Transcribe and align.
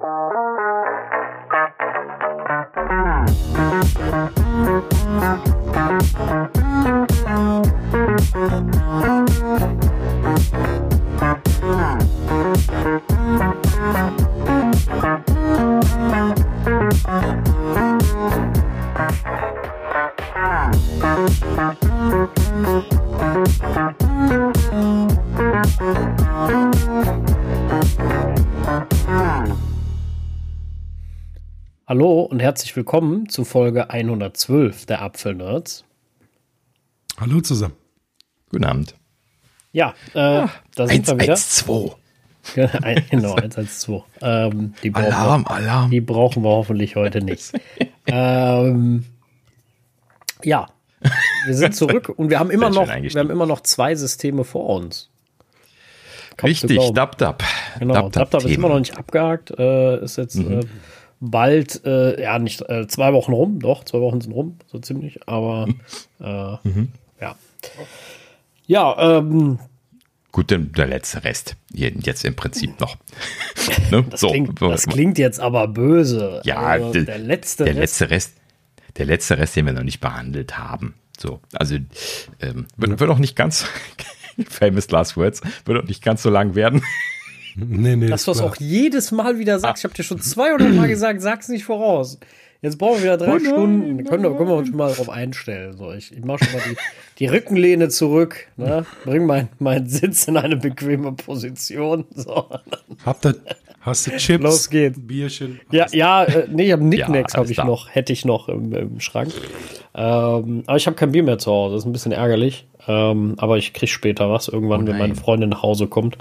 Hallo 0.00 0.31
herzlich 32.52 32.76
willkommen 32.76 33.30
zu 33.30 33.44
Folge 33.44 33.88
112 33.88 34.84
der 34.84 35.00
Apfelnerds. 35.00 35.86
Hallo 37.18 37.40
zusammen. 37.40 37.72
Guten 38.50 38.64
Abend. 38.64 38.94
Ja, 39.72 39.94
äh, 40.12 40.46
da 40.74 40.86
sind 40.86 41.06
wir 41.06 41.14
wieder. 41.14 41.32
112. 41.32 41.96
genau, 43.10 43.36
112. 43.36 44.02
Ähm, 44.20 44.74
die 44.82 44.90
brauchen 44.90 45.06
Alarm, 45.06 45.44
wir, 45.44 45.50
Alarm. 45.50 45.90
Die 45.90 46.02
brauchen 46.02 46.42
wir 46.42 46.50
hoffentlich 46.50 46.94
heute 46.94 47.24
nicht. 47.24 47.52
ähm, 48.06 49.06
ja, 50.44 50.68
wir 51.46 51.54
sind 51.54 51.74
zurück 51.74 52.10
und 52.10 52.28
wir 52.28 52.38
haben 52.38 52.50
immer 52.50 52.68
noch, 52.68 52.86
wir 52.86 53.18
haben 53.18 53.30
immer 53.30 53.46
noch 53.46 53.62
zwei 53.62 53.94
Systeme 53.94 54.44
vor 54.44 54.68
uns. 54.76 55.08
Kaum 56.36 56.48
Richtig, 56.48 56.70
glauben. 56.72 56.94
Dab 56.94 57.16
Dab. 57.16 57.42
Genau, 57.78 58.10
DubDub 58.10 58.44
ist 58.44 58.54
immer 58.54 58.68
noch 58.68 58.78
nicht 58.78 58.98
abgehakt, 58.98 59.52
äh, 59.58 60.04
ist 60.04 60.18
jetzt 60.18 60.36
Mhm. 60.36 60.60
äh, 60.60 60.64
bald, 61.22 61.84
äh, 61.86 62.20
ja, 62.20 62.38
nicht 62.38 62.60
äh, 62.68 62.86
zwei 62.88 63.12
Wochen 63.12 63.32
rum, 63.32 63.60
doch, 63.60 63.84
zwei 63.84 64.00
Wochen 64.00 64.20
sind 64.20 64.32
rum, 64.32 64.58
so 64.66 64.78
ziemlich, 64.80 65.20
aber 65.28 65.68
äh, 66.20 66.56
Mhm. 66.68 66.88
ja. 67.20 67.36
Ja, 68.66 69.18
ähm, 69.18 69.58
Gut, 70.32 70.50
denn 70.50 70.72
der 70.72 70.86
letzte 70.86 71.24
Rest. 71.24 71.56
Jetzt 71.74 72.24
im 72.24 72.34
Prinzip 72.34 72.80
noch. 72.80 72.96
ne? 73.90 74.02
das, 74.10 74.20
klingt, 74.22 74.60
das 74.62 74.86
klingt 74.86 75.18
jetzt 75.18 75.38
aber 75.40 75.68
böse. 75.68 76.40
Ja, 76.44 76.56
also, 76.56 76.92
der- 76.92 77.02
der 77.04 77.18
letzte, 77.18 77.64
der 77.64 77.74
Rest- 77.76 78.00
letzte 78.00 78.10
Rest, 78.10 78.32
der 78.96 79.06
letzte 79.06 79.38
Rest, 79.38 79.56
den 79.56 79.66
wir 79.66 79.72
noch 79.74 79.82
nicht 79.82 80.00
behandelt 80.00 80.56
haben. 80.58 80.94
So, 81.18 81.40
also 81.52 81.76
ähm, 82.40 82.66
wird, 82.76 82.98
wird 82.98 83.10
auch 83.10 83.18
nicht 83.18 83.36
ganz 83.36 83.66
famous 84.48 84.90
last 84.90 85.16
words, 85.18 85.42
wird 85.66 85.84
auch 85.84 85.86
nicht 85.88 86.02
ganz 86.02 86.22
so 86.22 86.30
lang 86.30 86.54
werden. 86.54 86.82
Nee, 87.56 87.96
nee. 87.96 88.06
Dass 88.08 88.24
du 88.24 88.30
es 88.32 88.38
klar. 88.38 88.50
auch 88.50 88.56
jedes 88.56 89.12
Mal 89.12 89.38
wieder 89.38 89.58
sagst. 89.58 89.80
Ich 89.80 89.84
habe 89.84 89.94
dir 89.94 90.02
schon 90.02 90.20
200 90.20 90.72
Mal 90.74 90.88
gesagt, 90.88 91.20
sag's 91.22 91.48
nicht 91.48 91.64
voraus. 91.64 92.18
Jetzt 92.62 92.78
brauchen 92.78 92.98
wir 92.98 93.02
wieder 93.02 93.16
drei 93.16 93.26
Oh 93.32 93.34
nein, 93.38 93.44
Stunden. 93.44 94.04
Können, 94.04 94.22
wir- 94.22 94.36
können 94.36 94.48
wir 94.48 94.54
uns 94.56 94.68
schon 94.68 94.76
mal 94.76 94.90
darauf 94.90 95.10
einstellen. 95.10 95.76
So, 95.76 95.90
ich 95.92 96.16
ich 96.16 96.24
mache 96.24 96.44
schon 96.44 96.52
mal 96.52 96.62
die, 96.70 96.76
die 97.18 97.26
Rückenlehne 97.26 97.88
zurück. 97.88 98.46
Ne? 98.56 98.86
Bring 99.04 99.26
meinen 99.26 99.48
mein 99.58 99.86
Sitz 99.88 100.28
in 100.28 100.36
eine 100.36 100.56
bequeme 100.56 101.10
Position. 101.12 102.04
So. 102.14 102.46
Habt 103.04 103.26
ihr, 103.26 103.34
hast 103.80 104.06
du 104.06 104.16
Chips? 104.16 104.44
Los 104.44 104.70
geht's. 104.70 104.96
Bierchen? 105.00 105.60
Ja, 105.72 105.86
ja, 105.90 106.22
äh, 106.22 106.46
nee, 106.52 106.66
ich 106.66 106.72
habe 106.72 106.84
Nicknacks 106.84 107.32
Ja, 107.32 107.40
habe 107.40 107.50
ich 107.50 107.56
da. 107.56 107.64
noch, 107.64 107.88
hätte 107.90 108.12
ich 108.12 108.24
noch 108.24 108.48
im, 108.48 108.72
im 108.72 109.00
Schrank. 109.00 109.32
Ähm, 109.94 110.62
aber 110.66 110.76
ich 110.76 110.86
habe 110.86 110.94
kein 110.96 111.10
Bier 111.12 111.24
mehr 111.24 111.38
zu 111.38 111.50
Hause. 111.50 111.74
Das 111.74 111.82
ist 111.82 111.86
ein 111.88 111.92
bisschen 111.92 112.12
ärgerlich. 112.12 112.66
Ähm, 112.86 113.34
aber 113.38 113.58
ich 113.58 113.72
krieg 113.72 113.88
später 113.88 114.30
was, 114.30 114.46
irgendwann, 114.48 114.82
Oh 114.84 114.86
wenn 114.86 114.98
meine 114.98 115.14
nein. 115.14 115.22
Freundin 115.22 115.50
nach 115.50 115.62
Hause 115.62 115.88
kommt. 115.88 116.16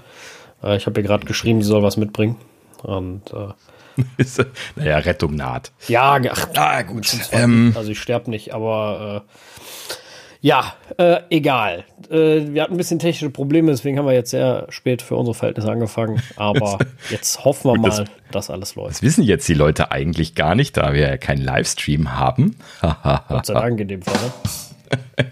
Äh, 0.64 0.78
ich 0.78 0.86
habe 0.86 1.00
ihr 1.00 1.08
gerade 1.08 1.26
geschrieben, 1.26 1.62
sie 1.62 1.67
soll 1.67 1.84
was 1.84 1.98
mitbringen. 1.98 2.36
Und 2.84 3.22
äh, 3.34 4.04
naja, 4.76 4.98
Rettung 5.00 5.36
naht. 5.36 5.72
ja, 5.88 6.20
ach, 6.31 6.48
Ah, 6.56 6.81
gut. 6.81 7.08
Ähm, 7.31 7.73
also 7.76 7.92
ich 7.92 8.00
sterbe 8.00 8.30
nicht, 8.30 8.54
aber 8.54 9.23
äh, 9.28 9.32
ja, 10.44 10.73
äh, 10.98 11.20
egal. 11.30 11.83
Äh, 12.10 12.48
wir 12.54 12.64
hatten 12.64 12.73
ein 12.73 12.77
bisschen 12.77 12.98
technische 12.98 13.30
Probleme, 13.30 13.70
deswegen 13.70 14.00
haben 14.00 14.08
wir 14.08 14.14
jetzt 14.14 14.32
sehr 14.32 14.66
spät 14.70 15.04
für 15.04 15.16
unsere 15.16 15.36
Verhältnisse 15.36 15.70
angefangen. 15.71 16.20
Aber 16.38 16.80
jetzt 17.11 17.45
hoffen 17.45 17.70
wir 17.71 17.76
Gut, 17.77 17.88
das- 17.88 17.98
mal, 18.00 18.08
dass 18.32 18.50
alles 18.50 18.73
läuft. 18.76 18.89
das 18.92 19.02
wissen 19.04 19.23
jetzt 19.23 19.48
die 19.48 19.54
Leute 19.54 19.92
eigentlich 19.92 20.33
gar 20.33 20.55
nicht, 20.55 20.77
da 20.77 20.94
wir 20.94 21.02
ja 21.02 21.17
keinen 21.17 21.44
Livestream 21.44 22.17
haben. 22.17 22.55
Gott 22.82 23.45
sei 23.45 23.54
Dank 23.54 23.80
in 23.82 23.88
dem 23.89 24.02
Fall. 24.02 24.16
Ne? 24.89 25.30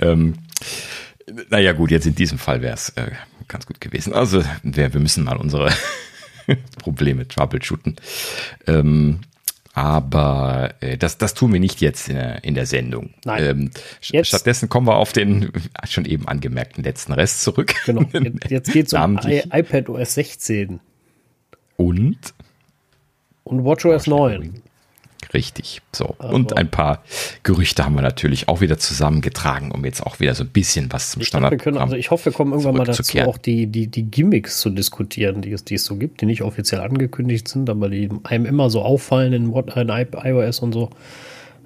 ähm, 0.00 0.34
naja, 1.50 1.72
gut, 1.72 1.90
jetzt 1.90 2.06
in 2.06 2.14
diesem 2.14 2.38
Fall 2.38 2.62
wäre 2.62 2.74
es 2.74 2.90
äh, 2.90 3.10
ganz 3.48 3.66
gut 3.66 3.80
gewesen. 3.80 4.12
Also, 4.12 4.42
wir, 4.62 4.92
wir 4.92 5.00
müssen 5.00 5.24
mal 5.24 5.36
unsere 5.36 5.70
Probleme 6.78 7.26
troubleshooten. 7.26 7.96
Ähm, 8.66 9.20
aber 9.76 10.74
äh, 10.80 10.96
das, 10.96 11.18
das 11.18 11.34
tun 11.34 11.52
wir 11.52 11.58
nicht 11.58 11.80
jetzt 11.80 12.08
in 12.08 12.14
der, 12.14 12.44
in 12.44 12.54
der 12.54 12.66
Sendung. 12.66 13.10
Nein. 13.24 13.42
Ähm, 13.44 13.70
Jetzt- 14.02 14.28
Stattdessen 14.28 14.68
kommen 14.68 14.86
wir 14.86 14.96
auf 14.96 15.12
den 15.12 15.50
schon 15.88 16.04
eben 16.04 16.28
angemerkten 16.28 16.84
letzten 16.84 17.12
Rest 17.12 17.42
zurück. 17.42 17.74
Genau. 17.84 18.02
Jetzt, 18.12 18.50
jetzt 18.50 18.72
geht 18.72 18.86
es 18.86 18.92
um. 18.92 19.18
I 19.24 19.42
iPad 19.52 19.88
OS 19.88 20.14
16 20.14 20.78
Und 21.76 22.18
und 23.42 23.64
WatchOS 23.64 24.06
9. 24.06 24.62
Richtig. 25.34 25.82
So. 25.92 26.14
Und 26.18 26.56
ein 26.56 26.70
paar 26.70 27.02
Gerüchte 27.42 27.84
haben 27.84 27.96
wir 27.96 28.02
natürlich 28.02 28.48
auch 28.48 28.60
wieder 28.60 28.78
zusammengetragen, 28.78 29.72
um 29.72 29.84
jetzt 29.84 30.00
auch 30.06 30.20
wieder 30.20 30.34
so 30.34 30.44
ein 30.44 30.50
bisschen 30.50 30.92
was 30.92 31.10
zum 31.10 31.22
Ich, 31.22 31.30
glaub, 31.30 31.42
wir 31.42 31.50
können, 31.50 31.60
Standard. 31.60 31.82
also 31.82 31.96
ich 31.96 32.12
hoffe, 32.12 32.26
wir 32.26 32.32
kommen 32.32 32.52
irgendwann 32.52 32.76
mal 32.76 32.84
dazu, 32.84 33.18
auch 33.20 33.36
die, 33.36 33.66
die, 33.66 33.88
die 33.88 34.04
Gimmicks 34.04 34.60
zu 34.60 34.70
diskutieren, 34.70 35.42
die 35.42 35.52
es, 35.52 35.64
die 35.64 35.74
es 35.74 35.84
so 35.84 35.96
gibt, 35.96 36.20
die 36.20 36.26
nicht 36.26 36.42
offiziell 36.42 36.80
angekündigt 36.80 37.48
sind, 37.48 37.68
aber 37.68 37.88
die 37.88 38.08
einem 38.22 38.46
immer 38.46 38.70
so 38.70 38.82
auffallen 38.82 39.32
in, 39.32 39.52
in 39.52 39.88
iOS 39.88 40.60
und 40.60 40.72
so. 40.72 40.90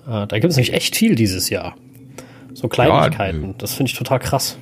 Äh, 0.06 0.26
da 0.26 0.38
gibt 0.38 0.46
es 0.46 0.56
nämlich 0.56 0.72
echt 0.72 0.96
viel 0.96 1.14
dieses 1.14 1.50
Jahr. 1.50 1.76
So 2.54 2.68
Kleinigkeiten. 2.68 3.54
das 3.58 3.74
finde 3.74 3.90
ich 3.92 3.98
total 3.98 4.18
krass. 4.18 4.58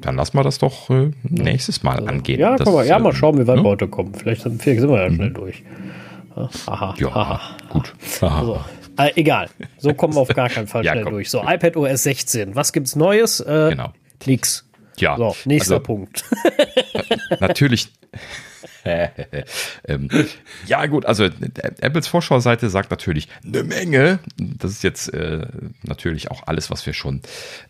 Dann 0.00 0.16
lassen 0.16 0.36
wir 0.36 0.44
das 0.44 0.58
doch 0.58 0.88
äh, 0.90 1.10
nächstes 1.24 1.82
Mal 1.82 2.08
angehen. 2.08 2.40
Ja, 2.40 2.56
das, 2.56 2.68
mal, 2.68 2.86
ja, 2.86 2.98
mal 2.98 3.12
schauen, 3.12 3.38
wie 3.38 3.46
weit 3.46 3.56
ne? 3.56 3.64
wir 3.64 3.70
heute 3.70 3.88
kommen. 3.88 4.14
Vielleicht 4.14 4.42
sind, 4.42 4.62
vielleicht 4.62 4.80
sind 4.80 4.90
wir 4.90 5.02
ja 5.02 5.10
schnell 5.10 5.30
durch. 5.30 5.62
Aha. 6.66 6.94
Ja, 6.98 7.08
aha. 7.08 7.40
gut. 7.70 7.92
Aha. 8.20 8.44
So. 8.44 8.64
Äh, 8.96 9.12
egal. 9.16 9.48
So 9.78 9.94
kommen 9.94 10.14
wir 10.14 10.20
auf 10.20 10.28
gar 10.28 10.48
keinen 10.48 10.66
Fall 10.66 10.84
Ja, 10.84 10.92
schnell 10.92 11.04
komm. 11.04 11.12
durch. 11.14 11.30
So, 11.30 11.40
iPad 11.46 11.76
OS 11.76 12.02
16. 12.02 12.54
Was 12.54 12.72
gibt's 12.72 12.96
Neues? 12.96 13.40
Äh, 13.40 13.70
Genau. 13.70 13.92
Nix. 14.26 14.64
Ja, 14.98 15.16
So, 15.16 15.36
nächster 15.44 15.74
also- 15.74 15.84
Punkt. 15.84 16.24
Natürlich. 17.40 17.92
ähm, 19.88 20.08
ja, 20.66 20.86
gut, 20.86 21.06
also 21.06 21.28
der- 21.28 21.82
Apples 21.82 22.06
Vorschauseite 22.06 22.70
sagt 22.70 22.90
natürlich 22.90 23.28
eine 23.44 23.62
Menge. 23.64 24.18
Das 24.36 24.70
ist 24.72 24.82
jetzt 24.82 25.12
äh, 25.14 25.46
natürlich 25.82 26.30
auch 26.30 26.46
alles, 26.46 26.70
was 26.70 26.84
wir 26.86 26.92
schon 26.92 27.20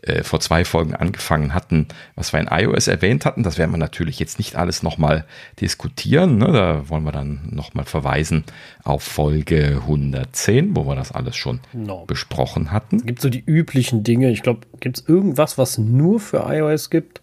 äh, 0.03 0.23
vor 0.23 0.41
zwei 0.41 0.65
Folgen 0.65 0.95
angefangen 0.95 1.55
hatten, 1.55 1.89
was 2.15 2.33
wir 2.33 2.41
in 2.41 2.49
iOS 2.51 2.89
erwähnt 2.89 3.25
hatten. 3.27 3.43
Das 3.43 3.59
werden 3.59 3.71
wir 3.73 3.79
natürlich 3.79 4.19
jetzt 4.19 4.39
nicht 4.39 4.57
alles 4.57 4.83
nochmal 4.83 5.25
diskutieren. 5.61 6.39
Ne? 6.39 6.47
Da 6.53 6.89
wollen 6.89 7.05
wir 7.05 7.13
dann 7.13 7.41
nochmal 7.51 7.85
verweisen 7.85 8.45
auf 8.85 9.03
Folge 9.03 9.79
110, 9.83 10.75
wo 10.77 10.85
wir 10.87 10.95
das 10.97 11.13
alles 11.13 11.37
schon 11.37 11.61
No. 11.73 12.05
besprochen 12.07 12.73
hatten. 12.73 13.05
gibt 13.05 13.21
so 13.21 13.29
die 13.29 13.43
üblichen 13.45 14.03
Dinge. 14.05 14.31
Ich 14.31 14.43
glaube, 14.43 14.61
gibt 14.81 14.99
es 14.99 15.09
irgendwas, 15.09 15.59
was 15.59 15.79
nur 15.79 16.21
für 16.21 16.45
iOS 16.49 16.91
gibt, 16.91 17.21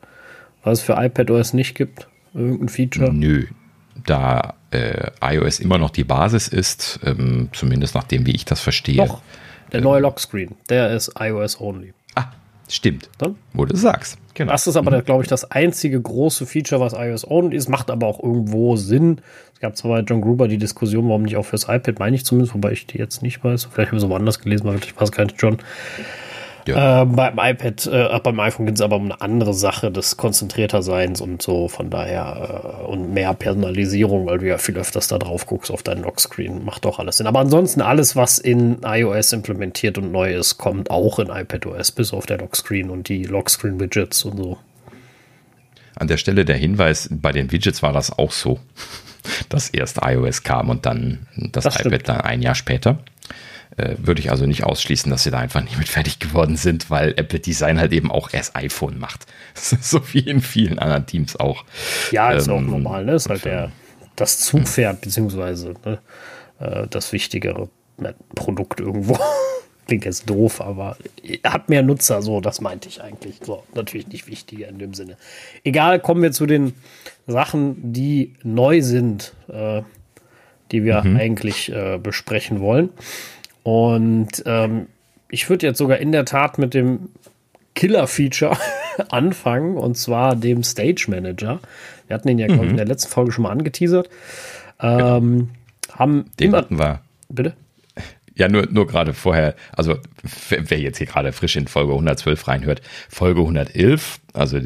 was 0.64 0.80
es 0.80 0.86
für 0.86 0.94
iPadOS 0.94 1.54
nicht 1.54 1.76
gibt? 1.76 2.08
Irgendein 2.34 2.70
Feature? 2.70 3.14
Nö, 3.14 3.46
da 4.06 4.56
äh, 4.72 5.12
iOS 5.22 5.60
immer 5.60 5.78
noch 5.78 5.90
die 5.90 6.04
Basis 6.04 6.48
ist, 6.48 7.00
ähm, 7.04 7.50
zumindest 7.54 7.96
nach 7.96 8.04
dem, 8.04 8.26
wie 8.26 8.36
ich 8.36 8.46
das 8.46 8.62
verstehe. 8.62 8.98
Doch. 8.98 9.22
Der 9.72 9.82
neue 9.82 10.02
Lockscreen, 10.02 10.56
der 10.70 10.92
ist 10.92 11.12
iOS 11.20 11.60
only. 11.60 11.94
Ah, 12.14 12.28
stimmt. 12.70 13.10
Dann? 13.18 13.36
Wo 13.54 13.66
du 13.66 13.76
sagst. 13.76 14.18
Genau. 14.36 14.52
Das 14.52 14.68
ist 14.68 14.76
aber, 14.76 15.02
glaube 15.02 15.24
ich, 15.24 15.30
das 15.30 15.50
einzige 15.50 16.00
große 16.00 16.46
Feature, 16.46 16.82
was 16.82 16.94
iOS 16.94 17.30
only 17.30 17.56
ist. 17.56 17.70
Macht 17.70 17.90
aber 17.90 18.06
auch 18.06 18.22
irgendwo 18.22 18.76
Sinn. 18.76 19.22
Es 19.54 19.60
gab 19.62 19.78
zwar 19.78 19.92
bei 19.92 20.00
John 20.02 20.22
Gruber 20.22 20.48
die 20.48 20.58
Diskussion, 20.58 21.08
warum 21.08 21.24
nicht 21.24 21.38
auch 21.38 21.46
fürs 21.46 21.64
iPad, 21.64 22.00
meine 22.00 22.16
ich 22.16 22.26
zumindest, 22.26 22.54
wobei 22.54 22.74
ich 22.74 22.86
die 22.86 22.98
jetzt 22.98 23.22
nicht 23.22 23.44
weiß. 23.44 23.70
Vielleicht 23.72 23.92
habe 23.92 23.98
ich 23.98 24.04
es 24.04 24.10
woanders 24.10 24.40
gelesen, 24.40 24.68
aber 24.68 24.78
ich 24.78 25.00
weiß 25.00 25.12
gar 25.12 25.24
nicht, 25.24 25.42
John. 25.42 25.58
Ja. 26.68 27.04
Äh, 27.04 27.06
beim 27.06 27.38
iPad, 27.40 27.86
äh, 27.88 28.20
beim 28.24 28.40
iPhone 28.40 28.66
geht 28.66 28.76
es 28.76 28.82
aber 28.82 28.96
um 28.96 29.06
eine 29.06 29.22
andere 29.22 29.54
Sache 29.54 29.92
des 29.92 30.18
konzentrierter 30.18 30.82
Seins 30.82 31.22
und 31.22 31.42
so, 31.42 31.68
von 31.68 31.90
daher 31.90 32.82
äh, 32.82 32.86
und 32.86 33.14
mehr 33.14 33.34
Personalisierung, 33.34 34.26
weil 34.26 34.40
du 34.40 34.48
ja 34.48 34.58
viel 34.58 34.78
öfters 34.78 35.08
da 35.08 35.20
drauf 35.20 35.46
guckst 35.46 35.70
auf 35.72 35.84
deinen 35.84 36.04
Lockscreen. 36.04 36.66
Macht 36.66 36.86
doch 36.86 37.00
alles 37.00 37.18
Sinn. 37.18 37.28
Aber 37.28 37.40
ansonsten 37.40 37.82
alles, 37.82 38.16
was 38.16 38.40
in 38.40 38.78
iOS 38.84 39.32
implementiert 39.34 39.98
und 39.98 40.12
neu 40.12 40.34
ist, 40.34 40.58
kommt 40.58 40.90
auch 40.90 41.20
in 41.20 41.28
iPadOS, 41.30 41.92
bis 41.92 42.14
auf 42.14 42.26
der 42.26 42.40
Lockscreen 42.40 42.90
und 42.90 43.10
die 43.10 43.26
Lockscreen-Widgets 43.26 44.26
und 44.26 44.38
so. 44.38 44.58
An 45.96 46.08
der 46.08 46.18
Stelle 46.18 46.46
der 46.46 46.58
Hinweis, 46.58 47.10
bei 47.12 47.32
den 47.32 47.52
Widgets 47.52 47.82
war 47.82 47.94
das 47.94 48.18
auch 48.18 48.32
so, 48.32 48.60
dass 49.50 49.70
erst 49.70 50.00
iOS 50.04 50.44
kam 50.44 50.70
und 50.70 50.86
dann 50.86 51.28
das, 51.36 51.64
Das 51.64 51.76
iPad 51.76 51.88
stimmt. 51.88 52.10
dann 52.10 52.22
ein 52.22 52.42
Jahr 52.42 52.56
später. 52.56 53.00
Äh, 53.78 53.96
würde 53.98 54.22
ich 54.22 54.32
also 54.32 54.46
nicht 54.46 54.64
ausschließen, 54.64 55.10
dass 55.10 55.24
sie 55.24 55.32
da 55.32 55.40
einfach 55.40 55.62
nicht 55.62 55.78
mit 55.78 55.90
fertig 55.90 56.20
geworden 56.20 56.56
sind, 56.56 56.90
weil 56.90 57.10
Apple 57.18 57.40
Design 57.40 57.80
halt 57.80 57.92
eben 57.92 58.10
auch 58.10 58.30
erst 58.32 58.56
iPhone 58.56 58.98
macht. 59.00 59.26
so 59.54 60.02
wie 60.14 60.20
in 60.20 60.42
vielen 60.42 60.80
anderen 60.80 61.06
Teams 61.06 61.36
auch. 61.36 61.66
Ja, 62.12 62.32
ist 62.32 62.48
auch 62.48 62.58
Ähm, 62.58 62.68
normal, 62.68 63.04
ne? 63.04 63.16
Ist 63.16 63.30
halt 63.30 63.44
der, 63.44 63.72
das 64.16 64.40
Zugpferd, 64.40 65.02
beziehungsweise 65.02 65.74
ne, 65.84 66.00
äh, 66.60 66.88
das 66.90 67.12
wichtigere 67.12 67.70
Produkt 68.34 68.80
irgendwo. 68.80 69.18
Klingt 69.88 70.06
jetzt 70.06 70.28
doof, 70.30 70.62
aber 70.62 70.98
hat 71.44 71.70
mehr 71.70 71.84
Nutzer, 71.84 72.22
so, 72.22 72.42
das 72.42 72.60
meinte 72.60 72.90
ich 72.90 73.04
eigentlich. 73.04 73.36
So, 73.44 73.64
natürlich 73.76 74.08
nicht 74.08 74.28
wichtiger 74.28 74.68
in 74.68 74.80
dem 74.80 74.94
Sinne. 74.94 75.18
Egal, 75.64 76.00
kommen 76.00 76.24
wir 76.24 76.32
zu 76.32 76.46
den 76.48 76.74
Sachen, 77.28 77.94
die 77.94 78.34
neu 78.42 78.82
sind, 78.82 79.34
äh, 79.48 79.84
die 80.72 80.84
wir 80.84 81.04
mhm. 81.04 81.18
eigentlich 81.18 81.72
äh, 81.72 82.00
besprechen 82.02 82.62
wollen. 82.62 82.90
Und 83.66 84.44
ähm, 84.46 84.86
ich 85.28 85.50
würde 85.50 85.66
jetzt 85.66 85.80
sogar 85.80 85.98
in 85.98 86.12
der 86.12 86.24
Tat 86.24 86.60
mit 86.60 86.76
dem 86.76 87.10
Killer-Feature 87.74 88.56
anfangen, 89.10 89.76
und 89.76 89.98
zwar 89.98 90.36
dem 90.36 90.62
Stage 90.62 91.08
Manager. 91.08 91.60
Wir 92.06 92.14
hatten 92.14 92.30
ihn 92.30 92.38
ja, 92.38 92.46
glaube 92.46 92.66
ich, 92.66 92.70
in 92.70 92.74
mhm. 92.74 92.78
der 92.78 92.86
letzten 92.86 93.10
Folge 93.10 93.32
schon 93.32 93.42
mal 93.42 93.50
angeteasert. 93.50 94.08
Ähm, 94.80 95.50
haben 95.92 96.26
Den 96.40 96.56
hatten 96.56 96.78
wir. 96.78 97.02
Bitte? 97.28 97.54
Ja, 98.36 98.50
nur, 98.50 98.68
nur 98.70 98.86
gerade 98.86 99.14
vorher, 99.14 99.56
also 99.72 99.98
wer 100.50 100.80
jetzt 100.80 100.98
hier 100.98 101.08
gerade 101.08 101.32
frisch 101.32 101.56
in 101.56 101.68
Folge 101.68 101.94
112 101.94 102.48
reinhört, 102.48 102.82
Folge 103.10 103.40
111, 103.40 104.20
also 104.34 104.60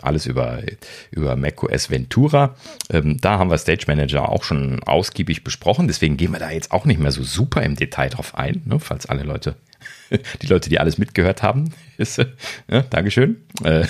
alles 0.00 0.24
über, 0.26 0.60
über 1.10 1.36
macOS 1.36 1.90
Ventura, 1.90 2.56
ähm, 2.90 3.18
da 3.20 3.38
haben 3.38 3.50
wir 3.50 3.58
Stage 3.58 3.84
Manager 3.86 4.30
auch 4.30 4.42
schon 4.42 4.82
ausgiebig 4.84 5.44
besprochen, 5.44 5.86
deswegen 5.86 6.16
gehen 6.16 6.32
wir 6.32 6.38
da 6.38 6.50
jetzt 6.50 6.72
auch 6.72 6.86
nicht 6.86 6.98
mehr 6.98 7.12
so 7.12 7.22
super 7.22 7.62
im 7.62 7.76
Detail 7.76 8.08
drauf 8.08 8.34
ein, 8.34 8.62
ne, 8.64 8.80
falls 8.80 9.04
alle 9.04 9.22
Leute, 9.22 9.54
die 10.42 10.46
Leute, 10.46 10.70
die 10.70 10.80
alles 10.80 10.96
mitgehört 10.96 11.42
haben, 11.42 11.70
ist, 11.98 12.18
ja, 12.18 12.82
Dankeschön. 12.88 13.36
Äh, 13.62 13.84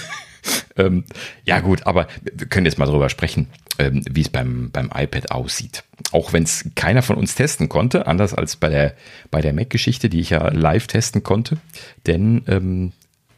ähm, 0.77 1.05
ja 1.45 1.61
gut, 1.61 1.87
aber 1.87 2.09
wir 2.23 2.47
können 2.47 2.67
jetzt 2.67 2.79
mal 2.79 2.87
darüber 2.87 3.09
sprechen, 3.09 3.49
ähm, 3.79 4.03
wie 4.11 4.23
es 4.23 4.29
beim, 4.29 4.71
beim 4.71 4.91
iPad 4.95 5.31
aussieht. 5.31 5.85
Auch 6.13 6.33
wenn 6.33 6.43
es 6.43 6.71
keiner 6.75 7.03
von 7.03 7.17
uns 7.17 7.35
testen 7.35 7.69
konnte, 7.69 8.07
anders 8.07 8.35
als 8.35 8.57
bei 8.57 8.69
der, 8.69 8.95
bei 9.31 9.41
der 9.41 9.53
Mac-Geschichte, 9.53 10.09
die 10.09 10.21
ich 10.21 10.31
ja 10.31 10.49
live 10.49 10.87
testen 10.87 11.23
konnte. 11.23 11.59
Denn 12.07 12.43
ähm, 12.49 12.93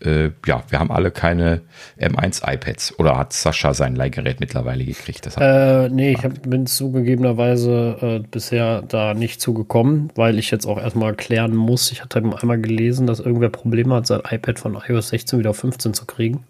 äh, 0.04 0.30
ja, 0.46 0.64
wir 0.68 0.78
haben 0.78 0.90
alle 0.90 1.10
keine 1.10 1.62
M1 1.98 2.42
iPads. 2.44 2.98
Oder 2.98 3.16
hat 3.16 3.32
Sascha 3.32 3.74
sein 3.74 3.94
Leihgerät 3.94 4.40
mittlerweile 4.40 4.84
gekriegt? 4.84 5.26
Das 5.26 5.36
äh, 5.38 5.88
nee, 5.88 6.12
ich 6.12 6.24
hab, 6.24 6.42
bin 6.42 6.66
zugegebenerweise 6.66 7.96
äh, 8.00 8.28
bisher 8.28 8.82
da 8.82 9.14
nicht 9.14 9.40
zugekommen, 9.40 10.10
weil 10.14 10.38
ich 10.38 10.50
jetzt 10.50 10.66
auch 10.66 10.78
erstmal 10.78 11.14
klären 11.14 11.54
muss. 11.54 11.92
Ich 11.92 12.02
hatte 12.02 12.18
einmal 12.18 12.60
gelesen, 12.60 13.06
dass 13.06 13.20
irgendwer 13.20 13.50
Probleme 13.50 13.94
hat, 13.94 14.06
sein 14.06 14.22
iPad 14.28 14.58
von 14.58 14.78
iOS 14.88 15.08
16 15.08 15.38
wieder 15.38 15.50
auf 15.50 15.58
15 15.58 15.94
zu 15.94 16.04
kriegen. 16.06 16.44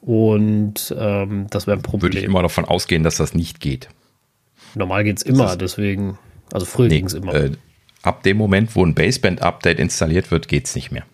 Und 0.00 0.94
ähm, 0.98 1.46
das 1.50 1.66
wäre 1.66 1.76
ein 1.76 1.82
Problem. 1.82 2.12
Würde 2.12 2.18
ich 2.18 2.24
immer 2.24 2.42
davon 2.42 2.64
ausgehen, 2.64 3.02
dass 3.02 3.16
das 3.16 3.34
nicht 3.34 3.60
geht. 3.60 3.88
Normal 4.74 5.04
geht 5.04 5.18
es 5.18 5.22
immer, 5.22 5.56
deswegen, 5.56 6.18
also 6.52 6.64
früher 6.64 6.88
nee, 6.88 6.96
ging 6.96 7.06
es 7.06 7.14
immer. 7.14 7.34
Äh, 7.34 7.52
ab 8.02 8.22
dem 8.22 8.36
Moment, 8.36 8.74
wo 8.76 8.84
ein 8.84 8.94
Baseband-Update 8.94 9.78
installiert 9.78 10.30
wird, 10.30 10.48
geht 10.48 10.66
es 10.66 10.74
nicht 10.74 10.90
mehr. 10.90 11.04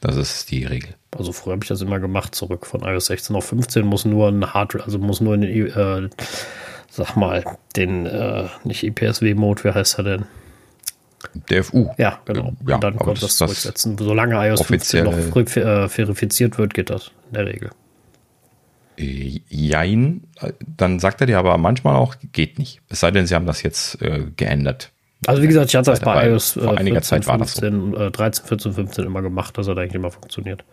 Das 0.00 0.16
ist 0.16 0.50
die 0.50 0.64
Regel. 0.64 0.94
Also 1.16 1.32
früher 1.32 1.52
habe 1.52 1.64
ich 1.64 1.68
das 1.68 1.80
immer 1.80 2.00
gemacht, 2.00 2.34
zurück 2.34 2.66
von 2.66 2.82
iOS 2.82 3.06
16 3.06 3.36
auf 3.36 3.46
15 3.46 3.86
muss 3.86 4.04
nur 4.04 4.28
ein 4.28 4.52
Hardware, 4.52 4.84
also 4.84 4.98
muss 4.98 5.20
nur 5.20 5.34
in 5.34 5.40
den, 5.42 5.66
äh, 5.68 6.10
sag 6.90 7.16
mal, 7.16 7.44
den, 7.76 8.04
äh, 8.04 8.48
nicht 8.64 8.82
IPSW-Mode, 8.82 9.64
wie 9.64 9.70
heißt 9.70 9.98
er 9.98 10.04
denn? 10.04 10.24
DFU. 11.50 11.90
Ja, 11.96 12.20
genau. 12.26 12.52
Ja, 12.66 12.74
Und 12.74 12.84
dann 12.84 12.96
kommt 12.96 13.22
das, 13.22 13.30
das 13.30 13.36
zurücksetzen. 13.36 13.96
Solange 13.96 14.34
iOS 14.46 14.62
15 14.62 15.04
noch 15.04 15.16
äh, 15.16 15.88
verifiziert 15.88 16.58
wird, 16.58 16.74
geht 16.74 16.90
das 16.90 17.12
in 17.28 17.34
der 17.34 17.46
Regel. 17.46 17.70
Äh, 18.98 19.40
jein, 19.48 20.22
dann 20.76 20.98
sagt 20.98 21.20
er 21.20 21.26
dir 21.26 21.38
aber 21.38 21.58
manchmal 21.58 21.96
auch, 21.96 22.16
geht 22.32 22.58
nicht. 22.58 22.80
Es 22.88 23.00
sei 23.00 23.10
denn, 23.10 23.26
sie 23.26 23.34
haben 23.34 23.46
das 23.46 23.62
jetzt 23.62 24.00
äh, 24.02 24.26
geändert. 24.36 24.90
Also 25.26 25.42
wie 25.42 25.46
gesagt, 25.46 25.70
ich 25.70 25.76
hatte 25.76 25.90
das 25.90 26.00
bei 26.00 26.28
iOS 26.28 26.56
äh, 26.56 26.60
vor 26.60 26.78
einiger 26.78 26.96
14, 26.96 27.22
Zeit 27.22 27.26
war 27.26 27.38
15, 27.38 27.92
das 27.92 27.98
so. 27.98 28.06
äh, 28.06 28.10
13, 28.10 28.46
14, 28.46 28.72
15 28.72 29.04
immer 29.04 29.22
gemacht, 29.22 29.56
dass 29.56 29.66
er 29.66 29.76
eigentlich 29.76 29.94
immer 29.94 30.10
funktioniert. 30.10 30.64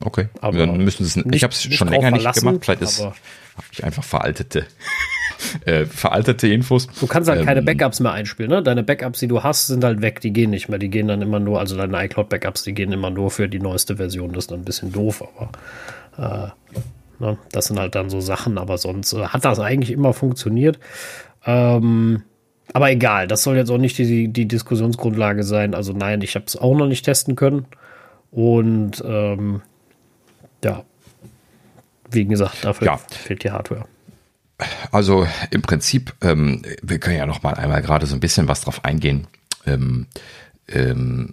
Okay, 0.00 0.28
aber 0.40 0.58
dann 0.58 0.76
müssen 0.78 1.04
sie 1.04 1.20
es. 1.20 1.26
Ich 1.32 1.44
habe 1.44 1.52
es 1.52 1.62
schon 1.62 1.88
länger 1.88 2.10
nicht 2.10 2.34
gemacht. 2.34 2.58
Vielleicht 2.62 2.82
ist 2.82 3.00
habe 3.56 3.66
ich 3.70 3.84
einfach 3.84 4.04
veraltete, 4.04 4.66
äh, 5.64 5.84
veraltete 5.84 6.48
Infos. 6.48 6.88
Du 7.00 7.06
kannst 7.06 7.28
halt 7.28 7.40
ähm, 7.40 7.46
keine 7.46 7.62
Backups 7.62 8.00
mehr 8.00 8.12
einspielen. 8.12 8.50
Ne? 8.50 8.62
Deine 8.62 8.82
Backups, 8.82 9.20
die 9.20 9.28
du 9.28 9.42
hast, 9.42 9.68
sind 9.68 9.84
halt 9.84 10.02
weg. 10.02 10.20
Die 10.20 10.32
gehen 10.32 10.50
nicht 10.50 10.68
mehr. 10.68 10.78
Die 10.78 10.90
gehen 10.90 11.08
dann 11.08 11.22
immer 11.22 11.38
nur, 11.38 11.60
also 11.60 11.76
deine 11.76 12.04
iCloud-Backups, 12.04 12.64
die 12.64 12.74
gehen 12.74 12.92
immer 12.92 13.10
nur 13.10 13.30
für 13.30 13.48
die 13.48 13.60
neueste 13.60 13.96
Version. 13.96 14.32
Das 14.32 14.44
ist 14.44 14.50
dann 14.50 14.60
ein 14.60 14.64
bisschen 14.64 14.92
doof, 14.92 15.22
aber 15.22 15.50
ne, 16.18 17.38
das 17.52 17.66
sind 17.66 17.78
halt 17.78 17.94
dann 17.94 18.10
so 18.10 18.20
Sachen, 18.20 18.58
aber 18.58 18.78
sonst 18.78 19.12
äh, 19.12 19.26
hat 19.26 19.44
das 19.44 19.60
eigentlich 19.60 19.90
immer 19.90 20.12
funktioniert. 20.12 20.78
Ähm, 21.44 22.22
aber 22.72 22.90
egal, 22.90 23.28
das 23.28 23.42
soll 23.42 23.56
jetzt 23.56 23.70
auch 23.70 23.78
nicht 23.78 23.98
die, 23.98 24.28
die 24.28 24.48
Diskussionsgrundlage 24.48 25.44
sein. 25.44 25.74
Also 25.74 25.92
nein, 25.92 26.22
ich 26.22 26.34
habe 26.34 26.46
es 26.46 26.56
auch 26.56 26.74
noch 26.74 26.86
nicht 26.86 27.04
testen 27.04 27.36
können. 27.36 27.66
Und 28.30 29.02
ähm, 29.06 29.62
ja, 30.64 30.84
wie 32.10 32.24
gesagt, 32.24 32.64
dafür 32.64 32.86
ja. 32.86 32.96
fehlt 32.96 33.44
die 33.44 33.50
Hardware. 33.50 33.84
Also 34.90 35.26
im 35.50 35.62
Prinzip, 35.62 36.14
ähm, 36.22 36.62
wir 36.82 36.98
können 36.98 37.16
ja 37.16 37.26
noch 37.26 37.42
mal 37.42 37.54
einmal 37.54 37.82
gerade 37.82 38.06
so 38.06 38.14
ein 38.14 38.20
bisschen 38.20 38.48
was 38.48 38.62
drauf 38.62 38.84
eingehen. 38.84 39.26
Ähm, 39.66 40.06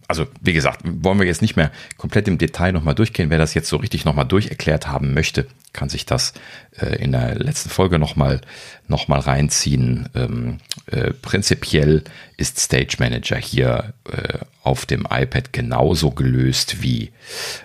also 0.08 0.28
wie 0.42 0.52
gesagt, 0.52 0.82
wollen 0.84 1.20
wir 1.20 1.26
jetzt 1.26 1.42
nicht 1.42 1.56
mehr 1.56 1.72
komplett 1.98 2.28
im 2.28 2.38
Detail 2.38 2.74
nochmal 2.74 2.96
durchgehen. 2.96 3.30
Wer 3.30 3.38
das 3.38 3.54
jetzt 3.54 3.70
so 3.70 3.78
richtig 3.78 4.04
nochmal 4.04 4.26
durcherklärt 4.26 4.88
haben 4.88 5.14
möchte, 5.14 5.48
kann 5.72 5.88
sich 5.88 6.06
das 6.06 6.34
äh, 6.78 7.02
in 7.02 7.14
der 7.14 7.36
letzten 7.36 7.70
Folge 7.70 7.98
nochmal 7.98 8.42
noch 8.90 9.08
mal 9.08 9.22
reinziehen. 9.22 10.10
Ähm, 10.16 10.58
äh, 10.88 11.12
prinzipiell 11.14 12.04
ist 12.36 12.60
Stage 12.60 12.98
Manager 13.00 13.38
hier 13.38 13.94
äh, 14.12 14.40
auf 14.64 14.86
dem 14.86 15.08
iPad 15.10 15.54
genauso 15.54 16.12
gelöst, 16.12 16.84
wie 16.84 17.12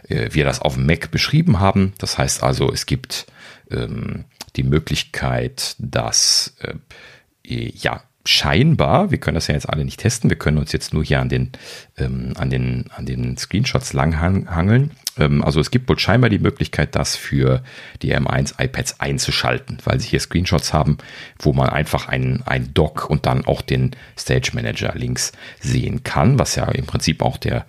wir 0.08 0.44
das 0.46 0.62
auf 0.62 0.74
dem 0.74 0.86
Mac 0.86 1.10
beschrieben 1.10 1.60
haben. 1.60 1.92
Das 1.98 2.16
heißt 2.16 2.42
also, 2.42 2.72
es 2.72 2.86
gibt 2.86 3.26
ähm, 3.70 4.24
die 4.56 4.62
Möglichkeit, 4.62 5.76
dass 5.78 6.54
ja, 7.44 8.02
scheinbar, 8.26 9.10
wir 9.10 9.18
können 9.18 9.36
das 9.36 9.46
ja 9.46 9.54
jetzt 9.54 9.68
alle 9.68 9.84
nicht 9.84 10.00
testen, 10.00 10.30
wir 10.30 10.38
können 10.38 10.58
uns 10.58 10.72
jetzt 10.72 10.92
nur 10.92 11.04
hier 11.04 11.20
an 11.20 11.28
den, 11.28 11.52
ähm, 11.96 12.32
an 12.36 12.50
den, 12.50 12.86
an 12.94 13.06
den 13.06 13.36
Screenshots 13.36 13.92
langhangeln. 13.92 14.90
Ähm, 15.18 15.42
also 15.42 15.60
es 15.60 15.70
gibt 15.70 15.88
wohl 15.88 15.98
scheinbar 15.98 16.30
die 16.30 16.38
Möglichkeit, 16.38 16.94
das 16.94 17.16
für 17.16 17.62
die 18.02 18.14
M1 18.14 18.54
iPads 18.62 19.00
einzuschalten, 19.00 19.78
weil 19.84 20.00
sie 20.00 20.08
hier 20.08 20.20
Screenshots 20.20 20.72
haben, 20.72 20.98
wo 21.38 21.52
man 21.52 21.68
einfach 21.68 22.08
ein, 22.08 22.42
ein 22.46 22.74
Dock 22.74 23.08
und 23.08 23.26
dann 23.26 23.46
auch 23.46 23.62
den 23.62 23.92
Stage 24.18 24.50
Manager 24.54 24.94
links 24.94 25.32
sehen 25.60 26.02
kann, 26.02 26.38
was 26.38 26.56
ja 26.56 26.66
im 26.68 26.86
Prinzip 26.86 27.22
auch 27.22 27.36
der 27.36 27.66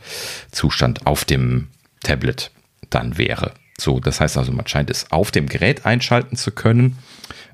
Zustand 0.51 1.05
auf 1.05 1.25
dem 1.25 1.67
Tablet 2.03 2.51
dann 2.89 3.17
wäre. 3.17 3.53
So, 3.79 3.99
das 3.99 4.19
heißt 4.19 4.37
also, 4.37 4.51
man 4.51 4.67
scheint 4.67 4.89
es 4.89 5.11
auf 5.11 5.31
dem 5.31 5.47
Gerät 5.47 5.85
einschalten 5.85 6.35
zu 6.35 6.51
können. 6.51 6.97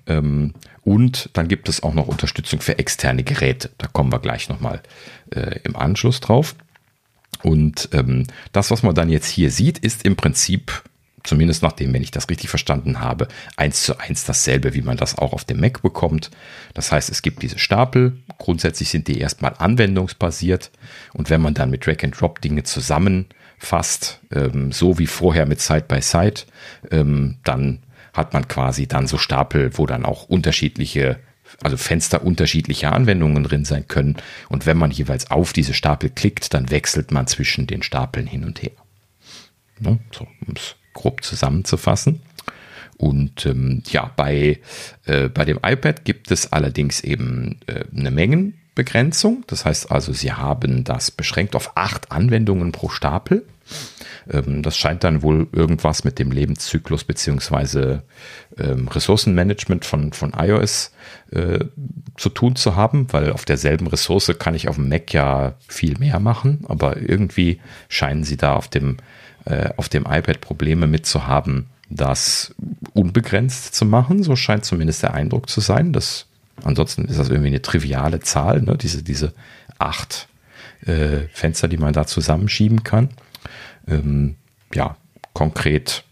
Ähm, 0.08 0.54
und 0.84 1.30
dann 1.34 1.48
gibt 1.48 1.70
es 1.70 1.82
auch 1.84 1.94
noch 1.94 2.08
Unterstützung 2.08 2.60
für 2.60 2.78
externe 2.78 3.24
Geräte. 3.24 3.72
Da 3.78 3.88
kommen 3.88 4.12
wir 4.12 4.20
gleich 4.20 4.50
nochmal 4.50 4.82
äh, 5.32 5.60
im 5.64 5.76
Anschluss 5.76 6.20
drauf. 6.20 6.56
Und 7.42 7.90
ähm, 7.94 8.26
das, 8.52 8.72
was 8.72 8.84
man 8.84 8.96
dann 8.96 9.10
jetzt 9.10 9.28
hier 9.28 9.50
sieht, 9.50 9.78
ist 9.80 10.06
im 10.06 10.16
Prinzip, 10.16 10.84
zumindest 11.24 11.64
nachdem, 11.64 11.94
wenn 11.94 12.04
ich 12.04 12.12
das 12.12 12.30
richtig 12.30 12.50
verstanden 12.50 13.00
habe, 13.00 13.28
eins 13.56 13.84
zu 13.84 13.98
eins 13.98 14.26
dasselbe, 14.26 14.74
wie 14.74 14.82
man 14.82 14.98
das 14.98 15.18
auch 15.18 15.34
auf 15.34 15.46
dem 15.46 15.60
Mac 15.60 15.82
bekommt. 15.82 16.32
Das 16.74 16.92
heißt, 16.92 17.10
es 17.10 17.22
gibt 17.22 17.42
diese 17.44 17.60
Stapel. 17.60 18.18
Grundsätzlich 18.38 18.90
sind 18.90 19.08
die 19.08 19.20
erstmal 19.20 19.56
anwendungsbasiert. 19.58 20.70
Und 21.14 21.30
wenn 21.30 21.42
man 21.42 21.54
dann 21.54 21.70
mit 21.70 21.86
Drag 21.86 22.04
and 22.04 22.20
Drop 22.20 22.42
Dinge 22.42 22.64
zusammenfasst, 22.64 24.20
ähm, 24.34 24.74
so 24.74 25.00
wie 25.00 25.08
vorher 25.08 25.46
mit 25.46 25.62
Side 25.62 25.86
by 25.88 26.02
Side, 26.02 26.42
ähm, 26.92 27.38
dann 27.44 27.83
hat 28.14 28.34
man 28.34 28.48
quasi 28.48 28.88
dann 28.88 29.08
so 29.08 29.18
Stapel, 29.18 29.78
wo 29.78 29.86
dann 29.86 30.06
auch 30.06 30.24
unterschiedliche, 30.24 31.20
also 31.62 31.78
Fenster 31.78 32.24
unterschiedlicher 32.24 32.94
Anwendungen 32.94 33.44
drin 33.44 33.66
sein 33.66 33.88
können. 33.88 34.18
Und 34.50 34.66
wenn 34.66 34.78
man 34.78 34.92
jeweils 34.92 35.32
auf 35.32 35.52
diese 35.52 35.74
Stapel 35.74 36.10
klickt, 36.10 36.54
dann 36.54 36.70
wechselt 36.70 37.12
man 37.12 37.28
zwischen 37.28 37.68
den 37.68 37.84
Stapeln 37.84 38.28
hin 38.28 38.44
und 38.46 38.62
her. 38.62 38.72
Ne? 39.80 40.00
So, 40.12 40.28
um 40.48 40.54
es 40.56 40.76
grob 40.94 41.24
zusammenzufassen. 41.24 42.22
Und 42.98 43.46
ähm, 43.46 43.82
ja, 43.90 44.12
bei, 44.16 44.60
äh, 45.06 45.28
bei 45.30 45.46
dem 45.46 45.60
iPad 45.64 46.06
gibt 46.06 46.32
es 46.32 46.54
allerdings 46.54 47.02
eben 47.02 47.60
äh, 47.66 47.86
eine 47.96 48.12
Mengenbegrenzung. 48.12 49.44
Das 49.48 49.66
heißt 49.66 49.92
also, 49.92 50.14
Sie 50.14 50.32
haben 50.32 50.84
das 50.84 51.12
beschränkt 51.12 51.56
auf 51.56 51.76
acht 51.76 52.12
Anwendungen 52.12 52.72
pro 52.72 52.90
Stapel. 52.90 53.46
Ähm, 54.32 54.64
das 54.64 54.78
scheint 54.78 55.04
dann 55.04 55.22
wohl 55.22 55.48
irgendwas 55.52 56.04
mit 56.04 56.20
dem 56.20 56.32
Lebenszyklus 56.32 57.04
beziehungsweise 57.04 58.04
ähm, 58.58 58.88
Ressourcenmanagement 58.88 59.86
von, 59.86 60.14
von 60.14 60.34
iOS 60.38 60.92
äh, 61.32 61.60
zu 62.18 62.30
tun 62.30 62.56
zu 62.56 62.76
haben, 62.76 63.08
weil 63.12 63.32
auf 63.32 63.46
derselben 63.46 63.88
Ressource 63.88 64.32
kann 64.40 64.56
ich 64.56 64.68
auf 64.68 64.76
dem 64.76 64.90
Mac 64.90 65.14
ja 65.14 65.56
viel 65.68 65.98
mehr 65.98 66.20
machen, 66.20 66.66
aber 66.68 66.98
irgendwie 66.98 67.60
scheinen 67.90 68.24
sie 68.24 68.38
da 68.38 68.56
auf 68.56 68.68
dem, 68.68 68.98
äh, 69.46 69.70
auf 69.78 69.90
dem 69.90 70.04
iPad 70.04 70.42
Probleme 70.42 70.88
mit 70.88 71.06
zu 71.06 71.28
haben, 71.28 71.70
das 71.90 72.54
unbegrenzt 72.94 73.76
zu 73.76 73.86
machen. 73.86 74.24
So 74.24 74.36
scheint 74.36 74.66
zumindest 74.66 75.04
der 75.04 75.14
Eindruck 75.14 75.50
zu 75.50 75.62
sein. 75.62 75.94
Das, 75.94 76.26
ansonsten 76.64 77.06
ist 77.06 77.20
das 77.20 77.30
irgendwie 77.30 77.50
eine 77.50 77.62
triviale 77.62 78.20
Zahl, 78.20 78.62
ne? 78.62 78.78
diese, 78.78 79.04
diese 79.04 79.34
acht 79.80 80.28
äh, 80.86 81.28
Fenster, 81.32 81.68
die 81.68 81.78
man 81.78 81.94
da 81.94 82.06
zusammenschieben 82.06 82.84
kann. 82.84 83.10
Ähm, 83.88 84.36
ja, 84.74 84.98
konkret 85.34 86.04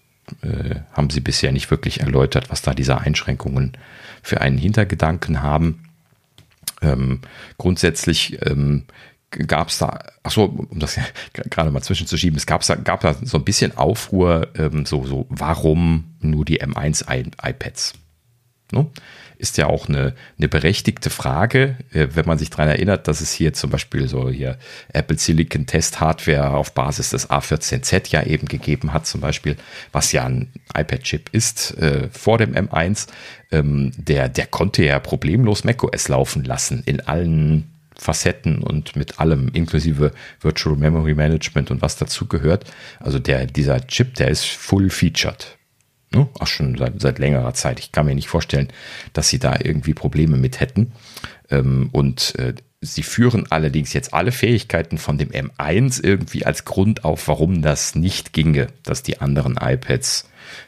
äh, 0.42 0.76
haben 0.94 1.10
sie 1.10 1.22
bisher 1.22 1.52
nicht 1.52 1.70
wirklich 1.72 2.02
erläutert, 2.02 2.50
was 2.50 2.62
da 2.62 2.74
diese 2.74 3.00
Einschränkungen 3.00 3.74
für 4.22 4.42
einen 4.42 4.58
Hintergedanken 4.58 5.42
haben. 5.42 5.84
Ähm, 6.82 7.22
grundsätzlich 7.58 8.40
ähm, 8.46 8.86
gab 9.32 9.70
es 9.70 9.78
da, 9.78 10.00
ach 10.24 10.32
so, 10.32 10.46
um 10.46 10.80
das 10.80 11.00
gerade 11.34 11.72
mal 11.72 11.82
zwischenzuschieben, 11.82 12.38
es 12.38 12.46
gab, 12.46 12.66
gab 12.84 13.02
da 13.02 13.14
so 13.14 13.38
ein 13.38 13.46
bisschen 13.46 13.78
Aufruhr, 13.78 14.50
ähm, 14.56 14.86
so, 14.86 15.06
so, 15.06 15.26
warum 15.30 16.16
nur 16.20 16.46
die 16.46 16.62
M1 16.62 17.06
iPads? 17.10 17.94
Ne? 18.72 18.88
Ist 19.42 19.58
ja 19.58 19.66
auch 19.66 19.90
eine, 19.90 20.14
eine 20.38 20.48
berechtigte 20.48 21.10
Frage, 21.10 21.76
äh, 21.92 22.10
wenn 22.14 22.28
man 22.28 22.38
sich 22.38 22.52
daran 22.52 22.68
erinnert, 22.68 23.08
dass 23.08 23.22
es 23.22 23.32
hier 23.32 23.54
zum 23.54 23.72
Beispiel 23.72 24.08
so 24.08 24.30
hier 24.30 24.60
Apple 24.94 25.18
Silicon 25.18 25.66
Test 25.66 26.00
Hardware 26.00 26.52
auf 26.52 26.74
Basis 26.74 27.10
des 27.10 27.28
A14Z 27.32 28.12
ja 28.12 28.22
eben 28.22 28.48
gegeben 28.48 28.94
hat, 28.94 29.08
zum 29.08 29.20
Beispiel, 29.20 29.58
was 29.92 30.12
ja 30.12 30.26
ein 30.26 30.52
iPad-Chip 30.78 31.30
ist 31.32 31.76
äh, 31.80 32.10
vor 32.12 32.38
dem 32.38 32.54
M1. 32.54 33.08
Ähm, 33.52 33.92
der, 33.98 34.30
der 34.30 34.46
konnte 34.46 34.86
ja 34.86 35.00
problemlos 35.00 35.64
macOS 35.64 36.08
laufen 36.08 36.44
lassen 36.44 36.84
in 36.86 37.02
allen 37.02 37.72
Facetten 37.98 38.60
und 38.60 38.96
mit 38.96 39.20
allem, 39.20 39.50
inklusive 39.54 40.12
Virtual 40.40 40.76
Memory 40.76 41.16
Management 41.16 41.72
und 41.72 41.82
was 41.82 41.98
dazu 41.98 42.28
gehört. 42.28 42.66
Also 43.00 43.18
der, 43.18 43.48
dieser 43.48 43.86
Chip, 43.88 44.14
der 44.16 44.30
ist 44.30 44.46
full 44.46 44.92
featured. 44.92 45.58
Ne? 46.14 46.28
Auch 46.40 46.48
schon 46.48 46.78
seit, 46.78 47.00
seit 47.02 47.20
längerer 47.20 47.54
Zeit. 47.54 47.80
Ich 47.80 47.92
kann 47.92 48.06
mir 48.06 48.16
nicht 48.16 48.28
vorstellen, 48.28 48.68
dass 49.14 49.30
sie 49.30 49.40
da 49.40 49.56
irgendwie 49.64 49.94
Probleme 49.94 50.38
mit 50.38 50.60
hätten. 50.60 50.92
Ähm, 51.50 51.90
und 51.92 52.36
äh, 52.38 52.54
sie 52.82 53.04
führen 53.04 53.46
allerdings 53.50 53.94
jetzt 53.94 54.14
alle 54.14 54.32
Fähigkeiten 54.32 54.98
von 54.98 55.18
dem 55.18 55.30
M1 55.30 56.04
irgendwie 56.04 56.46
als 56.46 56.66
Grund 56.66 57.06
auf, 57.06 57.28
warum 57.28 57.62
das 57.62 57.96
nicht 57.96 58.34
ginge, 58.34 58.68
dass 58.84 59.04
die 59.04 59.22
anderen 59.22 59.58
iPads 59.62 60.28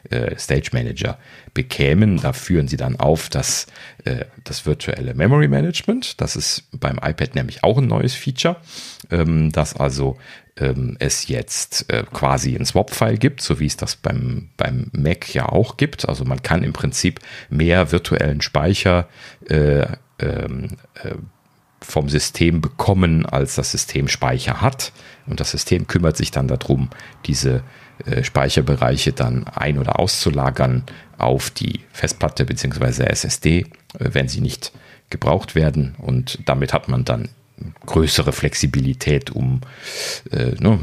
äh, 0.10 0.38
Stage 0.38 0.70
Manager 0.74 1.18
bekämen. 1.54 2.22
Da 2.22 2.34
führen 2.34 2.68
sie 2.68 2.78
dann 2.78 2.98
auf, 2.98 3.30
dass 3.30 3.68
äh, 4.06 4.26
das 4.44 4.66
virtuelle 4.66 5.14
Memory 5.14 5.48
Management, 5.48 6.22
das 6.22 6.36
ist 6.36 6.64
beim 6.72 6.98
iPad 6.98 7.36
nämlich 7.36 7.64
auch 7.64 7.80
ein 7.80 7.88
neues 7.88 8.14
Feature, 8.14 8.58
ähm, 9.12 9.52
dass 9.52 9.76
also 9.76 10.18
ähm, 10.58 10.96
es 11.00 11.28
jetzt 11.28 11.92
äh, 11.92 12.04
quasi 12.12 12.56
ein 12.56 12.66
Swap-File 12.66 13.18
gibt, 13.18 13.42
so 13.42 13.60
wie 13.60 13.66
es 13.66 13.78
das 13.78 13.96
beim, 13.96 14.50
beim 14.58 14.90
Mac 14.92 15.34
ja 15.34 15.50
auch 15.50 15.78
gibt. 15.78 16.08
Also 16.08 16.26
man 16.26 16.44
kann 16.44 16.64
im 16.64 16.74
Prinzip 16.74 17.20
mehr 17.50 17.92
virtuellen 17.92 18.42
Speicher 18.42 19.08
äh, 19.50 19.86
ähm, 20.20 20.78
äh, 21.04 21.16
vom 21.82 22.08
System 22.08 22.62
bekommen, 22.62 23.26
als 23.26 23.56
das 23.56 23.72
System 23.72 24.08
Speicher 24.08 24.62
hat. 24.62 24.94
Und 25.26 25.40
das 25.40 25.52
System 25.52 25.88
kümmert 25.88 26.18
sich 26.18 26.32
dann 26.32 26.48
darum, 26.48 26.90
diese 27.26 27.64
äh, 28.06 28.24
Speicherbereiche 28.24 29.12
dann 29.12 29.48
ein- 29.48 29.78
oder 29.78 30.00
auszulagern 30.00 30.84
auf 31.18 31.50
die 31.50 31.82
Festplatte 31.92 32.46
bzw. 32.46 33.04
SSD, 33.06 33.60
äh, 33.60 33.66
wenn 33.98 34.28
sie 34.28 34.42
nicht 34.42 34.72
gebraucht 35.10 35.56
werden. 35.56 35.96
Und 35.98 36.40
damit 36.46 36.74
hat 36.74 36.88
man 36.88 37.06
dann 37.06 37.30
größere 37.86 38.32
Flexibilität, 38.32 39.32
um 39.32 39.62
äh, 40.32 40.52
ne, 40.60 40.80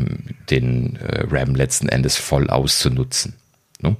den 0.50 0.96
äh, 0.96 1.24
RAM 1.30 1.54
letzten 1.54 1.88
Endes 1.88 2.16
voll 2.16 2.50
auszunutzen. 2.50 3.34
Ne? 3.82 3.96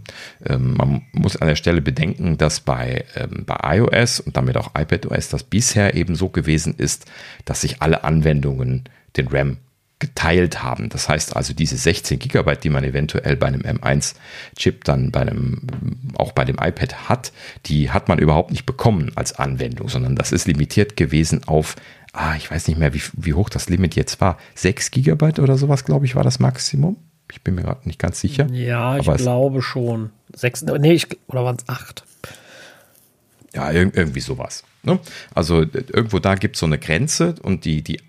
Ähm, 0.47 0.75
man 0.75 1.03
muss 1.13 1.37
an 1.37 1.49
der 1.49 1.57
Stelle 1.57 1.81
bedenken, 1.81 2.37
dass 2.37 2.61
bei, 2.61 3.05
ähm, 3.17 3.45
bei 3.47 3.77
iOS 3.79 4.21
und 4.21 4.37
damit 4.37 4.57
auch 4.57 4.73
iPadOS 4.79 5.29
das 5.29 5.45
bisher 5.45 5.95
eben 5.95 6.15
so 6.15 6.29
gewesen 6.29 6.75
ist, 6.77 7.07
dass 7.45 7.63
sich 7.63 7.81
alle 7.81 8.05
Anwendungen 8.05 8.85
den 9.17 9.29
RAM 9.29 9.57
geteilt 10.01 10.63
haben. 10.63 10.89
Das 10.89 11.09
heißt 11.09 11.37
also, 11.37 11.55
diese 11.55 11.77
16 11.77 12.19
Gigabyte, 12.19 12.65
die 12.65 12.71
man 12.71 12.83
eventuell 12.83 13.37
bei 13.37 13.47
einem 13.47 13.61
M1-Chip 13.61 14.85
dann 14.85 15.13
bei 15.13 15.21
einem, 15.21 15.61
auch 16.17 16.33
bei 16.33 16.45
dem 16.45 16.57
iPad 16.57 17.09
hat, 17.09 17.33
die 17.67 17.91
hat 17.91 18.09
man 18.09 18.19
überhaupt 18.19 18.51
nicht 18.51 18.67
bekommen 18.67 19.13
als 19.15 19.39
Anwendung, 19.39 19.89
sondern 19.89 20.17
das 20.17 20.33
ist 20.33 20.49
limitiert 20.49 20.97
gewesen 20.97 21.47
auf, 21.47 21.77
ah, 22.13 22.35
ich 22.37 22.51
weiß 22.51 22.67
nicht 22.67 22.79
mehr, 22.79 22.95
wie, 22.95 23.03
wie 23.13 23.35
hoch 23.35 23.49
das 23.49 23.69
Limit 23.69 23.95
jetzt 23.95 24.21
war. 24.21 24.39
6 24.57 24.91
Gigabyte 24.91 25.39
oder 25.39 25.57
sowas, 25.57 25.85
glaube 25.85 26.07
ich, 26.07 26.17
war 26.17 26.25
das 26.25 26.41
Maximum. 26.41 26.97
Ich 27.31 27.43
bin 27.43 27.55
mir 27.55 27.63
gerade 27.63 27.87
nicht 27.87 27.99
ganz 27.99 28.21
sicher. 28.21 28.47
Ja, 28.51 28.97
ich 28.99 29.07
glaube 29.07 29.63
schon. 29.63 30.11
Sechs, 30.35 30.63
nee, 30.63 30.93
ich, 30.93 31.07
oder 31.29 31.45
waren 31.45 31.57
es 31.57 31.69
acht? 31.69 32.05
Ja, 33.55 33.71
irgendwie 33.71 34.21
sowas. 34.21 34.65
Ne? 34.83 34.99
Also 35.35 35.61
irgendwo 35.61 36.19
da 36.19 36.35
gibt 36.37 36.57
es 36.57 36.61
so 36.61 36.67
eine 36.67 36.79
Grenze 36.79 37.35
und 37.43 37.65
die, 37.65 37.83
die 37.83 38.01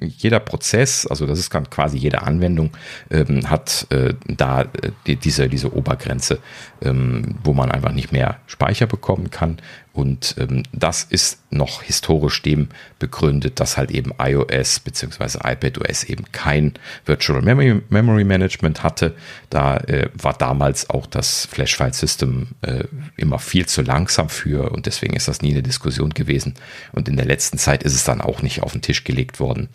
jeder 0.00 0.40
Prozess, 0.40 1.06
also 1.06 1.26
das 1.26 1.38
ist 1.38 1.50
quasi 1.70 1.98
jede 1.98 2.22
Anwendung, 2.22 2.70
ähm, 3.10 3.48
hat 3.48 3.86
äh, 3.90 4.14
da 4.26 4.62
äh, 4.62 4.66
die, 5.06 5.16
diese, 5.16 5.48
diese 5.48 5.74
Obergrenze, 5.74 6.38
ähm, 6.82 7.36
wo 7.42 7.52
man 7.52 7.70
einfach 7.70 7.92
nicht 7.92 8.12
mehr 8.12 8.38
Speicher 8.46 8.86
bekommen 8.86 9.30
kann. 9.30 9.58
Und 9.92 10.36
ähm, 10.38 10.62
das 10.72 11.02
ist 11.02 11.40
noch 11.50 11.82
historisch 11.82 12.42
dem 12.42 12.68
begründet, 13.00 13.58
dass 13.58 13.76
halt 13.76 13.90
eben 13.90 14.12
iOS 14.18 14.80
bzw. 14.80 15.38
iPadOS 15.44 16.04
eben 16.04 16.24
kein 16.30 16.74
Virtual 17.04 17.42
Memory, 17.42 17.82
Memory 17.88 18.24
Management 18.24 18.84
hatte. 18.84 19.16
Da 19.50 19.78
äh, 19.78 20.08
war 20.14 20.34
damals 20.34 20.88
auch 20.90 21.06
das 21.06 21.46
Flash 21.46 21.76
File 21.76 21.92
System 21.92 22.48
äh, 22.62 22.84
immer 23.16 23.40
viel 23.40 23.66
zu 23.66 23.82
langsam 23.82 24.28
für 24.28 24.70
und 24.70 24.86
deswegen 24.86 25.14
ist 25.14 25.26
das 25.26 25.42
nie 25.42 25.50
eine 25.50 25.62
Diskussion 25.62 26.10
gewesen. 26.10 26.54
Und 26.92 27.08
in 27.08 27.16
der 27.16 27.26
letzten 27.26 27.58
Zeit 27.58 27.82
ist 27.82 27.94
es 27.94 28.04
dann 28.04 28.20
auch 28.20 28.42
nicht 28.42 28.62
auf 28.62 28.72
den 28.72 28.82
Tisch 28.82 29.02
gelegt 29.02 29.40
worden. 29.40 29.68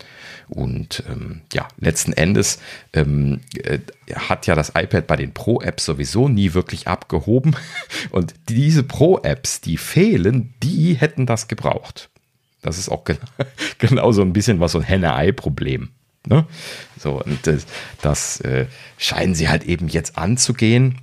Und 0.48 1.02
ähm, 1.10 1.42
ja, 1.52 1.68
letzten 1.78 2.12
Endes 2.12 2.58
ähm, 2.92 3.40
äh, 3.62 3.80
hat 4.14 4.46
ja 4.46 4.54
das 4.54 4.72
iPad 4.74 5.06
bei 5.06 5.16
den 5.16 5.32
Pro-Apps 5.32 5.84
sowieso 5.84 6.28
nie 6.28 6.54
wirklich 6.54 6.88
abgehoben. 6.88 7.56
Und 8.10 8.34
diese 8.48 8.82
Pro-Apps, 8.82 9.60
die 9.60 9.76
fehlen, 9.76 10.54
die 10.62 10.94
hätten 10.94 11.26
das 11.26 11.48
gebraucht. 11.48 12.08
Das 12.62 12.78
ist 12.78 12.88
auch 12.88 13.04
genau, 13.78 14.12
so 14.12 14.22
ein 14.22 14.32
bisschen 14.32 14.60
was 14.60 14.72
so 14.72 14.78
ein 14.78 14.84
Henne-Ei-Problem. 14.84 15.90
Ne? 16.26 16.44
So, 16.98 17.22
und 17.22 17.46
das, 17.46 17.66
das 18.02 18.40
äh, 18.40 18.66
scheinen 18.98 19.36
sie 19.36 19.48
halt 19.48 19.62
eben 19.62 19.86
jetzt 19.86 20.18
anzugehen. 20.18 21.00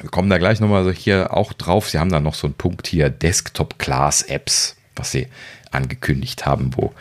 Wir 0.00 0.10
kommen 0.10 0.28
da 0.28 0.38
gleich 0.38 0.58
nochmal 0.58 0.84
so 0.84 0.90
hier 0.90 1.32
auch 1.36 1.52
drauf. 1.52 1.88
Sie 1.88 1.98
haben 1.98 2.10
da 2.10 2.18
noch 2.18 2.34
so 2.34 2.48
einen 2.48 2.54
Punkt 2.54 2.88
hier, 2.88 3.10
Desktop-Class-Apps, 3.10 4.76
was 4.96 5.12
sie 5.12 5.28
angekündigt 5.70 6.46
haben, 6.46 6.72
wo 6.76 6.92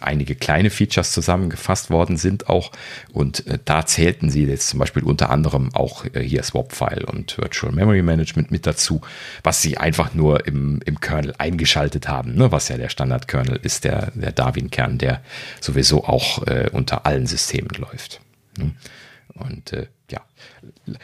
einige 0.00 0.34
kleine 0.34 0.70
Features 0.70 1.12
zusammengefasst 1.12 1.90
worden 1.90 2.16
sind 2.16 2.48
auch. 2.48 2.72
Und 3.12 3.46
äh, 3.46 3.58
da 3.64 3.86
zählten 3.86 4.30
sie 4.30 4.44
jetzt 4.44 4.68
zum 4.68 4.78
Beispiel 4.78 5.02
unter 5.02 5.30
anderem 5.30 5.74
auch 5.74 6.04
äh, 6.12 6.20
hier 6.20 6.42
Swap-File 6.42 7.04
und 7.04 7.38
Virtual 7.38 7.72
Memory 7.72 8.02
Management 8.02 8.50
mit 8.50 8.66
dazu, 8.66 9.00
was 9.42 9.62
sie 9.62 9.78
einfach 9.78 10.14
nur 10.14 10.46
im, 10.46 10.80
im 10.84 11.00
Kernel 11.00 11.34
eingeschaltet 11.38 12.08
haben, 12.08 12.34
ne? 12.34 12.52
was 12.52 12.68
ja 12.68 12.76
der 12.76 12.88
Standard-Kernel 12.88 13.60
ist, 13.62 13.84
der, 13.84 14.12
der 14.14 14.32
Darwin-Kern, 14.32 14.98
der 14.98 15.22
sowieso 15.60 16.04
auch 16.04 16.46
äh, 16.46 16.70
unter 16.72 17.06
allen 17.06 17.26
Systemen 17.26 17.70
läuft. 17.78 18.20
Ne? 18.56 18.72
Und 19.34 19.72
äh, 19.72 19.86
ja, 20.10 20.20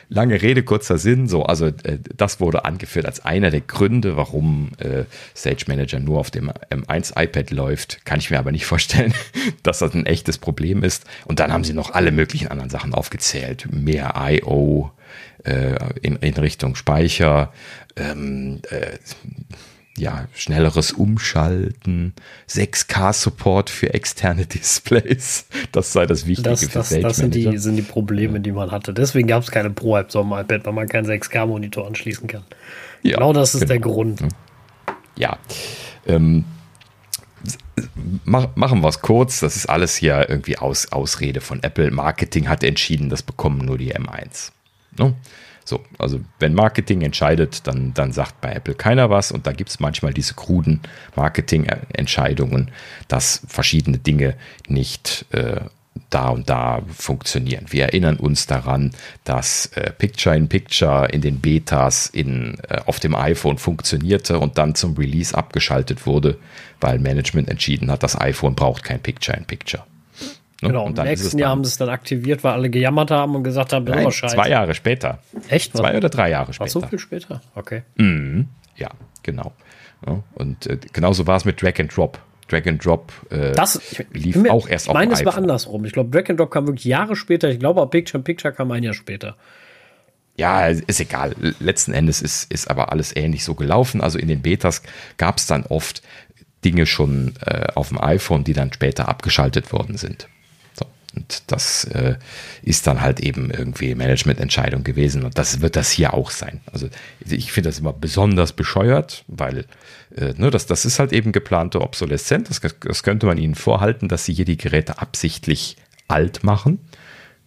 lange 0.08 0.40
Rede, 0.40 0.62
kurzer 0.62 0.98
Sinn. 0.98 1.28
So, 1.28 1.44
also 1.44 1.66
äh, 1.66 1.98
das 2.16 2.40
wurde 2.40 2.64
angeführt 2.64 3.06
als 3.06 3.24
einer 3.24 3.50
der 3.50 3.60
Gründe, 3.60 4.16
warum 4.16 4.72
äh, 4.78 5.04
Stage 5.36 5.64
Manager 5.68 6.00
nur 6.00 6.18
auf 6.20 6.30
dem 6.30 6.50
M1 6.70 7.12
iPad 7.22 7.50
läuft. 7.50 8.04
Kann 8.04 8.18
ich 8.18 8.30
mir 8.30 8.38
aber 8.38 8.52
nicht 8.52 8.66
vorstellen, 8.66 9.14
dass 9.62 9.80
das 9.80 9.94
ein 9.94 10.06
echtes 10.06 10.38
Problem 10.38 10.82
ist. 10.82 11.04
Und 11.26 11.40
dann 11.40 11.52
haben 11.52 11.64
sie 11.64 11.74
noch 11.74 11.92
alle 11.92 12.12
möglichen 12.12 12.48
anderen 12.48 12.70
Sachen 12.70 12.94
aufgezählt. 12.94 13.66
Mehr 13.70 14.14
I.O. 14.16 14.90
Äh, 15.44 15.76
in, 16.00 16.16
in 16.16 16.34
Richtung 16.34 16.74
Speicher, 16.74 17.52
ähm, 17.96 18.60
äh, 18.70 18.96
ja, 19.96 20.26
schnelleres 20.34 20.92
Umschalten, 20.92 22.14
6K-Support 22.48 23.70
für 23.70 23.94
externe 23.94 24.46
Displays. 24.46 25.46
Das 25.72 25.92
sei 25.92 26.06
das 26.06 26.26
Wichtige 26.26 26.50
das, 26.50 26.68
das, 26.68 26.88
für 26.88 27.00
Das 27.00 27.16
sind 27.16 27.34
die, 27.34 27.58
sind 27.58 27.76
die 27.76 27.82
Probleme, 27.82 28.34
ja. 28.34 28.38
die 28.40 28.52
man 28.52 28.70
hatte. 28.70 28.92
Deswegen 28.92 29.28
gab 29.28 29.42
es 29.42 29.50
keine 29.50 29.70
Pro-App 29.70 30.10
so 30.10 30.20
am 30.20 30.32
iPad, 30.32 30.66
weil 30.66 30.72
man 30.72 30.88
keinen 30.88 31.06
6K-Monitor 31.06 31.86
anschließen 31.86 32.26
kann. 32.26 32.44
Ja, 33.02 33.16
genau 33.16 33.32
das 33.32 33.54
ist 33.54 33.60
genau. 33.60 33.72
der 33.72 33.80
Grund. 33.80 34.20
Ja. 35.16 35.38
Ähm, 36.06 36.44
mach, 38.24 38.56
machen 38.56 38.80
wir 38.80 38.88
es 38.88 39.00
kurz. 39.00 39.40
Das 39.40 39.56
ist 39.56 39.66
alles 39.66 39.94
hier 39.96 40.28
irgendwie 40.28 40.58
Aus, 40.58 40.90
Ausrede 40.90 41.40
von 41.40 41.62
Apple. 41.62 41.90
Marketing 41.90 42.48
hat 42.48 42.64
entschieden, 42.64 43.10
das 43.10 43.22
bekommen 43.22 43.58
nur 43.58 43.78
die 43.78 43.94
M1. 43.94 44.50
No? 44.96 45.14
So, 45.64 45.82
also 45.98 46.20
wenn 46.38 46.54
Marketing 46.54 47.00
entscheidet, 47.02 47.66
dann, 47.66 47.94
dann 47.94 48.12
sagt 48.12 48.40
bei 48.40 48.52
Apple 48.52 48.74
keiner 48.74 49.08
was 49.08 49.32
und 49.32 49.46
da 49.46 49.52
gibt 49.52 49.70
es 49.70 49.80
manchmal 49.80 50.12
diese 50.12 50.34
kruden 50.34 50.80
Marketingentscheidungen, 51.16 52.70
dass 53.08 53.42
verschiedene 53.48 53.98
Dinge 53.98 54.36
nicht 54.68 55.24
äh, 55.30 55.60
da 56.10 56.28
und 56.28 56.50
da 56.50 56.82
funktionieren. 56.92 57.66
Wir 57.70 57.84
erinnern 57.84 58.16
uns 58.16 58.46
daran, 58.46 58.90
dass 59.24 59.66
äh, 59.74 59.90
Picture 59.92 60.36
in 60.36 60.48
Picture 60.48 61.08
in 61.10 61.20
den 61.20 61.40
Betas 61.40 62.08
in, 62.08 62.58
äh, 62.68 62.80
auf 62.86 63.00
dem 63.00 63.14
iPhone 63.14 63.58
funktionierte 63.58 64.38
und 64.38 64.58
dann 64.58 64.74
zum 64.74 64.96
Release 64.96 65.36
abgeschaltet 65.36 66.06
wurde, 66.06 66.38
weil 66.80 66.98
Management 66.98 67.48
entschieden 67.48 67.90
hat, 67.90 68.02
das 68.02 68.20
iPhone 68.20 68.54
braucht 68.54 68.84
kein 68.84 69.00
Picture 69.00 69.36
in 69.36 69.44
Picture. 69.44 69.84
Ne? 70.64 70.70
Genau, 70.70 70.86
und 70.86 70.98
im 70.98 71.04
nächsten 71.04 71.38
Jahr 71.38 71.50
haben 71.50 71.64
sie 71.64 71.68
es 71.68 71.76
dann 71.76 71.90
aktiviert, 71.90 72.42
weil 72.42 72.52
alle 72.52 72.70
gejammert 72.70 73.10
haben 73.10 73.36
und 73.36 73.44
gesagt 73.44 73.72
haben, 73.72 73.84
Nein, 73.84 74.10
zwei 74.10 74.48
Jahre 74.48 74.74
später. 74.74 75.18
Echt? 75.48 75.76
Zwei 75.76 75.96
oder 75.96 76.08
drei 76.08 76.30
Jahre 76.30 76.52
später. 76.52 76.68
Ach, 76.68 76.72
so 76.72 76.80
viel 76.80 76.98
später? 76.98 77.40
Okay. 77.54 77.82
Mhm. 77.96 78.48
Ja, 78.76 78.88
genau. 79.22 79.52
Ja, 80.06 80.22
und 80.34 80.66
äh, 80.66 80.78
genauso 80.92 81.26
war 81.26 81.36
es 81.36 81.44
mit 81.44 81.60
Drag 81.60 81.78
and 81.78 81.94
Drop. 81.94 82.18
Drag 82.48 82.66
and 82.66 82.84
Drop 82.84 83.12
äh, 83.30 83.52
das, 83.52 83.80
lief 84.12 84.36
mir, 84.36 84.52
auch 84.52 84.68
erst 84.68 84.88
auf 84.88 84.94
Ich 84.94 84.98
meine, 84.98 85.12
es 85.12 85.24
war 85.24 85.36
andersrum. 85.36 85.84
Ich 85.84 85.92
glaube, 85.92 86.10
Drag 86.10 86.28
and 86.28 86.40
Drop 86.40 86.50
kam 86.50 86.66
wirklich 86.66 86.84
Jahre 86.84 87.16
später. 87.16 87.48
Ich 87.50 87.58
glaube, 87.58 87.80
auch 87.80 87.90
Picture 87.90 88.18
in 88.18 88.24
Picture 88.24 88.52
kam 88.52 88.70
ein 88.70 88.82
Jahr 88.82 88.94
später. 88.94 89.36
Ja, 90.36 90.66
ist 90.66 91.00
egal. 91.00 91.34
Letzten 91.60 91.92
Endes 91.92 92.20
ist, 92.20 92.50
ist 92.50 92.68
aber 92.68 92.90
alles 92.90 93.14
ähnlich 93.14 93.44
so 93.44 93.54
gelaufen. 93.54 94.00
Also 94.00 94.18
in 94.18 94.28
den 94.28 94.42
Betas 94.42 94.82
gab 95.16 95.38
es 95.38 95.46
dann 95.46 95.64
oft 95.64 96.02
Dinge 96.64 96.86
schon 96.86 97.34
äh, 97.44 97.68
auf 97.74 97.88
dem 97.88 98.00
iPhone, 98.00 98.42
die 98.42 98.52
dann 98.52 98.72
später 98.72 99.08
abgeschaltet 99.08 99.72
worden 99.72 99.96
sind. 99.96 100.28
Und 101.14 101.42
das 101.46 101.84
äh, 101.84 102.16
ist 102.62 102.86
dann 102.86 103.00
halt 103.00 103.20
eben 103.20 103.50
irgendwie 103.50 103.94
Managemententscheidung 103.94 104.84
gewesen. 104.84 105.24
Und 105.24 105.38
das 105.38 105.60
wird 105.60 105.76
das 105.76 105.90
hier 105.90 106.14
auch 106.14 106.30
sein. 106.30 106.60
Also 106.72 106.88
ich 107.28 107.52
finde 107.52 107.68
das 107.68 107.78
immer 107.78 107.92
besonders 107.92 108.52
bescheuert, 108.52 109.24
weil 109.28 109.66
äh, 110.16 110.34
ne, 110.36 110.50
das, 110.50 110.66
das 110.66 110.84
ist 110.84 110.98
halt 110.98 111.12
eben 111.12 111.32
geplante 111.32 111.80
Obsoleszenz. 111.80 112.48
Das, 112.48 112.74
das 112.80 113.02
könnte 113.02 113.26
man 113.26 113.38
ihnen 113.38 113.54
vorhalten, 113.54 114.08
dass 114.08 114.24
sie 114.24 114.34
hier 114.34 114.44
die 114.44 114.56
Geräte 114.56 114.98
absichtlich 114.98 115.76
alt 116.08 116.44
machen. 116.44 116.78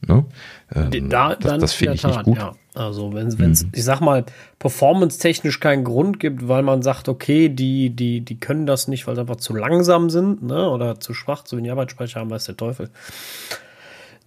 Ne? 0.06 0.26
Ähm, 0.74 1.10
da, 1.10 1.36
das, 1.36 1.60
das 1.60 1.74
finde 1.74 1.96
ich 1.96 2.02
Tat, 2.02 2.12
nicht 2.12 2.24
gut. 2.26 2.38
Ja. 2.38 2.54
Also 2.76 3.14
wenn 3.14 3.28
es, 3.28 3.38
mhm. 3.38 3.72
ich 3.74 3.84
sag 3.84 4.02
mal, 4.02 4.26
performance-technisch 4.60 5.60
keinen 5.60 5.84
Grund 5.84 6.20
gibt, 6.20 6.48
weil 6.48 6.62
man 6.62 6.84
sagt, 6.84 7.10
okay, 7.10 7.50
die, 7.50 7.90
die, 7.90 8.22
die 8.22 8.40
können 8.40 8.68
das 8.68 8.88
nicht, 8.88 9.08
weil 9.08 9.16
sie 9.16 9.22
einfach 9.22 9.38
zu 9.38 9.56
langsam 9.56 10.10
sind, 10.10 10.44
ne? 10.44 10.70
Oder 10.70 11.00
zu 11.00 11.14
schwach, 11.14 11.44
zu 11.44 11.58
wenig 11.58 11.72
Arbeitsspeicher 11.72 12.20
haben, 12.20 12.30
weiß 12.30 12.46
der 12.46 12.58
Teufel. 12.58 12.92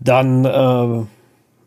Dann, 0.00 0.44
äh, 0.44 1.06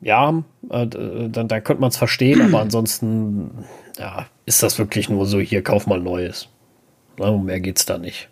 ja, 0.01 0.43
äh, 0.69 0.88
dann, 0.88 1.48
dann 1.48 1.63
könnte 1.63 1.79
man 1.79 1.89
es 1.89 1.98
verstehen, 1.98 2.41
aber 2.41 2.60
ansonsten, 2.62 3.65
ja, 3.98 4.25
ist 4.45 4.62
das 4.62 4.77
wirklich 4.77 5.10
nur 5.10 5.25
so, 5.25 5.39
hier 5.39 5.63
kauf 5.63 5.88
mal 5.88 6.01
Neues. 6.01 6.50
Ne? 7.17 7.31
Um 7.31 7.45
mehr 7.45 7.62
geht's 7.62 7.86
da 7.86 7.98
nicht. 7.98 8.27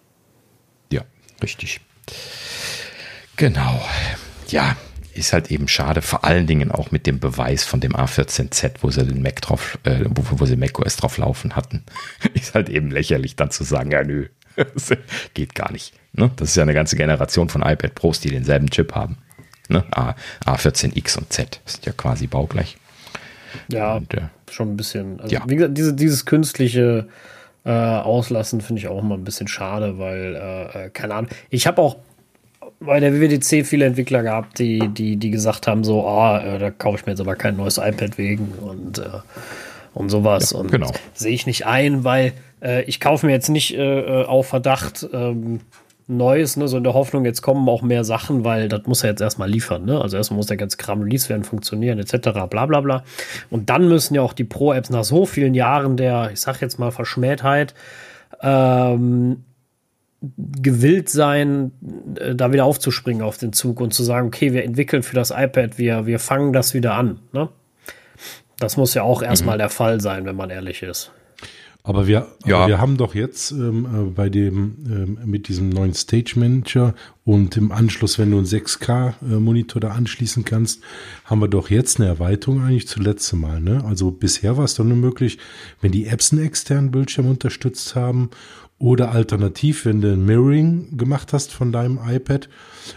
Ja, 0.91 1.03
richtig. 1.41 1.79
Genau. 3.37 3.79
Ja, 4.49 4.75
ist 5.15 5.33
halt 5.33 5.51
eben 5.51 5.67
schade, 5.67 6.01
vor 6.01 6.23
allen 6.23 6.47
Dingen 6.47 6.71
auch 6.71 6.91
mit 6.91 7.07
dem 7.07 7.19
Beweis 7.19 7.63
von 7.63 7.79
dem 7.79 7.93
A14Z, 7.93 8.75
wo 8.81 8.89
sie 8.89 9.05
den 9.05 9.21
Mac 9.21 9.41
drauf, 9.41 9.77
äh, 9.83 10.05
wo, 10.09 10.23
wo 10.39 10.45
sie 10.45 10.55
macOS 10.55 10.97
drauf 10.97 11.17
laufen 11.17 11.55
hatten. 11.55 11.83
ist 12.33 12.55
halt 12.55 12.69
eben 12.69 12.91
lächerlich, 12.91 13.35
dann 13.35 13.51
zu 13.51 13.63
sagen, 13.63 13.91
ja 13.91 14.03
nö, 14.03 14.27
geht 15.33 15.55
gar 15.55 15.71
nicht. 15.71 15.93
Ne? 16.13 16.31
Das 16.35 16.49
ist 16.49 16.55
ja 16.55 16.63
eine 16.63 16.73
ganze 16.73 16.95
Generation 16.95 17.49
von 17.49 17.61
iPad 17.61 17.95
Pros, 17.95 18.19
die 18.19 18.29
denselben 18.29 18.69
Chip 18.69 18.93
haben. 18.95 19.17
Ne? 19.69 19.83
A, 19.91 20.15
A14X 20.45 21.17
und 21.17 21.31
Z 21.31 21.61
sind 21.65 21.85
ja 21.85 21.93
quasi 21.93 22.27
baugleich. 22.27 22.77
Ja, 23.71 23.95
und, 23.95 24.13
äh, 24.13 24.21
schon 24.49 24.73
ein 24.73 24.77
bisschen. 24.77 25.19
Also, 25.19 25.33
ja. 25.33 25.43
wie 25.47 25.55
gesagt, 25.55 25.77
diese, 25.77 25.93
dieses 25.93 26.25
künstliche 26.25 27.07
äh, 27.63 27.71
Auslassen 27.71 28.61
finde 28.61 28.81
ich 28.81 28.87
auch 28.87 28.99
immer 28.99 29.15
ein 29.15 29.23
bisschen 29.23 29.47
schade, 29.47 29.97
weil, 29.97 30.35
äh, 30.35 30.85
äh 30.85 30.89
keine 30.89 31.15
Ahnung. 31.15 31.31
Ich 31.49 31.67
habe 31.67 31.81
auch 31.81 31.97
bei 32.81 32.99
der 32.99 33.13
WWDC 33.13 33.65
viele 33.65 33.85
Entwickler 33.85 34.23
gehabt, 34.23 34.59
die, 34.59 34.87
die, 34.87 35.15
die 35.17 35.31
gesagt 35.31 35.67
haben, 35.67 35.83
so, 35.83 36.05
ah, 36.07 36.39
äh, 36.39 36.59
da 36.59 36.71
kaufe 36.71 36.97
ich 36.97 37.05
mir 37.05 37.13
jetzt 37.13 37.21
aber 37.21 37.35
kein 37.35 37.55
neues 37.55 37.77
iPad 37.77 38.17
wegen 38.17 38.53
und, 38.59 38.99
äh, 38.99 39.03
und 39.93 40.09
sowas. 40.09 40.51
Ja, 40.51 40.59
und 40.59 40.71
genau. 40.71 40.91
sehe 41.13 41.31
ich 41.31 41.45
nicht 41.45 41.65
ein, 41.65 42.03
weil 42.03 42.33
äh, 42.61 42.83
ich 42.83 42.99
kaufe 42.99 43.27
mir 43.27 43.33
jetzt 43.33 43.49
nicht 43.49 43.75
äh, 43.75 43.99
äh, 44.21 44.25
auf 44.25 44.47
Verdacht 44.47 45.07
ähm, 45.13 45.61
Neues, 46.07 46.57
ne, 46.57 46.67
so 46.67 46.77
in 46.77 46.83
der 46.83 46.93
Hoffnung, 46.93 47.23
jetzt 47.23 47.41
kommen 47.41 47.69
auch 47.69 47.83
mehr 47.83 48.03
Sachen, 48.03 48.43
weil 48.43 48.67
das 48.67 48.85
muss 48.85 49.03
er 49.03 49.11
jetzt 49.11 49.21
erstmal 49.21 49.49
liefern, 49.49 49.85
ne? 49.85 50.01
Also 50.01 50.17
erstmal 50.17 50.37
muss 50.37 50.47
der 50.47 50.57
ganze 50.57 50.75
Kram 50.75 51.01
release 51.01 51.29
werden, 51.29 51.43
funktionieren, 51.43 51.99
etc. 51.99 52.31
bla 52.49 52.65
bla 52.65 52.81
bla. 52.81 53.03
Und 53.49 53.69
dann 53.69 53.87
müssen 53.87 54.15
ja 54.15 54.21
auch 54.21 54.33
die 54.33 54.43
Pro-Apps 54.43 54.89
nach 54.89 55.05
so 55.05 55.25
vielen 55.25 55.53
Jahren 55.53 55.95
der, 55.95 56.31
ich 56.33 56.41
sag 56.41 56.59
jetzt 56.59 56.79
mal, 56.79 56.91
Verschmähtheit, 56.91 57.75
ähm, 58.41 59.43
gewillt 60.21 61.09
sein, 61.09 61.71
äh, 62.15 62.35
da 62.35 62.53
wieder 62.53 62.65
aufzuspringen 62.65 63.23
auf 63.23 63.37
den 63.37 63.53
Zug 63.53 63.79
und 63.81 63.93
zu 63.93 64.03
sagen, 64.03 64.27
okay, 64.27 64.53
wir 64.53 64.63
entwickeln 64.63 65.03
für 65.03 65.15
das 65.15 65.31
iPad, 65.31 65.77
wir, 65.77 66.05
wir 66.05 66.19
fangen 66.19 66.53
das 66.53 66.73
wieder 66.73 66.93
an. 66.93 67.19
Ne? 67.33 67.49
Das 68.59 68.77
muss 68.77 68.93
ja 68.93 69.03
auch 69.03 69.23
erstmal 69.23 69.55
mhm. 69.55 69.59
der 69.59 69.69
Fall 69.69 69.99
sein, 70.01 70.25
wenn 70.25 70.35
man 70.35 70.49
ehrlich 70.49 70.83
ist. 70.83 71.11
Aber 71.83 72.05
wir, 72.05 72.27
ja. 72.45 72.57
aber 72.57 72.67
wir 72.67 72.77
haben 72.79 72.97
doch 72.97 73.15
jetzt 73.15 73.51
ähm, 73.51 73.85
äh, 73.85 74.11
bei 74.11 74.29
dem 74.29 74.75
ähm, 74.85 75.17
mit 75.25 75.47
diesem 75.47 75.69
neuen 75.69 75.95
Stage 75.95 76.33
Manager 76.35 76.93
und 77.23 77.57
im 77.57 77.71
Anschluss, 77.71 78.19
wenn 78.19 78.29
du 78.29 78.37
einen 78.37 78.45
6K-Monitor 78.45 79.81
äh, 79.81 79.87
da 79.87 79.91
anschließen 79.93 80.45
kannst, 80.45 80.81
haben 81.25 81.41
wir 81.41 81.47
doch 81.47 81.71
jetzt 81.71 81.99
eine 81.99 82.07
Erweiterung 82.07 82.63
eigentlich 82.63 82.87
zuletzt 82.87 83.33
Mal. 83.33 83.61
Ne? 83.61 83.83
Also 83.83 84.11
bisher 84.11 84.57
war 84.57 84.65
es 84.65 84.75
doch 84.75 84.83
nur 84.83 84.97
möglich, 84.97 85.39
wenn 85.79 85.91
die 85.91 86.05
Apps 86.05 86.31
einen 86.31 86.45
externen 86.45 86.91
Bildschirm 86.91 87.27
unterstützt 87.27 87.95
haben 87.95 88.29
oder 88.81 89.11
alternativ, 89.11 89.85
wenn 89.85 90.01
du 90.01 90.11
ein 90.11 90.25
Mirroring 90.25 90.97
gemacht 90.97 91.33
hast 91.33 91.53
von 91.53 91.71
deinem 91.71 91.99
iPad. 92.03 92.49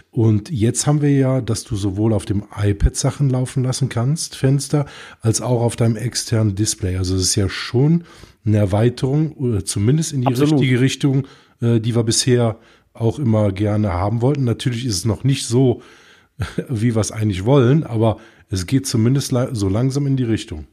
Und 0.09 0.49
jetzt 0.49 0.87
haben 0.87 1.01
wir 1.01 1.11
ja, 1.11 1.41
dass 1.41 1.63
du 1.63 1.75
sowohl 1.75 2.13
auf 2.13 2.25
dem 2.25 2.43
iPad 2.57 2.95
Sachen 2.95 3.29
laufen 3.29 3.63
lassen 3.63 3.87
kannst, 3.87 4.35
Fenster, 4.35 4.87
als 5.21 5.41
auch 5.41 5.61
auf 5.61 5.75
deinem 5.75 5.95
externen 5.95 6.55
Display. 6.55 6.97
Also 6.97 7.15
es 7.15 7.21
ist 7.21 7.35
ja 7.35 7.49
schon 7.49 8.03
eine 8.45 8.57
Erweiterung, 8.57 9.33
oder 9.33 9.63
zumindest 9.63 10.11
in 10.11 10.21
die 10.21 10.27
Absolut. 10.27 10.53
richtige 10.55 10.81
Richtung, 10.81 11.27
äh, 11.61 11.79
die 11.79 11.95
wir 11.95 12.03
bisher 12.03 12.57
auch 12.93 13.19
immer 13.19 13.51
gerne 13.51 13.93
haben 13.93 14.21
wollten. 14.21 14.43
Natürlich 14.43 14.85
ist 14.85 14.95
es 14.95 15.05
noch 15.05 15.23
nicht 15.23 15.45
so, 15.45 15.81
wie 16.67 16.95
wir 16.95 17.01
es 17.01 17.11
eigentlich 17.11 17.45
wollen, 17.45 17.83
aber 17.83 18.17
es 18.49 18.65
geht 18.65 18.87
zumindest 18.87 19.33
so 19.51 19.69
langsam 19.69 20.07
in 20.07 20.17
die 20.17 20.23
Richtung. 20.23 20.65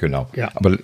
Genau. 0.00 0.30
Ja. 0.34 0.50
Aber 0.54 0.78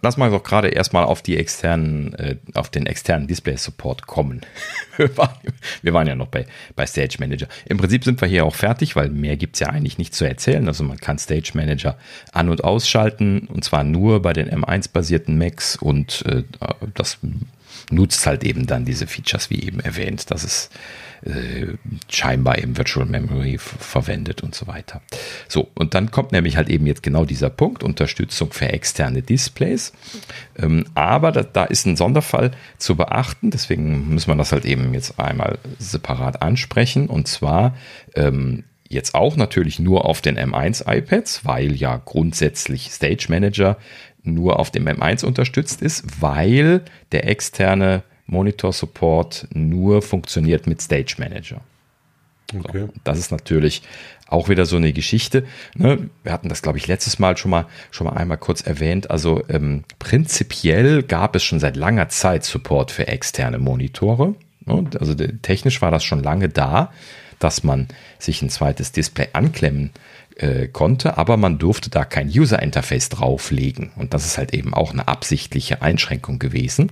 lass 0.00 0.16
mal 0.16 0.30
doch 0.30 0.42
gerade 0.42 0.68
erstmal 0.68 1.04
auf 1.04 1.20
die 1.20 1.36
externen, 1.36 2.14
äh, 2.14 2.36
auf 2.54 2.70
den 2.70 2.86
externen 2.86 3.26
Display-Support 3.28 4.06
kommen. 4.06 4.40
wir, 4.96 5.14
waren, 5.18 5.36
wir 5.82 5.92
waren 5.92 6.06
ja 6.06 6.14
noch 6.14 6.28
bei, 6.28 6.46
bei 6.74 6.86
Stage 6.86 7.16
Manager. 7.18 7.48
Im 7.66 7.76
Prinzip 7.76 8.02
sind 8.02 8.18
wir 8.22 8.28
hier 8.28 8.46
auch 8.46 8.54
fertig, 8.54 8.96
weil 8.96 9.10
mehr 9.10 9.36
gibt 9.36 9.56
es 9.56 9.60
ja 9.60 9.66
eigentlich 9.66 9.98
nicht 9.98 10.14
zu 10.14 10.24
erzählen. 10.24 10.66
Also 10.68 10.84
man 10.84 10.96
kann 10.96 11.18
Stage 11.18 11.50
Manager 11.52 11.98
an- 12.32 12.48
und 12.48 12.64
ausschalten 12.64 13.40
und 13.40 13.62
zwar 13.62 13.84
nur 13.84 14.22
bei 14.22 14.32
den 14.32 14.48
M1-basierten 14.48 15.36
Macs 15.36 15.76
und 15.76 16.24
äh, 16.24 16.42
das 16.94 17.18
nutzt 17.90 18.26
halt 18.26 18.42
eben 18.42 18.66
dann 18.66 18.86
diese 18.86 19.06
Features, 19.06 19.50
wie 19.50 19.62
eben 19.62 19.80
erwähnt. 19.80 20.30
Das 20.30 20.44
ist 20.44 20.70
äh, 21.24 21.74
scheinbar 22.08 22.58
im 22.58 22.76
Virtual 22.76 23.06
Memory 23.06 23.58
verwendet 23.58 24.42
und 24.42 24.54
so 24.54 24.66
weiter. 24.66 25.02
So, 25.48 25.68
und 25.74 25.94
dann 25.94 26.10
kommt 26.10 26.32
nämlich 26.32 26.56
halt 26.56 26.68
eben 26.68 26.86
jetzt 26.86 27.02
genau 27.02 27.24
dieser 27.24 27.50
Punkt, 27.50 27.82
Unterstützung 27.82 28.52
für 28.52 28.68
externe 28.68 29.22
Displays. 29.22 29.92
Ähm, 30.58 30.84
aber 30.94 31.32
da, 31.32 31.42
da 31.42 31.64
ist 31.64 31.86
ein 31.86 31.96
Sonderfall 31.96 32.50
zu 32.78 32.96
beachten, 32.96 33.50
deswegen 33.50 34.08
müssen 34.08 34.28
wir 34.28 34.36
das 34.36 34.52
halt 34.52 34.64
eben 34.64 34.92
jetzt 34.94 35.18
einmal 35.20 35.58
separat 35.78 36.42
ansprechen. 36.42 37.08
Und 37.08 37.28
zwar 37.28 37.76
ähm, 38.14 38.64
jetzt 38.88 39.14
auch 39.14 39.36
natürlich 39.36 39.78
nur 39.78 40.04
auf 40.04 40.20
den 40.20 40.38
M1 40.38 40.84
iPads, 40.86 41.44
weil 41.44 41.74
ja 41.74 42.00
grundsätzlich 42.04 42.90
Stage 42.90 43.26
Manager 43.28 43.76
nur 44.22 44.58
auf 44.58 44.70
dem 44.70 44.86
M1 44.86 45.24
unterstützt 45.24 45.82
ist, 45.82 46.20
weil 46.20 46.82
der 47.10 47.28
externe 47.28 48.02
Monitor 48.26 48.72
Support 48.72 49.48
nur 49.52 50.02
funktioniert 50.02 50.66
mit 50.66 50.80
Stage 50.80 51.16
Manager. 51.18 51.60
Okay. 52.58 52.80
So, 52.80 52.88
das 53.04 53.18
ist 53.18 53.30
natürlich 53.30 53.82
auch 54.28 54.48
wieder 54.48 54.66
so 54.66 54.76
eine 54.76 54.92
Geschichte. 54.92 55.44
Ne? 55.74 56.10
Wir 56.22 56.32
hatten 56.32 56.48
das, 56.48 56.62
glaube 56.62 56.78
ich, 56.78 56.86
letztes 56.86 57.18
Mal 57.18 57.36
schon 57.36 57.50
mal, 57.50 57.66
schon 57.90 58.06
mal 58.06 58.14
einmal 58.14 58.38
kurz 58.38 58.62
erwähnt. 58.62 59.10
Also 59.10 59.42
ähm, 59.48 59.84
prinzipiell 59.98 61.02
gab 61.02 61.36
es 61.36 61.44
schon 61.44 61.60
seit 61.60 61.76
langer 61.76 62.08
Zeit 62.08 62.44
Support 62.44 62.90
für 62.90 63.08
externe 63.08 63.58
Monitore. 63.58 64.34
Ne? 64.64 64.84
Also 64.98 65.14
technisch 65.14 65.82
war 65.82 65.90
das 65.90 66.04
schon 66.04 66.22
lange 66.22 66.48
da, 66.48 66.92
dass 67.38 67.62
man 67.62 67.88
sich 68.18 68.40
ein 68.42 68.50
zweites 68.50 68.92
Display 68.92 69.28
anklemmen 69.32 69.90
äh, 70.36 70.68
konnte, 70.68 71.18
aber 71.18 71.36
man 71.36 71.58
durfte 71.58 71.90
da 71.90 72.04
kein 72.04 72.28
User 72.28 72.62
Interface 72.62 73.10
drauflegen. 73.10 73.90
Und 73.96 74.14
das 74.14 74.24
ist 74.24 74.38
halt 74.38 74.54
eben 74.54 74.72
auch 74.72 74.92
eine 74.92 75.08
absichtliche 75.08 75.82
Einschränkung 75.82 76.38
gewesen. 76.38 76.90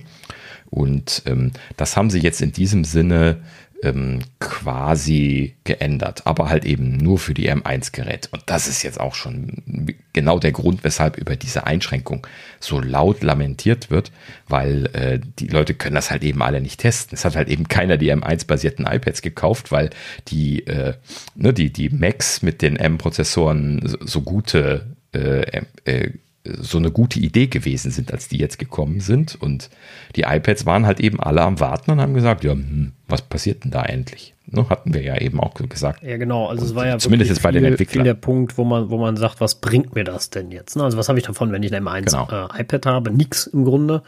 Und 0.71 1.23
ähm, 1.27 1.51
das 1.77 1.95
haben 1.95 2.09
sie 2.09 2.19
jetzt 2.19 2.41
in 2.41 2.53
diesem 2.53 2.85
Sinne 2.85 3.41
ähm, 3.83 4.19
quasi 4.39 5.55
geändert, 5.63 6.25
aber 6.25 6.49
halt 6.49 6.65
eben 6.65 6.97
nur 6.97 7.17
für 7.17 7.33
die 7.33 7.51
M1-Gerät. 7.51 8.29
Und 8.31 8.43
das 8.45 8.67
ist 8.67 8.83
jetzt 8.83 8.99
auch 8.99 9.15
schon 9.15 9.95
genau 10.13 10.39
der 10.39 10.51
Grund, 10.51 10.83
weshalb 10.83 11.17
über 11.17 11.35
diese 11.35 11.65
Einschränkung 11.65 12.25
so 12.59 12.79
laut 12.79 13.23
lamentiert 13.23 13.89
wird, 13.89 14.11
weil 14.47 14.85
äh, 14.93 15.19
die 15.39 15.47
Leute 15.47 15.73
können 15.73 15.95
das 15.95 16.11
halt 16.11 16.23
eben 16.23 16.41
alle 16.41 16.61
nicht 16.61 16.79
testen. 16.79 17.15
Es 17.15 17.25
hat 17.25 17.35
halt 17.35 17.49
eben 17.49 17.67
keiner 17.67 17.97
die 17.97 18.13
M1-basierten 18.13 18.85
iPads 18.85 19.21
gekauft, 19.21 19.71
weil 19.71 19.89
die, 20.27 20.65
äh, 20.67 20.93
ne, 21.35 21.53
die, 21.53 21.73
die 21.73 21.89
Macs 21.89 22.41
mit 22.41 22.61
den 22.61 22.75
M-Prozessoren 22.75 23.81
so, 23.83 23.97
so 24.01 24.21
gute 24.21 24.95
äh, 25.13 25.63
äh, 25.85 26.11
so 26.43 26.77
eine 26.77 26.91
gute 26.91 27.19
Idee 27.19 27.47
gewesen 27.47 27.91
sind, 27.91 28.11
als 28.11 28.27
die 28.27 28.37
jetzt 28.37 28.57
gekommen 28.57 28.99
sind. 28.99 29.35
Und 29.39 29.69
die 30.15 30.21
iPads 30.21 30.65
waren 30.65 30.85
halt 30.85 30.99
eben 30.99 31.19
alle 31.19 31.41
am 31.41 31.59
Warten 31.59 31.91
und 31.91 32.01
haben 32.01 32.13
gesagt, 32.13 32.43
ja, 32.43 32.51
hm, 32.51 32.93
was 33.07 33.21
passiert 33.21 33.63
denn 33.63 33.71
da 33.71 33.83
endlich? 33.83 34.33
Ne, 34.47 34.67
hatten 34.69 34.93
wir 34.93 35.01
ja 35.01 35.17
eben 35.17 35.39
auch 35.39 35.53
gesagt. 35.53 36.03
Ja, 36.03 36.17
genau. 36.17 36.47
Also 36.47 36.65
es 36.65 36.75
war 36.75 36.87
ja 36.87 36.97
zumindest 36.97 37.29
jetzt 37.29 37.43
bei 37.43 37.51
den 37.51 37.63
Entwicklern 37.63 38.03
der 38.03 38.15
Punkt, 38.15 38.57
wo 38.57 38.63
man, 38.63 38.89
wo 38.89 38.97
man 38.97 39.15
sagt, 39.17 39.39
was 39.39 39.55
bringt 39.55 39.95
mir 39.95 40.03
das 40.03 40.29
denn 40.29 40.51
jetzt? 40.51 40.75
Ne? 40.75 40.83
Also 40.83 40.97
was 40.97 41.07
habe 41.09 41.19
ich 41.19 41.25
davon, 41.25 41.51
wenn 41.51 41.63
ich 41.63 41.73
ein 41.73 41.83
M1 41.83 42.05
genau. 42.05 42.47
äh, 42.47 42.61
iPad 42.61 42.85
habe? 42.87 43.11
Nix 43.11 43.47
im 43.47 43.63
Grunde. 43.63 44.01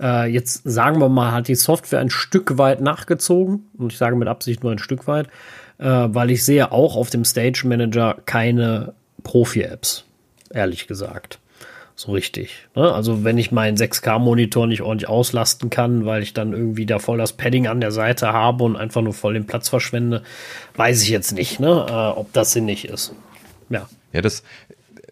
Äh, 0.00 0.32
jetzt 0.32 0.62
sagen 0.64 1.00
wir 1.00 1.08
mal, 1.08 1.32
hat 1.32 1.48
die 1.48 1.54
Software 1.54 2.00
ein 2.00 2.10
Stück 2.10 2.58
weit 2.58 2.80
nachgezogen. 2.80 3.66
Und 3.76 3.92
ich 3.92 3.98
sage 3.98 4.16
mit 4.16 4.26
Absicht 4.26 4.64
nur 4.64 4.72
ein 4.72 4.78
Stück 4.78 5.06
weit, 5.06 5.28
äh, 5.78 5.84
weil 5.86 6.30
ich 6.30 6.44
sehe 6.44 6.72
auch 6.72 6.96
auf 6.96 7.10
dem 7.10 7.24
Stage 7.24 7.62
Manager 7.64 8.16
keine 8.24 8.94
Profi-Apps, 9.22 10.06
ehrlich 10.50 10.88
gesagt 10.88 11.38
so 11.96 12.12
richtig. 12.12 12.66
Ne? 12.74 12.92
Also 12.92 13.24
wenn 13.24 13.38
ich 13.38 13.52
meinen 13.52 13.76
6K-Monitor 13.76 14.66
nicht 14.66 14.82
ordentlich 14.82 15.08
auslasten 15.08 15.70
kann, 15.70 16.04
weil 16.04 16.22
ich 16.22 16.34
dann 16.34 16.52
irgendwie 16.52 16.86
da 16.86 16.98
voll 16.98 17.18
das 17.18 17.32
Padding 17.32 17.66
an 17.66 17.80
der 17.80 17.92
Seite 17.92 18.32
habe 18.32 18.64
und 18.64 18.76
einfach 18.76 19.02
nur 19.02 19.14
voll 19.14 19.34
den 19.34 19.46
Platz 19.46 19.68
verschwende, 19.68 20.22
weiß 20.76 21.02
ich 21.02 21.08
jetzt 21.08 21.32
nicht, 21.32 21.60
ne? 21.60 21.86
äh, 21.88 22.18
ob 22.18 22.32
das 22.32 22.52
sinnig 22.52 22.88
ist. 22.88 23.14
Ja. 23.70 23.88
Ja, 24.12 24.20
das, 24.22 24.42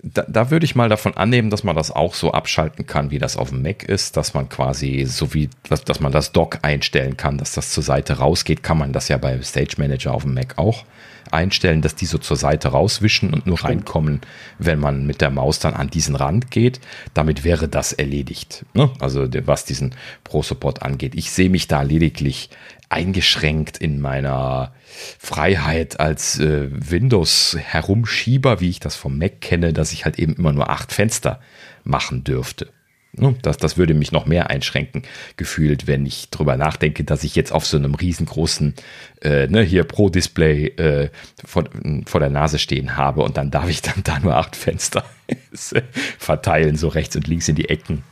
da, 0.02 0.24
da 0.28 0.50
würde 0.50 0.64
ich 0.64 0.74
mal 0.74 0.88
davon 0.88 1.16
annehmen, 1.16 1.50
dass 1.50 1.62
man 1.62 1.76
das 1.76 1.92
auch 1.92 2.14
so 2.14 2.32
abschalten 2.32 2.86
kann, 2.86 3.10
wie 3.10 3.18
das 3.18 3.36
auf 3.36 3.50
dem 3.50 3.62
Mac 3.62 3.84
ist, 3.84 4.16
dass 4.16 4.34
man 4.34 4.48
quasi 4.48 5.04
so 5.06 5.32
wie, 5.34 5.48
dass, 5.68 5.84
dass 5.84 6.00
man 6.00 6.10
das 6.10 6.32
Dock 6.32 6.58
einstellen 6.62 7.16
kann, 7.16 7.38
dass 7.38 7.52
das 7.52 7.70
zur 7.70 7.84
Seite 7.84 8.14
rausgeht, 8.14 8.62
kann 8.64 8.78
man 8.78 8.92
das 8.92 9.08
ja 9.08 9.18
bei 9.18 9.40
Stage 9.42 9.76
Manager 9.78 10.12
auf 10.14 10.22
dem 10.22 10.34
Mac 10.34 10.58
auch 10.58 10.84
einstellen, 11.32 11.82
dass 11.82 11.94
die 11.94 12.06
so 12.06 12.18
zur 12.18 12.36
Seite 12.36 12.68
rauswischen 12.68 13.32
und 13.32 13.46
nur 13.46 13.58
Stimmt. 13.58 13.70
reinkommen, 13.70 14.20
wenn 14.58 14.78
man 14.78 15.06
mit 15.06 15.20
der 15.20 15.30
Maus 15.30 15.58
dann 15.58 15.74
an 15.74 15.90
diesen 15.90 16.14
Rand 16.14 16.50
geht. 16.50 16.80
Damit 17.14 17.44
wäre 17.44 17.68
das 17.68 17.92
erledigt. 17.92 18.64
Ne? 18.74 18.90
Also 19.00 19.26
was 19.46 19.64
diesen 19.64 19.94
Pro-Support 20.24 20.82
angeht. 20.82 21.14
Ich 21.14 21.30
sehe 21.30 21.50
mich 21.50 21.68
da 21.68 21.82
lediglich 21.82 22.50
eingeschränkt 22.88 23.78
in 23.78 24.00
meiner 24.00 24.72
Freiheit 25.18 25.98
als 25.98 26.38
äh, 26.38 26.68
Windows-Herumschieber, 26.70 28.60
wie 28.60 28.68
ich 28.68 28.80
das 28.80 28.96
vom 28.96 29.16
Mac 29.18 29.40
kenne, 29.40 29.72
dass 29.72 29.92
ich 29.92 30.04
halt 30.04 30.18
eben 30.18 30.34
immer 30.34 30.52
nur 30.52 30.68
acht 30.68 30.92
Fenster 30.92 31.40
machen 31.84 32.22
dürfte. 32.22 32.68
Ne, 33.14 33.34
das, 33.42 33.58
das 33.58 33.76
würde 33.76 33.92
mich 33.92 34.10
noch 34.10 34.24
mehr 34.24 34.48
einschränken, 34.48 35.02
gefühlt, 35.36 35.86
wenn 35.86 36.06
ich 36.06 36.30
drüber 36.30 36.56
nachdenke, 36.56 37.04
dass 37.04 37.24
ich 37.24 37.36
jetzt 37.36 37.52
auf 37.52 37.66
so 37.66 37.76
einem 37.76 37.94
riesengroßen, 37.94 38.74
äh, 39.20 39.48
ne, 39.48 39.60
hier 39.60 39.84
Pro-Display 39.84 40.68
äh, 40.78 41.10
vor, 41.44 41.64
vor 42.06 42.20
der 42.20 42.30
Nase 42.30 42.58
stehen 42.58 42.96
habe 42.96 43.22
und 43.22 43.36
dann 43.36 43.50
darf 43.50 43.68
ich 43.68 43.82
dann 43.82 44.02
da 44.02 44.18
nur 44.18 44.36
acht 44.36 44.56
Fenster 44.56 45.04
verteilen, 46.18 46.76
so 46.76 46.88
rechts 46.88 47.14
und 47.14 47.28
links 47.28 47.48
in 47.48 47.56
die 47.56 47.68
Ecken. 47.68 48.02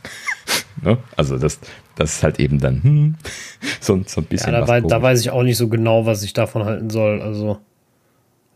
ne? 0.83 0.99
Also 1.17 1.39
das, 1.39 1.59
das 1.95 2.17
ist 2.17 2.23
halt 2.23 2.39
eben 2.39 2.59
dann 2.59 2.83
hm, 2.83 3.15
so, 3.79 3.99
so 4.05 4.21
ein 4.21 4.25
bisschen. 4.25 4.53
Ja, 4.53 4.61
da, 4.61 4.67
wei 4.67 4.81
da 4.81 5.01
weiß 5.01 5.19
ich 5.19 5.31
auch 5.31 5.41
nicht 5.41 5.57
so 5.57 5.67
genau, 5.67 6.05
was 6.05 6.21
ich 6.21 6.33
davon 6.33 6.63
halten 6.65 6.91
soll. 6.91 7.23
Also 7.23 7.57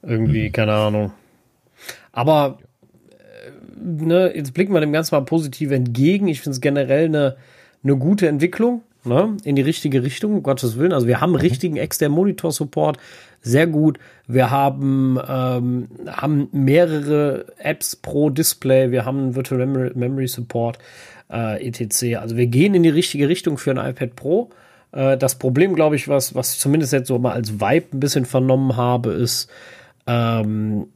irgendwie, 0.04 0.46
hm. 0.46 0.52
keine 0.52 0.74
Ahnung. 0.74 1.12
Aber 2.12 2.60
ne, 3.76 4.32
jetzt 4.36 4.54
blicken 4.54 4.74
wir 4.74 4.82
dem 4.82 4.94
Ganzen 4.94 5.16
mal 5.16 5.22
positiv 5.22 5.72
entgegen. 5.72 6.28
Ich 6.28 6.42
finde 6.42 6.56
es 6.56 6.62
generell 6.62 7.06
eine, 7.06 7.38
eine 7.84 7.98
gute 7.98 8.28
Entwicklung, 8.28 8.84
ne, 9.04 9.38
in 9.44 9.56
die 9.56 9.62
richtige 9.62 10.04
Richtung, 10.04 10.34
um 10.34 10.44
Gottes 10.44 10.78
Willen. 10.78 10.94
Also 10.94 11.08
wir 11.08 11.22
haben 11.22 11.32
mhm. 11.32 11.38
richtigen 11.38 11.78
externen 11.78 12.16
Monitor-Support, 12.16 12.98
sehr 13.42 13.68
gut. 13.68 14.00
Wir 14.28 14.50
haben, 14.50 15.20
ähm, 15.28 15.88
haben 16.08 16.50
mehrere 16.52 17.46
Apps 17.58 17.96
pro 17.96 18.30
Display, 18.30 18.92
wir 18.92 19.06
haben 19.06 19.36
Virtual 19.36 19.64
Memory, 19.66 19.92
Memory 19.94 20.28
Support, 20.28 20.80
äh, 21.32 21.68
etc. 21.68 22.18
Also 22.20 22.38
wir 22.38 22.48
gehen 22.48 22.74
in 22.74 22.84
die 22.84 22.90
richtige 22.90 23.30
Richtung 23.30 23.58
für 23.58 23.72
ein 23.72 23.78
iPad 23.78 24.16
Pro. 24.16 24.50
Äh, 24.92 25.18
das 25.18 25.36
Problem, 25.36 25.76
glaube 25.76 25.96
ich, 25.96 26.08
was, 26.08 26.34
was 26.34 26.54
ich 26.54 26.60
zumindest 26.60 26.94
jetzt 26.94 27.08
so 27.08 27.20
mal 27.20 27.34
als 27.34 27.60
Vibe 27.60 27.88
ein 27.94 28.00
bisschen 28.00 28.26
vernommen 28.26 28.76
habe, 28.78 29.12
ist, 29.12 29.50
ähm, 30.08 30.88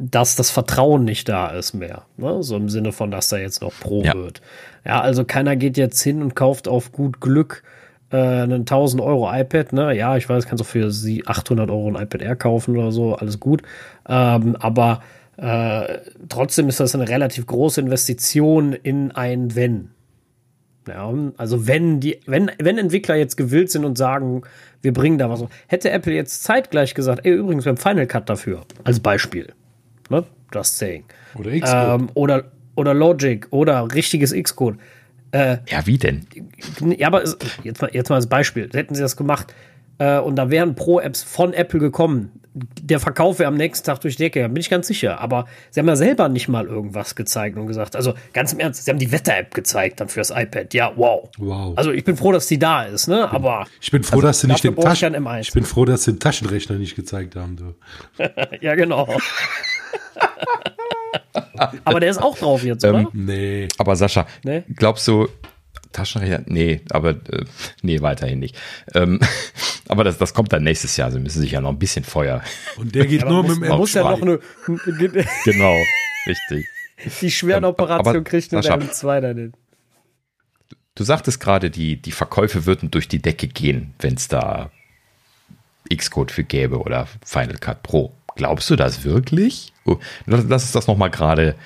dass 0.00 0.34
das 0.34 0.50
Vertrauen 0.50 1.04
nicht 1.04 1.28
da 1.28 1.48
ist 1.48 1.74
mehr. 1.74 2.04
Ne? 2.16 2.42
So 2.42 2.56
im 2.56 2.70
Sinne 2.70 2.92
von, 2.92 3.10
dass 3.10 3.28
da 3.28 3.36
jetzt 3.36 3.60
noch 3.60 3.72
Pro 3.78 4.02
ja. 4.02 4.14
wird. 4.14 4.40
Ja, 4.84 5.00
also 5.00 5.24
keiner 5.24 5.56
geht 5.56 5.76
jetzt 5.76 6.00
hin 6.00 6.22
und 6.22 6.34
kauft 6.34 6.68
auf 6.68 6.90
gut 6.90 7.20
Glück 7.20 7.62
äh, 8.10 8.16
einen 8.16 8.60
1000 8.60 9.02
Euro 9.02 9.30
iPad. 9.30 9.74
Ne? 9.74 9.94
Ja, 9.94 10.16
ich 10.16 10.26
weiß, 10.26 10.46
kannst 10.46 10.60
du 10.60 10.64
für 10.64 10.90
sie 10.90 11.26
800 11.26 11.70
Euro 11.70 11.88
ein 11.88 12.02
iPad 12.02 12.22
Air 12.22 12.36
kaufen 12.36 12.78
oder 12.78 12.92
so, 12.92 13.14
alles 13.14 13.40
gut. 13.40 13.62
Ähm, 14.08 14.56
aber 14.56 15.02
äh, 15.36 15.98
trotzdem 16.30 16.68
ist 16.68 16.80
das 16.80 16.94
eine 16.94 17.08
relativ 17.08 17.46
große 17.46 17.80
Investition 17.82 18.72
in 18.72 19.10
ein 19.12 19.54
Wenn. 19.54 19.90
Ja, 20.88 21.12
also 21.36 21.66
wenn 21.66 22.00
die, 22.00 22.20
wenn, 22.24 22.50
wenn 22.58 22.78
Entwickler 22.78 23.14
jetzt 23.14 23.36
gewillt 23.36 23.70
sind 23.70 23.84
und 23.84 23.98
sagen, 23.98 24.42
wir 24.80 24.94
bringen 24.94 25.18
da 25.18 25.28
was, 25.28 25.44
hätte 25.66 25.90
Apple 25.90 26.14
jetzt 26.14 26.42
zeitgleich 26.42 26.94
gesagt, 26.94 27.26
ey, 27.26 27.32
übrigens, 27.32 27.66
wir 27.66 27.70
haben 27.70 27.76
Final 27.76 28.06
Cut 28.06 28.30
dafür, 28.30 28.62
als 28.82 28.98
Beispiel 28.98 29.52
ne? 30.10 30.24
Just 30.52 30.78
saying. 30.78 31.04
Oder 31.36 31.50
Xcode. 31.58 32.00
Ähm, 32.00 32.10
oder, 32.14 32.44
oder 32.74 32.94
Logic 32.94 33.46
oder 33.50 33.92
richtiges 33.94 34.32
Xcode. 34.32 34.76
Äh, 35.32 35.58
ja, 35.68 35.86
wie 35.86 35.96
denn? 35.96 36.26
Ja, 36.98 37.06
aber 37.06 37.22
jetzt 37.62 37.80
mal, 37.80 37.90
jetzt 37.92 38.10
mal 38.10 38.16
als 38.16 38.26
Beispiel. 38.26 38.68
Hätten 38.72 38.94
sie 38.94 39.00
das 39.00 39.16
gemacht 39.16 39.54
äh, 40.00 40.18
und 40.18 40.36
da 40.36 40.50
wären 40.50 40.74
Pro-Apps 40.74 41.22
von 41.22 41.52
Apple 41.52 41.78
gekommen, 41.78 42.32
der 42.54 42.98
Verkauf 42.98 43.38
wäre 43.38 43.48
am 43.48 43.56
nächsten 43.56 43.86
Tag 43.86 44.00
durch 44.00 44.16
die 44.16 44.24
Decke, 44.24 44.48
bin 44.48 44.56
ich 44.56 44.70
ganz 44.70 44.86
sicher. 44.88 45.20
Aber 45.20 45.46
sie 45.70 45.78
haben 45.78 45.86
ja 45.86 45.94
selber 45.94 46.28
nicht 46.28 46.48
mal 46.48 46.66
irgendwas 46.66 47.14
gezeigt 47.14 47.56
und 47.56 47.66
gesagt, 47.66 47.94
also 47.94 48.14
ganz 48.32 48.52
im 48.52 48.60
Ernst, 48.60 48.84
sie 48.84 48.90
haben 48.90 48.98
die 48.98 49.12
Wetter-App 49.12 49.54
gezeigt 49.54 50.00
dann 50.00 50.08
fürs 50.08 50.30
iPad. 50.30 50.72
Ja, 50.72 50.92
wow. 50.96 51.28
Wow. 51.38 51.76
Also 51.76 51.92
ich 51.92 52.02
bin 52.02 52.16
froh, 52.16 52.32
dass 52.32 52.46
die 52.46 52.58
da 52.58 52.84
ist, 52.84 53.08
ne? 53.08 53.30
Aber 53.30 53.66
ich 53.80 53.90
bin 53.90 54.02
froh, 54.02 54.16
also, 54.16 54.26
dass 54.26 54.40
sie 54.40 54.46
nicht 54.48 54.64
den 54.64 54.74
Taschen, 54.74 55.14
ich 55.40 55.52
bin 55.52 55.64
froh, 55.64 55.84
dass 55.84 56.04
sie 56.04 56.14
den 56.14 56.18
Taschenrechner 56.18 56.76
nicht 56.76 56.96
gezeigt 56.96 57.36
haben. 57.36 57.56
Du. 57.56 57.74
ja, 58.60 58.74
genau. 58.74 59.06
aber 61.84 62.00
der 62.00 62.10
ist 62.10 62.22
auch 62.22 62.36
drauf 62.36 62.64
jetzt, 62.64 62.84
oder? 62.84 63.00
Ähm, 63.00 63.08
nee. 63.12 63.68
Aber 63.78 63.96
Sascha, 63.96 64.26
nee? 64.44 64.64
glaubst 64.74 65.06
du, 65.08 65.28
Taschenrechner? 65.92 66.42
Nee, 66.46 66.82
aber 66.90 67.10
äh, 67.10 67.44
nee, 67.82 68.00
weiterhin 68.00 68.38
nicht. 68.38 68.56
Ähm, 68.94 69.20
aber 69.88 70.04
das, 70.04 70.18
das 70.18 70.34
kommt 70.34 70.52
dann 70.52 70.62
nächstes 70.62 70.96
Jahr. 70.96 71.10
Sie 71.10 71.18
müssen 71.18 71.40
sich 71.40 71.52
ja 71.52 71.60
noch 71.60 71.70
ein 71.70 71.78
bisschen 71.78 72.04
Feuer. 72.04 72.42
Und 72.76 72.94
der 72.94 73.06
geht 73.06 73.22
ja, 73.22 73.28
nur 73.28 73.42
muss, 73.42 73.58
mit 73.58 73.68
dem 73.68 73.76
muss 73.76 73.94
ja 73.94 74.02
noch 74.02 74.22
eine. 74.22 74.38
genau, 75.44 75.76
richtig. 76.26 76.66
Die 77.20 77.30
schweren 77.30 77.64
ähm, 77.64 77.70
Operation 77.70 78.24
kriegt 78.24 78.52
nur 78.52 78.60
der 78.60 78.78
M2 78.78 79.20
dann 79.20 79.36
hin. 79.36 79.52
Du 80.94 81.04
sagtest 81.04 81.40
gerade, 81.40 81.70
die, 81.70 81.96
die 81.96 82.12
Verkäufe 82.12 82.66
würden 82.66 82.90
durch 82.90 83.08
die 83.08 83.22
Decke 83.22 83.48
gehen, 83.48 83.94
wenn 84.00 84.14
es 84.14 84.28
da 84.28 84.70
Xcode 85.94 86.30
für 86.30 86.44
gäbe 86.44 86.78
oder 86.80 87.08
Final 87.24 87.56
Cut 87.56 87.82
Pro. 87.82 88.12
Glaubst 88.36 88.70
du 88.70 88.76
das 88.76 89.02
wirklich? 89.04 89.72
Oh, 89.90 89.98
lass 90.26 90.62
uns 90.62 90.72
das 90.72 90.86
nochmal 90.86 91.10
gerade 91.10 91.56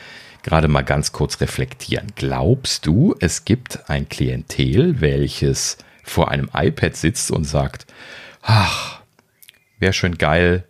gerade 0.42 0.68
mal 0.68 0.82
ganz 0.82 1.12
kurz 1.12 1.40
reflektieren. 1.40 2.12
Glaubst 2.14 2.86
du, 2.86 3.14
es 3.18 3.44
gibt 3.44 3.88
ein 3.88 4.08
Klientel, 4.08 5.00
welches 5.00 5.78
vor 6.04 6.30
einem 6.30 6.50
iPad 6.54 6.94
sitzt 6.94 7.30
und 7.30 7.44
sagt, 7.44 7.86
ach, 8.42 9.00
wäre 9.78 9.94
schön 9.94 10.18
geil, 10.18 10.64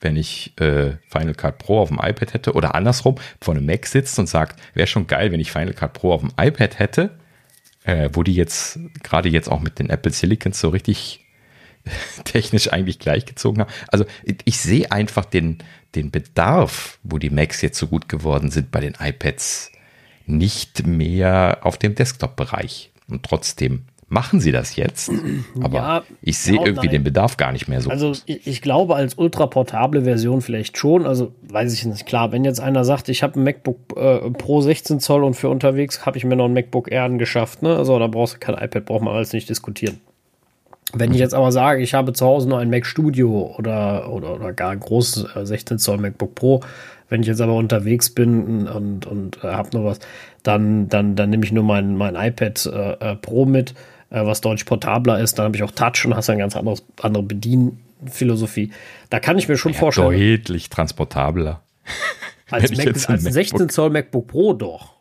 wenn 0.00 0.16
ich 0.16 0.52
äh, 0.60 0.92
Final 1.08 1.34
Cut 1.34 1.58
Pro 1.58 1.80
auf 1.80 1.88
dem 1.88 1.98
iPad 1.98 2.34
hätte 2.34 2.52
oder 2.52 2.74
andersrum 2.74 3.16
vor 3.40 3.54
einem 3.54 3.66
Mac 3.66 3.86
sitzt 3.86 4.18
und 4.18 4.28
sagt, 4.28 4.60
wäre 4.74 4.86
schon 4.86 5.08
geil, 5.08 5.32
wenn 5.32 5.40
ich 5.40 5.50
Final 5.50 5.74
Cut 5.74 5.92
Pro 5.94 6.12
auf 6.12 6.20
dem 6.20 6.32
iPad 6.38 6.78
hätte, 6.78 7.10
äh, 7.84 8.08
wo 8.12 8.22
die 8.22 8.34
jetzt 8.34 8.78
gerade 9.02 9.28
jetzt 9.28 9.50
auch 9.50 9.60
mit 9.60 9.80
den 9.80 9.90
Apple 9.90 10.12
Silicons 10.12 10.60
so 10.60 10.68
richtig 10.68 11.24
technisch 12.24 12.72
eigentlich 12.72 13.00
gleichgezogen 13.00 13.62
haben. 13.62 13.72
Also 13.88 14.04
ich 14.44 14.58
sehe 14.58 14.92
einfach 14.92 15.24
den, 15.24 15.58
den 15.96 16.10
Bedarf, 16.10 16.98
wo 17.02 17.18
die 17.18 17.30
Macs 17.30 17.62
jetzt 17.62 17.78
so 17.78 17.86
gut 17.86 18.08
geworden 18.08 18.50
sind, 18.50 18.70
bei 18.70 18.80
den 18.80 18.94
iPads 19.00 19.72
nicht 20.26 20.86
mehr 20.86 21.58
auf 21.62 21.78
dem 21.78 21.94
Desktop-Bereich. 21.94 22.90
Und 23.08 23.22
trotzdem 23.22 23.84
machen 24.08 24.40
sie 24.40 24.52
das 24.52 24.76
jetzt. 24.76 25.10
Aber 25.60 25.78
ja, 25.78 26.02
ich 26.22 26.38
sehe 26.38 26.56
ja 26.56 26.66
irgendwie 26.66 26.86
nein. 26.86 26.96
den 26.96 27.04
Bedarf 27.04 27.36
gar 27.36 27.52
nicht 27.52 27.68
mehr 27.68 27.80
so. 27.80 27.90
Also 27.90 28.12
ich, 28.26 28.46
ich, 28.46 28.62
glaube 28.62 28.94
als 28.94 29.14
ultraportable 29.14 30.02
Version 30.02 30.42
vielleicht 30.42 30.78
schon. 30.78 31.06
Also 31.06 31.32
weiß 31.48 31.72
ich 31.72 31.84
nicht. 31.84 32.06
Klar, 32.06 32.32
wenn 32.32 32.44
jetzt 32.44 32.60
einer 32.60 32.84
sagt, 32.84 33.08
ich 33.08 33.22
habe 33.22 33.40
ein 33.40 33.44
MacBook 33.44 33.96
äh, 33.96 34.30
Pro 34.30 34.60
16 34.60 35.00
Zoll 35.00 35.24
und 35.24 35.34
für 35.34 35.48
unterwegs 35.48 36.06
habe 36.06 36.18
ich 36.18 36.24
mir 36.24 36.36
noch 36.36 36.46
ein 36.46 36.54
MacBook 36.54 36.90
Air 36.90 37.04
angeschafft. 37.04 37.62
Ne? 37.62 37.76
Also 37.76 37.98
da 37.98 38.06
brauchst 38.06 38.34
du 38.34 38.38
kein 38.38 38.54
iPad, 38.54 38.84
braucht 38.84 39.02
man 39.02 39.14
alles 39.14 39.32
nicht 39.32 39.48
diskutieren. 39.48 40.00
Wenn 40.92 41.12
ich 41.12 41.18
jetzt 41.18 41.34
aber 41.34 41.52
sage, 41.52 41.82
ich 41.82 41.94
habe 41.94 42.12
zu 42.12 42.24
Hause 42.24 42.48
nur 42.48 42.58
ein 42.58 42.70
Mac 42.70 42.86
Studio 42.86 43.54
oder, 43.58 44.10
oder, 44.12 44.34
oder 44.34 44.52
gar 44.52 44.70
ein 44.70 44.80
großes 44.80 45.26
16 45.42 45.76
äh, 45.76 45.78
Zoll 45.78 45.98
MacBook 45.98 46.34
Pro, 46.34 46.60
wenn 47.08 47.22
ich 47.22 47.26
jetzt 47.26 47.40
aber 47.40 47.54
unterwegs 47.54 48.10
bin 48.10 48.66
und, 48.68 49.06
und 49.06 49.42
äh, 49.42 49.48
habe 49.48 49.76
noch 49.76 49.84
was, 49.84 49.98
dann, 50.42 50.88
dann, 50.88 51.16
dann 51.16 51.30
nehme 51.30 51.44
ich 51.44 51.52
nur 51.52 51.64
mein, 51.64 51.96
mein 51.96 52.14
iPad 52.14 52.66
äh, 52.66 52.92
äh 53.12 53.16
Pro 53.16 53.46
mit, 53.46 53.74
äh, 54.10 54.24
was 54.24 54.40
deutlich 54.40 54.64
portabler 54.64 55.20
ist. 55.20 55.38
Dann 55.38 55.46
habe 55.46 55.56
ich 55.56 55.62
auch 55.62 55.72
Touch 55.72 56.04
und 56.04 56.14
hast 56.14 56.30
eine 56.30 56.38
ganz 56.38 56.56
anderes, 56.56 56.84
andere 57.00 57.24
Bedienphilosophie. 57.24 58.70
Da 59.10 59.18
kann 59.20 59.38
ich 59.38 59.48
mir 59.48 59.56
schon 59.56 59.72
ja, 59.72 59.78
vorstellen. 59.78 60.10
Deutlich 60.10 60.70
transportabler. 60.70 61.62
Als, 62.48 62.76
Mac, 62.76 63.10
als 63.10 63.24
16 63.24 63.70
Zoll 63.70 63.90
MacBook 63.90 64.28
Pro 64.28 64.52
doch. 64.52 64.92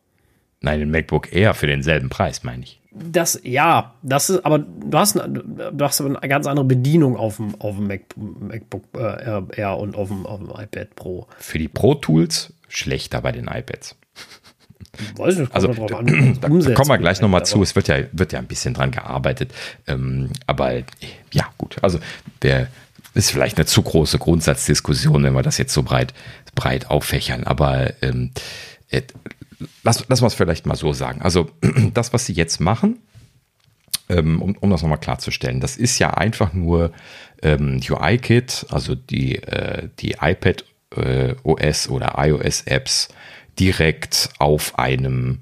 Nein, 0.62 0.80
den 0.80 0.90
MacBook 0.90 1.32
Air 1.32 1.54
für 1.54 1.68
denselben 1.68 2.10
Preis, 2.10 2.44
meine 2.44 2.64
ich. 2.64 2.82
Das, 2.98 3.42
ja, 3.44 3.94
das 4.04 4.30
ist, 4.30 4.46
aber 4.46 4.60
du 4.60 4.98
hast, 4.98 5.16
du 5.16 5.86
hast 5.86 6.00
eine 6.00 6.18
ganz 6.30 6.48
andere 6.48 6.66
Bedienung 6.66 7.18
auf 7.18 7.38
dem, 7.38 7.60
auf 7.60 7.76
dem 7.76 7.88
Mac, 7.88 8.02
MacBook 8.16 8.84
äh, 8.94 9.42
Air 9.60 9.78
und 9.78 9.96
auf 9.96 10.08
dem, 10.08 10.26
auf 10.26 10.40
dem 10.40 10.50
iPad 10.50 10.96
Pro. 10.96 11.28
Für 11.38 11.60
die 11.60 11.68
Pro-Tools 11.68 12.54
schlechter 12.70 13.22
bei 13.22 13.34
den 13.34 13.48
iPads. 13.48 13.98
Weiß 15.18 15.38
nicht, 15.38 15.54
also, 15.54 15.68
da, 15.68 15.74
da, 15.86 15.98
kommen 15.98 16.90
wir 16.90 16.98
gleich 16.98 17.20
nochmal 17.20 17.46
zu. 17.46 17.62
Es 17.62 17.76
wird 17.76 17.90
ja, 17.90 17.98
wird 18.14 18.32
ja 18.32 18.40
ein 18.40 18.48
bisschen 18.48 18.74
dran 18.74 18.92
gearbeitet. 18.92 19.54
Ähm, 19.88 20.30
aber 20.48 20.84
ja, 21.34 21.46
gut. 21.58 21.78
Also, 21.82 22.00
der 22.44 22.70
ist 23.14 23.32
vielleicht 23.32 23.58
eine 23.58 23.66
zu 23.66 23.82
große 23.82 24.20
Grundsatzdiskussion, 24.20 25.24
wenn 25.24 25.34
wir 25.34 25.42
das 25.42 25.58
jetzt 25.58 25.74
so 25.74 25.84
breit, 25.84 26.14
breit 26.54 26.90
auffächern. 26.90 27.44
Aber 27.44 27.92
ähm, 28.02 28.32
äh, 28.90 29.02
lass, 29.84 30.06
lass 30.08 30.22
mal 30.22 30.28
es 30.28 30.34
vielleicht 30.34 30.66
mal 30.66 30.76
so 30.76 30.94
sagen. 30.94 31.22
Also 31.22 31.50
das, 31.94 32.14
was 32.14 32.26
sie 32.26 32.34
jetzt 32.34 32.60
machen, 32.60 33.00
ähm, 34.10 34.42
um, 34.42 34.56
um 34.58 34.70
das 34.70 34.82
nochmal 34.82 35.00
klarzustellen, 35.00 35.60
das 35.60 35.78
ist 35.78 36.00
ja 36.00 36.12
einfach 36.12 36.54
nur 36.54 36.92
ähm, 37.42 37.80
UI-Kit, 37.88 38.68
also 38.70 38.96
die, 38.96 39.38
äh, 39.38 39.90
die 40.00 40.16
iPad 40.22 40.66
äh, 40.96 41.36
OS 41.44 41.90
oder 41.90 42.16
iOS-Apps 42.18 43.10
direkt 43.60 44.30
auf 44.40 44.78
einem 44.78 45.40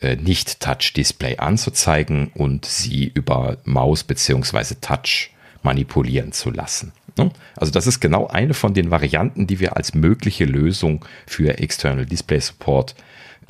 äh, 0.00 0.16
Nicht-Touch-Display 0.16 1.38
anzuzeigen 1.38 2.30
und 2.34 2.64
sie 2.64 3.10
über 3.14 3.58
Maus 3.64 4.04
bzw. 4.04 4.76
Touch 4.80 5.30
manipulieren 5.62 6.32
zu 6.32 6.50
lassen. 6.50 6.92
Ne? 7.16 7.30
Also 7.56 7.72
das 7.72 7.86
ist 7.86 8.00
genau 8.00 8.26
eine 8.26 8.54
von 8.54 8.74
den 8.74 8.90
Varianten, 8.90 9.46
die 9.46 9.60
wir 9.60 9.76
als 9.76 9.94
mögliche 9.94 10.44
Lösung 10.44 11.04
für 11.26 11.58
External 11.58 12.06
Display 12.06 12.40
Support 12.40 12.94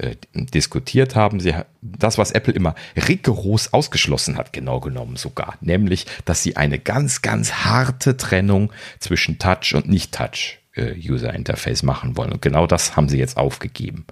äh, 0.03 0.17
diskutiert 0.35 1.15
haben. 1.15 1.41
Sie, 1.41 1.55
das, 1.81 2.19
was 2.19 2.33
Apple 2.33 2.53
immer 2.53 2.75
rigoros 2.97 3.73
ausgeschlossen 3.73 4.37
hat, 4.37 4.53
genau 4.53 4.81
genommen 4.81 5.17
sogar, 5.17 5.57
nämlich, 5.61 6.07
dass 6.25 6.43
sie 6.43 6.57
eine 6.57 6.79
ganz, 6.79 7.23
ganz 7.23 7.53
harte 7.65 8.17
Trennung 8.17 8.73
zwischen 8.99 9.39
Touch 9.39 9.75
und 9.75 9.89
Nicht-Touch 9.89 10.59
äh, 10.75 10.95
User 10.97 11.33
Interface 11.33 11.83
machen 11.83 12.17
wollen. 12.17 12.33
Und 12.33 12.43
genau 12.43 12.67
das 12.67 12.97
haben 12.97 13.09
sie 13.09 13.19
jetzt 13.19 13.37
aufgegeben. 13.37 14.07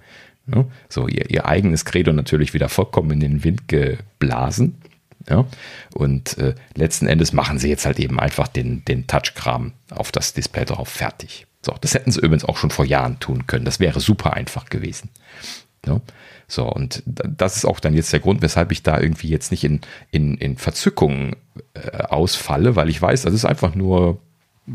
Ne? 0.45 0.65
So 0.89 1.07
ihr, 1.07 1.29
ihr 1.29 1.45
eigenes 1.45 1.85
Credo 1.85 2.13
natürlich 2.13 2.53
wieder 2.53 2.69
vollkommen 2.69 3.11
in 3.11 3.19
den 3.19 3.43
Wind 3.43 3.67
geblasen. 3.67 4.81
Ja? 5.29 5.45
Und 5.93 6.37
äh, 6.37 6.55
letzten 6.75 7.07
Endes 7.07 7.33
machen 7.33 7.59
sie 7.59 7.69
jetzt 7.69 7.85
halt 7.85 7.99
eben 7.99 8.19
einfach 8.19 8.47
den, 8.47 8.85
den 8.85 9.07
Touch-Kram 9.07 9.73
auf 9.89 10.11
das 10.11 10.33
Display 10.33 10.65
drauf 10.65 10.89
fertig. 10.89 11.47
So, 11.63 11.75
das 11.79 11.93
hätten 11.93 12.11
sie 12.11 12.19
übrigens 12.19 12.45
auch 12.45 12.57
schon 12.57 12.71
vor 12.71 12.85
Jahren 12.85 13.19
tun 13.19 13.45
können. 13.45 13.65
Das 13.65 13.79
wäre 13.79 13.99
super 13.99 14.33
einfach 14.33 14.65
gewesen. 14.65 15.09
Ja? 15.85 16.01
So, 16.47 16.67
und 16.69 17.03
das 17.05 17.57
ist 17.57 17.65
auch 17.65 17.79
dann 17.79 17.93
jetzt 17.93 18.11
der 18.13 18.19
Grund, 18.19 18.41
weshalb 18.41 18.71
ich 18.71 18.83
da 18.83 18.99
irgendwie 18.99 19.29
jetzt 19.29 19.51
nicht 19.51 19.63
in, 19.63 19.81
in, 20.11 20.35
in 20.35 20.57
Verzückung 20.57 21.35
äh, 21.73 22.03
ausfalle, 22.03 22.75
weil 22.75 22.89
ich 22.89 23.01
weiß, 23.01 23.23
das 23.23 23.33
ist 23.33 23.45
einfach 23.45 23.75
nur 23.75 24.19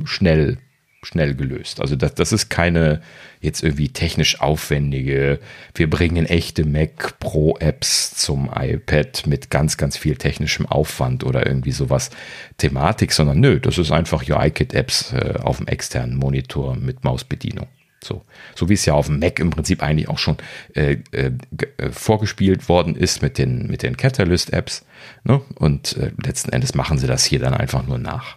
schnell 0.05 0.59
schnell 1.07 1.35
gelöst. 1.35 1.81
Also 1.81 1.95
das, 1.97 2.15
das 2.15 2.33
ist 2.33 2.49
keine 2.49 3.01
jetzt 3.41 3.63
irgendwie 3.63 3.91
technisch 3.91 4.41
aufwendige, 4.41 5.39
wir 5.75 5.89
bringen 5.89 6.27
echte 6.27 6.65
Mac 6.67 7.19
Pro 7.21 7.57
Apps 7.59 8.17
zum 8.17 8.51
iPad 8.53 9.27
mit 9.27 9.51
ganz, 9.51 9.77
ganz 9.77 9.97
viel 9.97 10.17
technischem 10.17 10.67
Aufwand 10.67 11.23
oder 11.25 11.47
irgendwie 11.47 11.73
sowas 11.73 12.11
Thematik, 12.59 13.13
sondern 13.13 13.41
nö, 13.41 13.61
das 13.61 13.79
ist 13.79 13.93
einfach 13.93 14.29
UI-Kit 14.29 14.75
Apps 14.75 15.13
äh, 15.13 15.35
auf 15.41 15.59
dem 15.59 15.69
externen 15.69 16.17
Monitor 16.17 16.75
mit 16.75 17.05
Mausbedienung. 17.05 17.69
So, 18.07 18.23
so 18.55 18.69
wie 18.69 18.75
es 18.75 18.85
ja 18.87 18.95
auf 18.95 19.07
dem 19.07 19.19
Mac 19.19 19.39
im 19.41 19.51
Prinzip 19.51 19.83
eigentlich 19.83 20.09
auch 20.09 20.19
schon 20.19 20.37
äh, 20.75 20.99
äh, 21.13 21.33
äh 21.79 21.91
vorgespielt 21.91 22.69
worden 22.69 22.95
ist 22.95 23.23
mit 23.23 23.39
den, 23.39 23.67
mit 23.67 23.83
den 23.83 23.97
Catalyst-Apps. 23.97 24.85
Ne? 25.25 25.41
Und 25.57 25.97
äh, 25.97 26.13
letzten 26.23 26.53
Endes 26.53 26.75
machen 26.75 26.99
sie 26.99 27.07
das 27.07 27.25
hier 27.25 27.39
dann 27.39 27.55
einfach 27.55 27.87
nur 27.87 27.99
nach 27.99 28.37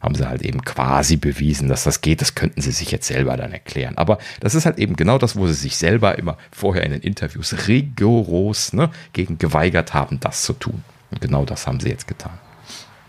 haben 0.00 0.14
sie 0.14 0.26
halt 0.26 0.42
eben 0.42 0.62
quasi 0.62 1.16
bewiesen, 1.16 1.68
dass 1.68 1.84
das 1.84 2.00
geht. 2.00 2.20
Das 2.20 2.34
könnten 2.34 2.62
sie 2.62 2.72
sich 2.72 2.90
jetzt 2.90 3.06
selber 3.06 3.36
dann 3.36 3.52
erklären. 3.52 3.98
Aber 3.98 4.18
das 4.40 4.54
ist 4.54 4.64
halt 4.66 4.78
eben 4.78 4.96
genau 4.96 5.18
das, 5.18 5.36
wo 5.36 5.46
sie 5.46 5.54
sich 5.54 5.76
selber 5.76 6.18
immer 6.18 6.38
vorher 6.50 6.84
in 6.84 6.92
den 6.92 7.02
Interviews 7.02 7.68
rigoros 7.68 8.72
ne, 8.72 8.90
gegen 9.12 9.38
geweigert 9.38 9.92
haben, 9.92 10.18
das 10.20 10.42
zu 10.42 10.54
tun. 10.54 10.82
Und 11.10 11.20
genau 11.20 11.44
das 11.44 11.66
haben 11.66 11.80
sie 11.80 11.90
jetzt 11.90 12.08
getan. 12.08 12.38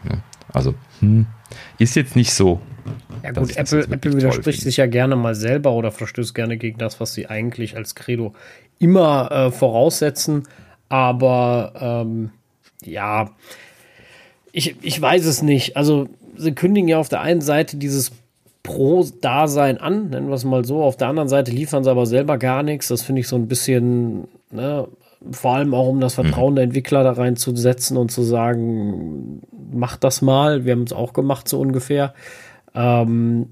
Ja, 0.04 0.18
also 0.52 0.76
hm, 1.00 1.28
ist 1.82 1.96
jetzt 1.96 2.16
nicht 2.16 2.34
so. 2.34 2.60
Ja 3.24 3.32
gut, 3.32 3.56
Apple, 3.58 3.88
Apple 3.90 4.14
widerspricht 4.14 4.62
sich 4.62 4.78
ja 4.78 4.88
gerne 4.88 5.16
mal 5.16 5.36
selber 5.36 5.74
oder 5.74 5.92
verstößt 5.92 6.34
gerne 6.34 6.58
gegen 6.58 6.78
das, 6.78 7.00
was 7.00 7.14
sie 7.14 7.28
eigentlich 7.28 7.76
als 7.76 7.96
Credo 7.96 8.34
immer 8.80 9.32
äh, 9.32 9.52
voraussetzen. 9.52 10.48
Aber 10.90 11.74
ähm, 12.06 12.32
ja, 12.84 13.32
ich, 14.52 14.76
ich 14.82 15.02
weiß 15.02 15.26
es 15.26 15.42
nicht. 15.42 15.78
Also 15.78 16.10
sie 16.36 16.54
kündigen 16.54 16.88
ja 16.88 16.98
auf 16.98 17.10
der 17.10 17.22
einen 17.22 17.42
Seite 17.42 17.78
dieses 17.78 18.12
Pro-Dasein 18.64 19.78
an, 19.78 20.10
nennen 20.10 20.28
wir 20.28 20.36
es 20.36 20.44
mal 20.44 20.66
so. 20.66 20.84
Auf 20.84 20.98
der 20.98 21.08
anderen 21.08 21.30
Seite 21.30 21.52
liefern 21.52 21.84
sie 21.84 21.92
aber 21.92 22.06
selber 22.06 22.38
gar 22.38 22.64
nichts. 22.64 22.88
Das 22.90 23.02
finde 23.02 23.22
ich 23.22 23.28
so 23.28 23.36
ein 23.36 23.48
bisschen, 23.48 24.28
ne, 24.52 24.88
vor 25.32 25.56
allem 25.56 25.74
auch 25.74 25.88
um 25.88 26.00
das 26.00 26.16
Vertrauen 26.16 26.54
mhm. 26.54 26.56
der 26.56 26.64
Entwickler 26.66 27.04
da 27.04 27.12
reinzusetzen 27.12 27.98
und 27.98 28.12
zu 28.12 28.24
sagen, 28.24 29.42
mach 29.72 29.98
das 29.98 30.22
mal. 30.22 30.66
Wir 30.66 30.74
haben 30.74 30.84
es 30.84 30.94
auch 30.94 31.14
gemacht, 31.14 31.48
so 31.48 31.60
ungefähr. 31.60 32.14
Ähm, 32.74 33.48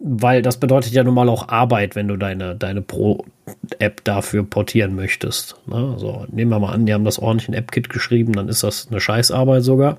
weil 0.00 0.42
das 0.42 0.58
bedeutet 0.58 0.92
ja 0.92 1.04
nun 1.04 1.14
mal 1.14 1.28
auch 1.28 1.48
Arbeit, 1.48 1.94
wenn 1.94 2.08
du 2.08 2.16
deine, 2.16 2.56
deine 2.56 2.82
Pro-App 2.82 4.04
dafür 4.04 4.42
portieren 4.42 4.94
möchtest. 4.94 5.56
Ne? 5.66 5.92
Also 5.94 6.26
nehmen 6.30 6.50
wir 6.50 6.58
mal 6.58 6.72
an, 6.72 6.84
die 6.84 6.92
haben 6.92 7.04
das 7.04 7.18
ordentlich 7.18 7.48
in 7.48 7.54
App-Kit 7.54 7.88
geschrieben, 7.88 8.32
dann 8.32 8.48
ist 8.48 8.64
das 8.64 8.88
eine 8.90 9.00
Scheißarbeit 9.00 9.62
sogar 9.62 9.98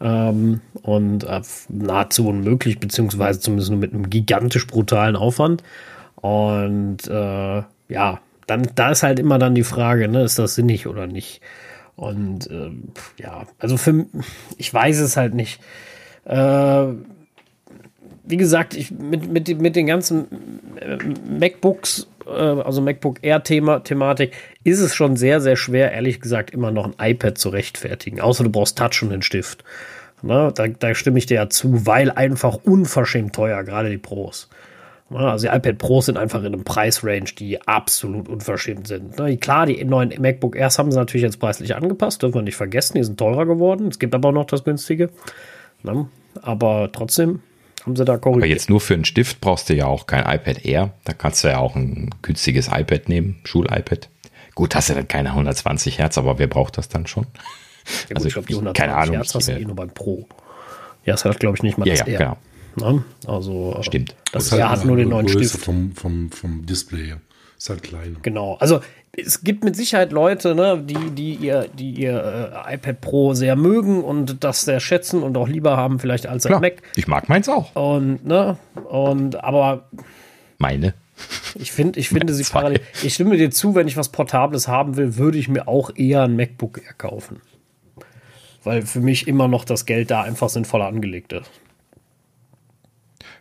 ähm, 0.00 0.60
und 0.82 1.24
äh, 1.24 1.42
nahezu 1.68 2.28
unmöglich, 2.28 2.80
beziehungsweise 2.80 3.40
zumindest 3.40 3.70
nur 3.70 3.78
mit 3.78 3.92
einem 3.92 4.08
gigantisch 4.08 4.66
brutalen 4.66 5.16
Aufwand. 5.16 5.62
Und 6.16 7.06
äh, 7.06 7.62
ja, 7.88 8.20
dann 8.50 8.68
da 8.74 8.90
ist 8.90 9.02
halt 9.02 9.18
immer 9.18 9.38
dann 9.38 9.54
die 9.54 9.64
Frage, 9.64 10.08
ne, 10.08 10.24
ist 10.24 10.38
das 10.38 10.56
sinnig 10.56 10.86
oder 10.86 11.06
nicht? 11.06 11.40
Und 11.96 12.50
äh, 12.50 12.70
ja, 13.18 13.46
also 13.58 13.76
für 13.76 14.06
ich 14.58 14.72
weiß 14.72 14.98
es 15.00 15.16
halt 15.16 15.34
nicht. 15.34 15.60
Äh, 16.24 16.86
wie 18.24 18.36
gesagt, 18.36 18.74
ich, 18.74 18.90
mit, 18.90 19.30
mit, 19.30 19.60
mit 19.60 19.76
den 19.76 19.86
ganzen 19.86 20.26
äh, 20.76 20.96
MacBooks, 21.28 22.08
äh, 22.26 22.30
also 22.30 22.80
MacBook 22.80 23.18
Air-Thema, 23.22 23.80
Thematik, 23.80 24.32
ist 24.64 24.80
es 24.80 24.94
schon 24.94 25.16
sehr, 25.16 25.40
sehr 25.40 25.56
schwer, 25.56 25.92
ehrlich 25.92 26.20
gesagt, 26.20 26.50
immer 26.50 26.70
noch 26.70 26.86
ein 26.86 27.10
iPad 27.10 27.38
zu 27.38 27.50
rechtfertigen. 27.50 28.20
Außer 28.20 28.44
du 28.44 28.50
brauchst 28.50 28.78
Touch 28.78 29.02
und 29.02 29.10
den 29.10 29.22
Stift. 29.22 29.64
Na, 30.22 30.50
da, 30.50 30.66
da 30.68 30.94
stimme 30.94 31.18
ich 31.18 31.26
dir 31.26 31.34
ja 31.34 31.48
zu, 31.48 31.86
weil 31.86 32.10
einfach 32.10 32.56
unverschämt 32.64 33.34
teuer, 33.34 33.62
gerade 33.64 33.90
die 33.90 33.98
Pros. 33.98 34.48
Also 35.12 35.48
die 35.48 35.52
iPad 35.52 35.78
Pros 35.78 36.06
sind 36.06 36.16
einfach 36.16 36.40
in 36.40 36.46
einem 36.46 36.62
Preisrange, 36.62 37.32
die 37.36 37.60
absolut 37.62 38.28
unverschämt 38.28 38.86
sind. 38.86 39.16
Klar, 39.40 39.66
die 39.66 39.84
neuen 39.84 40.14
MacBook 40.20 40.54
Airs 40.54 40.78
haben 40.78 40.92
sie 40.92 40.98
natürlich 40.98 41.24
jetzt 41.24 41.40
preislich 41.40 41.74
angepasst, 41.74 42.22
dürfen 42.22 42.36
wir 42.36 42.42
nicht 42.42 42.56
vergessen, 42.56 42.96
die 42.96 43.02
sind 43.02 43.18
teurer 43.18 43.44
geworden. 43.44 43.88
Es 43.88 43.98
gibt 43.98 44.14
aber 44.14 44.28
auch 44.28 44.32
noch 44.32 44.44
das 44.44 44.62
günstige. 44.62 45.10
Aber 46.42 46.90
trotzdem 46.92 47.40
haben 47.84 47.96
sie 47.96 48.04
da 48.04 48.18
korrigiert. 48.18 48.44
Aber 48.44 48.52
jetzt 48.52 48.70
nur 48.70 48.80
für 48.80 48.94
einen 48.94 49.04
Stift 49.04 49.40
brauchst 49.40 49.68
du 49.68 49.74
ja 49.74 49.86
auch 49.86 50.06
kein 50.06 50.20
iPad 50.20 50.64
Air. 50.64 50.92
Da 51.04 51.12
kannst 51.12 51.42
du 51.42 51.48
ja 51.48 51.58
auch 51.58 51.74
ein 51.74 52.10
günstiges 52.22 52.68
iPad 52.68 53.08
nehmen, 53.08 53.40
Schul-iPad. 53.44 54.08
Gut, 54.54 54.74
hast 54.76 54.90
du 54.90 54.94
dann 54.94 55.08
keine 55.08 55.30
120 55.30 55.98
Hertz, 55.98 56.18
aber 56.18 56.38
wer 56.38 56.46
braucht 56.46 56.78
das 56.78 56.88
dann 56.88 57.06
schon? 57.06 57.26
Ja, 58.08 58.16
also 58.16 58.24
gut, 58.24 58.26
ich 58.26 58.32
glaube, 58.34 58.46
die 58.46 58.54
120 58.54 58.80
keine 58.80 58.96
Ahnung, 58.96 59.14
Hertz 59.16 59.34
hast 59.34 59.48
du 59.48 59.52
eh 59.52 59.64
nur 59.64 59.74
beim 59.74 59.90
Pro. 59.90 60.28
Ja, 61.04 61.14
das 61.14 61.24
hat, 61.24 61.40
glaube 61.40 61.56
ich, 61.56 61.62
nicht 61.62 61.78
mal 61.78 61.88
ja, 61.88 61.94
das 61.94 62.06
ja, 62.06 62.12
R. 62.12 62.18
Genau. 62.18 62.36
Ne? 62.80 63.04
Also, 63.26 63.76
äh, 63.78 63.82
Stimmt. 63.82 64.14
Das, 64.32 64.48
das 64.48 64.58
R 64.58 64.70
hat 64.70 64.84
nur 64.84 64.96
den 64.96 65.10
neuen 65.10 65.28
Stift. 65.28 65.58
Vom, 65.58 65.92
vom, 65.94 66.30
vom 66.30 66.66
Display 66.66 67.06
her. 67.06 67.20
Ist 67.58 67.68
halt 67.68 67.82
klein. 67.82 68.16
Genau. 68.22 68.56
Also, 68.58 68.80
es 69.12 69.42
gibt 69.42 69.64
mit 69.64 69.76
Sicherheit 69.76 70.12
Leute, 70.12 70.54
ne, 70.54 70.82
die, 70.82 71.10
die 71.10 71.34
ihr, 71.34 71.68
die 71.74 71.90
ihr 71.92 72.54
äh, 72.66 72.74
iPad 72.74 73.00
Pro 73.00 73.34
sehr 73.34 73.56
mögen 73.56 74.02
und 74.02 74.42
das 74.44 74.62
sehr 74.62 74.80
schätzen 74.80 75.22
und 75.22 75.36
auch 75.36 75.48
lieber 75.48 75.76
haben, 75.76 75.98
vielleicht 75.98 76.26
als 76.26 76.46
ein 76.46 76.60
Mac. 76.60 76.82
Ich 76.96 77.08
mag 77.08 77.28
meins 77.28 77.48
auch. 77.48 77.74
Und, 77.76 78.24
ne, 78.24 78.56
und, 78.88 79.42
aber. 79.42 79.88
Meine. 80.58 80.94
Ich 81.54 81.72
finde, 81.72 81.98
ich 81.98 82.08
finde 82.08 82.32
sie 82.32 82.44
parallel. 82.50 82.80
Ich 83.02 83.14
stimme 83.14 83.36
dir 83.36 83.50
zu, 83.50 83.74
wenn 83.74 83.88
ich 83.88 83.96
was 83.96 84.08
Portables 84.08 84.68
haben 84.68 84.96
will, 84.96 85.16
würde 85.16 85.38
ich 85.38 85.48
mir 85.48 85.68
auch 85.68 85.90
eher 85.94 86.22
ein 86.22 86.36
MacBook 86.36 86.80
Air 86.82 86.94
kaufen. 86.94 87.42
weil 88.64 88.82
für 88.82 89.00
mich 89.00 89.26
immer 89.28 89.48
noch 89.48 89.64
das 89.64 89.86
Geld 89.86 90.10
da 90.10 90.22
einfach 90.22 90.48
sinnvoller 90.48 90.86
angelegt 90.86 91.32
ist. 91.32 91.50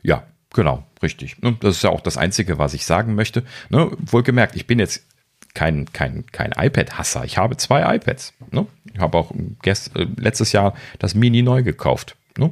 Ja, 0.03 0.23
genau, 0.53 0.85
richtig. 1.01 1.37
Das 1.61 1.77
ist 1.77 1.83
ja 1.83 1.89
auch 1.89 2.01
das 2.01 2.17
Einzige, 2.17 2.57
was 2.57 2.73
ich 2.73 2.85
sagen 2.85 3.15
möchte. 3.15 3.43
Ne, 3.69 3.91
wohlgemerkt, 3.99 4.55
ich 4.55 4.67
bin 4.67 4.79
jetzt 4.79 5.05
kein, 5.53 5.91
kein, 5.91 6.25
kein 6.31 6.51
iPad-Hasser. 6.51 7.25
Ich 7.25 7.37
habe 7.37 7.57
zwei 7.57 7.95
iPads. 7.95 8.33
Ne? 8.51 8.67
Ich 8.93 8.99
habe 8.99 9.17
auch 9.17 9.31
gest, 9.61 9.95
äh, 9.95 10.07
letztes 10.15 10.51
Jahr 10.51 10.75
das 10.99 11.15
Mini 11.15 11.41
neu 11.41 11.63
gekauft. 11.63 12.15
Ne? 12.37 12.51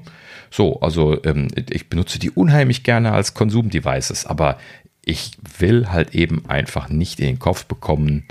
So, 0.50 0.80
also 0.82 1.24
ähm, 1.24 1.50
ich 1.70 1.90
benutze 1.90 2.20
die 2.20 2.32
unheimlich 2.32 2.84
gerne 2.84 3.12
als 3.12 3.34
Konsumdevices, 3.34 4.26
aber 4.26 4.58
ich 5.04 5.32
will 5.58 5.90
halt 5.90 6.16
eben 6.16 6.50
einfach 6.50 6.90
nicht 6.90 7.20
in 7.20 7.28
den 7.28 7.40
Kopf 7.40 7.66
bekommen, 7.66 8.28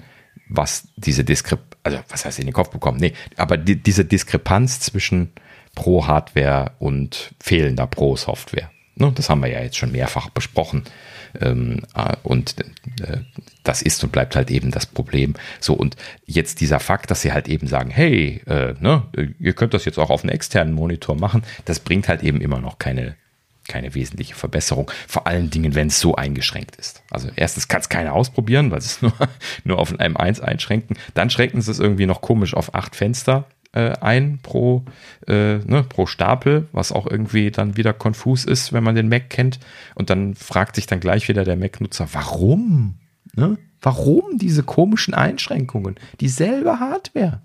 was 0.48 0.88
diese 0.96 1.24
Diskrepanz, 1.24 1.76
also 1.82 1.98
was 2.08 2.24
heißt 2.24 2.38
in 2.38 2.46
den 2.46 2.52
Kopf 2.52 2.70
bekommen? 2.70 2.98
Nee, 3.00 3.14
aber 3.36 3.56
die, 3.56 3.76
diese 3.82 4.04
Diskrepanz 4.04 4.80
zwischen 4.80 5.32
Pro-Hardware 5.74 6.72
und 6.78 7.34
fehlender 7.40 7.86
Pro-Software. 7.86 8.70
Ne, 8.98 9.12
das 9.14 9.28
haben 9.28 9.42
wir 9.42 9.50
ja 9.50 9.60
jetzt 9.60 9.76
schon 9.76 9.92
mehrfach 9.92 10.30
besprochen. 10.30 10.84
Ähm, 11.40 11.82
äh, 11.94 12.16
und 12.22 12.56
äh, 13.02 13.18
das 13.62 13.82
ist 13.82 14.02
und 14.02 14.10
bleibt 14.10 14.36
halt 14.36 14.50
eben 14.50 14.70
das 14.70 14.86
Problem. 14.86 15.34
So, 15.60 15.74
und 15.74 15.96
jetzt 16.24 16.62
dieser 16.62 16.80
Fakt, 16.80 17.10
dass 17.10 17.20
sie 17.20 17.32
halt 17.32 17.46
eben 17.46 17.66
sagen, 17.66 17.90
hey, 17.90 18.40
äh, 18.46 18.74
ne, 18.80 19.02
ihr 19.38 19.52
könnt 19.52 19.74
das 19.74 19.84
jetzt 19.84 19.98
auch 19.98 20.08
auf 20.08 20.22
einen 20.22 20.32
externen 20.32 20.72
Monitor 20.72 21.14
machen, 21.14 21.42
das 21.66 21.80
bringt 21.80 22.08
halt 22.08 22.22
eben 22.22 22.40
immer 22.40 22.58
noch 22.58 22.78
keine, 22.78 23.16
keine 23.68 23.94
wesentliche 23.94 24.34
Verbesserung. 24.34 24.90
Vor 25.06 25.26
allen 25.26 25.50
Dingen, 25.50 25.74
wenn 25.74 25.88
es 25.88 26.00
so 26.00 26.14
eingeschränkt 26.14 26.76
ist. 26.76 27.02
Also 27.10 27.28
erstens 27.36 27.68
kann 27.68 27.82
es 27.82 27.90
keiner 27.90 28.14
ausprobieren, 28.14 28.70
weil 28.70 28.80
sie 28.80 28.86
es 28.86 29.02
nur, 29.02 29.12
nur 29.64 29.78
auf 29.78 29.98
einem 30.00 30.16
1 30.16 30.40
einschränken. 30.40 30.96
Dann 31.12 31.28
schränken 31.28 31.60
sie 31.60 31.70
es 31.70 31.80
irgendwie 31.80 32.06
noch 32.06 32.22
komisch 32.22 32.54
auf 32.54 32.74
acht 32.74 32.96
Fenster 32.96 33.44
äh, 33.76 33.92
ein 34.00 34.38
pro, 34.42 34.84
äh, 35.28 35.58
ne, 35.58 35.84
pro 35.86 36.06
Stapel, 36.06 36.66
was 36.72 36.92
auch 36.92 37.06
irgendwie 37.06 37.50
dann 37.50 37.76
wieder 37.76 37.92
konfus 37.92 38.44
ist, 38.44 38.72
wenn 38.72 38.82
man 38.82 38.94
den 38.94 39.08
Mac 39.08 39.28
kennt. 39.28 39.60
Und 39.94 40.08
dann 40.08 40.34
fragt 40.34 40.76
sich 40.76 40.86
dann 40.86 41.00
gleich 41.00 41.28
wieder 41.28 41.44
der 41.44 41.56
Mac-Nutzer, 41.56 42.08
warum? 42.12 42.94
Ne? 43.34 43.58
Warum 43.82 44.38
diese 44.38 44.62
komischen 44.62 45.12
Einschränkungen? 45.14 45.96
Dieselbe 46.20 46.80
Hardware. 46.80 47.42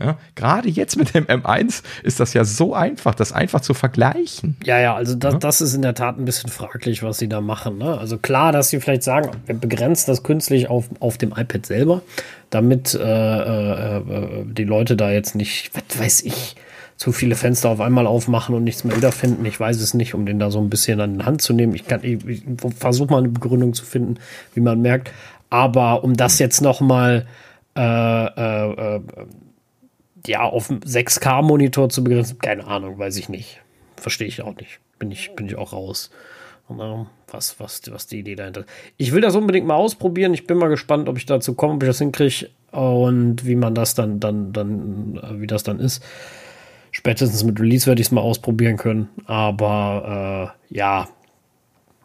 Ja, 0.00 0.16
gerade 0.36 0.68
jetzt 0.68 0.96
mit 0.96 1.14
dem 1.14 1.24
M1 1.24 1.82
ist 2.04 2.20
das 2.20 2.32
ja 2.32 2.44
so 2.44 2.74
einfach, 2.74 3.14
das 3.14 3.32
einfach 3.32 3.60
zu 3.60 3.74
vergleichen. 3.74 4.56
Ja, 4.64 4.78
ja, 4.78 4.94
also 4.94 5.14
das, 5.16 5.34
ja? 5.34 5.38
das 5.40 5.60
ist 5.60 5.74
in 5.74 5.82
der 5.82 5.94
Tat 5.94 6.18
ein 6.18 6.24
bisschen 6.24 6.50
fraglich, 6.50 7.02
was 7.02 7.18
sie 7.18 7.28
da 7.28 7.40
machen. 7.40 7.78
Ne? 7.78 7.98
Also 7.98 8.16
klar, 8.16 8.52
dass 8.52 8.68
sie 8.68 8.80
vielleicht 8.80 9.02
sagen, 9.02 9.30
wir 9.46 9.56
begrenzen 9.56 10.10
das 10.10 10.22
künstlich 10.22 10.68
auf, 10.68 10.88
auf 11.00 11.18
dem 11.18 11.30
iPad 11.30 11.66
selber, 11.66 12.02
damit 12.50 12.94
äh, 12.94 12.98
äh, 13.00 13.96
äh, 13.98 14.44
die 14.46 14.64
Leute 14.64 14.96
da 14.96 15.10
jetzt 15.10 15.34
nicht, 15.34 15.70
was 15.74 15.98
weiß 15.98 16.22
ich, 16.22 16.56
zu 16.96 17.12
viele 17.12 17.36
Fenster 17.36 17.70
auf 17.70 17.80
einmal 17.80 18.06
aufmachen 18.06 18.54
und 18.54 18.64
nichts 18.64 18.84
mehr 18.84 18.96
wiederfinden. 18.96 19.44
Ich 19.44 19.60
weiß 19.60 19.80
es 19.80 19.94
nicht, 19.94 20.14
um 20.14 20.26
den 20.26 20.38
da 20.38 20.50
so 20.50 20.58
ein 20.60 20.70
bisschen 20.70 21.00
an 21.00 21.18
die 21.18 21.24
Hand 21.24 21.42
zu 21.42 21.52
nehmen. 21.52 21.74
Ich, 21.74 21.84
ich, 22.02 22.26
ich 22.26 22.42
versuche 22.76 23.10
mal 23.10 23.18
eine 23.18 23.28
Begründung 23.28 23.72
zu 23.72 23.84
finden, 23.84 24.16
wie 24.54 24.60
man 24.60 24.80
merkt. 24.80 25.12
Aber 25.50 26.02
um 26.02 26.14
das 26.14 26.38
jetzt 26.40 26.60
noch 26.60 26.80
mal 26.80 27.26
äh, 27.76 27.80
äh, 27.80 28.96
äh 28.96 29.00
ja, 30.26 30.42
auf 30.42 30.68
6K-Monitor 30.68 31.88
zu 31.88 32.02
begrenzen, 32.02 32.38
keine 32.38 32.66
Ahnung, 32.66 32.98
weiß 32.98 33.16
ich 33.16 33.28
nicht. 33.28 33.60
Verstehe 33.96 34.26
ich 34.26 34.42
auch 34.42 34.56
nicht. 34.56 34.80
Bin 34.98 35.10
ich, 35.10 35.34
bin 35.36 35.46
ich 35.46 35.56
auch 35.56 35.72
raus. 35.72 36.10
Was, 36.68 37.58
was, 37.58 37.82
was 37.90 38.06
die 38.06 38.18
Idee 38.18 38.34
dahinter 38.34 38.60
ist. 38.60 38.68
Ich 38.96 39.12
will 39.12 39.20
das 39.20 39.34
unbedingt 39.34 39.66
mal 39.66 39.76
ausprobieren. 39.76 40.34
Ich 40.34 40.46
bin 40.46 40.58
mal 40.58 40.68
gespannt, 40.68 41.08
ob 41.08 41.16
ich 41.16 41.26
dazu 41.26 41.54
komme, 41.54 41.74
ob 41.74 41.82
ich 41.82 41.88
das 41.88 41.98
hinkriege 41.98 42.48
und 42.72 43.46
wie 43.46 43.54
man 43.54 43.74
das 43.74 43.94
dann, 43.94 44.20
dann, 44.20 44.52
dann, 44.52 45.18
wie 45.40 45.46
das 45.46 45.62
dann 45.62 45.80
ist. 45.80 46.04
Spätestens 46.90 47.44
mit 47.44 47.60
Release 47.60 47.86
werde 47.86 48.00
ich 48.00 48.08
es 48.08 48.12
mal 48.12 48.20
ausprobieren 48.20 48.76
können. 48.76 49.08
Aber 49.26 50.54
äh, 50.70 50.76
ja. 50.76 51.08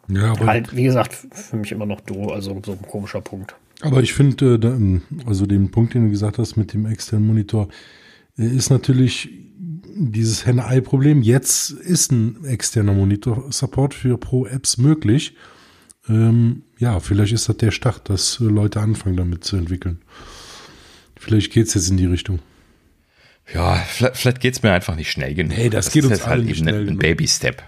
Ja, 0.08 0.32
aber 0.32 0.46
halt, 0.46 0.76
wie 0.76 0.84
gesagt, 0.84 1.12
für 1.12 1.56
mich 1.56 1.72
immer 1.72 1.86
noch 1.86 2.00
du, 2.00 2.30
also 2.30 2.60
so 2.64 2.72
ein 2.72 2.82
komischer 2.82 3.20
Punkt. 3.20 3.54
Aber 3.80 4.02
ich 4.02 4.14
finde, 4.14 4.54
äh, 4.54 5.26
also 5.26 5.46
den 5.46 5.70
Punkt, 5.70 5.94
den 5.94 6.04
du 6.04 6.10
gesagt 6.10 6.38
hast 6.38 6.56
mit 6.56 6.72
dem 6.72 6.86
externen 6.86 7.26
Monitor, 7.26 7.68
ist 8.36 8.70
natürlich 8.70 9.30
dieses 9.96 10.46
Henne-Ei-Problem. 10.46 11.22
Jetzt 11.22 11.70
ist 11.70 12.12
ein 12.12 12.44
externer 12.44 12.92
Monitor-Support 12.92 13.94
für 13.94 14.18
Pro-Apps 14.18 14.78
möglich. 14.78 15.34
Ähm, 16.08 16.62
ja, 16.78 17.00
vielleicht 17.00 17.32
ist 17.32 17.48
das 17.48 17.56
der 17.56 17.70
Start, 17.70 18.08
dass 18.10 18.38
Leute 18.40 18.80
anfangen 18.80 19.16
damit 19.16 19.44
zu 19.44 19.56
entwickeln. 19.56 20.02
Vielleicht 21.16 21.52
geht 21.52 21.68
es 21.68 21.74
jetzt 21.74 21.88
in 21.88 21.96
die 21.96 22.06
Richtung. 22.06 22.40
Ja, 23.52 23.74
vielleicht, 23.74 24.16
vielleicht 24.16 24.40
geht 24.40 24.54
es 24.54 24.62
mir 24.62 24.72
einfach 24.72 24.96
nicht 24.96 25.10
schnell 25.10 25.34
genug. 25.34 25.56
Nee, 25.56 25.70
das, 25.70 25.86
das 25.86 25.94
geht 25.94 26.04
uns 26.04 26.26
halt 26.26 26.46
eben 26.48 26.68
ein, 26.68 26.88
ein 26.88 26.98
Baby-Step. 26.98 27.62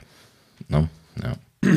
Ne? 0.69 0.89
Ja. 1.23 1.37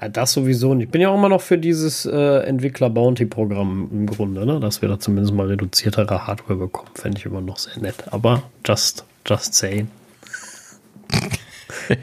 Ja, 0.00 0.08
das 0.08 0.32
sowieso. 0.32 0.72
Und 0.72 0.80
ich 0.80 0.88
bin 0.88 1.00
ja 1.00 1.08
auch 1.08 1.14
immer 1.14 1.28
noch 1.28 1.40
für 1.40 1.56
dieses 1.56 2.04
äh, 2.04 2.38
Entwickler-Bounty-Programm 2.40 3.90
im 3.92 4.06
Grunde, 4.06 4.44
ne? 4.44 4.58
dass 4.58 4.82
wir 4.82 4.88
da 4.88 4.98
zumindest 4.98 5.32
mal 5.32 5.46
reduziertere 5.46 6.26
Hardware 6.26 6.58
bekommen. 6.58 6.90
Fände 6.94 7.18
ich 7.18 7.26
immer 7.26 7.40
noch 7.40 7.58
sehr 7.58 7.80
nett. 7.80 8.12
Aber 8.12 8.42
just, 8.66 9.04
just 9.26 9.54
saying. 9.54 9.90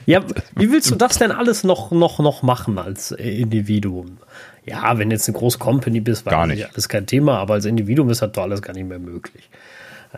ja, 0.05 0.21
wie 0.55 0.71
willst 0.71 0.91
du 0.91 0.95
das 0.95 1.17
denn 1.17 1.31
alles 1.31 1.63
noch, 1.63 1.91
noch, 1.91 2.19
noch 2.19 2.43
machen 2.43 2.77
als 2.77 3.11
Individuum? 3.11 4.17
Ja, 4.65 4.97
wenn 4.97 5.09
jetzt 5.09 5.27
eine 5.27 5.37
große 5.37 5.57
Company 5.57 6.01
bist, 6.01 6.25
war 6.25 6.47
das 6.47 6.63
alles 6.73 6.89
kein 6.89 7.07
Thema, 7.07 7.39
aber 7.39 7.55
als 7.55 7.65
Individuum 7.65 8.09
ist 8.09 8.21
das 8.21 8.31
doch 8.31 8.43
alles 8.43 8.61
gar 8.61 8.73
nicht 8.73 8.87
mehr 8.87 8.99
möglich. 8.99 9.49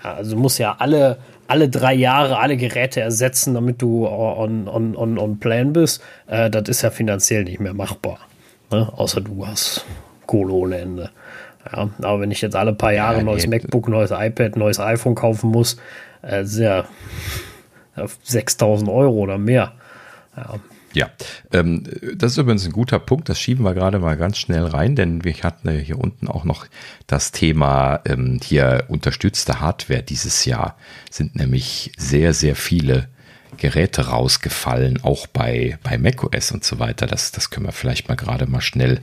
Ja, 0.04 0.16
also 0.16 0.36
du 0.36 0.42
musst 0.42 0.60
ja 0.60 0.76
alle, 0.80 1.18
alle 1.48 1.70
drei 1.70 1.94
Jahre 1.94 2.39
alle 2.39 2.58
Geräte 2.58 3.00
ersetzen, 3.00 3.54
damit 3.54 3.82
du 3.82 4.08
on, 4.08 4.68
on, 4.68 4.96
on, 4.96 5.18
on 5.18 5.39
plan 5.39 5.72
bist. 5.72 6.02
Äh, 6.28 6.50
das 6.50 6.68
ist 6.68 6.82
ja 6.82 6.89
finanziell 6.89 7.44
nicht 7.44 7.60
mehr 7.60 7.74
machbar. 7.74 8.20
Ne? 8.72 8.92
Außer 8.96 9.22
du 9.22 9.46
hast 9.46 9.86
Kohle 10.26 10.52
ohne 10.52 10.78
Ende. 10.78 11.12
Ja, 11.71 11.89
aber 12.02 12.21
wenn 12.21 12.32
ich 12.32 12.41
jetzt 12.41 12.56
alle 12.56 12.73
paar 12.73 12.93
Jahre 12.93 13.17
ja, 13.17 13.23
neues 13.23 13.47
MacBook, 13.47 13.88
neues 13.88 14.12
iPad, 14.12 14.58
neues 14.58 14.80
iPhone 14.80 15.15
kaufen 15.15 15.49
muss, 15.49 15.78
äh, 16.21 16.43
sehr 16.43 16.86
ja, 17.95 18.06
6000 18.23 18.89
Euro 18.89 19.15
oder 19.15 19.38
mehr. 19.38 19.73
Ja, 20.36 20.60
ja, 20.93 21.10
ähm, 21.52 21.84
das 22.15 22.34
ist 22.34 22.38
übrigens 22.38 22.65
ein 22.65 22.71
guter 22.71 22.99
Punkt. 22.99 23.28
Das 23.28 23.39
schieben 23.39 23.65
wir 23.65 23.73
gerade 23.73 23.99
mal 23.99 24.15
ganz 24.15 24.38
schnell 24.38 24.63
rein, 24.63 24.95
denn 24.95 25.23
wir 25.23 25.34
hatten 25.34 25.69
hier 25.71 25.99
unten 25.99 26.28
auch 26.28 26.43
noch 26.43 26.67
das 27.08 27.32
Thema 27.32 28.02
ähm, 28.06 28.39
hier 28.43 28.86
unterstützte 28.89 29.60
Hardware 29.60 30.04
dieses 30.04 30.45
Jahr. 30.45 30.78
Sind 31.10 31.36
nämlich 31.36 31.91
sehr, 31.97 32.34
sehr 32.34 32.56
viele 32.56 33.10
Geräte 33.58 34.08
rausgefallen, 34.08 35.04
auch 35.04 35.28
bei, 35.28 35.78
bei 35.84 35.98
macOS 35.98 36.52
und 36.52 36.63
so 36.63 36.80
weiter. 36.80 37.08
Das, 37.08 37.32
das 37.32 37.50
können 37.50 37.66
wir 37.66 37.72
vielleicht 37.72 38.10
mal 38.10 38.16
gerade 38.16 38.46
mal 38.46 38.62
schnell, 38.62 39.02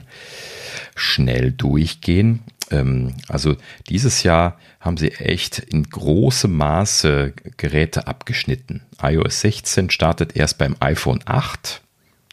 schnell 0.95 1.51
durchgehen. 1.51 2.41
Ähm, 2.69 3.15
also 3.27 3.55
dieses 3.89 4.23
Jahr 4.23 4.57
haben 4.79 4.97
sie 4.97 5.11
echt 5.11 5.59
in 5.59 5.83
großem 5.83 6.51
Maße 6.51 7.33
Geräte 7.57 8.07
abgeschnitten. 8.07 8.81
iOS 9.01 9.41
16 9.41 9.89
startet 9.89 10.35
erst 10.35 10.57
beim 10.57 10.75
iPhone 10.79 11.21
8. 11.25 11.81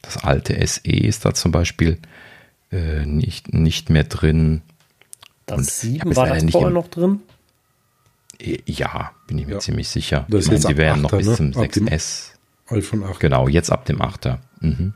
Das 0.02 0.18
alte 0.18 0.66
SE 0.66 0.80
ist 0.90 1.24
da 1.24 1.34
zum 1.34 1.52
Beispiel 1.52 1.98
äh, 2.72 3.04
nicht, 3.04 3.52
nicht 3.52 3.90
mehr 3.90 4.04
drin. 4.04 4.62
Das 5.46 5.80
7 5.80 6.14
war 6.16 6.28
das 6.28 6.44
vorher 6.50 6.70
noch 6.70 6.88
drin? 6.88 7.20
Ja, 8.40 9.12
bin 9.26 9.38
ich 9.38 9.46
mir 9.46 9.54
ja. 9.54 9.58
ziemlich 9.58 9.88
sicher. 9.88 10.26
Das 10.28 10.44
ich 10.44 10.52
meine, 10.52 10.64
die 10.64 10.76
wären 10.76 11.02
noch 11.02 11.10
bis 11.10 11.26
ne? 11.26 11.34
zum 11.34 11.50
6S. 11.50 12.32
iPhone 12.68 13.04
8. 13.04 13.20
Genau, 13.20 13.48
jetzt 13.48 13.70
ab 13.70 13.84
dem 13.86 14.00
8er. 14.00 14.38
Mhm. 14.60 14.92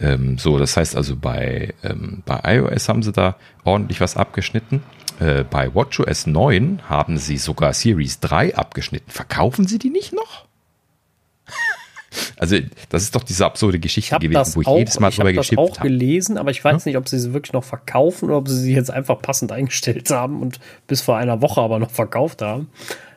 Ähm, 0.00 0.38
so, 0.38 0.58
das 0.58 0.76
heißt 0.76 0.96
also 0.96 1.16
bei, 1.16 1.74
ähm, 1.82 2.22
bei 2.24 2.40
iOS 2.56 2.88
haben 2.88 3.02
sie 3.02 3.12
da 3.12 3.36
ordentlich 3.64 4.00
was 4.00 4.16
abgeschnitten. 4.16 4.82
Äh, 5.20 5.44
bei 5.44 5.74
WatchOS 5.74 6.26
9 6.26 6.82
haben 6.88 7.18
sie 7.18 7.38
sogar 7.38 7.72
Series 7.72 8.20
3 8.20 8.56
abgeschnitten. 8.56 9.10
Verkaufen 9.10 9.66
sie 9.66 9.78
die 9.78 9.90
nicht 9.90 10.12
noch? 10.12 10.43
Also, 12.36 12.56
das 12.88 13.02
ist 13.02 13.14
doch 13.14 13.22
diese 13.22 13.44
absurde 13.44 13.78
Geschichte 13.78 14.16
gewesen, 14.18 14.54
wo 14.56 14.60
ich 14.60 14.66
auch, 14.66 14.78
jedes 14.78 15.00
Mal 15.00 15.10
drüber 15.10 15.32
geschickt 15.32 15.58
habe. 15.58 15.68
Ich 15.68 15.76
habe 15.76 15.80
auch 15.80 15.82
gelesen, 15.82 16.38
aber 16.38 16.50
ich 16.50 16.64
weiß 16.64 16.84
hm? 16.84 16.90
nicht, 16.90 16.96
ob 16.96 17.08
sie 17.08 17.18
sie 17.18 17.32
wirklich 17.32 17.52
noch 17.52 17.64
verkaufen 17.64 18.26
oder 18.26 18.38
ob 18.38 18.48
sie 18.48 18.56
sie 18.56 18.74
jetzt 18.74 18.90
einfach 18.90 19.20
passend 19.20 19.52
eingestellt 19.52 20.10
haben 20.10 20.40
und 20.40 20.60
bis 20.86 21.02
vor 21.02 21.16
einer 21.16 21.42
Woche 21.42 21.60
aber 21.60 21.78
noch 21.78 21.90
verkauft 21.90 22.42
haben. 22.42 22.70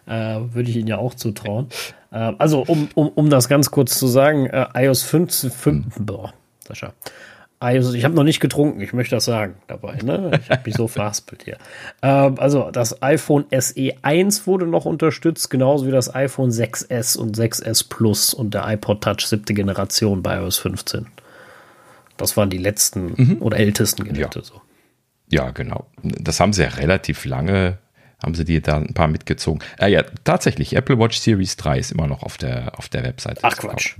Äh, 0.05 0.39
Würde 0.53 0.69
ich 0.69 0.77
ihnen 0.77 0.87
ja 0.87 0.97
auch 0.97 1.13
zutrauen. 1.13 1.67
Äh, 2.11 2.33
also, 2.37 2.63
um, 2.65 2.89
um, 2.95 3.09
um 3.09 3.29
das 3.29 3.49
ganz 3.49 3.71
kurz 3.71 3.97
zu 3.97 4.07
sagen, 4.07 4.45
äh, 4.47 4.65
iOS 4.73 5.03
15, 5.03 5.51
5, 5.51 5.95
hm. 5.95 6.05
boah, 6.05 6.33
Sascha. 6.67 6.93
Also 7.59 7.93
ich 7.93 8.03
habe 8.03 8.13
noch 8.13 8.23
nicht 8.23 8.39
getrunken, 8.39 8.81
ich 8.81 8.93
möchte 8.93 9.15
das 9.15 9.25
sagen 9.25 9.55
dabei. 9.65 9.97
Ne? 10.03 10.39
Ich 10.43 10.49
habe 10.51 10.61
mich 10.65 10.75
so 10.75 10.87
verhaspelt 10.87 11.43
hier. 11.43 11.57
Ähm, 12.03 12.35
also 12.37 12.69
das 12.71 13.01
iPhone 13.01 13.45
SE 13.51 13.93
1 14.01 14.45
wurde 14.45 14.67
noch 14.67 14.85
unterstützt, 14.85 15.49
genauso 15.49 15.87
wie 15.87 15.91
das 15.91 16.13
iPhone 16.13 16.51
6S 16.51 17.17
und 17.17 17.35
6S 17.35 17.89
Plus 17.89 18.33
und 18.33 18.53
der 18.53 18.67
iPod 18.67 19.01
Touch 19.01 19.25
siebte 19.25 19.55
Generation 19.55 20.21
bei 20.21 20.37
iOS 20.37 20.57
15. 20.57 21.07
Das 22.17 22.37
waren 22.37 22.49
die 22.49 22.59
letzten 22.59 23.13
mhm. 23.15 23.37
oder 23.39 23.57
ältesten 23.57 24.03
Geräte. 24.03 24.39
Ja. 24.39 24.45
So. 24.45 24.61
ja, 25.29 25.49
genau. 25.49 25.87
Das 26.03 26.39
haben 26.39 26.53
sie 26.53 26.63
ja 26.63 26.69
relativ 26.69 27.25
lange 27.25 27.79
haben 28.23 28.33
sie 28.33 28.45
dir 28.45 28.61
da 28.61 28.77
ein 28.77 28.93
paar 28.93 29.07
mitgezogen. 29.07 29.61
Äh, 29.79 29.91
ja, 29.91 30.03
tatsächlich, 30.23 30.75
Apple 30.75 30.97
Watch 30.97 31.19
Series 31.19 31.55
3 31.57 31.77
ist 31.77 31.91
immer 31.91 32.07
noch 32.07 32.23
auf 32.23 32.37
der, 32.37 32.77
auf 32.77 32.89
der 32.89 33.03
Webseite. 33.03 33.41
Ach 33.43 33.55
Quatsch. 33.55 33.95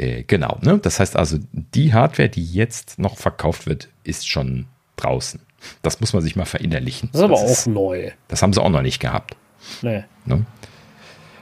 Äh, 0.00 0.24
genau, 0.26 0.58
ne? 0.62 0.78
Das 0.78 0.98
heißt 0.98 1.14
also, 1.14 1.38
die 1.52 1.92
Hardware, 1.92 2.30
die 2.30 2.44
jetzt 2.44 2.98
noch 2.98 3.18
verkauft 3.18 3.66
wird, 3.66 3.88
ist 4.02 4.26
schon 4.26 4.64
draußen. 4.96 5.40
Das 5.82 6.00
muss 6.00 6.14
man 6.14 6.22
sich 6.22 6.36
mal 6.36 6.46
verinnerlichen. 6.46 7.10
Das 7.12 7.20
ist 7.20 7.24
aber 7.24 7.34
das 7.34 7.42
auch 7.42 7.50
ist, 7.50 7.66
neu. 7.66 8.10
Das 8.28 8.40
haben 8.40 8.54
sie 8.54 8.62
auch 8.62 8.70
noch 8.70 8.80
nicht 8.80 8.98
gehabt. 8.98 9.36
Nee. 9.82 10.04
Ne? 10.24 10.46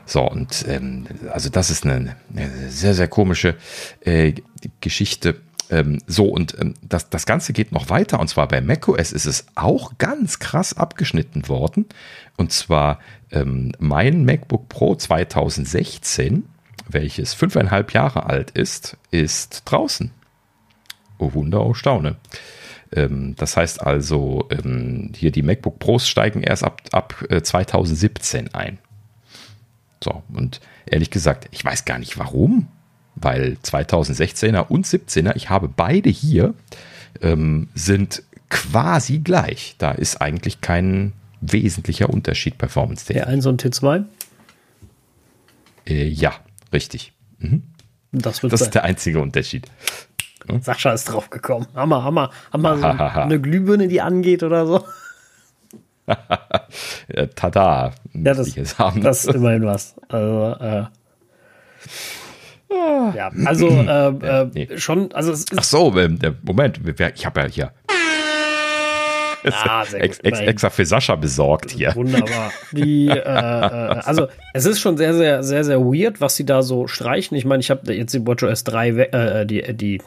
So, 0.07 0.29
und 0.29 0.65
ähm, 0.67 1.07
also 1.31 1.51
das 1.51 1.71
ist 1.71 1.85
eine, 1.85 2.17
eine 2.35 2.51
sehr, 2.69 2.95
sehr 2.95 3.07
komische 3.07 3.55
äh, 4.01 4.33
Geschichte. 4.81 5.37
Ähm, 5.71 6.01
so, 6.09 6.25
und 6.25 6.59
ähm, 6.59 6.75
das, 6.83 7.11
das 7.11 7.27
Ganze 7.27 7.53
geht 7.53 7.71
noch 7.71 7.91
weiter. 7.91 8.19
Und 8.19 8.27
zwar 8.27 8.49
bei 8.49 8.61
macOS 8.61 9.13
ist 9.13 9.27
es 9.27 9.47
auch 9.55 9.99
ganz 9.99 10.41
krass 10.41 10.77
abgeschnitten 10.77 11.49
worden. 11.49 11.87
Und 12.37 12.51
zwar 12.51 12.99
ähm, 13.31 13.71
mein 13.79 14.25
MacBook 14.25 14.69
Pro 14.69 14.97
2016, 14.97 16.45
welches 16.89 17.35
fünfeinhalb 17.35 17.93
Jahre 17.93 18.27
alt 18.27 18.51
ist, 18.51 18.97
ist 19.11 19.63
draußen. 19.65 20.11
Oh 21.19 21.35
Wunder, 21.35 21.65
oh 21.65 21.75
Staune. 21.75 22.17
Ähm, 22.93 23.35
das 23.37 23.57
heißt 23.57 23.83
also, 23.83 24.49
ähm, 24.51 25.13
hier 25.15 25.31
die 25.31 25.43
MacBook 25.43 25.79
Pros 25.79 26.09
steigen 26.09 26.43
erst 26.43 26.65
ab, 26.65 26.81
ab 26.93 27.15
2017 27.43 28.47
äh, 28.47 28.51
ein. 28.53 28.79
So, 30.03 30.23
und 30.33 30.61
ehrlich 30.87 31.11
gesagt, 31.11 31.49
ich 31.51 31.65
weiß 31.65 31.85
gar 31.85 31.99
nicht 31.99 32.19
warum, 32.19 32.69
weil 33.17 33.57
2016er 33.65 34.69
und 34.69 34.87
17er, 34.87 35.35
ich 35.37 35.51
habe 35.51 35.69
beide 35.69 36.09
hier, 36.09 36.55
ähm, 37.21 37.69
sind 37.75 38.23
quasi 38.49 39.19
gleich. 39.19 39.75
Da 39.79 39.91
ist 39.91 40.21
eigentlich 40.21 40.61
kein 40.61 41.13
wesentlicher 41.41 42.11
Unterschied 42.11 42.59
performance 42.59 43.13
T1 43.13 43.47
und 43.49 43.63
T2? 43.63 44.05
Äh, 45.87 46.07
ja, 46.09 46.35
richtig. 46.73 47.13
Mhm. 47.39 47.63
Das, 48.13 48.41
das 48.41 48.61
ist 48.61 48.75
der 48.75 48.85
einzige 48.85 49.21
Unterschied. 49.21 49.67
Hm? 50.47 50.63
Sascha 50.63 50.93
ist 50.93 51.05
drauf 51.05 51.31
gekommen. 51.31 51.67
Hammer, 51.75 52.05
Hammer. 52.05 52.31
Wir 52.53 52.77
so 52.79 52.87
eine 52.87 53.41
Glühbirne, 53.41 53.89
die 53.89 54.01
angeht 54.01 54.43
oder 54.43 54.67
so? 54.67 54.85
Tada. 57.35 57.93
Ja, 58.15 58.35
das, 58.35 58.55
das 58.55 59.25
ist 59.25 59.35
immerhin 59.35 59.67
was. 59.67 59.95
Also, 60.09 60.57
äh, 60.59 60.85
ja, 62.71 63.31
also 63.45 63.69
äh, 63.69 64.09
äh, 64.09 64.51
nee. 64.53 64.79
schon, 64.79 65.13
also 65.13 65.33
es 65.33 65.41
ist 65.41 65.59
Ach 65.59 65.65
so, 65.65 65.99
ähm, 65.99 66.19
Moment, 66.43 66.81
ich 66.87 67.27
habe 67.27 67.41
ja 67.41 67.47
hier 67.47 67.73
ah, 69.65 69.85
ex, 69.93 70.19
ex, 70.21 70.41
extra 70.41 70.71
für 70.71 70.85
Sascha 70.85 71.17
besorgt 71.17 71.71
hier. 71.71 71.95
Wunderbar. 71.95 72.53
Die, 72.73 73.09
äh, 73.09 73.19
äh, 73.19 73.25
also 73.25 74.29
es 74.55 74.67
ist 74.67 74.81
schon 74.81 74.97
sehr, 74.97 75.15
sehr, 75.15 75.43
sehr, 75.43 75.65
sehr 75.65 75.81
weird, 75.81 76.21
was 76.21 76.37
sie 76.37 76.45
da 76.45 76.63
so 76.63 76.87
streichen. 76.87 77.37
Ich 77.37 77.45
meine, 77.45 77.61
ich 77.61 77.71
habe 77.71 77.93
jetzt 77.93 78.15
die 78.15 78.27
WatchOS 78.27 78.65
3, 78.65 78.89
äh, 78.89 79.47
die, 79.47 79.75
die 79.75 80.01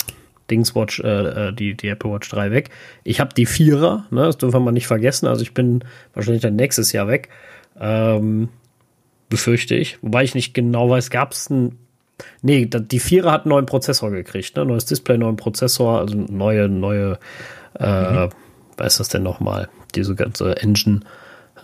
Dingswatch, 0.49 0.99
äh, 0.99 1.47
äh, 1.47 1.53
die, 1.53 1.75
die 1.75 1.87
Apple 1.87 2.11
Watch 2.11 2.29
3 2.29 2.51
weg. 2.51 2.69
Ich 3.03 3.19
habe 3.19 3.33
die 3.33 3.45
Vierer, 3.45 4.05
ne, 4.11 4.25
das 4.25 4.37
dürfen 4.37 4.63
wir 4.63 4.71
nicht 4.71 4.87
vergessen. 4.87 5.27
Also 5.27 5.41
ich 5.41 5.53
bin 5.53 5.83
wahrscheinlich 6.13 6.41
dann 6.41 6.55
nächstes 6.55 6.91
Jahr 6.91 7.07
weg. 7.07 7.29
Ähm, 7.79 8.49
befürchte 9.31 9.73
ich. 9.73 9.97
Wobei 10.03 10.23
ich 10.23 10.35
nicht 10.35 10.53
genau 10.53 10.89
weiß, 10.91 11.09
gab 11.09 11.31
es 11.31 11.49
ein. 11.49 11.79
Nee, 12.43 12.67
die 12.67 12.99
Vierer 12.99 13.31
hat 13.31 13.45
einen 13.45 13.49
neuen 13.49 13.65
Prozessor 13.65 14.11
gekriegt, 14.11 14.55
ne? 14.55 14.63
Neues 14.63 14.85
Display, 14.85 15.17
neuen 15.17 15.37
Prozessor, 15.37 15.97
also 15.97 16.15
neue, 16.15 16.69
neue, 16.69 17.17
äh, 17.79 18.25
mhm. 18.25 18.29
Was 18.81 18.93
ist 18.93 18.99
das 18.99 19.09
denn 19.09 19.23
nochmal? 19.23 19.69
Diese 19.95 20.15
ganze 20.15 20.57
Engine. 20.57 21.01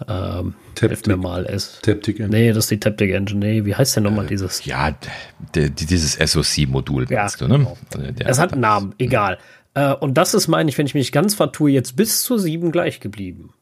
Ähm, 0.08 0.54
Taptic, 0.76 1.08
mir 1.08 1.18
mal 1.18 1.44
ist. 1.44 1.82
Taptic 1.84 2.20
Engine. 2.20 2.38
Nee, 2.38 2.50
das 2.50 2.66
ist 2.66 2.72
die 2.72 2.80
Taptic 2.80 3.12
Engine. 3.12 3.40
Nee, 3.40 3.66
wie 3.66 3.76
heißt 3.76 3.96
denn 3.96 4.04
nochmal 4.04 4.26
äh, 4.26 4.30
dieses? 4.30 4.64
Ja, 4.66 4.96
dieses 5.56 6.14
SoC-Modul, 6.14 7.08
ja, 7.10 7.28
du, 7.38 7.48
ne? 7.48 7.58
Genau. 7.58 7.78
Also 7.94 8.14
es 8.18 8.40
hat 8.40 8.54
einen 8.54 8.62
Namen, 8.62 8.96
egal. 9.00 9.40
Äh, 9.74 9.94
und 9.94 10.16
das 10.16 10.34
ist, 10.34 10.48
meine 10.48 10.70
ich, 10.70 10.78
wenn 10.78 10.86
ich 10.86 10.94
mich 10.94 11.12
ganz 11.12 11.36
vertue, 11.36 11.72
jetzt 11.72 11.96
bis 11.96 12.24
zur 12.24 12.38
7 12.38 12.72
gleich 12.72 13.00
geblieben. 13.00 13.54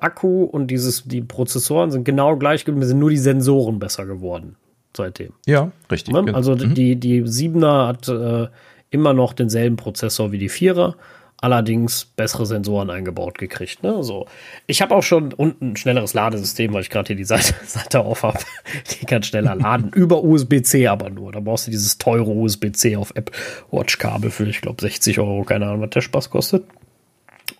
Akku 0.00 0.44
und 0.44 0.68
dieses, 0.68 1.04
die 1.04 1.22
Prozessoren 1.22 1.90
sind 1.90 2.04
genau 2.04 2.36
gleich 2.36 2.64
geblieben, 2.64 2.86
sind 2.86 2.98
nur 2.98 3.10
die 3.10 3.16
Sensoren 3.16 3.78
besser 3.78 4.06
geworden 4.06 4.56
seitdem. 4.96 5.32
Ja, 5.46 5.72
richtig. 5.90 6.14
Ne? 6.14 6.24
Genau. 6.24 6.36
Also 6.36 6.54
mhm. 6.54 6.74
die, 6.74 6.96
die 6.96 7.22
7er 7.22 7.88
hat 7.88 8.08
äh, 8.08 8.48
immer 8.90 9.14
noch 9.14 9.32
denselben 9.32 9.76
Prozessor 9.76 10.32
wie 10.32 10.38
die 10.38 10.50
4er 10.50 10.94
allerdings 11.40 12.04
bessere 12.04 12.46
Sensoren 12.46 12.90
eingebaut 12.90 13.38
gekriegt. 13.38 13.82
Ne? 13.82 14.02
So. 14.02 14.26
Ich 14.66 14.82
habe 14.82 14.94
auch 14.94 15.02
schon 15.02 15.32
unten 15.32 15.72
ein 15.72 15.76
schnelleres 15.76 16.14
Ladesystem, 16.14 16.72
weil 16.72 16.82
ich 16.82 16.90
gerade 16.90 17.08
hier 17.08 17.16
die 17.16 17.24
Seite, 17.24 17.54
Seite 17.64 18.00
auf 18.00 18.22
habe. 18.22 18.38
Die 19.00 19.06
kann 19.06 19.22
schneller 19.22 19.54
laden. 19.54 19.90
Über 19.94 20.22
USB-C 20.22 20.88
aber 20.88 21.10
nur. 21.10 21.32
Da 21.32 21.40
brauchst 21.40 21.66
du 21.66 21.70
dieses 21.70 21.98
teure 21.98 22.30
USB-C 22.30 22.96
auf 22.96 23.12
App 23.14 23.30
Watch 23.70 23.98
Kabel 23.98 24.30
für, 24.30 24.44
ich 24.44 24.60
glaube, 24.60 24.80
60 24.80 25.18
Euro. 25.20 25.44
Keine 25.44 25.66
Ahnung, 25.66 25.82
was 25.82 25.90
der 25.90 26.00
Spaß 26.00 26.30
kostet. 26.30 26.64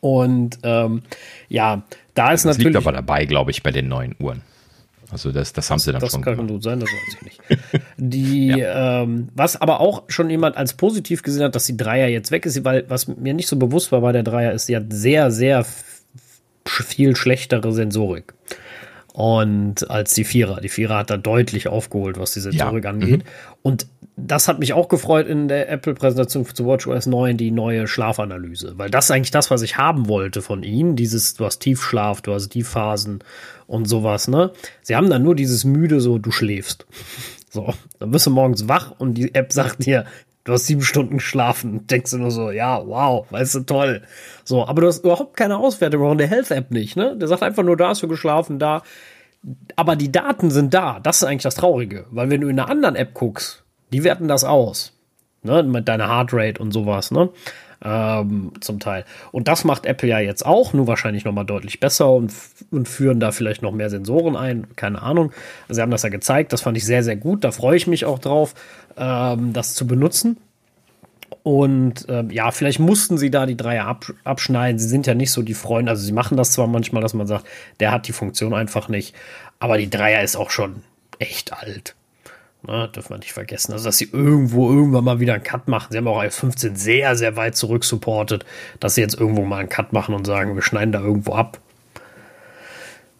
Und 0.00 0.58
ähm, 0.64 1.02
ja, 1.48 1.82
da 2.14 2.32
ist 2.32 2.44
das 2.44 2.56
natürlich. 2.56 2.74
liegt 2.74 2.86
aber 2.86 2.92
dabei, 2.92 3.24
glaube 3.24 3.50
ich, 3.50 3.62
bei 3.62 3.70
den 3.70 3.88
neuen 3.88 4.14
Uhren. 4.18 4.42
Also 5.10 5.32
das, 5.32 5.52
das 5.52 5.70
haben 5.70 5.78
sie 5.78 5.90
dann 5.92 6.00
das 6.00 6.12
schon. 6.12 6.22
Das 6.22 6.36
kann 6.36 6.46
gut 6.46 6.62
sein, 6.62 6.80
das 6.80 6.90
weiß 6.90 7.16
ich 7.16 7.22
nicht. 7.22 7.40
Die, 7.96 8.48
ja. 8.58 9.02
ähm, 9.02 9.28
was 9.34 9.60
aber 9.60 9.80
auch 9.80 10.04
schon 10.08 10.28
jemand 10.28 10.56
als 10.56 10.74
positiv 10.74 11.22
gesehen 11.22 11.44
hat, 11.44 11.54
dass 11.54 11.64
die 11.66 11.76
Dreier 11.76 12.08
jetzt 12.08 12.30
weg 12.30 12.44
ist, 12.44 12.62
weil 12.64 12.84
was 12.88 13.08
mir 13.08 13.32
nicht 13.32 13.48
so 13.48 13.56
bewusst 13.56 13.90
war, 13.90 14.02
war 14.02 14.12
der 14.12 14.22
Dreier 14.22 14.52
ist, 14.52 14.68
die 14.68 14.76
hat 14.76 14.84
sehr, 14.90 15.30
sehr 15.30 15.64
viel 16.66 17.16
schlechtere 17.16 17.72
Sensorik. 17.72 18.34
Und 19.18 19.90
als 19.90 20.14
die 20.14 20.22
Vierer. 20.22 20.60
Die 20.60 20.68
Vierer 20.68 20.98
hat 20.98 21.10
da 21.10 21.16
deutlich 21.16 21.66
aufgeholt, 21.66 22.20
was 22.20 22.34
die 22.34 22.40
Sensorik 22.40 22.84
ja. 22.84 22.90
angeht. 22.90 23.24
Mhm. 23.24 23.28
Und 23.62 23.86
das 24.16 24.46
hat 24.46 24.60
mich 24.60 24.74
auch 24.74 24.86
gefreut 24.86 25.26
in 25.26 25.48
der 25.48 25.68
Apple-Präsentation 25.70 26.46
zu 26.46 26.64
WatchOS 26.64 27.06
9, 27.06 27.36
die 27.36 27.50
neue 27.50 27.88
Schlafanalyse. 27.88 28.74
Weil 28.76 28.90
das 28.90 29.06
ist 29.06 29.10
eigentlich 29.10 29.32
das, 29.32 29.50
was 29.50 29.62
ich 29.62 29.76
haben 29.76 30.06
wollte 30.06 30.40
von 30.40 30.62
ihnen. 30.62 30.94
Dieses, 30.94 31.34
du 31.34 31.46
hast 31.46 31.58
Tiefschlaf, 31.58 32.22
du 32.22 32.32
hast 32.32 32.50
Tiefphasen 32.50 33.24
und 33.66 33.86
sowas, 33.86 34.28
ne? 34.28 34.52
Sie 34.82 34.94
haben 34.94 35.10
dann 35.10 35.24
nur 35.24 35.34
dieses 35.34 35.64
müde, 35.64 36.00
so, 36.00 36.18
du 36.18 36.30
schläfst. 36.30 36.86
So, 37.50 37.74
dann 37.98 38.12
bist 38.12 38.24
du 38.24 38.30
morgens 38.30 38.68
wach 38.68 38.92
und 38.98 39.14
die 39.14 39.34
App 39.34 39.52
sagt 39.52 39.84
dir, 39.84 40.04
du 40.48 40.54
hast 40.54 40.66
sieben 40.66 40.80
Stunden 40.80 41.18
geschlafen. 41.18 41.86
Denkst 41.86 42.10
du 42.10 42.18
nur 42.18 42.30
so, 42.30 42.50
ja, 42.50 42.82
wow, 42.86 43.26
weißt 43.30 43.54
du, 43.54 43.60
toll. 43.60 44.02
So, 44.44 44.66
aber 44.66 44.80
du 44.80 44.86
hast 44.86 45.04
überhaupt 45.04 45.36
keine 45.36 45.58
Auswertung 45.58 46.02
auch 46.02 46.12
in 46.12 46.18
der 46.18 46.26
Health-App 46.26 46.70
nicht, 46.70 46.96
ne? 46.96 47.16
Der 47.16 47.28
sagt 47.28 47.42
einfach 47.42 47.62
nur, 47.62 47.76
da 47.76 47.88
hast 47.88 48.02
du 48.02 48.08
geschlafen, 48.08 48.58
da. 48.58 48.82
Aber 49.76 49.94
die 49.94 50.10
Daten 50.10 50.50
sind 50.50 50.72
da. 50.72 51.00
Das 51.00 51.18
ist 51.18 51.24
eigentlich 51.24 51.42
das 51.42 51.54
Traurige. 51.54 52.06
Weil 52.10 52.30
wenn 52.30 52.40
du 52.40 52.48
in 52.48 52.58
einer 52.58 52.70
anderen 52.70 52.96
App 52.96 53.12
guckst, 53.12 53.62
die 53.92 54.04
werten 54.04 54.26
das 54.26 54.42
aus. 54.42 54.94
Ne, 55.42 55.62
mit 55.62 55.86
deiner 55.86 56.08
Heartrate 56.08 56.60
und 56.60 56.72
sowas, 56.72 57.12
ne? 57.12 57.28
Ähm, 57.84 58.52
zum 58.60 58.80
Teil. 58.80 59.04
Und 59.30 59.46
das 59.46 59.62
macht 59.62 59.86
Apple 59.86 60.08
ja 60.08 60.18
jetzt 60.18 60.44
auch, 60.44 60.72
nur 60.72 60.88
wahrscheinlich 60.88 61.24
nochmal 61.24 61.46
deutlich 61.46 61.78
besser 61.78 62.10
und, 62.10 62.32
und 62.72 62.88
führen 62.88 63.20
da 63.20 63.30
vielleicht 63.30 63.62
noch 63.62 63.70
mehr 63.70 63.88
Sensoren 63.88 64.34
ein. 64.34 64.66
Keine 64.74 65.00
Ahnung. 65.00 65.30
Sie 65.68 65.80
haben 65.80 65.92
das 65.92 66.02
ja 66.02 66.08
gezeigt, 66.08 66.52
das 66.52 66.62
fand 66.62 66.76
ich 66.76 66.84
sehr, 66.84 67.04
sehr 67.04 67.14
gut. 67.14 67.44
Da 67.44 67.52
freue 67.52 67.76
ich 67.76 67.86
mich 67.86 68.04
auch 68.04 68.18
drauf, 68.18 68.54
ähm, 68.96 69.52
das 69.52 69.74
zu 69.74 69.86
benutzen. 69.86 70.38
Und 71.44 72.04
ähm, 72.08 72.30
ja, 72.30 72.50
vielleicht 72.50 72.80
mussten 72.80 73.16
sie 73.16 73.30
da 73.30 73.46
die 73.46 73.56
Dreier 73.56 73.86
absch 73.86 74.12
abschneiden. 74.24 74.78
Sie 74.78 74.88
sind 74.88 75.06
ja 75.06 75.14
nicht 75.14 75.30
so 75.30 75.42
die 75.42 75.54
Freunde. 75.54 75.90
Also 75.90 76.04
sie 76.04 76.12
machen 76.12 76.36
das 76.36 76.52
zwar 76.52 76.66
manchmal, 76.66 77.00
dass 77.00 77.14
man 77.14 77.26
sagt, 77.26 77.46
der 77.80 77.92
hat 77.92 78.08
die 78.08 78.12
Funktion 78.12 78.54
einfach 78.54 78.88
nicht. 78.88 79.14
Aber 79.60 79.78
die 79.78 79.88
Dreier 79.88 80.22
ist 80.22 80.36
auch 80.36 80.50
schon 80.50 80.82
echt 81.18 81.52
alt. 81.52 81.94
Ne, 82.66 82.88
dürfen 82.92 83.10
wir 83.10 83.18
nicht 83.18 83.32
vergessen. 83.32 83.72
Also, 83.72 83.84
dass 83.84 83.98
sie 83.98 84.08
irgendwo 84.12 84.68
irgendwann 84.68 85.04
mal 85.04 85.20
wieder 85.20 85.34
einen 85.34 85.44
Cut 85.44 85.68
machen. 85.68 85.88
Sie 85.90 85.96
haben 85.96 86.08
auch 86.08 86.22
iOS 86.22 86.36
15 86.38 86.74
sehr, 86.74 87.14
sehr 87.14 87.36
weit 87.36 87.56
zurück 87.56 87.84
supportet, 87.84 88.44
dass 88.80 88.96
sie 88.96 89.00
jetzt 89.00 89.18
irgendwo 89.18 89.44
mal 89.44 89.60
einen 89.60 89.68
Cut 89.68 89.92
machen 89.92 90.14
und 90.14 90.26
sagen, 90.26 90.56
wir 90.56 90.62
schneiden 90.62 90.90
da 90.90 91.00
irgendwo 91.00 91.34
ab. 91.34 91.60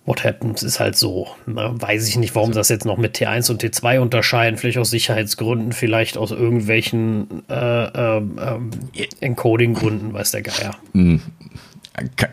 What 0.06 0.24
happens 0.24 0.62
ist 0.62 0.80
halt 0.80 0.96
so. 0.96 1.28
Ne? 1.46 1.70
Weiß 1.74 2.08
ich 2.08 2.16
nicht, 2.16 2.34
warum 2.34 2.52
sie 2.52 2.58
das 2.58 2.68
jetzt 2.68 2.84
noch 2.84 2.96
mit 2.96 3.16
T1 3.16 3.50
und 3.50 3.62
T2 3.62 4.00
unterscheiden. 4.00 4.56
Vielleicht 4.56 4.78
aus 4.78 4.90
Sicherheitsgründen, 4.90 5.72
vielleicht 5.72 6.16
aus 6.16 6.32
irgendwelchen 6.32 7.44
äh, 7.48 8.16
äh, 8.16 8.18
äh, 8.18 9.08
Encoding-Gründen, 9.20 10.14
weiß 10.14 10.32
der 10.32 10.42
Geier. 10.42 10.74
Hm. 10.94 11.20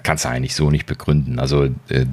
Kannst 0.03 0.25
du 0.25 0.29
eigentlich 0.29 0.55
so 0.55 0.71
nicht 0.71 0.85
begründen. 0.85 1.37
Also, 1.37 1.65
äh, 1.65 2.05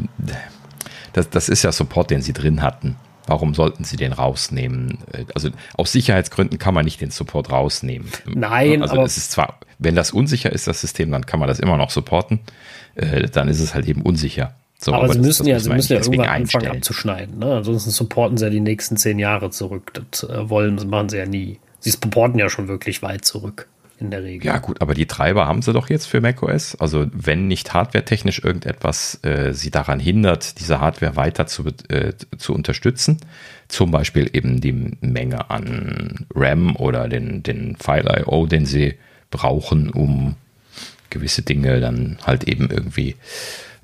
das, 1.12 1.30
das 1.30 1.49
ist 1.49 1.62
ja 1.62 1.72
Support, 1.72 2.11
den 2.11 2.22
sie 2.22 2.32
drin 2.32 2.61
hatten. 2.61 2.97
Warum 3.27 3.55
sollten 3.55 3.85
sie 3.85 3.97
den 3.97 4.12
rausnehmen? 4.12 4.99
Also 5.35 5.51
aus 5.75 5.93
Sicherheitsgründen 5.93 6.59
kann 6.59 6.75
man 6.75 6.85
nicht 6.85 7.01
den 7.01 7.11
Support 7.11 7.51
rausnehmen. 7.51 8.09
Nein, 8.27 8.83
also 8.83 8.95
aber 8.95 9.05
es 9.05 9.16
ist 9.16 9.33
zwar, 9.33 9.59
wenn 9.79 9.95
das 9.95 10.11
unsicher 10.11 10.53
ist, 10.53 10.66
das 10.66 10.81
System, 10.81 11.11
dann 11.11 11.27
kann 11.27 11.39
man 11.39 11.49
das 11.49 11.61
immer 11.61 11.77
noch 11.77 11.91
supporten. 11.91 12.41
Äh, 12.95 13.29
dann 13.29 13.49
ist 13.49 13.61
es 13.61 13.75
halt 13.75 13.87
eben 13.87 14.03
unsicher. 14.03 14.55
So, 14.79 14.93
aber, 14.93 15.05
aber, 15.05 15.12
sie 15.12 15.18
das, 15.20 15.27
müssen 15.27 15.43
das 15.45 15.49
ja, 15.49 15.61
sie 15.61 15.70
müssen 15.70 15.93
ja 15.93 16.01
irgendwann 16.01 16.29
anfangen 16.29 16.66
abzuschneiden. 16.66 17.39
Ne? 17.39 17.57
Ansonsten 17.57 17.91
supporten 17.91 18.37
sie 18.37 18.45
ja 18.45 18.51
die 18.51 18.61
nächsten 18.61 18.97
zehn 18.97 19.18
Jahre 19.18 19.51
zurück. 19.51 19.93
Das 20.11 20.25
äh, 20.25 20.51
wollen, 20.51 20.77
das 20.77 20.87
machen 20.87 21.09
sie 21.09 21.18
ja 21.18 21.27
nie. 21.27 21.61
Sie 21.79 21.91
supporten 21.91 22.39
ja 22.39 22.51
schon 22.51 22.68
wirklich 22.68 23.03
weit 23.03 23.25
zurück 23.25 23.68
in 24.03 24.11
der 24.11 24.22
Regel. 24.22 24.46
Ja, 24.46 24.59
gut, 24.59 24.82
aber 24.82 24.94
die 24.94 25.07
Treiber 25.07 25.46
haben 25.46 25.62
sie 25.62 25.72
doch 25.72 25.88
jetzt 25.88 26.07
für 26.07 26.20
macOS. 26.20 26.74
Also, 26.74 27.07
wenn 27.12 27.46
nicht 27.46 27.72
hardwaretechnisch 27.72 28.40
irgendetwas 28.40 29.22
äh, 29.22 29.53
sie 29.55 29.70
daran 29.70 30.00
hindert, 30.00 30.61
diese 30.61 30.80
Hardware 30.80 31.16
weiter 31.16 31.46
zu, 31.46 31.64
äh, 31.88 32.12
zu 32.36 32.53
unterstützen, 32.53 33.18
zum 33.68 33.90
Beispiel 33.90 34.28
eben 34.32 34.61
die 34.61 34.96
Menge 35.00 35.50
an 35.50 36.26
RAM 36.34 36.76
oder 36.76 37.09
den, 37.09 37.42
den 37.42 37.76
File 37.76 38.24
IO, 38.26 38.46
den 38.46 38.66
sie 38.66 38.94
brauchen, 39.30 39.90
um 39.90 40.36
gewisse 41.09 41.42
Dinge 41.42 41.80
dann 41.80 42.18
halt 42.26 42.44
eben 42.44 42.70
irgendwie 42.70 43.16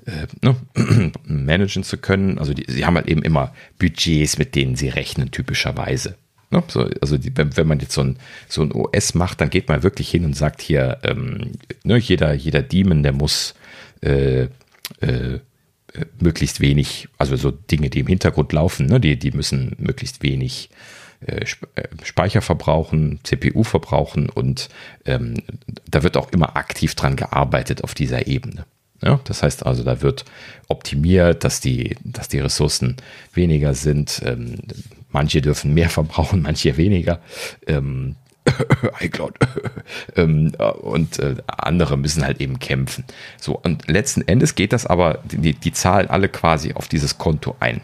äh, 0.05 0.27
ne, 0.41 0.55
managen 1.23 1.83
zu 1.83 1.97
können. 1.97 2.37
Also, 2.37 2.53
die, 2.53 2.65
sie 2.67 2.85
haben 2.85 2.95
halt 2.95 3.07
eben 3.07 3.23
immer 3.23 3.53
Budgets, 3.79 4.37
mit 4.37 4.55
denen 4.55 4.75
sie 4.75 4.89
rechnen, 4.89 5.31
typischerweise. 5.31 6.15
Ne? 6.51 6.63
So, 6.67 6.89
also 7.01 7.17
die, 7.17 7.35
wenn, 7.35 7.55
wenn, 7.57 7.67
man 7.67 7.79
jetzt 7.79 7.93
so 7.93 8.01
ein, 8.01 8.17
so 8.47 8.61
ein 8.61 8.71
OS 8.71 9.13
macht, 9.13 9.41
dann 9.41 9.49
geht 9.49 9.69
man 9.69 9.83
wirklich 9.83 10.09
hin 10.09 10.25
und 10.25 10.35
sagt 10.35 10.61
hier, 10.61 10.99
ähm, 11.03 11.51
ne, 11.83 11.97
jeder, 11.97 12.33
jeder 12.33 12.61
Daemon, 12.61 13.03
der 13.03 13.13
muss 13.13 13.53
äh, 14.01 14.47
äh, 15.01 15.39
möglichst 16.19 16.59
wenig, 16.59 17.07
also 17.17 17.35
so 17.35 17.51
Dinge, 17.51 17.89
die 17.89 17.99
im 17.99 18.07
Hintergrund 18.07 18.53
laufen, 18.53 18.87
ne, 18.87 18.99
die, 18.99 19.17
die 19.17 19.31
müssen 19.31 19.75
möglichst 19.77 20.23
wenig 20.23 20.69
äh, 21.25 21.45
äh 21.75 21.87
Speicher 22.03 22.41
verbrauchen, 22.41 23.19
CPU 23.23 23.63
verbrauchen 23.63 24.29
und 24.29 24.69
ähm, 25.05 25.35
da 25.89 26.03
wird 26.03 26.17
auch 26.17 26.31
immer 26.31 26.55
aktiv 26.55 26.95
dran 26.95 27.15
gearbeitet 27.15 27.83
auf 27.83 27.93
dieser 27.93 28.27
Ebene. 28.27 28.65
Ja, 29.01 29.19
das 29.23 29.43
heißt 29.43 29.65
also, 29.65 29.83
da 29.83 30.01
wird 30.01 30.25
optimiert, 30.67 31.43
dass 31.43 31.61
die, 31.61 31.95
dass 32.03 32.27
die 32.27 32.39
Ressourcen 32.39 32.97
weniger 33.33 33.73
sind. 33.73 34.21
Ähm, 34.25 34.55
manche 35.11 35.41
dürfen 35.41 35.73
mehr 35.73 35.89
verbrauchen, 35.89 36.41
manche 36.43 36.77
weniger. 36.77 37.19
Ähm, 37.67 38.15
iCloud. 39.01 39.35
ähm, 40.15 40.51
und 40.81 41.19
äh, 41.19 41.35
andere 41.47 41.97
müssen 41.97 42.23
halt 42.23 42.41
eben 42.41 42.59
kämpfen. 42.59 43.03
So, 43.39 43.57
und 43.57 43.87
letzten 43.87 44.27
Endes 44.27 44.55
geht 44.55 44.73
das 44.73 44.85
aber, 44.85 45.19
die, 45.25 45.53
die 45.53 45.73
zahlen 45.73 46.09
alle 46.09 46.29
quasi 46.29 46.73
auf 46.73 46.87
dieses 46.87 47.17
Konto 47.17 47.55
ein. 47.59 47.81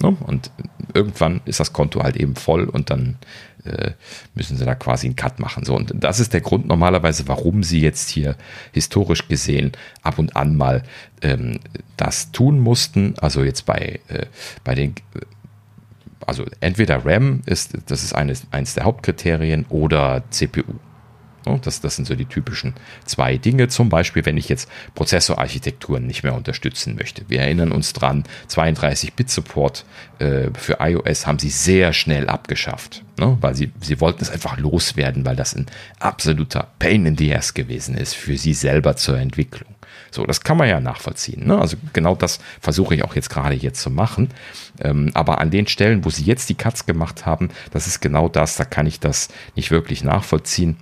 Ne? 0.00 0.16
Und 0.26 0.50
irgendwann 0.94 1.40
ist 1.44 1.60
das 1.60 1.72
Konto 1.72 2.02
halt 2.02 2.16
eben 2.16 2.36
voll 2.36 2.64
und 2.64 2.90
dann 2.90 3.16
äh, 3.64 3.92
müssen 4.34 4.56
sie 4.56 4.64
da 4.64 4.74
quasi 4.74 5.06
einen 5.06 5.16
Cut 5.16 5.40
machen. 5.40 5.64
So, 5.64 5.74
und 5.74 5.92
das 5.94 6.20
ist 6.20 6.32
der 6.32 6.40
Grund 6.40 6.66
normalerweise, 6.66 7.26
warum 7.28 7.62
sie 7.62 7.80
jetzt 7.80 8.08
hier 8.08 8.36
historisch 8.72 9.28
gesehen 9.28 9.72
ab 10.02 10.18
und 10.18 10.36
an 10.36 10.56
mal 10.56 10.82
ähm, 11.22 11.58
das 11.96 12.30
tun 12.30 12.60
mussten. 12.60 13.14
Also 13.18 13.42
jetzt 13.42 13.66
bei, 13.66 14.00
äh, 14.08 14.26
bei 14.64 14.74
den 14.74 14.94
also 16.26 16.44
entweder 16.60 17.04
RAM 17.04 17.42
ist, 17.46 17.76
das 17.86 18.02
ist 18.02 18.14
eines, 18.14 18.46
eines 18.50 18.74
der 18.74 18.84
Hauptkriterien 18.84 19.66
oder 19.68 20.22
CPU. 20.30 20.62
Das, 21.62 21.80
das 21.80 21.96
sind 21.96 22.06
so 22.06 22.14
die 22.14 22.26
typischen 22.26 22.74
zwei 23.06 23.38
Dinge. 23.38 23.68
Zum 23.68 23.88
Beispiel, 23.88 24.26
wenn 24.26 24.36
ich 24.36 24.50
jetzt 24.50 24.68
Prozessorarchitekturen 24.94 26.06
nicht 26.06 26.22
mehr 26.22 26.34
unterstützen 26.34 26.96
möchte. 26.96 27.24
Wir 27.28 27.40
erinnern 27.40 27.72
uns 27.72 27.94
dran, 27.94 28.24
32-Bit-Support 28.50 29.86
äh, 30.18 30.50
für 30.52 30.78
iOS 30.80 31.26
haben 31.26 31.38
sie 31.38 31.48
sehr 31.48 31.94
schnell 31.94 32.28
abgeschafft, 32.28 33.02
ne? 33.18 33.38
weil 33.40 33.54
sie, 33.54 33.72
sie 33.80 34.00
wollten 34.00 34.22
es 34.22 34.30
einfach 34.30 34.58
loswerden, 34.58 35.24
weil 35.24 35.36
das 35.36 35.54
ein 35.54 35.66
absoluter 36.00 36.68
Pain 36.78 37.06
in 37.06 37.16
the 37.16 37.34
Ass 37.34 37.54
gewesen 37.54 37.96
ist 37.96 38.14
für 38.14 38.36
sie 38.36 38.52
selber 38.52 38.96
zur 38.96 39.18
Entwicklung. 39.18 39.77
So, 40.10 40.24
das 40.24 40.42
kann 40.42 40.56
man 40.56 40.68
ja 40.68 40.80
nachvollziehen. 40.80 41.46
Ne? 41.46 41.58
Also 41.58 41.76
genau 41.92 42.14
das 42.14 42.38
versuche 42.60 42.94
ich 42.94 43.04
auch 43.04 43.14
jetzt 43.14 43.30
gerade 43.30 43.54
hier 43.54 43.74
zu 43.74 43.90
machen. 43.90 44.30
Ähm, 44.80 45.10
aber 45.14 45.40
an 45.40 45.50
den 45.50 45.66
Stellen, 45.66 46.04
wo 46.04 46.10
sie 46.10 46.24
jetzt 46.24 46.48
die 46.48 46.54
Cuts 46.54 46.86
gemacht 46.86 47.26
haben, 47.26 47.50
das 47.72 47.86
ist 47.86 48.00
genau 48.00 48.28
das, 48.28 48.56
da 48.56 48.64
kann 48.64 48.86
ich 48.86 49.00
das 49.00 49.28
nicht 49.54 49.70
wirklich 49.70 50.04
nachvollziehen 50.04 50.76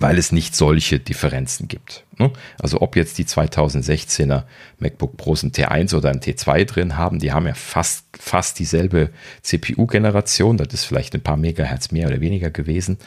weil 0.00 0.18
es 0.18 0.32
nicht 0.32 0.54
solche 0.54 0.98
Differenzen 0.98 1.68
gibt. 1.68 2.04
Ne? 2.18 2.32
Also 2.58 2.80
ob 2.80 2.96
jetzt 2.96 3.18
die 3.18 3.24
2016er 3.24 4.44
MacBook 4.78 5.16
Pros 5.16 5.42
ein 5.42 5.52
T1 5.52 5.94
oder 5.94 6.10
ein 6.10 6.20
T2 6.20 6.64
drin 6.64 6.96
haben, 6.96 7.18
die 7.18 7.32
haben 7.32 7.46
ja 7.46 7.54
fast, 7.54 8.04
fast 8.18 8.58
dieselbe 8.58 9.10
CPU-Generation. 9.42 10.56
Das 10.56 10.72
ist 10.72 10.84
vielleicht 10.84 11.14
ein 11.14 11.22
paar 11.22 11.36
Megahertz 11.36 11.90
mehr 11.90 12.08
oder 12.08 12.20
weniger 12.20 12.50
gewesen. 12.50 12.98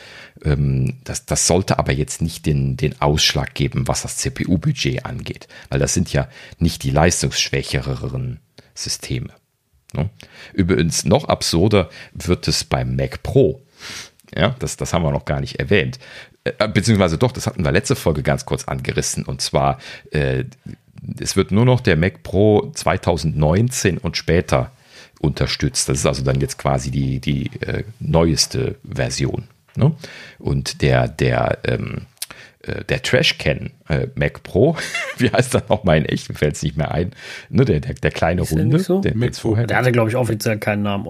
Ähm, 0.44 0.98
das, 1.04 1.26
das 1.26 1.48
sollte 1.48 1.80
aber 1.80 1.94
jetzt 1.94 2.22
nicht 2.22 2.46
den, 2.46 2.78
den 2.78 3.00
Ausschlag 3.02 3.54
geben, 3.54 3.88
was 3.88 4.02
das 4.02 4.18
CPU-Budget 4.18 5.06
angeht, 5.06 5.48
weil 5.70 5.80
das 5.80 5.94
sind 5.94 6.12
ja 6.12 6.28
nicht 6.60 6.84
die 6.84 6.92
leistungsschwächeren 6.92 8.40
Systeme. 8.74 9.30
Ne? 9.94 10.10
Übrigens 10.54 11.06
noch 11.06 11.26
absurder 11.26 11.90
wird 12.14 12.48
es 12.48 12.64
beim 12.64 12.96
Mac 12.96 13.24
Pro. 13.24 13.62
Ja, 14.36 14.56
das, 14.60 14.78
das 14.78 14.94
haben 14.94 15.04
wir 15.04 15.12
noch 15.12 15.26
gar 15.26 15.42
nicht 15.42 15.60
erwähnt. 15.60 16.00
Äh, 16.44 16.68
beziehungsweise 16.68 17.18
doch, 17.18 17.32
das 17.32 17.48
hatten 17.48 17.64
wir 17.64 17.72
letzte 17.72 17.96
Folge 17.96 18.24
ganz 18.24 18.46
kurz 18.46 18.66
angerissen. 18.66 19.26
Und 19.26 19.42
zwar, 19.42 19.80
äh, 20.12 20.46
es 21.20 21.36
wird 21.36 21.52
nur 21.52 21.66
noch 21.66 21.82
der 21.82 21.96
Mac 21.98 22.24
Pro 22.24 22.72
2019 22.74 23.98
und 23.98 24.18
später 24.18 24.72
unterstützt. 25.20 25.88
Das 25.88 26.00
ist 26.00 26.06
also 26.06 26.24
dann 26.24 26.42
jetzt 26.42 26.58
quasi 26.58 26.92
die, 26.92 27.20
die 27.20 27.52
äh, 27.62 27.84
neueste 28.00 28.76
Version. 28.84 29.48
Ne? 29.76 29.94
Und 30.40 30.82
der, 30.82 31.08
der, 31.08 31.60
ähm, 31.64 32.08
äh, 32.64 32.84
der 32.86 33.02
Trashcan 33.04 33.72
äh, 33.88 34.08
Mac 34.16 34.44
Pro, 34.44 34.76
wie 35.18 35.30
heißt 35.30 35.54
das 35.54 35.70
nochmal 35.70 35.98
in 35.98 36.06
echt? 36.06 36.28
Mir 36.30 36.36
fällt 36.36 36.56
es 36.56 36.64
nicht 36.64 36.76
mehr 36.76 36.92
ein. 36.92 37.12
Ne, 37.50 37.66
der, 37.66 37.80
der, 37.80 37.94
der 37.94 38.12
kleine 38.12 38.42
ist 38.42 38.52
Runde. 38.52 38.80
So? 38.80 39.02
Der, 39.02 39.14
der, 39.14 39.68
der 39.68 39.78
hatte, 39.78 39.92
glaube 39.92 40.10
ich, 40.10 40.16
offiziell 40.16 40.58
keinen 40.58 40.84
Namen. 40.84 41.10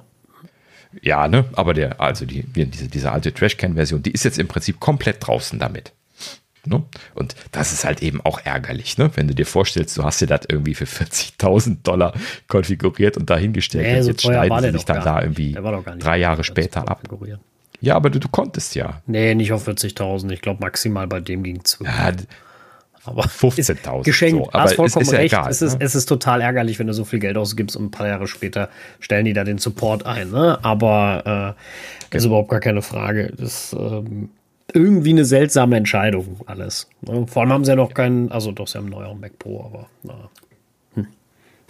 Ja, 1.02 1.28
ne, 1.28 1.46
aber 1.54 1.74
der, 1.74 2.02
also 2.02 2.26
die, 2.26 2.44
diese, 2.44 2.88
diese 2.88 3.12
alte 3.12 3.34
Trashcan-Version, 3.34 4.04
die 4.04 4.12
ist 4.12 4.26
jetzt 4.26 4.40
im 4.40 4.48
Prinzip 4.48 4.80
komplett 4.80 5.26
draußen 5.26 5.58
damit. 5.58 5.94
Ne? 6.64 6.84
Und 7.16 7.36
das 7.52 7.72
ist 7.72 7.86
halt 7.86 8.04
eben 8.04 8.22
auch 8.22 8.40
ärgerlich, 8.44 8.98
ne? 9.00 9.10
wenn 9.16 9.28
du 9.28 9.34
dir 9.34 9.48
vorstellst, 9.48 9.98
du 9.98 10.04
hast 10.04 10.22
dir 10.22 10.28
das 10.28 10.42
irgendwie 10.48 10.76
für 10.76 10.86
40.000 10.86 11.78
Dollar 11.82 12.14
konfiguriert 12.48 13.18
und 13.18 13.30
dahingestellt 13.30 13.88
nee, 13.88 13.98
und 13.98 14.04
so 14.04 14.10
jetzt 14.12 14.22
schneiden 14.22 14.62
sie 14.62 14.72
sich 14.72 14.86
dann 14.86 15.04
da 15.04 15.22
irgendwie 15.22 15.58
drei 15.98 16.18
Jahre 16.18 16.44
später 16.44 16.88
ab. 16.88 17.02
Ja, 17.80 17.96
aber 17.96 18.12
du, 18.12 18.20
du 18.20 18.30
konntest 18.30 18.76
ja. 18.76 19.02
Nee, 19.08 19.34
nicht 19.34 19.52
auf 19.54 19.68
40.000. 19.68 20.32
Ich 20.32 20.42
glaube, 20.42 20.60
maximal 20.62 21.08
bei 21.08 21.20
dem 21.20 21.42
ging 21.42 21.62
es. 21.64 21.80
Ja, 21.84 22.12
aber 23.04 23.24
15.000. 23.26 24.04
Geschenkt. 24.04 24.46
So. 24.46 24.52
Aber 24.52 24.64
hast 24.64 24.76
vollkommen 24.76 25.04
ist, 25.04 25.12
ist 25.12 25.18
recht. 25.18 25.34
egal, 25.34 25.50
es, 25.50 25.62
ist, 25.62 25.80
ne? 25.80 25.86
es 25.86 25.96
ist 25.96 26.06
total 26.06 26.42
ärgerlich, 26.42 26.80
wenn 26.80 26.88
du 26.88 26.94
so 26.94 27.06
viel 27.06 27.20
Geld 27.20 27.38
ausgibst 27.38 27.76
und 27.76 27.86
ein 27.86 27.92
paar 27.92 28.08
Jahre 28.08 28.28
später 28.28 28.70
stellen 29.00 29.26
die 29.26 29.34
da 29.34 29.44
den 29.44 29.58
Support 29.58 30.06
ein. 30.06 30.32
Ne? 30.32 30.60
Aber 30.64 31.56
äh, 32.12 32.16
ist 32.18 32.26
überhaupt 32.26 32.50
gar 32.50 32.60
keine 32.60 32.82
Frage. 32.82 33.34
Das 33.38 33.74
ist 33.74 33.74
ähm, 33.74 34.30
irgendwie 34.74 35.12
eine 35.12 35.26
seltsame 35.26 35.78
Entscheidung 35.78 36.42
alles. 36.46 36.88
Ne? 37.02 37.26
Vor 37.28 37.42
allem 37.42 37.52
haben 37.52 37.66
sie 37.66 37.72
ja 37.72 37.76
noch 37.76 37.94
keinen, 37.94 38.32
also 38.32 38.52
doch, 38.52 38.68
sie 38.68 38.78
haben 38.78 38.86
einen 38.86 39.04
neuen 39.04 39.20
Mac 39.20 39.38
Pro, 39.40 39.64
aber 39.66 39.88
na, 40.04 40.30
hm. 40.96 41.08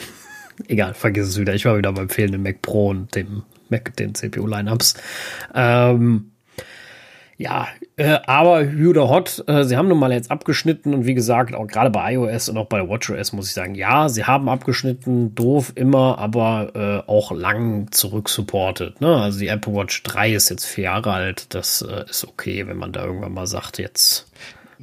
egal, 0.68 0.94
vergiss 0.94 1.28
es 1.28 1.40
wieder. 1.40 1.54
Ich 1.54 1.66
war 1.66 1.78
wieder 1.78 1.94
beim 1.94 2.10
fehlenden 2.10 2.44
Mac 2.44 2.62
Pro 2.62 2.90
und 2.90 3.16
dem 3.16 3.44
Mac, 3.70 3.96
den 3.96 4.14
CPU-Lineups. 4.14 4.96
Ähm, 5.56 6.31
ja, 7.42 7.68
äh, 7.98 8.20
aber 8.28 8.64
Hü 8.64 8.90
oder 8.90 9.10
Hot, 9.10 9.44
äh, 9.48 9.64
sie 9.64 9.76
haben 9.76 9.88
nun 9.88 9.98
mal 9.98 10.12
jetzt 10.12 10.30
abgeschnitten 10.30 10.94
und 10.94 11.08
wie 11.08 11.16
gesagt, 11.16 11.56
auch 11.56 11.66
gerade 11.66 11.90
bei 11.90 12.14
iOS 12.14 12.50
und 12.50 12.58
auch 12.58 12.68
bei 12.68 12.88
WatchOS 12.88 13.34
muss 13.34 13.48
ich 13.48 13.54
sagen, 13.54 13.74
ja, 13.74 14.10
sie 14.10 14.26
haben 14.26 14.48
abgeschnitten, 14.48 15.34
doof 15.34 15.74
immer, 15.74 16.20
aber 16.20 16.72
äh, 16.76 17.10
auch 17.10 17.32
lang 17.32 17.92
zurück 17.92 18.30
supportet. 18.30 19.02
Ne? 19.02 19.16
Also 19.16 19.40
die 19.40 19.48
Apple 19.48 19.74
Watch 19.74 20.04
3 20.04 20.34
ist 20.34 20.50
jetzt 20.50 20.66
vier 20.66 20.84
Jahre 20.86 21.14
alt, 21.14 21.54
das 21.56 21.82
äh, 21.82 22.06
ist 22.08 22.28
okay, 22.28 22.68
wenn 22.68 22.78
man 22.78 22.92
da 22.92 23.06
irgendwann 23.06 23.34
mal 23.34 23.48
sagt, 23.48 23.80
jetzt. 23.80 24.32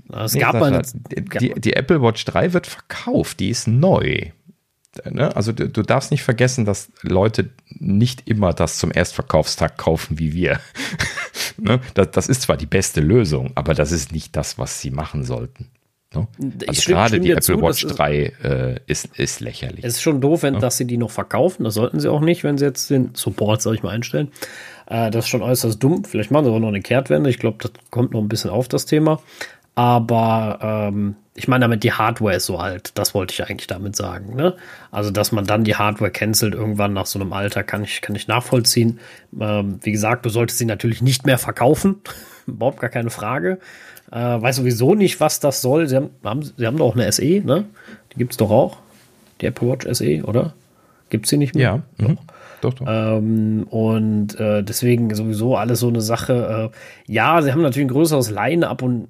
Na, 0.09 0.25
es 0.25 0.35
nee, 0.35 0.41
gab 0.41 0.55
mal, 0.55 0.83
die, 1.41 1.55
die 1.61 1.73
Apple 1.75 2.03
Watch 2.03 2.25
3 2.25 2.53
wird 2.55 2.67
verkauft, 2.67 3.39
die 3.39 3.51
ist 3.51 3.69
neu. 3.69 4.31
Ne? 5.05 5.35
Also 5.37 5.53
du, 5.53 5.69
du, 5.69 5.83
darfst 5.83 6.11
nicht 6.11 6.23
vergessen, 6.23 6.65
dass 6.65 6.91
Leute 7.03 7.51
nicht 7.79 8.29
immer 8.29 8.53
das 8.53 8.79
zum 8.79 8.91
Erstverkaufstag 8.91 9.77
kaufen 9.77 10.19
wie 10.19 10.33
wir. 10.33 10.61
ne? 11.57 11.81
das, 11.95 12.11
das, 12.13 12.29
ist 12.29 12.43
zwar 12.43 12.57
die 12.57 12.67
beste 12.67 13.01
Lösung, 13.01 13.53
aber 13.55 13.75
das 13.75 13.93
ist 13.93 14.13
nicht 14.13 14.35
das, 14.37 14.59
was 14.59 14.81
sie 14.81 14.91
machen 14.91 15.25
sollten. 15.25 15.71
Ne? 16.15 16.27
Also 16.67 16.81
stimme, 16.81 16.97
gerade 16.97 17.21
die 17.21 17.31
Apple 17.31 17.43
zu, 17.43 17.61
Watch 17.61 17.87
3 17.87 18.17
äh, 18.17 18.81
ist, 18.87 19.19
ist 19.19 19.41
lächerlich. 19.41 19.85
Es 19.85 19.97
ist 19.97 20.03
schon 20.03 20.21
doof, 20.21 20.43
wenn, 20.43 20.55
ja? 20.55 20.61
dass 20.61 20.79
sie 20.79 20.87
die 20.87 20.97
noch 20.97 21.11
verkaufen. 21.11 21.65
Das 21.65 21.75
sollten 21.75 22.01
sie 22.01 22.11
auch 22.11 22.23
nicht, 22.23 22.45
wenn 22.45 22.57
sie 22.57 22.65
jetzt 22.65 22.89
den 22.89 23.11
Support, 23.15 23.61
sag 23.61 23.75
ich 23.75 23.83
mal, 23.83 23.91
einstellen. 23.91 24.33
Äh, 24.87 25.11
das 25.11 25.27
ist 25.27 25.29
schon 25.29 25.43
äußerst 25.43 25.83
dumm. 25.83 26.05
Vielleicht 26.05 26.31
machen 26.31 26.45
sie 26.45 26.51
aber 26.51 26.61
noch 26.61 26.69
eine 26.69 26.81
Kehrtwende. 26.81 27.29
Ich 27.29 27.39
glaube, 27.39 27.59
das 27.61 27.73
kommt 27.91 28.13
noch 28.13 28.21
ein 28.21 28.29
bisschen 28.29 28.51
auf 28.51 28.69
das 28.69 28.87
Thema. 28.87 29.21
Aber 29.75 30.59
ähm, 30.91 31.17
ich 31.39 31.47
meine 31.47 31.63
damit, 31.63 31.85
die 31.85 31.93
Hardware 31.93 32.35
ist 32.35 32.47
so 32.47 32.59
alt. 32.59 32.91
Das 32.95 33.15
wollte 33.15 33.33
ich 33.33 33.49
eigentlich 33.49 33.69
damit 33.69 33.95
sagen. 33.95 34.35
Ne? 34.35 34.57
Also, 34.91 35.11
dass 35.11 35.31
man 35.31 35.45
dann 35.45 35.63
die 35.63 35.77
Hardware 35.77 36.11
cancelt 36.11 36.53
irgendwann 36.53 36.93
nach 36.93 37.07
so 37.07 37.19
einem 37.21 37.33
Alter, 37.33 37.63
kann 37.63 37.85
ich, 37.85 38.01
kann 38.01 38.17
ich 38.17 38.27
nachvollziehen. 38.27 38.99
Ähm, 39.41 39.79
wie 39.83 39.93
gesagt, 39.93 40.27
du 40.27 40.31
solltest 40.31 40.59
sie 40.59 40.65
natürlich 40.65 41.01
nicht 41.01 41.27
mehr 41.27 41.39
verkaufen. 41.39 41.97
Überhaupt 42.47 42.81
gar 42.81 42.91
keine 42.91 43.11
Frage. 43.11 43.61
Äh, 44.11 44.17
weiß 44.17 44.57
sowieso 44.57 44.95
nicht, 44.95 45.21
was 45.21 45.39
das 45.39 45.63
soll. 45.63 45.87
Sie 45.87 45.95
haben, 45.95 46.11
haben, 46.25 46.43
sie 46.43 46.67
haben 46.67 46.77
doch 46.77 46.97
eine 46.97 47.11
SE, 47.13 47.41
ne? 47.41 47.67
Die 48.13 48.19
gibt 48.19 48.33
es 48.33 48.37
doch 48.37 48.51
auch. 48.51 48.79
Die 49.41 49.47
Apple 49.47 49.69
Watch 49.69 49.87
SE, 49.93 50.25
oder? 50.25 50.55
Gibt 51.09 51.27
es 51.27 51.31
sie 51.31 51.37
nicht 51.37 51.55
mehr? 51.55 51.83
Ja. 51.99 52.07
Mhm. 52.09 52.19
Doch, 52.61 52.75
doch. 52.75 52.87
Ähm, 52.89 53.65
und 53.71 54.39
äh, 54.41 54.65
deswegen 54.65 55.15
sowieso 55.15 55.57
alles 55.57 55.79
so 55.81 55.89
eine 55.89 56.01
Sache. 56.01 56.73
Äh, 56.73 57.13
ja, 57.13 57.41
sie 57.43 57.53
haben 57.53 57.63
natürlich 57.63 57.87
ein 57.87 57.93
größeres 57.93 58.31
Line-up 58.31 58.83
und 58.83 59.09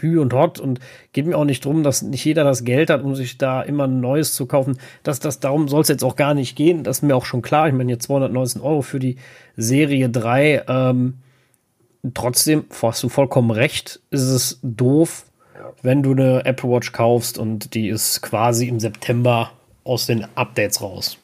Hü 0.00 0.18
und 0.18 0.32
Hot 0.32 0.60
und 0.60 0.80
geht 1.12 1.26
mir 1.26 1.36
auch 1.36 1.44
nicht 1.44 1.64
drum, 1.64 1.82
dass 1.82 2.02
nicht 2.02 2.24
jeder 2.24 2.44
das 2.44 2.64
Geld 2.64 2.90
hat, 2.90 3.02
um 3.02 3.14
sich 3.14 3.38
da 3.38 3.62
immer 3.62 3.84
ein 3.84 4.00
neues 4.00 4.34
zu 4.34 4.46
kaufen. 4.46 4.78
Das, 5.02 5.20
das, 5.20 5.40
darum 5.40 5.68
soll 5.68 5.82
es 5.82 5.88
jetzt 5.88 6.04
auch 6.04 6.16
gar 6.16 6.34
nicht 6.34 6.56
gehen. 6.56 6.84
Das 6.84 6.98
ist 6.98 7.02
mir 7.02 7.16
auch 7.16 7.24
schon 7.24 7.42
klar. 7.42 7.68
Ich 7.68 7.74
meine, 7.74 7.92
jetzt 7.92 8.04
219 8.04 8.60
Euro 8.60 8.82
für 8.82 8.98
die 8.98 9.16
Serie 9.56 10.08
3. 10.08 10.64
Ähm, 10.68 11.14
trotzdem, 12.14 12.64
hast 12.82 13.02
du 13.02 13.08
vollkommen 13.08 13.50
recht, 13.50 14.00
ist 14.10 14.22
es 14.22 14.58
doof, 14.62 15.24
wenn 15.82 16.02
du 16.02 16.12
eine 16.12 16.44
Apple 16.44 16.70
Watch 16.70 16.92
kaufst 16.92 17.38
und 17.38 17.74
die 17.74 17.88
ist 17.88 18.22
quasi 18.22 18.68
im 18.68 18.80
September 18.80 19.52
aus 19.84 20.06
den 20.06 20.26
Updates 20.34 20.82
raus. 20.82 21.18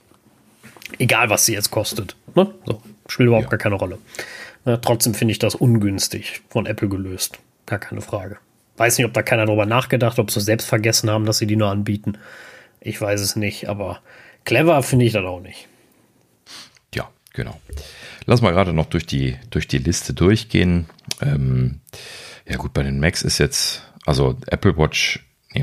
Egal, 0.98 1.30
was 1.30 1.46
sie 1.46 1.54
jetzt 1.54 1.70
kostet. 1.70 2.16
Ne? 2.34 2.52
So, 2.64 2.80
spielt 3.08 3.28
überhaupt 3.28 3.46
ja. 3.46 3.50
gar 3.50 3.58
keine 3.58 3.74
Rolle. 3.74 3.98
Ja, 4.64 4.76
trotzdem 4.78 5.14
finde 5.14 5.32
ich 5.32 5.38
das 5.38 5.54
ungünstig 5.54 6.42
von 6.48 6.66
Apple 6.66 6.88
gelöst. 6.88 7.38
Gar 7.66 7.78
keine 7.78 8.00
Frage. 8.00 8.38
Weiß 8.76 8.98
nicht, 8.98 9.06
ob 9.06 9.14
da 9.14 9.22
keiner 9.22 9.46
drüber 9.46 9.66
nachgedacht, 9.66 10.18
ob 10.18 10.30
sie 10.30 10.40
selbst 10.40 10.68
vergessen 10.68 11.10
haben, 11.10 11.26
dass 11.26 11.38
sie 11.38 11.46
die 11.46 11.56
nur 11.56 11.70
anbieten. 11.70 12.18
Ich 12.80 13.00
weiß 13.00 13.20
es 13.20 13.36
nicht, 13.36 13.68
aber 13.68 14.00
clever 14.44 14.82
finde 14.82 15.06
ich 15.06 15.12
das 15.12 15.24
auch 15.24 15.40
nicht. 15.40 15.66
Ja, 16.94 17.08
genau. 17.32 17.58
Lass 18.26 18.42
mal 18.42 18.52
gerade 18.52 18.72
noch 18.72 18.86
durch 18.86 19.06
die, 19.06 19.36
durch 19.50 19.68
die 19.68 19.78
Liste 19.78 20.12
durchgehen. 20.12 20.86
Ähm, 21.22 21.80
ja 22.46 22.56
gut, 22.56 22.72
bei 22.72 22.82
den 22.82 23.00
Macs 23.00 23.22
ist 23.22 23.38
jetzt, 23.38 23.82
also 24.04 24.36
Apple 24.46 24.76
Watch, 24.76 25.24
ich 25.52 25.62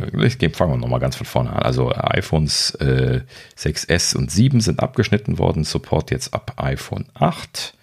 fangen 0.56 0.72
wir 0.72 0.78
nochmal 0.78 1.00
ganz 1.00 1.16
von 1.16 1.26
vorne 1.26 1.52
an. 1.52 1.62
Also 1.62 1.94
iPhones 1.94 2.72
äh, 2.76 3.22
6S 3.58 4.16
und 4.16 4.32
7 4.32 4.60
sind 4.60 4.80
abgeschnitten 4.80 5.38
worden, 5.38 5.64
Support 5.64 6.10
jetzt 6.10 6.34
ab 6.34 6.54
iPhone 6.58 7.06
8. 7.14 7.76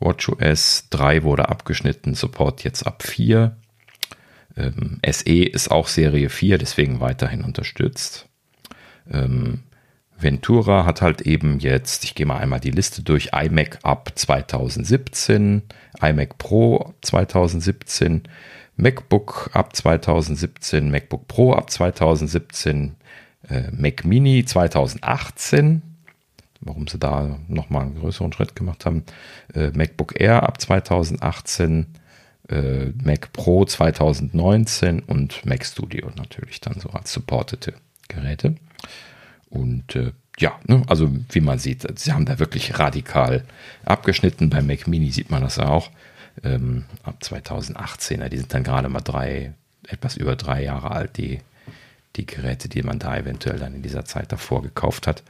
WatchOS 0.00 0.88
3 0.90 1.22
wurde 1.22 1.48
abgeschnitten, 1.48 2.14
Support 2.14 2.64
jetzt 2.64 2.86
ab 2.86 3.02
4. 3.02 3.56
Ähm, 4.56 5.00
SE 5.08 5.44
ist 5.44 5.70
auch 5.70 5.88
Serie 5.88 6.28
4, 6.28 6.58
deswegen 6.58 7.00
weiterhin 7.00 7.42
unterstützt. 7.42 8.28
Ähm, 9.10 9.60
Ventura 10.16 10.86
hat 10.86 11.02
halt 11.02 11.22
eben 11.22 11.58
jetzt, 11.58 12.04
ich 12.04 12.14
gehe 12.14 12.26
mal 12.26 12.38
einmal 12.38 12.60
die 12.60 12.70
Liste 12.70 13.02
durch, 13.02 13.30
iMac 13.32 13.78
ab 13.82 14.12
2017, 14.14 15.62
iMac 16.00 16.38
Pro 16.38 16.94
2017, 17.02 18.22
MacBook 18.76 19.50
ab 19.52 19.74
2017, 19.74 20.90
MacBook 20.90 21.28
Pro 21.28 21.52
ab 21.52 21.70
2017, 21.70 22.96
äh, 23.48 23.70
Mac 23.70 24.04
Mini 24.04 24.44
2018, 24.44 25.82
warum 26.60 26.86
sie 26.86 26.98
da 26.98 27.38
nochmal 27.48 27.82
einen 27.82 27.98
größeren 27.98 28.32
Schritt 28.32 28.56
gemacht 28.56 28.86
haben, 28.86 29.04
äh, 29.54 29.70
MacBook 29.70 30.20
Air 30.20 30.42
ab 30.44 30.60
2018, 30.60 31.86
äh, 32.48 32.86
Mac 33.02 33.32
Pro 33.32 33.64
2019 33.64 35.00
und 35.00 35.44
Mac 35.46 35.64
Studio 35.64 36.10
natürlich 36.16 36.60
dann 36.60 36.78
so 36.80 36.90
als 36.90 37.12
supportete 37.12 37.74
Geräte. 38.08 38.56
Und 39.48 39.96
äh, 39.96 40.12
ja, 40.38 40.58
ne, 40.66 40.82
also 40.88 41.10
wie 41.30 41.40
man 41.40 41.58
sieht, 41.58 41.86
sie 41.98 42.12
haben 42.12 42.26
da 42.26 42.38
wirklich 42.38 42.78
radikal 42.78 43.44
abgeschnitten. 43.84 44.50
Bei 44.50 44.62
Mac 44.62 44.86
Mini 44.86 45.10
sieht 45.10 45.30
man 45.30 45.42
das 45.42 45.58
auch. 45.58 45.90
Ähm, 46.42 46.84
ab 47.04 47.22
2018, 47.22 48.28
die 48.30 48.38
sind 48.38 48.52
dann 48.52 48.64
gerade 48.64 48.88
mal 48.88 49.00
drei, 49.00 49.54
etwas 49.86 50.16
über 50.16 50.34
drei 50.34 50.64
Jahre 50.64 50.90
alt, 50.90 51.16
die, 51.16 51.40
die 52.16 52.26
Geräte, 52.26 52.68
die 52.68 52.82
man 52.82 52.98
da 52.98 53.16
eventuell 53.16 53.58
dann 53.58 53.74
in 53.74 53.82
dieser 53.82 54.04
Zeit 54.04 54.32
davor 54.32 54.62
gekauft 54.62 55.06
hat. 55.06 55.22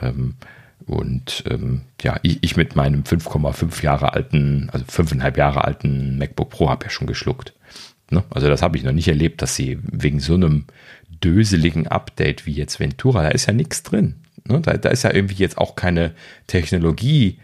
Ähm, 0.00 0.34
und 0.86 1.44
ähm, 1.50 1.82
ja, 2.02 2.18
ich, 2.22 2.38
ich, 2.42 2.56
mit 2.56 2.76
meinem 2.76 3.02
5,5 3.02 3.82
Jahre 3.82 4.14
alten, 4.14 4.70
also 4.72 4.84
5,5 4.84 5.36
Jahre 5.36 5.64
alten 5.64 6.18
MacBook 6.18 6.50
Pro 6.50 6.70
habe 6.70 6.84
ja 6.86 6.90
schon 6.90 7.06
geschluckt. 7.06 7.52
Ne? 8.10 8.24
Also 8.30 8.48
das 8.48 8.62
habe 8.62 8.76
ich 8.76 8.84
noch 8.84 8.92
nicht 8.92 9.08
erlebt, 9.08 9.42
dass 9.42 9.54
sie 9.54 9.78
wegen 9.82 10.20
so 10.20 10.34
einem 10.34 10.64
döseligen 11.22 11.88
Update 11.88 12.46
wie 12.46 12.52
jetzt 12.52 12.80
Ventura, 12.80 13.22
da 13.22 13.28
ist 13.28 13.46
ja 13.46 13.52
nichts 13.52 13.82
drin. 13.82 14.16
Ne? 14.44 14.60
Da, 14.60 14.76
da, 14.76 14.88
ist 14.88 15.02
ja 15.02 15.12
irgendwie 15.12 15.42
jetzt 15.42 15.58
auch 15.58 15.76
keine 15.76 16.14
Technologie 16.46 17.38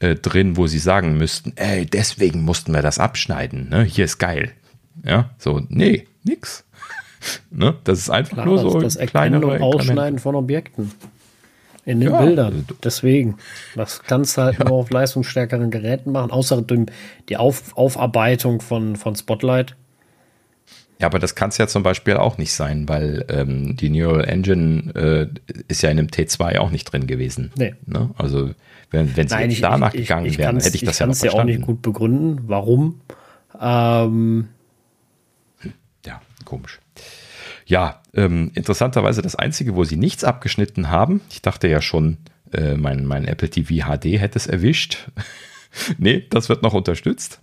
äh, 0.00 0.16
drin, 0.16 0.56
wo 0.56 0.66
sie 0.66 0.78
sagen 0.78 1.16
müssten, 1.16 1.52
ey, 1.56 1.86
deswegen 1.86 2.42
mussten 2.42 2.72
wir 2.72 2.82
das 2.82 2.98
abschneiden. 2.98 3.68
Ne? 3.68 3.84
Hier 3.84 4.04
ist 4.04 4.18
geil. 4.18 4.52
Ja, 5.04 5.30
so, 5.38 5.62
nee, 5.68 6.06
nix. 6.24 6.64
ne? 7.50 7.76
Das 7.84 7.98
ist 7.98 8.10
einfach 8.10 8.34
Klar, 8.34 8.46
nur 8.46 8.58
so 8.58 8.80
das 8.80 8.98
kleinere 8.98 9.46
und 9.46 9.62
Ausschneiden 9.62 10.18
von 10.18 10.34
Objekten. 10.34 10.90
In 11.90 12.00
den 12.00 12.12
ja, 12.12 12.20
Bildern. 12.20 12.66
Deswegen. 12.84 13.36
Das 13.74 14.02
kannst 14.02 14.36
du 14.36 14.42
halt 14.42 14.58
ja. 14.58 14.64
nur 14.64 14.76
auf 14.76 14.90
leistungsstärkeren 14.90 15.70
Geräten 15.70 16.12
machen, 16.12 16.30
außer 16.30 16.64
die 17.28 17.36
auf 17.36 17.76
Aufarbeitung 17.76 18.60
von, 18.60 18.94
von 18.96 19.16
Spotlight. 19.16 19.74
Ja, 21.00 21.06
aber 21.06 21.18
das 21.18 21.34
kann 21.34 21.48
es 21.48 21.56
ja 21.56 21.66
zum 21.66 21.82
Beispiel 21.82 22.14
auch 22.16 22.36
nicht 22.36 22.52
sein, 22.52 22.88
weil 22.88 23.24
ähm, 23.28 23.74
die 23.74 23.88
Neural 23.88 24.24
Engine 24.24 24.94
äh, 24.94 25.52
ist 25.66 25.82
ja 25.82 25.90
in 25.90 25.98
einem 25.98 26.08
T2 26.08 26.58
auch 26.58 26.70
nicht 26.70 26.84
drin 26.84 27.06
gewesen. 27.06 27.52
Nee. 27.56 27.74
Ne? 27.86 28.10
Also 28.18 28.50
wenn, 28.90 29.16
wenn 29.16 29.26
sie 29.26 29.34
Nein, 29.34 29.50
jetzt 29.50 29.62
danach 29.62 29.94
ich, 29.94 30.02
gegangen 30.02 30.26
ich, 30.26 30.32
ich 30.32 30.38
wären, 30.38 30.60
hätte 30.60 30.74
ich 30.76 30.84
das 30.84 30.98
ja 30.98 31.06
noch 31.06 31.14
verstanden. 31.14 31.26
Ich 31.26 31.30
kann 31.30 31.30
es 31.30 31.32
ja 31.32 31.40
auch 31.40 31.44
nicht 31.44 31.66
gut 31.66 31.82
begründen, 31.82 32.40
warum. 32.48 33.00
Ähm. 33.58 34.48
Ja, 36.04 36.20
komisch. 36.44 36.79
Ja, 37.70 38.02
ähm, 38.14 38.50
interessanterweise 38.54 39.22
das 39.22 39.36
Einzige, 39.36 39.76
wo 39.76 39.84
sie 39.84 39.96
nichts 39.96 40.24
abgeschnitten 40.24 40.90
haben, 40.90 41.20
ich 41.30 41.40
dachte 41.40 41.68
ja 41.68 41.80
schon, 41.80 42.18
äh, 42.52 42.74
mein, 42.74 43.06
mein 43.06 43.24
Apple 43.24 43.48
TV 43.48 43.86
HD 43.86 44.20
hätte 44.20 44.40
es 44.40 44.48
erwischt. 44.48 45.08
nee, 45.98 46.26
das 46.30 46.48
wird 46.48 46.64
noch 46.64 46.74
unterstützt. 46.74 47.40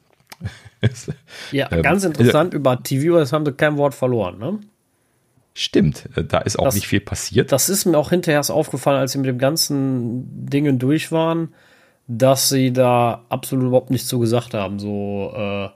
ja, 1.53 1.71
ähm, 1.71 1.81
ganz 1.81 2.03
interessant, 2.03 2.53
äh, 2.53 2.57
über 2.57 2.83
TVOS 2.83 3.31
haben 3.31 3.45
sie 3.45 3.53
kein 3.53 3.77
Wort 3.77 3.95
verloren, 3.95 4.37
ne? 4.37 4.59
Stimmt, 5.53 6.09
äh, 6.17 6.25
da 6.25 6.39
ist 6.39 6.59
auch 6.59 6.65
das, 6.65 6.75
nicht 6.75 6.87
viel 6.87 6.99
passiert. 6.99 7.53
Das 7.53 7.69
ist 7.69 7.85
mir 7.85 7.97
auch 7.97 8.09
hinterher 8.09 8.41
aufgefallen, 8.49 8.99
als 8.99 9.13
sie 9.13 9.19
mit 9.19 9.27
dem 9.27 9.37
ganzen 9.37 10.45
Dingen 10.45 10.77
durch 10.77 11.13
waren, 11.13 11.53
dass 12.07 12.49
sie 12.49 12.73
da 12.73 13.23
absolut 13.29 13.67
überhaupt 13.67 13.91
nichts 13.91 14.09
zu 14.09 14.19
gesagt 14.19 14.53
haben. 14.53 14.77
So, 14.77 15.31
äh, 15.33 15.69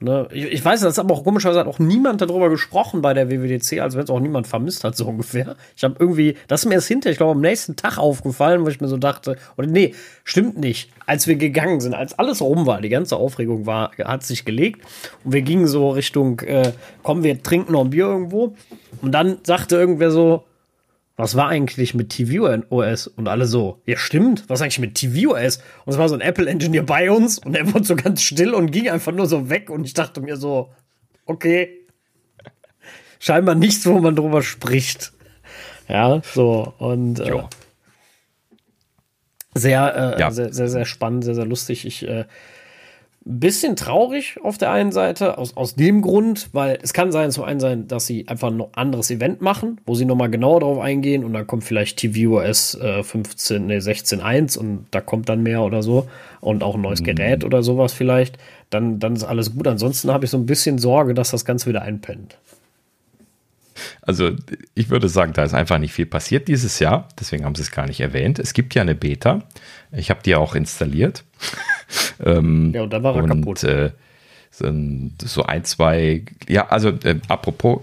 Ne? 0.00 0.28
Ich, 0.32 0.44
ich 0.44 0.64
weiß, 0.64 0.80
das 0.80 0.92
ist 0.92 0.98
aber 1.00 1.14
auch 1.14 1.24
komischerweise 1.24 1.58
hat 1.58 1.66
auch 1.66 1.80
niemand 1.80 2.20
darüber 2.20 2.50
gesprochen 2.50 3.02
bei 3.02 3.14
der 3.14 3.30
WWDC, 3.30 3.80
als 3.80 3.96
wenn 3.96 4.04
es 4.04 4.10
auch 4.10 4.20
niemand 4.20 4.46
vermisst 4.46 4.84
hat, 4.84 4.96
so 4.96 5.06
ungefähr. 5.06 5.56
Ich 5.76 5.82
habe 5.82 5.96
irgendwie, 5.98 6.36
das 6.46 6.62
ist 6.62 6.66
mir 6.68 6.74
erst 6.74 6.86
hinterher, 6.86 7.12
ich 7.12 7.18
glaube, 7.18 7.32
am 7.32 7.40
nächsten 7.40 7.74
Tag 7.74 7.98
aufgefallen, 7.98 8.64
wo 8.64 8.68
ich 8.68 8.80
mir 8.80 8.86
so 8.86 8.96
dachte, 8.96 9.36
oder 9.56 9.66
nee, 9.66 9.94
stimmt 10.22 10.56
nicht. 10.56 10.90
Als 11.06 11.26
wir 11.26 11.34
gegangen 11.34 11.80
sind, 11.80 11.94
als 11.94 12.16
alles 12.16 12.40
rum 12.40 12.66
war, 12.66 12.80
die 12.80 12.90
ganze 12.90 13.16
Aufregung 13.16 13.66
war, 13.66 13.90
hat 13.98 14.22
sich 14.22 14.44
gelegt 14.44 14.82
und 15.24 15.32
wir 15.32 15.42
gingen 15.42 15.66
so 15.66 15.90
Richtung, 15.90 16.40
äh, 16.40 16.72
komm, 17.02 17.24
wir 17.24 17.42
trinken 17.42 17.72
noch 17.72 17.84
ein 17.84 17.90
Bier 17.90 18.04
irgendwo. 18.04 18.54
Und 19.02 19.12
dann 19.12 19.38
sagte 19.42 19.76
irgendwer 19.76 20.12
so, 20.12 20.44
was 21.18 21.34
war 21.34 21.48
eigentlich 21.48 21.94
mit 21.94 22.10
tvOS? 22.10 23.08
Und 23.08 23.26
alle 23.26 23.46
so, 23.46 23.82
ja 23.84 23.96
stimmt, 23.96 24.48
was 24.48 24.62
eigentlich 24.62 24.78
mit 24.78 24.94
tvOS? 24.94 25.58
Und 25.84 25.92
es 25.92 25.98
war 25.98 26.08
so 26.08 26.14
ein 26.14 26.20
Apple-Engineer 26.20 26.84
bei 26.84 27.10
uns 27.10 27.38
und 27.40 27.56
er 27.56 27.74
wurde 27.74 27.84
so 27.84 27.96
ganz 27.96 28.22
still 28.22 28.54
und 28.54 28.70
ging 28.70 28.88
einfach 28.88 29.12
nur 29.12 29.26
so 29.26 29.50
weg 29.50 29.68
und 29.68 29.84
ich 29.84 29.94
dachte 29.94 30.20
mir 30.20 30.36
so, 30.36 30.70
okay, 31.26 31.86
scheinbar 33.18 33.56
nichts, 33.56 33.84
wo 33.84 33.98
man 33.98 34.14
drüber 34.14 34.42
spricht. 34.42 35.12
Ja, 35.88 36.22
so 36.22 36.72
und 36.78 37.18
äh, 37.18 37.42
sehr, 39.54 40.14
äh, 40.16 40.20
ja. 40.20 40.30
sehr, 40.30 40.52
sehr, 40.52 40.68
sehr 40.68 40.84
spannend, 40.84 41.24
sehr, 41.24 41.34
sehr 41.34 41.46
lustig. 41.46 41.84
Ich 41.84 42.06
äh, 42.06 42.26
bisschen 43.28 43.76
traurig 43.76 44.38
auf 44.42 44.56
der 44.56 44.72
einen 44.72 44.90
Seite, 44.90 45.36
aus, 45.38 45.56
aus 45.56 45.74
dem 45.74 46.00
Grund, 46.00 46.48
weil 46.52 46.78
es 46.82 46.92
kann 46.92 47.12
sein, 47.12 47.30
zum 47.30 47.44
einen 47.44 47.60
sein, 47.60 47.86
dass 47.86 48.06
sie 48.06 48.26
einfach 48.26 48.50
ein 48.50 48.62
anderes 48.72 49.10
Event 49.10 49.42
machen, 49.42 49.80
wo 49.84 49.94
sie 49.94 50.06
nochmal 50.06 50.30
genauer 50.30 50.60
drauf 50.60 50.78
eingehen 50.78 51.24
und 51.24 51.34
dann 51.34 51.46
kommt 51.46 51.64
vielleicht 51.64 51.98
tvOS 51.98 52.74
äh, 52.76 53.02
15, 53.02 53.66
nee, 53.66 53.78
16.1 53.78 54.58
und 54.58 54.86
da 54.90 55.00
kommt 55.00 55.28
dann 55.28 55.42
mehr 55.42 55.62
oder 55.62 55.82
so 55.82 56.08
und 56.40 56.62
auch 56.62 56.74
ein 56.74 56.80
neues 56.80 57.00
mhm. 57.00 57.04
Gerät 57.04 57.44
oder 57.44 57.62
sowas 57.62 57.92
vielleicht, 57.92 58.38
dann, 58.70 58.98
dann 58.98 59.14
ist 59.14 59.24
alles 59.24 59.54
gut. 59.54 59.68
Ansonsten 59.68 60.10
habe 60.10 60.24
ich 60.24 60.30
so 60.30 60.38
ein 60.38 60.46
bisschen 60.46 60.78
Sorge, 60.78 61.12
dass 61.12 61.30
das 61.30 61.44
Ganze 61.44 61.66
wieder 61.66 61.82
einpennt. 61.82 62.38
Also 64.02 64.32
ich 64.74 64.90
würde 64.90 65.08
sagen, 65.08 65.34
da 65.34 65.44
ist 65.44 65.54
einfach 65.54 65.78
nicht 65.78 65.92
viel 65.92 66.06
passiert 66.06 66.48
dieses 66.48 66.78
Jahr, 66.78 67.08
deswegen 67.20 67.44
haben 67.44 67.54
sie 67.54 67.62
es 67.62 67.70
gar 67.70 67.86
nicht 67.86 68.00
erwähnt. 68.00 68.38
Es 68.38 68.52
gibt 68.52 68.74
ja 68.74 68.82
eine 68.82 68.94
Beta, 68.94 69.44
ich 69.92 70.10
habe 70.10 70.22
die 70.24 70.34
auch 70.34 70.54
installiert. 70.54 71.24
ähm, 72.24 72.72
ja, 72.74 72.82
und 72.82 72.92
dann 72.92 73.02
war 73.02 73.16
er 73.16 73.22
und, 73.22 73.28
kaputt. 73.28 73.64
Äh, 73.64 73.90
so 74.58 75.42
ein, 75.42 75.64
zwei, 75.64 76.22
ja, 76.48 76.68
also 76.68 76.88
äh, 76.88 77.16
apropos 77.28 77.80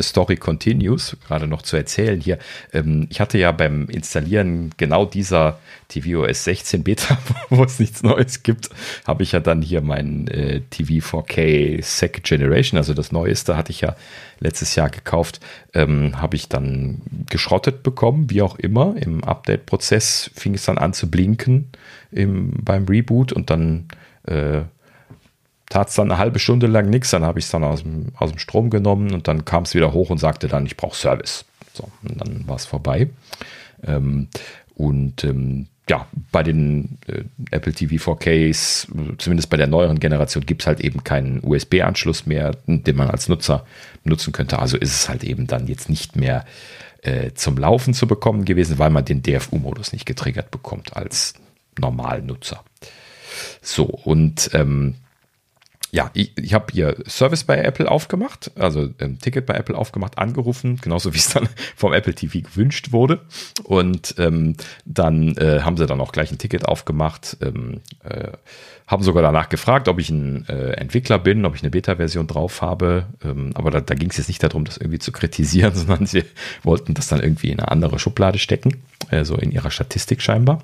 Story 0.00 0.36
Continues, 0.36 1.16
gerade 1.26 1.46
noch 1.46 1.62
zu 1.62 1.76
erzählen 1.76 2.20
hier. 2.20 2.38
Ähm, 2.72 3.06
ich 3.10 3.20
hatte 3.20 3.38
ja 3.38 3.52
beim 3.52 3.88
Installieren 3.88 4.70
genau 4.76 5.04
dieser 5.04 5.58
tvOS 5.88 6.44
16 6.44 6.84
Beta, 6.84 7.18
wo 7.50 7.64
es 7.64 7.78
nichts 7.78 8.02
Neues 8.02 8.42
gibt, 8.42 8.70
habe 9.06 9.22
ich 9.22 9.32
ja 9.32 9.40
dann 9.40 9.62
hier 9.62 9.80
mein 9.80 10.28
äh, 10.28 10.60
TV 10.70 11.04
4K 11.04 11.82
Second 11.82 12.24
Generation, 12.24 12.78
also 12.78 12.94
das 12.94 13.12
Neueste, 13.12 13.56
hatte 13.56 13.70
ich 13.70 13.80
ja 13.82 13.96
letztes 14.40 14.74
Jahr 14.74 14.90
gekauft, 14.90 15.40
ähm, 15.72 16.20
habe 16.20 16.36
ich 16.36 16.48
dann 16.48 17.02
geschrottet 17.30 17.82
bekommen, 17.82 18.30
wie 18.30 18.42
auch 18.42 18.58
immer. 18.58 18.94
Im 18.98 19.24
Update-Prozess 19.24 20.30
fing 20.34 20.54
es 20.54 20.64
dann 20.64 20.78
an 20.78 20.92
zu 20.92 21.10
blinken 21.10 21.70
im, 22.10 22.52
beim 22.62 22.84
Reboot 22.86 23.32
und 23.32 23.50
dann 23.50 23.88
äh, 24.26 24.62
tat 25.68 25.88
es 25.88 25.94
dann 25.94 26.10
eine 26.10 26.18
halbe 26.18 26.38
Stunde 26.38 26.66
lang 26.66 26.90
nichts, 26.90 27.10
dann 27.10 27.24
habe 27.24 27.38
ich 27.38 27.46
es 27.46 27.50
dann 27.50 27.64
aus 27.64 27.82
dem, 27.82 28.08
aus 28.16 28.30
dem 28.30 28.38
Strom 28.38 28.70
genommen 28.70 29.12
und 29.12 29.28
dann 29.28 29.44
kam 29.44 29.64
es 29.64 29.74
wieder 29.74 29.92
hoch 29.92 30.10
und 30.10 30.18
sagte 30.18 30.48
dann, 30.48 30.66
ich 30.66 30.76
brauche 30.76 30.96
Service. 30.96 31.44
So, 31.72 31.88
und 32.02 32.20
dann 32.20 32.46
war 32.46 32.56
es 32.56 32.66
vorbei. 32.66 33.10
Ähm, 33.84 34.28
und 34.74 35.24
ähm, 35.24 35.66
ja, 35.88 36.06
bei 36.32 36.42
den 36.42 36.98
äh, 37.06 37.24
Apple 37.50 37.72
TV 37.72 38.12
4Ks, 38.12 38.88
zumindest 39.18 39.50
bei 39.50 39.56
der 39.56 39.66
neueren 39.66 40.00
Generation, 40.00 40.46
gibt 40.46 40.62
es 40.62 40.66
halt 40.66 40.80
eben 40.80 41.04
keinen 41.04 41.40
USB-Anschluss 41.42 42.26
mehr, 42.26 42.56
den 42.66 42.96
man 42.96 43.10
als 43.10 43.28
Nutzer 43.28 43.66
nutzen 44.04 44.32
könnte. 44.32 44.58
Also 44.58 44.76
ist 44.76 44.94
es 44.94 45.08
halt 45.08 45.24
eben 45.24 45.46
dann 45.46 45.66
jetzt 45.66 45.90
nicht 45.90 46.16
mehr 46.16 46.44
äh, 47.02 47.32
zum 47.34 47.58
Laufen 47.58 47.92
zu 47.92 48.06
bekommen 48.06 48.44
gewesen, 48.44 48.78
weil 48.78 48.90
man 48.90 49.04
den 49.04 49.22
DFU-Modus 49.22 49.92
nicht 49.92 50.06
getriggert 50.06 50.50
bekommt 50.50 50.96
als 50.96 51.34
Normalnutzer. 51.78 52.64
So, 53.60 53.84
und 53.84 54.50
ähm, 54.54 54.94
ja, 55.94 56.10
ich, 56.12 56.36
ich 56.36 56.52
habe 56.54 56.66
hier 56.72 56.96
Service 57.06 57.44
bei 57.44 57.56
Apple 57.56 57.88
aufgemacht, 57.88 58.50
also 58.56 58.90
ein 58.98 59.20
Ticket 59.20 59.46
bei 59.46 59.54
Apple 59.54 59.78
aufgemacht, 59.78 60.18
angerufen, 60.18 60.80
genauso 60.82 61.14
wie 61.14 61.18
es 61.18 61.28
dann 61.28 61.48
vom 61.76 61.92
Apple 61.92 62.14
TV 62.14 62.40
gewünscht 62.40 62.90
wurde. 62.90 63.20
Und 63.62 64.16
ähm, 64.18 64.56
dann 64.84 65.36
äh, 65.36 65.60
haben 65.60 65.76
sie 65.76 65.86
dann 65.86 66.00
auch 66.00 66.10
gleich 66.10 66.32
ein 66.32 66.38
Ticket 66.38 66.66
aufgemacht, 66.66 67.36
ähm, 67.42 67.80
äh, 68.02 68.32
haben 68.88 69.04
sogar 69.04 69.22
danach 69.22 69.48
gefragt, 69.48 69.86
ob 69.86 70.00
ich 70.00 70.10
ein 70.10 70.48
äh, 70.48 70.72
Entwickler 70.72 71.20
bin, 71.20 71.44
ob 71.44 71.54
ich 71.54 71.62
eine 71.62 71.70
Beta-Version 71.70 72.26
drauf 72.26 72.60
habe. 72.60 73.06
Ähm, 73.24 73.52
aber 73.54 73.70
da, 73.70 73.80
da 73.80 73.94
ging 73.94 74.10
es 74.10 74.16
jetzt 74.16 74.26
nicht 74.26 74.42
darum, 74.42 74.64
das 74.64 74.78
irgendwie 74.78 74.98
zu 74.98 75.12
kritisieren, 75.12 75.74
sondern 75.76 76.06
sie 76.06 76.24
wollten 76.64 76.94
das 76.94 77.06
dann 77.06 77.20
irgendwie 77.20 77.50
in 77.50 77.60
eine 77.60 77.70
andere 77.70 78.00
Schublade 78.00 78.40
stecken, 78.40 78.82
äh, 79.10 79.24
so 79.24 79.36
in 79.36 79.52
ihrer 79.52 79.70
Statistik 79.70 80.22
scheinbar. 80.22 80.60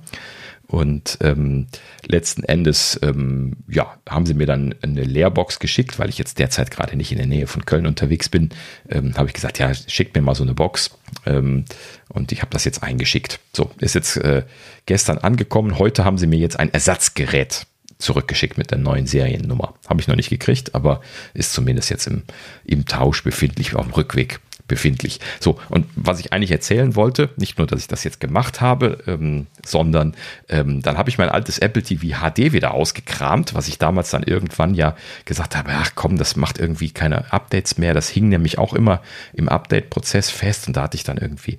Und 0.71 1.19
ähm, 1.21 1.67
letzten 2.07 2.45
Endes, 2.45 2.97
ähm, 3.03 3.57
ja, 3.69 3.99
haben 4.09 4.25
sie 4.25 4.35
mir 4.35 4.47
dann 4.47 4.73
eine 4.83 5.03
Leerbox 5.03 5.59
geschickt, 5.59 5.99
weil 5.99 6.09
ich 6.09 6.17
jetzt 6.17 6.39
derzeit 6.39 6.71
gerade 6.71 6.97
nicht 6.97 7.11
in 7.11 7.19
der 7.19 7.27
Nähe 7.27 7.49
von 7.49 7.67
Köln 7.67 7.89
unterwegs 7.89 8.29
bin. 8.29 8.51
Ähm, 8.89 9.17
habe 9.17 9.27
ich 9.27 9.35
gesagt, 9.35 9.59
ja, 9.59 9.75
schickt 9.75 10.15
mir 10.15 10.23
mal 10.23 10.37
so 10.37 10.45
eine 10.45 10.55
Box. 10.55 10.97
Ähm, 11.27 11.65
und 12.09 12.31
ich 12.31 12.43
habe 12.43 12.53
das 12.53 12.65
jetzt 12.65 12.85
eingeschickt. 12.85 13.41
So, 13.53 13.73
ist 13.81 13.97
jetzt 13.97 14.17
äh, 14.19 14.45
gestern 14.87 15.19
angekommen. 15.19 15.77
Heute 15.77 16.05
haben 16.05 16.19
sie 16.19 16.29
mir 16.29 16.39
jetzt 16.39 16.61
ein 16.61 16.73
Ersatzgerät 16.73 17.67
zurückgeschickt 17.99 18.57
mit 18.57 18.71
der 18.71 18.79
neuen 18.79 19.09
Seriennummer. 19.09 19.75
Habe 19.89 20.01
ich 20.01 20.07
noch 20.07 20.15
nicht 20.15 20.31
gekriegt, 20.31 20.77
aber 20.77 21.01
ist 21.35 21.53
zumindest 21.53 21.91
jetzt 21.91 22.07
im, 22.07 22.23
im 22.65 22.87
Tausch 22.87 23.25
befindlich 23.25 23.75
auf 23.75 23.87
dem 23.87 23.95
Rückweg 23.95 24.39
befindlich. 24.71 25.19
So, 25.41 25.59
und 25.69 25.87
was 25.97 26.21
ich 26.21 26.33
eigentlich 26.33 26.53
erzählen 26.53 26.95
wollte, 26.95 27.29
nicht 27.37 27.59
nur, 27.59 27.67
dass 27.67 27.81
ich 27.81 27.89
das 27.89 28.05
jetzt 28.05 28.21
gemacht 28.21 28.61
habe, 28.61 28.99
ähm, 29.07 29.49
sondern 29.67 30.15
ähm, 30.49 30.81
dann 30.81 30.97
habe 30.97 31.11
ich 31.11 31.19
mein 31.19 31.29
altes 31.29 31.59
Apple 31.59 31.83
TV 31.83 32.21
HD 32.21 32.53
wieder 32.53 32.73
ausgekramt, 32.73 33.53
was 33.53 33.67
ich 33.67 33.79
damals 33.79 34.11
dann 34.11 34.23
irgendwann 34.23 34.75
ja 34.75 34.97
gesagt 35.25 35.57
habe, 35.57 35.71
ach 35.73 35.91
komm, 35.97 36.17
das 36.17 36.37
macht 36.37 36.59
irgendwie 36.59 36.93
keine 36.93 37.33
Updates 37.33 37.79
mehr. 37.79 37.93
Das 37.95 38.09
hing 38.09 38.29
nämlich 38.29 38.59
auch 38.59 38.73
immer 38.73 39.03
im 39.33 39.49
Update-Prozess 39.49 40.31
fest 40.31 40.69
und 40.69 40.77
da 40.77 40.85
hatte 40.85 40.97
ich 40.97 41.03
dann 41.03 41.19
irgendwie 41.19 41.59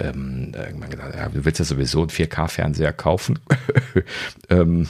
ähm, 0.00 0.52
irgendwann 0.52 0.90
gedacht, 0.90 1.14
ja, 1.14 1.28
du 1.28 1.44
willst 1.44 1.60
ja 1.60 1.64
sowieso 1.64 2.00
einen 2.00 2.10
4K-Fernseher 2.10 2.92
kaufen. 2.92 3.38
ähm, 4.50 4.88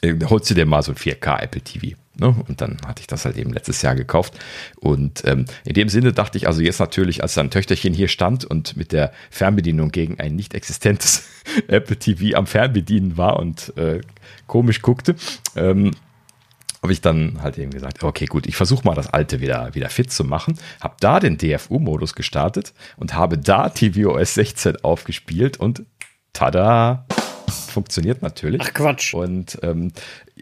äh, 0.00 0.16
holst 0.28 0.50
du 0.50 0.54
dir 0.54 0.66
mal 0.66 0.82
so 0.82 0.90
ein 0.92 0.96
4K 0.96 1.42
Apple 1.42 1.60
TV. 1.60 1.96
Ne? 2.14 2.34
Und 2.46 2.60
dann 2.60 2.76
hatte 2.86 3.00
ich 3.00 3.06
das 3.06 3.24
halt 3.24 3.36
eben 3.36 3.52
letztes 3.52 3.80
Jahr 3.82 3.94
gekauft. 3.94 4.38
Und 4.76 5.22
ähm, 5.24 5.46
in 5.64 5.74
dem 5.74 5.88
Sinne 5.88 6.12
dachte 6.12 6.36
ich 6.36 6.46
also 6.46 6.60
jetzt 6.60 6.78
natürlich, 6.78 7.22
als 7.22 7.34
dann 7.34 7.50
Töchterchen 7.50 7.94
hier 7.94 8.08
stand 8.08 8.44
und 8.44 8.76
mit 8.76 8.92
der 8.92 9.12
Fernbedienung 9.30 9.90
gegen 9.90 10.20
ein 10.20 10.36
nicht 10.36 10.54
existentes 10.54 11.24
Apple 11.68 11.96
TV 11.96 12.36
am 12.36 12.46
Fernbedienen 12.46 13.16
war 13.16 13.38
und 13.38 13.76
äh, 13.76 14.00
komisch 14.46 14.82
guckte, 14.82 15.14
ähm, 15.56 15.92
habe 16.82 16.92
ich 16.92 17.00
dann 17.00 17.40
halt 17.40 17.58
eben 17.58 17.70
gesagt, 17.70 18.02
okay, 18.02 18.26
gut, 18.26 18.46
ich 18.46 18.56
versuche 18.56 18.84
mal 18.84 18.94
das 18.94 19.06
alte 19.06 19.40
wieder, 19.40 19.74
wieder 19.74 19.88
fit 19.88 20.10
zu 20.10 20.24
machen. 20.24 20.58
Habe 20.80 20.96
da 21.00 21.20
den 21.20 21.38
DFU-Modus 21.38 22.14
gestartet 22.14 22.74
und 22.96 23.14
habe 23.14 23.38
da 23.38 23.68
tvOS 23.68 24.34
16 24.34 24.84
aufgespielt 24.84 25.58
und 25.58 25.84
tada! 26.32 27.06
funktioniert 27.72 28.22
natürlich. 28.22 28.60
Ach 28.62 28.72
Quatsch. 28.72 29.14
Und 29.14 29.58
ähm, 29.62 29.92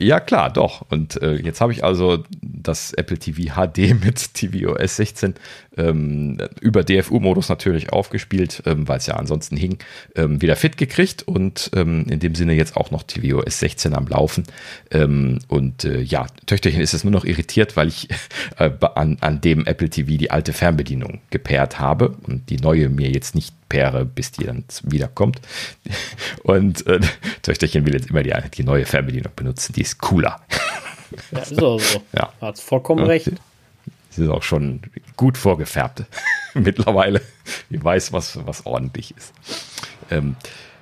ja, 0.00 0.18
klar, 0.18 0.50
doch. 0.50 0.86
Und 0.90 1.20
äh, 1.20 1.34
jetzt 1.34 1.60
habe 1.60 1.72
ich 1.72 1.84
also 1.84 2.24
das 2.40 2.94
Apple 2.94 3.18
TV 3.18 3.54
HD 3.54 3.94
mit 4.04 4.34
tvOS 4.34 4.96
16 4.96 5.34
ähm, 5.76 6.38
über 6.60 6.84
DFU-Modus 6.84 7.50
natürlich 7.50 7.92
aufgespielt, 7.92 8.62
ähm, 8.64 8.88
weil 8.88 8.98
es 8.98 9.06
ja 9.06 9.16
ansonsten 9.16 9.56
hing, 9.56 9.78
ähm, 10.16 10.40
wieder 10.40 10.56
fit 10.56 10.78
gekriegt 10.78 11.22
und 11.22 11.70
ähm, 11.74 12.06
in 12.08 12.18
dem 12.18 12.34
Sinne 12.34 12.54
jetzt 12.54 12.76
auch 12.76 12.90
noch 12.90 13.02
tvOS 13.02 13.60
16 13.60 13.94
am 13.94 14.06
Laufen. 14.06 14.44
Ähm, 14.90 15.38
und 15.48 15.84
äh, 15.84 16.00
ja, 16.00 16.26
Töchterchen 16.46 16.80
ist 16.80 16.94
es 16.94 17.04
nur 17.04 17.12
noch 17.12 17.26
irritiert, 17.26 17.76
weil 17.76 17.88
ich 17.88 18.08
äh, 18.58 18.70
an, 18.94 19.18
an 19.20 19.42
dem 19.42 19.66
Apple 19.66 19.90
TV 19.90 20.16
die 20.16 20.30
alte 20.30 20.54
Fernbedienung 20.54 21.20
gepaart 21.28 21.78
habe 21.78 22.16
und 22.26 22.48
die 22.48 22.56
neue 22.56 22.88
mir 22.88 23.10
jetzt 23.10 23.34
nicht 23.34 23.54
paire, 23.70 24.04
bis 24.04 24.32
die 24.32 24.44
dann 24.44 24.64
wiederkommt. 24.82 25.40
Und 26.42 26.86
äh, 26.86 27.00
Töchterchen 27.40 27.86
will 27.86 27.94
jetzt 27.94 28.10
immer 28.10 28.22
die, 28.22 28.34
die 28.54 28.64
neue 28.64 28.84
Fernbedienung 28.84 29.32
benutzen, 29.34 29.72
die 29.72 29.80
ist 29.90 29.98
cooler. 29.98 30.40
Ja, 31.32 31.40
ist 31.40 31.60
auch 31.60 31.80
so. 31.80 32.00
Ja. 32.12 32.32
Hat 32.40 32.60
vollkommen 32.60 33.04
recht. 33.04 33.32
Sie 34.10 34.22
ist 34.22 34.28
auch 34.28 34.44
schon 34.44 34.80
gut 35.16 35.36
vorgefärbt 35.36 36.04
mittlerweile. 36.54 37.20
Die 37.68 37.82
weiß, 37.82 38.12
was, 38.12 38.38
was 38.46 38.64
ordentlich 38.64 39.16
ist. 39.16 39.32
Ähm, 40.08 40.36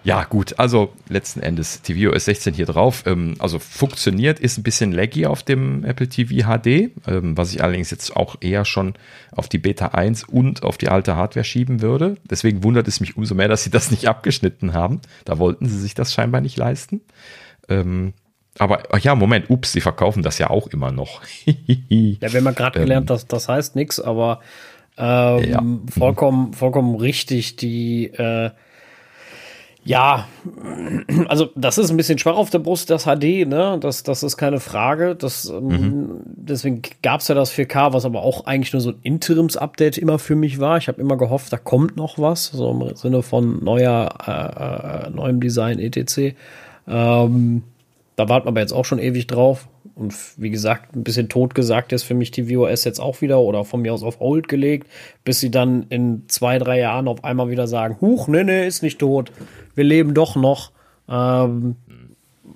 ja, 0.05 0.25
gut, 0.25 0.59
also 0.59 0.93
letzten 1.09 1.41
Endes 1.41 1.81
tvOS 1.81 2.27
16 2.27 2.53
hier 2.53 2.67
drauf. 2.67 3.05
Ähm, 3.07 3.37
also 3.39 3.59
funktioniert, 3.59 4.39
ist 4.39 4.59
ein 4.59 4.63
bisschen 4.63 4.93
laggy 4.93 5.25
auf 5.25 5.43
dem 5.43 5.83
Apple 5.83 6.11
TV 6.11 6.47
HD, 6.47 6.91
ähm, 7.07 7.39
was 7.39 7.55
ich 7.55 7.63
allerdings 7.63 7.91
jetzt 7.91 8.15
auch 8.15 8.37
eher 8.41 8.67
schon 8.67 8.95
auf 9.33 9.49
die 9.49 9.59
Beta 9.59 9.89
1 9.89 10.25
und 10.25 10.63
auf 10.63 10.77
die 10.77 10.89
alte 10.89 11.17
Hardware 11.17 11.45
schieben 11.45 11.81
würde. 11.81 12.17
Deswegen 12.29 12.63
wundert 12.63 12.87
es 12.87 13.01
mich 13.01 13.17
umso 13.17 13.35
mehr, 13.35 13.49
dass 13.49 13.65
sie 13.65 13.71
das 13.71 13.91
nicht 13.91 14.09
abgeschnitten 14.09 14.75
haben. 14.75 15.01
Da 15.25 15.39
wollten 15.39 15.67
sie 15.67 15.79
sich 15.79 15.95
das 15.95 16.13
scheinbar 16.13 16.43
nicht 16.43 16.59
leisten. 16.59 17.01
Ähm, 17.71 18.13
aber 18.59 18.99
ja, 19.01 19.15
Moment, 19.15 19.51
ups, 19.51 19.73
sie 19.73 19.81
verkaufen 19.81 20.23
das 20.23 20.39
ja 20.39 20.51
auch 20.51 20.69
immer 20.69 20.93
noch. 20.93 21.23
ja, 21.45 21.55
wir 21.89 22.41
haben 22.41 22.45
ja 22.45 22.51
gerade 22.51 22.81
gelernt, 22.81 23.05
ähm, 23.05 23.07
dass 23.07 23.27
das 23.27 23.49
heißt 23.49 23.77
nichts, 23.77 24.01
aber 24.01 24.41
ähm, 24.97 25.45
ja. 25.51 25.63
vollkommen, 25.97 26.53
vollkommen 26.53 26.97
richtig. 26.97 27.57
Die 27.57 28.07
äh, 28.07 28.51
ja, 29.89 30.29
also 31.29 31.49
das 31.55 31.79
ist 31.79 31.91
ein 31.91 31.97
bisschen 31.97 32.19
schwach 32.19 32.37
auf 32.37 32.51
der 32.51 32.59
Brust, 32.59 32.91
das 32.91 33.05
HD, 33.05 33.47
ne? 33.49 33.79
Das, 33.81 34.03
das 34.03 34.23
ist 34.23 34.37
keine 34.37 34.61
Frage. 34.61 35.17
Das, 35.17 35.49
ähm, 35.49 35.67
mhm. 35.67 36.21
Deswegen 36.27 36.83
gab 37.03 37.21
es 37.21 37.29
ja 37.29 37.35
das 37.35 37.55
4K, 37.55 37.95
was 37.95 38.05
aber 38.05 38.23
auch 38.23 38.45
eigentlich 38.45 38.75
nur 38.75 38.83
so 38.83 38.91
ein 38.91 38.99
Interims-Update 39.03 39.97
immer 39.97 40.19
für 40.19 40.37
mich 40.37 40.61
war. 40.61 40.77
Ich 40.77 40.89
habe 40.89 41.01
immer 41.01 41.17
gehofft, 41.17 41.55
da 41.55 41.57
kommt 41.57 41.97
noch 41.97 42.19
was, 42.19 42.47
so 42.47 42.71
im 42.71 42.97
Sinne 42.97 43.23
von 43.23 43.65
neuer, 43.65 44.11
äh, 44.27 45.07
äh 45.07 45.11
neuem 45.11 45.41
Design, 45.41 45.79
etc. 45.79 46.35
Ähm, 46.87 47.63
da 48.19 48.29
warten 48.29 48.47
wir 48.47 48.49
aber 48.49 48.61
jetzt 48.61 48.73
auch 48.73 48.85
schon 48.85 48.99
ewig 48.99 49.29
drauf. 49.29 49.69
Und 49.95 50.13
wie 50.39 50.51
gesagt, 50.51 50.97
ein 50.97 51.05
bisschen 51.05 51.29
tot 51.29 51.55
gesagt 51.55 51.93
ist 51.93 52.03
für 52.03 52.15
mich 52.15 52.33
die 52.33 52.53
VOS 52.53 52.83
jetzt 52.83 52.99
auch 52.99 53.21
wieder 53.21 53.39
oder 53.39 53.65
von 53.65 53.81
mir 53.81 53.95
aus 53.95 54.03
auf 54.03 54.19
Hold 54.19 54.49
gelegt, 54.49 54.89
bis 55.23 55.39
sie 55.39 55.53
dann 55.53 55.85
in 55.89 56.25
zwei, 56.27 56.59
drei 56.59 56.81
Jahren 56.81 57.07
auf 57.07 57.23
einmal 57.23 57.49
wieder 57.49 57.69
sagen, 57.69 57.97
huch, 58.01 58.27
nee, 58.27 58.43
nee, 58.43 58.67
ist 58.67 58.83
nicht 58.83 58.99
tot. 58.99 59.31
Wir 59.77 59.85
leben 59.85 60.15
doch 60.15 60.35
noch. 60.35 60.73
Ähm, 61.09 61.77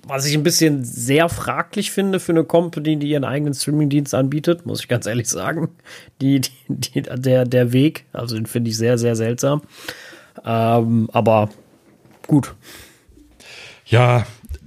was 0.05 0.25
ich 0.25 0.33
ein 0.33 0.43
bisschen 0.43 0.83
sehr 0.83 1.29
fraglich 1.29 1.91
finde 1.91 2.19
für 2.19 2.33
eine 2.33 2.43
Company, 2.43 2.97
die 2.97 3.07
ihren 3.07 3.23
eigenen 3.23 3.53
Streamingdienst 3.53 4.13
anbietet, 4.13 4.65
muss 4.65 4.81
ich 4.81 4.89
ganz 4.89 5.05
ehrlich 5.05 5.29
sagen. 5.29 5.69
Die, 6.21 6.41
die, 6.41 6.51
die 6.67 7.01
der, 7.03 7.45
der 7.45 7.71
Weg, 7.71 8.03
also 8.11 8.35
den 8.35 8.47
finde 8.47 8.69
ich 8.69 8.77
sehr, 8.77 8.97
sehr 8.97 9.15
seltsam. 9.15 9.61
Ähm, 10.43 11.09
aber 11.13 11.49
gut. 12.27 12.53
Ja, 13.85 14.25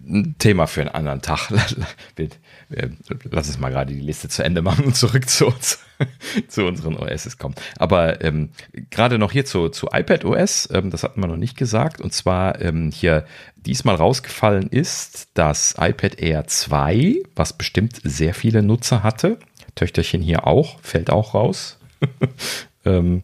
ein 0.08 0.36
Thema 0.38 0.66
für 0.66 0.82
einen 0.82 0.90
anderen 0.90 1.22
Tag. 1.22 1.50
Lass 3.30 3.48
uns 3.48 3.58
mal 3.58 3.70
gerade 3.70 3.92
die 3.92 4.00
Liste 4.00 4.28
zu 4.28 4.44
Ende 4.44 4.62
machen 4.62 4.84
und 4.84 4.96
zurück 4.96 5.28
zu 5.28 5.46
uns, 5.46 5.80
zu 6.48 6.64
unseren 6.64 6.96
OSs 6.96 7.38
kommen. 7.38 7.54
Aber 7.76 8.22
ähm, 8.22 8.50
gerade 8.90 9.18
noch 9.18 9.32
hier 9.32 9.44
zu, 9.44 9.68
zu 9.68 9.88
iPad 9.92 10.24
OS, 10.24 10.68
ähm, 10.72 10.90
das 10.90 11.02
hatten 11.02 11.20
wir 11.20 11.26
noch 11.26 11.36
nicht 11.36 11.56
gesagt, 11.56 12.00
und 12.00 12.12
zwar 12.12 12.60
ähm, 12.60 12.90
hier 12.92 13.26
diesmal 13.56 13.96
rausgefallen 13.96 14.68
ist 14.68 15.28
das 15.34 15.74
iPad 15.78 16.20
Air 16.20 16.46
2, 16.46 17.22
was 17.34 17.52
bestimmt 17.52 18.00
sehr 18.04 18.34
viele 18.34 18.62
Nutzer 18.62 19.02
hatte. 19.02 19.38
Töchterchen 19.74 20.22
hier 20.22 20.46
auch, 20.46 20.80
fällt 20.80 21.10
auch 21.10 21.34
raus. 21.34 21.78
ähm, 22.84 23.22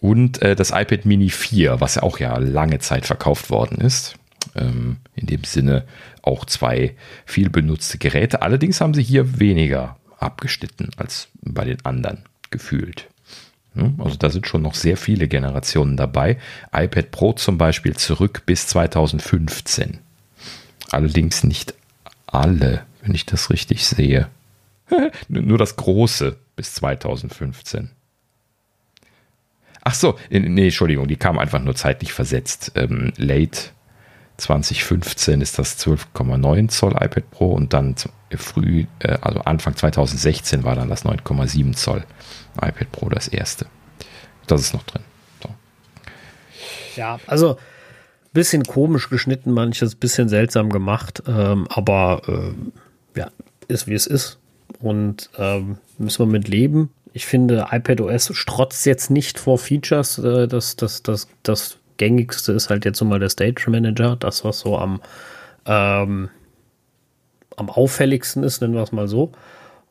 und 0.00 0.42
äh, 0.42 0.54
das 0.54 0.70
iPad 0.70 1.06
Mini 1.06 1.30
4, 1.30 1.80
was 1.80 1.98
auch 1.98 2.18
ja 2.18 2.36
lange 2.38 2.78
Zeit 2.78 3.06
verkauft 3.06 3.50
worden 3.50 3.80
ist. 3.80 4.16
Ähm, 4.56 4.98
in 5.14 5.26
dem 5.26 5.44
Sinne 5.44 5.84
auch 6.22 6.44
zwei 6.44 6.94
viel 7.26 7.50
benutzte 7.50 7.98
Geräte. 7.98 8.42
Allerdings 8.42 8.80
haben 8.80 8.94
sie 8.94 9.02
hier 9.02 9.38
weniger 9.40 9.96
abgeschnitten 10.18 10.90
als 10.96 11.28
bei 11.42 11.64
den 11.64 11.84
anderen 11.84 12.24
gefühlt. 12.50 13.08
Also 13.98 14.16
da 14.16 14.30
sind 14.30 14.46
schon 14.46 14.62
noch 14.62 14.74
sehr 14.74 14.96
viele 14.96 15.26
Generationen 15.26 15.96
dabei. 15.96 16.38
iPad 16.72 17.10
Pro 17.10 17.32
zum 17.32 17.58
Beispiel 17.58 17.96
zurück 17.96 18.42
bis 18.46 18.68
2015. 18.68 19.98
Allerdings 20.90 21.42
nicht 21.42 21.74
alle, 22.26 22.84
wenn 23.02 23.14
ich 23.14 23.26
das 23.26 23.50
richtig 23.50 23.84
sehe. 23.84 24.28
Nur 25.28 25.58
das 25.58 25.74
große 25.74 26.36
bis 26.54 26.74
2015. 26.74 27.90
Ach 29.82 29.94
so, 29.94 30.18
nee, 30.30 30.64
Entschuldigung, 30.64 31.08
die 31.08 31.16
kam 31.16 31.38
einfach 31.38 31.60
nur 31.60 31.74
zeitlich 31.74 32.14
versetzt. 32.14 32.72
Ähm, 32.74 33.12
late 33.18 33.70
2015 34.36 35.40
ist 35.40 35.58
das 35.58 35.78
12,9 35.78 36.68
Zoll 36.68 36.92
iPad 36.92 37.30
Pro 37.30 37.52
und 37.52 37.72
dann 37.72 37.94
früh, 38.36 38.86
äh, 38.98 39.18
also 39.20 39.40
Anfang 39.40 39.76
2016 39.76 40.64
war 40.64 40.74
dann 40.74 40.88
das 40.88 41.04
9,7 41.04 41.74
Zoll 41.74 42.04
iPad 42.56 42.90
Pro 42.92 43.08
das 43.08 43.28
erste. 43.28 43.66
Das 44.46 44.60
ist 44.60 44.74
noch 44.74 44.82
drin. 44.82 45.02
So. 45.42 45.50
Ja, 46.96 47.18
also 47.26 47.56
bisschen 48.32 48.64
komisch 48.64 49.08
geschnitten, 49.08 49.52
manches 49.52 49.94
bisschen 49.94 50.28
seltsam 50.28 50.70
gemacht, 50.70 51.22
ähm, 51.26 51.66
aber 51.70 52.22
äh, 52.26 53.18
ja, 53.18 53.30
ist 53.68 53.86
wie 53.86 53.94
es 53.94 54.06
ist. 54.06 54.38
Und 54.80 55.30
ähm, 55.38 55.78
müssen 55.98 56.26
wir 56.26 56.30
mit 56.30 56.48
leben. 56.48 56.90
Ich 57.12 57.26
finde, 57.26 57.68
iPadOS 57.70 58.36
strotzt 58.36 58.84
jetzt 58.86 59.10
nicht 59.10 59.38
vor 59.38 59.58
Features. 59.58 60.18
Äh, 60.18 60.48
das, 60.48 60.74
das, 60.74 61.02
das, 61.02 61.28
das 61.44 61.78
gängigste 61.96 62.52
ist 62.52 62.70
halt 62.70 62.84
jetzt 62.84 63.02
mal 63.02 63.18
der 63.18 63.28
Stage 63.30 63.70
Manager, 63.70 64.16
das, 64.16 64.44
was 64.44 64.60
so 64.60 64.78
am, 64.78 65.00
ähm, 65.66 66.28
am 67.56 67.70
auffälligsten 67.70 68.42
ist, 68.42 68.60
nennen 68.60 68.74
wir 68.74 68.82
es 68.82 68.92
mal 68.92 69.08
so. 69.08 69.32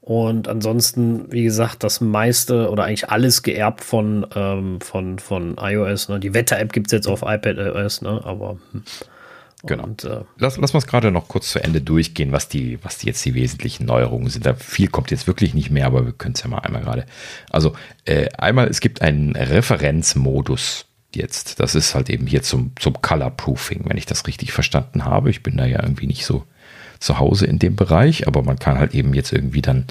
Und 0.01 0.49
ansonsten, 0.49 1.32
wie 1.32 1.43
gesagt, 1.43 1.82
das 1.84 2.01
meiste 2.01 2.70
oder 2.70 2.84
eigentlich 2.84 3.10
alles 3.10 3.41
geerbt 3.41 3.82
von, 3.82 4.28
ähm, 4.36 4.82
von, 4.82 5.18
von 5.18 5.56
iOS. 5.58 6.10
Ne? 6.10 6.20
Die 6.20 6.34
Wetter-App 6.34 6.74
gibt 6.74 6.88
es 6.88 6.91
jetzt 6.91 7.08
auf 7.08 7.22
iPadOS, 7.22 8.01
ne? 8.01 8.22
aber. 8.26 8.58
Hm. 8.74 8.84
Genau. 9.66 9.84
Und, 9.86 10.04
äh, 10.04 10.26
lass, 10.38 10.58
lass 10.58 10.76
uns 10.76 10.88
gerade 10.88 11.10
noch 11.10 11.30
kurz 11.30 11.51
zu 11.51 11.64
Ende 11.64 11.80
durchgehen, 11.80 12.34
was 12.34 12.49
die, 12.49 12.84
was 12.84 12.97
die 12.97 13.08
jetzt 13.08 13.24
die 13.24 13.34
wesentlichen 13.34 13.86
Neuerungen 13.86 14.30
sind. 14.30 14.45
Da 14.45 14.56
viel 14.56 14.89
kommt 14.89 15.10
jetzt 15.10 15.26
wirklich 15.26 15.54
nicht 15.54 15.72
mehr, 15.72 15.86
aber 15.86 16.06
wir 16.06 16.12
können 16.12 16.34
es 16.36 16.43
ja 16.43 16.49
mal 16.49 16.60
einmal 16.60 16.82
gerade. 16.82 17.06
Also 17.49 17.74
äh, 18.04 18.28
einmal, 18.38 18.68
es 18.68 18.82
gibt 18.82 19.01
einen 19.01 19.38
Referenzmodus 19.38 20.86
jetzt. 21.16 21.59
Das 21.59 21.76
ist 21.76 21.95
halt 21.95 22.09
eben 22.09 22.28
hier 22.28 22.41
zum, 22.41 22.72
zum 22.80 23.01
Color 23.01 23.32
Proofing, 23.32 23.84
wenn 23.86 23.97
ich 23.97 24.05
das 24.05 24.28
richtig 24.28 24.51
verstanden 24.51 25.05
habe. 25.05 25.30
Ich 25.30 25.43
bin 25.43 25.57
da 25.57 25.66
ja 25.66 25.82
irgendwie 25.82 26.07
nicht 26.07 26.26
so 26.26 26.45
zu 26.99 27.20
Hause 27.20 27.45
in 27.45 27.59
dem 27.59 27.76
Bereich, 27.76 28.28
aber 28.28 28.43
man 28.43 28.59
kann 28.59 28.78
halt 28.78 28.93
eben 28.93 29.14
jetzt 29.14 29.34
irgendwie 29.34 29.61
dann 29.61 29.86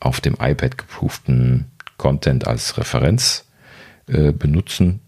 auf 0.00 0.20
dem 0.20 0.34
iPad 0.34 0.78
geprooften 0.78 1.66
Content 1.96 2.46
als 2.46 2.76
Referenz 2.76 3.46
äh, 4.06 4.32
benutzen. 4.32 5.00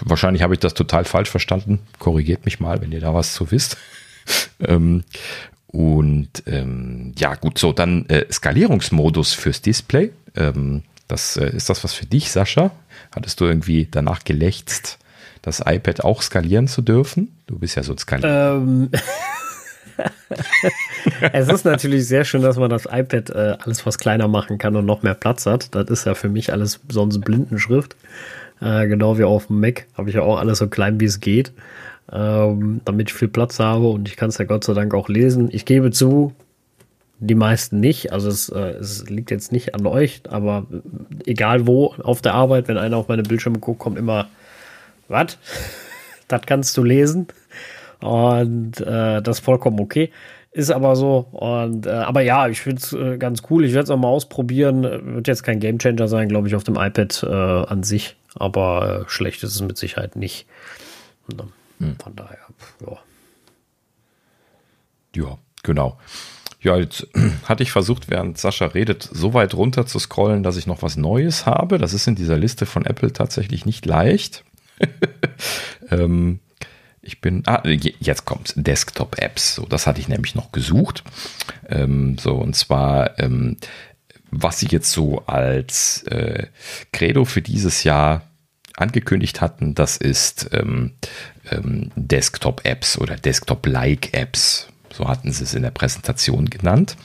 Wahrscheinlich 0.00 0.42
habe 0.42 0.54
ich 0.54 0.60
das 0.60 0.74
total 0.74 1.04
falsch 1.04 1.30
verstanden. 1.30 1.80
Korrigiert 1.98 2.44
mich 2.44 2.60
mal, 2.60 2.80
wenn 2.80 2.92
ihr 2.92 3.00
da 3.00 3.14
was 3.14 3.34
zu 3.34 3.50
wisst. 3.50 3.76
ähm, 4.60 5.04
und 5.66 6.44
ähm, 6.46 7.12
ja, 7.18 7.34
gut, 7.34 7.58
so 7.58 7.72
dann 7.72 8.06
äh, 8.06 8.26
Skalierungsmodus 8.32 9.32
fürs 9.32 9.60
Display. 9.60 10.12
Ähm, 10.36 10.82
das 11.08 11.36
äh, 11.36 11.50
ist 11.50 11.70
das 11.70 11.84
was 11.84 11.92
für 11.94 12.06
dich, 12.06 12.30
Sascha? 12.30 12.70
Hattest 13.14 13.40
du 13.40 13.44
irgendwie 13.44 13.88
danach 13.90 14.24
gelächzt, 14.24 14.98
das 15.42 15.60
iPad 15.64 16.04
auch 16.04 16.22
skalieren 16.22 16.68
zu 16.68 16.82
dürfen? 16.82 17.36
Du 17.46 17.58
bist 17.58 17.76
ja 17.76 17.82
so 17.82 17.92
ein 17.92 17.98
Skalierer. 17.98 18.56
Ähm. 18.56 18.90
es 21.32 21.48
ist 21.48 21.64
natürlich 21.64 22.06
sehr 22.08 22.24
schön, 22.24 22.42
dass 22.42 22.56
man 22.56 22.70
das 22.70 22.86
iPad 22.86 23.30
äh, 23.30 23.56
alles 23.60 23.84
was 23.86 23.98
kleiner 23.98 24.28
machen 24.28 24.58
kann 24.58 24.76
und 24.76 24.86
noch 24.86 25.02
mehr 25.02 25.14
Platz 25.14 25.46
hat. 25.46 25.74
Das 25.74 25.88
ist 25.88 26.06
ja 26.06 26.14
für 26.14 26.28
mich 26.28 26.52
alles 26.52 26.80
sonst 26.88 27.20
Blindenschrift. 27.20 27.96
Äh, 28.60 28.88
genau 28.88 29.18
wie 29.18 29.24
auf 29.24 29.48
dem 29.48 29.60
Mac 29.60 29.86
habe 29.94 30.08
ich 30.08 30.16
ja 30.16 30.22
auch 30.22 30.38
alles 30.38 30.58
so 30.58 30.68
klein 30.68 31.00
wie 31.00 31.04
es 31.04 31.20
geht, 31.20 31.52
ähm, 32.10 32.80
damit 32.84 33.10
ich 33.10 33.14
viel 33.14 33.28
Platz 33.28 33.58
habe 33.58 33.88
und 33.88 34.08
ich 34.08 34.16
kann 34.16 34.28
es 34.28 34.38
ja 34.38 34.44
Gott 34.44 34.64
sei 34.64 34.74
Dank 34.74 34.94
auch 34.94 35.08
lesen. 35.08 35.48
Ich 35.52 35.64
gebe 35.64 35.90
zu, 35.90 36.32
die 37.18 37.34
meisten 37.34 37.80
nicht. 37.80 38.12
Also 38.12 38.28
es, 38.28 38.48
äh, 38.48 38.58
es 38.58 39.08
liegt 39.08 39.30
jetzt 39.30 39.52
nicht 39.52 39.74
an 39.74 39.86
euch, 39.86 40.22
aber 40.28 40.66
egal 41.26 41.66
wo 41.66 41.94
auf 42.02 42.22
der 42.22 42.34
Arbeit, 42.34 42.68
wenn 42.68 42.78
einer 42.78 42.96
auf 42.96 43.08
meine 43.08 43.22
Bildschirme 43.22 43.58
guckt, 43.58 43.78
kommt 43.78 43.98
immer, 43.98 44.28
was? 45.08 45.38
das 46.28 46.42
kannst 46.46 46.76
du 46.76 46.82
lesen. 46.82 47.28
Und 48.00 48.80
äh, 48.80 49.22
das 49.22 49.38
ist 49.38 49.44
vollkommen 49.44 49.80
okay. 49.80 50.10
Ist 50.50 50.70
aber 50.70 50.94
so. 50.94 51.26
Und 51.32 51.86
äh, 51.86 51.90
aber 51.90 52.20
ja, 52.20 52.48
ich 52.48 52.60
finde 52.60 52.80
es 52.80 52.92
äh, 52.92 53.16
ganz 53.18 53.42
cool. 53.50 53.64
Ich 53.64 53.72
werde 53.72 53.84
es 53.84 53.90
auch 53.90 53.96
mal 53.96 54.08
ausprobieren. 54.08 54.82
Wird 55.16 55.26
jetzt 55.26 55.42
kein 55.42 55.58
Gamechanger 55.58 56.06
sein, 56.06 56.28
glaube 56.28 56.46
ich, 56.46 56.54
auf 56.54 56.64
dem 56.64 56.76
iPad 56.76 57.24
äh, 57.24 57.26
an 57.26 57.82
sich. 57.82 58.16
Aber 58.36 59.04
äh, 59.06 59.08
schlecht 59.08 59.42
ist 59.42 59.54
es 59.54 59.62
mit 59.62 59.78
Sicherheit 59.78 60.16
nicht. 60.16 60.46
Und, 61.28 61.42
hm. 61.80 61.96
Von 61.98 62.14
daher, 62.14 62.38
ja. 62.86 62.98
Ja, 65.16 65.38
genau. 65.62 65.98
Ja, 66.64 66.78
jetzt 66.78 67.06
hatte 67.44 67.62
ich 67.62 67.70
versucht, 67.70 68.10
während 68.10 68.38
Sascha 68.38 68.66
redet, 68.66 69.08
so 69.12 69.34
weit 69.34 69.54
runter 69.54 69.86
zu 69.86 69.98
scrollen, 69.98 70.42
dass 70.42 70.56
ich 70.56 70.66
noch 70.66 70.82
was 70.82 70.96
Neues 70.96 71.46
habe. 71.46 71.78
Das 71.78 71.92
ist 71.92 72.08
in 72.08 72.14
dieser 72.16 72.38
Liste 72.38 72.64
von 72.66 72.86
Apple 72.86 73.12
tatsächlich 73.12 73.66
nicht 73.66 73.84
leicht. 73.84 74.44
ähm, 75.90 76.40
ich 77.02 77.20
bin, 77.20 77.42
ah, 77.46 77.62
jetzt 77.66 78.24
kommt 78.24 78.54
Desktop-Apps. 78.56 79.56
So, 79.56 79.66
das 79.66 79.86
hatte 79.86 80.00
ich 80.00 80.08
nämlich 80.08 80.34
noch 80.34 80.52
gesucht. 80.52 81.04
Ähm, 81.68 82.16
so, 82.18 82.34
und 82.34 82.56
zwar, 82.56 83.18
ähm, 83.18 83.58
was 84.30 84.58
sie 84.58 84.68
jetzt 84.70 84.90
so 84.90 85.22
als 85.26 86.02
äh, 86.04 86.46
Credo 86.94 87.26
für 87.26 87.42
dieses 87.42 87.84
Jahr 87.84 88.22
angekündigt 88.74 89.42
hatten, 89.42 89.74
das 89.74 89.98
ist 89.98 90.48
ähm, 90.52 90.92
ähm 91.50 91.92
Desktop-Apps 91.94 92.96
oder 92.96 93.16
Desktop-like-Apps. 93.16 94.68
So 94.94 95.08
hatten 95.08 95.32
sie 95.32 95.42
es 95.42 95.54
in 95.54 95.62
der 95.62 95.72
Präsentation 95.72 96.48
genannt. 96.48 96.96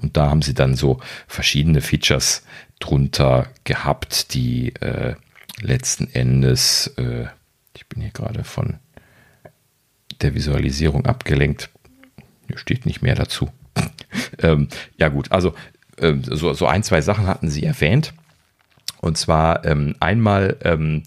Und 0.00 0.16
da 0.16 0.30
haben 0.30 0.42
sie 0.42 0.54
dann 0.54 0.76
so 0.76 1.00
verschiedene 1.28 1.82
Features 1.82 2.42
drunter 2.80 3.48
gehabt, 3.64 4.32
die 4.32 4.74
äh, 4.76 5.14
letzten 5.60 6.08
Endes, 6.12 6.88
äh, 6.96 7.26
ich 7.76 7.86
bin 7.86 8.00
hier 8.00 8.12
gerade 8.12 8.44
von 8.44 8.78
der 10.22 10.34
Visualisierung 10.34 11.04
abgelenkt. 11.04 11.68
Hier 12.46 12.56
steht 12.56 12.86
nicht 12.86 13.02
mehr 13.02 13.14
dazu. 13.14 13.50
ähm, 14.38 14.68
ja 14.96 15.08
gut, 15.08 15.30
also 15.30 15.54
ähm, 15.98 16.22
so, 16.24 16.54
so 16.54 16.66
ein, 16.66 16.82
zwei 16.82 17.02
Sachen 17.02 17.26
hatten 17.26 17.50
Sie 17.50 17.64
erwähnt. 17.64 18.14
Und 19.00 19.18
zwar 19.18 19.66
ähm, 19.66 19.96
einmal, 20.00 20.56
ähm, 20.62 21.02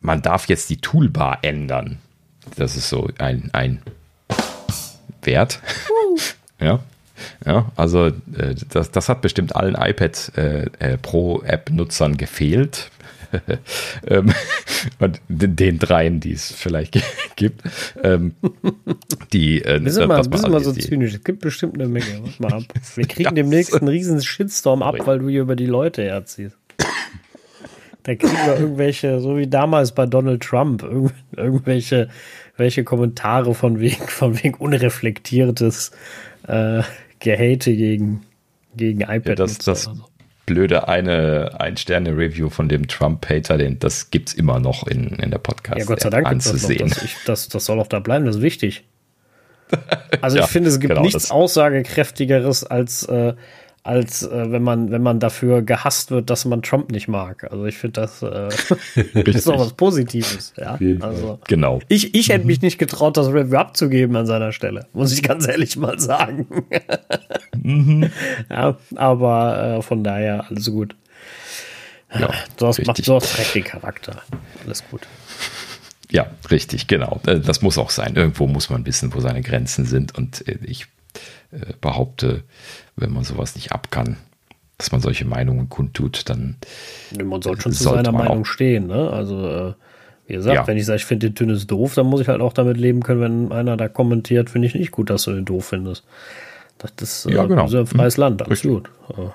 man 0.00 0.22
darf 0.22 0.48
jetzt 0.48 0.70
die 0.70 0.80
Toolbar 0.80 1.40
ändern. 1.42 1.98
Das 2.56 2.76
ist 2.76 2.88
so 2.88 3.10
ein, 3.18 3.50
ein 3.52 3.82
Wert. 5.22 5.60
ja. 6.60 6.80
Ja, 7.44 7.70
also 7.76 8.06
äh, 8.06 8.54
das, 8.70 8.90
das 8.90 9.10
hat 9.10 9.20
bestimmt 9.20 9.54
allen 9.54 9.74
iPad 9.74 10.32
äh, 10.38 10.66
äh 10.78 10.96
Pro 10.96 11.42
App-Nutzern 11.42 12.16
gefehlt. 12.16 12.90
ähm, 14.08 14.32
und 14.98 15.20
den 15.28 15.78
dreien, 15.78 16.20
die 16.20 16.32
es 16.32 16.52
vielleicht 16.52 17.00
gibt. 17.36 17.62
Ähm, 18.02 18.34
die, 19.32 19.62
äh, 19.62 19.82
wir 19.82 19.92
sind 19.92 20.08
mal, 20.08 20.24
wir 20.24 20.38
sind 20.38 20.50
mal 20.50 20.64
so 20.64 20.72
zynisch. 20.72 21.14
Es 21.14 21.24
gibt 21.24 21.40
bestimmt 21.40 21.74
eine 21.74 21.88
Menge. 21.88 22.22
Warte 22.22 22.42
mal 22.42 22.52
ab. 22.54 22.62
Wir 22.96 23.06
kriegen 23.06 23.34
demnächst 23.34 23.74
einen 23.74 23.88
riesen 23.88 24.20
Shitstorm 24.22 24.82
ab, 24.82 24.96
weil 25.04 25.20
du 25.20 25.28
hier 25.28 25.42
über 25.42 25.56
die 25.56 25.66
Leute 25.66 26.02
herziehst. 26.02 26.56
Da 28.02 28.14
kriegen 28.14 28.32
wir 28.32 28.58
irgendwelche, 28.58 29.20
so 29.20 29.36
wie 29.36 29.46
damals 29.46 29.92
bei 29.92 30.06
Donald 30.06 30.42
Trump, 30.42 30.82
irg 30.82 31.12
irgendwelche 31.36 32.08
welche 32.56 32.84
Kommentare 32.84 33.54
von 33.54 33.80
wegen, 33.80 34.02
von 34.08 34.42
wegen 34.42 34.54
unreflektiertes 34.54 35.92
äh, 36.46 36.82
Gehate 37.18 37.76
gegen, 37.76 38.22
gegen 38.76 39.00
iPad. 39.00 39.26
Ja, 39.26 39.34
das, 39.34 39.58
das, 39.58 39.82
so 39.84 39.92
blöde 40.50 40.88
eine 40.88 41.60
Ein-Sterne-Review 41.60 42.50
von 42.50 42.68
dem 42.68 42.88
Trump-Hater, 42.88 43.56
das 43.58 44.10
gibt 44.10 44.30
es 44.30 44.34
immer 44.34 44.58
noch 44.58 44.84
in, 44.84 45.10
in 45.10 45.30
der 45.30 45.38
Podcast. 45.38 45.78
Ja, 45.78 45.84
Gott 45.84 46.00
sei 46.00 46.10
Dank 46.10 46.26
anzusehen. 46.26 46.88
Das, 46.88 47.04
ich, 47.04 47.14
das, 47.24 47.48
das 47.48 47.64
soll 47.64 47.78
auch 47.78 47.86
da 47.86 48.00
bleiben, 48.00 48.24
das 48.24 48.36
ist 48.36 48.42
wichtig. 48.42 48.84
Also 50.20 50.36
ja, 50.38 50.44
ich 50.44 50.50
finde, 50.50 50.68
es 50.68 50.80
gibt 50.80 50.90
genau, 50.90 51.02
nichts 51.02 51.30
Aussagekräftigeres 51.30 52.64
als, 52.64 53.04
äh, 53.04 53.34
als 53.82 54.22
äh, 54.22 54.52
wenn 54.52 54.62
man, 54.62 54.90
wenn 54.90 55.02
man 55.02 55.20
dafür 55.20 55.62
gehasst 55.62 56.10
wird, 56.10 56.28
dass 56.28 56.44
man 56.44 56.62
Trump 56.62 56.90
nicht 56.90 57.08
mag. 57.08 57.50
Also 57.50 57.64
ich 57.64 57.78
finde 57.78 58.02
das, 58.02 58.22
äh, 58.22 58.48
ist 59.24 59.46
doch 59.46 59.58
was 59.58 59.72
Positives. 59.72 60.52
Ja? 60.56 60.78
Also, 61.00 61.38
genau. 61.46 61.80
Ich, 61.88 62.14
ich 62.14 62.28
hätte 62.28 62.46
mich 62.46 62.60
nicht 62.60 62.78
getraut, 62.78 63.16
das 63.16 63.28
Review 63.28 63.56
abzugeben 63.56 64.16
an 64.16 64.26
seiner 64.26 64.52
Stelle, 64.52 64.86
muss 64.92 65.12
ich 65.12 65.22
ganz 65.22 65.48
ehrlich 65.48 65.76
mal 65.76 65.98
sagen. 65.98 66.46
mhm. 67.56 68.10
Ja, 68.50 68.76
aber 68.96 69.78
äh, 69.78 69.82
von 69.82 70.04
daher 70.04 70.46
alles 70.48 70.70
gut. 70.70 70.94
Ja, 72.12 72.30
du 72.56 72.66
hast, 72.66 72.84
macht, 72.86 73.06
direkt 73.06 73.54
den 73.54 73.64
Charakter. 73.64 74.22
Alles 74.64 74.82
gut. 74.90 75.02
Ja, 76.10 76.26
richtig, 76.50 76.86
genau. 76.86 77.20
Äh, 77.26 77.40
das 77.40 77.62
muss 77.62 77.78
auch 77.78 77.90
sein. 77.90 78.16
Irgendwo 78.16 78.46
muss 78.46 78.68
man 78.68 78.84
wissen, 78.84 79.14
wo 79.14 79.20
seine 79.20 79.42
Grenzen 79.42 79.84
sind. 79.84 80.16
Und 80.16 80.46
äh, 80.48 80.58
ich 80.64 80.86
äh, 81.52 81.72
behaupte, 81.80 82.44
wenn 82.96 83.12
man 83.12 83.24
sowas 83.24 83.54
nicht 83.54 83.72
ab 83.72 83.90
kann, 83.90 84.16
dass 84.78 84.92
man 84.92 85.00
solche 85.00 85.24
Meinungen 85.24 85.68
kundtut, 85.68 86.28
dann. 86.28 86.56
Man 87.22 87.42
sollte 87.42 87.62
schon 87.62 87.72
zu 87.72 87.84
seiner 87.84 88.12
Meinung 88.12 88.44
stehen, 88.44 88.86
ne? 88.86 89.10
Also, 89.10 89.48
äh, 89.48 89.72
wie 90.26 90.34
gesagt, 90.34 90.54
ja. 90.54 90.66
wenn 90.66 90.76
ich 90.76 90.86
sage, 90.86 90.98
ich 90.98 91.04
finde 91.04 91.28
den 91.28 91.34
Tünnes 91.34 91.66
doof, 91.66 91.94
dann 91.94 92.06
muss 92.06 92.20
ich 92.20 92.28
halt 92.28 92.40
auch 92.40 92.52
damit 92.52 92.76
leben 92.76 93.02
können, 93.02 93.20
wenn 93.20 93.52
einer 93.52 93.76
da 93.76 93.88
kommentiert, 93.88 94.48
finde 94.48 94.68
ich 94.68 94.74
nicht 94.74 94.92
gut, 94.92 95.10
dass 95.10 95.24
du 95.24 95.32
den 95.32 95.44
doof 95.44 95.66
findest. 95.66 96.04
Das 96.78 97.26
ist 97.26 97.30
ja, 97.30 97.44
genau. 97.44 97.68
ein 97.68 97.86
freies 97.86 98.16
hm. 98.16 98.20
Land, 98.20 98.44
gut. 98.62 98.90
Ja. 99.16 99.34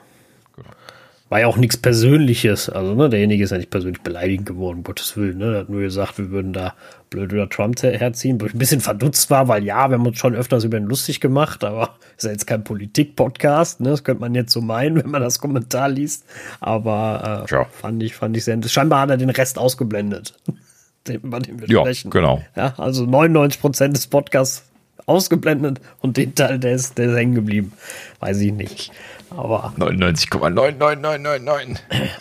War 1.28 1.39
ja 1.39 1.47
auch 1.47 1.57
nichts 1.57 1.76
Persönliches. 1.76 2.69
Also, 2.69 2.93
ne, 2.93 3.09
derjenige 3.09 3.43
ist 3.43 3.49
ja 3.49 3.57
nicht 3.57 3.71
persönlich 3.71 4.01
beleidigend 4.01 4.45
geworden, 4.45 4.78
um 4.78 4.84
Gottes 4.84 5.17
Willen. 5.17 5.39
Ne? 5.39 5.53
Er 5.53 5.59
hat 5.61 5.69
nur 5.69 5.82
gesagt, 5.82 6.19
wir 6.19 6.30
würden 6.30 6.53
da 6.53 6.76
blöd 7.09 7.32
über 7.32 7.49
Trump 7.49 7.82
herziehen, 7.82 8.39
wo 8.39 8.45
ich 8.45 8.53
ein 8.53 8.59
bisschen 8.59 8.82
verdutzt 8.82 9.32
war, 9.32 9.47
weil 9.47 9.63
ja, 9.63 9.89
wir 9.89 9.97
haben 9.97 10.05
uns 10.05 10.19
schon 10.19 10.36
öfters 10.36 10.63
über 10.63 10.78
ihn 10.78 10.86
lustig 10.86 11.19
gemacht, 11.19 11.63
aber 11.63 11.95
ist 12.17 12.26
ja 12.26 12.32
jetzt 12.32 12.45
kein 12.45 12.63
Politik-Podcast, 12.63 13.82
ne? 13.82 13.89
Das 13.89 14.03
könnte 14.03 14.21
man 14.21 14.36
jetzt 14.36 14.51
so 14.51 14.61
meinen, 14.61 14.97
wenn 15.03 15.09
man 15.09 15.21
das 15.21 15.39
Kommentar 15.39 15.89
liest. 15.89 16.26
Aber 16.59 17.47
äh, 17.49 17.65
fand 17.71 18.03
ich, 18.03 18.15
fand 18.15 18.38
ich 18.38 18.43
sehr 18.43 18.61
Scheinbar 18.67 19.01
hat 19.01 19.09
er 19.09 19.17
den 19.17 19.32
Rest 19.32 19.57
ausgeblendet. 19.57 20.36
den, 21.07 21.21
bei 21.23 21.39
dem 21.39 21.59
wir 21.59 21.67
ja, 21.69 21.82
sprechen. 21.82 22.11
Genau. 22.11 22.43
Ja, 22.55 22.76
also 22.78 23.05
99 23.05 23.61
Prozent 23.61 23.95
des 23.95 24.07
Podcasts 24.07 24.63
ausgeblendet 25.05 25.82
und 26.01 26.17
den 26.17 26.36
Teil, 26.36 26.59
der 26.59 26.73
ist, 26.73 26.97
der 26.97 27.09
ist 27.09 27.15
hängen 27.15 27.36
geblieben. 27.36 27.73
Weiß 28.19 28.39
ich 28.39 28.51
nicht. 28.51 28.91
Aber 29.30 29.73
99,99999. 29.78 31.78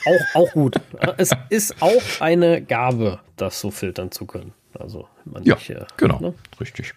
Auch, 0.07 0.41
auch 0.41 0.53
gut. 0.53 0.77
Es 1.17 1.31
ist 1.51 1.81
auch 1.81 2.03
eine 2.21 2.63
Gabe, 2.63 3.21
das 3.37 3.61
so 3.61 3.71
filtern 3.71 4.11
zu 4.11 4.27
können. 4.27 4.53
Also 4.79 5.09
ja, 5.43 5.55
nicht, 5.55 5.71
äh, 5.71 5.85
genau, 5.97 6.21
ne? 6.21 6.35
richtig. 6.61 6.95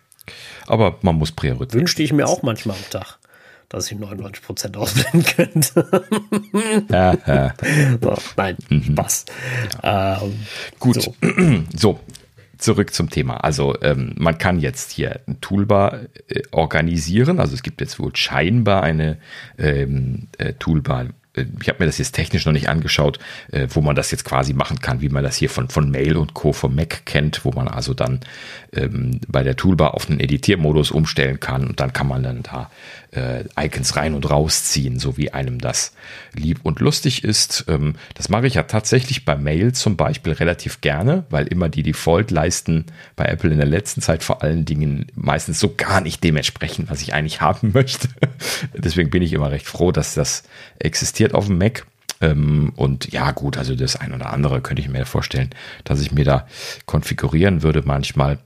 Aber 0.65 0.97
man 1.01 1.15
muss 1.15 1.31
priorisieren. 1.31 1.81
Wünschte 1.81 2.03
ich 2.03 2.11
mir 2.11 2.27
auch 2.27 2.41
manchmal 2.41 2.75
am 2.75 2.89
Tag, 2.89 3.17
dass 3.69 3.91
ich 3.91 3.97
99 3.97 4.43
Prozent 4.43 4.77
ausblenden 4.77 5.23
könnte. 5.23 6.03
So, 8.01 8.15
nein, 8.37 8.57
mhm. 8.69 8.83
Spaß. 8.83 9.25
Ja. 9.83 10.21
Ähm, 10.21 10.39
Gut, 10.79 11.01
so. 11.01 11.15
so 11.75 11.99
zurück 12.57 12.93
zum 12.93 13.09
Thema. 13.09 13.43
Also 13.43 13.75
ähm, 13.81 14.13
man 14.17 14.37
kann 14.37 14.59
jetzt 14.59 14.91
hier 14.91 15.19
ein 15.27 15.39
Toolbar 15.41 16.01
äh, 16.27 16.41
organisieren. 16.51 17.39
Also 17.39 17.53
es 17.53 17.63
gibt 17.63 17.81
jetzt 17.81 17.99
wohl 17.99 18.15
scheinbar 18.15 18.83
eine 18.83 19.17
ähm, 19.57 20.27
äh, 20.37 20.53
Toolbar, 20.53 21.07
äh, 21.37 21.45
ich 21.61 21.69
habe 21.69 21.79
mir 21.79 21.85
das 21.85 21.97
jetzt 21.97 22.13
technisch 22.13 22.45
noch 22.45 22.53
nicht 22.53 22.69
angeschaut, 22.69 23.19
äh, 23.51 23.67
wo 23.69 23.81
man 23.81 23.95
das 23.95 24.11
jetzt 24.11 24.25
quasi 24.25 24.53
machen 24.53 24.79
kann, 24.79 25.01
wie 25.01 25.09
man 25.09 25.23
das 25.23 25.37
hier 25.37 25.49
von, 25.49 25.69
von 25.69 25.89
Mail 25.89 26.17
und 26.17 26.33
Co. 26.33 26.53
vom 26.53 26.75
Mac 26.75 27.05
kennt, 27.05 27.45
wo 27.45 27.51
man 27.51 27.67
also 27.67 27.93
dann 27.93 28.19
ähm, 28.73 29.21
bei 29.27 29.43
der 29.43 29.55
Toolbar 29.55 29.93
auf 29.93 30.09
einen 30.09 30.19
Editiermodus 30.19 30.91
umstellen 30.91 31.39
kann 31.39 31.67
und 31.67 31.79
dann 31.79 31.93
kann 31.93 32.07
man 32.07 32.23
dann 32.23 32.43
da 32.43 32.69
äh, 33.17 33.45
Icons 33.59 33.95
rein 33.95 34.13
und 34.13 34.29
rausziehen, 34.29 34.99
so 34.99 35.17
wie 35.17 35.31
einem 35.31 35.59
das 35.59 35.93
lieb 36.33 36.59
und 36.63 36.79
lustig 36.79 37.23
ist. 37.23 37.65
Ähm, 37.67 37.95
das 38.13 38.29
mache 38.29 38.47
ich 38.47 38.53
ja 38.53 38.63
tatsächlich 38.63 39.25
bei 39.25 39.35
Mail 39.35 39.73
zum 39.73 39.97
Beispiel 39.97 40.33
relativ 40.33 40.81
gerne, 40.81 41.25
weil 41.29 41.47
immer 41.47 41.69
die 41.69 41.83
Default-Leisten 41.83 42.85
bei 43.15 43.25
Apple 43.25 43.51
in 43.51 43.57
der 43.57 43.67
letzten 43.67 44.01
Zeit 44.01 44.23
vor 44.23 44.43
allen 44.43 44.65
Dingen 44.65 45.07
meistens 45.15 45.59
so 45.59 45.73
gar 45.75 46.01
nicht 46.01 46.23
dementsprechend, 46.23 46.89
was 46.89 47.01
ich 47.01 47.13
eigentlich 47.13 47.41
haben 47.41 47.71
möchte. 47.73 48.07
Deswegen 48.73 49.09
bin 49.09 49.23
ich 49.23 49.33
immer 49.33 49.51
recht 49.51 49.65
froh, 49.65 49.91
dass 49.91 50.13
das 50.13 50.43
existiert 50.79 51.33
auf 51.33 51.47
dem 51.47 51.57
Mac. 51.57 51.85
Ähm, 52.21 52.73
und 52.75 53.11
ja, 53.11 53.31
gut, 53.31 53.57
also 53.57 53.75
das 53.75 53.95
ein 53.95 54.13
oder 54.13 54.31
andere 54.31 54.61
könnte 54.61 54.81
ich 54.81 54.89
mir 54.89 55.05
vorstellen, 55.05 55.49
dass 55.83 56.01
ich 56.01 56.11
mir 56.11 56.25
da 56.25 56.47
konfigurieren 56.85 57.63
würde 57.63 57.83
manchmal. 57.85 58.39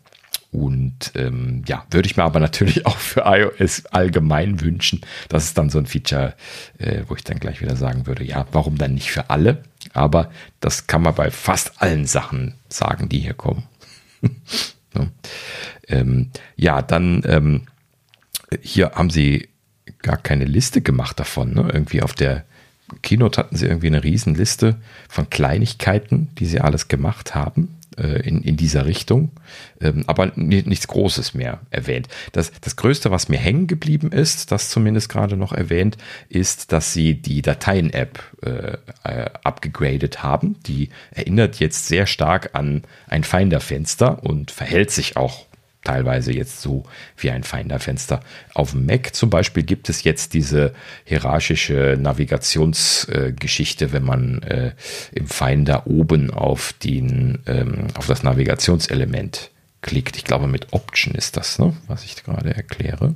Und 0.51 1.13
ähm, 1.15 1.63
ja, 1.65 1.85
würde 1.91 2.07
ich 2.07 2.17
mir 2.17 2.23
aber 2.23 2.41
natürlich 2.41 2.85
auch 2.85 2.97
für 2.97 3.23
iOS 3.25 3.85
allgemein 3.87 4.61
wünschen. 4.61 5.01
Das 5.29 5.45
ist 5.45 5.57
dann 5.57 5.69
so 5.69 5.79
ein 5.79 5.85
Feature, 5.85 6.35
äh, 6.77 7.03
wo 7.07 7.15
ich 7.15 7.23
dann 7.23 7.39
gleich 7.39 7.61
wieder 7.61 7.75
sagen 7.75 8.05
würde, 8.05 8.23
ja, 8.23 8.45
warum 8.51 8.77
dann 8.77 8.93
nicht 8.93 9.11
für 9.11 9.29
alle? 9.29 9.63
Aber 9.93 10.29
das 10.59 10.87
kann 10.87 11.01
man 11.01 11.15
bei 11.15 11.31
fast 11.31 11.81
allen 11.81 12.05
Sachen 12.05 12.55
sagen, 12.67 13.07
die 13.07 13.19
hier 13.19 13.33
kommen. 13.33 13.63
so. 14.93 15.07
ähm, 15.87 16.31
ja, 16.57 16.81
dann 16.81 17.23
ähm, 17.25 17.61
hier 18.61 18.91
haben 18.91 19.09
sie 19.09 19.47
gar 20.01 20.17
keine 20.17 20.45
Liste 20.45 20.81
gemacht 20.81 21.19
davon. 21.19 21.53
Ne? 21.53 21.69
Irgendwie 21.73 22.01
auf 22.01 22.13
der 22.13 22.43
Keynote 23.01 23.39
hatten 23.39 23.55
sie 23.55 23.67
irgendwie 23.67 23.87
eine 23.87 24.03
Riesenliste 24.03 24.75
von 25.07 25.29
Kleinigkeiten, 25.29 26.29
die 26.37 26.45
sie 26.45 26.59
alles 26.59 26.89
gemacht 26.89 27.35
haben 27.35 27.77
in, 27.97 28.41
in 28.41 28.57
dieser 28.57 28.85
Richtung, 28.85 29.31
ähm, 29.81 30.03
aber 30.07 30.31
nichts 30.35 30.87
Großes 30.87 31.33
mehr 31.33 31.59
erwähnt. 31.69 32.07
Das, 32.31 32.51
das 32.61 32.75
Größte, 32.75 33.11
was 33.11 33.29
mir 33.29 33.37
hängen 33.37 33.67
geblieben 33.67 34.11
ist, 34.11 34.51
das 34.51 34.69
zumindest 34.69 35.09
gerade 35.09 35.35
noch 35.35 35.51
erwähnt, 35.51 35.97
ist, 36.29 36.71
dass 36.71 36.93
sie 36.93 37.15
die 37.15 37.41
Dateien-App 37.41 38.23
äh, 38.43 38.77
äh, 39.03 39.29
abgegradet 39.43 40.23
haben. 40.23 40.55
Die 40.65 40.89
erinnert 41.11 41.59
jetzt 41.59 41.87
sehr 41.87 42.07
stark 42.07 42.51
an 42.53 42.83
ein 43.07 43.23
Finder-Fenster 43.23 44.23
und 44.23 44.51
verhält 44.51 44.91
sich 44.91 45.17
auch 45.17 45.45
teilweise 45.83 46.31
jetzt 46.31 46.61
so 46.61 46.83
wie 47.17 47.31
ein 47.31 47.43
Finder-Fenster. 47.43 48.21
Auf 48.53 48.71
dem 48.71 48.85
Mac 48.85 49.15
zum 49.15 49.29
Beispiel 49.29 49.63
gibt 49.63 49.89
es 49.89 50.03
jetzt 50.03 50.33
diese 50.33 50.73
hierarchische 51.05 51.97
Navigationsgeschichte, 51.99 53.85
äh, 53.85 53.93
wenn 53.93 54.03
man 54.03 54.43
äh, 54.43 54.73
im 55.11 55.27
Finder 55.27 55.87
oben 55.87 56.31
auf, 56.31 56.73
den, 56.73 57.39
ähm, 57.47 57.87
auf 57.95 58.07
das 58.07 58.23
Navigationselement 58.23 59.51
klickt. 59.81 60.17
Ich 60.17 60.25
glaube, 60.25 60.47
mit 60.47 60.73
Option 60.73 61.15
ist 61.15 61.37
das, 61.37 61.57
ne? 61.57 61.75
was 61.87 62.03
ich 62.03 62.23
gerade 62.23 62.53
erkläre. 62.53 63.15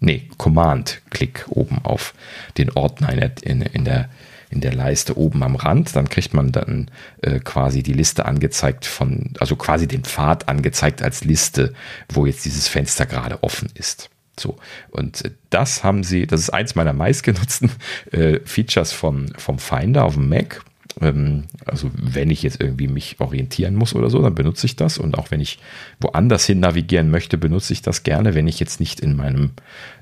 Nee, 0.00 0.28
Command-Klick 0.36 1.46
oben 1.50 1.78
auf 1.84 2.14
den 2.58 2.70
Ordner 2.70 3.12
in 3.12 3.20
der, 3.20 3.32
in, 3.42 3.62
in 3.62 3.84
der 3.84 4.08
in 4.52 4.60
der 4.60 4.74
Leiste 4.74 5.16
oben 5.16 5.42
am 5.42 5.56
Rand. 5.56 5.96
Dann 5.96 6.08
kriegt 6.08 6.34
man 6.34 6.52
dann 6.52 6.90
äh, 7.22 7.40
quasi 7.40 7.82
die 7.82 7.92
Liste 7.92 8.26
angezeigt 8.26 8.84
von, 8.86 9.32
also 9.40 9.56
quasi 9.56 9.88
den 9.88 10.04
Pfad 10.04 10.48
angezeigt 10.48 11.02
als 11.02 11.24
Liste, 11.24 11.72
wo 12.08 12.26
jetzt 12.26 12.44
dieses 12.44 12.68
Fenster 12.68 13.06
gerade 13.06 13.42
offen 13.42 13.70
ist. 13.74 14.10
So, 14.38 14.56
und 14.90 15.24
äh, 15.24 15.30
das 15.50 15.84
haben 15.84 16.04
sie, 16.04 16.26
das 16.26 16.40
ist 16.40 16.50
eins 16.50 16.74
meiner 16.74 16.92
meistgenutzten 16.92 17.70
äh, 18.12 18.40
Features 18.44 18.92
vom, 18.92 19.26
vom 19.36 19.58
Finder 19.58 20.04
auf 20.04 20.14
dem 20.14 20.28
Mac. 20.28 20.62
Ähm, 21.00 21.44
also 21.64 21.90
wenn 21.94 22.30
ich 22.30 22.42
jetzt 22.42 22.60
irgendwie 22.60 22.88
mich 22.88 23.16
orientieren 23.20 23.74
muss 23.74 23.94
oder 23.94 24.10
so, 24.10 24.20
dann 24.20 24.34
benutze 24.34 24.66
ich 24.66 24.76
das. 24.76 24.98
Und 24.98 25.16
auch 25.16 25.30
wenn 25.30 25.40
ich 25.40 25.58
woanders 26.00 26.44
hin 26.44 26.60
navigieren 26.60 27.10
möchte, 27.10 27.38
benutze 27.38 27.72
ich 27.72 27.82
das 27.82 28.02
gerne, 28.02 28.34
wenn 28.34 28.48
ich 28.48 28.60
jetzt 28.60 28.80
nicht 28.80 29.00
in 29.00 29.16
meinem 29.16 29.50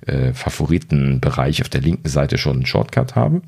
äh, 0.07 0.33
Favoritenbereich 0.33 1.63
auf 1.63 1.69
der 1.69 1.81
linken 1.81 2.09
Seite 2.09 2.39
schon 2.39 2.57
einen 2.57 2.67
Shortcut 2.67 3.15
habe. 3.15 3.43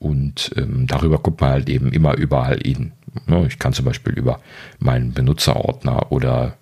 Und 0.00 0.50
ähm, 0.56 0.86
darüber 0.86 1.18
guckt 1.18 1.42
man 1.42 1.50
halt 1.50 1.68
eben 1.68 1.92
immer 1.92 2.16
überall 2.16 2.58
hin. 2.58 2.92
Ne? 3.26 3.46
Ich 3.46 3.58
kann 3.58 3.74
zum 3.74 3.84
Beispiel 3.84 4.14
über 4.14 4.40
meinen 4.78 5.12
Benutzerordner 5.12 6.10
oder 6.10 6.56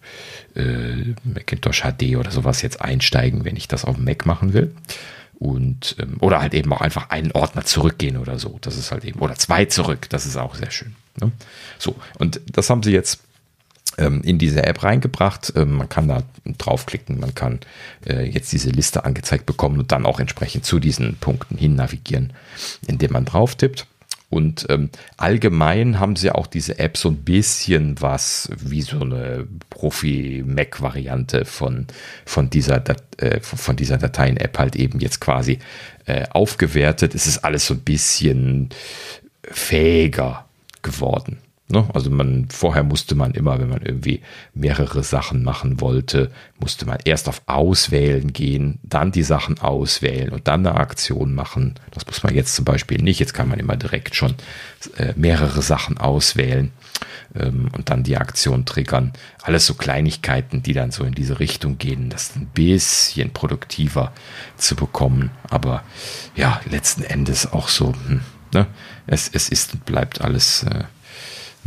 äh, 0.56 1.14
Macintosh 1.22 1.82
HD 1.82 2.16
oder 2.16 2.32
sowas 2.32 2.62
jetzt 2.62 2.82
einsteigen, 2.82 3.44
wenn 3.44 3.54
ich 3.56 3.68
das 3.68 3.84
auf 3.84 3.96
Mac 3.96 4.26
machen 4.26 4.54
will. 4.54 4.74
Und 5.38 5.94
ähm, 6.00 6.16
oder 6.18 6.40
halt 6.40 6.52
eben 6.52 6.72
auch 6.72 6.80
einfach 6.80 7.10
einen 7.10 7.30
Ordner 7.30 7.64
zurückgehen 7.64 8.16
oder 8.16 8.40
so. 8.40 8.58
Das 8.60 8.76
ist 8.76 8.90
halt 8.90 9.04
eben, 9.04 9.20
oder 9.20 9.36
zwei 9.36 9.66
zurück, 9.66 10.08
das 10.10 10.26
ist 10.26 10.36
auch 10.36 10.56
sehr 10.56 10.72
schön. 10.72 10.96
Ne? 11.20 11.30
So, 11.78 11.94
und 12.18 12.40
das 12.50 12.68
haben 12.70 12.82
sie 12.82 12.92
jetzt 12.92 13.20
in 14.06 14.38
diese 14.38 14.64
App 14.64 14.82
reingebracht. 14.82 15.52
Ähm, 15.56 15.76
man 15.76 15.88
kann 15.88 16.08
da 16.08 16.22
draufklicken, 16.56 17.18
man 17.18 17.34
kann 17.34 17.60
äh, 18.06 18.24
jetzt 18.24 18.52
diese 18.52 18.70
Liste 18.70 19.04
angezeigt 19.04 19.46
bekommen 19.46 19.78
und 19.78 19.92
dann 19.92 20.06
auch 20.06 20.20
entsprechend 20.20 20.64
zu 20.64 20.78
diesen 20.78 21.16
Punkten 21.16 21.56
hin 21.56 21.74
navigieren, 21.74 22.32
indem 22.86 23.12
man 23.12 23.24
drauf 23.24 23.54
tippt. 23.56 23.86
Und 24.30 24.66
ähm, 24.68 24.90
allgemein 25.16 25.98
haben 25.98 26.14
sie 26.14 26.30
auch 26.30 26.46
diese 26.46 26.78
App 26.78 26.98
so 26.98 27.08
ein 27.08 27.16
bisschen 27.24 28.00
was 28.00 28.50
wie 28.58 28.82
so 28.82 29.00
eine 29.00 29.46
Profi-Mac-Variante 29.70 31.46
von, 31.46 31.86
von 32.26 32.50
dieser, 32.50 32.82
äh, 33.16 33.40
von 33.40 33.76
dieser 33.76 33.96
Dateien-App 33.96 34.58
halt 34.58 34.76
eben 34.76 35.00
jetzt 35.00 35.20
quasi 35.20 35.60
äh, 36.04 36.26
aufgewertet. 36.30 37.14
Es 37.14 37.26
ist 37.26 37.38
alles 37.38 37.66
so 37.66 37.74
ein 37.74 37.80
bisschen 37.80 38.68
fähiger 39.42 40.44
geworden. 40.82 41.38
Ne? 41.70 41.86
Also 41.92 42.10
man, 42.10 42.48
vorher 42.50 42.82
musste 42.82 43.14
man 43.14 43.32
immer, 43.32 43.58
wenn 43.60 43.68
man 43.68 43.82
irgendwie 43.82 44.22
mehrere 44.54 45.02
Sachen 45.02 45.44
machen 45.44 45.82
wollte, 45.82 46.30
musste 46.58 46.86
man 46.86 46.98
erst 47.04 47.28
auf 47.28 47.42
Auswählen 47.46 48.32
gehen, 48.32 48.78
dann 48.82 49.12
die 49.12 49.22
Sachen 49.22 49.58
auswählen 49.58 50.30
und 50.30 50.48
dann 50.48 50.66
eine 50.66 50.76
Aktion 50.76 51.34
machen. 51.34 51.74
Das 51.90 52.06
muss 52.06 52.22
man 52.22 52.34
jetzt 52.34 52.54
zum 52.54 52.64
Beispiel 52.64 53.02
nicht. 53.02 53.20
Jetzt 53.20 53.34
kann 53.34 53.50
man 53.50 53.58
immer 53.58 53.76
direkt 53.76 54.14
schon 54.14 54.34
äh, 54.96 55.12
mehrere 55.14 55.60
Sachen 55.60 55.98
auswählen 55.98 56.72
ähm, 57.34 57.68
und 57.76 57.90
dann 57.90 58.02
die 58.02 58.16
Aktion 58.16 58.64
triggern. 58.64 59.12
Alles 59.42 59.66
so 59.66 59.74
Kleinigkeiten, 59.74 60.62
die 60.62 60.72
dann 60.72 60.90
so 60.90 61.04
in 61.04 61.14
diese 61.14 61.38
Richtung 61.38 61.76
gehen, 61.76 62.08
das 62.08 62.34
ein 62.34 62.46
bisschen 62.46 63.30
produktiver 63.34 64.12
zu 64.56 64.74
bekommen. 64.74 65.32
Aber 65.50 65.82
ja, 66.34 66.62
letzten 66.70 67.02
Endes 67.02 67.52
auch 67.52 67.68
so, 67.68 67.92
hm, 67.92 68.22
ne? 68.54 68.66
es, 69.06 69.28
es 69.28 69.50
ist 69.50 69.74
und 69.74 69.84
bleibt 69.84 70.22
alles 70.22 70.62
äh, 70.62 70.84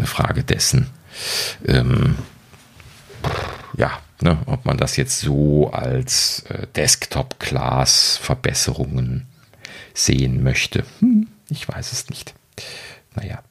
eine 0.02 0.08
Frage 0.08 0.43
dessen, 0.43 0.88
ähm, 1.68 2.16
ja, 3.78 3.99
ne, 4.22 4.39
ob 4.47 4.66
man 4.66 4.78
das 4.78 4.97
jetzt 4.97 5.20
so 5.20 5.70
als 5.72 6.43
äh, 6.49 6.66
Desktop-Class-Verbesserungen 6.76 9.28
sehen 9.93 10.41
möchte. 10.43 10.84
Hm, 10.99 11.28
ich 11.49 11.68
weiß 11.68 11.91
es 11.91 12.10
nicht. 12.10 12.34
Naja, 13.16 13.43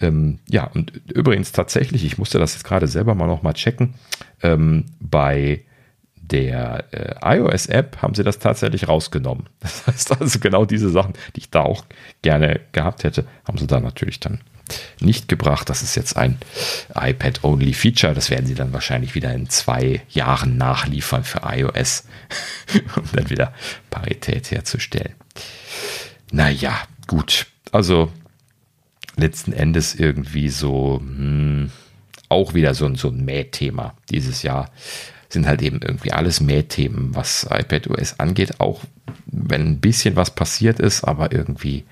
ähm, 0.00 0.40
ja, 0.48 0.64
und 0.64 0.92
übrigens 1.12 1.52
tatsächlich, 1.52 2.04
ich 2.04 2.18
musste 2.18 2.38
das 2.38 2.54
jetzt 2.54 2.64
gerade 2.64 2.86
selber 2.86 3.14
mal 3.14 3.26
noch 3.26 3.42
mal 3.42 3.54
checken, 3.54 3.94
ähm, 4.42 4.84
bei 5.00 5.62
der 6.16 6.84
äh, 6.92 7.38
iOS-App 7.38 8.02
haben 8.02 8.14
sie 8.14 8.24
das 8.24 8.38
tatsächlich 8.38 8.88
rausgenommen. 8.88 9.48
Das 9.60 9.86
heißt 9.86 10.20
also 10.20 10.38
genau 10.38 10.64
diese 10.64 10.90
Sachen, 10.90 11.14
die 11.34 11.40
ich 11.40 11.50
da 11.50 11.62
auch 11.62 11.84
gerne 12.22 12.60
gehabt 12.72 13.04
hätte, 13.04 13.26
haben 13.44 13.58
sie 13.58 13.66
da 13.66 13.80
natürlich 13.80 14.20
dann 14.20 14.40
nicht 15.00 15.28
gebracht. 15.28 15.68
Das 15.68 15.82
ist 15.82 15.94
jetzt 15.94 16.16
ein 16.16 16.38
iPad-Only-Feature. 16.94 18.14
Das 18.14 18.30
werden 18.30 18.46
sie 18.46 18.54
dann 18.54 18.72
wahrscheinlich 18.72 19.14
wieder 19.14 19.32
in 19.32 19.48
zwei 19.48 20.02
Jahren 20.10 20.56
nachliefern 20.56 21.24
für 21.24 21.42
iOS, 21.44 22.04
um 22.96 23.04
dann 23.12 23.30
wieder 23.30 23.52
Parität 23.90 24.50
herzustellen. 24.50 25.14
Naja, 26.30 26.78
gut. 27.06 27.46
Also 27.72 28.12
letzten 29.16 29.52
Endes 29.52 29.94
irgendwie 29.94 30.48
so 30.48 31.00
hm, 31.00 31.70
auch 32.28 32.54
wieder 32.54 32.74
so, 32.74 32.92
so 32.94 33.08
ein 33.08 33.24
Mähthema 33.24 33.94
dieses 34.10 34.42
Jahr. 34.42 34.70
Sind 35.28 35.46
halt 35.46 35.60
eben 35.62 35.80
irgendwie 35.82 36.12
alles 36.12 36.40
Mähthemen, 36.40 37.14
was 37.14 37.46
iPadOS 37.50 38.20
angeht, 38.20 38.60
auch 38.60 38.82
wenn 39.26 39.66
ein 39.66 39.80
bisschen 39.80 40.14
was 40.16 40.30
passiert 40.30 40.78
ist, 40.78 41.02
aber 41.04 41.32
irgendwie 41.32 41.84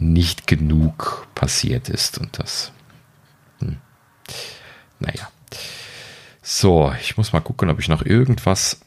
nicht 0.00 0.46
genug 0.46 1.26
passiert 1.34 1.88
ist 1.88 2.18
und 2.18 2.38
das, 2.38 2.72
hm, 3.60 3.78
naja. 5.00 5.28
So, 6.42 6.92
ich 7.00 7.16
muss 7.16 7.32
mal 7.32 7.40
gucken, 7.40 7.68
ob 7.68 7.78
ich 7.78 7.88
noch 7.88 8.04
irgendwas 8.04 8.80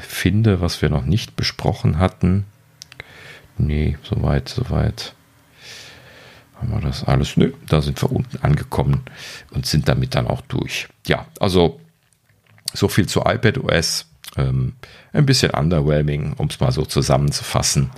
finde, 0.00 0.60
was 0.60 0.82
wir 0.82 0.90
noch 0.90 1.04
nicht 1.04 1.36
besprochen 1.36 1.98
hatten. 1.98 2.44
Nee, 3.56 3.96
soweit, 4.02 4.48
soweit. 4.48 5.14
Haben 6.56 6.70
wir 6.70 6.80
das 6.80 7.04
alles? 7.04 7.36
Nö, 7.36 7.52
da 7.66 7.80
sind 7.82 8.00
wir 8.02 8.12
unten 8.12 8.38
angekommen 8.38 9.02
und 9.50 9.66
sind 9.66 9.88
damit 9.88 10.14
dann 10.14 10.26
auch 10.26 10.42
durch. 10.42 10.88
Ja, 11.06 11.26
also 11.40 11.80
so 12.72 12.88
viel 12.88 13.06
zu 13.08 13.20
iPadOS. 13.20 14.06
Ähm, 14.36 14.74
ein 15.12 15.26
bisschen 15.26 15.50
underwhelming, 15.50 16.34
um 16.34 16.46
es 16.46 16.60
mal 16.60 16.72
so 16.72 16.84
zusammenzufassen. 16.84 17.90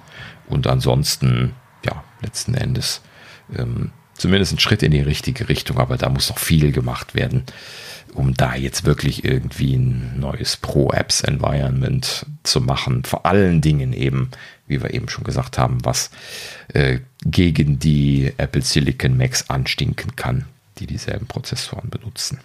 Und 0.48 0.66
ansonsten 0.66 1.54
letzten 2.24 2.54
Endes 2.54 3.00
ähm, 3.56 3.90
zumindest 4.14 4.52
ein 4.52 4.58
Schritt 4.58 4.82
in 4.82 4.92
die 4.92 5.00
richtige 5.00 5.48
Richtung, 5.48 5.78
aber 5.78 5.96
da 5.96 6.08
muss 6.08 6.28
noch 6.28 6.38
viel 6.38 6.72
gemacht 6.72 7.14
werden, 7.14 7.44
um 8.14 8.34
da 8.34 8.54
jetzt 8.54 8.84
wirklich 8.84 9.24
irgendwie 9.24 9.74
ein 9.74 10.18
neues 10.18 10.56
Pro-Apps-Environment 10.56 12.26
zu 12.44 12.60
machen. 12.60 13.04
Vor 13.04 13.26
allen 13.26 13.60
Dingen 13.60 13.92
eben, 13.92 14.30
wie 14.66 14.82
wir 14.82 14.94
eben 14.94 15.08
schon 15.08 15.24
gesagt 15.24 15.58
haben, 15.58 15.84
was 15.84 16.10
äh, 16.68 17.00
gegen 17.24 17.78
die 17.78 18.32
Apple 18.36 18.62
Silicon 18.62 19.16
Macs 19.16 19.50
anstinken 19.50 20.14
kann, 20.16 20.46
die 20.78 20.86
dieselben 20.86 21.26
Prozessoren 21.26 21.90
benutzen. 21.90 22.40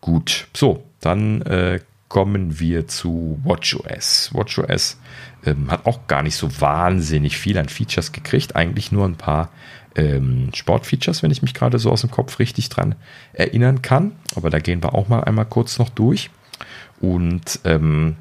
Gut, 0.00 0.48
so, 0.54 0.84
dann 1.00 1.42
äh, 1.42 1.80
kommen 2.10 2.58
wir 2.58 2.88
zu 2.88 3.38
WatchOS. 3.44 4.30
WatchOS 4.34 4.98
ähm, 5.46 5.70
hat 5.70 5.86
auch 5.86 6.08
gar 6.08 6.22
nicht 6.22 6.34
so 6.34 6.60
wahnsinnig 6.60 7.38
viel 7.38 7.56
an 7.56 7.68
Features 7.68 8.12
gekriegt, 8.12 8.56
eigentlich 8.56 8.92
nur 8.92 9.06
ein 9.06 9.14
paar 9.14 9.50
ähm, 9.94 10.50
Sportfeatures, 10.52 11.22
wenn 11.22 11.30
ich 11.30 11.40
mich 11.40 11.54
gerade 11.54 11.78
so 11.78 11.90
aus 11.90 12.00
dem 12.00 12.10
Kopf 12.10 12.40
richtig 12.40 12.68
dran 12.68 12.96
erinnern 13.32 13.80
kann. 13.80 14.12
Aber 14.34 14.50
da 14.50 14.58
gehen 14.58 14.82
wir 14.82 14.94
auch 14.94 15.08
mal 15.08 15.22
einmal 15.22 15.46
kurz 15.46 15.78
noch 15.78 15.88
durch. 15.88 16.30
Und 17.00 17.60
ähm, 17.64 18.16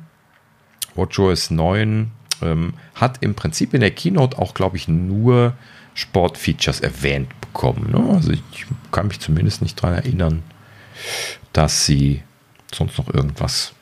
WatchOS 0.94 1.50
9 1.50 2.12
ähm, 2.44 2.74
hat 2.94 3.18
im 3.22 3.34
Prinzip 3.34 3.74
in 3.74 3.82
der 3.82 3.92
Keynote 3.92 4.38
auch, 4.38 4.54
glaube 4.54 4.78
ich, 4.78 4.88
nur 4.88 5.54
Sportfeatures 5.96 6.80
erwähnt 6.80 7.30
bekommen. 7.42 7.90
Ne? 7.92 8.14
Also 8.14 8.34
ich 8.34 8.68
kann 8.92 9.08
mich 9.08 9.20
zumindest 9.20 9.64
nicht 9.64 9.82
daran 9.82 9.96
erinnern, 9.96 10.44
dass 11.54 11.88
sie 11.88 12.22
sonst 12.72 13.00
noch 13.00 13.12
irgendwas 13.12 13.74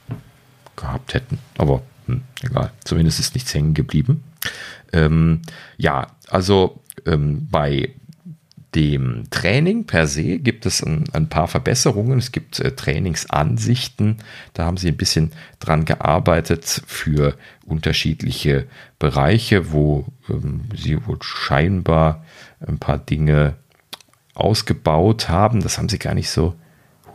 gehabt 0.78 1.14
hätten. 1.14 1.40
Aber 1.58 1.82
hm, 2.06 2.22
egal, 2.42 2.72
zumindest 2.86 3.20
ist 3.20 3.36
nichts 3.36 3.54
hängen 3.54 3.74
geblieben. 3.74 4.24
Ähm, 4.94 5.42
ja, 5.78 6.08
also 6.30 6.82
ähm, 7.06 7.48
bei 7.52 7.94
dem 8.76 9.24
Training 9.32 9.86
per 9.86 10.08
se 10.08 10.40
gibt 10.40 10.66
es 10.66 10.84
ein, 10.84 11.06
ein 11.14 11.30
paar 11.30 11.48
Verbesserungen. 11.48 12.20
Es 12.20 12.32
gibt 12.32 12.60
äh, 12.60 12.72
Trainingsansichten. 12.72 14.18
Da 14.54 14.66
haben 14.66 14.78
sie 14.78 14.90
ein 14.90 14.98
bisschen 14.98 15.32
dran 15.60 15.86
gearbeitet 15.86 16.84
für 16.86 17.36
unterschiedliche 17.66 18.68
Bereiche, 19.00 19.72
wo 19.72 20.06
ähm, 20.30 20.66
sie 20.76 21.06
wohl 21.08 21.18
scheinbar 21.22 22.24
ein 22.66 22.78
paar 22.78 22.98
Dinge 22.98 23.56
ausgebaut 24.36 25.30
haben. 25.30 25.62
Das 25.62 25.78
haben 25.78 25.90
sie 25.90 26.00
gar 26.00 26.14
nicht 26.14 26.30
so 26.30 26.54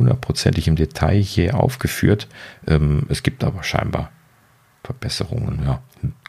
hundertprozentig 0.02 0.68
im 0.68 0.76
Detail 0.76 1.20
hier 1.20 1.58
aufgeführt. 1.58 2.28
Ähm, 2.66 3.06
es 3.08 3.22
gibt 3.22 3.44
aber 3.44 3.62
scheinbar 3.62 4.10
Verbesserungen, 4.84 5.60
ja, 5.64 5.80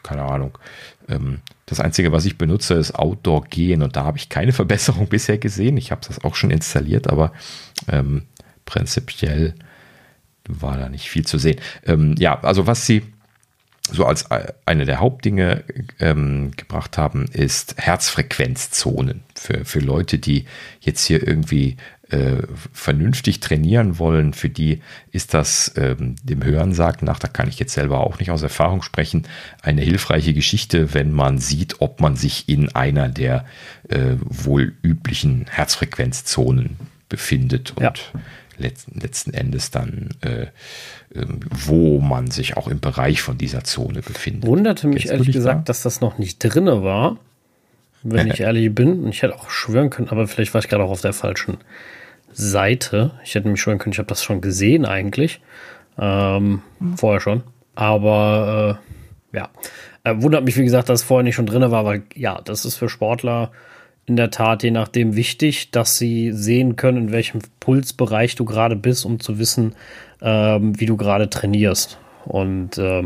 keine 0.02 0.22
Ahnung. 0.22 0.56
Ähm, 1.08 1.40
das 1.66 1.80
Einzige, 1.80 2.12
was 2.12 2.24
ich 2.24 2.38
benutze, 2.38 2.74
ist 2.74 2.94
Outdoor 2.94 3.44
gehen 3.44 3.82
und 3.82 3.96
da 3.96 4.04
habe 4.04 4.18
ich 4.18 4.28
keine 4.28 4.52
Verbesserung 4.60 5.08
bisher 5.08 5.38
gesehen. 5.38 5.76
Ich 5.76 5.90
habe 5.90 6.02
das 6.06 6.22
auch 6.24 6.36
schon 6.36 6.50
installiert, 6.50 7.10
aber 7.10 7.32
ähm, 7.88 8.22
prinzipiell 8.64 9.54
war 10.48 10.76
da 10.76 10.88
nicht 10.88 11.08
viel 11.08 11.26
zu 11.26 11.38
sehen. 11.38 11.60
Ähm, 11.84 12.14
ja, 12.18 12.40
also 12.40 12.66
was 12.66 12.86
sie 12.86 13.02
so 13.90 14.06
als 14.06 14.22
äh, 14.30 14.52
eine 14.64 14.86
der 14.86 15.00
Hauptdinge 15.00 15.64
ähm, 16.00 16.52
gebracht 16.56 16.96
haben, 16.96 17.26
ist 17.26 17.76
Herzfrequenzzonen 17.76 19.22
für, 19.34 19.64
für 19.64 19.80
Leute, 19.80 20.18
die 20.18 20.46
jetzt 20.80 21.04
hier 21.04 21.26
irgendwie 21.26 21.76
äh, 22.10 22.42
vernünftig 22.72 23.40
trainieren 23.40 23.98
wollen, 23.98 24.34
für 24.34 24.48
die 24.48 24.80
ist 25.10 25.34
das 25.34 25.72
ähm, 25.76 26.16
dem 26.22 26.44
Hörensagen 26.44 27.06
nach, 27.06 27.18
da 27.18 27.28
kann 27.28 27.48
ich 27.48 27.58
jetzt 27.58 27.74
selber 27.74 28.00
auch 28.00 28.18
nicht 28.18 28.30
aus 28.30 28.42
Erfahrung 28.42 28.82
sprechen, 28.82 29.26
eine 29.62 29.80
hilfreiche 29.80 30.34
Geschichte, 30.34 30.94
wenn 30.94 31.12
man 31.12 31.38
sieht, 31.38 31.80
ob 31.80 32.00
man 32.00 32.16
sich 32.16 32.48
in 32.48 32.74
einer 32.74 33.08
der 33.08 33.46
äh, 33.88 34.16
wohl 34.20 34.74
üblichen 34.82 35.46
Herzfrequenzzonen 35.48 36.76
befindet 37.08 37.72
und 37.76 37.82
ja. 37.82 37.92
letzten, 38.58 39.00
letzten 39.00 39.32
Endes 39.32 39.70
dann 39.70 40.10
äh, 40.20 40.46
ähm, 41.14 41.40
wo 41.48 42.00
man 42.00 42.30
sich 42.30 42.56
auch 42.56 42.66
im 42.66 42.80
Bereich 42.80 43.22
von 43.22 43.38
dieser 43.38 43.62
Zone 43.62 44.02
befindet. 44.02 44.46
Wunderte 44.46 44.88
mich 44.88 45.08
ehrlich 45.08 45.30
gesagt, 45.30 45.60
da? 45.60 45.64
dass 45.64 45.82
das 45.82 46.00
noch 46.00 46.18
nicht 46.18 46.40
drinne 46.40 46.82
war, 46.82 47.18
wenn 48.04 48.26
ich 48.32 48.40
ehrlich 48.40 48.72
bin. 48.74 49.04
Und 49.04 49.08
ich 49.10 49.22
hätte 49.22 49.34
auch 49.34 49.50
schwören 49.50 49.90
können, 49.90 50.08
aber 50.10 50.28
vielleicht 50.28 50.54
war 50.54 50.60
ich 50.60 50.68
gerade 50.68 50.84
auch 50.84 50.90
auf 50.90 51.00
der 51.00 51.12
falschen 51.12 51.58
Seite. 52.32 53.12
Ich 53.24 53.34
hätte 53.34 53.48
mich 53.48 53.60
schwören 53.60 53.78
können, 53.78 53.92
ich 53.92 53.98
habe 53.98 54.08
das 54.08 54.22
schon 54.22 54.40
gesehen 54.40 54.84
eigentlich. 54.84 55.40
Ähm, 55.98 56.62
mhm. 56.78 56.96
Vorher 56.96 57.20
schon. 57.20 57.42
Aber 57.74 58.80
äh, 59.32 59.36
ja. 59.36 59.48
Äh, 60.04 60.22
wundert 60.22 60.44
mich, 60.44 60.56
wie 60.56 60.64
gesagt, 60.64 60.88
dass 60.88 61.00
es 61.00 61.06
vorher 61.06 61.24
nicht 61.24 61.34
schon 61.34 61.46
drinne 61.46 61.70
war, 61.70 61.84
weil 61.84 62.02
ja, 62.14 62.40
das 62.44 62.64
ist 62.64 62.76
für 62.76 62.88
Sportler 62.88 63.50
in 64.06 64.16
der 64.16 64.30
Tat 64.30 64.62
je 64.62 64.70
nachdem 64.70 65.16
wichtig, 65.16 65.70
dass 65.70 65.96
sie 65.96 66.32
sehen 66.32 66.76
können, 66.76 67.08
in 67.08 67.12
welchem 67.12 67.40
Pulsbereich 67.60 68.34
du 68.34 68.44
gerade 68.44 68.76
bist, 68.76 69.06
um 69.06 69.18
zu 69.18 69.38
wissen, 69.38 69.74
ähm, 70.20 70.78
wie 70.78 70.86
du 70.86 70.96
gerade 70.96 71.30
trainierst. 71.30 71.98
Und 72.26 72.76
äh, 72.78 73.04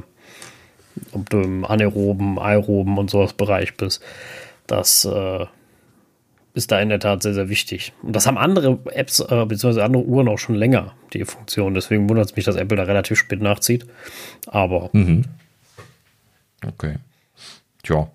ob 1.12 1.30
du 1.30 1.40
im 1.40 1.64
anaeroben, 1.64 2.38
aeroben 2.38 2.98
und 2.98 3.10
sowas 3.10 3.32
Bereich 3.32 3.76
bist. 3.76 4.02
Das 4.68 5.04
äh, 5.04 5.46
ist 6.54 6.70
da 6.70 6.80
in 6.80 6.88
der 6.88 7.00
Tat 7.00 7.22
sehr, 7.22 7.34
sehr 7.34 7.48
wichtig. 7.48 7.92
Und 8.02 8.14
das 8.14 8.26
haben 8.26 8.38
andere 8.38 8.78
Apps 8.92 9.20
äh, 9.20 9.44
bzw. 9.46 9.80
andere 9.80 10.04
Uhren 10.04 10.28
auch 10.28 10.38
schon 10.38 10.54
länger, 10.54 10.94
die 11.12 11.24
Funktion. 11.24 11.74
Deswegen 11.74 12.08
wundert 12.08 12.26
es 12.26 12.36
mich, 12.36 12.44
dass 12.44 12.56
Apple 12.56 12.76
da 12.76 12.84
relativ 12.84 13.18
spät 13.18 13.42
nachzieht. 13.42 13.86
Aber. 14.46 14.90
Mhm. 14.92 15.24
Okay. 16.66 16.96
Tja. 17.82 18.08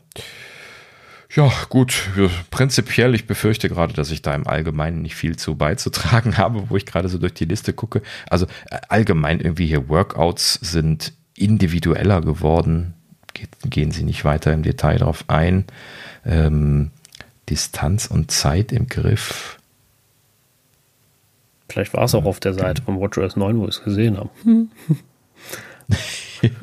Ja, 1.36 1.52
gut, 1.70 2.10
prinzipiell, 2.52 3.16
ich 3.16 3.26
befürchte 3.26 3.68
gerade, 3.68 3.94
dass 3.94 4.12
ich 4.12 4.22
da 4.22 4.36
im 4.36 4.46
Allgemeinen 4.46 5.02
nicht 5.02 5.16
viel 5.16 5.36
zu 5.36 5.56
beizutragen 5.56 6.38
habe, 6.38 6.70
wo 6.70 6.78
ich 6.78 6.86
gerade 6.86 7.10
so 7.10 7.18
durch 7.18 7.34
die 7.34 7.46
Liste 7.46 7.74
gucke. 7.74 8.04
Also 8.30 8.46
äh, 8.70 8.78
allgemein 8.90 9.40
irgendwie 9.40 9.66
hier 9.66 9.90
Workouts 9.90 10.60
sind 10.62 11.14
individueller 11.36 12.22
geworden. 12.22 12.94
gehen 13.66 13.90
Sie 13.90 14.04
nicht 14.04 14.26
weiter 14.26 14.54
im 14.54 14.62
Detail 14.62 15.00
darauf 15.00 15.26
ein. 15.28 15.66
Ähm, 16.26 16.92
Distanz 17.50 18.08
und 18.08 18.32
Zeit 18.32 18.72
im 18.72 18.88
Griff. 18.88 19.60
Vielleicht 21.70 21.94
war 21.94 22.04
es 22.04 22.16
auch 22.16 22.26
auf 22.26 22.40
der 22.40 22.54
Seite 22.54 22.82
von 22.84 23.00
WatchOS 23.00 23.36
9, 23.36 23.60
wo 23.60 23.68
ich 23.68 23.78
es 23.78 23.84
gesehen 23.84 24.18
habe. 24.18 24.30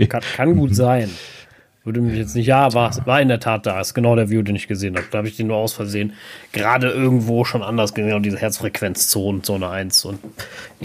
kann, 0.08 0.22
kann 0.36 0.56
gut 0.56 0.74
sein. 0.74 1.10
Würde 1.82 2.02
mich 2.02 2.18
jetzt 2.18 2.36
nicht, 2.36 2.46
ja, 2.46 2.74
war, 2.74 2.94
war 3.06 3.22
in 3.22 3.28
der 3.28 3.40
Tat 3.40 3.64
da. 3.64 3.80
Ist 3.80 3.94
genau 3.94 4.14
der 4.14 4.28
View, 4.28 4.42
den 4.42 4.54
ich 4.54 4.68
gesehen 4.68 4.96
habe. 4.96 5.06
Da 5.10 5.18
habe 5.18 5.28
ich 5.28 5.36
den 5.36 5.46
nur 5.46 5.56
aus 5.56 5.72
Versehen 5.72 6.12
gerade 6.52 6.90
irgendwo 6.90 7.44
schon 7.44 7.62
anders 7.62 7.94
gesehen. 7.94 8.12
Und 8.12 8.22
diese 8.22 8.36
Herzfrequenzzone, 8.36 9.40
Zone 9.40 9.66
1 9.66 10.04
und 10.04 10.18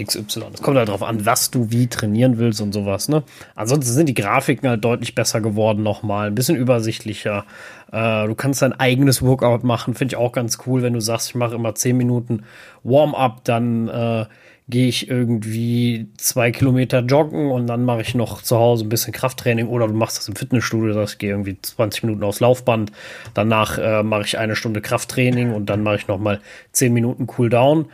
XY. 0.02 0.44
Es 0.54 0.62
kommt 0.62 0.78
halt 0.78 0.88
darauf 0.88 1.02
an, 1.02 1.26
was 1.26 1.50
du 1.50 1.70
wie 1.70 1.86
trainieren 1.86 2.38
willst 2.38 2.62
und 2.62 2.72
sowas, 2.72 3.10
ne? 3.10 3.24
Ansonsten 3.54 3.92
sind 3.92 4.08
die 4.08 4.14
Grafiken 4.14 4.70
halt 4.70 4.82
deutlich 4.84 5.14
besser 5.14 5.42
geworden 5.42 5.82
nochmal. 5.82 6.28
Ein 6.28 6.34
bisschen 6.34 6.56
übersichtlicher. 6.56 7.44
Äh, 7.92 8.26
du 8.26 8.34
kannst 8.34 8.62
dein 8.62 8.72
eigenes 8.72 9.20
Workout 9.20 9.64
machen. 9.64 9.94
Finde 9.94 10.14
ich 10.14 10.16
auch 10.16 10.32
ganz 10.32 10.58
cool, 10.66 10.80
wenn 10.80 10.94
du 10.94 11.00
sagst, 11.00 11.28
ich 11.28 11.34
mache 11.34 11.54
immer 11.56 11.74
10 11.74 11.94
Minuten 11.94 12.44
Warm-up, 12.84 13.44
dann 13.44 13.88
äh, 13.88 14.24
gehe 14.68 14.88
ich 14.88 15.08
irgendwie 15.08 16.08
zwei 16.16 16.50
Kilometer 16.50 17.00
joggen 17.00 17.50
und 17.52 17.68
dann 17.68 17.84
mache 17.84 18.00
ich 18.00 18.14
noch 18.16 18.42
zu 18.42 18.56
Hause 18.56 18.84
ein 18.84 18.88
bisschen 18.88 19.12
Krafttraining 19.12 19.68
oder 19.68 19.86
du 19.86 19.94
machst 19.94 20.18
das 20.18 20.28
im 20.28 20.34
Fitnessstudio, 20.34 20.92
sagst, 20.92 21.14
ich 21.14 21.18
gehe 21.18 21.30
irgendwie 21.30 21.56
20 21.60 22.02
Minuten 22.02 22.24
aufs 22.24 22.40
Laufband, 22.40 22.90
danach 23.34 23.78
äh, 23.78 24.02
mache 24.02 24.22
ich 24.22 24.38
eine 24.38 24.56
Stunde 24.56 24.80
Krafttraining 24.80 25.52
und 25.52 25.66
dann 25.66 25.82
mache 25.84 25.96
ich 25.96 26.08
noch 26.08 26.18
mal 26.18 26.40
10 26.72 26.92
Minuten 26.92 27.28
Cooldown. 27.28 27.86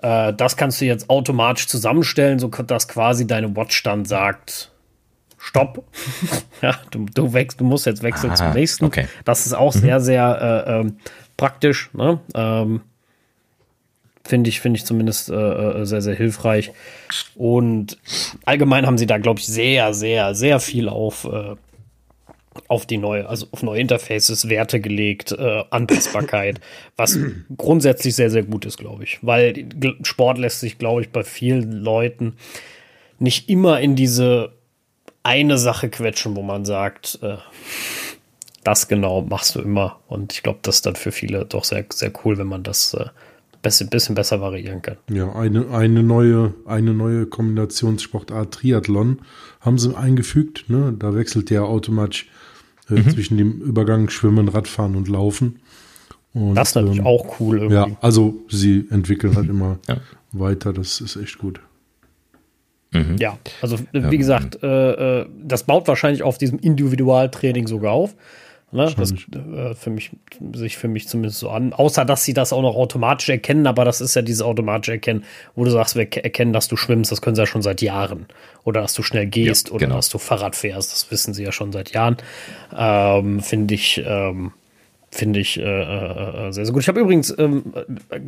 Äh, 0.00 0.32
das 0.32 0.56
kannst 0.56 0.80
du 0.80 0.86
jetzt 0.86 1.10
automatisch 1.10 1.66
zusammenstellen, 1.66 2.38
so 2.38 2.48
dass 2.48 2.88
quasi 2.88 3.26
deine 3.26 3.54
Watch 3.54 3.82
dann 3.82 4.06
sagt, 4.06 4.70
Stopp. 5.36 5.84
ja, 6.62 6.74
du, 6.90 7.06
du, 7.14 7.34
wächst, 7.34 7.60
du 7.60 7.64
musst 7.64 7.84
jetzt 7.84 8.02
wechseln 8.02 8.30
Aha, 8.30 8.36
zum 8.36 8.52
nächsten. 8.52 8.86
Okay. 8.86 9.06
Das 9.24 9.44
ist 9.44 9.52
auch 9.52 9.74
mhm. 9.74 9.80
sehr, 9.80 10.00
sehr 10.00 10.64
äh, 10.66 10.80
ähm, 10.80 10.96
praktisch. 11.36 11.90
Ne? 11.92 12.20
Ähm, 12.34 12.80
Finde 14.26 14.48
ich, 14.48 14.60
finde 14.60 14.78
ich 14.78 14.84
zumindest 14.84 15.30
äh, 15.30 15.34
äh, 15.34 15.84
sehr, 15.86 16.02
sehr 16.02 16.14
hilfreich. 16.14 16.72
Und 17.34 17.98
allgemein 18.44 18.86
haben 18.86 18.98
sie 18.98 19.06
da, 19.06 19.18
glaube 19.18 19.40
ich, 19.40 19.46
sehr, 19.46 19.94
sehr, 19.94 20.34
sehr 20.34 20.60
viel 20.60 20.88
auf, 20.88 21.24
äh, 21.24 21.54
auf 22.68 22.86
die 22.86 22.98
neue, 22.98 23.28
also 23.28 23.46
auf 23.52 23.62
neue 23.62 23.80
Interfaces, 23.80 24.48
Werte 24.48 24.80
gelegt, 24.80 25.32
äh, 25.32 25.64
Anpassbarkeit, 25.70 26.60
was 26.96 27.18
grundsätzlich 27.56 28.16
sehr, 28.16 28.30
sehr 28.30 28.42
gut 28.42 28.64
ist, 28.64 28.78
glaube 28.78 29.04
ich. 29.04 29.18
Weil 29.22 29.66
Sport 30.02 30.38
lässt 30.38 30.60
sich, 30.60 30.78
glaube 30.78 31.02
ich, 31.02 31.10
bei 31.10 31.24
vielen 31.24 31.72
Leuten 31.72 32.36
nicht 33.18 33.48
immer 33.48 33.80
in 33.80 33.96
diese 33.96 34.52
eine 35.22 35.58
Sache 35.58 35.88
quetschen, 35.88 36.36
wo 36.36 36.42
man 36.42 36.64
sagt, 36.64 37.18
äh, 37.22 37.36
das 38.66 38.88
genau 38.88 39.22
machst 39.22 39.54
du 39.54 39.60
immer. 39.60 40.00
Und 40.08 40.32
ich 40.32 40.42
glaube, 40.42 40.58
das 40.62 40.76
ist 40.76 40.86
dann 40.86 40.96
für 40.96 41.12
viele 41.12 41.44
doch 41.44 41.64
sehr, 41.64 41.84
sehr 41.90 42.12
cool, 42.24 42.38
wenn 42.38 42.48
man 42.48 42.62
das 42.62 42.94
äh, 42.94 43.06
bisschen, 43.66 43.90
bisschen 43.90 44.14
besser 44.14 44.40
variieren 44.40 44.82
kann. 44.82 44.96
Ja, 45.10 45.34
eine, 45.34 45.70
eine 45.70 46.02
neue, 46.02 46.54
eine 46.66 46.94
neue 46.94 47.26
Kombinationssportart 47.26 48.54
Triathlon 48.54 49.18
haben 49.60 49.78
sie 49.78 49.96
eingefügt. 49.96 50.66
Ne? 50.68 50.94
Da 50.96 51.14
wechselt 51.14 51.50
der 51.50 51.64
automatisch 51.64 52.28
äh, 52.88 52.94
mhm. 52.94 53.10
zwischen 53.10 53.36
dem 53.36 53.60
Übergang 53.60 54.08
Schwimmen, 54.08 54.48
Radfahren 54.48 54.94
und 54.96 55.08
Laufen. 55.08 55.60
Und, 56.32 56.54
das 56.54 56.68
ist 56.68 56.74
natürlich 56.76 56.98
ähm, 56.98 57.06
auch 57.06 57.40
cool. 57.40 57.56
Irgendwie. 57.56 57.74
Ja, 57.74 57.88
also 58.00 58.34
sie 58.48 58.86
entwickeln 58.90 59.34
halt 59.36 59.48
immer 59.48 59.78
ja. 59.88 59.96
weiter. 60.32 60.72
Das 60.72 61.00
ist 61.00 61.16
echt 61.16 61.38
gut. 61.38 61.60
Mhm. 62.92 63.16
Ja, 63.18 63.38
also 63.60 63.78
wie 63.92 63.98
ja. 63.98 64.10
gesagt, 64.10 64.62
äh, 64.62 65.20
äh, 65.20 65.26
das 65.42 65.64
baut 65.64 65.88
wahrscheinlich 65.88 66.22
auf 66.22 66.38
diesem 66.38 66.58
Individualtraining 66.58 67.66
sogar 67.66 67.92
auf. 67.92 68.14
Ne? 68.72 68.92
Das 68.96 69.12
äh, 69.12 69.74
für 69.74 69.90
mich, 69.90 70.10
sich 70.54 70.76
für 70.76 70.88
mich 70.88 71.06
zumindest 71.06 71.38
so 71.38 71.50
an. 71.50 71.72
Außer, 71.72 72.04
dass 72.04 72.24
sie 72.24 72.34
das 72.34 72.52
auch 72.52 72.62
noch 72.62 72.74
automatisch 72.74 73.28
erkennen, 73.28 73.66
aber 73.66 73.84
das 73.84 74.00
ist 74.00 74.16
ja 74.16 74.22
dieses 74.22 74.42
automatische 74.42 74.92
Erkennen, 74.92 75.24
wo 75.54 75.64
du 75.64 75.70
sagst, 75.70 75.94
wir 75.94 76.12
erkennen, 76.12 76.52
dass 76.52 76.66
du 76.66 76.76
schwimmst, 76.76 77.12
das 77.12 77.22
können 77.22 77.36
sie 77.36 77.42
ja 77.42 77.46
schon 77.46 77.62
seit 77.62 77.80
Jahren. 77.80 78.26
Oder 78.64 78.80
dass 78.80 78.94
du 78.94 79.02
schnell 79.02 79.26
gehst 79.26 79.68
ja, 79.68 79.74
oder 79.74 79.86
genau. 79.86 79.96
dass 79.96 80.08
du 80.08 80.18
Fahrrad 80.18 80.56
fährst, 80.56 80.92
das 80.92 81.10
wissen 81.12 81.32
sie 81.32 81.44
ja 81.44 81.52
schon 81.52 81.70
seit 81.70 81.92
Jahren. 81.92 82.16
Ähm, 82.76 83.40
Finde 83.40 83.74
ich, 83.74 84.02
ähm, 84.04 84.52
finde 85.16 85.40
ich 85.40 85.58
äh, 85.58 85.62
äh, 85.62 86.52
sehr, 86.52 86.66
sehr 86.66 86.72
gut. 86.72 86.82
Ich 86.82 86.88
habe 86.88 87.00
übrigens 87.00 87.34
ähm, 87.38 87.72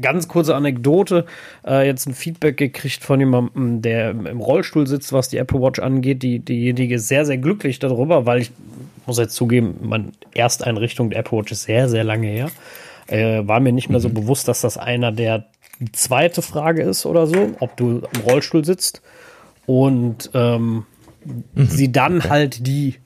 ganz 0.01 0.29
kurze 0.29 0.55
Anekdote, 0.55 1.27
äh, 1.67 1.87
jetzt 1.87 2.07
ein 2.07 2.15
Feedback 2.15 2.57
gekriegt 2.57 3.05
von 3.05 3.21
jemandem, 3.21 3.83
der 3.83 4.11
im 4.11 4.41
Rollstuhl 4.41 4.87
sitzt, 4.87 5.13
was 5.13 5.29
die 5.29 5.37
Apple 5.37 5.61
Watch 5.61 5.79
angeht. 5.79 6.23
Die, 6.23 6.39
diejenige 6.39 6.97
ist 6.97 7.09
sehr, 7.09 7.27
sehr 7.27 7.39
glücklich 7.39 7.79
darüber, 7.79 8.27
weil 8.27 8.41
ich 8.41 8.51
muss 9.07 9.19
jetzt 9.19 9.35
zugeben, 9.35 9.77
meine 9.83 10.13
Ersteinrichtung 10.35 11.11
der 11.11 11.21
Apple 11.21 11.39
Watch 11.39 11.53
ist 11.53 11.65
sehr, 11.65 11.89
sehr 11.89 12.05
lange 12.05 12.27
her. 12.27 12.51
Äh, 13.07 13.47
war 13.47 13.61
mir 13.61 13.73
nicht 13.73 13.91
mehr 13.91 14.01
so 14.01 14.09
mhm. 14.09 14.15
bewusst, 14.15 14.49
dass 14.49 14.61
das 14.63 14.79
einer 14.79 15.13
der 15.13 15.47
zweite 15.93 16.43
Frage 16.43 16.83
ist 16.83 17.07
oder 17.07 17.27
so, 17.27 17.55
ob 17.61 17.77
du 17.77 18.03
im 18.13 18.21
Rollstuhl 18.23 18.65
sitzt 18.65 19.03
und 19.67 20.31
ähm, 20.35 20.85
mhm. 21.55 21.67
sie 21.67 21.93
dann 21.93 22.19
okay. 22.19 22.29
halt 22.29 22.67
die 22.67 22.97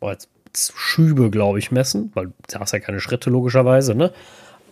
oh, 0.00 0.10
jetzt, 0.10 0.28
Schübe, 0.54 1.30
glaube 1.30 1.58
ich, 1.58 1.70
messen, 1.70 2.10
weil 2.14 2.26
du 2.26 2.58
hast 2.58 2.72
ja 2.72 2.80
keine 2.80 3.00
Schritte 3.00 3.30
logischerweise, 3.30 3.94
ne? 3.94 4.12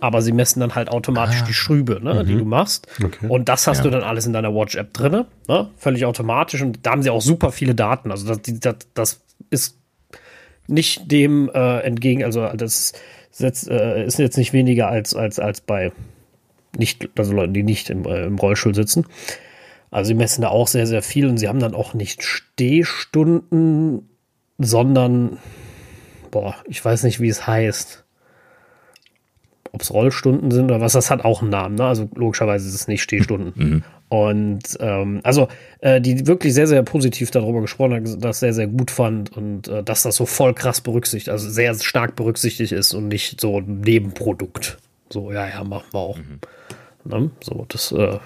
Aber 0.01 0.23
sie 0.23 0.31
messen 0.31 0.61
dann 0.61 0.77
halt 0.77 0.91
automatisch 0.91 1.43
ah. 1.43 1.45
die 1.47 1.53
Schübe, 1.53 2.01
ne, 2.01 2.23
mhm. 2.23 2.27
die 2.27 2.37
du 2.37 2.45
machst. 2.45 2.87
Okay. 3.03 3.27
Und 3.29 3.49
das 3.49 3.67
hast 3.67 3.79
ja. 3.79 3.85
du 3.85 3.91
dann 3.91 4.03
alles 4.03 4.27
in 4.27 4.33
deiner 4.33 4.55
Watch-App 4.55 4.93
drin, 4.95 5.25
ne? 5.49 5.71
Völlig 5.77 6.05
automatisch. 6.05 6.63
Und 6.63 6.87
da 6.87 6.93
haben 6.93 7.03
sie 7.03 7.11
auch 7.11 7.23
super 7.23 7.51
viele 7.51 7.75
Daten. 7.75 8.11
Also 8.11 8.33
das, 8.33 8.41
das, 8.61 8.77
das 8.95 9.21
ist 9.51 9.79
nicht 10.69 11.11
dem 11.11 11.51
äh, 11.53 11.81
entgegen, 11.81 12.23
also 12.23 12.47
das 12.55 12.93
setzt, 13.31 13.69
äh, 13.69 14.05
ist 14.05 14.19
jetzt 14.19 14.37
nicht 14.37 14.53
weniger 14.53 14.89
als, 14.89 15.15
als, 15.15 15.39
als 15.39 15.61
bei 15.61 15.93
nicht, 16.77 17.09
also 17.17 17.33
Leuten, 17.33 17.55
die 17.55 17.63
nicht 17.63 17.91
im, 17.91 18.05
äh, 18.05 18.27
im 18.27 18.39
Rollstuhl 18.39 18.75
sitzen. 18.75 19.07
Also 19.91 20.09
sie 20.09 20.15
messen 20.15 20.43
da 20.43 20.49
auch 20.49 20.69
sehr, 20.69 20.87
sehr 20.87 21.03
viel 21.03 21.27
und 21.27 21.39
sie 21.39 21.49
haben 21.49 21.61
dann 21.61 21.75
auch 21.75 21.95
nicht 21.95 22.23
Stehstunden, 22.23 24.09
sondern, 24.59 25.39
boah, 26.31 26.57
ich 26.67 26.85
weiß 26.85 27.05
nicht, 27.05 27.21
wie 27.21 27.29
es 27.29 27.47
heißt 27.47 28.05
ob 29.73 29.83
es 29.83 29.93
Rollstunden 29.93 30.51
sind 30.51 30.67
oder 30.67 30.81
was, 30.81 30.93
das 30.93 31.11
hat 31.11 31.25
auch 31.25 31.43
einen 31.43 31.51
Namen. 31.51 31.75
Ne? 31.77 31.85
Also 31.85 32.09
logischerweise 32.15 32.69
ist 32.69 32.75
es 32.75 32.89
nicht 32.89 33.03
Stehstunden. 33.03 33.53
Mhm. 33.55 33.83
Und 34.09 34.79
ähm, 34.81 35.21
also 35.23 35.49
äh, 35.81 36.01
die 36.01 36.27
wirklich 36.27 36.55
sehr, 36.55 36.67
sehr 36.67 36.83
positiv 36.83 37.31
darüber 37.31 37.61
gesprochen 37.61 37.95
hat, 37.95 38.25
das 38.25 38.41
sehr, 38.41 38.55
sehr 38.55 38.67
gut 38.67 38.91
fand 38.91 39.37
und 39.37 39.69
äh, 39.69 39.83
dass 39.83 40.03
das 40.03 40.17
so 40.17 40.25
voll 40.25 40.55
krass 40.55 40.81
berücksichtigt, 40.81 41.29
also 41.29 41.49
sehr 41.49 41.75
stark 41.75 42.17
berücksichtigt 42.17 42.73
ist 42.73 42.95
und 42.95 43.09
nicht 43.09 43.41
so 43.41 43.59
ein 43.59 43.81
Nebenprodukt. 43.83 44.79
So, 45.11 45.33
ja, 45.33 45.49
ja, 45.49 45.63
machen 45.63 45.87
wir 45.93 45.99
auch. 45.99 46.17
Mhm. 46.17 46.41
Ne? 47.05 47.31
So, 47.43 47.67
das 47.69 47.93
äh, 47.93 48.19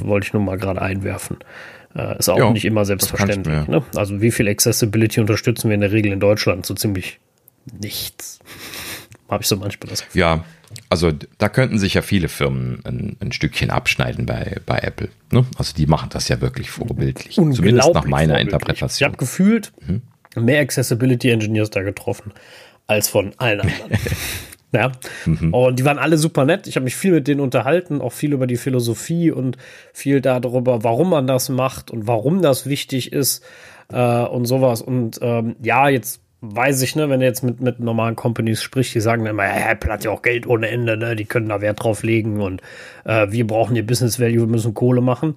wollte 0.00 0.26
ich 0.26 0.32
nur 0.32 0.42
mal 0.42 0.58
gerade 0.58 0.82
einwerfen. 0.82 1.38
Äh, 1.94 2.18
ist 2.18 2.28
auch 2.28 2.38
ja, 2.38 2.50
nicht 2.50 2.64
immer 2.64 2.84
selbstverständlich. 2.84 3.68
Ne? 3.68 3.82
Also 3.96 4.20
wie 4.20 4.30
viel 4.30 4.48
Accessibility 4.48 5.20
unterstützen 5.20 5.68
wir 5.70 5.74
in 5.74 5.80
der 5.80 5.92
Regel 5.92 6.12
in 6.12 6.20
Deutschland? 6.20 6.66
So 6.66 6.74
ziemlich 6.74 7.18
nichts. 7.80 8.38
Habe 9.28 9.42
ich 9.42 9.48
so 9.48 9.56
manchmal 9.56 9.90
das 9.90 10.04
Gefühl. 10.04 10.20
Ja, 10.20 10.44
also 10.88 11.12
da 11.38 11.48
könnten 11.48 11.78
sich 11.78 11.94
ja 11.94 12.02
viele 12.02 12.28
Firmen 12.28 12.80
ein, 12.84 13.16
ein 13.20 13.32
Stückchen 13.32 13.70
abschneiden 13.70 14.26
bei, 14.26 14.56
bei 14.66 14.78
Apple. 14.78 15.08
Ne? 15.30 15.44
Also 15.56 15.74
die 15.74 15.86
machen 15.86 16.10
das 16.12 16.28
ja 16.28 16.40
wirklich 16.40 16.70
vorbildlich. 16.70 17.34
Zumindest 17.34 17.94
nach 17.94 18.06
meiner 18.06 18.38
Interpretation. 18.38 18.96
Ich 18.96 19.04
habe 19.04 19.16
gefühlt 19.16 19.72
mhm. 19.86 20.02
mehr 20.36 20.60
Accessibility 20.60 21.30
Engineers 21.30 21.70
da 21.70 21.82
getroffen 21.82 22.32
als 22.86 23.08
von 23.08 23.32
allen 23.36 23.60
anderen. 23.60 23.82
ja. 24.72 24.92
Mhm. 25.26 25.54
Und 25.54 25.78
die 25.78 25.84
waren 25.84 25.98
alle 25.98 26.18
super 26.18 26.44
nett. 26.44 26.66
Ich 26.66 26.76
habe 26.76 26.84
mich 26.84 26.96
viel 26.96 27.12
mit 27.12 27.28
denen 27.28 27.40
unterhalten, 27.40 28.00
auch 28.00 28.12
viel 28.12 28.32
über 28.32 28.46
die 28.46 28.56
Philosophie 28.56 29.30
und 29.30 29.58
viel 29.92 30.20
darüber, 30.20 30.82
warum 30.84 31.10
man 31.10 31.26
das 31.26 31.48
macht 31.48 31.90
und 31.90 32.06
warum 32.06 32.42
das 32.42 32.66
wichtig 32.66 33.12
ist 33.12 33.44
äh, 33.92 34.22
und 34.22 34.46
sowas. 34.46 34.82
Und 34.82 35.18
ähm, 35.22 35.56
ja, 35.62 35.88
jetzt 35.88 36.20
weiß 36.40 36.82
ich, 36.82 36.96
ne, 36.96 37.08
wenn 37.10 37.20
du 37.20 37.26
jetzt 37.26 37.42
mit, 37.42 37.60
mit 37.60 37.80
normalen 37.80 38.16
Companies 38.16 38.62
sprichst, 38.62 38.94
die 38.94 39.00
sagen 39.00 39.26
immer, 39.26 39.44
ja, 39.44 39.70
Apple 39.70 39.92
hat 39.92 40.04
ja 40.04 40.10
auch 40.10 40.22
Geld 40.22 40.46
ohne 40.46 40.68
Ende, 40.68 40.96
ne, 40.96 41.16
die 41.16 41.26
können 41.26 41.48
da 41.48 41.60
Wert 41.60 41.82
drauf 41.82 42.02
legen 42.02 42.40
und 42.40 42.62
äh, 43.04 43.26
wir 43.30 43.46
brauchen 43.46 43.74
hier 43.74 43.86
Business 43.86 44.18
Value, 44.18 44.40
wir 44.40 44.46
müssen 44.46 44.74
Kohle 44.74 45.00
machen. 45.00 45.36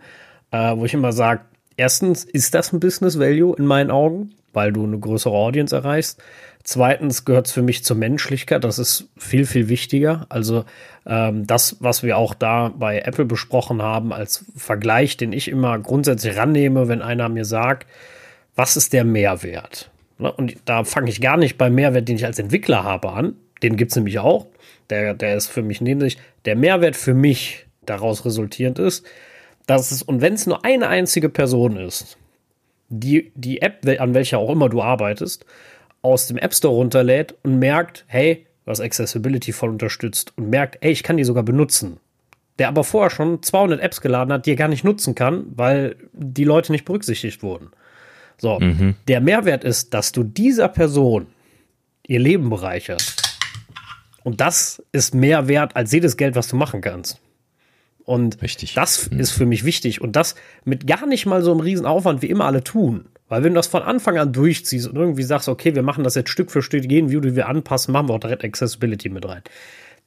Äh, 0.52 0.78
wo 0.78 0.86
ich 0.86 0.94
immer 0.94 1.12
sage, 1.12 1.42
erstens 1.78 2.24
ist 2.24 2.54
das 2.54 2.72
ein 2.72 2.80
Business 2.80 3.20
Value 3.20 3.56
in 3.58 3.66
meinen 3.66 3.92
Augen, 3.92 4.32
weil 4.54 4.72
du 4.72 4.84
eine 4.84 5.00
größere 5.00 5.34
Audience 5.34 5.76
erreichst. 5.76 6.22
Zweitens 6.64 7.26
gehört 7.26 7.48
es 7.48 7.54
für 7.54 7.62
mich 7.62 7.84
zur 7.84 7.98
Menschlichkeit, 7.98 8.64
das 8.64 8.80
ist 8.80 9.10
viel, 9.18 9.46
viel 9.46 9.68
wichtiger. 9.68 10.26
Also 10.30 10.64
ähm, 11.06 11.46
das, 11.46 11.78
was 11.82 12.04
wir 12.04 12.18
auch 12.18 12.34
da 12.34 12.70
bei 12.70 13.00
Apple 13.00 13.26
besprochen 13.26 13.82
haben, 13.82 14.14
als 14.14 14.46
Vergleich, 14.56 15.18
den 15.18 15.34
ich 15.34 15.50
immer 15.50 15.78
grundsätzlich 15.80 16.38
rannehme, 16.38 16.88
wenn 16.88 17.02
einer 17.02 17.28
mir 17.28 17.44
sagt, 17.44 17.88
was 18.56 18.78
ist 18.78 18.94
der 18.94 19.04
Mehrwert? 19.04 19.92
Ne? 20.24 20.32
Und 20.32 20.56
da 20.66 20.84
fange 20.84 21.10
ich 21.10 21.22
gar 21.22 21.38
nicht 21.38 21.58
beim 21.58 21.76
Mehrwert, 21.76 22.08
den 22.08 22.16
ich 22.16 22.26
als 22.26 22.40
Entwickler 22.40 22.84
habe, 22.84 23.12
an. 23.12 23.36
Den 23.62 23.78
gibt 23.78 23.91
es 23.91 23.95
nämlich 23.95 24.20
auch. 24.20 24.48
Der, 24.90 25.14
der 25.14 25.36
ist 25.36 25.48
für 25.48 25.62
mich 25.62 25.82
nämlich, 25.82 26.18
der 26.45 26.56
Mehrwert 26.56 26.95
für 26.95 27.14
mich 27.14 27.68
daraus 27.86 28.26
resultierend 28.26 28.80
ist, 28.80 29.06
dass 29.68 29.91
es, 29.91 30.02
und 30.02 30.22
wenn 30.22 30.34
es 30.34 30.48
nur 30.48 30.66
eine 30.66 30.88
einzige 30.88 31.30
Person 31.30 31.78
ist, 31.78 32.18
die 32.90 33.32
die 33.36 33.62
App, 33.62 33.88
an 34.00 34.14
welcher 34.14 34.40
auch 34.40 34.50
immer 34.50 34.70
du 34.70 34.82
arbeitest, 34.82 35.45
aus 36.02 36.28
dem 36.28 36.38
App 36.38 36.54
Store 36.54 36.74
runterlädt 36.74 37.36
und 37.44 37.60
merkt, 37.60 38.06
hey, 38.08 38.45
hast 38.66 38.82
Accessibility 38.82 39.52
voll 39.52 39.70
unterstützt 39.70 40.34
und 40.38 40.50
merkt, 40.50 40.78
hey, 40.82 40.91
ich 40.91 41.04
kann 41.04 41.18
die 41.18 41.24
sogar 41.24 41.44
benutzen. 41.44 41.98
Der 42.60 42.68
aber 42.68 42.84
vorher 42.84 43.10
schon 43.10 43.41
200 43.41 43.82
Apps 43.82 44.00
geladen 44.02 44.32
hat, 44.34 44.45
die 44.45 44.52
er 44.52 44.58
gar 44.58 44.68
nicht 44.68 44.84
nutzen 44.84 45.16
kann, 45.16 45.45
weil 45.56 45.95
die 46.14 46.44
Leute 46.44 46.72
nicht 46.72 46.86
berücksichtigt 46.86 47.41
wurden. 47.41 47.72
So, 48.38 48.60
mhm. 48.60 48.96
der 49.08 49.22
Mehrwert 49.22 49.64
ist, 49.64 49.94
dass 49.94 50.12
du 50.12 50.24
dieser 50.24 50.68
Person 50.68 51.28
ihr 52.06 52.20
Leben 52.20 52.50
bereicherst. 52.50 53.22
Und 54.24 54.42
das 54.42 54.82
ist 54.92 55.14
mehr 55.14 55.48
wert 55.48 55.76
als 55.76 55.92
jedes 55.92 56.18
Geld, 56.18 56.36
was 56.36 56.48
du 56.48 56.56
machen 56.56 56.82
kannst. 56.82 57.20
Und 58.06 58.42
Richtig. 58.42 58.74
das 58.74 59.10
mhm. 59.10 59.20
ist 59.20 59.32
für 59.32 59.46
mich 59.46 59.64
wichtig. 59.64 60.02
Und 60.02 60.16
das 60.16 60.36
mit 60.66 60.88
gar 60.88 61.06
nicht 61.06 61.26
mal 61.26 61.42
so 61.42 61.52
einem 61.52 61.62
Riesenaufwand, 61.62 62.22
wie 62.22 62.30
immer 62.30 62.46
alle 62.46 62.64
tun. 62.64 63.06
Weil 63.30 63.44
wenn 63.44 63.54
du 63.54 63.60
das 63.60 63.68
von 63.68 63.82
Anfang 63.82 64.18
an 64.18 64.34
durchziehst 64.34 64.88
und 64.88 64.96
irgendwie 64.96 65.24
sagst, 65.24 65.48
okay, 65.48 65.74
wir 65.74 65.82
machen 65.82 66.04
das 66.04 66.16
jetzt 66.16 66.30
Stück 66.30 66.52
für 66.52 66.62
Stück, 66.62 66.88
gehen 66.88 67.10
View, 67.10 67.22
die 67.22 67.36
wir 67.36 67.48
anpassen, 67.48 67.92
machen 67.92 68.10
wir 68.10 68.16
auch 68.16 68.20
direkt 68.20 68.44
Accessibility 68.44 69.10
mit 69.10 69.26
rein. 69.26 69.42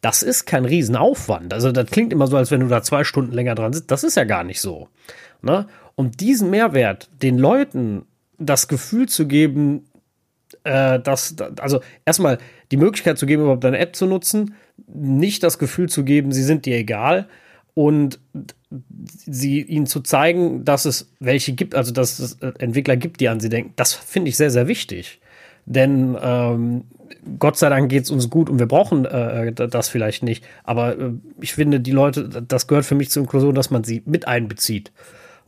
das 0.03 0.23
ist 0.23 0.45
kein 0.45 0.65
Riesenaufwand. 0.65 1.53
Also 1.53 1.73
das 1.73 1.91
klingt 1.91 2.13
immer 2.13 2.27
so, 2.27 2.37
als 2.37 2.51
wenn 2.51 2.61
du 2.61 2.69
da 2.69 2.83
zwei 2.83 3.03
Stunden 3.03 3.33
länger 3.33 3.55
dran 3.55 3.73
sitzt. 3.73 3.91
Das 3.91 4.05
ist 4.05 4.17
ja 4.17 4.25
gar 4.25 4.45
nicht 4.45 4.61
so. 4.61 4.89
Ne? 5.43 5.67
Und 5.95 6.21
diesen 6.21 6.51
Mehrwert, 6.51 7.09
den 7.23 7.39
Leuten 7.39 8.05
das 8.39 8.69
Gefühl 8.69 9.09
zu 9.09 9.27
geben, 9.27 9.87
äh, 10.65 11.01
dass, 11.01 11.37
also 11.61 11.81
erstmal 12.05 12.39
die 12.71 12.77
Möglichkeit 12.77 13.19
zu 13.19 13.27
geben, 13.27 13.43
überhaupt 13.43 13.65
deine 13.65 13.79
App 13.79 13.97
zu 13.97 14.07
nutzen, 14.07 14.55
nicht 14.87 15.43
das 15.43 15.59
Gefühl 15.59 15.89
zu 15.89 16.05
geben, 16.05 16.33
sie 16.33 16.43
sind 16.43 16.67
dir 16.67 16.77
egal 16.77 17.29
und 17.75 18.19
sie 19.27 19.61
ihnen 19.63 19.87
zu 19.87 20.01
zeigen, 20.01 20.65
dass 20.65 20.85
es 20.85 21.11
welche 21.21 21.53
gibt, 21.53 21.75
also 21.75 21.93
dass 21.93 22.19
es 22.19 22.39
Entwickler 22.59 22.97
gibt, 22.97 23.21
die 23.21 23.29
an 23.29 23.41
sie 23.41 23.49
denken, 23.49 23.73
das 23.77 23.93
finde 23.93 24.29
ich 24.29 24.37
sehr, 24.37 24.51
sehr 24.51 24.69
wichtig. 24.69 25.21
Denn 25.67 26.17
ähm, 26.21 26.85
Gott 27.39 27.57
sei 27.59 27.69
Dank 27.69 27.89
geht 27.89 28.05
es 28.05 28.11
uns 28.11 28.31
gut 28.31 28.49
und 28.49 28.59
wir 28.59 28.67
brauchen 28.67 29.05
äh, 29.05 29.53
das 29.53 29.89
vielleicht 29.89 30.23
nicht. 30.23 30.45
Aber 30.65 30.99
äh, 30.99 31.11
ich 31.41 31.55
finde, 31.55 31.81
die 31.81 31.91
Leute, 31.91 32.29
das 32.29 32.67
gehört 32.67 32.87
für 32.87 32.95
mich 32.95 33.11
zur 33.11 33.23
Inklusion, 33.23 33.55
dass 33.55 33.71
man 33.71 33.85
sie 33.85 34.03
mit 34.07 34.29
einbezieht. 34.29 34.93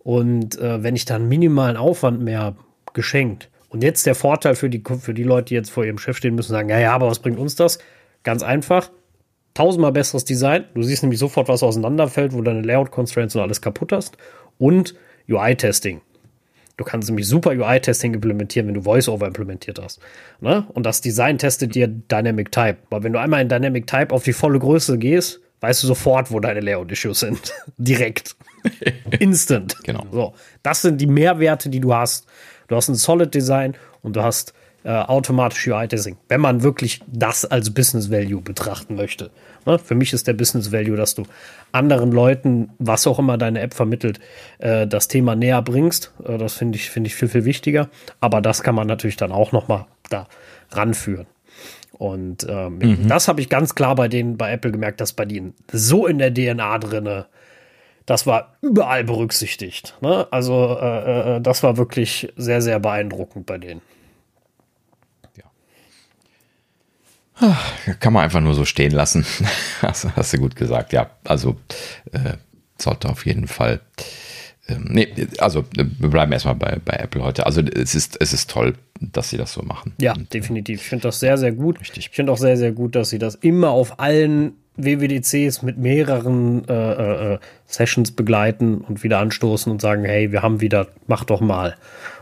Und 0.00 0.58
äh, 0.58 0.82
wenn 0.82 0.96
ich 0.96 1.04
dann 1.04 1.28
minimalen 1.28 1.76
Aufwand 1.76 2.20
mehr 2.20 2.56
geschenkt. 2.94 3.50
Und 3.68 3.82
jetzt 3.82 4.06
der 4.06 4.14
Vorteil 4.14 4.54
für 4.54 4.70
die, 4.70 4.82
für 5.00 5.14
die 5.14 5.24
Leute, 5.24 5.46
die 5.46 5.54
jetzt 5.54 5.70
vor 5.70 5.84
ihrem 5.84 5.98
Chef 5.98 6.16
stehen 6.16 6.34
müssen, 6.34 6.52
sagen, 6.52 6.70
ja, 6.70 6.78
ja, 6.78 6.94
aber 6.94 7.08
was 7.08 7.18
bringt 7.18 7.38
uns 7.38 7.54
das? 7.54 7.78
Ganz 8.22 8.42
einfach, 8.42 8.90
tausendmal 9.54 9.92
besseres 9.92 10.24
Design. 10.24 10.64
Du 10.74 10.82
siehst 10.82 11.02
nämlich 11.02 11.18
sofort, 11.18 11.48
was 11.48 11.62
auseinanderfällt, 11.62 12.32
wo 12.32 12.40
deine 12.42 12.62
Layout-Constraints 12.62 13.36
und 13.36 13.42
alles 13.42 13.60
kaputt 13.60 13.92
hast. 13.92 14.16
Und 14.56 14.94
UI-Testing. 15.28 16.00
Du 16.78 16.84
kannst 16.84 17.08
nämlich 17.08 17.26
super 17.26 17.50
UI-Testing 17.50 18.14
implementieren, 18.14 18.68
wenn 18.68 18.74
du 18.74 18.84
VoiceOver 18.84 19.26
implementiert 19.26 19.80
hast. 19.82 20.00
Ne? 20.40 20.64
Und 20.72 20.86
das 20.86 21.00
Design 21.00 21.36
testet 21.36 21.74
dir 21.74 21.88
Dynamic 21.88 22.52
Type. 22.52 22.78
Weil 22.88 23.02
wenn 23.02 23.12
du 23.12 23.20
einmal 23.20 23.42
in 23.42 23.48
Dynamic 23.48 23.86
Type 23.86 24.14
auf 24.14 24.22
die 24.22 24.32
volle 24.32 24.60
Größe 24.60 24.96
gehst, 24.96 25.40
weißt 25.60 25.82
du 25.82 25.88
sofort, 25.88 26.30
wo 26.30 26.38
deine 26.38 26.60
Layout-Issues 26.60 27.20
sind. 27.20 27.52
Direkt. 27.78 28.36
Instant. 29.18 29.76
Genau. 29.82 30.06
So. 30.12 30.34
Das 30.62 30.82
sind 30.82 31.00
die 31.00 31.08
Mehrwerte, 31.08 31.68
die 31.68 31.80
du 31.80 31.92
hast. 31.92 32.28
Du 32.68 32.76
hast 32.76 32.88
ein 32.88 32.94
Solid 32.94 33.34
Design 33.34 33.74
und 34.02 34.16
du 34.16 34.22
hast 34.22 34.54
äh, 34.84 34.90
automatisch 34.90 35.66
UI-Testing, 35.66 36.16
wenn 36.28 36.40
man 36.40 36.62
wirklich 36.62 37.00
das 37.06 37.44
als 37.44 37.74
Business 37.74 38.10
Value 38.10 38.40
betrachten 38.40 38.94
möchte. 38.94 39.30
Ne? 39.66 39.78
Für 39.78 39.94
mich 39.94 40.12
ist 40.12 40.28
der 40.28 40.34
Business 40.34 40.70
Value, 40.70 40.96
dass 40.96 41.14
du 41.14 41.24
anderen 41.72 42.12
Leuten, 42.12 42.70
was 42.78 43.06
auch 43.06 43.18
immer 43.18 43.36
deine 43.38 43.60
App 43.60 43.74
vermittelt, 43.74 44.20
äh, 44.58 44.86
das 44.86 45.08
Thema 45.08 45.34
näher 45.34 45.60
bringst. 45.62 46.12
Äh, 46.24 46.38
das 46.38 46.54
finde 46.54 46.76
ich, 46.76 46.90
finde 46.90 47.08
ich 47.08 47.16
viel, 47.16 47.28
viel 47.28 47.44
wichtiger. 47.44 47.88
Aber 48.20 48.40
das 48.40 48.62
kann 48.62 48.74
man 48.74 48.86
natürlich 48.86 49.16
dann 49.16 49.32
auch 49.32 49.52
noch 49.52 49.66
mal 49.66 49.86
da 50.10 50.28
ranführen. 50.70 51.26
Und 51.92 52.46
ähm, 52.48 52.78
mhm. 52.78 53.08
das 53.08 53.26
habe 53.26 53.40
ich 53.40 53.48
ganz 53.48 53.74
klar 53.74 53.96
bei 53.96 54.06
denen 54.06 54.36
bei 54.36 54.52
Apple 54.52 54.70
gemerkt, 54.70 55.00
dass 55.00 55.12
bei 55.12 55.24
denen 55.24 55.54
so 55.72 56.06
in 56.06 56.18
der 56.18 56.32
DNA 56.32 56.78
drinne 56.78 57.26
das 58.08 58.26
war 58.26 58.56
überall 58.62 59.04
berücksichtigt. 59.04 59.94
Ne? 60.00 60.26
Also 60.30 60.78
äh, 60.80 61.36
äh, 61.36 61.40
das 61.42 61.62
war 61.62 61.76
wirklich 61.76 62.32
sehr, 62.36 62.62
sehr 62.62 62.80
beeindruckend 62.80 63.44
bei 63.44 63.58
denen. 63.58 63.82
Ja. 65.36 65.44
Kann 68.00 68.14
man 68.14 68.24
einfach 68.24 68.40
nur 68.40 68.54
so 68.54 68.64
stehen 68.64 68.92
lassen. 68.92 69.26
hast, 69.82 70.16
hast 70.16 70.32
du 70.32 70.38
gut 70.38 70.56
gesagt. 70.56 70.94
Ja, 70.94 71.10
also 71.24 71.56
äh, 72.12 72.38
sollte 72.78 73.10
auf 73.10 73.26
jeden 73.26 73.46
Fall. 73.46 73.82
Ähm, 74.68 74.86
nee, 74.88 75.28
also 75.36 75.66
wir 75.74 76.08
bleiben 76.08 76.32
erstmal 76.32 76.54
bei, 76.54 76.78
bei 76.82 76.94
Apple 76.94 77.22
heute. 77.22 77.44
Also 77.44 77.60
es 77.60 77.94
ist, 77.94 78.16
es 78.22 78.32
ist 78.32 78.48
toll, 78.48 78.78
dass 79.00 79.28
sie 79.28 79.36
das 79.36 79.52
so 79.52 79.60
machen. 79.60 79.92
Ja, 80.00 80.14
definitiv. 80.14 80.80
Ich 80.80 80.88
finde 80.88 81.02
das 81.02 81.20
sehr, 81.20 81.36
sehr 81.36 81.52
gut. 81.52 81.78
Richtig. 81.78 82.06
Ich 82.06 82.16
finde 82.16 82.32
auch 82.32 82.38
sehr, 82.38 82.56
sehr 82.56 82.72
gut, 82.72 82.94
dass 82.94 83.10
sie 83.10 83.18
das 83.18 83.34
immer 83.34 83.68
auf 83.68 84.00
allen 84.00 84.54
WWDCs 84.78 85.62
mit 85.62 85.76
mehreren 85.76 86.66
äh, 86.68 87.34
äh, 87.34 87.38
Sessions 87.66 88.12
begleiten 88.12 88.78
und 88.78 89.02
wieder 89.02 89.18
anstoßen 89.18 89.70
und 89.70 89.80
sagen, 89.80 90.04
hey, 90.04 90.32
wir 90.32 90.42
haben 90.42 90.60
wieder, 90.60 90.86
mach 91.06 91.24
doch 91.24 91.40
mal, 91.40 91.76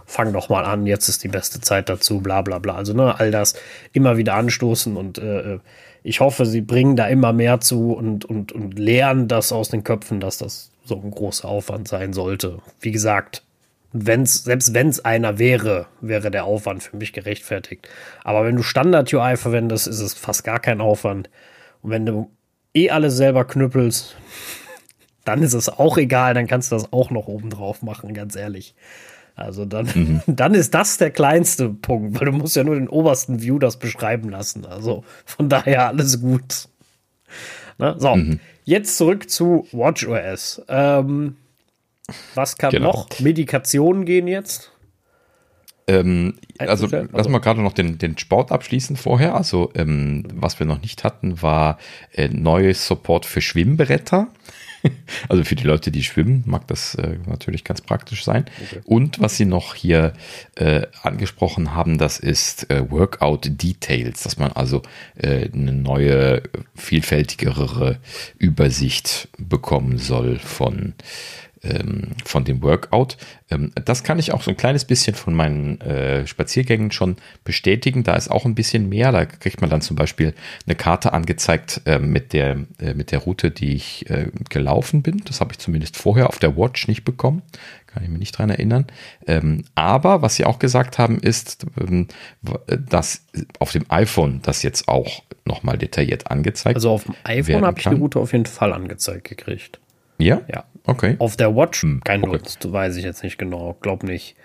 fang 0.06 0.32
doch 0.32 0.48
mal 0.48 0.64
an, 0.64 0.86
jetzt 0.86 1.08
ist 1.08 1.22
die 1.22 1.28
beste 1.28 1.60
Zeit 1.60 1.88
dazu, 1.88 2.20
bla 2.20 2.42
bla 2.42 2.58
bla. 2.58 2.74
Also 2.74 2.94
ne, 2.94 3.18
all 3.18 3.30
das 3.30 3.54
immer 3.92 4.16
wieder 4.16 4.34
anstoßen 4.34 4.96
und 4.96 5.18
äh, 5.18 5.54
äh, 5.54 5.58
ich 6.02 6.20
hoffe, 6.20 6.46
sie 6.46 6.60
bringen 6.60 6.94
da 6.96 7.08
immer 7.08 7.32
mehr 7.32 7.60
zu 7.60 7.92
und, 7.92 8.24
und, 8.24 8.52
und 8.52 8.78
lernen 8.78 9.26
das 9.26 9.50
aus 9.50 9.70
den 9.70 9.82
Köpfen, 9.82 10.20
dass 10.20 10.38
das 10.38 10.70
so 10.84 10.94
ein 10.94 11.10
großer 11.10 11.48
Aufwand 11.48 11.88
sein 11.88 12.12
sollte. 12.12 12.60
Wie 12.80 12.92
gesagt, 12.92 13.42
wenn's, 13.92 14.44
selbst 14.44 14.72
wenn 14.72 14.88
es 14.88 15.04
einer 15.04 15.38
wäre, 15.40 15.86
wäre 16.00 16.30
der 16.30 16.44
Aufwand 16.44 16.84
für 16.84 16.96
mich 16.96 17.12
gerechtfertigt. 17.12 17.88
Aber 18.22 18.44
wenn 18.44 18.56
du 18.56 18.62
Standard-UI 18.62 19.36
verwendest, 19.36 19.88
ist 19.88 20.00
es 20.00 20.14
fast 20.14 20.44
gar 20.44 20.60
kein 20.60 20.80
Aufwand. 20.80 21.28
Und 21.82 21.90
wenn 21.90 22.06
du 22.06 22.30
eh 22.76 22.90
alles 22.90 23.16
selber 23.16 23.44
knüppelst, 23.44 24.16
dann 25.24 25.42
ist 25.42 25.54
es 25.54 25.68
auch 25.68 25.98
egal, 25.98 26.34
dann 26.34 26.46
kannst 26.46 26.70
du 26.70 26.76
das 26.76 26.92
auch 26.92 27.10
noch 27.10 27.26
oben 27.26 27.50
drauf 27.50 27.82
machen, 27.82 28.14
ganz 28.14 28.36
ehrlich. 28.36 28.74
Also 29.34 29.64
dann, 29.64 29.86
mhm. 29.94 30.22
dann 30.26 30.54
ist 30.54 30.74
das 30.74 30.98
der 30.98 31.10
kleinste 31.10 31.68
Punkt, 31.70 32.20
weil 32.20 32.26
du 32.26 32.32
musst 32.32 32.56
ja 32.56 32.64
nur 32.64 32.76
den 32.76 32.88
obersten 32.88 33.42
View 33.42 33.58
das 33.58 33.78
beschreiben 33.78 34.30
lassen. 34.30 34.64
Also 34.64 35.04
von 35.24 35.48
daher 35.48 35.88
alles 35.88 36.20
gut. 36.20 36.68
Na, 37.78 37.98
so, 37.98 38.14
mhm. 38.14 38.40
jetzt 38.64 38.96
zurück 38.96 39.28
zu 39.28 39.66
WatchOS. 39.72 40.62
Ähm, 40.68 41.36
was 42.34 42.56
kann 42.56 42.70
genau. 42.70 42.92
noch? 42.92 43.20
Medikationen 43.20 44.04
gehen 44.04 44.28
jetzt? 44.28 44.70
Ähm, 45.88 46.34
also 46.58 46.86
lass 46.86 47.14
also 47.14 47.30
mal 47.30 47.38
gerade 47.38 47.62
noch 47.62 47.72
den, 47.72 47.98
den 47.98 48.18
Sport 48.18 48.50
abschließen 48.50 48.96
vorher. 48.96 49.34
Also 49.34 49.70
ähm, 49.74 50.24
was 50.34 50.58
wir 50.58 50.66
noch 50.66 50.82
nicht 50.82 51.04
hatten, 51.04 51.42
war 51.42 51.78
äh, 52.12 52.28
neues 52.28 52.86
Support 52.86 53.26
für 53.26 53.40
Schwimmbretter. 53.40 54.28
also 55.28 55.44
für 55.44 55.54
die 55.54 55.64
Leute, 55.64 55.90
die 55.90 56.02
schwimmen, 56.02 56.42
mag 56.46 56.66
das 56.68 56.94
äh, 56.96 57.18
natürlich 57.26 57.64
ganz 57.64 57.80
praktisch 57.80 58.24
sein. 58.24 58.46
Okay. 58.62 58.80
Und 58.84 59.20
was 59.20 59.36
sie 59.36 59.44
noch 59.44 59.74
hier 59.74 60.12
äh, 60.54 60.82
angesprochen 61.02 61.74
haben, 61.74 61.98
das 61.98 62.18
ist 62.18 62.70
äh, 62.70 62.90
Workout 62.90 63.48
Details, 63.62 64.22
dass 64.22 64.38
man 64.38 64.52
also 64.52 64.82
äh, 65.16 65.48
eine 65.52 65.72
neue, 65.72 66.42
vielfältigere 66.74 67.98
Übersicht 68.38 69.28
bekommen 69.38 69.98
soll 69.98 70.38
von 70.38 70.94
ähm, 71.68 72.08
von 72.24 72.44
dem 72.44 72.62
Workout. 72.62 73.16
Ähm, 73.50 73.72
das 73.84 74.04
kann 74.04 74.18
ich 74.18 74.32
auch 74.32 74.42
so 74.42 74.50
ein 74.50 74.56
kleines 74.56 74.84
bisschen 74.84 75.14
von 75.14 75.34
meinen 75.34 75.80
äh, 75.80 76.26
Spaziergängen 76.26 76.90
schon 76.90 77.16
bestätigen. 77.44 78.04
Da 78.04 78.14
ist 78.14 78.30
auch 78.30 78.44
ein 78.44 78.54
bisschen 78.54 78.88
mehr. 78.88 79.12
Da 79.12 79.24
kriegt 79.24 79.60
man 79.60 79.70
dann 79.70 79.80
zum 79.80 79.96
Beispiel 79.96 80.34
eine 80.66 80.74
Karte 80.74 81.12
angezeigt 81.12 81.82
äh, 81.86 81.98
mit, 81.98 82.32
der, 82.32 82.64
äh, 82.80 82.94
mit 82.94 83.12
der 83.12 83.20
Route, 83.20 83.50
die 83.50 83.74
ich 83.74 84.08
äh, 84.10 84.30
gelaufen 84.48 85.02
bin. 85.02 85.22
Das 85.24 85.40
habe 85.40 85.52
ich 85.52 85.58
zumindest 85.58 85.96
vorher 85.96 86.28
auf 86.28 86.38
der 86.38 86.56
Watch 86.56 86.88
nicht 86.88 87.04
bekommen. 87.04 87.42
Kann 87.86 88.02
ich 88.02 88.10
mich 88.10 88.18
nicht 88.18 88.38
dran 88.38 88.50
erinnern. 88.50 88.86
Ähm, 89.26 89.64
aber 89.74 90.22
was 90.22 90.36
sie 90.36 90.44
auch 90.44 90.58
gesagt 90.58 90.98
haben, 90.98 91.18
ist, 91.18 91.66
ähm, 91.80 92.08
dass 92.68 93.22
auf 93.58 93.72
dem 93.72 93.86
iPhone 93.88 94.40
das 94.42 94.62
jetzt 94.62 94.88
auch 94.88 95.22
nochmal 95.46 95.78
detailliert 95.78 96.30
angezeigt 96.30 96.76
Also 96.76 96.90
auf 96.90 97.04
dem 97.04 97.14
iPhone 97.24 97.64
habe 97.64 97.78
ich 97.78 97.86
die 97.86 97.94
Route 97.94 98.18
auf 98.18 98.32
jeden 98.32 98.46
Fall 98.46 98.72
angezeigt 98.72 99.28
gekriegt. 99.28 99.78
Ja? 100.18 100.42
Ja. 100.52 100.64
Okay. 100.86 101.16
Auf 101.18 101.36
der 101.36 101.54
Watch 101.54 101.82
hm, 101.82 102.00
kein 102.04 102.22
okay. 102.22 102.32
Nutz, 102.32 102.58
weiß 102.62 102.96
ich 102.96 103.04
jetzt 103.04 103.22
nicht 103.22 103.38
genau, 103.38 103.76
glaub 103.80 104.02
nicht. 104.02 104.36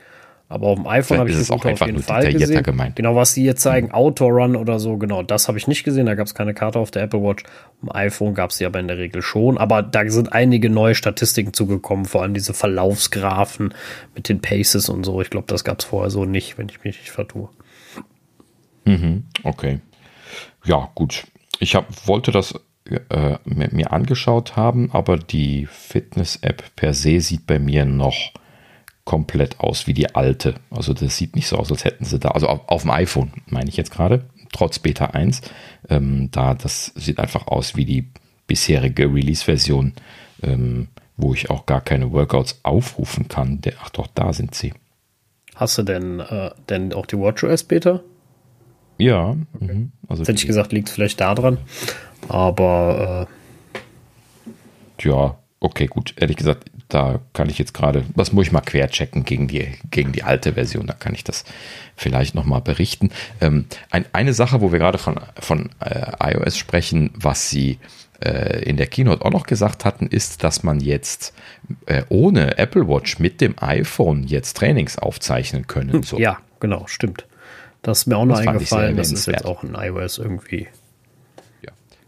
Aber 0.51 0.67
auf 0.67 0.75
dem 0.75 0.85
iPhone 0.85 1.19
habe 1.19 1.29
ich 1.29 1.37
das 1.37 1.49
auch 1.49 1.63
auf 1.63 1.79
jeden 1.79 2.03
Fall 2.03 2.33
gesehen. 2.33 2.61
Gemeint. 2.61 2.97
Genau, 2.97 3.15
was 3.15 3.33
sie 3.33 3.45
jetzt 3.45 3.61
zeigen, 3.61 3.87
hm. 3.87 3.93
Auto-Run 3.93 4.57
oder 4.57 4.79
so, 4.79 4.97
genau, 4.97 5.23
das 5.23 5.47
habe 5.47 5.57
ich 5.57 5.65
nicht 5.67 5.85
gesehen. 5.85 6.07
Da 6.07 6.15
gab 6.15 6.27
es 6.27 6.35
keine 6.35 6.53
Karte 6.53 6.77
auf 6.77 6.91
der 6.91 7.03
Apple 7.03 7.23
Watch. 7.23 7.43
Im 7.81 7.89
iPhone 7.89 8.33
gab 8.33 8.49
es 8.49 8.57
sie 8.57 8.65
aber 8.65 8.81
in 8.81 8.89
der 8.89 8.97
Regel 8.97 9.21
schon. 9.21 9.57
Aber 9.57 9.81
da 9.81 10.09
sind 10.09 10.33
einige 10.33 10.69
neue 10.69 10.93
Statistiken 10.93 11.53
zugekommen, 11.53 12.03
vor 12.03 12.23
allem 12.23 12.33
diese 12.33 12.53
Verlaufsgrafen 12.53 13.73
mit 14.13 14.27
den 14.27 14.41
Paces 14.41 14.89
und 14.89 15.05
so. 15.05 15.21
Ich 15.21 15.29
glaube, 15.29 15.47
das 15.47 15.63
gab 15.63 15.79
es 15.79 15.85
vorher 15.85 16.09
so 16.09 16.25
nicht, 16.25 16.57
wenn 16.57 16.67
ich 16.67 16.83
mich 16.83 16.99
nicht 16.99 17.11
vertue. 17.11 17.47
Mhm, 18.83 19.23
okay. 19.43 19.79
Ja, 20.65 20.89
gut. 20.95 21.23
Ich 21.59 21.75
hab, 21.75 22.07
wollte 22.07 22.31
das 22.31 22.55
äh, 23.09 23.37
mir 23.45 23.91
angeschaut 23.91 24.55
haben, 24.55 24.91
aber 24.91 25.17
die 25.17 25.65
Fitness-App 25.65 26.75
per 26.75 26.93
se 26.93 27.19
sieht 27.19 27.47
bei 27.47 27.59
mir 27.59 27.85
noch 27.85 28.31
komplett 29.05 29.59
aus 29.59 29.87
wie 29.87 29.93
die 29.93 30.15
alte. 30.15 30.55
Also 30.69 30.93
das 30.93 31.17
sieht 31.17 31.35
nicht 31.35 31.47
so 31.47 31.57
aus, 31.57 31.71
als 31.71 31.85
hätten 31.85 32.05
sie 32.05 32.19
da, 32.19 32.29
also 32.29 32.47
auf, 32.47 32.61
auf 32.67 32.81
dem 32.83 32.91
iPhone 32.91 33.31
meine 33.47 33.69
ich 33.69 33.77
jetzt 33.77 33.91
gerade, 33.91 34.25
trotz 34.51 34.79
Beta 34.79 35.05
1, 35.05 35.41
ähm, 35.89 36.29
da 36.31 36.53
das 36.53 36.93
sieht 36.95 37.19
einfach 37.19 37.47
aus 37.47 37.75
wie 37.75 37.85
die 37.85 38.07
bisherige 38.47 39.05
Release-Version, 39.05 39.93
ähm, 40.43 40.87
wo 41.17 41.33
ich 41.33 41.49
auch 41.49 41.65
gar 41.65 41.81
keine 41.81 42.11
Workouts 42.11 42.59
aufrufen 42.63 43.27
kann. 43.27 43.61
Der, 43.61 43.73
ach 43.81 43.89
doch, 43.89 44.07
da 44.07 44.33
sind 44.33 44.55
sie. 44.55 44.73
Hast 45.55 45.77
du 45.77 45.83
denn, 45.83 46.19
äh, 46.19 46.51
denn 46.69 46.93
auch 46.93 47.05
die 47.05 47.17
WatchOS 47.17 47.63
Beta? 47.63 48.01
Ja. 48.97 49.35
Okay. 49.53 49.73
Mhm. 49.73 49.91
Also 50.07 50.23
hätte 50.23 50.33
ich 50.33 50.47
gesagt, 50.47 50.71
liegt 50.71 50.89
vielleicht 50.89 51.19
daran. 51.21 51.57
Aber 52.29 53.27
äh, 54.99 55.03
ja, 55.03 55.35
Okay, 55.63 55.85
gut. 55.85 56.15
Ehrlich 56.17 56.37
gesagt, 56.37 56.71
da 56.89 57.19
kann 57.33 57.47
ich 57.47 57.59
jetzt 57.59 57.75
gerade, 57.75 58.03
das 58.15 58.33
muss 58.33 58.47
ich 58.47 58.51
mal 58.51 58.61
querchecken 58.61 59.25
gegen 59.25 59.47
die, 59.47 59.67
gegen 59.91 60.11
die 60.11 60.23
alte 60.23 60.53
Version. 60.53 60.87
Da 60.87 60.93
kann 60.93 61.13
ich 61.13 61.23
das 61.23 61.45
vielleicht 61.95 62.33
nochmal 62.33 62.61
berichten. 62.61 63.11
Ähm, 63.39 63.65
ein, 63.91 64.05
eine 64.11 64.33
Sache, 64.33 64.61
wo 64.61 64.71
wir 64.71 64.79
gerade 64.79 64.97
von, 64.97 65.19
von 65.39 65.69
äh, 65.79 66.33
iOS 66.33 66.57
sprechen, 66.57 67.11
was 67.13 67.51
sie 67.51 67.77
äh, 68.25 68.63
in 68.63 68.75
der 68.75 68.87
Keynote 68.87 69.23
auch 69.23 69.29
noch 69.29 69.45
gesagt 69.45 69.85
hatten, 69.85 70.07
ist, 70.07 70.43
dass 70.43 70.63
man 70.63 70.79
jetzt 70.79 71.35
äh, 71.85 72.01
ohne 72.09 72.57
Apple 72.57 72.87
Watch 72.87 73.19
mit 73.19 73.39
dem 73.39 73.53
iPhone 73.59 74.23
jetzt 74.23 74.57
Trainings 74.57 74.97
aufzeichnen 74.97 75.67
können 75.67 75.93
hm, 75.93 76.03
soll. 76.03 76.21
Ja, 76.21 76.39
genau, 76.59 76.87
stimmt. 76.87 77.27
Das 77.83 77.99
ist 77.99 78.05
mir 78.07 78.17
auch 78.17 78.25
noch 78.25 78.37
das 78.37 78.47
eingefallen. 78.47 78.97
Das 78.97 79.11
ist 79.11 79.27
jetzt 79.27 79.45
auch 79.45 79.63
in 79.63 79.75
iOS 79.75 80.17
irgendwie 80.17 80.67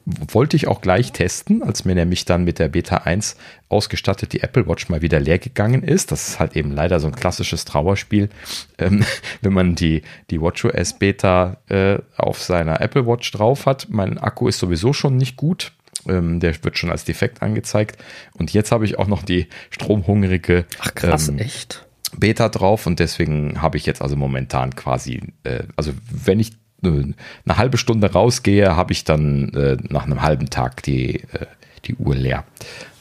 wollte 0.05 0.57
ich 0.57 0.67
auch 0.67 0.81
gleich 0.81 1.11
testen, 1.13 1.63
als 1.63 1.85
mir 1.85 1.95
nämlich 1.95 2.25
dann 2.25 2.43
mit 2.43 2.59
der 2.59 2.67
Beta 2.67 2.97
1 2.97 3.37
ausgestattet 3.69 4.33
die 4.33 4.41
Apple 4.41 4.67
Watch 4.67 4.89
mal 4.89 5.01
wieder 5.01 5.19
leer 5.19 5.39
gegangen 5.39 5.81
ist. 5.81 6.11
Das 6.11 6.27
ist 6.27 6.39
halt 6.39 6.55
eben 6.55 6.71
leider 6.71 6.99
so 6.99 7.07
ein 7.07 7.15
klassisches 7.15 7.65
Trauerspiel, 7.65 8.29
ähm, 8.77 9.05
wenn 9.41 9.53
man 9.53 9.75
die, 9.75 10.01
die 10.29 10.41
WatchOS 10.41 10.99
Beta 10.99 11.57
äh, 11.69 11.99
auf 12.17 12.41
seiner 12.41 12.81
Apple 12.81 13.07
Watch 13.07 13.31
drauf 13.31 13.65
hat. 13.65 13.87
Mein 13.89 14.17
Akku 14.17 14.47
ist 14.47 14.59
sowieso 14.59 14.93
schon 14.93 15.17
nicht 15.17 15.37
gut. 15.37 15.71
Ähm, 16.07 16.41
der 16.41 16.61
wird 16.63 16.77
schon 16.77 16.91
als 16.91 17.05
defekt 17.05 17.41
angezeigt. 17.41 18.03
Und 18.33 18.51
jetzt 18.51 18.71
habe 18.73 18.83
ich 18.83 18.99
auch 18.99 19.07
noch 19.07 19.23
die 19.23 19.47
stromhungrige 19.69 20.65
Ach 20.79 20.93
krass, 20.93 21.29
ähm, 21.29 21.37
echt? 21.37 21.85
Beta 22.17 22.49
drauf 22.49 22.85
und 22.85 22.99
deswegen 22.99 23.61
habe 23.61 23.77
ich 23.77 23.85
jetzt 23.85 24.01
also 24.01 24.15
momentan 24.15 24.75
quasi, 24.75 25.21
äh, 25.43 25.63
also 25.75 25.93
wenn 26.09 26.39
ich 26.39 26.51
eine 26.87 27.57
halbe 27.57 27.77
Stunde 27.77 28.11
rausgehe, 28.11 28.75
habe 28.75 28.93
ich 28.93 29.03
dann 29.03 29.49
äh, 29.53 29.77
nach 29.89 30.03
einem 30.03 30.21
halben 30.21 30.49
Tag 30.49 30.83
die, 30.83 31.21
äh, 31.21 31.45
die 31.85 31.95
Uhr 31.95 32.15
leer. 32.15 32.43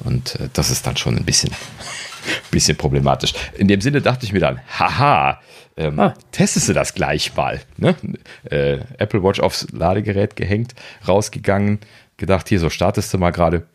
Und 0.01 0.37
äh, 0.37 0.49
das 0.53 0.71
ist 0.71 0.87
dann 0.87 0.97
schon 0.97 1.17
ein 1.17 1.25
bisschen, 1.25 1.53
bisschen 2.51 2.77
problematisch. 2.77 3.35
In 3.55 3.69
dem 3.69 3.81
Sinne 3.81 4.01
dachte 4.01 4.25
ich 4.25 4.33
mir 4.33 4.41
dann, 4.41 4.61
haha, 4.79 5.41
ähm, 5.77 5.99
ah. 5.99 6.15
testest 6.33 6.69
du 6.69 6.73
das 6.73 6.95
gleich 6.95 7.35
mal. 7.35 7.61
Ne? 7.77 7.97
Äh, 8.45 8.79
Apple 8.99 9.23
Watch 9.23 9.41
aufs 9.41 9.67
Ladegerät 9.73 10.37
gehängt, 10.37 10.75
rausgegangen, 11.07 11.81
gedacht, 12.17 12.49
hier, 12.49 12.61
so 12.61 12.71
startest 12.71 13.13
du 13.13 13.19
mal 13.19 13.31
gerade. 13.31 13.67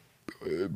Äh, 0.44 0.70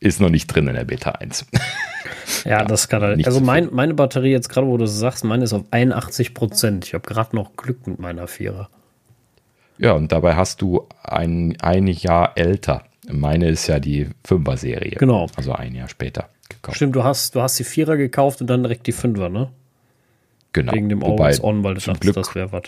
ist 0.00 0.20
noch 0.20 0.30
nicht 0.30 0.46
drin 0.46 0.68
in 0.68 0.74
der 0.74 0.84
Beta 0.84 1.10
1. 1.10 1.46
Ja, 2.44 2.64
das 2.64 2.88
kann 2.88 3.02
er. 3.02 3.26
Also 3.26 3.40
mein, 3.40 3.68
meine 3.72 3.94
Batterie 3.94 4.30
jetzt 4.30 4.48
gerade, 4.48 4.66
wo 4.66 4.76
du 4.76 4.84
es 4.84 4.98
sagst, 4.98 5.24
meine 5.24 5.44
ist 5.44 5.52
auf 5.52 5.64
81 5.70 6.34
Prozent. 6.34 6.86
Ich 6.86 6.94
habe 6.94 7.06
gerade 7.06 7.34
noch 7.34 7.56
Glück 7.56 7.86
mit 7.86 7.98
meiner 7.98 8.26
Vierer. 8.26 8.68
Ja, 9.78 9.92
und 9.92 10.12
dabei 10.12 10.34
hast 10.34 10.60
du 10.60 10.86
ein, 11.02 11.56
ein 11.60 11.86
Jahr 11.86 12.32
älter. 12.36 12.84
Meine 13.10 13.48
ist 13.48 13.66
ja 13.68 13.78
die 13.78 14.08
Fünfer-Serie. 14.24 14.96
Genau. 14.98 15.28
Also 15.36 15.52
ein 15.52 15.74
Jahr 15.74 15.88
später 15.88 16.28
gekauft. 16.48 16.76
Stimmt, 16.76 16.96
du 16.96 17.04
hast, 17.04 17.34
du 17.34 17.40
hast 17.40 17.58
die 17.58 17.64
Vierer 17.64 17.96
gekauft 17.96 18.40
und 18.40 18.48
dann 18.48 18.62
direkt 18.62 18.86
die 18.86 18.92
Fünfer, 18.92 19.28
ne? 19.28 19.50
Genau. 20.52 20.72
Wegen 20.72 20.88
dem 20.88 21.04
Always 21.04 21.42
On, 21.42 21.62
weil 21.62 21.74
du 21.74 21.80
dachtest, 21.80 22.16
das 22.16 22.34
wäre 22.34 22.52
was 22.52 22.62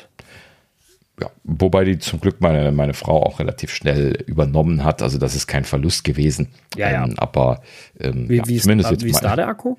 ja, 1.21 1.31
wobei 1.45 1.85
die 1.85 1.99
zum 1.99 2.21
Glück 2.21 2.41
meine, 2.41 2.73
meine 2.73 2.95
Frau 2.95 3.23
auch 3.23 3.41
relativ 3.41 3.73
schnell 3.73 4.13
übernommen 4.27 4.85
hat. 4.85 5.03
Also 5.03 5.19
das 5.19 5.35
ist 5.35 5.47
kein 5.47 5.65
Verlust 5.65 6.05
gewesen. 6.05 6.49
Ja, 6.77 6.91
ja. 6.91 7.05
Ähm, 7.05 7.15
aber 7.19 7.63
ähm, 7.99 8.29
wie, 8.29 8.37
ja, 8.37 8.47
wie, 8.47 8.59
zumindest 8.59 8.93
ist, 8.93 9.05
wie 9.05 9.11
ist 9.11 9.21
da 9.21 9.37
der 9.37 9.49
Akku? 9.49 9.77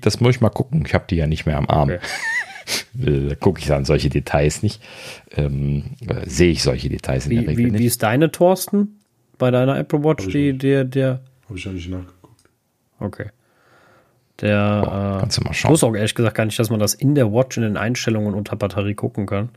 Das 0.00 0.20
muss 0.20 0.36
ich 0.36 0.40
mal 0.40 0.50
gucken. 0.50 0.84
Ich 0.86 0.94
habe 0.94 1.04
die 1.08 1.16
ja 1.16 1.26
nicht 1.26 1.46
mehr 1.46 1.56
am 1.56 1.68
Arm. 1.68 1.90
Okay. 1.90 2.00
da 3.28 3.34
gucke 3.36 3.60
ich 3.60 3.66
dann 3.66 3.84
solche 3.84 4.10
Details 4.10 4.62
nicht. 4.62 4.82
Ähm, 5.36 5.96
äh, 6.06 6.28
sehe 6.28 6.50
ich 6.50 6.62
solche 6.62 6.88
Details 6.88 7.26
in 7.26 7.30
wie, 7.30 7.36
der 7.36 7.48
Regel 7.48 7.66
wie, 7.66 7.70
nicht. 7.70 7.80
Wie 7.80 7.86
ist 7.86 8.02
deine, 8.02 8.30
Thorsten? 8.30 9.00
Bei 9.38 9.50
deiner 9.50 9.78
Apple 9.78 10.04
Watch? 10.04 10.28
Die, 10.28 10.56
der, 10.56 10.84
der 10.84 11.20
Habe 11.48 11.58
ich 11.58 11.64
ja 11.64 11.72
nicht 11.72 11.88
nachgeguckt. 11.88 12.44
Okay. 12.98 13.30
Der, 14.40 14.82
oh, 14.84 15.20
kannst 15.20 15.38
du 15.38 15.42
mal 15.42 15.52
schauen. 15.52 15.68
Ich 15.68 15.72
wusste 15.72 15.86
auch 15.86 15.94
ehrlich 15.94 16.14
gesagt 16.14 16.36
gar 16.36 16.44
nicht, 16.44 16.58
dass 16.58 16.70
man 16.70 16.80
das 16.80 16.94
in 16.94 17.14
der 17.14 17.32
Watch 17.32 17.56
in 17.56 17.62
den 17.62 17.76
Einstellungen 17.76 18.34
unter 18.34 18.56
Batterie 18.56 18.94
gucken 18.94 19.26
kann. 19.26 19.50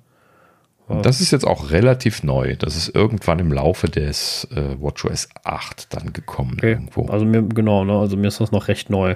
Das 0.88 1.22
ist 1.22 1.32
jetzt 1.32 1.46
auch 1.46 1.72
relativ 1.72 2.24
neu. 2.24 2.56
Das 2.58 2.76
ist 2.76 2.94
irgendwann 2.94 3.40
im 3.40 3.52
Laufe 3.52 3.88
des 3.88 4.48
äh, 4.52 4.80
WatchOS 4.82 5.30
8 5.44 5.94
dann 5.94 6.12
gekommen. 6.12 6.56
Okay. 6.58 6.72
Irgendwo. 6.72 7.06
Also 7.08 7.26
mir, 7.26 7.42
genau, 7.42 7.86
ne? 7.86 7.94
also 7.94 8.18
mir 8.18 8.28
ist 8.28 8.42
das 8.42 8.52
noch 8.52 8.68
recht 8.68 8.90
neu. 8.90 9.16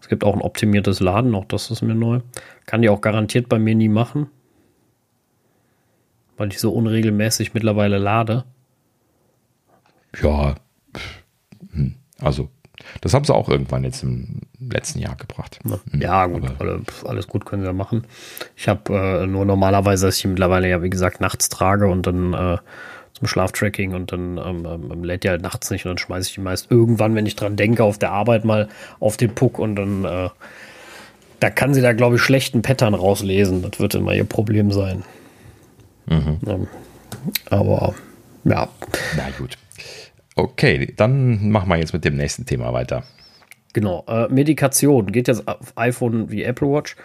Es 0.00 0.08
gibt 0.08 0.24
auch 0.24 0.34
ein 0.34 0.42
optimiertes 0.42 1.00
Laden, 1.00 1.34
auch 1.34 1.46
das 1.46 1.70
ist 1.70 1.82
mir 1.82 1.94
neu. 1.94 2.20
Kann 2.66 2.82
die 2.82 2.90
auch 2.90 3.00
garantiert 3.00 3.48
bei 3.48 3.58
mir 3.58 3.74
nie 3.74 3.88
machen. 3.88 4.28
Weil 6.36 6.48
ich 6.48 6.60
so 6.60 6.70
unregelmäßig 6.72 7.54
mittlerweile 7.54 7.96
lade. 7.96 8.44
Ja, 10.22 10.54
hm. 11.72 11.94
also 12.20 12.50
das 13.00 13.14
haben 13.14 13.24
sie 13.24 13.34
auch 13.34 13.48
irgendwann 13.48 13.84
jetzt 13.84 14.02
im 14.02 14.40
letzten 14.58 14.98
Jahr 14.98 15.16
gebracht. 15.16 15.58
Ja, 15.92 16.26
gut, 16.26 16.44
Aber, 16.58 16.80
alles 17.04 17.26
gut 17.26 17.44
können 17.44 17.62
sie 17.62 17.66
ja 17.66 17.72
machen. 17.72 18.04
Ich 18.56 18.68
habe 18.68 18.92
äh, 18.94 19.26
nur 19.26 19.44
normalerweise, 19.44 20.06
dass 20.06 20.18
ich 20.18 20.24
mittlerweile 20.26 20.68
ja, 20.68 20.82
wie 20.82 20.90
gesagt, 20.90 21.20
nachts 21.20 21.48
trage 21.48 21.88
und 21.88 22.06
dann 22.06 22.32
äh, 22.34 22.58
zum 23.12 23.26
Schlaftracking 23.26 23.94
und 23.94 24.12
dann 24.12 24.38
ähm, 24.38 24.66
ähm, 24.66 25.04
lädt 25.04 25.24
die 25.24 25.30
halt 25.30 25.42
nachts 25.42 25.70
nicht 25.70 25.86
und 25.86 25.90
dann 25.90 25.98
schmeiße 25.98 26.28
ich 26.28 26.34
die 26.34 26.40
meist 26.40 26.70
irgendwann, 26.70 27.14
wenn 27.14 27.26
ich 27.26 27.36
dran 27.36 27.56
denke, 27.56 27.82
auf 27.84 27.98
der 27.98 28.12
Arbeit 28.12 28.44
mal 28.44 28.68
auf 29.00 29.16
den 29.16 29.34
Puck 29.34 29.58
und 29.58 29.76
dann 29.76 30.04
äh, 30.04 30.28
da 31.40 31.50
kann 31.50 31.74
sie 31.74 31.82
da, 31.82 31.92
glaube 31.92 32.16
ich, 32.16 32.22
schlechten 32.22 32.62
Pattern 32.62 32.94
rauslesen. 32.94 33.62
Das 33.62 33.78
wird 33.78 33.94
immer 33.94 34.14
ihr 34.14 34.24
Problem 34.24 34.70
sein. 34.70 35.04
Mhm. 36.06 36.38
Ähm, 36.46 36.66
aber 37.50 37.94
ja. 38.44 38.68
Na 39.16 39.24
gut. 39.38 39.58
Okay, 40.36 40.92
dann 40.94 41.50
machen 41.50 41.70
wir 41.70 41.78
jetzt 41.78 41.94
mit 41.94 42.04
dem 42.04 42.16
nächsten 42.16 42.44
Thema 42.44 42.72
weiter. 42.74 43.04
Genau, 43.72 44.04
äh, 44.06 44.28
Medikation 44.28 45.10
geht 45.10 45.28
jetzt 45.28 45.48
auf 45.48 45.72
iPhone 45.76 46.30
wie 46.30 46.42
Apple 46.42 46.68
Watch. 46.68 46.96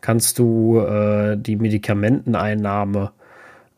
Kannst 0.00 0.38
du 0.38 0.80
äh, 0.80 1.36
die 1.36 1.56
Medikamenteneinnahme 1.56 3.12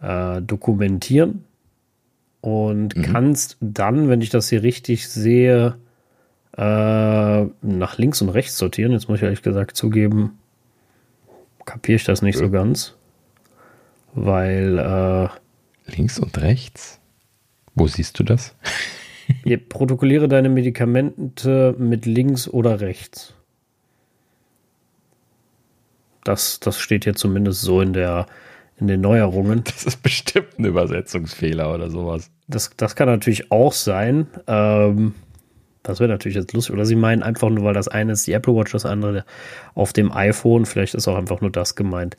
äh, 0.01 0.41
dokumentieren 0.41 1.45
und 2.41 2.97
mhm. 2.97 3.03
kannst 3.03 3.59
dann, 3.61 4.09
wenn 4.09 4.23
ich 4.23 4.31
das 4.31 4.49
hier 4.49 4.63
richtig 4.63 5.09
sehe, 5.09 5.77
äh, 6.57 6.63
nach 6.63 7.99
links 7.99 8.23
und 8.23 8.31
rechts 8.31 8.57
sortieren. 8.57 8.93
Jetzt 8.93 9.09
muss 9.09 9.19
ich 9.19 9.25
ehrlich 9.25 9.43
gesagt 9.43 9.77
zugeben, 9.77 10.39
kapiere 11.67 11.97
ich 11.97 12.05
das 12.05 12.23
nicht 12.23 12.39
so 12.39 12.51
ganz, 12.51 12.95
weil 14.15 14.79
äh, 14.79 15.29
links 15.95 16.19
und 16.19 16.39
rechts. 16.41 16.99
Wo 17.75 17.87
siehst 17.87 18.19
du 18.19 18.25
das? 18.25 18.55
Protokolliere 19.69 20.29
deine 20.29 20.49
Medikamente 20.49 21.75
mit 21.79 22.07
links 22.07 22.49
oder 22.49 22.81
rechts. 22.81 23.35
Das, 26.25 26.61
das 26.61 26.79
steht 26.79 27.05
hier 27.05 27.15
zumindest 27.15 27.63
so 27.63 27.81
in 27.81 27.93
der 27.93 28.27
in 28.79 28.89
den 28.89 29.01
Neuerungen. 29.01 29.65
Das 29.73 29.85
ist 29.85 30.03
bestimmt 30.03 30.59
ein 30.59 30.65
Übersetzungsfehler 30.65 31.73
oder 31.73 31.89
sowas. 31.89 32.31
Das, 32.49 32.71
das 32.77 32.97
kann 32.97 33.09
natürlich 33.09 33.51
auch 33.51 33.73
sein. 33.73 34.27
Ähm, 34.47 35.15
das 35.83 35.99
wäre 35.99 36.11
natürlich 36.11 36.37
jetzt 36.37 36.53
lustig. 36.53 36.75
Oder 36.75 36.85
sie 36.85 36.97
meinen 36.97 37.23
einfach 37.23 37.49
nur, 37.49 37.65
weil 37.65 37.75
das 37.75 37.89
eine 37.89 38.13
ist 38.13 38.27
die 38.27 38.33
Apple 38.33 38.55
Watch, 38.55 38.73
das 38.73 38.87
andere 38.87 39.25
auf 39.75 39.93
dem 39.93 40.13
iPhone. 40.13 40.67
Vielleicht 40.67 40.95
ist 40.95 41.09
auch 41.09 41.17
einfach 41.17 41.41
nur 41.41 41.51
das 41.51 41.75
gemeint. 41.75 42.17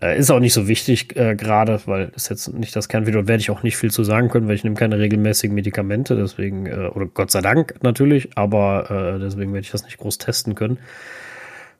Äh, 0.00 0.18
ist 0.18 0.30
auch 0.30 0.40
nicht 0.40 0.52
so 0.52 0.68
wichtig 0.68 1.16
äh, 1.16 1.34
gerade, 1.34 1.80
weil 1.86 2.12
ist 2.14 2.28
jetzt 2.28 2.52
nicht 2.54 2.74
das 2.76 2.88
Kernvideo. 2.88 3.26
Werde 3.26 3.40
ich 3.40 3.50
auch 3.50 3.62
nicht 3.62 3.76
viel 3.76 3.90
zu 3.90 4.04
sagen 4.04 4.28
können, 4.28 4.46
weil 4.46 4.54
ich 4.54 4.64
nehme 4.64 4.76
keine 4.76 4.98
regelmäßigen 4.98 5.54
Medikamente. 5.54 6.14
Deswegen, 6.16 6.66
äh, 6.66 6.88
oder 6.94 7.06
Gott 7.06 7.30
sei 7.30 7.40
Dank 7.40 7.74
natürlich, 7.82 8.36
aber 8.36 9.16
äh, 9.16 9.18
deswegen 9.18 9.52
werde 9.52 9.64
ich 9.64 9.72
das 9.72 9.84
nicht 9.84 9.98
groß 9.98 10.18
testen 10.18 10.54
können. 10.54 10.78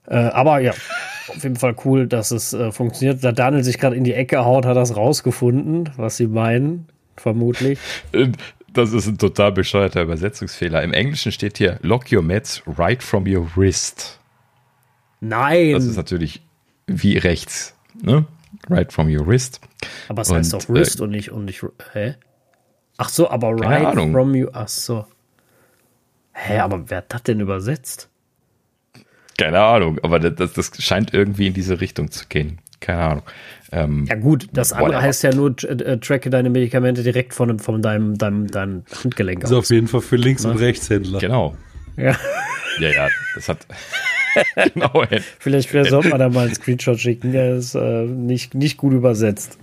Äh, 0.07 0.17
aber 0.17 0.61
ja, 0.61 0.73
auf 0.73 1.43
jeden 1.43 1.57
Fall 1.57 1.77
cool, 1.85 2.07
dass 2.07 2.31
es 2.31 2.53
äh, 2.55 2.73
funktioniert. 2.73 3.23
Da 3.23 3.33
Daniel 3.33 3.63
sich 3.63 3.79
gerade 3.79 3.95
in 3.95 4.05
die 4.05 4.15
Ecke 4.15 4.45
haut, 4.45 4.67
hat 4.67 4.77
das 4.77 4.97
rausgefunden, 4.97 5.91
was 5.97 6.17
sie 6.17 6.27
meinen, 6.27 6.89
vermutlich. 7.17 7.79
Das 8.73 8.93
ist 8.93 9.07
ein 9.07 9.19
total 9.19 9.53
bescheuerter 9.53 10.03
Übersetzungsfehler. 10.03 10.83
Im 10.83 10.93
Englischen 10.93 11.31
steht 11.31 11.59
hier 11.59 11.79
Lock 11.83 12.11
your 12.13 12.23
meds 12.23 12.63
right 12.67 13.03
from 13.03 13.27
your 13.27 13.49
wrist. 13.55 14.19
Nein. 15.21 15.73
Das 15.73 15.85
ist 15.85 15.97
natürlich 15.97 16.43
wie 16.87 17.19
rechts. 17.19 17.78
Ne? 18.03 18.27
Right 18.69 18.93
from 18.93 19.15
your 19.15 19.27
wrist. 19.27 19.61
Aber 20.09 20.23
es 20.23 20.33
heißt 20.33 20.53
doch 20.53 20.69
Wrist 20.69 21.01
äh, 21.01 21.03
und 21.03 21.11
nicht 21.11 21.31
und 21.31 21.45
nicht. 21.45 21.63
Hä? 21.93 22.15
Ach 22.97 23.09
so, 23.09 23.31
aber 23.31 23.51
right 23.61 23.95
from 23.95 24.35
you. 24.35 24.49
Ach 24.53 24.69
so. 24.69 25.07
Hä, 26.33 26.59
aber 26.59 26.89
wer 26.89 26.99
hat 26.99 27.13
das 27.13 27.23
denn 27.25 27.41
übersetzt? 27.41 28.09
Keine 29.37 29.61
Ahnung, 29.61 29.99
aber 30.03 30.19
das, 30.19 30.53
das 30.53 30.73
scheint 30.83 31.15
irgendwie 31.15 31.47
in 31.49 31.55
diese 31.55 31.81
Richtung 31.81 32.11
zu 32.11 32.27
gehen. 32.29 32.59
Keine 32.81 33.03
Ahnung. 33.03 33.23
Ähm, 33.71 34.07
ja 34.09 34.17
gut, 34.17 34.49
das 34.53 34.73
andere 34.73 34.89
whatever. 34.89 35.03
heißt 35.03 35.23
ja 35.25 35.35
nur, 35.35 35.55
äh, 35.65 35.99
tracke 35.99 36.31
deine 36.31 36.51
Medikamente 36.51 37.03
direkt 37.03 37.35
von, 37.35 37.59
von 37.59 37.83
deinem, 37.83 38.17
deinem, 38.17 38.47
deinem 38.49 38.85
Handgelenk 39.05 39.45
aus. 39.45 39.51
Das 39.51 39.59
ist 39.59 39.59
auf 39.59 39.71
jeden 39.71 39.89
Fall 39.89 40.01
für 40.01 40.17
Links- 40.17 40.45
und 40.45 40.57
ne? 40.57 40.61
Rechtshändler. 40.61 41.19
Genau. 41.19 41.57
Ja. 41.97 42.17
Ja, 42.81 42.89
ja, 42.89 43.09
das 43.35 43.49
hat. 43.49 43.67
genau. 44.75 45.05
vielleicht, 45.39 45.69
vielleicht 45.69 45.91
sollte 45.91 46.09
man 46.09 46.19
da 46.19 46.29
mal 46.29 46.47
einen 46.47 46.55
Screenshot 46.55 46.99
schicken. 46.99 47.33
Der 47.33 47.57
ist 47.57 47.75
äh, 47.75 48.05
nicht, 48.05 48.55
nicht 48.55 48.77
gut 48.77 48.93
übersetzt. 48.93 49.59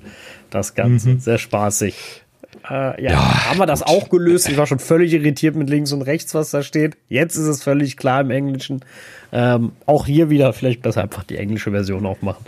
Das 0.49 0.76
Ganze. 0.76 1.10
Mhm. 1.10 1.19
Sehr 1.19 1.38
spaßig. 1.38 2.23
Äh, 2.69 3.03
ja, 3.03 3.11
ja, 3.11 3.45
haben 3.49 3.60
wir 3.60 3.65
das 3.65 3.84
auch 3.84 4.10
gelöst. 4.10 4.49
Ich 4.49 4.57
war 4.57 4.65
schon 4.65 4.80
völlig 4.80 5.14
irritiert 5.14 5.56
mit 5.56 5.69
links 5.69 5.91
und 5.91 6.02
rechts, 6.02 6.34
was 6.34 6.52
da 6.52 6.64
steht. 6.64 6.97
Jetzt 7.10 7.35
ist 7.35 7.47
es 7.47 7.64
völlig 7.64 7.97
klar 7.97 8.22
im 8.22 8.31
Englischen. 8.31 8.84
Ähm, 9.31 9.73
auch 9.85 10.06
hier 10.06 10.30
wieder 10.30 10.53
vielleicht 10.53 10.81
besser 10.81 11.03
einfach 11.03 11.23
die 11.23 11.38
englische 11.38 11.72
Version 11.72 12.06
aufmachen. 12.06 12.45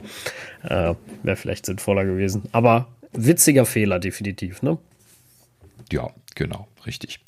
Äh, 0.63 0.93
Wäre 1.23 1.35
vielleicht 1.35 1.65
sinnvoller 1.65 2.05
gewesen. 2.05 2.43
Aber 2.51 2.87
witziger 3.13 3.65
Fehler, 3.65 3.99
definitiv, 3.99 4.61
ne? 4.61 4.77
Ja, 5.91 6.09
genau, 6.35 6.67
richtig. 6.85 7.19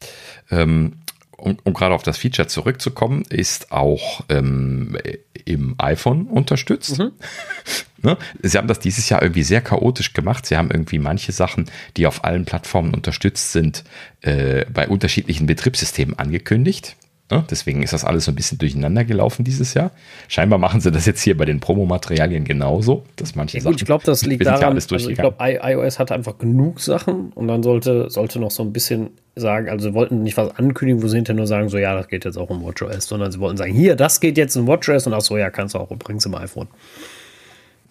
Ähm, 0.49 0.93
um, 1.41 1.57
um 1.63 1.73
gerade 1.73 1.93
auf 1.93 2.03
das 2.03 2.17
Feature 2.17 2.47
zurückzukommen, 2.47 3.23
ist 3.29 3.71
auch 3.71 4.21
ähm, 4.29 4.97
im 5.45 5.75
iPhone 5.77 6.27
unterstützt. 6.27 6.99
Mhm. 6.99 7.11
ne? 8.01 8.17
Sie 8.41 8.57
haben 8.57 8.67
das 8.67 8.79
dieses 8.79 9.09
Jahr 9.09 9.21
irgendwie 9.21 9.43
sehr 9.43 9.61
chaotisch 9.61 10.13
gemacht. 10.13 10.45
Sie 10.45 10.57
haben 10.57 10.71
irgendwie 10.71 10.99
manche 10.99 11.31
Sachen, 11.31 11.69
die 11.97 12.07
auf 12.07 12.23
allen 12.23 12.45
Plattformen 12.45 12.93
unterstützt 12.93 13.51
sind, 13.51 13.83
äh, 14.21 14.65
bei 14.65 14.87
unterschiedlichen 14.87 15.47
Betriebssystemen 15.47 16.17
angekündigt. 16.17 16.95
Ne? 17.31 17.43
Deswegen 17.49 17.83
ist 17.83 17.93
das 17.93 18.03
alles 18.03 18.25
so 18.25 18.31
ein 18.31 18.35
bisschen 18.35 18.57
durcheinander 18.57 19.05
gelaufen 19.05 19.43
dieses 19.43 19.75
Jahr. 19.75 19.91
Scheinbar 20.27 20.57
machen 20.57 20.81
sie 20.81 20.91
das 20.91 21.05
jetzt 21.05 21.21
hier 21.21 21.37
bei 21.37 21.45
den 21.45 21.59
Promomaterialien 21.59 22.43
genauso, 22.43 23.03
dass 23.17 23.35
manche 23.35 23.57
ja, 23.57 23.63
gut, 23.63 23.73
Sachen. 23.73 23.77
Ich 23.77 23.85
glaube, 23.85 24.03
das 24.03 24.25
liegt 24.25 24.45
daran, 24.45 24.73
also 24.73 24.95
ich 24.95 25.15
glaube, 25.15 25.37
iOS 25.39 25.99
hat 25.99 26.11
einfach 26.11 26.39
genug 26.39 26.79
Sachen 26.79 27.31
und 27.33 27.47
dann 27.47 27.61
sollte, 27.61 28.09
sollte 28.09 28.39
noch 28.39 28.49
so 28.49 28.63
ein 28.63 28.73
bisschen 28.73 29.11
sagen, 29.35 29.69
also 29.69 29.89
sie 29.89 29.93
wollten 29.93 30.23
nicht 30.23 30.37
was 30.37 30.55
ankündigen, 30.55 31.03
wo 31.03 31.07
sie 31.07 31.17
hinterher 31.17 31.37
nur 31.37 31.47
sagen, 31.47 31.69
so 31.69 31.77
ja, 31.77 31.93
das 31.93 32.07
geht 32.07 32.25
jetzt 32.25 32.37
auch 32.37 32.49
um 32.49 32.63
WatchOS, 32.63 33.05
sondern 33.05 33.31
sie 33.31 33.39
wollten 33.39 33.57
sagen, 33.57 33.73
hier, 33.73 33.95
das 33.95 34.19
geht 34.19 34.37
jetzt 34.37 34.55
in 34.55 34.65
WatchOS 34.65 35.05
und 35.05 35.13
ach 35.13 35.21
so, 35.21 35.37
ja, 35.37 35.51
kannst 35.51 35.75
du 35.75 35.79
auch 35.79 35.91
übrigens 35.91 36.25
im 36.25 36.33
iPhone. 36.33 36.67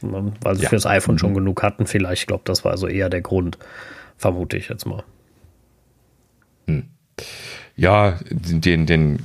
Dann, 0.00 0.32
weil 0.42 0.56
sie 0.56 0.64
ja. 0.64 0.68
für 0.68 0.76
das 0.76 0.86
iPhone 0.86 1.14
mhm. 1.14 1.18
schon 1.18 1.34
genug 1.34 1.62
hatten, 1.62 1.86
vielleicht, 1.86 2.22
ich 2.22 2.26
glaube, 2.26 2.42
das 2.44 2.64
war 2.64 2.72
also 2.72 2.88
eher 2.88 3.08
der 3.08 3.20
Grund, 3.20 3.58
vermute 4.16 4.56
ich 4.56 4.68
jetzt 4.68 4.84
mal. 4.84 5.04
Hm 6.66 6.88
ja, 7.78 8.18
den, 8.28 8.86
den, 8.86 9.20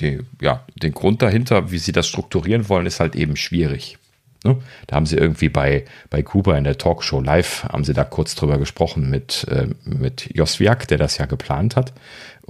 den, 0.00 0.26
ja, 0.40 0.64
den 0.80 0.92
Grund 0.92 1.20
dahinter, 1.20 1.70
wie 1.70 1.78
sie 1.78 1.92
das 1.92 2.06
strukturieren 2.06 2.68
wollen, 2.68 2.86
ist 2.86 3.00
halt 3.00 3.16
eben 3.16 3.36
schwierig. 3.36 3.98
Ne? 4.44 4.56
Da 4.86 4.96
haben 4.96 5.06
sie 5.06 5.16
irgendwie 5.16 5.48
bei, 5.48 5.84
bei 6.08 6.22
Kuba 6.22 6.56
in 6.56 6.64
der 6.64 6.78
Talkshow 6.78 7.20
live, 7.20 7.64
haben 7.64 7.84
sie 7.84 7.92
da 7.92 8.04
kurz 8.04 8.36
drüber 8.36 8.58
gesprochen 8.58 9.10
mit, 9.10 9.46
äh, 9.50 9.66
mit 9.84 10.30
Josviak, 10.32 10.88
der 10.88 10.98
das 10.98 11.18
ja 11.18 11.26
geplant 11.26 11.76
hat. 11.76 11.92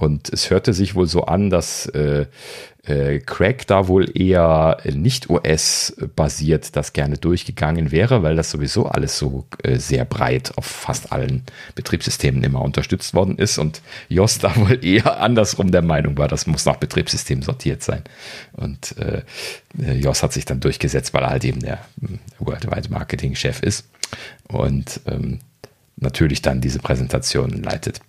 Und 0.01 0.33
es 0.33 0.49
hörte 0.49 0.73
sich 0.73 0.95
wohl 0.95 1.05
so 1.05 1.25
an, 1.25 1.51
dass 1.51 1.85
äh, 1.85 2.25
äh, 2.85 3.19
Craig 3.19 3.67
da 3.67 3.87
wohl 3.87 4.09
eher 4.17 4.77
nicht 4.91 5.29
US-basiert 5.29 6.75
das 6.75 6.93
gerne 6.93 7.19
durchgegangen 7.19 7.91
wäre, 7.91 8.23
weil 8.23 8.35
das 8.35 8.49
sowieso 8.49 8.87
alles 8.87 9.19
so 9.19 9.45
äh, 9.61 9.77
sehr 9.77 10.03
breit 10.05 10.53
auf 10.57 10.65
fast 10.65 11.11
allen 11.11 11.43
Betriebssystemen 11.75 12.43
immer 12.43 12.63
unterstützt 12.63 13.13
worden 13.13 13.37
ist 13.37 13.59
und 13.59 13.83
Jos 14.09 14.39
da 14.39 14.55
wohl 14.55 14.83
eher 14.83 15.21
andersrum 15.21 15.71
der 15.71 15.83
Meinung 15.83 16.17
war, 16.17 16.27
das 16.27 16.47
muss 16.47 16.65
nach 16.65 16.77
Betriebssystem 16.77 17.43
sortiert 17.43 17.83
sein. 17.83 18.01
Und 18.53 18.95
äh, 18.97 19.21
Jos 19.93 20.23
hat 20.23 20.33
sich 20.33 20.45
dann 20.45 20.61
durchgesetzt, 20.61 21.13
weil 21.13 21.21
er 21.21 21.29
halt 21.29 21.45
eben 21.45 21.59
der 21.59 21.75
äh, 22.01 22.17
Worldwide 22.39 22.89
Marketing-Chef 22.89 23.61
ist. 23.61 23.87
Und 24.47 25.01
ähm, 25.05 25.41
natürlich 26.01 26.41
dann 26.41 26.61
diese 26.61 26.79
Präsentation 26.79 27.61
leitet. 27.63 27.99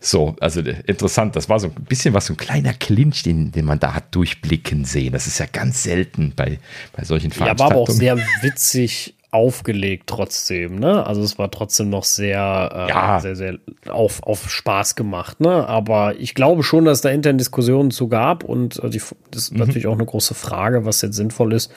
So, 0.00 0.36
also 0.40 0.60
interessant, 0.60 1.36
das 1.36 1.48
war 1.48 1.60
so 1.60 1.68
ein 1.68 1.84
bisschen 1.84 2.14
was, 2.14 2.26
so 2.26 2.34
ein 2.34 2.36
kleiner 2.36 2.72
Clinch, 2.72 3.22
den, 3.22 3.52
den 3.52 3.64
man 3.64 3.78
da 3.78 3.94
hat 3.94 4.14
durchblicken 4.14 4.84
sehen. 4.84 5.12
Das 5.12 5.26
ist 5.26 5.38
ja 5.38 5.46
ganz 5.52 5.82
selten 5.82 6.32
bei, 6.34 6.58
bei 6.96 7.04
solchen 7.04 7.30
Veranstaltungen. 7.30 7.58
Ja, 7.58 7.74
war 7.76 7.82
aber 7.82 7.90
auch 7.90 7.94
sehr 7.94 8.18
witzig 8.42 9.14
aufgelegt 9.30 10.04
trotzdem, 10.06 10.78
ne? 10.78 11.06
Also 11.06 11.20
es 11.22 11.38
war 11.38 11.50
trotzdem 11.50 11.90
noch 11.90 12.04
sehr, 12.04 12.70
äh, 12.74 12.88
ja. 12.88 13.20
sehr, 13.20 13.36
sehr 13.36 13.58
auf, 13.86 14.22
auf 14.22 14.50
Spaß 14.50 14.94
gemacht, 14.94 15.40
ne? 15.40 15.68
Aber 15.68 16.18
ich 16.18 16.34
glaube 16.34 16.62
schon, 16.62 16.86
dass 16.86 16.98
es 16.98 17.02
da 17.02 17.10
intern 17.10 17.36
Diskussionen 17.36 17.90
zu 17.90 18.08
gab 18.08 18.42
und 18.42 18.82
äh, 18.82 18.88
die, 18.88 19.02
das 19.30 19.42
ist 19.42 19.52
mhm. 19.52 19.58
natürlich 19.58 19.86
auch 19.86 19.94
eine 19.94 20.06
große 20.06 20.32
Frage, 20.32 20.86
was 20.86 21.02
jetzt 21.02 21.16
sinnvoll 21.16 21.52
ist. 21.52 21.70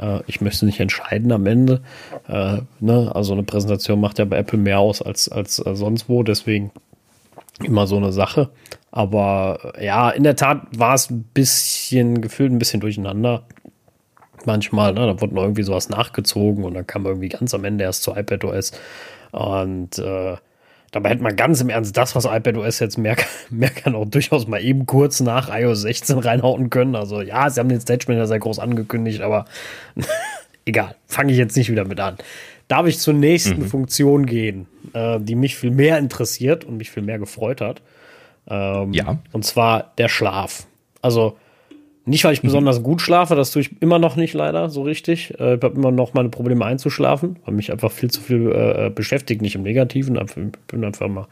Äh, 0.00 0.20
ich 0.26 0.40
möchte 0.40 0.66
nicht 0.66 0.80
entscheiden 0.80 1.32
am 1.32 1.46
Ende. 1.46 1.82
Äh, 2.28 2.58
ne? 2.80 3.12
Also 3.14 3.32
eine 3.32 3.42
Präsentation 3.42 4.00
macht 4.00 4.18
ja 4.18 4.24
bei 4.24 4.38
Apple 4.38 4.58
mehr 4.58 4.80
aus 4.80 5.02
als, 5.02 5.28
als 5.28 5.64
äh, 5.64 5.74
sonst 5.74 6.08
wo, 6.08 6.22
deswegen 6.22 6.72
immer 7.62 7.86
so 7.86 7.96
eine 7.96 8.12
Sache. 8.12 8.50
Aber 8.90 9.74
äh, 9.76 9.86
ja, 9.86 10.10
in 10.10 10.24
der 10.24 10.36
Tat 10.36 10.62
war 10.76 10.94
es 10.94 11.10
ein 11.10 11.22
bisschen 11.34 12.20
gefühlt 12.20 12.52
ein 12.52 12.58
bisschen 12.58 12.80
durcheinander 12.80 13.44
manchmal. 14.46 14.92
Ne? 14.94 15.06
Da 15.06 15.20
wurde 15.20 15.34
noch 15.34 15.42
irgendwie 15.42 15.62
sowas 15.62 15.88
nachgezogen 15.88 16.64
und 16.64 16.74
dann 16.74 16.86
kam 16.86 17.06
irgendwie 17.06 17.28
ganz 17.28 17.54
am 17.54 17.64
Ende 17.64 17.84
erst 17.84 18.02
zu 18.02 18.14
iPadOS. 18.14 18.72
Und 19.32 19.98
äh, 19.98 20.36
dabei 20.90 21.10
hätte 21.10 21.22
man 21.22 21.36
ganz 21.36 21.60
im 21.60 21.68
Ernst 21.68 21.96
das, 21.96 22.14
was 22.14 22.24
iPadOS 22.24 22.78
jetzt 22.80 22.98
mehr, 22.98 23.16
mehr 23.50 23.70
kann, 23.70 23.94
auch 23.94 24.06
durchaus 24.06 24.46
mal 24.46 24.62
eben 24.62 24.86
kurz 24.86 25.20
nach 25.20 25.48
iOS 25.52 25.82
16 25.82 26.18
reinhauen 26.18 26.70
können. 26.70 26.96
Also 26.96 27.20
ja, 27.20 27.48
sie 27.50 27.60
haben 27.60 27.68
den 27.68 27.80
Stage 27.80 28.06
Manager 28.08 28.26
sehr 28.26 28.38
groß 28.38 28.58
angekündigt, 28.58 29.20
aber 29.20 29.44
egal, 30.64 30.96
fange 31.06 31.32
ich 31.32 31.38
jetzt 31.38 31.56
nicht 31.56 31.70
wieder 31.70 31.84
mit 31.84 32.00
an. 32.00 32.16
Darf 32.68 32.86
ich 32.86 32.98
zur 33.00 33.14
nächsten 33.14 33.62
mhm. 33.62 33.66
Funktion 33.66 34.26
gehen, 34.26 34.66
äh, 34.92 35.18
die 35.20 35.34
mich 35.34 35.56
viel 35.56 35.72
mehr 35.72 35.98
interessiert 35.98 36.64
und 36.64 36.76
mich 36.76 36.90
viel 36.90 37.02
mehr 37.02 37.18
gefreut 37.18 37.60
hat? 37.60 37.82
Ähm, 38.48 38.92
ja. 38.92 39.18
Und 39.32 39.44
zwar 39.44 39.92
der 39.98 40.08
Schlaf. 40.08 40.66
Also 41.02 41.36
nicht, 42.04 42.24
weil 42.24 42.32
ich 42.32 42.42
mhm. 42.42 42.48
besonders 42.48 42.82
gut 42.82 43.02
schlafe, 43.02 43.34
das 43.34 43.50
tue 43.50 43.62
ich 43.62 43.82
immer 43.82 43.98
noch 43.98 44.16
nicht 44.16 44.34
leider 44.34 44.70
so 44.70 44.82
richtig. 44.82 45.34
Äh, 45.38 45.56
ich 45.56 45.62
habe 45.62 45.74
immer 45.74 45.90
noch 45.90 46.14
meine 46.14 46.28
Probleme 46.28 46.64
einzuschlafen, 46.64 47.36
weil 47.44 47.54
mich 47.54 47.72
einfach 47.72 47.92
viel 47.92 48.10
zu 48.10 48.20
viel 48.20 48.50
äh, 48.50 48.90
beschäftigt, 48.90 49.42
nicht 49.42 49.54
im 49.54 49.62
Negativen. 49.62 50.16
Ich 50.16 50.34
bin 50.66 50.84
einfach 50.84 51.08
mal. 51.08 51.26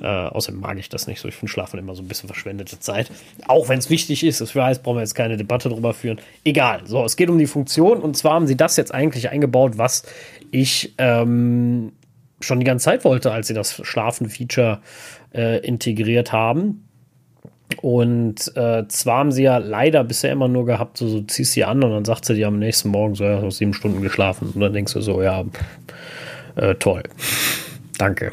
Äh, 0.00 0.06
außerdem 0.06 0.60
mag 0.60 0.78
ich 0.78 0.88
das 0.88 1.06
nicht 1.06 1.20
so. 1.20 1.28
Ich 1.28 1.34
finde 1.34 1.52
Schlafen 1.52 1.78
immer 1.78 1.94
so 1.94 2.02
ein 2.02 2.08
bisschen 2.08 2.28
verschwendete 2.28 2.78
Zeit. 2.80 3.10
Auch 3.46 3.68
wenn 3.68 3.78
es 3.78 3.90
wichtig 3.90 4.24
ist, 4.24 4.40
das 4.40 4.54
heißt, 4.54 4.82
brauchen 4.82 4.96
wir 4.96 5.02
jetzt 5.02 5.14
keine 5.14 5.36
Debatte 5.36 5.68
drüber 5.68 5.92
führen. 5.92 6.18
Egal. 6.44 6.82
So, 6.86 7.04
es 7.04 7.16
geht 7.16 7.28
um 7.28 7.36
die 7.36 7.46
Funktion 7.46 8.00
und 8.00 8.16
zwar 8.16 8.34
haben 8.34 8.46
sie 8.46 8.56
das 8.56 8.78
jetzt 8.78 8.94
eigentlich 8.94 9.28
eingebaut, 9.28 9.76
was 9.76 10.04
ich 10.50 10.94
ähm, 10.96 11.92
schon 12.40 12.60
die 12.60 12.64
ganze 12.64 12.84
Zeit 12.84 13.04
wollte, 13.04 13.30
als 13.30 13.48
sie 13.48 13.54
das 13.54 13.74
Schlafen-Feature 13.84 14.80
äh, 15.34 15.58
integriert 15.66 16.32
haben. 16.32 16.88
Und 17.80 18.54
äh, 18.56 18.86
zwar 18.88 19.18
haben 19.18 19.32
sie 19.32 19.44
ja 19.44 19.58
leider 19.58 20.04
bisher 20.04 20.32
immer 20.32 20.48
nur 20.48 20.66
gehabt, 20.66 20.98
so, 20.98 21.08
so 21.08 21.22
ziehst 21.22 21.52
sie 21.52 21.64
an 21.64 21.82
und 21.82 21.90
dann 21.90 22.04
sagt 22.04 22.24
sie 22.24 22.34
dir 22.34 22.48
am 22.48 22.58
nächsten 22.58 22.88
Morgen 22.88 23.14
so, 23.14 23.24
ja, 23.24 23.40
so 23.40 23.50
sieben 23.50 23.74
Stunden 23.74 24.02
geschlafen. 24.02 24.50
Und 24.54 24.60
dann 24.60 24.72
denkst 24.72 24.92
du 24.92 25.00
so, 25.00 25.22
ja, 25.22 25.44
äh, 26.56 26.74
toll. 26.74 27.02
Danke. 27.98 28.32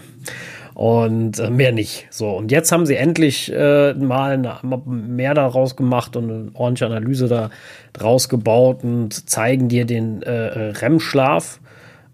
Und 0.74 1.40
äh, 1.40 1.50
mehr 1.50 1.72
nicht. 1.72 2.08
So, 2.12 2.32
und 2.32 2.52
jetzt 2.52 2.72
haben 2.72 2.86
sie 2.86 2.96
endlich 2.96 3.52
äh, 3.52 3.94
mal 3.94 4.34
eine, 4.34 4.60
mehr 4.86 5.34
daraus 5.34 5.76
gemacht 5.76 6.16
und 6.16 6.30
eine 6.30 6.52
ordentliche 6.54 6.86
Analyse 6.86 7.28
da 7.28 7.50
draus 7.94 8.30
gebaut 8.30 8.84
und 8.84 9.30
zeigen 9.30 9.70
dir 9.70 9.86
den 9.86 10.22
äh, 10.22 10.32
REM-Schlaf 10.32 11.60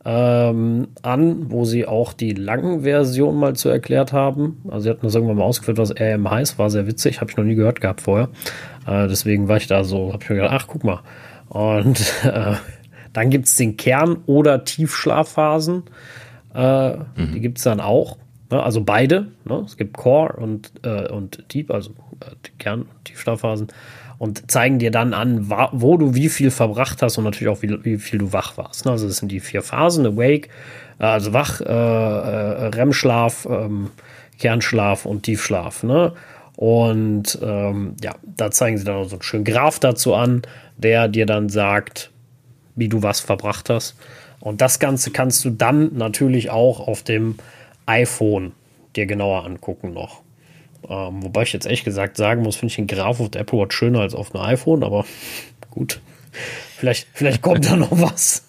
ähm, 0.06 0.90
an, 1.02 1.50
wo 1.50 1.64
sie 1.64 1.86
auch 1.86 2.14
die 2.14 2.34
langen 2.34 2.82
Version 2.82 3.38
mal 3.38 3.56
zu 3.56 3.70
erklärt 3.70 4.12
haben. 4.12 4.62
Also 4.66 4.80
sie 4.82 4.90
hatten 4.90 5.06
das 5.06 5.16
irgendwann 5.16 5.38
mal 5.38 5.46
ausgeführt, 5.46 5.78
was 5.78 5.94
RM 5.98 6.30
heißt, 6.30 6.60
war 6.60 6.70
sehr 6.70 6.88
witzig, 6.88 7.22
habe 7.22 7.32
ich 7.32 7.38
noch 7.38 7.46
nie 7.46 7.56
gehört 7.56 7.80
gehabt 7.80 8.02
vorher. 8.02 8.30
Äh, 8.86 9.08
deswegen 9.08 9.48
war 9.48 9.58
ich 9.58 9.68
da 9.68 9.84
so, 9.84 10.12
habe 10.12 10.24
ich 10.24 10.30
mir 10.30 10.36
gedacht, 10.38 10.54
ach 10.54 10.68
guck 10.68 10.84
mal. 10.84 11.02
Und 11.48 12.02
äh, 12.24 12.56
dann 13.14 13.30
gibt 13.30 13.46
es 13.46 13.56
den 13.56 13.78
Kern- 13.78 14.20
oder 14.26 14.66
Tiefschlafphasen. 14.66 15.84
Äh, 16.54 16.98
mhm. 16.98 17.34
Die 17.34 17.40
gibt 17.40 17.60
es 17.60 17.64
dann 17.64 17.80
auch. 17.80 18.18
Ne? 18.52 18.62
Also 18.62 18.84
beide. 18.84 19.28
Ne? 19.46 19.64
Es 19.66 19.78
gibt 19.78 19.96
Core 19.96 20.34
und, 20.34 20.72
äh, 20.84 21.10
und 21.10 21.46
Deep, 21.54 21.72
also 21.72 21.92
äh, 22.20 22.36
Kern- 22.60 22.82
und 22.82 23.06
Tiefschlafphasen 23.06 23.68
und 24.24 24.50
zeigen 24.50 24.80
dir 24.80 24.90
dann 24.90 25.14
an, 25.14 25.50
wo 25.74 25.98
du 25.98 26.16
wie 26.16 26.30
viel 26.30 26.50
verbracht 26.50 27.02
hast 27.02 27.18
und 27.18 27.26
natürlich 27.26 27.50
auch 27.54 27.62
wie, 27.62 27.84
wie 27.84 27.98
viel 27.98 28.20
du 28.20 28.32
wach 28.32 28.56
warst. 28.56 28.86
Ne? 28.86 28.92
Also 28.92 29.06
das 29.06 29.18
sind 29.18 29.30
die 29.34 29.42
vier 29.42 29.62
Phasen, 29.62 30.06
Awake, 30.06 30.48
äh, 30.98 31.04
also 31.04 31.34
wach, 31.34 31.60
äh, 31.60 31.66
äh, 31.66 32.68
REM-Schlaf, 32.68 33.46
ähm, 33.52 33.90
Kernschlaf 34.40 35.06
und 35.06 35.24
Tiefschlaf. 35.24 35.84
Ne? 35.84 36.14
Und 36.56 37.38
ähm, 37.44 37.98
ja, 38.02 38.16
da 38.38 38.50
zeigen 38.50 38.78
sie 38.78 38.86
dann 38.86 39.04
so 39.10 39.18
einen 39.18 39.24
schönen 39.24 39.44
Graph 39.44 39.80
dazu 39.80 40.14
an, 40.14 40.44
der 40.78 41.10
dir 41.10 41.26
dann 41.26 41.50
sagt, 41.50 42.10
wie 42.78 42.88
du 42.88 43.04
was 43.04 43.20
verbracht 43.20 43.70
hast. 43.70 43.98
Und 44.40 44.62
das 44.62 44.80
Ganze 44.80 45.12
kannst 45.12 45.44
du 45.44 45.50
dann 45.50 45.98
natürlich 45.98 46.50
auch 46.50 46.88
auf 46.88 47.04
dem 47.04 47.36
iPhone 47.88 48.54
dir 48.96 49.06
genauer 49.06 49.44
angucken 49.44 49.92
noch. 49.92 50.23
Ähm, 50.88 51.24
wobei 51.24 51.44
ich 51.44 51.54
jetzt 51.54 51.66
ehrlich 51.66 51.84
gesagt 51.84 52.18
sagen 52.18 52.44
muss, 52.44 52.56
finde 52.56 52.72
ich 52.72 52.76
den 52.76 52.88
Graph 52.88 53.20
auf 53.20 53.30
der 53.30 53.42
Apple 53.42 53.60
Watch 53.60 53.76
schöner 53.76 54.02
als 54.02 54.16
auf 54.16 54.34
einem 54.34 54.44
iPhone, 54.46 54.84
aber 54.84 55.06
gut. 55.70 56.02
Vielleicht, 56.78 57.08
vielleicht 57.14 57.42
kommt 57.42 57.66
da 57.66 57.76
noch 57.76 57.92
was. 57.92 58.46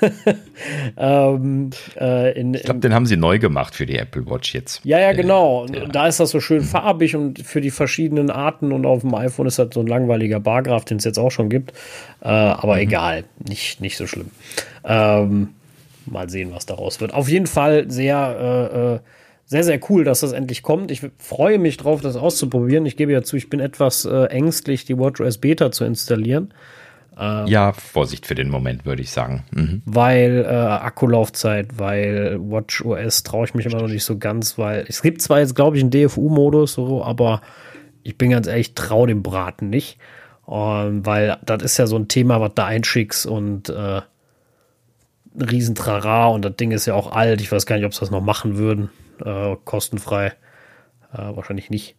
ähm, 0.96 1.70
äh, 1.98 2.38
in, 2.38 2.54
ich 2.54 2.64
glaube, 2.64 2.80
den 2.80 2.92
haben 2.92 3.06
sie 3.06 3.16
neu 3.16 3.38
gemacht 3.38 3.74
für 3.74 3.86
die 3.86 3.96
Apple 3.96 4.26
Watch 4.26 4.54
jetzt. 4.54 4.80
Ja, 4.84 4.98
ja, 4.98 5.12
genau. 5.12 5.66
Äh, 5.66 5.78
ja. 5.78 5.86
Da 5.86 6.06
ist 6.08 6.20
das 6.20 6.30
so 6.30 6.40
schön 6.40 6.62
farbig 6.62 7.16
und 7.16 7.38
für 7.40 7.60
die 7.60 7.70
verschiedenen 7.70 8.30
Arten 8.30 8.72
und 8.72 8.86
auf 8.86 9.02
dem 9.02 9.14
iPhone 9.14 9.46
ist 9.46 9.58
das 9.58 9.68
so 9.72 9.80
ein 9.80 9.86
langweiliger 9.86 10.40
Bargraph, 10.40 10.84
den 10.84 10.98
es 10.98 11.04
jetzt 11.04 11.18
auch 11.18 11.30
schon 11.30 11.48
gibt. 11.48 11.72
Äh, 12.20 12.28
aber 12.28 12.74
mhm. 12.74 12.80
egal, 12.80 13.24
nicht, 13.46 13.80
nicht 13.80 13.96
so 13.96 14.06
schlimm. 14.06 14.30
Ähm, 14.84 15.50
mal 16.06 16.28
sehen, 16.28 16.50
was 16.52 16.66
daraus 16.66 17.00
wird. 17.00 17.14
Auf 17.14 17.28
jeden 17.28 17.46
Fall 17.46 17.90
sehr 17.90 18.70
äh, 18.74 18.94
äh 18.94 18.98
sehr, 19.48 19.64
sehr 19.64 19.80
cool, 19.88 20.04
dass 20.04 20.20
das 20.20 20.32
endlich 20.32 20.62
kommt. 20.62 20.90
Ich 20.90 21.00
freue 21.16 21.58
mich 21.58 21.78
drauf, 21.78 22.02
das 22.02 22.16
auszuprobieren. 22.16 22.84
Ich 22.84 22.98
gebe 22.98 23.12
ja 23.12 23.22
zu, 23.22 23.34
ich 23.34 23.48
bin 23.48 23.60
etwas 23.60 24.04
äh, 24.04 24.24
ängstlich, 24.26 24.84
die 24.84 24.98
WatchOS 24.98 25.38
Beta 25.38 25.72
zu 25.72 25.86
installieren. 25.86 26.52
Ähm, 27.18 27.46
ja, 27.46 27.72
Vorsicht 27.72 28.26
für 28.26 28.34
den 28.34 28.50
Moment, 28.50 28.84
würde 28.84 29.00
ich 29.00 29.10
sagen. 29.10 29.44
Mhm. 29.52 29.80
Weil 29.86 30.44
äh, 30.46 30.52
Akkulaufzeit, 30.52 31.78
weil 31.78 32.38
WatchOS 32.38 33.22
traue 33.22 33.46
ich 33.46 33.54
mich 33.54 33.64
immer 33.64 33.80
noch 33.80 33.88
nicht 33.88 34.04
so 34.04 34.18
ganz, 34.18 34.58
weil 34.58 34.84
es 34.86 35.00
gibt 35.00 35.22
zwar 35.22 35.38
jetzt, 35.40 35.54
glaube 35.54 35.78
ich, 35.78 35.82
einen 35.82 35.92
DFU-Modus, 35.92 36.74
so, 36.74 37.02
aber 37.02 37.40
ich 38.02 38.18
bin 38.18 38.28
ganz 38.28 38.48
ehrlich, 38.48 38.74
traue 38.74 39.08
dem 39.08 39.22
Braten 39.22 39.70
nicht. 39.70 39.98
Ähm, 40.46 41.06
weil 41.06 41.38
das 41.46 41.62
ist 41.62 41.78
ja 41.78 41.86
so 41.86 41.96
ein 41.96 42.08
Thema, 42.08 42.42
was 42.42 42.52
da 42.54 42.66
einschickst 42.66 43.24
und 43.24 43.70
äh, 43.70 44.02
ein 44.02 45.42
Riesentrara 45.42 46.26
und 46.26 46.44
das 46.44 46.56
Ding 46.56 46.70
ist 46.70 46.84
ja 46.84 46.92
auch 46.92 47.12
alt. 47.12 47.40
Ich 47.40 47.50
weiß 47.50 47.64
gar 47.64 47.76
nicht, 47.76 47.86
ob 47.86 47.94
sie 47.94 48.00
das 48.00 48.10
noch 48.10 48.20
machen 48.20 48.58
würden 48.58 48.90
äh, 49.24 49.56
kostenfrei. 49.64 50.34
Äh, 51.12 51.36
wahrscheinlich 51.36 51.70
nicht. 51.70 51.96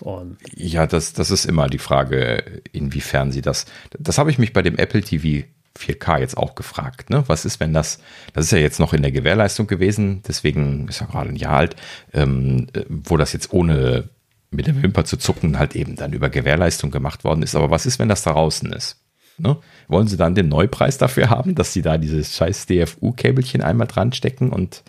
Und 0.00 0.36
ja, 0.54 0.86
das, 0.86 1.14
das 1.14 1.30
ist 1.30 1.46
immer 1.46 1.68
die 1.68 1.78
Frage, 1.78 2.62
inwiefern 2.72 3.32
sie 3.32 3.40
das. 3.40 3.64
Das 3.98 4.18
habe 4.18 4.30
ich 4.30 4.38
mich 4.38 4.52
bei 4.52 4.62
dem 4.62 4.76
Apple 4.76 5.00
TV 5.00 5.46
4K 5.78 6.20
jetzt 6.20 6.36
auch 6.36 6.54
gefragt. 6.54 7.10
Ne? 7.10 7.24
Was 7.28 7.44
ist, 7.44 7.60
wenn 7.60 7.72
das, 7.72 7.98
das 8.32 8.46
ist 8.46 8.50
ja 8.50 8.58
jetzt 8.58 8.80
noch 8.80 8.92
in 8.92 9.02
der 9.02 9.12
Gewährleistung 9.12 9.66
gewesen, 9.66 10.22
deswegen 10.26 10.88
ist 10.88 11.00
ja 11.00 11.06
gerade 11.06 11.30
ein 11.30 11.36
Jahr 11.36 11.56
alt, 11.56 11.76
ähm, 12.12 12.66
wo 12.88 13.16
das 13.16 13.32
jetzt 13.32 13.52
ohne 13.52 14.08
mit 14.50 14.66
der 14.66 14.82
Wimper 14.82 15.04
zu 15.04 15.16
zucken 15.16 15.58
halt 15.58 15.74
eben 15.76 15.96
dann 15.96 16.12
über 16.12 16.30
Gewährleistung 16.30 16.90
gemacht 16.90 17.24
worden 17.24 17.42
ist. 17.42 17.54
Aber 17.54 17.70
was 17.70 17.86
ist, 17.86 17.98
wenn 17.98 18.08
das 18.08 18.22
da 18.22 18.32
draußen 18.32 18.72
ist? 18.72 19.02
Ne? 19.38 19.58
Wollen 19.88 20.08
sie 20.08 20.16
dann 20.16 20.34
den 20.34 20.48
Neupreis 20.48 20.98
dafür 20.98 21.30
haben, 21.30 21.54
dass 21.54 21.72
sie 21.72 21.82
da 21.82 21.98
dieses 21.98 22.36
scheiß 22.36 22.66
DFU-Käbelchen 22.66 23.60
einmal 23.60 23.86
dran 23.86 24.12
stecken 24.12 24.50
und 24.50 24.82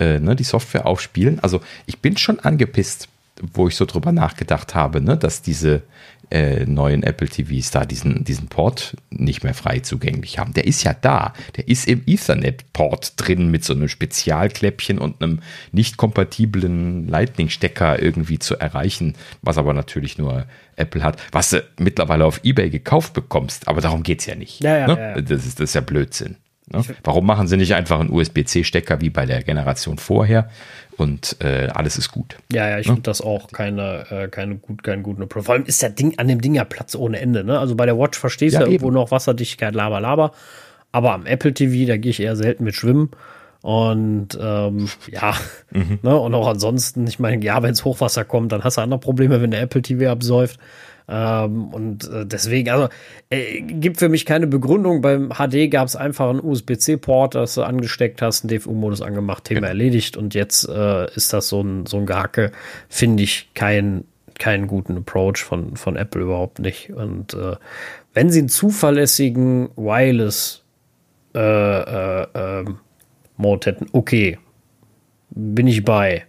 äh, 0.00 0.18
ne, 0.18 0.34
die 0.34 0.44
Software 0.44 0.86
aufspielen. 0.86 1.38
Also 1.40 1.60
ich 1.86 2.00
bin 2.00 2.16
schon 2.16 2.40
angepisst, 2.40 3.08
wo 3.54 3.68
ich 3.68 3.76
so 3.76 3.84
drüber 3.84 4.12
nachgedacht 4.12 4.74
habe, 4.74 5.00
ne, 5.00 5.16
dass 5.16 5.42
diese 5.42 5.82
äh, 6.30 6.64
neuen 6.64 7.02
Apple 7.02 7.28
TVs 7.28 7.70
da 7.70 7.84
diesen, 7.84 8.24
diesen 8.24 8.48
Port 8.48 8.96
nicht 9.10 9.42
mehr 9.42 9.54
frei 9.54 9.80
zugänglich 9.80 10.38
haben. 10.38 10.52
Der 10.52 10.66
ist 10.66 10.84
ja 10.84 10.94
da. 10.94 11.34
Der 11.56 11.66
ist 11.66 11.88
im 11.88 12.02
Ethernet-Port 12.06 13.14
drin 13.16 13.50
mit 13.50 13.64
so 13.64 13.74
einem 13.74 13.88
Spezialkläppchen 13.88 14.98
und 14.98 15.22
einem 15.22 15.40
nicht 15.72 15.96
kompatiblen 15.96 17.08
Lightning-Stecker 17.08 18.00
irgendwie 18.00 18.38
zu 18.38 18.56
erreichen, 18.56 19.14
was 19.42 19.58
aber 19.58 19.74
natürlich 19.74 20.18
nur 20.18 20.46
Apple 20.76 21.02
hat, 21.02 21.20
was 21.32 21.50
du 21.50 21.64
mittlerweile 21.78 22.24
auf 22.24 22.40
Ebay 22.44 22.70
gekauft 22.70 23.12
bekommst. 23.12 23.66
Aber 23.66 23.80
darum 23.80 24.02
geht 24.02 24.20
es 24.20 24.26
ja 24.26 24.36
nicht. 24.36 24.62
Ja, 24.62 24.76
ja, 24.76 24.86
ne? 24.86 24.98
ja, 24.98 25.20
Das, 25.20 25.44
ist, 25.44 25.58
das 25.58 25.70
ist 25.70 25.74
ja 25.74 25.80
Blödsinn. 25.80 26.36
Ne? 26.72 26.82
Warum 27.04 27.26
machen 27.26 27.46
sie 27.48 27.56
nicht 27.56 27.74
einfach 27.74 28.00
einen 28.00 28.10
USB-C-Stecker 28.10 29.00
wie 29.00 29.10
bei 29.10 29.26
der 29.26 29.42
Generation 29.42 29.98
vorher 29.98 30.48
und 30.96 31.36
äh, 31.40 31.68
alles 31.72 31.98
ist 31.98 32.12
gut? 32.12 32.36
Ja, 32.52 32.68
ja, 32.68 32.78
ich 32.78 32.86
ne? 32.86 32.94
finde 32.94 33.02
das 33.02 33.20
auch 33.20 33.48
keine, 33.50 34.06
äh, 34.10 34.28
keine 34.28 34.56
gut, 34.56 34.82
keinen 34.82 35.02
guten 35.02 35.22
Approach. 35.22 35.44
Vor 35.44 35.54
allem 35.54 35.64
ist 35.64 35.82
der 35.82 35.90
Ding 35.90 36.18
an 36.18 36.28
dem 36.28 36.40
Ding 36.40 36.54
ja 36.54 36.64
Platz 36.64 36.94
ohne 36.94 37.20
Ende. 37.20 37.42
Ne? 37.42 37.58
Also 37.58 37.74
bei 37.74 37.86
der 37.86 37.98
Watch 37.98 38.18
verstehst 38.18 38.54
du 38.54 38.60
ja, 38.60 38.66
ja 38.66 38.72
irgendwo 38.72 38.90
noch 38.90 39.10
Wasserdichtigkeit, 39.10 39.74
laber, 39.74 40.00
laber. 40.00 40.32
Aber 40.92 41.12
am 41.12 41.26
Apple 41.26 41.54
TV, 41.54 41.88
da 41.88 41.96
gehe 41.96 42.10
ich 42.10 42.20
eher 42.20 42.36
selten 42.36 42.64
mit 42.64 42.74
Schwimmen. 42.74 43.10
Und 43.62 44.38
ähm, 44.40 44.88
ja, 45.10 45.34
mhm. 45.70 45.98
ne, 46.02 46.16
und 46.16 46.34
auch 46.34 46.48
ansonsten, 46.48 47.06
ich 47.06 47.18
meine, 47.18 47.44
ja, 47.44 47.62
wenn 47.62 47.72
es 47.72 47.84
Hochwasser 47.84 48.24
kommt, 48.24 48.52
dann 48.52 48.64
hast 48.64 48.78
du 48.78 48.80
andere 48.80 49.00
Probleme, 49.00 49.42
wenn 49.42 49.50
der 49.50 49.60
Apple 49.60 49.82
TV 49.82 50.10
absäuft. 50.10 50.58
Ähm, 51.10 51.74
und 51.74 52.08
äh, 52.08 52.24
deswegen, 52.24 52.70
also 52.70 52.88
äh, 53.30 53.60
gibt 53.60 53.98
für 53.98 54.08
mich 54.08 54.24
keine 54.24 54.46
Begründung. 54.46 55.00
Beim 55.00 55.30
HD 55.30 55.70
gab 55.70 55.88
es 55.88 55.96
einfach 55.96 56.30
einen 56.30 56.40
USB-C-Port, 56.40 57.34
das 57.34 57.54
du 57.54 57.62
angesteckt 57.62 58.22
hast, 58.22 58.44
einen 58.44 58.56
DFU-Modus 58.56 59.02
angemacht, 59.02 59.44
Thema 59.44 59.60
genau. 59.60 59.68
erledigt. 59.70 60.16
Und 60.16 60.34
jetzt 60.34 60.68
äh, 60.68 61.12
ist 61.14 61.32
das 61.32 61.48
so 61.48 61.62
ein, 61.62 61.86
so 61.86 61.96
ein 61.96 62.06
Gehacke, 62.06 62.52
finde 62.88 63.24
ich 63.24 63.50
kein, 63.54 64.04
keinen 64.38 64.68
guten 64.68 64.96
Approach 64.96 65.38
von, 65.38 65.76
von 65.76 65.96
Apple 65.96 66.22
überhaupt 66.22 66.60
nicht. 66.60 66.90
Und 66.90 67.34
äh, 67.34 67.56
wenn 68.14 68.30
sie 68.30 68.38
einen 68.38 68.48
zuverlässigen 68.48 69.70
Wireless 69.76 70.62
äh, 71.34 71.38
äh, 71.40 72.26
ähm, 72.34 72.78
Mode 73.36 73.66
hätten, 73.66 73.86
okay, 73.92 74.38
bin 75.30 75.66
ich 75.66 75.84
bei. 75.84 76.24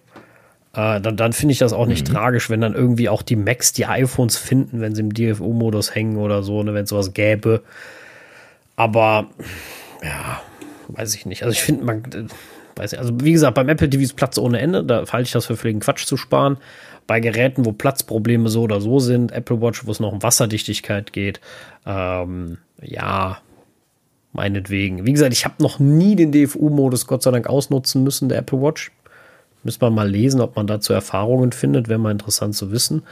Äh, 0.74 1.02
dann, 1.02 1.18
dann 1.18 1.34
finde 1.34 1.52
ich 1.52 1.60
das 1.60 1.74
auch 1.74 1.86
nicht 1.86 2.08
mhm. 2.08 2.14
tragisch, 2.14 2.50
wenn 2.50 2.62
dann 2.62 2.74
irgendwie 2.74 3.10
auch 3.10 3.22
die 3.22 3.36
Macs 3.36 3.74
die 3.74 3.86
iPhones 3.86 4.38
finden, 4.38 4.80
wenn 4.80 4.96
sie 4.96 5.02
im 5.02 5.14
DFO-Modus 5.14 5.94
hängen 5.94 6.18
oder 6.18 6.44
so, 6.44 6.64
ne, 6.64 6.74
wenn 6.74 6.84
es 6.84 6.90
sowas 6.90 7.14
gäbe. 7.14 7.62
Aber 8.76 9.28
ja, 10.02 10.42
weiß 10.88 11.14
ich 11.16 11.26
nicht. 11.26 11.44
Also 11.44 11.54
ich 11.54 11.62
finde, 11.62 11.84
man, 11.84 12.04
äh, 12.06 12.28
weiß 12.78 12.94
nicht, 12.94 13.00
also 13.00 13.14
wie 13.22 13.34
gesagt, 13.34 13.56
beim 13.56 13.68
Apple 13.68 13.90
TV 13.90 14.04
ist 14.04 14.16
Platz 14.16 14.38
ohne 14.38 14.60
Ende, 14.60 14.84
da 14.84 15.06
halte 15.12 15.24
ich 15.24 15.32
das 15.32 15.46
für 15.46 15.58
völligen 15.58 15.82
Quatsch 15.82 16.06
zu 16.06 16.16
sparen. 16.16 16.58
Bei 17.06 17.20
Geräten, 17.20 17.66
wo 17.66 17.74
Platzprobleme 17.74 18.48
so 18.48 18.62
oder 18.62 18.80
so 18.80 19.00
sind, 19.00 19.32
Apple 19.34 19.62
Watch, 19.62 19.86
wo 19.86 19.92
es 19.92 20.00
noch 20.00 20.14
um 20.14 20.24
Wasserdichtigkeit 20.24 21.12
geht, 21.12 21.42
ähm, 21.86 22.60
ja, 22.82 23.40
meinetwegen. 24.32 25.06
Wie 25.06 25.12
gesagt, 25.12 25.34
ich 25.34 25.44
habe 25.44 25.62
noch 25.62 25.80
nie 25.80 26.16
den 26.16 26.32
DFU-Modus 26.32 27.08
Gott 27.08 27.24
sei 27.24 27.32
Dank 27.32 27.48
ausnutzen 27.48 28.04
müssen, 28.04 28.30
der 28.30 28.38
Apple 28.38 28.62
Watch. 28.62 28.92
Müsste 29.64 29.86
man 29.86 29.94
mal 29.94 30.10
lesen, 30.10 30.42
ob 30.42 30.56
man 30.56 30.68
dazu 30.68 30.94
Erfahrungen 30.94 31.52
findet, 31.52 31.88
wäre 31.88 32.00
mal 32.00 32.12
interessant 32.12 32.56
zu 32.56 32.72
wissen. 32.72 33.04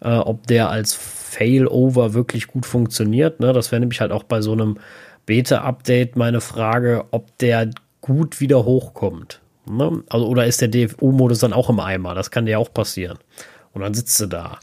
Äh, 0.00 0.16
ob 0.16 0.46
der 0.46 0.68
als 0.68 0.94
Failover 0.94 2.14
wirklich 2.14 2.48
gut 2.48 2.66
funktioniert. 2.66 3.40
Ne? 3.40 3.52
Das 3.52 3.70
wäre 3.70 3.80
nämlich 3.80 4.00
halt 4.00 4.10
auch 4.10 4.24
bei 4.24 4.40
so 4.40 4.52
einem 4.52 4.78
Beta-Update 5.26 6.16
meine 6.16 6.40
Frage, 6.40 7.04
ob 7.12 7.36
der 7.38 7.70
gut 8.00 8.40
wieder 8.40 8.64
hochkommt. 8.64 9.40
Ne? 9.70 10.02
Also, 10.08 10.26
oder 10.26 10.46
ist 10.46 10.60
der 10.60 10.68
DFU-Modus 10.68 11.38
dann 11.38 11.52
auch 11.52 11.70
im 11.70 11.78
Eimer? 11.78 12.14
Das 12.14 12.30
kann 12.30 12.46
dir 12.46 12.58
auch 12.58 12.72
passieren. 12.72 13.18
Und 13.72 13.82
dann 13.82 13.94
sitzt 13.94 14.18
du 14.20 14.26
da. 14.26 14.58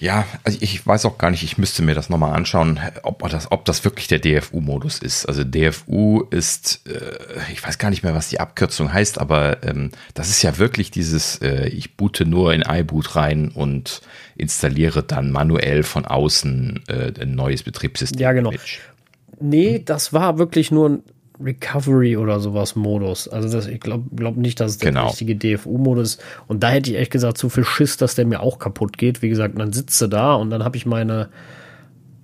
Ja, 0.00 0.26
also 0.44 0.58
ich 0.60 0.86
weiß 0.86 1.04
auch 1.06 1.18
gar 1.18 1.30
nicht, 1.30 1.42
ich 1.42 1.58
müsste 1.58 1.82
mir 1.82 1.94
das 1.94 2.08
nochmal 2.08 2.34
anschauen, 2.34 2.78
ob 3.02 3.28
das, 3.28 3.50
ob 3.50 3.64
das 3.64 3.84
wirklich 3.84 4.06
der 4.06 4.20
DFU-Modus 4.20 5.00
ist. 5.00 5.26
Also 5.26 5.42
DFU 5.42 6.22
ist, 6.30 6.86
äh, 6.86 7.18
ich 7.52 7.64
weiß 7.64 7.78
gar 7.78 7.90
nicht 7.90 8.04
mehr, 8.04 8.14
was 8.14 8.28
die 8.28 8.38
Abkürzung 8.38 8.92
heißt, 8.92 9.18
aber 9.18 9.62
ähm, 9.64 9.90
das 10.14 10.30
ist 10.30 10.42
ja 10.42 10.58
wirklich 10.58 10.92
dieses, 10.92 11.42
äh, 11.42 11.66
ich 11.68 11.96
boote 11.96 12.24
nur 12.24 12.54
in 12.54 12.62
iBoot 12.62 13.16
rein 13.16 13.48
und 13.48 14.00
installiere 14.36 15.02
dann 15.02 15.32
manuell 15.32 15.82
von 15.82 16.04
außen 16.04 16.84
äh, 16.86 17.12
ein 17.20 17.34
neues 17.34 17.64
Betriebssystem. 17.64 18.20
Ja, 18.20 18.32
genau. 18.32 18.52
Nee, 19.40 19.82
das 19.84 20.12
war 20.12 20.38
wirklich 20.38 20.70
nur 20.70 20.88
ein 20.88 21.02
Recovery 21.40 22.16
oder 22.16 22.40
sowas 22.40 22.76
Modus. 22.76 23.28
Also 23.28 23.48
das, 23.48 23.66
ich 23.66 23.80
glaube 23.80 24.04
glaub 24.14 24.36
nicht, 24.36 24.60
dass 24.60 24.72
es 24.72 24.78
der 24.78 24.90
genau. 24.90 25.08
richtige 25.08 25.36
DFU-Modus 25.36 26.14
ist. 26.14 26.22
Und 26.46 26.62
da 26.62 26.70
hätte 26.70 26.90
ich 26.90 26.96
echt 26.96 27.12
gesagt 27.12 27.38
zu 27.38 27.48
viel 27.48 27.64
Schiss, 27.64 27.96
dass 27.96 28.14
der 28.14 28.26
mir 28.26 28.40
auch 28.40 28.58
kaputt 28.58 28.98
geht. 28.98 29.22
Wie 29.22 29.28
gesagt, 29.28 29.58
dann 29.58 29.72
sitze 29.72 30.08
da 30.08 30.34
und 30.34 30.50
dann 30.50 30.64
habe 30.64 30.76
ich 30.76 30.86
meine 30.86 31.28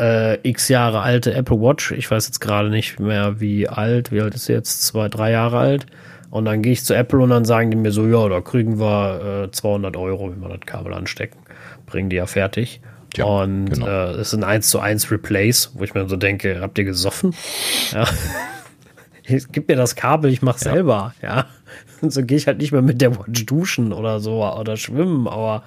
äh, 0.01 0.37
x 0.49 0.69
Jahre 0.69 1.01
alte 1.01 1.33
Apple 1.35 1.61
Watch. 1.61 1.93
Ich 1.93 2.11
weiß 2.11 2.27
jetzt 2.27 2.41
gerade 2.41 2.71
nicht 2.71 2.99
mehr, 2.99 3.41
wie 3.41 3.69
alt. 3.69 4.11
Wie 4.11 4.21
alt 4.21 4.35
ist 4.35 4.47
sie 4.47 4.53
jetzt? 4.53 4.83
Zwei, 4.83 5.09
drei 5.09 5.31
Jahre 5.31 5.59
alt. 5.59 5.87
Und 6.31 6.47
dann 6.47 6.63
gehe 6.63 6.73
ich 6.73 6.85
zu 6.85 6.95
Apple 6.95 7.21
und 7.21 7.31
dann 7.31 7.45
sagen 7.45 7.71
die 7.71 7.77
mir 7.77 7.93
so, 7.93 8.07
ja, 8.09 8.29
da 8.29 8.41
kriegen 8.41 8.81
wir 8.81 9.45
äh, 9.45 9.51
200 9.53 9.97
Euro, 9.97 10.33
wenn 10.33 10.41
wir 10.41 10.49
das 10.49 10.67
Kabel 10.67 10.93
anstecken. 10.93 11.39
Bringen 11.87 12.11
die 12.11 12.17
ja 12.17 12.27
fertig. 12.27 12.81
Ja, 13.17 13.27
und 13.27 13.67
genau. 13.67 13.87
äh, 13.87 14.11
es 14.15 14.33
ist 14.33 14.35
ein 14.35 14.43
1 14.43 14.69
zu 14.69 14.81
1 14.81 15.13
Replace, 15.13 15.71
wo 15.75 15.85
ich 15.85 15.95
mir 15.95 16.09
so 16.09 16.17
denke, 16.17 16.59
habt 16.61 16.77
ihr 16.79 16.85
gesoffen? 16.85 17.35
Ja. 17.93 18.09
Gib 19.27 19.69
mir 19.69 19.77
das 19.77 19.95
Kabel, 19.95 20.31
ich 20.31 20.43
mach's 20.43 20.65
ja. 20.65 20.73
selber, 20.73 21.15
ja. 21.23 21.47
Und 22.01 22.13
so 22.13 22.23
gehe 22.23 22.37
ich 22.37 22.47
halt 22.47 22.59
nicht 22.59 22.73
mehr 22.73 22.83
mit 22.83 23.01
der 23.01 23.17
Watch 23.19 23.47
duschen 23.47 23.93
oder 23.93 24.21
so 24.21 24.45
oder 24.45 24.77
schwimmen, 24.77 25.27
aber 25.27 25.63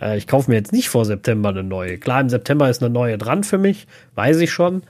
äh, 0.00 0.18
ich 0.18 0.26
kaufe 0.26 0.50
mir 0.50 0.56
jetzt 0.56 0.72
nicht 0.72 0.88
vor 0.88 1.04
September 1.04 1.48
eine 1.48 1.62
neue. 1.62 1.98
Klar, 1.98 2.20
im 2.20 2.28
September 2.28 2.68
ist 2.68 2.82
eine 2.82 2.92
neue 2.92 3.18
dran 3.18 3.44
für 3.44 3.58
mich, 3.58 3.86
weiß 4.14 4.38
ich 4.38 4.52
schon. 4.52 4.82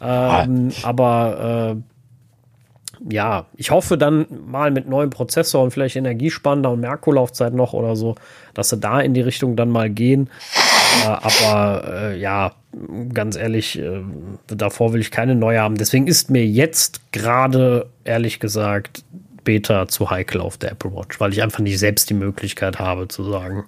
Ähm, 0.00 0.70
ah. 0.82 0.88
Aber 0.88 1.76
äh, 1.76 3.12
ja, 3.12 3.46
ich 3.56 3.70
hoffe 3.70 3.98
dann 3.98 4.26
mal 4.46 4.70
mit 4.70 4.88
neuem 4.88 5.10
Prozessor 5.10 5.62
und 5.62 5.72
vielleicht 5.72 5.96
Energiespannender 5.96 6.70
und 6.70 6.80
mehr 6.80 6.90
Akkulaufzeit 6.90 7.52
noch 7.52 7.72
oder 7.72 7.96
so, 7.96 8.14
dass 8.54 8.70
sie 8.70 8.78
da 8.78 9.00
in 9.00 9.14
die 9.14 9.20
Richtung 9.20 9.56
dann 9.56 9.70
mal 9.70 9.90
gehen. 9.90 10.30
Äh, 11.02 11.06
aber 11.06 11.84
äh, 11.88 12.18
ja, 12.18 12.54
ganz 13.12 13.36
ehrlich, 13.36 13.78
äh, 13.78 14.02
davor 14.46 14.92
will 14.92 15.00
ich 15.00 15.10
keine 15.10 15.34
neue 15.34 15.60
haben. 15.60 15.76
Deswegen 15.76 16.06
ist 16.06 16.30
mir 16.30 16.46
jetzt 16.46 17.12
gerade, 17.12 17.90
ehrlich 18.04 18.40
gesagt, 18.40 19.04
Beta 19.44 19.88
zu 19.88 20.10
heikel 20.10 20.40
auf 20.40 20.56
der 20.56 20.72
Apple 20.72 20.94
Watch, 20.94 21.20
weil 21.20 21.32
ich 21.32 21.42
einfach 21.42 21.60
nicht 21.60 21.78
selbst 21.78 22.10
die 22.10 22.14
Möglichkeit 22.14 22.78
habe 22.78 23.08
zu 23.08 23.24
sagen, 23.24 23.64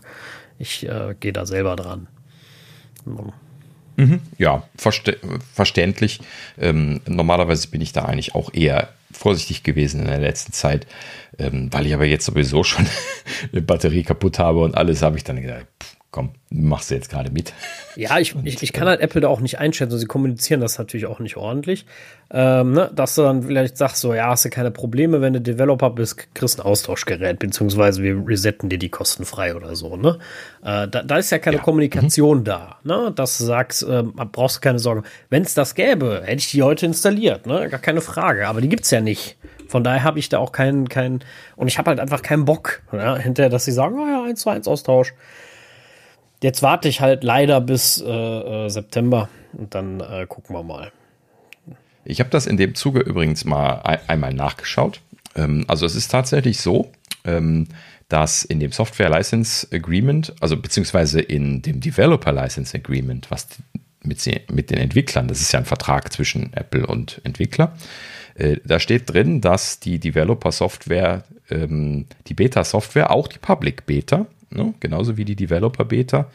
ich 0.59 0.89
äh, 0.89 1.15
gehe 1.21 1.33
da 1.33 1.47
selber 1.47 1.77
dran. 1.77 2.09
Mhm, 3.97 4.21
ja, 4.39 4.63
verste 4.77 5.19
verständlich. 5.55 6.21
Ähm, 6.59 7.01
normalerweise 7.07 7.69
bin 7.69 7.81
ich 7.81 7.93
da 7.93 8.05
eigentlich 8.05 8.35
auch 8.35 8.53
eher 8.53 8.89
vorsichtig 9.13 9.63
gewesen 9.63 10.01
in 10.01 10.07
der 10.07 10.19
letzten 10.19 10.53
Zeit, 10.53 10.87
ähm, 11.39 11.69
weil 11.73 11.87
ich 11.87 11.95
aber 11.95 12.05
jetzt 12.05 12.27
sowieso 12.27 12.63
schon 12.65 12.87
eine 13.53 13.63
Batterie 13.63 14.03
kaputt 14.03 14.39
habe 14.39 14.61
und 14.61 14.77
alles, 14.77 15.03
habe 15.03 15.17
ich 15.17 15.25
dann 15.25 15.41
gedacht, 15.41 15.67
pff, 15.83 15.96
komm, 16.17 16.31
machst 16.49 16.91
du 16.91 16.95
jetzt 16.95 17.11
gerade 17.11 17.31
mit. 17.31 17.53
Ja, 17.95 18.19
ich, 18.19 18.35
ich, 18.43 18.63
ich 18.63 18.73
kann 18.73 18.89
halt 18.89 19.03
Apple 19.03 19.21
da 19.21 19.29
auch 19.29 19.41
nicht 19.41 19.59
einschätzen. 19.59 19.99
Sie 19.99 20.07
kommunizieren 20.07 20.63
das 20.63 20.79
natürlich 20.79 21.05
auch 21.05 21.21
nicht 21.21 21.37
ordentlich. 21.37 21.85
Ähm, 22.31 22.73
ne? 22.73 22.91
Dass 22.95 23.17
du 23.17 23.23
dann 23.23 23.43
vielleicht 23.43 23.77
sagst, 23.77 23.99
so, 23.99 24.15
ja, 24.15 24.29
hast 24.29 24.47
du 24.47 24.49
keine 24.49 24.71
Probleme, 24.71 25.21
wenn 25.21 25.35
du 25.35 25.43
Developer 25.43 25.91
bist, 25.91 26.33
kriegst 26.33 26.59
ein 26.59 26.65
Austauschgerät, 26.65 27.39
beziehungsweise 27.39 28.03
wir 28.03 28.27
resetten 28.27 28.71
dir 28.71 28.79
die 28.79 28.89
kostenfrei 28.89 29.55
oder 29.55 29.77
so. 29.77 29.99
Ne? 29.99 30.19
Äh, 30.65 30.89
da, 30.89 31.03
da 31.03 31.19
ist 31.19 31.31
ja 31.31 31.39
keine 31.39 31.59
ja. 31.59 31.63
Kommunikation 31.63 32.39
mhm. 32.39 32.45
da, 32.45 32.77
ne? 32.83 33.13
dass 33.15 33.37
du 33.37 33.45
sagst, 33.45 33.83
äh, 33.83 34.03
brauchst 34.03 34.57
du 34.57 34.61
keine 34.63 34.79
Sorge. 34.79 35.03
Wenn 35.29 35.43
es 35.43 35.53
das 35.53 35.75
gäbe, 35.75 36.23
hätte 36.25 36.39
ich 36.39 36.51
die 36.51 36.63
heute 36.63 36.87
installiert, 36.87 37.47
ne? 37.47 37.69
gar 37.69 37.81
keine 37.81 38.01
Frage. 38.01 38.49
Aber 38.49 38.63
die 38.63 38.71
gibt 38.71 38.85
es 38.85 38.91
ja 38.91 39.03
nicht. 39.03 39.37
Von 39.69 39.85
daher 39.85 40.03
habe 40.03 40.19
ich 40.19 40.31
da 40.31 40.39
auch 40.39 40.53
keinen, 40.53 40.89
keinen, 40.89 41.21
und 41.57 41.69
ich 41.69 41.77
habe 41.77 41.91
halt 41.91 42.01
einfach 42.01 42.23
keinen 42.23 42.47
Bock, 42.47 42.81
ja, 42.91 43.17
hinterher, 43.17 43.51
dass 43.51 43.67
sie 43.67 43.73
sagen, 43.73 43.99
oh 43.99 44.07
ja, 44.07 44.25
1 44.25 44.41
zu 44.41 44.49
1 44.49 44.67
Austausch. 44.67 45.13
Jetzt 46.47 46.63
warte 46.63 46.87
ich 46.89 47.01
halt 47.01 47.25
leider 47.25 47.61
bis 47.61 48.01
äh, 48.01 48.09
äh, 48.09 48.69
September 48.69 49.29
und 49.53 49.75
dann 49.75 49.99
äh, 49.99 50.27
gucken 50.29 50.55
wir 50.55 50.63
mal. 50.63 50.93
Ich 52.05 52.21
habe 52.21 52.31
das 52.31 52.47
in 52.47 52.57
dem 52.57 52.77
Zuge 52.77 53.01
übrigens 53.01 53.45
mal 53.45 53.81
ein, 53.83 53.99
einmal 54.07 54.33
nachgeschaut. 54.33 55.01
Ähm, 55.35 55.65
also 55.67 55.85
es 55.87 55.97
ist 55.97 56.09
tatsächlich 56.09 56.61
so, 56.61 56.93
ähm, 57.25 57.67
dass 58.09 58.45
in 58.45 58.61
dem 58.61 58.71
Software 58.71 59.09
License 59.09 59.67
Agreement, 59.73 60.37
also 60.39 60.57
beziehungsweise 60.57 61.21
in 61.21 61.63
dem 61.63 61.81
Developer 61.81 62.31
License 62.31 62.77
Agreement, 62.77 63.29
was 63.29 63.49
mit, 64.05 64.25
mit 64.49 64.71
den 64.71 64.79
Entwicklern, 64.79 65.27
das 65.27 65.41
ist 65.41 65.51
ja 65.51 65.59
ein 65.59 65.65
Vertrag 65.65 66.13
zwischen 66.13 66.53
Apple 66.53 66.87
und 66.87 67.21
Entwickler, 67.25 67.75
äh, 68.37 68.59
da 68.65 68.79
steht 68.79 69.13
drin, 69.13 69.41
dass 69.41 69.81
die 69.81 69.99
Developer-Software, 69.99 71.25
ähm, 71.51 72.07
die 72.29 72.35
Beta-Software, 72.35 73.11
auch 73.11 73.27
die 73.27 73.39
Public-Beta, 73.41 74.27
ne, 74.51 74.75
genauso 74.81 75.17
wie 75.17 75.25
die 75.25 75.37
Developer-Beta, 75.37 76.31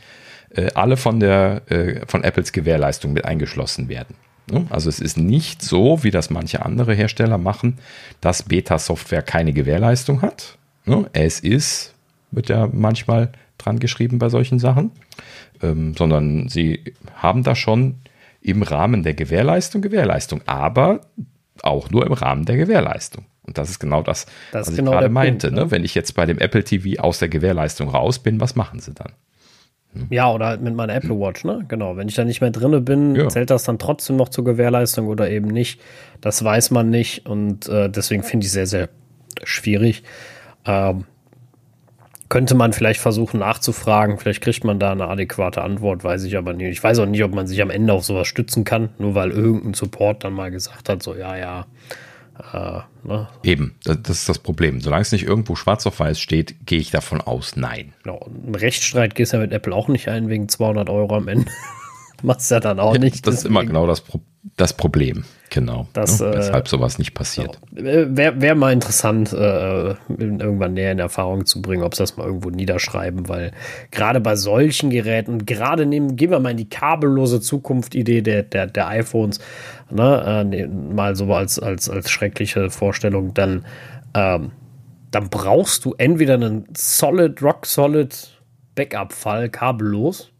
äh, 0.55 0.71
alle 0.73 0.97
von, 0.97 1.19
der, 1.19 1.63
äh, 1.69 2.05
von 2.07 2.23
Apples 2.23 2.51
Gewährleistung 2.51 3.13
mit 3.13 3.25
eingeschlossen 3.25 3.89
werden. 3.89 4.15
Ne? 4.51 4.65
Also 4.69 4.89
es 4.89 4.99
ist 4.99 5.17
nicht 5.17 5.61
so, 5.61 6.03
wie 6.03 6.11
das 6.11 6.29
manche 6.29 6.65
andere 6.65 6.93
Hersteller 6.93 7.38
machen, 7.38 7.77
dass 8.19 8.43
Beta-Software 8.43 9.21
keine 9.21 9.53
Gewährleistung 9.53 10.21
hat. 10.21 10.57
Ne? 10.85 11.09
Es 11.13 11.39
ist, 11.39 11.93
wird 12.31 12.49
ja 12.49 12.69
manchmal 12.71 13.31
dran 13.57 13.79
geschrieben 13.79 14.19
bei 14.19 14.29
solchen 14.29 14.59
Sachen, 14.59 14.91
ähm, 15.61 15.95
sondern 15.95 16.49
sie 16.49 16.83
haben 17.15 17.43
da 17.43 17.55
schon 17.55 17.95
im 18.41 18.63
Rahmen 18.63 19.03
der 19.03 19.13
Gewährleistung 19.13 19.81
Gewährleistung. 19.81 20.41
Aber 20.47 21.01
auch 21.64 21.90
nur 21.90 22.06
im 22.06 22.14
Rahmen 22.14 22.45
der 22.45 22.57
Gewährleistung. 22.57 23.26
Und 23.44 23.57
das 23.57 23.69
ist 23.69 23.80
genau 23.80 24.02
das, 24.02 24.28
das 24.52 24.68
was 24.68 24.69
ich 24.69 24.78
genau 24.78 24.91
gerade 24.91 25.10
meinte. 25.10 25.48
Punkt, 25.48 25.57
ne? 25.57 25.65
ne? 25.65 25.72
Wenn 25.72 25.84
ich 25.84 25.95
jetzt 25.95 26.14
bei 26.14 26.26
dem 26.26 26.38
Apple 26.38 26.64
TV 26.64 27.02
aus 27.02 27.19
der 27.19 27.30
Gewährleistung 27.30 27.90
raus 27.90 28.19
bin, 28.19 28.40
was 28.40 28.56
machen 28.56 28.80
sie 28.80 28.94
dann? 28.94 29.14
Hm. 29.94 30.07
Ja, 30.10 30.32
oder 30.32 30.48
halt 30.48 30.61
mit 30.61 30.76
meiner 30.76 30.94
Apple 30.94 31.19
Watch, 31.19 31.44
ne? 31.44 31.65
Genau. 31.68 31.98
Wenn 31.98 32.07
ich 32.07 32.15
da 32.15 32.23
nicht 32.23 32.41
mehr 32.41 32.52
drinne 32.52 32.82
bin, 32.82 33.15
ja. 33.15 33.28
zählt 33.28 33.49
das 33.49 33.64
dann 33.64 33.80
trotzdem 33.80 34.15
noch 34.15 34.30
zur 34.30 34.45
Gewährleistung 34.45 35.07
oder 35.07 35.30
eben 35.30 35.48
nicht. 35.48 35.82
Das 36.22 36.44
weiß 36.44 36.72
man 36.72 36.90
nicht 36.90 37.26
und 37.26 37.68
äh, 37.68 37.90
deswegen 37.90 38.23
finde 38.23 38.45
ich 38.45 38.52
sehr, 38.52 38.68
sehr 38.68 38.90
schwierig. 39.44 40.03
Ähm, 40.65 41.06
könnte 42.31 42.55
man 42.55 42.71
vielleicht 42.71 43.01
versuchen 43.01 43.41
nachzufragen. 43.41 44.17
Vielleicht 44.17 44.39
kriegt 44.39 44.63
man 44.63 44.79
da 44.79 44.93
eine 44.93 45.09
adäquate 45.09 45.61
Antwort, 45.61 46.05
weiß 46.05 46.23
ich 46.23 46.37
aber 46.37 46.53
nicht. 46.53 46.69
Ich 46.69 46.81
weiß 46.81 46.99
auch 46.99 47.05
nicht, 47.05 47.21
ob 47.25 47.35
man 47.35 47.45
sich 47.45 47.61
am 47.61 47.69
Ende 47.69 47.91
auf 47.91 48.05
sowas 48.05 48.25
stützen 48.25 48.63
kann, 48.63 48.89
nur 48.99 49.15
weil 49.15 49.31
irgendein 49.31 49.73
Support 49.73 50.23
dann 50.23 50.31
mal 50.31 50.49
gesagt 50.49 50.87
hat, 50.87 51.03
so, 51.03 51.13
ja, 51.13 51.35
ja. 51.35 51.65
Äh, 52.53 52.79
ne? 53.05 53.27
Eben, 53.43 53.75
das 53.83 53.97
ist 54.07 54.29
das 54.29 54.39
Problem. 54.39 54.79
Solange 54.79 55.01
es 55.01 55.11
nicht 55.11 55.25
irgendwo 55.25 55.57
schwarz 55.57 55.85
auf 55.85 55.99
weiß 55.99 56.21
steht, 56.21 56.65
gehe 56.65 56.79
ich 56.79 56.89
davon 56.89 57.19
aus, 57.19 57.57
nein. 57.57 57.93
Genau. 58.03 58.25
Ein 58.47 58.55
Rechtsstreit 58.55 59.13
gehst 59.13 59.33
du 59.33 59.37
ja 59.37 59.43
mit 59.43 59.51
Apple 59.51 59.75
auch 59.75 59.89
nicht 59.89 60.07
ein 60.07 60.29
wegen 60.29 60.47
200 60.47 60.89
Euro 60.89 61.17
am 61.17 61.27
Ende. 61.27 61.51
Machst 62.23 62.49
ja 62.49 62.61
dann 62.61 62.79
auch 62.79 62.97
nicht. 62.97 63.27
Das 63.27 63.35
deswegen. 63.35 63.35
ist 63.35 63.45
immer 63.45 63.65
genau 63.65 63.87
das, 63.87 63.99
Pro 63.99 64.21
das 64.57 64.73
Problem. 64.73 65.23
Genau. 65.51 65.88
Das, 65.93 66.19
ne? 66.19 66.31
Weshalb 66.34 66.68
sowas 66.68 66.97
nicht 66.97 67.13
passiert. 67.13 67.59
Wäre 67.72 68.41
wär 68.41 68.55
mal 68.55 68.72
interessant, 68.72 69.34
äh, 69.34 69.89
irgendwann 70.09 70.73
näher 70.73 70.93
in 70.93 70.99
Erfahrung 70.99 71.45
zu 71.45 71.61
bringen, 71.61 71.84
ob 71.84 71.93
sie 71.93 72.03
das 72.03 72.15
mal 72.15 72.26
irgendwo 72.26 72.49
niederschreiben, 72.49 73.27
weil 73.27 73.51
gerade 73.91 74.22
bei 74.22 74.35
solchen 74.35 74.89
Geräten, 74.89 75.45
gerade 75.45 75.85
nehmen, 75.85 76.15
gehen 76.15 76.31
wir 76.31 76.39
mal 76.39 76.51
in 76.51 76.57
die 76.57 76.69
kabellose 76.69 77.41
Zukunft-Idee 77.41 78.22
der, 78.22 78.43
der, 78.43 78.68
der 78.68 78.88
iPhones, 78.88 79.39
ne, 79.89 80.45
äh, 80.51 80.68
mal 80.68 81.15
so 81.15 81.31
als, 81.34 81.59
als, 81.59 81.89
als 81.89 82.09
schreckliche 82.09 82.69
Vorstellung, 82.69 83.34
dann, 83.34 83.65
ähm, 84.15 84.51
dann 85.11 85.30
brauchst 85.30 85.84
du 85.84 85.93
entweder 85.97 86.35
einen 86.35 86.65
solid, 86.76 87.43
rock 87.43 87.65
solid 87.65 88.41
Backup-Fall 88.76 89.49
kabellos 89.49 90.30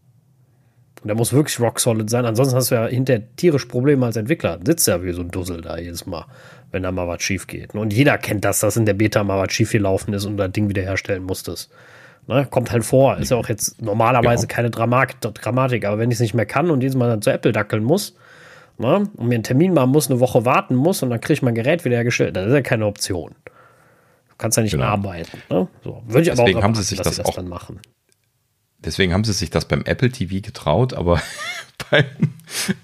und 1.02 1.08
der 1.08 1.16
muss 1.16 1.32
wirklich 1.32 1.58
rock 1.58 1.80
solid 1.80 2.08
sein. 2.08 2.24
Ansonsten 2.24 2.54
hast 2.54 2.70
du 2.70 2.76
ja 2.76 2.86
hinterher 2.86 3.24
tierisch 3.34 3.64
Probleme 3.64 4.06
als 4.06 4.16
Entwickler. 4.16 4.60
Sitzt 4.64 4.86
ja 4.86 5.02
wie 5.02 5.12
so 5.12 5.20
ein 5.20 5.30
Dussel 5.30 5.60
da 5.60 5.76
jedes 5.76 6.06
Mal, 6.06 6.26
wenn 6.70 6.84
da 6.84 6.92
mal 6.92 7.08
was 7.08 7.22
schief 7.22 7.48
geht. 7.48 7.74
Und 7.74 7.92
jeder 7.92 8.18
kennt 8.18 8.44
das, 8.44 8.60
dass 8.60 8.76
in 8.76 8.86
der 8.86 8.94
Beta 8.94 9.24
mal 9.24 9.38
was 9.38 9.52
schief 9.52 9.72
gelaufen 9.72 10.14
ist 10.14 10.26
und 10.26 10.36
das 10.36 10.52
Ding 10.52 10.68
wiederherstellen 10.68 11.24
musstest. 11.24 11.72
Ne? 12.28 12.46
Kommt 12.48 12.70
halt 12.70 12.84
vor. 12.84 13.18
Ist 13.18 13.32
ja 13.32 13.36
auch 13.36 13.48
jetzt 13.48 13.82
normalerweise 13.82 14.46
genau. 14.46 14.54
keine 14.54 14.70
Dramatik, 14.70 15.20
Dramatik. 15.20 15.84
Aber 15.84 15.98
wenn 15.98 16.10
ich 16.10 16.16
es 16.16 16.20
nicht 16.20 16.34
mehr 16.34 16.46
kann 16.46 16.70
und 16.70 16.82
jedes 16.82 16.96
Mal 16.96 17.08
dann 17.08 17.20
zu 17.20 17.30
Apple 17.30 17.50
dackeln 17.50 17.82
muss, 17.82 18.14
ne? 18.78 19.08
und 19.16 19.26
mir 19.26 19.34
einen 19.34 19.42
Termin 19.42 19.74
machen 19.74 19.90
muss, 19.90 20.08
eine 20.08 20.20
Woche 20.20 20.44
warten 20.44 20.76
muss 20.76 21.02
und 21.02 21.10
dann 21.10 21.20
kriege 21.20 21.34
ich 21.34 21.42
mein 21.42 21.56
Gerät 21.56 21.84
wiederhergestellt, 21.84 22.36
das 22.36 22.46
ist 22.46 22.54
ja 22.54 22.62
keine 22.62 22.86
Option. 22.86 23.34
Du 24.28 24.36
kannst 24.38 24.56
ja 24.56 24.62
nicht 24.62 24.72
genau. 24.72 24.84
arbeiten. 24.84 25.38
Ne? 25.50 25.66
So. 25.82 26.02
Würde 26.06 26.22
ich 26.22 26.28
Deswegen 26.28 26.30
aber 26.30 26.42
auch 26.42 26.48
erwarten, 26.48 26.64
haben 26.64 26.74
sie 26.76 26.82
sich 26.84 26.98
dass 26.98 27.08
das, 27.08 27.16
sie 27.16 27.22
das 27.22 27.28
auch 27.28 27.34
dann 27.34 27.48
machen. 27.48 27.80
Deswegen 28.84 29.12
haben 29.12 29.24
sie 29.24 29.32
sich 29.32 29.50
das 29.50 29.66
beim 29.66 29.82
Apple 29.84 30.10
TV 30.10 30.40
getraut, 30.40 30.94
aber 30.94 31.20
beim, 31.90 32.04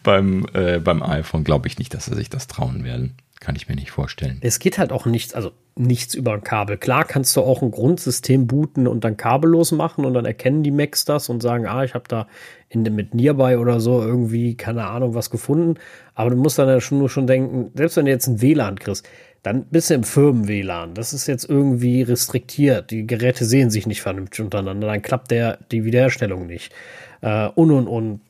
beim, 0.03 0.47
äh, 0.55 0.79
beim 0.79 1.03
iPhone 1.03 1.45
glaube 1.45 1.69
ich 1.69 1.79
nicht, 1.79 1.95
dass 1.95 2.07
sie 2.07 2.15
sich 2.15 2.31
das 2.31 2.47
trauen 2.47 2.85
werden. 2.85 3.16
Kann 3.41 3.55
ich 3.55 3.69
mir 3.69 3.77
nicht 3.77 3.93
vorstellen. 3.93 4.39
Es 4.41 4.59
geht 4.59 4.79
halt 4.79 4.91
auch 4.91 5.07
nichts, 5.07 5.33
also 5.33 5.53
nichts 5.77 6.15
über 6.15 6.33
ein 6.33 6.43
Kabel. 6.43 6.77
Klar 6.77 7.05
kannst 7.05 7.37
du 7.37 7.43
auch 7.43 7.62
ein 7.62 7.70
Grundsystem 7.70 8.49
booten 8.49 8.89
und 8.89 9.05
dann 9.05 9.16
kabellos 9.16 9.70
machen 9.70 10.05
und 10.05 10.15
dann 10.15 10.25
erkennen 10.25 10.65
die 10.65 10.73
Macs 10.73 11.05
das 11.05 11.29
und 11.29 11.41
sagen, 11.41 11.66
ah, 11.66 11.85
ich 11.85 11.95
habe 11.95 12.07
da 12.09 12.27
in, 12.69 12.83
mit 12.83 13.15
Nearby 13.15 13.55
oder 13.55 13.79
so 13.79 14.03
irgendwie, 14.03 14.57
keine 14.57 14.89
Ahnung, 14.89 15.15
was 15.15 15.31
gefunden. 15.31 15.79
Aber 16.15 16.31
du 16.31 16.37
musst 16.37 16.59
dann 16.59 16.69
ja 16.69 16.81
schon 16.81 16.99
nur 16.99 17.09
schon 17.09 17.29
denken, 17.29 17.70
selbst 17.77 17.97
wenn 17.97 18.07
du 18.07 18.11
jetzt 18.11 18.27
ein 18.27 18.43
WLAN 18.43 18.81
kriegst, 18.81 19.09
dann 19.43 19.66
bist 19.66 19.90
du 19.90 19.94
im 19.94 20.05
Firmen-WLAN. 20.05 20.94
Das 20.94 21.12
ist 21.12 21.27
jetzt 21.27 21.48
irgendwie 21.48 22.02
restriktiert. 22.02 22.90
Die 22.90 23.06
Geräte 23.06 23.44
sehen 23.44 23.70
sich 23.70 23.86
nicht 23.86 24.02
vernünftig 24.02 24.40
untereinander. 24.40 24.89
Dann 24.89 25.02
klappt 25.02 25.31
der, 25.31 25.59
die 25.70 25.85
Wiederherstellung 25.85 26.47
nicht. 26.47 26.73
Äh, 27.20 27.48
und 27.48 27.70
und 27.70 27.86
und. 27.86 28.20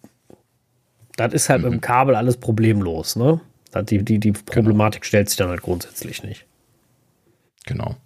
Das 1.16 1.32
ist 1.32 1.48
halt 1.48 1.60
mhm. 1.60 1.64
mit 1.64 1.72
dem 1.72 1.76
mhm. 1.78 1.82
Kabel 1.82 2.14
alles 2.14 2.36
problemlos. 2.36 3.16
Ne? 3.16 3.40
Die, 3.88 4.04
die, 4.04 4.18
die 4.18 4.32
Problematik 4.32 5.02
genau. 5.02 5.08
stellt 5.08 5.28
sich 5.28 5.38
dann 5.38 5.48
halt 5.48 5.62
grundsätzlich 5.62 6.22
nicht. 6.22 6.44
Genau. 7.66 7.96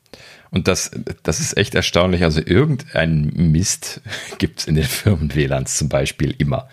Und 0.50 0.68
das, 0.68 0.90
das 1.22 1.40
ist 1.40 1.56
echt 1.56 1.74
erstaunlich. 1.74 2.24
Also 2.24 2.40
irgendein 2.44 3.32
Mist 3.34 4.00
gibt 4.38 4.60
es 4.60 4.66
in 4.66 4.74
den 4.76 4.84
Firmen-WLANs 4.84 5.76
zum 5.76 5.88
Beispiel 5.88 6.34
immer. 6.38 6.68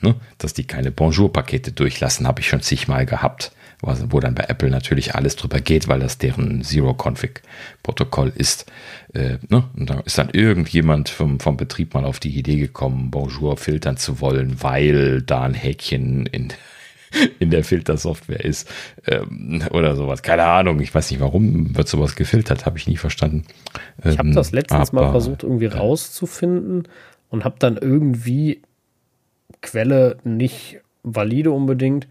Ne? 0.00 0.14
Dass 0.38 0.54
die 0.54 0.66
keine 0.66 0.92
Bonjour-Pakete 0.92 1.72
durchlassen, 1.72 2.28
habe 2.28 2.40
ich 2.40 2.48
schon 2.48 2.60
zigmal 2.60 3.06
gehabt 3.06 3.52
wo 3.86 4.20
dann 4.20 4.34
bei 4.34 4.44
Apple 4.44 4.70
natürlich 4.70 5.14
alles 5.14 5.36
drüber 5.36 5.60
geht, 5.60 5.88
weil 5.88 6.00
das 6.00 6.18
deren 6.18 6.62
Zero-Config-Protokoll 6.62 8.32
ist. 8.36 8.66
Äh, 9.12 9.38
ne? 9.48 9.64
Und 9.76 9.90
da 9.90 10.00
ist 10.00 10.18
dann 10.18 10.30
irgendjemand 10.30 11.08
vom, 11.08 11.40
vom 11.40 11.56
Betrieb 11.56 11.94
mal 11.94 12.04
auf 12.04 12.20
die 12.20 12.36
Idee 12.36 12.56
gekommen, 12.56 13.10
Bonjour 13.10 13.56
filtern 13.56 13.96
zu 13.96 14.20
wollen, 14.20 14.62
weil 14.62 15.22
da 15.22 15.42
ein 15.42 15.54
Häkchen 15.54 16.26
in, 16.26 16.52
in 17.38 17.50
der 17.50 17.64
Filtersoftware 17.64 18.44
ist 18.44 18.70
ähm, 19.06 19.62
oder 19.70 19.96
sowas. 19.96 20.22
Keine 20.22 20.44
Ahnung, 20.44 20.80
ich 20.80 20.94
weiß 20.94 21.10
nicht, 21.10 21.20
warum 21.20 21.76
wird 21.76 21.88
sowas 21.88 22.16
gefiltert, 22.16 22.66
habe 22.66 22.78
ich 22.78 22.86
nie 22.86 22.96
verstanden. 22.96 23.44
Ähm, 24.02 24.12
ich 24.12 24.18
habe 24.18 24.32
das 24.32 24.52
letztens 24.52 24.90
aber, 24.90 25.02
mal 25.02 25.10
versucht 25.10 25.42
irgendwie 25.42 25.66
ja. 25.66 25.76
rauszufinden 25.76 26.88
und 27.30 27.44
habe 27.44 27.56
dann 27.58 27.76
irgendwie 27.76 28.62
Quelle 29.60 30.18
nicht 30.24 30.80
valide 31.02 31.50
unbedingt 31.50 32.06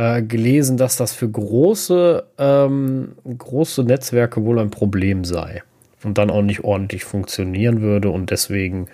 äh, 0.00 0.22
gelesen, 0.22 0.78
dass 0.78 0.96
das 0.96 1.12
für 1.12 1.28
große, 1.28 2.24
ähm, 2.38 3.16
große 3.36 3.84
Netzwerke 3.84 4.42
wohl 4.42 4.58
ein 4.58 4.70
Problem 4.70 5.24
sei 5.26 5.62
und 6.02 6.16
dann 6.16 6.30
auch 6.30 6.40
nicht 6.40 6.64
ordentlich 6.64 7.04
funktionieren 7.04 7.82
würde 7.82 8.08
und 8.08 8.30
deswegen 8.30 8.88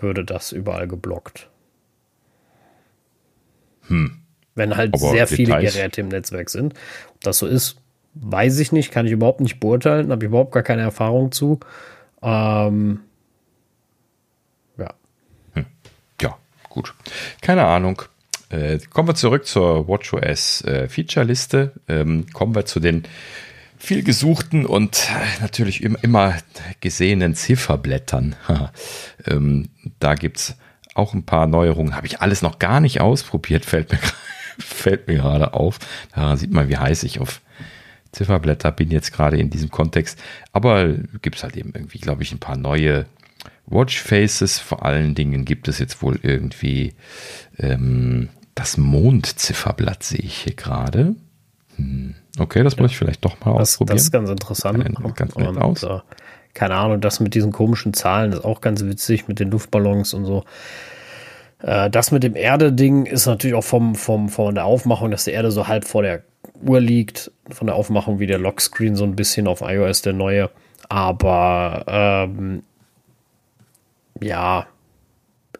würde 0.00 0.22
das 0.22 0.52
überall 0.52 0.86
geblockt. 0.86 1.48
Hm. 3.86 4.18
Wenn 4.54 4.76
halt 4.76 4.92
Aber 4.92 5.08
sehr 5.08 5.26
viele 5.26 5.58
Geräte 5.60 6.02
im 6.02 6.08
Netzwerk 6.08 6.50
sind. 6.50 6.74
Ob 7.08 7.20
das 7.22 7.38
so 7.38 7.46
ist, 7.46 7.76
weiß 8.12 8.58
ich 8.58 8.70
nicht, 8.70 8.92
kann 8.92 9.06
ich 9.06 9.12
überhaupt 9.12 9.40
nicht 9.40 9.60
beurteilen, 9.60 10.12
habe 10.12 10.24
ich 10.24 10.28
überhaupt 10.28 10.52
gar 10.52 10.62
keine 10.62 10.82
Erfahrung 10.82 11.32
zu. 11.32 11.58
Ähm, 12.20 13.00
ja. 14.76 14.92
Hm. 15.54 15.64
Ja, 16.20 16.36
gut. 16.68 16.94
Keine 17.40 17.64
Ahnung. 17.64 18.02
Äh, 18.50 18.78
kommen 18.90 19.08
wir 19.08 19.14
zurück 19.14 19.46
zur 19.46 19.88
WatchOS 19.88 20.62
äh, 20.62 20.88
Feature-Liste. 20.88 21.72
Ähm, 21.88 22.26
kommen 22.32 22.54
wir 22.54 22.66
zu 22.66 22.80
den 22.80 23.04
viel 23.78 24.02
gesuchten 24.02 24.66
und 24.66 25.08
äh, 25.08 25.40
natürlich 25.40 25.82
immer, 25.82 26.34
gesehenen 26.80 27.34
Zifferblättern. 27.34 28.36
ähm, 29.26 29.70
da 30.00 30.14
gibt's 30.14 30.56
auch 30.94 31.14
ein 31.14 31.24
paar 31.24 31.46
Neuerungen. 31.46 31.94
Habe 31.94 32.06
ich 32.06 32.20
alles 32.20 32.42
noch 32.42 32.58
gar 32.58 32.80
nicht 32.80 33.00
ausprobiert, 33.00 33.64
fällt 33.64 33.92
mir, 33.92 33.98
fällt 34.58 35.08
mir 35.08 35.16
gerade 35.16 35.54
auf. 35.54 35.78
Da 36.14 36.36
sieht 36.36 36.50
man, 36.50 36.68
wie 36.68 36.76
heiß 36.76 37.04
ich 37.04 37.20
auf 37.20 37.40
Zifferblätter 38.12 38.72
bin 38.72 38.90
jetzt 38.90 39.12
gerade 39.12 39.38
in 39.38 39.50
diesem 39.50 39.70
Kontext. 39.70 40.20
Aber 40.52 40.88
gibt 41.22 41.36
es 41.36 41.44
halt 41.44 41.56
eben 41.56 41.72
irgendwie, 41.72 41.98
glaube 41.98 42.24
ich, 42.24 42.32
ein 42.32 42.40
paar 42.40 42.56
neue 42.56 43.06
Watchfaces. 43.66 44.58
Vor 44.58 44.84
allen 44.84 45.14
Dingen 45.14 45.44
gibt 45.44 45.68
es 45.68 45.78
jetzt 45.78 46.02
wohl 46.02 46.18
irgendwie 46.22 46.94
ähm, 47.58 48.28
das 48.54 48.76
Mondzifferblatt, 48.76 50.02
sehe 50.02 50.20
ich 50.20 50.36
hier 50.38 50.54
gerade. 50.54 51.14
Hm. 51.76 52.14
Okay, 52.38 52.62
das 52.62 52.76
ja. 52.76 52.82
muss 52.82 52.92
ich 52.92 52.98
vielleicht 52.98 53.24
doch 53.24 53.40
mal 53.44 53.58
das, 53.58 53.72
ausprobieren. 53.72 53.96
Das 53.96 54.04
ist 54.04 54.12
ganz 54.12 54.30
interessant. 54.30 54.84
Kann, 54.84 55.14
ganz 55.14 55.36
nett 55.36 55.48
und, 55.48 55.58
aus. 55.58 55.82
Äh, 55.82 56.00
keine 56.54 56.74
Ahnung, 56.74 57.00
das 57.00 57.20
mit 57.20 57.34
diesen 57.34 57.52
komischen 57.52 57.94
Zahlen 57.94 58.32
ist 58.32 58.44
auch 58.44 58.60
ganz 58.60 58.84
witzig 58.84 59.28
mit 59.28 59.38
den 59.38 59.50
Luftballons 59.50 60.14
und 60.14 60.24
so. 60.24 60.44
Äh, 61.62 61.90
das 61.90 62.10
mit 62.10 62.22
dem 62.22 62.36
Erde-Ding 62.36 63.06
ist 63.06 63.26
natürlich 63.26 63.54
auch 63.54 63.64
vom, 63.64 63.94
vom, 63.94 64.28
von 64.28 64.54
der 64.54 64.64
Aufmachung, 64.64 65.10
dass 65.10 65.24
die 65.24 65.30
Erde 65.30 65.50
so 65.50 65.68
halb 65.68 65.84
vor 65.84 66.02
der 66.02 66.22
Uhr 66.62 66.80
liegt, 66.80 67.30
von 67.50 67.66
der 67.66 67.76
Aufmachung 67.76 68.18
wie 68.18 68.26
der 68.26 68.38
Lockscreen 68.38 68.96
so 68.96 69.04
ein 69.04 69.16
bisschen 69.16 69.46
auf 69.46 69.60
iOS, 69.60 70.02
der 70.02 70.12
neue. 70.12 70.50
Aber 70.88 71.84
ähm, 71.86 72.62
ja, 74.20 74.66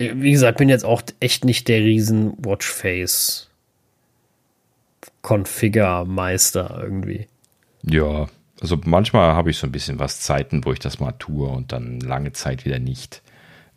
wie 0.00 0.32
gesagt, 0.32 0.58
bin 0.58 0.68
jetzt 0.68 0.84
auch 0.84 1.02
echt 1.20 1.44
nicht 1.44 1.68
der 1.68 1.80
riesen 1.80 2.32
Watchface 2.38 3.50
Configure-Meister 5.22 6.80
irgendwie. 6.82 7.26
Ja, 7.82 8.28
also 8.60 8.78
manchmal 8.84 9.34
habe 9.34 9.50
ich 9.50 9.58
so 9.58 9.66
ein 9.66 9.72
bisschen 9.72 9.98
was 9.98 10.20
Zeiten, 10.20 10.64
wo 10.64 10.72
ich 10.72 10.78
das 10.78 11.00
mal 11.00 11.12
tue 11.12 11.48
und 11.48 11.72
dann 11.72 12.00
lange 12.00 12.32
Zeit 12.32 12.64
wieder 12.64 12.78
nicht. 12.78 13.22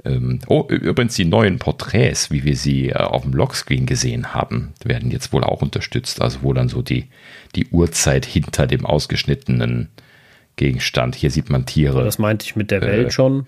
Ähm, 0.06 0.40
oh, 0.48 0.66
übrigens 0.70 1.16
die 1.16 1.26
neuen 1.26 1.60
Porträts, 1.60 2.32
wie 2.32 2.44
wir 2.44 2.56
sie 2.56 2.90
äh, 2.90 2.96
auf 2.96 3.24
dem 3.24 3.34
Lockscreen 3.34 3.86
gesehen 3.86 4.34
haben, 4.34 4.74
werden 4.84 5.12
jetzt 5.12 5.32
wohl 5.32 5.44
auch 5.44 5.62
unterstützt. 5.62 6.22
Also 6.22 6.40
wo 6.42 6.54
dann 6.54 6.70
so 6.70 6.82
die, 6.82 7.08
die 7.56 7.68
Uhrzeit 7.68 8.26
hinter 8.26 8.68
dem 8.68 8.86
ausgeschnittenen 8.86 9.90
Gegenstand. 10.56 11.16
Hier 11.16 11.32
sieht 11.32 11.50
man 11.50 11.66
Tiere. 11.66 12.04
Das 12.04 12.20
meinte 12.20 12.46
ich 12.46 12.56
mit 12.56 12.72
der 12.72 12.82
Welt 12.82 13.08
äh, 13.08 13.12
schon. 13.12 13.48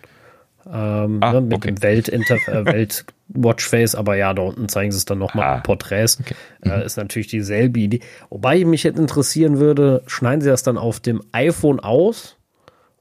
Ähm, 0.67 1.19
ah, 1.21 1.33
ne, 1.33 1.41
mit 1.41 1.53
okay. 1.53 1.67
dem 1.67 1.83
Welt, 1.83 2.09
äh, 2.09 2.19
Welt 2.65 3.05
Watchface, 3.27 3.95
aber 3.95 4.15
ja, 4.15 4.33
da 4.33 4.43
unten 4.43 4.69
zeigen 4.69 4.91
sie 4.91 4.97
es 4.97 5.05
dann 5.05 5.19
nochmal 5.19 5.57
ah, 5.57 5.59
Porträts. 5.59 6.19
Okay. 6.19 6.35
Äh, 6.63 6.69
mhm. 6.69 6.73
Äh, 6.73 6.85
ist 6.85 6.97
natürlich 6.97 7.27
dieselbe 7.27 7.79
Idee. 7.79 7.99
Wobei 8.29 8.63
mich 8.65 8.83
jetzt 8.83 8.99
interessieren 8.99 9.59
würde, 9.59 10.03
schneiden 10.07 10.41
sie 10.41 10.49
das 10.49 10.63
dann 10.63 10.77
auf 10.77 10.99
dem 10.99 11.21
iPhone 11.31 11.79
aus 11.79 12.37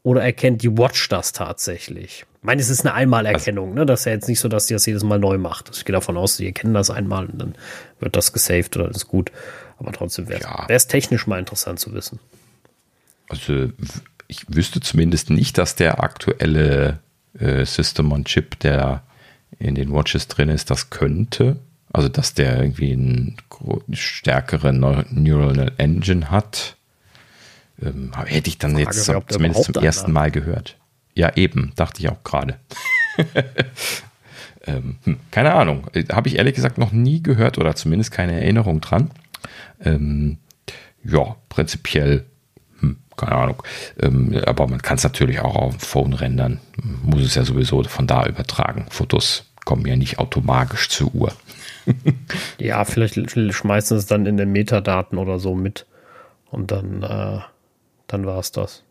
oder 0.02 0.22
erkennt 0.22 0.62
die 0.62 0.76
Watch 0.76 1.08
das 1.08 1.32
tatsächlich? 1.32 2.26
Ich 2.36 2.46
meine, 2.46 2.60
es 2.60 2.68
ist 2.68 2.84
eine 2.84 2.92
Einmalerkennung, 2.92 3.68
also, 3.70 3.80
ne? 3.80 3.86
Das 3.86 4.00
ist 4.00 4.06
ja 4.06 4.12
jetzt 4.12 4.28
nicht 4.28 4.40
so, 4.40 4.48
dass 4.48 4.66
sie 4.66 4.74
das 4.74 4.84
jedes 4.84 5.02
Mal 5.02 5.18
neu 5.18 5.38
macht. 5.38 5.70
Ich 5.74 5.86
gehe 5.86 5.94
davon 5.94 6.18
aus, 6.18 6.36
sie 6.36 6.46
erkennen 6.46 6.74
das 6.74 6.90
einmal 6.90 7.26
und 7.26 7.40
dann 7.40 7.54
wird 8.00 8.16
das 8.16 8.34
gesaved 8.34 8.76
oder 8.76 8.90
ist 8.90 9.08
gut. 9.08 9.32
Aber 9.78 9.92
trotzdem 9.92 10.28
wäre 10.28 10.42
ja. 10.42 10.66
es 10.68 10.86
technisch 10.86 11.26
mal 11.26 11.38
interessant 11.38 11.80
zu 11.80 11.94
wissen. 11.94 12.20
Also 13.28 13.70
ich 14.28 14.44
wüsste 14.48 14.80
zumindest 14.80 15.30
nicht, 15.30 15.56
dass 15.58 15.74
der 15.74 16.02
aktuelle 16.02 17.00
äh, 17.38 17.64
System 17.64 18.12
on 18.12 18.24
Chip, 18.24 18.58
der 18.60 19.02
in 19.58 19.74
den 19.74 19.92
Watches 19.92 20.28
drin 20.28 20.48
ist, 20.48 20.70
das 20.70 20.90
könnte. 20.90 21.56
Also, 21.92 22.08
dass 22.08 22.34
der 22.34 22.60
irgendwie 22.60 22.92
eine 22.92 23.34
stärkere 23.92 24.72
Neural 24.72 25.72
Engine 25.78 26.30
hat. 26.30 26.76
Ähm, 27.80 28.10
hätte 28.26 28.48
ich 28.48 28.58
dann 28.58 28.72
Frage, 28.72 28.84
jetzt 28.84 29.04
zum, 29.04 29.22
zumindest 29.28 29.72
zum 29.72 29.82
ersten 29.82 30.12
Mal 30.12 30.30
gehört. 30.30 30.76
Ja, 31.14 31.36
eben, 31.36 31.72
dachte 31.76 32.00
ich 32.00 32.08
auch 32.08 32.22
gerade. 32.24 32.58
ähm, 34.66 34.96
hm, 35.04 35.18
keine 35.30 35.54
Ahnung. 35.54 35.86
Äh, 35.92 36.04
habe 36.10 36.28
ich 36.28 36.36
ehrlich 36.36 36.54
gesagt 36.54 36.78
noch 36.78 36.90
nie 36.90 37.22
gehört 37.22 37.58
oder 37.58 37.76
zumindest 37.76 38.10
keine 38.10 38.40
Erinnerung 38.40 38.80
dran. 38.80 39.10
Ähm, 39.80 40.38
ja, 41.04 41.36
prinzipiell 41.48 42.24
keine 43.16 43.32
Ahnung. 43.32 43.62
Ähm, 44.00 44.40
aber 44.46 44.66
man 44.66 44.82
kann 44.82 44.96
es 44.96 45.04
natürlich 45.04 45.40
auch 45.40 45.56
auf 45.56 45.76
dem 45.76 45.80
Phone 45.80 46.12
rendern. 46.12 46.60
Muss 47.02 47.22
es 47.22 47.34
ja 47.34 47.44
sowieso 47.44 47.82
von 47.84 48.06
da 48.06 48.26
übertragen. 48.26 48.86
Fotos 48.90 49.50
kommen 49.64 49.86
ja 49.86 49.96
nicht 49.96 50.18
automatisch 50.18 50.88
zur 50.88 51.14
Uhr. 51.14 51.32
ja, 52.58 52.84
vielleicht 52.84 53.30
schmeißen 53.30 53.96
es 53.96 54.06
dann 54.06 54.26
in 54.26 54.36
den 54.36 54.52
Metadaten 54.52 55.18
oder 55.18 55.38
so 55.38 55.54
mit. 55.54 55.86
Und 56.50 56.70
dann, 56.70 57.02
äh, 57.02 57.40
dann 58.06 58.26
war 58.26 58.38
es 58.38 58.52
das. 58.52 58.84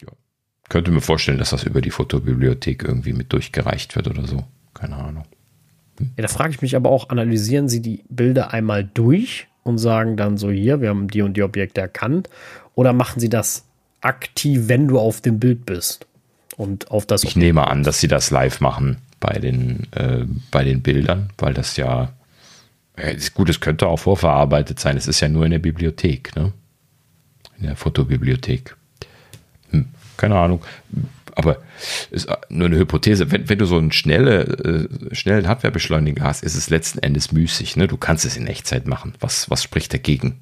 Ja. 0.00 0.08
Könnte 0.68 0.90
mir 0.90 1.00
vorstellen, 1.00 1.38
dass 1.38 1.50
das 1.50 1.64
über 1.64 1.80
die 1.80 1.90
Fotobibliothek 1.90 2.84
irgendwie 2.84 3.12
mit 3.12 3.32
durchgereicht 3.32 3.96
wird 3.96 4.08
oder 4.08 4.26
so. 4.26 4.44
Keine 4.72 4.96
Ahnung. 4.96 5.24
Hm. 5.98 6.12
Ja, 6.16 6.22
da 6.22 6.28
frage 6.28 6.50
ich 6.50 6.62
mich 6.62 6.76
aber 6.76 6.90
auch, 6.90 7.10
analysieren 7.10 7.68
Sie 7.68 7.82
die 7.82 8.04
Bilder 8.08 8.52
einmal 8.52 8.84
durch 8.84 9.48
und 9.62 9.78
sagen 9.78 10.16
dann 10.16 10.36
so 10.36 10.50
hier, 10.50 10.80
wir 10.80 10.90
haben 10.90 11.08
die 11.08 11.22
und 11.22 11.36
die 11.36 11.42
Objekte 11.42 11.80
erkannt 11.80 12.28
oder 12.74 12.92
machen 12.92 13.20
sie 13.20 13.28
das 13.28 13.64
aktiv, 14.00 14.68
wenn 14.68 14.88
du 14.88 14.98
auf 14.98 15.20
dem 15.20 15.38
Bild 15.38 15.66
bist? 15.66 16.06
Und 16.56 16.90
auf 16.90 17.06
das. 17.06 17.24
Ich 17.24 17.36
nehme 17.36 17.66
an, 17.66 17.82
dass 17.82 18.00
sie 18.00 18.08
das 18.08 18.30
live 18.30 18.60
machen 18.60 18.98
bei 19.18 19.38
den, 19.38 19.88
äh, 19.92 20.24
bei 20.50 20.64
den 20.64 20.82
Bildern, 20.82 21.30
weil 21.38 21.54
das 21.54 21.76
ja, 21.76 22.12
gut, 23.34 23.48
es 23.48 23.60
könnte 23.60 23.88
auch 23.88 23.98
vorverarbeitet 23.98 24.78
sein. 24.78 24.96
Es 24.96 25.08
ist 25.08 25.20
ja 25.20 25.28
nur 25.28 25.44
in 25.44 25.50
der 25.50 25.58
Bibliothek, 25.58 26.36
ne? 26.36 26.52
In 27.58 27.66
der 27.66 27.76
Fotobibliothek. 27.76 28.76
Hm, 29.70 29.86
keine 30.16 30.36
Ahnung. 30.36 30.62
Aber 31.36 31.58
ist 32.10 32.28
nur 32.48 32.68
eine 32.68 32.76
Hypothese. 32.76 33.32
Wenn, 33.32 33.48
wenn 33.48 33.58
du 33.58 33.66
so 33.66 33.76
einen 33.78 33.90
schnelle, 33.90 34.88
äh, 35.10 35.14
schnellen 35.14 35.48
Hardwarebeschleuniger 35.48 36.22
hast, 36.22 36.44
ist 36.44 36.54
es 36.54 36.70
letzten 36.70 37.00
Endes 37.00 37.32
müßig. 37.32 37.76
Ne? 37.76 37.88
Du 37.88 37.96
kannst 37.96 38.24
es 38.24 38.36
in 38.36 38.46
Echtzeit 38.46 38.86
machen. 38.86 39.14
Was, 39.18 39.50
was 39.50 39.62
spricht 39.62 39.92
dagegen? 39.92 40.40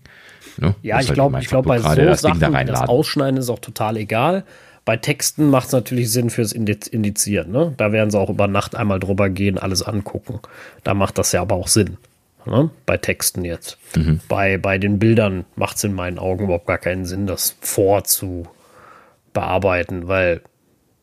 Ne? 0.59 0.75
Ja, 0.83 1.01
ich 1.01 1.13
glaube, 1.13 1.39
ich 1.41 1.49
glaube, 1.49 1.69
bei 1.69 1.79
so 1.79 1.95
das 1.95 2.21
Sachen, 2.21 2.41
da 2.41 2.65
das 2.65 2.83
Ausschneiden 2.83 3.39
ist 3.39 3.49
auch 3.49 3.59
total 3.59 3.97
egal. 3.97 4.45
Bei 4.85 4.97
Texten 4.97 5.49
macht 5.49 5.67
es 5.67 5.73
natürlich 5.73 6.11
Sinn 6.11 6.31
fürs 6.31 6.51
Indizieren. 6.53 7.53
Ne? 7.53 7.73
Da 7.77 7.93
werden 7.93 8.11
sie 8.11 8.19
auch 8.19 8.31
über 8.31 8.49
Nacht 8.49 8.75
einmal 8.75 8.99
drüber 8.99 9.31
gehen, 9.31 9.57
alles 9.59 9.83
angucken. 9.83 10.41
Da 10.83 10.95
macht 10.95 11.19
das 11.19 11.31
ja 11.33 11.43
aber 11.43 11.55
auch 11.55 11.69
Sinn. 11.69 11.99
Ne? 12.45 12.71
Bei 12.85 12.97
Texten 12.97 13.45
jetzt. 13.45 13.79
Mhm. 13.95 14.19
Bei, 14.29 14.59
bei 14.59 14.79
den 14.79 14.99
Bildern 14.99 15.45
macht 15.55 15.77
es 15.77 15.85
in 15.85 15.93
meinen 15.93 16.19
Augen 16.19 16.43
überhaupt 16.45 16.67
gar 16.67 16.79
keinen 16.79 17.05
Sinn, 17.05 17.29
das 17.29 17.55
vorzubearbeiten, 17.61 20.09
weil 20.09 20.41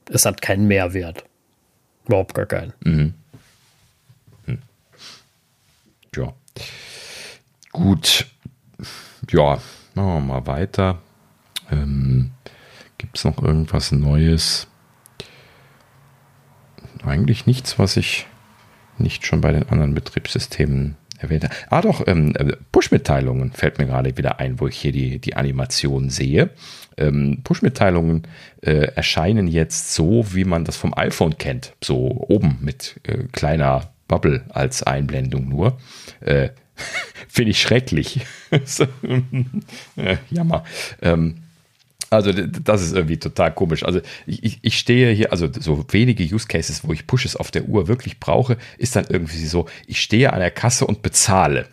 es 0.10 0.26
hat 0.26 0.42
keinen 0.42 0.68
Mehrwert. 0.68 1.24
Überhaupt 2.06 2.34
gar 2.34 2.48
keinen. 2.48 2.74
Mhm. 2.84 3.14
Hm. 4.46 4.58
Ja. 6.16 6.34
Gut 7.72 8.26
ja, 9.32 9.60
machen 9.96 10.14
wir 10.14 10.20
mal 10.20 10.48
weiter. 10.48 11.00
Ähm, 11.72 12.32
Gibt 12.98 13.18
es 13.18 13.26
noch 13.26 13.42
irgendwas 13.42 13.92
Neues? 13.92 14.68
Eigentlich 17.06 17.46
nichts, 17.46 17.80
was 17.80 17.96
ich 17.98 18.28
nicht 18.98 19.26
schon 19.26 19.42
bei 19.42 19.52
den 19.52 19.70
anderen 19.70 19.94
Betriebssystemen 19.94 20.98
erwähnt 21.18 21.46
habe. 21.46 21.56
Ah 21.70 21.82
doch, 21.82 22.06
ähm, 22.08 22.34
äh, 22.36 22.56
Push-Mitteilungen 22.72 23.52
fällt 23.52 23.78
mir 23.78 23.86
gerade 23.86 24.18
wieder 24.18 24.40
ein, 24.40 24.60
wo 24.60 24.68
ich 24.68 24.78
hier 24.78 24.92
die, 24.92 25.20
die 25.20 25.36
Animation 25.36 26.10
sehe. 26.10 26.50
Ähm, 26.98 27.42
Push-Mitteilungen 27.44 28.24
äh, 28.62 28.92
erscheinen 28.96 29.48
jetzt 29.48 29.94
so, 29.94 30.34
wie 30.34 30.46
man 30.46 30.66
das 30.66 30.78
vom 30.78 30.94
iPhone 30.98 31.38
kennt. 31.38 31.74
So 31.84 32.26
oben 32.28 32.58
mit 32.62 33.00
äh, 33.04 33.26
kleiner 33.32 33.94
Bubble 34.08 34.44
als 34.50 34.84
Einblendung 34.84 35.48
nur. 35.48 35.78
Äh, 36.20 36.50
Finde 37.28 37.52
ich 37.52 37.62
schrecklich. 37.62 38.22
Jammer. 40.32 40.64
Ähm, 41.02 41.36
also 42.10 42.32
das 42.32 42.82
ist 42.82 42.94
irgendwie 42.94 43.18
total 43.18 43.54
komisch. 43.54 43.84
Also 43.84 44.02
ich, 44.26 44.60
ich 44.62 44.80
stehe 44.80 45.12
hier, 45.12 45.32
also 45.32 45.48
so 45.52 45.86
wenige 45.92 46.24
Use 46.24 46.48
Cases, 46.48 46.84
wo 46.84 46.92
ich 46.92 47.06
Pushes 47.06 47.36
auf 47.36 47.52
der 47.52 47.66
Uhr 47.66 47.88
wirklich 47.88 48.20
brauche, 48.20 48.58
ist 48.78 48.96
dann 48.96 49.06
irgendwie 49.10 49.46
so, 49.46 49.68
ich 49.86 50.02
stehe 50.02 50.34
an 50.34 50.40
der 50.40 50.52
Kasse 50.52 50.88
und 50.88 51.04
bezahle 51.04 51.68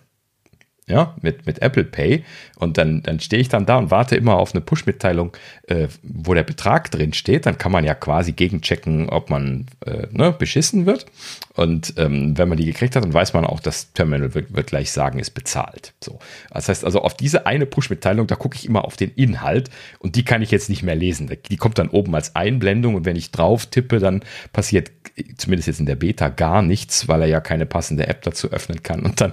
ja, 0.88 1.16
mit, 1.20 1.46
mit 1.46 1.62
Apple 1.62 1.82
Pay. 1.82 2.24
Und 2.56 2.78
dann, 2.78 3.02
dann 3.02 3.18
stehe 3.18 3.42
ich 3.42 3.48
dann 3.48 3.66
da 3.66 3.76
und 3.76 3.90
warte 3.90 4.14
immer 4.14 4.36
auf 4.36 4.54
eine 4.54 4.60
Push-Mitteilung, 4.60 5.36
äh, 5.66 5.88
wo 6.02 6.32
der 6.32 6.44
Betrag 6.44 6.90
drin 6.92 7.12
steht. 7.12 7.44
Dann 7.44 7.58
kann 7.58 7.72
man 7.72 7.84
ja 7.84 7.94
quasi 7.94 8.32
gegenchecken, 8.32 9.08
ob 9.08 9.28
man 9.28 9.66
äh, 9.84 10.06
ne, 10.12 10.32
beschissen 10.32 10.86
wird. 10.86 11.06
Und 11.54 11.94
ähm, 11.96 12.38
wenn 12.38 12.48
man 12.48 12.56
die 12.56 12.66
gekriegt 12.66 12.94
hat, 12.94 13.02
dann 13.02 13.12
weiß 13.12 13.34
man 13.34 13.44
auch, 13.44 13.58
das 13.58 13.92
Terminal 13.94 14.34
wird, 14.34 14.54
wird 14.54 14.68
gleich 14.68 14.92
sagen, 14.92 15.18
ist 15.18 15.32
bezahlt. 15.32 15.92
So. 16.00 16.20
Das 16.50 16.68
heißt 16.68 16.84
also, 16.84 17.02
auf 17.02 17.16
diese 17.16 17.46
eine 17.46 17.66
Push-Mitteilung, 17.66 18.28
da 18.28 18.36
gucke 18.36 18.56
ich 18.56 18.64
immer 18.64 18.84
auf 18.84 18.96
den 18.96 19.10
Inhalt 19.10 19.70
und 19.98 20.14
die 20.14 20.24
kann 20.24 20.40
ich 20.40 20.52
jetzt 20.52 20.70
nicht 20.70 20.84
mehr 20.84 20.94
lesen. 20.94 21.30
Die 21.50 21.56
kommt 21.56 21.78
dann 21.78 21.88
oben 21.88 22.14
als 22.14 22.36
Einblendung 22.36 22.94
und 22.94 23.04
wenn 23.04 23.16
ich 23.16 23.32
drauf 23.32 23.66
tippe, 23.66 23.98
dann 23.98 24.22
passiert 24.52 24.92
zumindest 25.36 25.66
jetzt 25.66 25.80
in 25.80 25.86
der 25.86 25.96
Beta 25.96 26.28
gar 26.28 26.62
nichts, 26.62 27.08
weil 27.08 27.22
er 27.22 27.28
ja 27.28 27.40
keine 27.40 27.66
passende 27.66 28.06
App 28.06 28.22
dazu 28.22 28.52
öffnen 28.52 28.82
kann. 28.84 29.00
Und 29.00 29.20
dann 29.20 29.32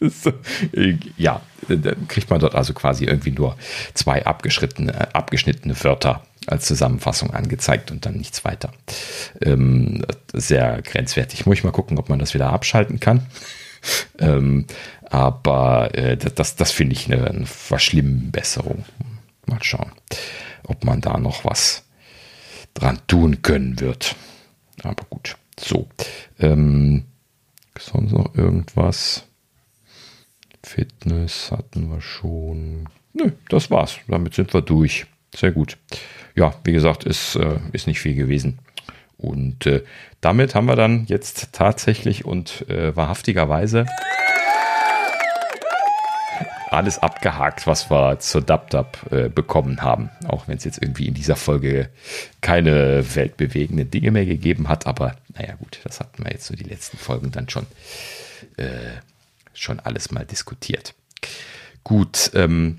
ja, 1.16 1.40
dann 1.68 2.08
kriegt 2.08 2.30
man 2.30 2.40
dort 2.40 2.54
also 2.54 2.72
quasi 2.72 3.04
irgendwie 3.04 3.32
nur 3.32 3.56
zwei 3.94 4.24
abgeschnittene, 4.24 5.14
abgeschnittene 5.14 5.82
Wörter 5.82 6.22
als 6.46 6.66
Zusammenfassung 6.66 7.32
angezeigt 7.34 7.90
und 7.90 8.06
dann 8.06 8.14
nichts 8.14 8.44
weiter. 8.44 8.72
Ähm, 9.42 10.04
sehr 10.32 10.80
grenzwertig. 10.82 11.46
Muss 11.46 11.58
ich 11.58 11.64
mal 11.64 11.72
gucken, 11.72 11.98
ob 11.98 12.08
man 12.08 12.18
das 12.18 12.34
wieder 12.34 12.50
abschalten 12.50 13.00
kann. 13.00 13.26
ähm, 14.18 14.66
aber 15.10 15.94
äh, 15.94 16.16
das, 16.16 16.56
das 16.56 16.72
finde 16.72 16.94
ich 16.94 17.12
eine, 17.12 17.26
eine 17.26 17.46
Verschlimmbesserung. 17.46 18.84
Mal 19.46 19.62
schauen, 19.62 19.92
ob 20.64 20.84
man 20.84 21.00
da 21.00 21.18
noch 21.18 21.44
was 21.44 21.84
dran 22.74 23.00
tun 23.06 23.42
können 23.42 23.80
wird. 23.80 24.14
Aber 24.82 25.04
gut. 25.08 25.36
So. 25.58 25.88
Ähm, 26.38 27.04
sonst 27.78 28.12
noch 28.12 28.34
irgendwas? 28.34 29.27
Fitness 30.68 31.50
hatten 31.50 31.90
wir 31.90 32.00
schon. 32.00 32.88
Nö, 33.14 33.32
das 33.48 33.70
war's. 33.70 33.98
Damit 34.06 34.34
sind 34.34 34.52
wir 34.52 34.60
durch. 34.60 35.06
Sehr 35.34 35.50
gut. 35.50 35.78
Ja, 36.34 36.54
wie 36.64 36.72
gesagt, 36.72 37.04
ist, 37.04 37.36
äh, 37.36 37.58
ist 37.72 37.86
nicht 37.86 38.00
viel 38.00 38.14
gewesen. 38.14 38.58
Und 39.16 39.66
äh, 39.66 39.82
damit 40.20 40.54
haben 40.54 40.66
wir 40.66 40.76
dann 40.76 41.06
jetzt 41.06 41.52
tatsächlich 41.52 42.24
und 42.24 42.68
äh, 42.68 42.94
wahrhaftigerweise 42.94 43.86
alles 46.70 46.98
abgehakt, 46.98 47.66
was 47.66 47.90
wir 47.90 48.18
zur 48.18 48.42
DubDub 48.42 49.10
äh, 49.10 49.28
bekommen 49.30 49.82
haben. 49.82 50.10
Auch 50.26 50.48
wenn 50.48 50.58
es 50.58 50.64
jetzt 50.64 50.82
irgendwie 50.82 51.08
in 51.08 51.14
dieser 51.14 51.36
Folge 51.36 51.88
keine 52.42 53.14
weltbewegenden 53.14 53.90
Dinge 53.90 54.10
mehr 54.10 54.26
gegeben 54.26 54.68
hat. 54.68 54.86
Aber 54.86 55.16
naja 55.34 55.54
gut, 55.54 55.80
das 55.84 55.98
hatten 56.00 56.24
wir 56.24 56.30
jetzt 56.30 56.44
so 56.44 56.54
die 56.54 56.64
letzten 56.64 56.98
Folgen 56.98 57.30
dann 57.30 57.48
schon, 57.48 57.66
äh, 58.58 58.66
schon 59.58 59.80
alles 59.80 60.10
mal 60.10 60.24
diskutiert. 60.24 60.94
Gut, 61.84 62.30
ähm, 62.34 62.78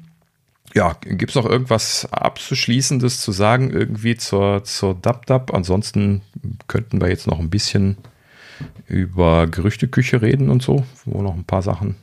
ja, 0.74 0.96
gibt 1.02 1.32
es 1.32 1.36
noch 1.36 1.46
irgendwas 1.46 2.08
Abzuschließendes 2.12 3.22
zu 3.22 3.32
sagen 3.32 3.72
irgendwie 3.72 4.18
zur, 4.18 4.64
zur 4.64 4.94
DubDub? 4.94 5.54
Ansonsten 5.54 6.22
könnten 6.68 7.02
wir 7.02 7.10
jetzt 7.10 7.28
noch 7.28 7.40
ein 7.40 7.50
bisschen 7.50 7.98
über 8.88 9.48
Gerüchteküche 9.48 10.22
reden 10.22 10.50
und 10.50 10.62
so, 10.62 10.84
wo 11.06 11.22
noch 11.22 11.34
ein 11.34 11.46
paar 11.46 11.62
Sachen 11.62 11.96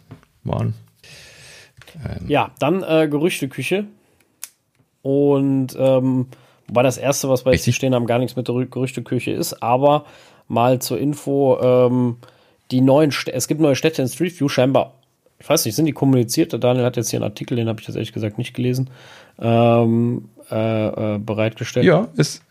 waren. 0.42 0.74
Ähm. 2.04 2.28
Ja, 2.28 2.50
dann 2.58 2.82
äh, 2.82 3.08
Gerüchteküche. 3.08 3.86
Und 5.02 5.76
ähm, 5.78 6.26
wobei 6.66 6.82
das 6.82 6.98
erste, 6.98 7.28
was 7.28 7.44
bei 7.44 7.52
jetzt 7.52 7.72
stehen 7.72 7.94
haben, 7.94 8.06
gar 8.06 8.18
nichts 8.18 8.36
mit 8.36 8.48
der 8.48 8.66
Gerüchteküche 8.66 9.30
ist, 9.30 9.62
aber 9.62 10.04
mal 10.48 10.80
zur 10.80 10.98
Info, 10.98 11.58
ähm, 11.60 12.16
die 12.70 12.80
neuen, 12.80 13.12
St 13.12 13.28
es 13.28 13.48
gibt 13.48 13.60
neue 13.60 13.76
Städte 13.76 14.02
in 14.02 14.08
Street 14.08 14.38
View, 14.38 14.48
scheinbar, 14.48 14.94
ich 15.38 15.48
weiß 15.48 15.64
nicht, 15.64 15.74
sind 15.74 15.86
die 15.86 15.92
kommuniziert? 15.92 16.52
Der 16.52 16.58
Daniel 16.58 16.84
hat 16.84 16.96
jetzt 16.96 17.10
hier 17.10 17.18
einen 17.18 17.30
Artikel, 17.30 17.56
den 17.56 17.68
habe 17.68 17.80
ich 17.80 17.86
jetzt 17.86 17.96
ehrlich 17.96 18.12
gesagt 18.12 18.38
nicht 18.38 18.54
gelesen, 18.54 18.90
ähm, 19.38 20.28
äh, 20.50 21.14
äh, 21.14 21.18
bereitgestellt. 21.18 21.84
Ja, 21.84 22.08
ist, 22.16 22.42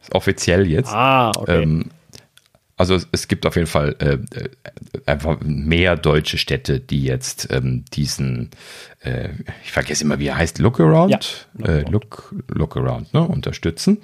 ist 0.00 0.14
offiziell 0.14 0.66
jetzt. 0.66 0.92
Ah, 0.92 1.30
okay. 1.36 1.62
Ähm, 1.62 1.90
also 2.76 2.98
es 3.12 3.28
gibt 3.28 3.46
auf 3.46 3.56
jeden 3.56 3.68
Fall 3.68 3.94
äh, 4.00 4.14
äh, 4.38 4.48
einfach 5.06 5.38
mehr 5.40 5.96
deutsche 5.96 6.38
Städte, 6.38 6.80
die 6.80 7.04
jetzt 7.04 7.48
ähm, 7.52 7.84
diesen, 7.92 8.50
äh, 9.00 9.28
ich 9.62 9.72
vergesse 9.72 10.04
immer, 10.04 10.18
wie 10.18 10.28
er 10.28 10.36
heißt, 10.36 10.58
Lookaround, 10.58 11.46
ja, 11.58 11.66
äh, 11.66 11.82
Look, 11.90 12.34
Lookaround, 12.48 13.12
ne, 13.12 13.22
unterstützen. 13.22 13.98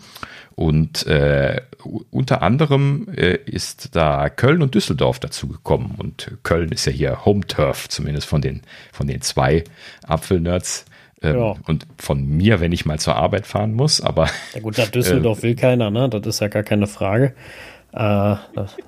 Und 0.55 1.07
äh, 1.07 1.61
unter 2.11 2.43
anderem 2.43 3.07
äh, 3.17 3.39
ist 3.47 3.95
da 3.95 4.29
Köln 4.29 4.61
und 4.61 4.75
Düsseldorf 4.75 5.21
dazu 5.21 5.49
gekommen. 5.49 5.95
Und 5.97 6.33
Köln 6.43 6.73
ist 6.73 6.85
ja 6.85 6.93
hier 6.93 7.25
Home 7.25 7.47
Turf, 7.47 7.89
zumindest 7.89 8.27
von 8.27 8.43
den, 8.43 8.63
von 8.93 9.07
den 9.07 9.23
zwei 9.23 9.65
Apfelnerds. 10.05 10.85
Ähm, 11.23 11.37
ja. 11.37 11.55
Und 11.67 11.87
von 11.97 12.27
mir, 12.27 12.61
wenn 12.61 12.73
ich 12.73 12.87
mal 12.87 12.99
zur 12.99 13.17
Arbeit 13.17 13.47
fahren 13.47 13.73
muss, 13.73 14.01
aber. 14.01 14.29
Ja 14.55 14.61
gut, 14.61 14.79
nach 14.79 14.89
Düsseldorf 14.89 15.43
will 15.43 15.55
keiner, 15.55 15.91
ne? 15.91 16.09
Das 16.09 16.27
ist 16.27 16.41
ja 16.41 16.49
gar 16.49 16.63
keine 16.63 16.87
Frage. 16.87 17.35
Äh, 17.93 18.37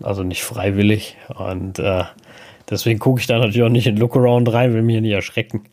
also 0.02 0.22
nicht 0.22 0.42
freiwillig. 0.42 1.16
Und 1.34 1.78
äh, 1.78 2.04
deswegen 2.68 2.98
gucke 2.98 3.20
ich 3.20 3.26
da 3.26 3.38
natürlich 3.38 3.62
auch 3.62 3.68
nicht 3.68 3.86
in 3.86 3.96
Lookaround 3.96 4.52
rein, 4.52 4.74
will 4.74 4.82
mich 4.82 4.94
hier 4.94 5.02
nicht 5.02 5.12
erschrecken. 5.12 5.64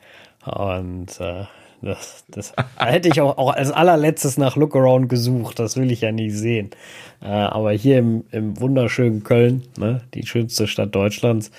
Und 0.45 1.19
äh, 1.19 1.45
das, 1.81 2.25
das 2.27 2.53
da 2.55 2.85
hätte 2.85 3.07
ich 3.07 3.21
auch, 3.21 3.37
auch 3.37 3.53
als 3.53 3.71
allerletztes 3.71 4.37
nach 4.37 4.55
Lookaround 4.55 5.09
gesucht. 5.09 5.59
Das 5.59 5.77
will 5.77 5.91
ich 5.91 6.01
ja 6.01 6.11
nicht 6.11 6.33
sehen. 6.33 6.71
Äh, 7.21 7.27
aber 7.27 7.71
hier 7.71 7.99
im, 7.99 8.25
im 8.31 8.59
wunderschönen 8.59 9.23
Köln, 9.23 9.63
ne, 9.77 10.01
die 10.13 10.25
schönste 10.25 10.67
Stadt 10.67 10.95
Deutschlands, 10.95 11.51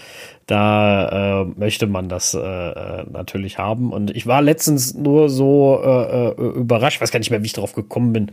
da 0.46 1.42
äh, 1.42 1.44
möchte 1.56 1.86
man 1.86 2.08
das 2.08 2.34
äh, 2.34 2.38
äh 2.40 3.04
natürlich 3.10 3.58
haben. 3.58 3.92
Und 3.92 4.10
ich 4.16 4.26
war 4.26 4.42
letztens 4.42 4.94
nur 4.94 5.28
so 5.28 5.80
äh, 5.82 6.28
äh, 6.28 6.32
überrascht, 6.32 7.00
weiß 7.00 7.10
gar 7.10 7.18
nicht 7.18 7.30
mehr, 7.30 7.42
wie 7.42 7.46
ich 7.46 7.52
darauf 7.52 7.74
gekommen 7.74 8.12
bin, 8.12 8.30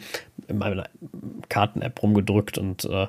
in 0.47 0.57
meiner 0.57 0.85
Karten-App 1.49 2.01
rumgedrückt 2.01 2.57
und 2.57 2.85
äh, 2.85 3.07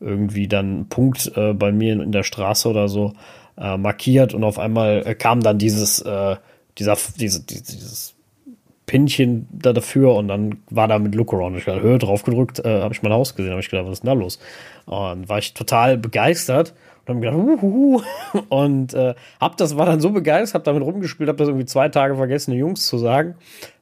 irgendwie 0.00 0.48
dann 0.48 0.66
einen 0.66 0.88
Punkt 0.88 1.32
äh, 1.34 1.54
bei 1.54 1.72
mir 1.72 1.92
in, 1.92 2.00
in 2.00 2.12
der 2.12 2.22
Straße 2.22 2.68
oder 2.68 2.88
so 2.88 3.14
äh, 3.56 3.76
markiert 3.76 4.34
und 4.34 4.44
auf 4.44 4.58
einmal 4.58 5.02
äh, 5.04 5.14
kam 5.14 5.42
dann 5.42 5.58
dieses, 5.58 6.00
äh, 6.00 6.36
dieser, 6.78 6.96
diese, 7.16 7.44
dieses 7.44 8.14
Pinchen 8.88 9.46
da 9.52 9.72
dafür 9.72 10.14
und 10.14 10.26
dann 10.26 10.56
war 10.70 10.88
da 10.88 10.98
mit 10.98 11.14
Lookaround. 11.14 11.56
Ich 11.56 11.68
habe 11.68 11.80
Höhe 11.80 11.98
drauf 11.98 12.24
gedrückt, 12.24 12.58
äh, 12.64 12.80
habe 12.80 12.92
ich 12.92 13.02
mein 13.02 13.12
Haus 13.12 13.36
gesehen, 13.36 13.52
habe 13.52 13.60
ich 13.60 13.68
gedacht, 13.68 13.86
was 13.86 13.92
ist 13.92 14.02
denn 14.02 14.08
da 14.08 14.14
los? 14.14 14.40
Und 14.86 15.28
war 15.28 15.38
ich 15.38 15.54
total 15.54 15.98
begeistert 15.98 16.74
und 17.06 17.16
habe 17.16 17.20
gedacht, 17.20 17.36
uhuhu. 17.36 18.00
und 18.48 18.94
äh, 18.94 19.14
hab 19.40 19.58
das 19.58 19.76
war 19.76 19.84
dann 19.84 20.00
so 20.00 20.10
begeistert, 20.10 20.54
habe 20.54 20.64
damit 20.64 20.82
rumgespielt, 20.82 21.28
habe 21.28 21.36
das 21.36 21.48
irgendwie 21.48 21.66
zwei 21.66 21.90
Tage 21.90 22.16
vergessen, 22.16 22.52
den 22.52 22.60
Jungs 22.60 22.86
zu 22.86 22.96
sagen. 22.96 23.34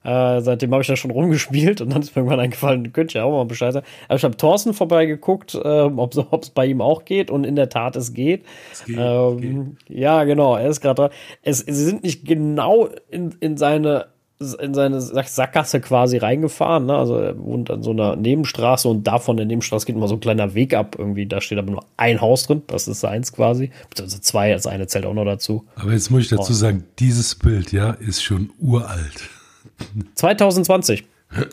Äh, 0.03 0.41
seitdem 0.41 0.73
habe 0.73 0.83
ich 0.83 0.89
da 0.89 0.97
schon 0.97 1.13
rumgespielt 1.13 1.81
und 1.81 1.93
dann 1.93 2.03
ist 2.03 2.17
mir 2.17 2.23
irgendwann 2.23 2.41
eingefallen, 2.41 2.93
könnt 2.93 3.15
ihr 3.15 3.25
auch 3.25 3.31
mal 3.31 3.45
Bescheid 3.45 3.75
sagen. 3.75 3.87
Aber 4.09 4.17
ich 4.17 4.25
habe 4.25 4.37
Thorsten 4.37 4.75
vorbeigeguckt, 4.75 5.55
äh, 5.55 5.59
ob 5.59 6.43
es 6.43 6.51
bei 6.51 6.67
ihm 6.67 6.81
auch 6.81 7.05
geht 7.05 7.31
und 7.31 7.45
in 7.45 7.55
der 7.55 7.69
Tat 7.69 7.95
es 7.95 8.13
geht. 8.13 8.45
Es 8.73 8.85
geht, 8.85 8.97
ähm, 8.99 9.77
geht. 9.87 9.99
Ja, 9.99 10.25
genau, 10.25 10.57
er 10.57 10.69
ist 10.69 10.81
gerade 10.81 11.03
dran. 11.03 11.11
Es, 11.43 11.61
sie 11.61 11.73
sind 11.73 12.03
nicht 12.03 12.27
genau 12.27 12.89
in, 13.09 13.37
in 13.39 13.57
seine 13.57 14.07
in 14.39 14.75
seine 14.75 15.01
Sackgasse 15.01 15.81
quasi 15.81 16.19
reingefahren. 16.19 16.87
Ne? 16.87 16.95
Also 16.95 17.17
er 17.17 17.39
wohnt 17.39 17.71
an 17.71 17.83
so 17.83 17.91
einer 17.91 18.17
Nebenstraße 18.17 18.89
und 18.89 19.07
davon 19.07 19.37
der 19.37 19.47
Nebenstraße 19.47 19.87
geht 19.87 19.97
immer 19.97 20.09
so 20.09 20.15
ein 20.17 20.21
kleiner 20.21 20.55
Weg 20.55 20.75
ab. 20.75 20.97
Irgendwie, 20.99 21.27
da 21.27 21.41
steht 21.41 21.59
aber 21.59 21.71
nur 21.71 21.85
ein 21.97 22.21
Haus 22.21 22.47
drin. 22.47 22.63
Das 22.67 22.87
ist 22.87 23.01
seins 23.01 23.33
quasi. 23.33 23.71
Also 23.99 24.19
zwei, 24.19 24.53
das 24.53 24.67
eine 24.67 24.87
zählt 24.87 25.07
auch 25.07 25.15
noch 25.15 25.25
dazu. 25.25 25.65
Aber 25.77 25.93
jetzt 25.93 26.11
muss 26.11 26.23
ich 26.23 26.29
dazu 26.29 26.53
sagen, 26.53 26.85
dieses 26.99 27.35
Bild, 27.35 27.73
ja, 27.73 27.93
ist 27.93 28.23
schon 28.23 28.51
uralt. 28.61 29.31
2020. 30.15 31.05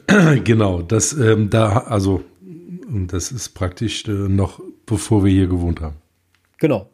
genau, 0.43 0.81
das 0.81 1.13
ähm, 1.13 1.49
da, 1.49 1.77
also 1.87 2.23
das 2.87 3.31
ist 3.31 3.49
praktisch 3.49 4.05
äh, 4.07 4.11
noch 4.11 4.59
bevor 4.85 5.23
wir 5.23 5.31
hier 5.31 5.47
gewohnt 5.47 5.81
haben. 5.81 5.95
Genau. 6.59 6.89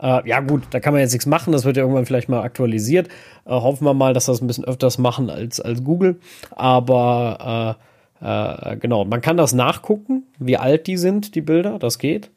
Äh, 0.00 0.28
ja, 0.28 0.40
gut, 0.40 0.62
da 0.70 0.80
kann 0.80 0.92
man 0.92 1.00
jetzt 1.00 1.12
nichts 1.12 1.26
machen. 1.26 1.52
Das 1.52 1.64
wird 1.64 1.76
ja 1.76 1.82
irgendwann 1.82 2.06
vielleicht 2.06 2.28
mal 2.28 2.42
aktualisiert. 2.42 3.08
Äh, 3.44 3.50
hoffen 3.50 3.84
wir 3.84 3.94
mal, 3.94 4.14
dass 4.14 4.26
das 4.26 4.40
ein 4.40 4.46
bisschen 4.46 4.64
öfters 4.64 4.98
machen 4.98 5.30
als, 5.30 5.60
als 5.60 5.84
Google. 5.84 6.20
Aber 6.50 7.76
äh, 8.20 8.72
äh, 8.72 8.76
genau, 8.76 9.04
man 9.04 9.20
kann 9.20 9.36
das 9.36 9.52
nachgucken, 9.52 10.24
wie 10.38 10.56
alt 10.56 10.86
die 10.86 10.96
sind, 10.96 11.34
die 11.34 11.40
Bilder. 11.40 11.78
Das 11.78 11.98
geht. 11.98 12.30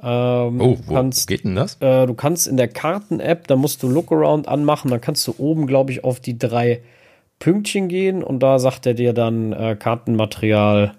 Ähm, 0.00 0.60
oh, 0.60 0.78
wo 0.86 0.94
kannst, 0.94 1.26
geht 1.26 1.44
denn 1.44 1.56
das? 1.56 1.76
Äh, 1.80 2.06
du 2.06 2.14
kannst 2.14 2.46
in 2.46 2.56
der 2.56 2.68
Karten-App, 2.68 3.48
da 3.48 3.56
musst 3.56 3.82
du 3.82 3.88
Lookaround 3.88 4.46
anmachen. 4.46 4.90
Dann 4.90 5.00
kannst 5.00 5.26
du 5.26 5.34
oben, 5.38 5.66
glaube 5.66 5.90
ich, 5.92 6.04
auf 6.04 6.20
die 6.20 6.38
drei 6.38 6.82
Pünktchen 7.38 7.88
gehen 7.88 8.22
und 8.22 8.42
da 8.42 8.58
sagt 8.58 8.86
er 8.86 8.94
dir 8.94 9.12
dann 9.12 9.52
äh, 9.52 9.76
Kartenmaterial 9.76 10.94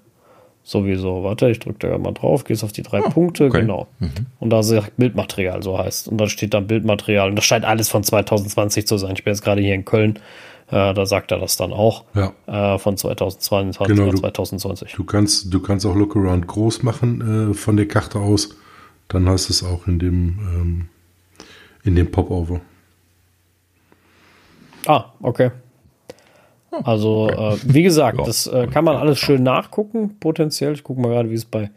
sowieso. 0.70 1.24
Warte, 1.24 1.50
ich 1.50 1.60
drücke 1.60 1.90
da 1.90 1.98
mal 1.98 2.14
drauf, 2.14 2.44
gehst 2.44 2.64
auf 2.64 2.72
die 2.72 2.84
drei 2.84 3.02
oh, 3.02 3.10
Punkte, 3.10 3.46
okay. 3.46 3.62
genau. 3.62 3.88
Mhm. 4.00 4.12
Und 4.40 4.50
da 4.52 4.62
sagt 4.64 4.98
Bildmaterial, 4.98 5.64
so 5.64 5.78
heißt. 5.78 6.08
Und 6.08 6.18
da 6.18 6.28
steht 6.28 6.54
dann 6.54 6.68
Bildmaterial. 6.68 7.30
Und 7.30 7.36
das 7.36 7.46
scheint 7.46 7.66
alles 7.66 7.90
von 7.90 8.04
2020 8.04 8.86
zu 8.86 8.98
sein. 8.98 9.14
Ich 9.16 9.24
bin 9.24 9.34
jetzt 9.34 9.44
gerade 9.44 9.62
hier 9.62 9.74
in 9.74 9.86
Köln. 9.86 10.20
Äh, 10.68 10.94
da 10.94 11.06
sagt 11.06 11.32
er 11.32 11.40
das 11.40 11.58
dann 11.58 11.74
auch. 11.74 12.06
Ja. 12.14 12.34
Äh, 12.76 12.78
von 12.78 12.96
2022 12.96 13.96
genau, 13.96 14.10
oder 14.10 14.18
2020. 14.20 14.92
Du, 14.92 14.98
du, 14.98 15.04
kannst, 15.06 15.54
du 15.54 15.60
kannst 15.60 15.86
auch 15.86 15.96
Lookaround 15.96 16.46
groß 16.46 16.84
machen 16.84 17.52
äh, 17.52 17.54
von 17.54 17.76
der 17.76 17.88
Karte 17.88 18.20
aus. 18.20 18.56
Dann 19.08 19.28
hast 19.28 19.50
du 19.50 19.54
es 19.54 19.64
auch 19.64 19.88
in 19.88 19.98
dem, 19.98 20.40
ähm, 20.40 20.90
in 21.84 21.96
dem 21.96 22.12
Popover. 22.12 22.62
Ah, 24.86 25.06
okay. 25.22 25.50
Also, 26.72 27.24
okay. 27.24 27.54
äh, 27.54 27.58
wie 27.64 27.84
gesagt, 27.84 28.20
das 28.26 28.48
äh, 28.48 28.68
kann 28.68 28.86
man 28.86 28.96
alles 28.96 29.20
schön 29.20 29.44
nachgucken, 29.44 30.18
potenziell. 30.20 30.74
Ich 30.74 30.84
gucke 30.84 31.02
mal 31.02 31.10
gerade, 31.10 31.30
wie 31.30 31.36
es 31.36 31.46
bei 31.46 31.72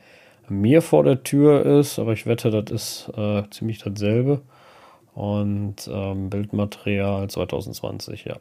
mir 0.48 0.82
vor 0.82 1.04
der 1.04 1.22
Tür 1.22 1.64
ist, 1.64 1.98
aber 1.98 2.12
ich 2.12 2.26
wette, 2.26 2.50
das 2.50 2.70
ist 2.70 3.12
äh, 3.16 3.42
ziemlich 3.50 3.78
dasselbe. 3.78 4.42
Und 5.14 5.90
ähm, 5.92 6.30
Bildmaterial 6.30 7.28
2020, 7.28 8.24
ja. 8.24 8.36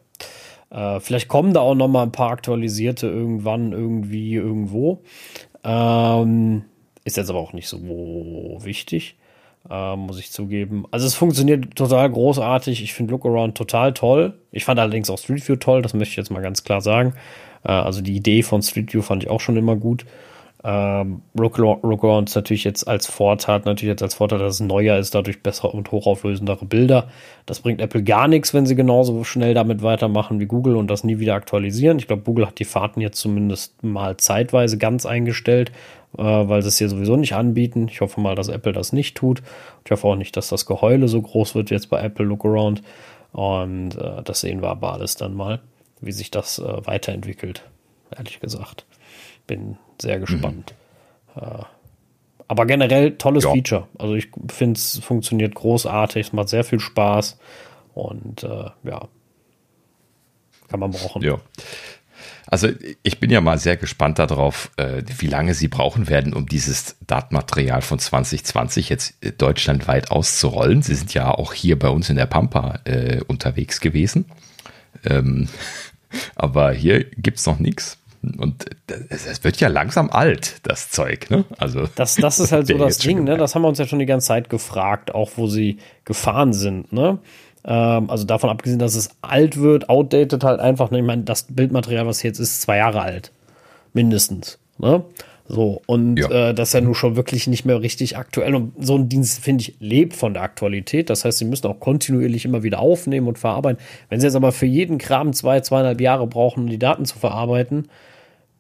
Äh, 0.69 0.99
vielleicht 1.01 1.27
kommen 1.27 1.53
da 1.53 1.61
auch 1.61 1.75
noch 1.75 1.89
mal 1.89 2.03
ein 2.03 2.13
paar 2.13 2.31
aktualisierte 2.31 3.07
irgendwann, 3.07 3.73
irgendwie, 3.73 4.35
irgendwo. 4.35 5.01
Ähm, 5.63 6.63
ist 7.03 7.17
jetzt 7.17 7.29
aber 7.29 7.39
auch 7.39 7.53
nicht 7.53 7.67
so 7.67 7.79
wichtig 8.61 9.15
äh, 9.69 9.95
muss 9.95 10.19
ich 10.19 10.31
zugeben. 10.31 10.85
Also 10.91 11.05
es 11.05 11.15
funktioniert 11.15 11.75
total 11.75 12.09
großartig. 12.09 12.83
Ich 12.83 12.93
finde 12.93 13.11
Lookaround 13.11 13.55
total 13.55 13.93
toll. 13.93 14.33
Ich 14.51 14.65
fand 14.65 14.79
allerdings 14.79 15.09
auch 15.09 15.17
Street 15.17 15.47
View 15.47 15.55
toll, 15.55 15.81
das 15.81 15.93
möchte 15.93 16.11
ich 16.11 16.17
jetzt 16.17 16.31
mal 16.31 16.41
ganz 16.41 16.63
klar 16.63 16.81
sagen. 16.81 17.13
Äh, 17.63 17.71
also 17.71 18.01
die 18.01 18.15
Idee 18.15 18.43
von 18.43 18.61
Street 18.61 18.93
View 18.93 19.01
fand 19.01 19.23
ich 19.23 19.29
auch 19.29 19.41
schon 19.41 19.57
immer 19.57 19.75
gut. 19.75 20.05
Ähm, 20.63 21.23
Rogue 21.39 22.23
ist 22.23 22.35
natürlich 22.35 22.63
jetzt 22.63 22.87
als 22.87 23.07
Vorteil, 23.07 23.61
natürlich 23.65 23.89
jetzt 23.89 24.03
als 24.03 24.13
Vorteil, 24.13 24.37
dass 24.37 24.55
es 24.55 24.59
neuer 24.59 24.97
ist, 24.97 25.15
dadurch 25.15 25.41
bessere 25.41 25.69
und 25.69 25.91
hochauflösendere 25.91 26.65
Bilder. 26.65 27.07
Das 27.47 27.61
bringt 27.61 27.81
Apple 27.81 28.03
gar 28.03 28.27
nichts, 28.27 28.53
wenn 28.53 28.67
sie 28.67 28.75
genauso 28.75 29.23
schnell 29.23 29.55
damit 29.55 29.81
weitermachen 29.81 30.39
wie 30.39 30.45
Google 30.45 30.75
und 30.75 30.87
das 30.87 31.03
nie 31.03 31.17
wieder 31.17 31.33
aktualisieren. 31.33 31.97
Ich 31.97 32.05
glaube, 32.05 32.21
Google 32.21 32.45
hat 32.45 32.59
die 32.59 32.65
Fahrten 32.65 33.01
jetzt 33.01 33.19
zumindest 33.19 33.83
mal 33.83 34.17
zeitweise 34.17 34.77
ganz 34.77 35.07
eingestellt, 35.07 35.71
äh, 36.17 36.23
weil 36.23 36.61
sie 36.61 36.67
es 36.67 36.77
hier 36.77 36.89
sowieso 36.89 37.15
nicht 37.15 37.33
anbieten. 37.33 37.87
Ich 37.89 38.01
hoffe 38.01 38.21
mal, 38.21 38.35
dass 38.35 38.47
Apple 38.47 38.73
das 38.73 38.93
nicht 38.93 39.15
tut. 39.15 39.41
Ich 39.85 39.91
hoffe 39.91 40.07
auch 40.07 40.15
nicht, 40.15 40.35
dass 40.37 40.49
das 40.49 40.65
Geheule 40.65 41.07
so 41.07 41.21
groß 41.21 41.55
wird 41.55 41.69
jetzt 41.69 41.89
bei 41.89 42.01
Apple 42.01 42.25
Lookaround. 42.25 42.81
Und 43.31 43.95
äh, 43.95 44.21
das 44.23 44.41
sehen 44.41 44.61
wir 44.61 44.69
aber 44.69 44.93
alles 44.93 45.15
dann 45.15 45.35
mal, 45.35 45.61
wie 46.01 46.11
sich 46.11 46.31
das 46.31 46.59
äh, 46.59 46.85
weiterentwickelt, 46.85 47.63
ehrlich 48.15 48.39
gesagt. 48.39 48.85
Bin 49.47 49.77
sehr 50.01 50.19
gespannt. 50.19 50.73
Mhm. 51.35 51.65
Aber 52.51 52.65
generell 52.65 53.17
tolles 53.17 53.45
ja. 53.45 53.53
Feature. 53.53 53.87
Also 53.97 54.15
ich 54.15 54.27
finde 54.49 54.77
es 54.77 54.99
funktioniert 54.99 55.55
großartig, 55.55 56.27
es 56.27 56.33
macht 56.33 56.49
sehr 56.49 56.65
viel 56.65 56.81
Spaß 56.81 57.39
und 57.93 58.43
äh, 58.43 58.65
ja, 58.83 59.07
kann 60.67 60.81
man 60.81 60.91
brauchen. 60.91 61.21
Ja. 61.21 61.37
Also 62.51 62.67
ich 63.01 63.21
bin 63.21 63.29
ja 63.31 63.39
mal 63.39 63.57
sehr 63.57 63.77
gespannt 63.77 64.19
darauf, 64.19 64.71
äh, 64.75 65.03
wie 65.19 65.27
lange 65.27 65.53
sie 65.53 65.69
brauchen 65.69 66.09
werden, 66.09 66.33
um 66.33 66.47
dieses 66.47 66.97
Datenmaterial 67.07 67.81
von 67.81 67.97
2020 67.97 68.89
jetzt 68.89 69.13
äh, 69.23 69.31
deutschlandweit 69.31 70.11
auszurollen. 70.11 70.81
Sie 70.81 70.95
sind 70.95 71.13
ja 71.13 71.31
auch 71.31 71.53
hier 71.53 71.79
bei 71.79 71.87
uns 71.87 72.09
in 72.09 72.17
der 72.17 72.25
Pampa 72.25 72.79
äh, 72.83 73.21
unterwegs 73.25 73.79
gewesen. 73.79 74.25
Ähm, 75.05 75.47
aber 76.35 76.73
hier 76.73 77.05
gibt 77.05 77.39
es 77.39 77.45
noch 77.45 77.57
nichts. 77.57 77.97
Und 78.37 78.65
es 79.09 79.43
wird 79.45 79.59
ja 79.61 79.69
langsam 79.69 80.09
alt, 80.11 80.57
das 80.63 80.91
Zeug, 80.91 81.31
ne? 81.31 81.45
Also. 81.57 81.87
Das, 81.95 82.15
das 82.15 82.39
ist 82.39 82.51
halt 82.51 82.67
so 82.67 82.77
das 82.77 82.97
Ding, 82.97 83.23
ne? 83.23 83.37
Das 83.37 83.55
haben 83.55 83.63
wir 83.63 83.69
uns 83.69 83.79
ja 83.79 83.87
schon 83.87 83.97
die 83.97 84.05
ganze 84.05 84.27
Zeit 84.27 84.49
gefragt, 84.49 85.15
auch 85.15 85.31
wo 85.37 85.47
sie 85.47 85.77
gefahren 86.03 86.53
sind, 86.53 86.91
ne? 86.91 87.17
Ähm, 87.63 88.09
also 88.09 88.25
davon 88.25 88.49
abgesehen, 88.49 88.79
dass 88.79 88.95
es 88.95 89.09
alt 89.21 89.57
wird, 89.57 89.89
outdated 89.89 90.43
halt 90.43 90.59
einfach, 90.59 90.91
ne? 90.91 90.99
Ich 90.99 91.05
meine, 91.05 91.23
das 91.23 91.43
Bildmaterial, 91.43 92.07
was 92.07 92.23
jetzt 92.23 92.39
ist, 92.39 92.61
zwei 92.61 92.77
Jahre 92.77 93.01
alt. 93.01 93.31
Mindestens, 93.93 94.59
ne? 94.77 95.03
So, 95.47 95.81
und 95.85 96.15
ja. 96.17 96.29
äh, 96.29 96.53
das 96.53 96.69
ist 96.69 96.73
ja 96.75 96.81
nun 96.81 96.95
schon 96.95 97.17
wirklich 97.17 97.45
nicht 97.47 97.65
mehr 97.65 97.81
richtig 97.81 98.17
aktuell. 98.17 98.55
Und 98.55 98.73
so 98.79 98.95
ein 98.95 99.09
Dienst, 99.09 99.43
finde 99.43 99.63
ich, 99.63 99.75
lebt 99.79 100.15
von 100.15 100.33
der 100.33 100.43
Aktualität. 100.43 101.09
Das 101.09 101.25
heißt, 101.25 101.39
sie 101.39 101.45
müssen 101.45 101.67
auch 101.67 101.79
kontinuierlich 101.79 102.45
immer 102.45 102.63
wieder 102.63 102.79
aufnehmen 102.79 103.27
und 103.27 103.37
verarbeiten. 103.37 103.83
Wenn 104.07 104.21
sie 104.21 104.27
jetzt 104.27 104.37
aber 104.37 104.53
für 104.53 104.65
jeden 104.65 104.97
Kram 104.97 105.33
zwei, 105.33 105.59
zweieinhalb 105.59 105.99
Jahre 105.99 106.25
brauchen, 106.25 106.63
um 106.63 106.69
die 106.69 106.79
Daten 106.79 107.03
zu 107.03 107.19
verarbeiten, 107.19 107.89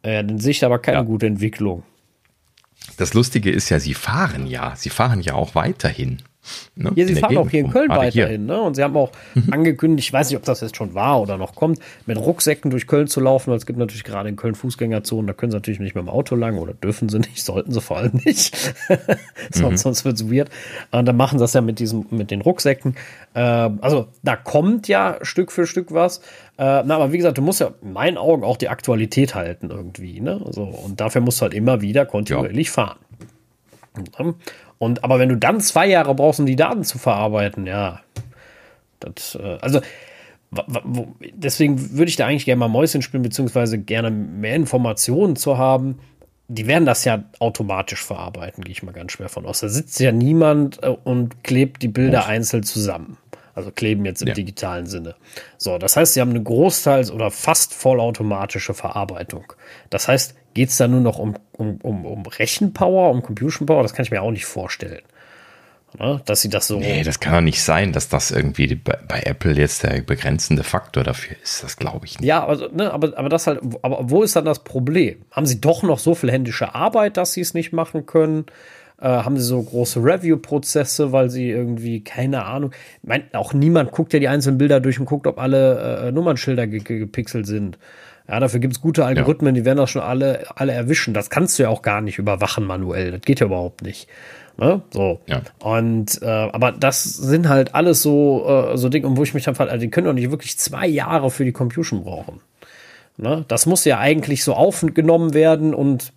äh, 0.03 0.21
dann 0.21 0.39
sehe 0.39 0.51
ich 0.51 0.65
aber 0.65 0.79
keine 0.79 0.97
ja. 0.97 1.03
gute 1.03 1.27
Entwicklung. 1.27 1.83
Das 2.97 3.13
Lustige 3.13 3.51
ist 3.51 3.69
ja, 3.69 3.79
sie 3.79 3.93
fahren 3.93 4.45
ja. 4.47 4.73
Sie 4.75 4.89
fahren 4.89 5.21
ja 5.21 5.35
auch 5.35 5.55
weiterhin. 5.55 6.21
Ne? 6.75 6.91
Ja, 6.95 7.05
sie 7.05 7.15
fahren 7.15 7.37
auch 7.37 7.49
hier 7.49 7.59
in 7.59 7.69
Köln 7.69 7.89
weiterhin. 7.89 8.45
Ne? 8.45 8.59
Und 8.61 8.75
sie 8.75 8.83
haben 8.83 8.95
auch 8.95 9.11
mhm. 9.35 9.51
angekündigt, 9.51 10.07
ich 10.07 10.13
weiß 10.13 10.29
nicht, 10.29 10.37
ob 10.37 10.43
das 10.43 10.61
jetzt 10.61 10.75
schon 10.75 10.93
war 10.93 11.21
oder 11.21 11.37
noch 11.37 11.55
kommt, 11.55 11.79
mit 12.05 12.17
Rucksäcken 12.17 12.71
durch 12.71 12.87
Köln 12.87 13.07
zu 13.07 13.19
laufen, 13.19 13.51
weil 13.51 13.57
es 13.57 13.65
gibt 13.65 13.77
natürlich 13.77 14.03
gerade 14.03 14.29
in 14.29 14.35
Köln 14.35 14.55
Fußgängerzonen, 14.55 15.27
da 15.27 15.33
können 15.33 15.51
sie 15.51 15.57
natürlich 15.57 15.79
nicht 15.79 15.95
mit 15.95 16.03
dem 16.03 16.09
Auto 16.09 16.35
lang 16.35 16.57
oder 16.57 16.73
dürfen 16.73 17.09
sie 17.09 17.19
nicht, 17.19 17.43
sollten 17.43 17.71
sie 17.71 17.81
vor 17.81 17.97
allem 17.97 18.19
nicht. 18.25 18.55
sonst, 19.51 19.71
mhm. 19.71 19.77
sonst 19.77 20.05
wird 20.05 20.15
es 20.15 20.31
weird. 20.31 20.49
Und 20.91 21.05
dann 21.05 21.17
machen 21.17 21.37
sie 21.37 21.43
das 21.43 21.53
ja 21.53 21.61
mit 21.61 21.79
diesem, 21.79 22.05
mit 22.09 22.31
den 22.31 22.41
Rucksäcken. 22.41 22.95
Äh, 23.33 23.39
also 23.39 24.07
da 24.23 24.35
kommt 24.35 24.87
ja 24.87 25.19
Stück 25.21 25.51
für 25.51 25.67
Stück 25.67 25.93
was. 25.93 26.19
Äh, 26.57 26.83
na, 26.85 26.95
aber 26.95 27.11
wie 27.11 27.17
gesagt, 27.17 27.37
du 27.37 27.41
musst 27.41 27.59
ja 27.59 27.71
in 27.81 27.93
meinen 27.93 28.17
Augen 28.17 28.43
auch 28.43 28.57
die 28.57 28.69
Aktualität 28.69 29.35
halten 29.35 29.69
irgendwie. 29.69 30.19
Ne? 30.19 30.41
So, 30.49 30.63
und 30.63 30.99
dafür 30.99 31.21
musst 31.21 31.39
du 31.39 31.43
halt 31.43 31.53
immer 31.53 31.81
wieder 31.81 32.05
kontinuierlich 32.05 32.67
ja. 32.67 32.73
fahren. 32.73 32.97
Und 34.81 35.03
aber 35.03 35.19
wenn 35.19 35.29
du 35.29 35.37
dann 35.37 35.61
zwei 35.61 35.85
Jahre 35.85 36.15
brauchst, 36.15 36.39
um 36.39 36.47
die 36.47 36.55
Daten 36.55 36.83
zu 36.83 36.97
verarbeiten, 36.97 37.67
ja, 37.67 37.99
das, 38.99 39.35
äh, 39.35 39.59
also 39.61 39.79
deswegen 41.35 41.91
würde 41.95 42.09
ich 42.09 42.15
da 42.15 42.25
eigentlich 42.25 42.45
gerne 42.45 42.57
mal 42.57 42.67
Mäuschen 42.67 43.03
spielen, 43.03 43.21
beziehungsweise 43.21 43.77
gerne 43.77 44.09
mehr 44.09 44.55
Informationen 44.55 45.35
zu 45.35 45.59
haben. 45.59 45.99
Die 46.47 46.65
werden 46.65 46.87
das 46.87 47.05
ja 47.05 47.23
automatisch 47.37 48.03
verarbeiten, 48.03 48.63
gehe 48.63 48.71
ich 48.71 48.81
mal 48.81 48.91
ganz 48.91 49.11
schwer 49.11 49.29
von 49.29 49.45
aus. 49.45 49.59
Da 49.59 49.69
sitzt 49.69 49.99
ja 49.99 50.11
niemand 50.11 50.81
äh, 50.81 50.87
und 50.87 51.43
klebt 51.43 51.83
die 51.83 51.87
Bilder 51.87 52.25
einzeln 52.25 52.63
zusammen. 52.63 53.17
Also 53.53 53.71
kleben 53.71 54.05
jetzt 54.05 54.21
im 54.21 54.29
ja. 54.29 54.33
digitalen 54.33 54.85
Sinne. 54.85 55.15
So, 55.57 55.77
das 55.77 55.97
heißt, 55.97 56.13
sie 56.13 56.21
haben 56.21 56.29
eine 56.29 56.41
großteils 56.41 57.11
oder 57.11 57.31
fast 57.31 57.73
vollautomatische 57.73 58.73
Verarbeitung. 58.73 59.53
Das 59.89 60.07
heißt, 60.07 60.35
geht 60.53 60.69
es 60.69 60.77
da 60.77 60.87
nur 60.87 61.01
noch 61.01 61.19
um, 61.19 61.35
um, 61.53 61.77
um, 61.81 62.05
um 62.05 62.25
Rechenpower, 62.25 63.11
um 63.11 63.21
Compution 63.21 63.65
Power? 63.65 63.83
Das 63.83 63.93
kann 63.93 64.03
ich 64.03 64.11
mir 64.11 64.21
auch 64.21 64.31
nicht 64.31 64.45
vorstellen. 64.45 65.01
Ne? 65.99 66.21
Dass 66.25 66.41
sie 66.41 66.49
das 66.49 66.67
so. 66.67 66.79
Nee, 66.79 67.03
das 67.03 67.19
kann 67.19 67.33
doch 67.33 67.41
nicht 67.41 67.61
sein, 67.61 67.91
dass 67.91 68.07
das 68.07 68.31
irgendwie 68.31 68.75
bei, 68.75 68.97
bei 69.07 69.21
Apple 69.23 69.53
jetzt 69.53 69.83
der 69.83 70.01
begrenzende 70.01 70.63
Faktor 70.63 71.03
dafür 71.03 71.35
ist. 71.43 71.63
Das 71.63 71.75
glaube 71.75 72.05
ich 72.05 72.19
nicht. 72.19 72.27
Ja, 72.27 72.45
also, 72.45 72.67
ne, 72.69 72.93
aber, 72.93 73.17
aber 73.17 73.27
das 73.27 73.47
halt, 73.47 73.59
aber 73.81 74.09
wo 74.09 74.23
ist 74.23 74.35
dann 74.35 74.45
das 74.45 74.63
Problem? 74.63 75.25
Haben 75.31 75.45
sie 75.45 75.59
doch 75.59 75.83
noch 75.83 75.99
so 75.99 76.15
viel 76.15 76.31
händische 76.31 76.73
Arbeit, 76.75 77.17
dass 77.17 77.33
sie 77.33 77.41
es 77.41 77.53
nicht 77.53 77.73
machen 77.73 78.05
können? 78.05 78.45
Äh, 79.01 79.07
haben 79.07 79.35
sie 79.37 79.43
so 79.43 79.61
große 79.61 79.99
Review-Prozesse, 79.99 81.11
weil 81.11 81.31
sie 81.31 81.49
irgendwie, 81.49 82.03
keine 82.03 82.45
Ahnung, 82.45 82.71
mein, 83.01 83.23
auch 83.33 83.53
niemand 83.53 83.91
guckt 83.91 84.13
ja 84.13 84.19
die 84.19 84.27
einzelnen 84.27 84.59
Bilder 84.59 84.79
durch 84.79 84.99
und 84.99 85.05
guckt, 85.05 85.25
ob 85.25 85.39
alle 85.39 86.07
äh, 86.07 86.11
Nummernschilder 86.11 86.67
ge 86.67 86.81
gepixelt 86.99 87.47
sind. 87.47 87.79
Ja, 88.27 88.39
dafür 88.39 88.59
gibt 88.59 88.75
es 88.75 88.81
gute 88.81 89.03
Algorithmen, 89.03 89.55
ja. 89.55 89.61
die 89.61 89.65
werden 89.65 89.79
das 89.79 89.89
schon 89.89 90.03
alle, 90.03 90.45
alle 90.55 90.73
erwischen. 90.73 91.15
Das 91.15 91.31
kannst 91.31 91.57
du 91.57 91.63
ja 91.63 91.69
auch 91.69 91.81
gar 91.81 92.01
nicht 92.01 92.19
überwachen 92.19 92.63
manuell. 92.63 93.11
Das 93.11 93.21
geht 93.21 93.39
ja 93.39 93.47
überhaupt 93.47 93.81
nicht. 93.81 94.07
Ne? 94.57 94.81
So. 94.91 95.19
Ja. 95.25 95.41
Und 95.59 96.21
äh, 96.21 96.27
aber 96.27 96.71
das 96.71 97.03
sind 97.03 97.49
halt 97.49 97.73
alles 97.73 98.03
so, 98.03 98.45
äh, 98.47 98.77
so 98.77 98.89
Dinge, 98.89 99.17
wo 99.17 99.23
ich 99.23 99.33
mich 99.33 99.45
dann 99.45 99.55
frage, 99.55 99.71
also 99.71 99.81
die 99.81 99.89
können 99.89 100.05
doch 100.05 100.13
nicht 100.13 100.29
wirklich 100.29 100.59
zwei 100.59 100.85
Jahre 100.85 101.31
für 101.31 101.43
die 101.43 101.51
Compution 101.51 102.03
brauchen. 102.03 102.39
Ne? 103.17 103.45
Das 103.47 103.65
muss 103.65 103.83
ja 103.85 103.97
eigentlich 103.97 104.43
so 104.43 104.53
aufgenommen 104.53 105.33
werden 105.33 105.73
und 105.73 106.13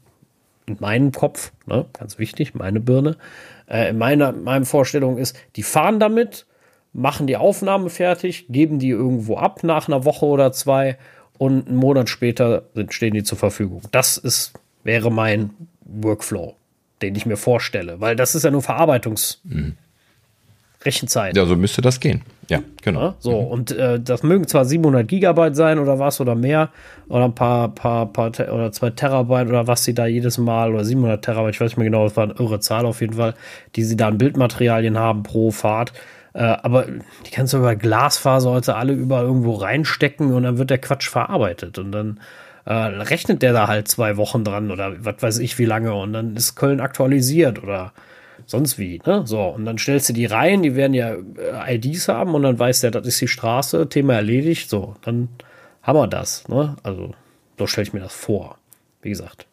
in 0.67 0.77
meinem 0.81 1.13
Kopf, 1.13 1.53
ne, 1.67 1.87
ganz 1.93 2.19
wichtig, 2.19 2.55
meine 2.55 2.81
Birne, 2.81 3.17
äh, 3.69 3.91
in 3.91 3.99
meiner 3.99 4.33
meinem 4.33 4.65
Vorstellung 4.65 5.19
ist, 5.19 5.37
die 5.57 5.63
fahren 5.63 6.01
damit, 6.01 6.47
machen 6.93 7.27
die 7.27 7.37
Aufnahme 7.37 7.91
fertig, 7.91 8.47
geben 8.49 8.79
die 8.79 8.91
irgendwo 8.91 9.37
ab 9.37 9.63
nach 9.63 9.89
einer 9.89 10.05
Woche 10.05 10.27
oder 10.27 10.53
zwei 10.53 10.97
und 11.39 11.67
einen 11.67 11.77
Monat 11.77 12.09
später 12.09 12.63
sind, 12.75 12.95
stehen 12.95 13.15
die 13.15 13.25
zur 13.25 13.39
Verfügung. 13.39 13.83
Das 13.91 14.17
ist, 14.17 14.53
wäre 14.85 15.11
mein 15.11 15.51
Workflow, 15.85 16.57
den 17.03 17.15
ich 17.15 17.27
mir 17.27 17.37
vorstelle, 17.37 18.01
weil 18.01 18.17
das 18.17 18.35
ist 18.35 18.45
ja 18.45 18.51
nur 18.51 18.63
Verarbeitungs. 18.63 19.41
Mhm. 19.45 19.77
Rechenzeit. 20.85 21.37
Ja, 21.37 21.47
so 21.47 21.57
müsste 21.57 21.83
das 21.83 22.01
gehen. 22.01 22.23
Ja, 22.49 22.61
genau. 22.83 23.01
Ja, 23.01 23.15
so, 23.19 23.41
mhm. 23.41 23.47
und 23.47 23.71
äh, 23.73 24.01
das 24.01 24.23
mögen 24.23 24.47
zwar 24.47 24.65
700 24.65 25.09
Gigabyte 25.09 25.57
sein 25.57 25.79
oder 25.79 25.99
was 25.99 26.21
oder 26.21 26.35
mehr 26.35 26.71
oder 27.09 27.25
ein 27.25 27.35
paar, 27.35 27.75
paar, 27.75 28.13
paar 28.13 28.29
oder 28.53 28.71
zwei 28.73 28.91
Terabyte 28.91 29.49
oder 29.49 29.67
was 29.67 29.85
sie 29.85 29.95
da 29.95 30.07
jedes 30.07 30.39
Mal 30.39 30.73
oder 30.73 30.85
700 30.85 31.25
Terabyte, 31.25 31.55
ich 31.55 31.61
weiß 31.61 31.71
nicht 31.71 31.79
mehr 31.79 31.87
genau, 31.87 32.05
das 32.05 32.17
war 32.17 32.25
eine 32.25 32.35
irre 32.35 32.61
Zahl 32.61 32.87
auf 32.87 33.01
jeden 33.01 33.15
Fall, 33.15 33.35
die 33.77 33.85
sie 33.85 33.97
da 33.97 34.09
an 34.09 34.19
Bildmaterialien 34.19 34.99
haben 34.99 35.23
pro 35.23 35.51
Fahrt. 35.51 35.93
Äh, 36.35 36.43
aber 36.43 36.87
die 37.27 37.31
kannst 37.31 37.53
du 37.53 37.59
über 37.59 37.77
Glasfaser 37.77 38.51
heute 38.51 38.75
alle 38.75 38.93
überall 38.93 39.25
irgendwo 39.25 39.55
reinstecken 39.55 40.33
und 40.33 40.43
dann 40.43 40.59
wird 40.59 40.71
der 40.71 40.79
Quatsch 40.79 41.09
verarbeitet 41.09 41.79
und 41.79 41.93
dann 41.93 42.21
äh, 42.67 42.73
rechnet 42.73 43.43
der 43.43 43.53
da 43.53 43.69
halt 43.69 43.89
zwei 43.89 44.17
Wochen 44.17 44.43
dran 44.43 44.71
oder 44.71 44.95
was 44.99 45.17
weiß 45.21 45.39
ich 45.39 45.59
wie 45.59 45.65
lange 45.65 45.95
und 45.95 46.13
dann 46.13 46.35
ist 46.35 46.57
Köln 46.57 46.81
aktualisiert 46.81 47.63
oder 47.63 47.93
sonst 48.47 48.79
wie, 48.79 49.01
ne? 49.07 49.23
So, 49.27 49.41
und 49.41 49.65
dann 49.65 49.79
stellst 49.79 50.09
du 50.09 50.13
die 50.13 50.27
rein, 50.27 50.63
die 50.63 50.77
werden 50.77 50.95
ja 50.95 51.15
äh, 51.15 51.75
IDs 51.77 52.09
haben 52.09 52.35
und 52.35 52.43
dann 52.43 52.59
weiß 52.59 52.81
der, 52.81 52.91
das 52.91 53.07
ist 53.07 53.21
die 53.21 53.29
Straße, 53.29 53.89
Thema 53.89 54.15
erledigt, 54.15 54.71
so, 54.71 54.95
dann 55.03 55.29
haben 55.83 55.99
wir 55.99 56.07
das, 56.07 56.49
ne? 56.49 56.77
Also, 56.83 57.13
so 57.59 57.67
stelle 57.67 57.87
ich 57.87 57.93
mir 57.93 58.01
das 58.01 58.15
vor. 58.15 58.59
Wie 59.03 59.11
gesagt. 59.11 59.47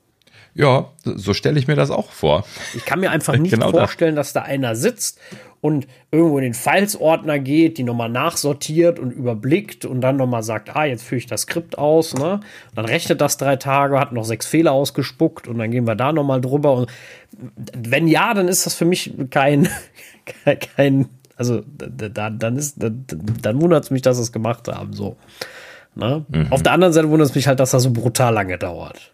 Ja, 0.53 0.89
so 1.03 1.33
stelle 1.33 1.57
ich 1.59 1.67
mir 1.67 1.75
das 1.75 1.91
auch 1.91 2.11
vor. 2.11 2.43
Ich 2.75 2.83
kann 2.83 2.99
mir 2.99 3.11
einfach 3.11 3.37
nicht 3.37 3.51
genau 3.51 3.71
vorstellen, 3.71 4.15
das. 4.15 4.33
dass 4.33 4.43
da 4.43 4.49
einer 4.49 4.75
sitzt 4.75 5.19
und 5.61 5.87
irgendwo 6.11 6.39
in 6.39 6.43
den 6.43 6.53
Files-Ordner 6.53 7.39
geht, 7.39 7.77
die 7.77 7.83
nochmal 7.83 8.09
nachsortiert 8.09 8.99
und 8.99 9.11
überblickt 9.11 9.85
und 9.85 10.01
dann 10.01 10.17
nochmal 10.17 10.43
sagt, 10.43 10.75
ah, 10.75 10.85
jetzt 10.85 11.03
führe 11.03 11.19
ich 11.19 11.27
das 11.27 11.41
Skript 11.41 11.77
aus, 11.77 12.15
ne? 12.15 12.41
Dann 12.75 12.85
rechnet 12.85 13.21
das 13.21 13.37
drei 13.37 13.55
Tage, 13.55 13.99
hat 13.99 14.11
noch 14.11 14.25
sechs 14.25 14.47
Fehler 14.47 14.73
ausgespuckt 14.73 15.47
und 15.47 15.59
dann 15.59 15.71
gehen 15.71 15.87
wir 15.87 15.95
da 15.95 16.11
nochmal 16.11 16.41
drüber. 16.41 16.73
Und 16.73 16.91
wenn 17.77 18.07
ja, 18.07 18.33
dann 18.33 18.47
ist 18.47 18.65
das 18.65 18.73
für 18.75 18.85
mich 18.85 19.13
kein, 19.29 19.69
kein, 20.75 21.07
also 21.37 21.61
da, 21.65 22.29
dann 22.29 22.57
ist, 22.57 22.77
dann 22.77 23.61
wundert 23.61 23.83
es 23.85 23.91
mich, 23.91 24.01
dass 24.01 24.17
sie 24.17 24.23
es 24.23 24.31
gemacht 24.31 24.67
haben, 24.67 24.93
so. 24.93 25.15
Ne? 25.93 26.25
Mhm. 26.29 26.47
Auf 26.51 26.63
der 26.63 26.71
anderen 26.71 26.93
Seite 26.93 27.09
wundert 27.09 27.29
es 27.29 27.35
mich 27.35 27.47
halt, 27.47 27.59
dass 27.59 27.71
das 27.71 27.83
so 27.83 27.91
brutal 27.91 28.33
lange 28.33 28.57
dauert. 28.57 29.11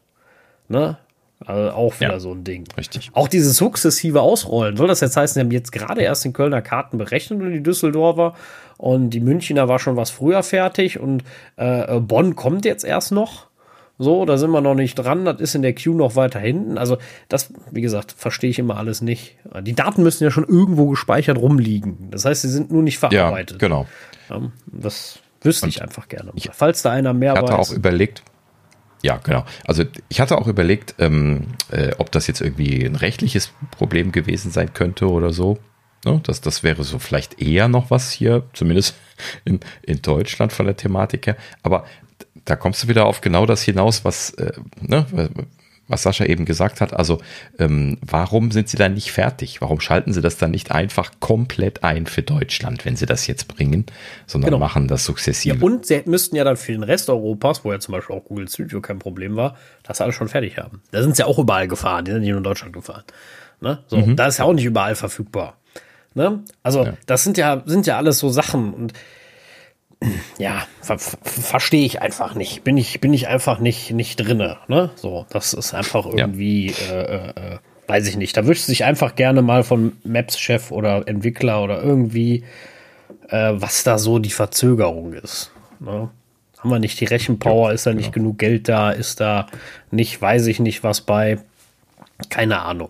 Ne? 0.70 0.98
Also 1.46 1.72
auch 1.72 2.00
wieder 2.00 2.14
ja, 2.14 2.20
so 2.20 2.32
ein 2.32 2.44
Ding. 2.44 2.66
Richtig. 2.78 3.12
Auch 3.14 3.28
dieses 3.28 3.58
sukzessive 3.58 4.22
Ausrollen. 4.22 4.76
Soll 4.76 4.88
das 4.88 5.02
jetzt 5.02 5.16
heißen, 5.16 5.36
sie 5.36 5.40
haben 5.40 5.52
jetzt 5.52 5.72
gerade 5.72 6.02
erst 6.02 6.26
den 6.26 6.34
Kölner 6.34 6.62
Karten 6.62 6.98
berechnet 6.98 7.42
und 7.42 7.52
die 7.52 7.62
Düsseldorfer 7.62 8.34
und 8.78 9.12
die 9.12 9.20
Münchner 9.20 9.68
war 9.68 9.80
schon 9.80 9.96
was 9.96 10.10
früher 10.10 10.42
fertig 10.44 11.00
und 11.00 11.24
äh, 11.58 12.00
Bonn 12.00 12.36
kommt 12.36 12.66
jetzt 12.66 12.84
erst 12.84 13.12
noch. 13.12 13.48
So, 14.00 14.26
da 14.26 14.38
sind 14.38 14.52
wir 14.52 14.62
noch 14.62 14.76
nicht 14.76 14.96
dran. 14.96 15.26
Das 15.26 15.42
ist 15.42 15.56
in 15.56 15.64
der 15.64 15.74
Queue 15.74 15.96
noch 15.96 16.16
weiter 16.16 16.40
hinten. 16.40 16.78
Also, 16.78 16.98
das, 17.30 17.52
wie 17.72 17.82
gesagt, 17.82 18.14
verstehe 18.16 18.52
ich 18.52 18.60
immer 18.60 18.78
alles 18.78 19.02
nicht. 19.02 19.38
Die 19.62 19.74
Daten 19.74 20.04
müssen 20.04 20.24
ja 20.24 20.30
schon 20.30 20.44
irgendwo 20.44 20.88
gespeichert 20.88 21.38
rumliegen. 21.38 22.10
Das 22.12 22.24
heißt, 22.26 22.44
sie 22.44 22.50
sind 22.50 22.72
nur 22.72 22.84
nicht 22.84 23.00
verarbeitet. 23.00 23.60
Ja, 23.60 23.68
genau. 23.68 23.88
Das 24.68 25.20
wüsste 25.42 25.66
Und 25.66 25.70
ich 25.70 25.82
einfach 25.82 26.08
gerne. 26.10 26.32
Ich, 26.36 26.50
Falls 26.54 26.84
da 26.84 26.92
einer 26.92 27.14
mehr 27.14 27.34
ich 27.34 27.40
hatte 27.40 27.54
weiß. 27.54 27.72
auch 27.72 27.76
überlegt, 27.76 28.22
ja, 29.04 29.18
genau. 29.18 29.46
Also 29.66 29.84
ich 30.10 30.20
hatte 30.20 30.38
auch 30.38 30.48
überlegt, 30.48 30.96
ähm, 31.00 31.48
äh, 31.72 31.92
ob 31.98 32.12
das 32.12 32.28
jetzt 32.28 32.42
irgendwie 32.42 32.84
ein 32.84 32.96
rechtliches 32.96 33.52
Problem 33.72 34.12
gewesen 34.12 34.52
sein 34.52 34.74
könnte 34.74 35.10
oder 35.10 35.32
so. 35.32 35.60
Ne? 36.06 36.20
Das, 36.24 36.42
das 36.42 36.64
wäre 36.64 36.84
so 36.84 37.00
vielleicht 37.00 37.42
eher 37.42 37.68
noch 37.68 37.92
was 37.92 38.12
hier, 38.12 38.44
zumindest 38.54 38.96
in, 39.46 39.60
in 39.84 40.02
Deutschland 40.02 40.54
von 40.54 40.66
der 40.66 40.78
Thematik 40.78 41.28
her. 41.28 41.38
Aber 41.64 41.86
da 42.46 42.56
kommst 42.56 42.84
du 42.84 42.88
wieder 42.88 43.06
auf 43.06 43.22
genau 43.22 43.46
das 43.46 43.62
hinaus, 43.64 44.06
was, 44.06 44.32
äh, 44.32 44.54
ne, 44.82 45.06
was 45.88 46.04
Sascha 46.04 46.26
eben 46.26 46.46
gesagt 46.46 46.82
hat. 46.82 46.94
Also, 46.94 47.20
ähm, 47.60 47.98
warum 48.02 48.52
sind 48.52 48.70
sie 48.70 48.78
dann 48.78 48.94
nicht 48.94 49.12
fertig? 49.12 49.62
Warum 49.62 49.80
schalten 49.80 50.14
sie 50.14 50.22
das 50.22 50.38
dann 50.38 50.52
nicht 50.52 50.72
einfach 50.72 51.12
komplett 51.20 51.84
ein 51.84 52.06
für 52.06 52.22
Deutschland, 52.22 52.86
wenn 52.86 52.96
sie 52.96 53.06
das 53.06 53.28
jetzt 53.28 53.48
bringen, 53.48 53.86
sondern 54.26 54.52
genau. 54.52 54.60
machen 54.60 54.88
das 54.88 55.06
sukzessive? 55.06 55.56
Ja, 55.56 55.62
und 55.62 55.86
sie 55.86 56.02
müssten 56.06 56.36
ja 56.36 56.44
dann 56.44 56.58
für 56.58 56.72
den 56.72 56.84
Rest 56.84 57.10
Europas, 57.10 57.64
wo 57.64 57.72
ja 57.72 57.80
zum 57.80 57.94
Beispiel 57.94 58.16
auch 58.16 58.26
Google 58.26 58.50
Studio 58.50 58.82
kein 58.82 59.00
Problem 59.00 59.36
war, 59.36 59.56
das 59.84 60.02
alles 60.02 60.16
schon 60.16 60.28
fertig 60.28 60.58
haben. 60.58 60.82
Da 60.92 61.02
sind 61.02 61.16
sie 61.16 61.22
ja 61.22 61.28
auch 61.28 61.40
überall 61.40 61.68
gefahren, 61.68 62.06
die 62.06 62.12
sind 62.12 62.22
nicht 62.22 62.30
nur 62.30 62.40
in 62.40 62.44
Deutschland 62.44 62.74
gefahren. 62.74 63.04
Ne? 63.62 63.80
So, 63.88 63.98
mhm. 63.98 64.16
da 64.16 64.28
ist 64.28 64.38
ja 64.38 64.46
auch 64.46 64.54
nicht 64.54 64.66
überall 64.66 64.96
verfügbar. 64.96 65.58
Ne? 66.14 66.44
Also, 66.64 66.84
ja. 66.84 66.94
das 67.06 67.24
sind 67.24 67.38
ja, 67.38 67.64
sind 67.66 67.88
ja 67.88 67.98
alles 67.98 68.20
so 68.20 68.30
Sachen 68.30 68.74
und 68.74 68.94
ja, 70.38 70.68
ver 70.82 70.98
verstehe 71.00 71.86
ich 71.86 72.02
einfach 72.02 72.36
nicht. 72.36 72.64
Bin 72.64 72.78
ich, 72.78 73.02
bin 73.02 73.14
ich 73.14 73.28
einfach 73.28 73.60
nicht, 73.60 73.92
nicht 73.92 74.18
drinne. 74.18 74.58
Ne? 74.68 74.92
So, 74.96 75.26
das 75.30 75.54
ist 75.54 75.74
einfach 75.74 76.06
irgendwie, 76.06 76.68
ja. 76.72 76.94
äh, 76.94 77.16
äh, 77.16 77.30
äh, 77.30 77.58
weiß 77.88 78.08
ich 78.08 78.18
nicht. 78.18 78.38
Da 78.38 78.46
wünscht 78.46 78.64
sich 78.64 78.84
einfach 78.84 79.16
gerne 79.16 79.42
mal 79.42 79.64
von 79.64 79.98
Maps-Chef 80.04 80.72
oder 80.72 81.08
Entwickler 81.08 81.64
oder 81.64 81.82
irgendwie, 81.82 82.44
äh, 83.30 83.54
was 83.56 83.84
da 83.84 83.98
so 83.98 84.20
die 84.20 84.30
Verzögerung 84.30 85.14
ist. 85.14 85.52
Ne? 85.80 86.10
Haben 86.60 86.70
wir 86.70 86.80
nicht 86.80 87.00
die 87.00 87.06
Rechenpower? 87.06 87.70
Ja, 87.70 87.74
ist 87.74 87.86
da 87.86 87.94
nicht 87.94 88.12
genau. 88.12 88.26
genug 88.26 88.40
Geld 88.40 88.68
da? 88.68 88.92
Ist 88.92 89.20
da 89.20 89.48
nicht, 89.92 90.22
weiß 90.22 90.48
ich 90.48 90.60
nicht, 90.60 90.84
was 90.84 91.02
bei? 91.02 91.40
Keine 92.30 92.62
Ahnung. 92.62 92.90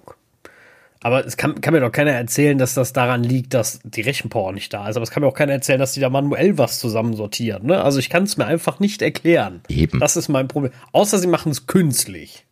Aber 1.07 1.25
es 1.25 1.37
kann, 1.37 1.61
kann, 1.61 1.73
mir 1.73 1.79
doch 1.79 1.93
keiner 1.93 2.11
erzählen, 2.11 2.57
dass 2.57 2.73
das 2.73 2.91
daran 2.91 3.23
liegt, 3.23 3.53
dass 3.53 3.79
die 3.85 4.01
Rechenpower 4.01 4.51
nicht 4.51 4.73
da 4.73 4.89
ist. 4.89 4.97
Aber 4.97 5.03
es 5.03 5.09
kann 5.09 5.23
mir 5.23 5.29
auch 5.29 5.33
keiner 5.33 5.53
erzählen, 5.53 5.79
dass 5.79 5.93
die 5.93 6.01
da 6.01 6.09
manuell 6.09 6.57
was 6.57 6.79
zusammensortieren. 6.79 7.65
Ne? 7.65 7.81
Also 7.81 7.99
ich 7.99 8.09
kann 8.09 8.23
es 8.23 8.35
mir 8.35 8.45
einfach 8.45 8.81
nicht 8.81 9.01
erklären. 9.01 9.61
Eben. 9.69 10.01
Das 10.01 10.17
ist 10.17 10.27
mein 10.27 10.49
Problem. 10.49 10.73
Außer 10.91 11.17
sie 11.17 11.27
machen 11.27 11.53
es 11.53 11.65
künstlich. 11.65 12.45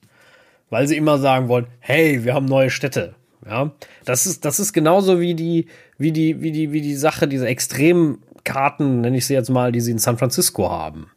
Weil 0.70 0.88
sie 0.88 0.96
immer 0.96 1.18
sagen 1.18 1.50
wollen, 1.50 1.68
hey, 1.80 2.24
wir 2.24 2.34
haben 2.34 2.46
neue 2.46 2.70
Städte. 2.70 3.16
Ja, 3.46 3.74
das 4.06 4.26
ist, 4.26 4.46
das 4.46 4.62
ist 4.62 4.72
genauso 4.72 5.20
wie 5.20 5.36
die, 5.36 5.68
wie 5.98 6.14
die, 6.14 6.42
wie 6.42 6.54
die, 6.54 6.72
wie 6.72 6.80
die 6.80 6.96
Sache, 6.96 7.28
diese 7.28 7.48
Extremkarten, 7.48 9.02
nenne 9.02 9.18
ich 9.18 9.26
sie 9.26 9.34
jetzt 9.34 9.50
mal, 9.50 9.74
die 9.74 9.82
sie 9.82 9.92
in 9.92 10.00
San 10.00 10.18
Francisco 10.18 10.70
haben. 10.70 11.12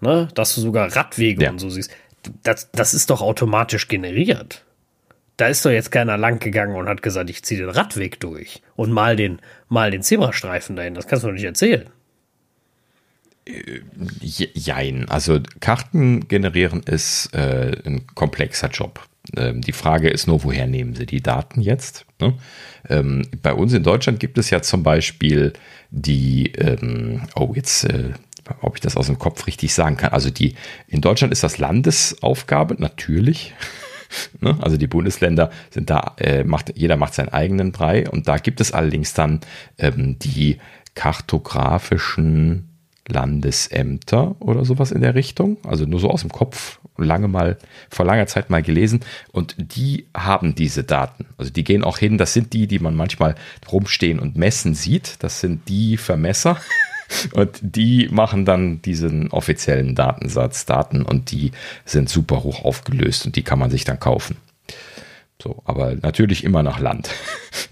Ne? 0.00 0.26
Dass 0.34 0.52
du 0.56 0.60
sogar 0.62 0.96
Radwege 0.96 1.44
ja. 1.44 1.50
und 1.50 1.60
so 1.60 1.70
siehst. 1.70 1.92
Das, 2.42 2.72
das 2.72 2.92
ist 2.92 3.10
doch 3.10 3.22
automatisch 3.22 3.86
generiert 3.86 4.65
da 5.36 5.48
ist 5.48 5.64
doch 5.64 5.70
jetzt 5.70 5.90
keiner 5.90 6.16
lang 6.16 6.38
gegangen 6.38 6.76
und 6.76 6.88
hat 6.88 7.02
gesagt, 7.02 7.28
ich 7.30 7.42
ziehe 7.42 7.60
den 7.60 7.70
Radweg 7.70 8.20
durch 8.20 8.62
und 8.74 8.90
mal 8.90 9.16
den, 9.16 9.40
mal 9.68 9.90
den 9.90 10.02
Zebrastreifen 10.02 10.76
dahin. 10.76 10.94
Das 10.94 11.06
kannst 11.06 11.24
du 11.24 11.28
doch 11.28 11.34
nicht 11.34 11.44
erzählen. 11.44 11.88
Äh, 13.46 13.80
jein. 14.20 15.08
Also 15.08 15.40
Karten 15.60 16.26
generieren 16.28 16.82
ist 16.82 17.34
äh, 17.34 17.76
ein 17.84 18.06
komplexer 18.14 18.68
Job. 18.68 19.06
Ähm, 19.36 19.60
die 19.60 19.72
Frage 19.72 20.08
ist 20.08 20.26
nur, 20.26 20.42
woher 20.44 20.66
nehmen 20.66 20.94
sie 20.94 21.06
die 21.06 21.22
Daten 21.22 21.60
jetzt? 21.60 22.06
Ne? 22.20 22.34
Ähm, 22.88 23.26
bei 23.42 23.52
uns 23.52 23.72
in 23.72 23.82
Deutschland 23.82 24.20
gibt 24.20 24.38
es 24.38 24.50
ja 24.50 24.62
zum 24.62 24.82
Beispiel 24.82 25.52
die, 25.90 26.52
ähm, 26.52 27.22
oh, 27.34 27.52
jetzt, 27.54 27.84
äh, 27.84 28.10
ob 28.60 28.76
ich 28.76 28.80
das 28.80 28.96
aus 28.96 29.06
dem 29.06 29.18
Kopf 29.18 29.46
richtig 29.46 29.74
sagen 29.74 29.96
kann. 29.96 30.12
Also 30.12 30.30
die, 30.30 30.54
in 30.86 31.00
Deutschland 31.00 31.32
ist 31.32 31.42
das 31.42 31.58
Landesaufgabe, 31.58 32.76
natürlich. 32.78 33.54
Ne? 34.40 34.56
Also 34.60 34.76
die 34.76 34.86
Bundesländer 34.86 35.50
sind 35.70 35.88
da, 35.88 36.14
äh, 36.18 36.44
macht, 36.44 36.72
jeder 36.76 36.96
macht 36.96 37.14
seinen 37.14 37.30
eigenen 37.30 37.72
Brei 37.72 38.08
und 38.08 38.28
da 38.28 38.36
gibt 38.36 38.60
es 38.60 38.72
allerdings 38.72 39.14
dann 39.14 39.40
ähm, 39.78 40.18
die 40.18 40.58
kartografischen 40.94 42.68
Landesämter 43.08 44.36
oder 44.40 44.64
sowas 44.64 44.90
in 44.92 45.00
der 45.00 45.14
Richtung. 45.14 45.58
Also 45.64 45.86
nur 45.86 46.00
so 46.00 46.10
aus 46.10 46.22
dem 46.22 46.30
Kopf, 46.30 46.80
lange 46.96 47.28
mal, 47.28 47.56
vor 47.90 48.04
langer 48.04 48.26
Zeit 48.26 48.50
mal 48.50 48.62
gelesen. 48.62 49.00
Und 49.32 49.54
die 49.58 50.06
haben 50.16 50.54
diese 50.54 50.84
Daten. 50.84 51.26
Also 51.38 51.52
die 51.52 51.64
gehen 51.64 51.84
auch 51.84 51.98
hin, 51.98 52.18
das 52.18 52.32
sind 52.32 52.52
die, 52.52 52.66
die 52.66 52.78
man 52.78 52.94
manchmal 52.94 53.36
rumstehen 53.70 54.18
und 54.18 54.36
messen 54.36 54.74
sieht. 54.74 55.22
Das 55.22 55.40
sind 55.40 55.68
die 55.68 55.96
Vermesser. 55.96 56.58
Und 57.32 57.58
die 57.62 58.08
machen 58.10 58.44
dann 58.44 58.82
diesen 58.82 59.30
offiziellen 59.30 59.94
Datensatz, 59.94 60.66
Daten 60.66 61.02
und 61.02 61.30
die 61.30 61.52
sind 61.84 62.08
super 62.08 62.42
hoch 62.42 62.64
aufgelöst 62.64 63.26
und 63.26 63.36
die 63.36 63.42
kann 63.42 63.58
man 63.58 63.70
sich 63.70 63.84
dann 63.84 64.00
kaufen. 64.00 64.36
So, 65.42 65.62
aber 65.64 65.94
natürlich 65.94 66.44
immer 66.44 66.62
nach 66.62 66.80
Land. 66.80 67.10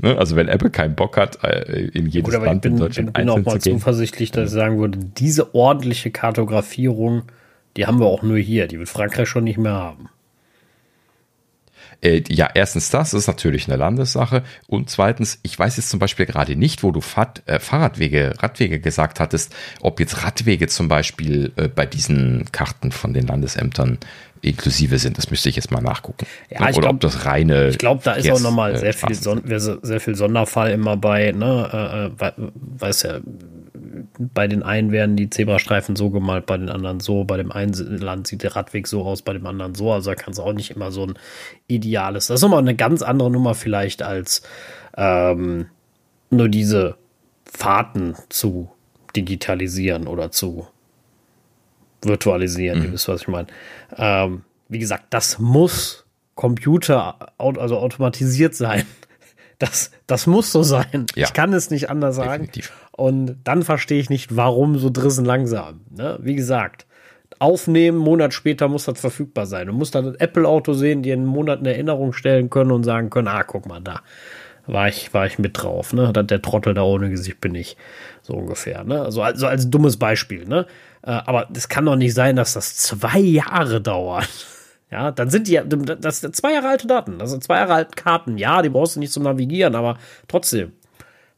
Ne, 0.00 0.18
also 0.18 0.34
wenn 0.34 0.48
Apple 0.48 0.70
keinen 0.70 0.96
Bock 0.96 1.16
hat, 1.16 1.44
äh, 1.44 1.84
in 1.92 2.06
jedes 2.06 2.34
Gut, 2.34 2.44
Land 2.44 2.62
bin, 2.62 2.72
in 2.72 2.78
Deutschland 2.80 3.10
ich 3.10 3.12
bin 3.12 3.28
auch 3.28 3.44
mal 3.44 3.60
zuversichtlich, 3.60 4.32
dass 4.32 4.48
ich 4.48 4.54
sagen 4.54 4.80
würde, 4.80 4.98
diese 4.98 5.54
ordentliche 5.54 6.10
Kartografierung, 6.10 7.22
die 7.76 7.86
haben 7.86 8.00
wir 8.00 8.06
auch 8.06 8.22
nur 8.22 8.38
hier. 8.38 8.66
Die 8.66 8.78
wird 8.78 8.88
Frankreich 8.88 9.28
schon 9.28 9.44
nicht 9.44 9.58
mehr 9.58 9.74
haben. 9.74 10.08
Äh, 12.04 12.22
ja, 12.28 12.50
erstens 12.54 12.90
das, 12.90 13.14
ist 13.14 13.26
natürlich 13.26 13.66
eine 13.66 13.76
Landessache. 13.76 14.42
Und 14.66 14.90
zweitens, 14.90 15.38
ich 15.42 15.58
weiß 15.58 15.78
jetzt 15.78 15.88
zum 15.88 15.98
Beispiel 15.98 16.26
gerade 16.26 16.54
nicht, 16.54 16.82
wo 16.82 16.92
du 16.92 17.00
Fahr 17.00 17.32
äh, 17.46 17.58
Fahrradwege, 17.58 18.34
Radwege 18.38 18.78
gesagt 18.78 19.20
hattest, 19.20 19.54
ob 19.80 19.98
jetzt 20.00 20.22
Radwege 20.22 20.68
zum 20.68 20.88
Beispiel 20.88 21.52
äh, 21.56 21.68
bei 21.68 21.86
diesen 21.86 22.44
Karten 22.52 22.92
von 22.92 23.14
den 23.14 23.26
Landesämtern 23.26 23.98
inklusive 24.42 24.98
sind. 24.98 25.16
Das 25.16 25.30
müsste 25.30 25.48
ich 25.48 25.56
jetzt 25.56 25.70
mal 25.70 25.80
nachgucken. 25.80 26.26
Ja, 26.50 26.60
ne? 26.60 26.68
Oder 26.68 26.80
glaub, 26.80 26.94
ob 26.94 27.00
das 27.00 27.24
reine. 27.24 27.68
Ich 27.68 27.78
glaube, 27.78 28.02
da 28.04 28.12
ist 28.12 28.30
auch 28.30 28.40
nochmal 28.40 28.76
sehr 28.76 28.92
viel, 28.92 29.14
Son 29.14 29.42
sehr 29.46 30.00
viel 30.00 30.14
Sonderfall 30.14 30.72
immer 30.72 30.98
bei, 30.98 31.32
ne, 31.32 32.12
äh, 32.20 32.26
äh 32.26 32.32
weil 32.36 32.90
es 32.90 33.02
ja 33.02 33.20
bei 33.74 34.46
den 34.46 34.62
einen 34.62 34.92
werden 34.92 35.16
die 35.16 35.30
Zebrastreifen 35.30 35.96
so 35.96 36.10
gemalt, 36.10 36.46
bei 36.46 36.56
den 36.56 36.68
anderen 36.68 37.00
so, 37.00 37.24
bei 37.24 37.36
dem 37.36 37.50
einen 37.50 37.72
Land 37.98 38.28
sieht 38.28 38.44
der 38.44 38.54
Radweg 38.54 38.86
so 38.86 39.02
aus, 39.02 39.22
bei 39.22 39.32
dem 39.32 39.46
anderen 39.46 39.74
so. 39.74 39.92
Also 39.92 40.10
da 40.10 40.14
kann 40.14 40.32
es 40.32 40.38
auch 40.38 40.52
nicht 40.52 40.70
immer 40.70 40.92
so 40.92 41.06
ein 41.06 41.14
ideales. 41.66 42.28
Das 42.28 42.36
ist 42.36 42.42
nochmal 42.42 42.60
eine 42.60 42.76
ganz 42.76 43.02
andere 43.02 43.30
Nummer 43.30 43.54
vielleicht 43.54 44.02
als 44.02 44.42
ähm, 44.96 45.66
nur 46.30 46.48
diese 46.48 46.96
Fahrten 47.44 48.14
zu 48.28 48.70
digitalisieren 49.16 50.06
oder 50.06 50.30
zu 50.30 50.68
virtualisieren. 52.02 52.78
Mhm. 52.78 52.84
Ihr 52.84 52.92
wisst, 52.92 53.08
was 53.08 53.22
ich 53.22 53.28
meine. 53.28 53.48
Ähm, 53.96 54.42
wie 54.68 54.78
gesagt, 54.78 55.06
das 55.10 55.40
muss 55.40 56.06
Computer, 56.36 57.32
also 57.38 57.78
automatisiert 57.78 58.54
sein. 58.54 58.84
Das, 59.60 59.92
das 60.08 60.26
muss 60.26 60.50
so 60.50 60.64
sein. 60.64 61.06
Ja. 61.14 61.26
Ich 61.28 61.32
kann 61.32 61.52
es 61.52 61.70
nicht 61.70 61.88
anders 61.88 62.16
sagen. 62.16 62.42
Definitiv. 62.42 62.72
Und 62.96 63.38
dann 63.42 63.62
verstehe 63.62 63.98
ich 63.98 64.08
nicht, 64.08 64.36
warum 64.36 64.78
so 64.78 64.88
drissen 64.88 65.24
langsam. 65.24 65.80
Ne? 65.90 66.16
Wie 66.22 66.36
gesagt, 66.36 66.86
aufnehmen, 67.40 67.98
Monat 67.98 68.32
später 68.34 68.68
muss 68.68 68.84
das 68.84 69.00
verfügbar 69.00 69.46
sein. 69.46 69.66
Du 69.66 69.72
musst 69.72 69.96
dann 69.96 70.06
ein 70.06 70.20
Apple-Auto 70.20 70.74
sehen, 70.74 71.02
die 71.02 71.10
in 71.10 71.20
einem 71.20 71.28
Monat 71.28 71.58
eine 71.58 71.72
Erinnerung 71.72 72.12
stellen 72.12 72.50
können 72.50 72.70
und 72.70 72.84
sagen 72.84 73.10
können, 73.10 73.26
ah, 73.26 73.42
guck 73.42 73.66
mal, 73.66 73.80
da 73.80 74.00
war 74.66 74.88
ich, 74.88 75.12
war 75.12 75.26
ich 75.26 75.40
mit 75.40 75.60
drauf. 75.60 75.92
Ne? 75.92 76.12
Der 76.12 76.40
Trottel 76.40 76.74
da 76.74 76.82
ohne 76.82 77.10
Gesicht 77.10 77.40
bin 77.40 77.56
ich. 77.56 77.76
So 78.22 78.34
ungefähr. 78.34 78.84
Ne? 78.84 79.02
Also, 79.02 79.22
also 79.22 79.48
als 79.48 79.68
dummes 79.68 79.96
Beispiel. 79.96 80.44
Ne? 80.46 80.66
Äh, 81.02 81.10
aber 81.10 81.48
es 81.54 81.68
kann 81.68 81.86
doch 81.86 81.96
nicht 81.96 82.14
sein, 82.14 82.36
dass 82.36 82.54
das 82.54 82.76
zwei 82.76 83.18
Jahre 83.18 83.80
dauert. 83.80 84.28
Ja, 84.90 85.10
dann 85.10 85.28
sind 85.28 85.48
die, 85.48 85.60
das 85.98 86.20
sind 86.20 86.36
zwei 86.36 86.52
Jahre 86.52 86.68
alte 86.68 86.86
Daten, 86.86 87.18
das 87.18 87.30
sind 87.30 87.42
zwei 87.42 87.56
Jahre 87.56 87.74
alte 87.74 87.96
Karten. 87.96 88.38
Ja, 88.38 88.62
die 88.62 88.68
brauchst 88.68 88.94
du 88.94 89.00
nicht 89.00 89.12
zum 89.12 89.24
Navigieren, 89.24 89.74
aber 89.74 89.98
trotzdem. 90.28 90.70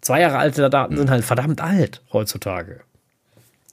Zwei 0.07 0.21
Jahre 0.21 0.39
alte 0.39 0.71
Daten 0.71 0.97
sind 0.97 1.11
halt 1.11 1.25
verdammt 1.25 1.61
alt 1.61 2.01
heutzutage. 2.13 2.83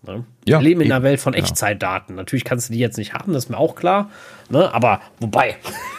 Ne? 0.01 0.25
Ja, 0.47 0.57
Wir 0.57 0.63
leben 0.63 0.81
in 0.81 0.91
einer 0.91 1.03
Welt 1.03 1.19
von 1.19 1.35
Echtzeitdaten. 1.35 2.15
Natürlich 2.15 2.43
kannst 2.43 2.69
du 2.69 2.73
die 2.73 2.79
jetzt 2.79 2.97
nicht 2.97 3.13
haben, 3.13 3.33
das 3.33 3.43
ist 3.43 3.49
mir 3.51 3.57
auch 3.59 3.75
klar. 3.75 4.09
Ne? 4.49 4.73
Aber 4.73 4.99
wobei, 5.19 5.57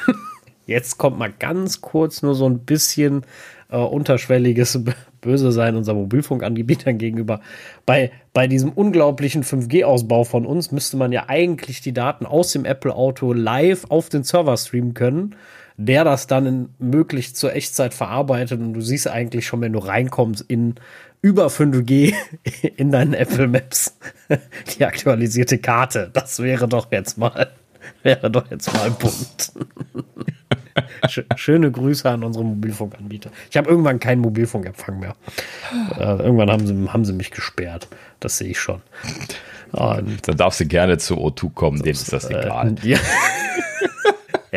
jetzt 0.67 0.99
kommt 0.99 1.21
mal 1.21 1.33
ganz 1.33 1.83
kurz 1.83 2.23
nur 2.23 2.35
so 2.35 2.49
ein 2.49 2.59
bisschen 2.59 3.25
äh, 3.71 3.77
unterschwelliges 3.77 4.81
Böse 5.21 5.53
sein 5.53 5.77
unseren 5.77 5.99
Mobilfunkanbietern 5.99 6.99
gegenüber. 6.99 7.41
Bei, 7.87 8.11
bei 8.33 8.49
diesem 8.49 8.73
unglaublichen 8.73 9.45
5G-Ausbau 9.45 10.25
von 10.25 10.47
uns 10.47 10.73
müsste 10.73 10.97
man 10.97 11.13
ja 11.13 11.27
eigentlich 11.29 11.81
die 11.81 11.93
Daten 11.93 12.27
aus 12.27 12.51
dem 12.51 12.65
Apple-Auto 12.65 13.33
live 13.33 13.85
auf 13.89 14.09
den 14.09 14.25
Server 14.25 14.57
streamen 14.57 14.95
können, 14.95 15.37
der 15.77 16.05
das 16.05 16.27
dann 16.27 16.47
in, 16.47 16.69
möglichst 16.79 17.37
zur 17.37 17.55
Echtzeit 17.55 17.95
verarbeitet 17.95 18.61
und 18.61 18.75
du 18.75 18.81
siehst 18.81 19.09
eigentlich 19.09 19.47
schon, 19.47 19.61
wenn 19.61 19.73
du 19.73 19.81
reinkommst 19.81 20.45
in 20.47 20.77
über 21.21 21.47
5G 21.47 22.15
in 22.77 22.91
deinen 22.91 23.15
Apple 23.15 23.49
Maps 23.49 23.99
die 24.79 24.85
aktualisierte 24.85 25.59
Karte. 25.59 26.11
Das 26.13 26.41
wäre 26.41 26.69
doch 26.69 26.91
jetzt 26.93 27.19
mal 27.19 27.51
Wäre 28.03 28.31
doch 28.31 28.51
jetzt 28.51 28.73
mal 28.73 28.87
ein 28.87 28.95
Punkt. 28.95 29.53
Schöne 31.37 31.71
Grüße 31.71 32.09
an 32.09 32.25
unsere 32.25 32.45
Mobilfunkanbieter. 32.45 33.31
Ich 33.51 33.57
habe 33.57 33.69
irgendwann 33.69 34.01
keinen 34.01 34.21
Mobilfunkempfang 34.21 34.99
mehr. 34.99 35.15
Äh, 35.99 36.23
irgendwann 36.23 36.51
haben 36.51 36.67
sie, 36.67 36.89
haben 36.89 37.05
sie 37.05 37.13
mich 37.13 37.31
gesperrt. 37.31 37.89
Das 38.21 38.39
sehe 38.39 38.51
ich 38.51 38.59
schon. 38.59 38.81
Und 39.73 40.27
Dann 40.27 40.37
darfst 40.37 40.61
du 40.61 40.67
gerne 40.67 40.99
zu 40.99 41.17
O2 41.17 41.53
kommen, 41.53 41.83
denen 41.83 41.93
ist 41.95 42.13
das 42.13 42.25
äh, 42.25 42.41
egal. 42.41 42.75
Ja. 42.83 42.99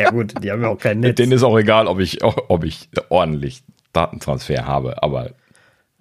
Ja. 0.02 0.10
gut, 0.10 0.34
die 0.42 0.50
haben 0.50 0.62
ja 0.62 0.68
auch 0.68 0.78
kein 0.78 1.00
Netz. 1.00 1.16
Denen 1.16 1.32
ist 1.32 1.42
auch 1.42 1.58
egal, 1.58 1.86
ob 1.86 2.00
ich, 2.00 2.22
ob 2.22 2.64
ich 2.64 2.88
ordentlich 3.08 3.62
Datentransfer 3.92 4.66
habe, 4.66 5.02
aber. 5.02 5.30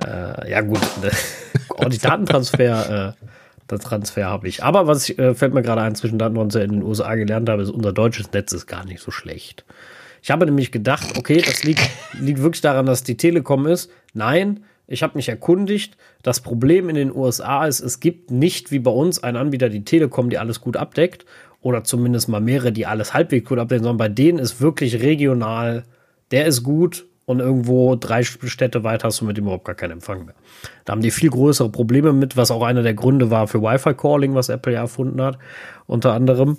Äh, 0.03 0.51
ja, 0.51 0.61
gut. 0.61 0.79
ordentlich 1.69 2.01
Datentransfer, 2.01 3.15
äh, 3.17 3.77
Transfer 3.77 4.25
habe 4.25 4.47
ich. 4.47 4.63
Aber 4.63 4.87
was 4.87 5.09
ich, 5.09 5.19
äh, 5.19 5.33
fällt 5.35 5.53
mir 5.53 5.61
gerade 5.61 5.81
ein, 5.81 5.95
zwischen 5.95 6.17
Datentransfer 6.19 6.63
in 6.63 6.71
den 6.71 6.83
USA 6.83 7.15
gelernt 7.15 7.49
habe, 7.49 7.63
ist, 7.63 7.69
unser 7.69 7.91
deutsches 7.91 8.31
Netz 8.31 8.53
ist 8.53 8.67
gar 8.67 8.85
nicht 8.85 9.01
so 9.01 9.11
schlecht. 9.11 9.65
Ich 10.21 10.31
habe 10.31 10.45
nämlich 10.45 10.71
gedacht, 10.71 11.17
okay, 11.17 11.41
das 11.41 11.63
liegt, 11.63 11.89
liegt 12.13 12.41
wirklich 12.41 12.61
daran, 12.61 12.85
dass 12.85 13.03
die 13.03 13.17
Telekom 13.17 13.65
ist. 13.67 13.91
Nein, 14.13 14.63
ich 14.87 15.03
habe 15.03 15.17
mich 15.17 15.29
erkundigt. 15.29 15.97
Das 16.23 16.41
Problem 16.41 16.89
in 16.89 16.95
den 16.95 17.15
USA 17.15 17.65
ist, 17.65 17.81
es 17.81 17.99
gibt 17.99 18.31
nicht 18.31 18.71
wie 18.71 18.79
bei 18.79 18.91
uns 18.91 19.21
einen 19.21 19.37
Anbieter, 19.37 19.69
die 19.69 19.85
Telekom, 19.85 20.29
die 20.29 20.37
alles 20.37 20.61
gut 20.61 20.77
abdeckt. 20.77 21.25
Oder 21.61 21.83
zumindest 21.83 22.29
mal 22.29 22.41
mehrere, 22.41 22.71
die 22.71 22.85
alles 22.85 23.13
halbwegs 23.13 23.47
gut 23.47 23.59
abdecken, 23.59 23.83
sondern 23.83 23.97
bei 23.97 24.09
denen 24.09 24.39
ist 24.39 24.61
wirklich 24.61 25.01
regional, 25.01 25.83
der 26.31 26.45
ist 26.45 26.63
gut 26.63 27.05
und 27.25 27.41
irgendwo 27.41 27.95
drei 27.95 28.23
Städte 28.23 28.85
weiter 28.85 29.07
hast 29.07 29.19
du 29.19 29.25
mit 29.25 29.37
dem 29.37 29.43
überhaupt 29.43 29.65
gar 29.65 29.75
keinen 29.75 29.91
Empfang 29.91 30.25
mehr. 30.25 30.35
Da 30.85 30.93
haben 30.93 31.01
die 31.01 31.11
viel 31.11 31.29
größere 31.29 31.69
Probleme 31.69 32.13
mit, 32.13 32.37
was 32.37 32.51
auch 32.51 32.63
einer 32.63 32.83
der 32.83 32.93
Gründe 32.93 33.29
war 33.29 33.47
für 33.47 33.61
Wi-Fi-Calling, 33.61 34.33
was 34.33 34.47
Apple 34.47 34.73
ja 34.73 34.81
erfunden 34.81 35.21
hat, 35.21 35.37
unter 35.87 36.13
anderem. 36.13 36.57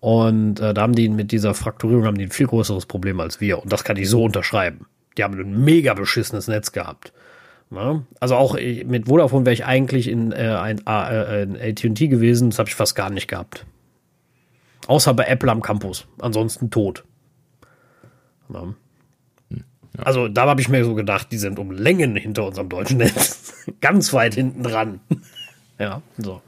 Und 0.00 0.60
äh, 0.60 0.74
da 0.74 0.82
haben 0.82 0.94
die 0.94 1.08
mit 1.08 1.32
dieser 1.32 1.54
Frakturierung 1.54 2.04
haben 2.04 2.18
die 2.18 2.24
ein 2.24 2.30
viel 2.30 2.46
größeres 2.46 2.86
Problem 2.86 3.18
als 3.18 3.40
wir. 3.40 3.62
Und 3.62 3.72
das 3.72 3.82
kann 3.82 3.96
ich 3.96 4.10
so 4.10 4.24
unterschreiben. 4.24 4.86
Die 5.16 5.24
haben 5.24 5.38
ein 5.38 5.64
mega 5.64 5.94
beschissenes 5.94 6.48
Netz 6.48 6.72
gehabt. 6.72 7.12
Ja? 7.70 8.02
Also 8.18 8.36
auch 8.36 8.56
äh, 8.56 8.84
mit 8.84 9.06
Vodafone 9.06 9.46
wäre 9.46 9.54
ich 9.54 9.64
eigentlich 9.64 10.08
in, 10.08 10.32
äh, 10.32 10.36
ein, 10.36 10.82
äh, 10.86 11.42
in 11.44 11.56
AT&T 11.56 12.08
gewesen. 12.08 12.50
Das 12.50 12.58
habe 12.58 12.68
ich 12.68 12.74
fast 12.74 12.94
gar 12.94 13.08
nicht 13.08 13.28
gehabt. 13.28 13.64
Außer 14.90 15.14
bei 15.14 15.26
Apple 15.26 15.52
am 15.52 15.62
Campus. 15.62 16.08
Ansonsten 16.18 16.68
tot. 16.68 17.04
Ja. 18.52 18.74
Also 19.98 20.26
da 20.26 20.46
habe 20.48 20.60
ich 20.60 20.68
mir 20.68 20.84
so 20.84 20.96
gedacht, 20.96 21.28
die 21.30 21.38
sind 21.38 21.60
um 21.60 21.70
Längen 21.70 22.16
hinter 22.16 22.44
unserem 22.44 22.68
deutschen 22.68 22.96
Netz. 22.96 23.54
Ganz 23.80 24.12
weit 24.12 24.34
hinten 24.34 24.64
dran. 24.64 24.98
ja, 25.78 26.02
so. 26.18 26.42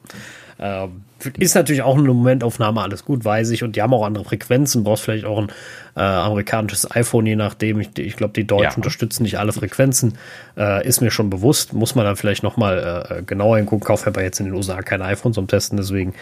Ähm, 0.59 1.05
ist 1.39 1.55
natürlich 1.55 1.82
auch 1.82 1.97
eine 1.97 2.09
Momentaufnahme, 2.09 2.82
alles 2.82 3.05
gut, 3.05 3.24
weiß 3.24 3.51
ich. 3.51 3.62
Und 3.62 3.77
die 3.77 3.82
haben 3.82 3.94
auch 3.94 4.05
andere 4.05 4.24
Frequenzen. 4.24 4.82
Brauchst 4.82 5.05
vielleicht 5.05 5.24
auch 5.24 5.39
ein 5.39 5.52
äh, 5.94 6.01
amerikanisches 6.01 6.90
iPhone, 6.90 7.27
je 7.27 7.36
nachdem. 7.36 7.78
Ich, 7.78 7.97
ich 7.97 8.16
glaube, 8.16 8.32
die 8.32 8.44
Deutschen 8.44 8.70
ja. 8.70 8.77
unterstützen 8.77 9.23
nicht 9.23 9.39
alle 9.39 9.52
Frequenzen. 9.52 10.19
Äh, 10.56 10.85
ist 10.85 11.01
mir 11.01 11.12
schon 11.12 11.31
bewusst. 11.31 11.74
Muss 11.74 11.94
man 11.94 12.05
dann 12.05 12.16
vielleicht 12.16 12.43
noch 12.43 12.56
mal 12.56 13.06
äh, 13.09 13.23
genauer 13.23 13.59
hingucken. 13.59 13.86
Kauf 13.86 14.05
aber 14.05 14.24
jetzt 14.24 14.40
in 14.40 14.47
den 14.47 14.55
USA 14.55 14.82
kein 14.82 15.01
iPhone 15.01 15.32
zum 15.32 15.47
Testen. 15.47 15.77
Deswegen 15.77 16.14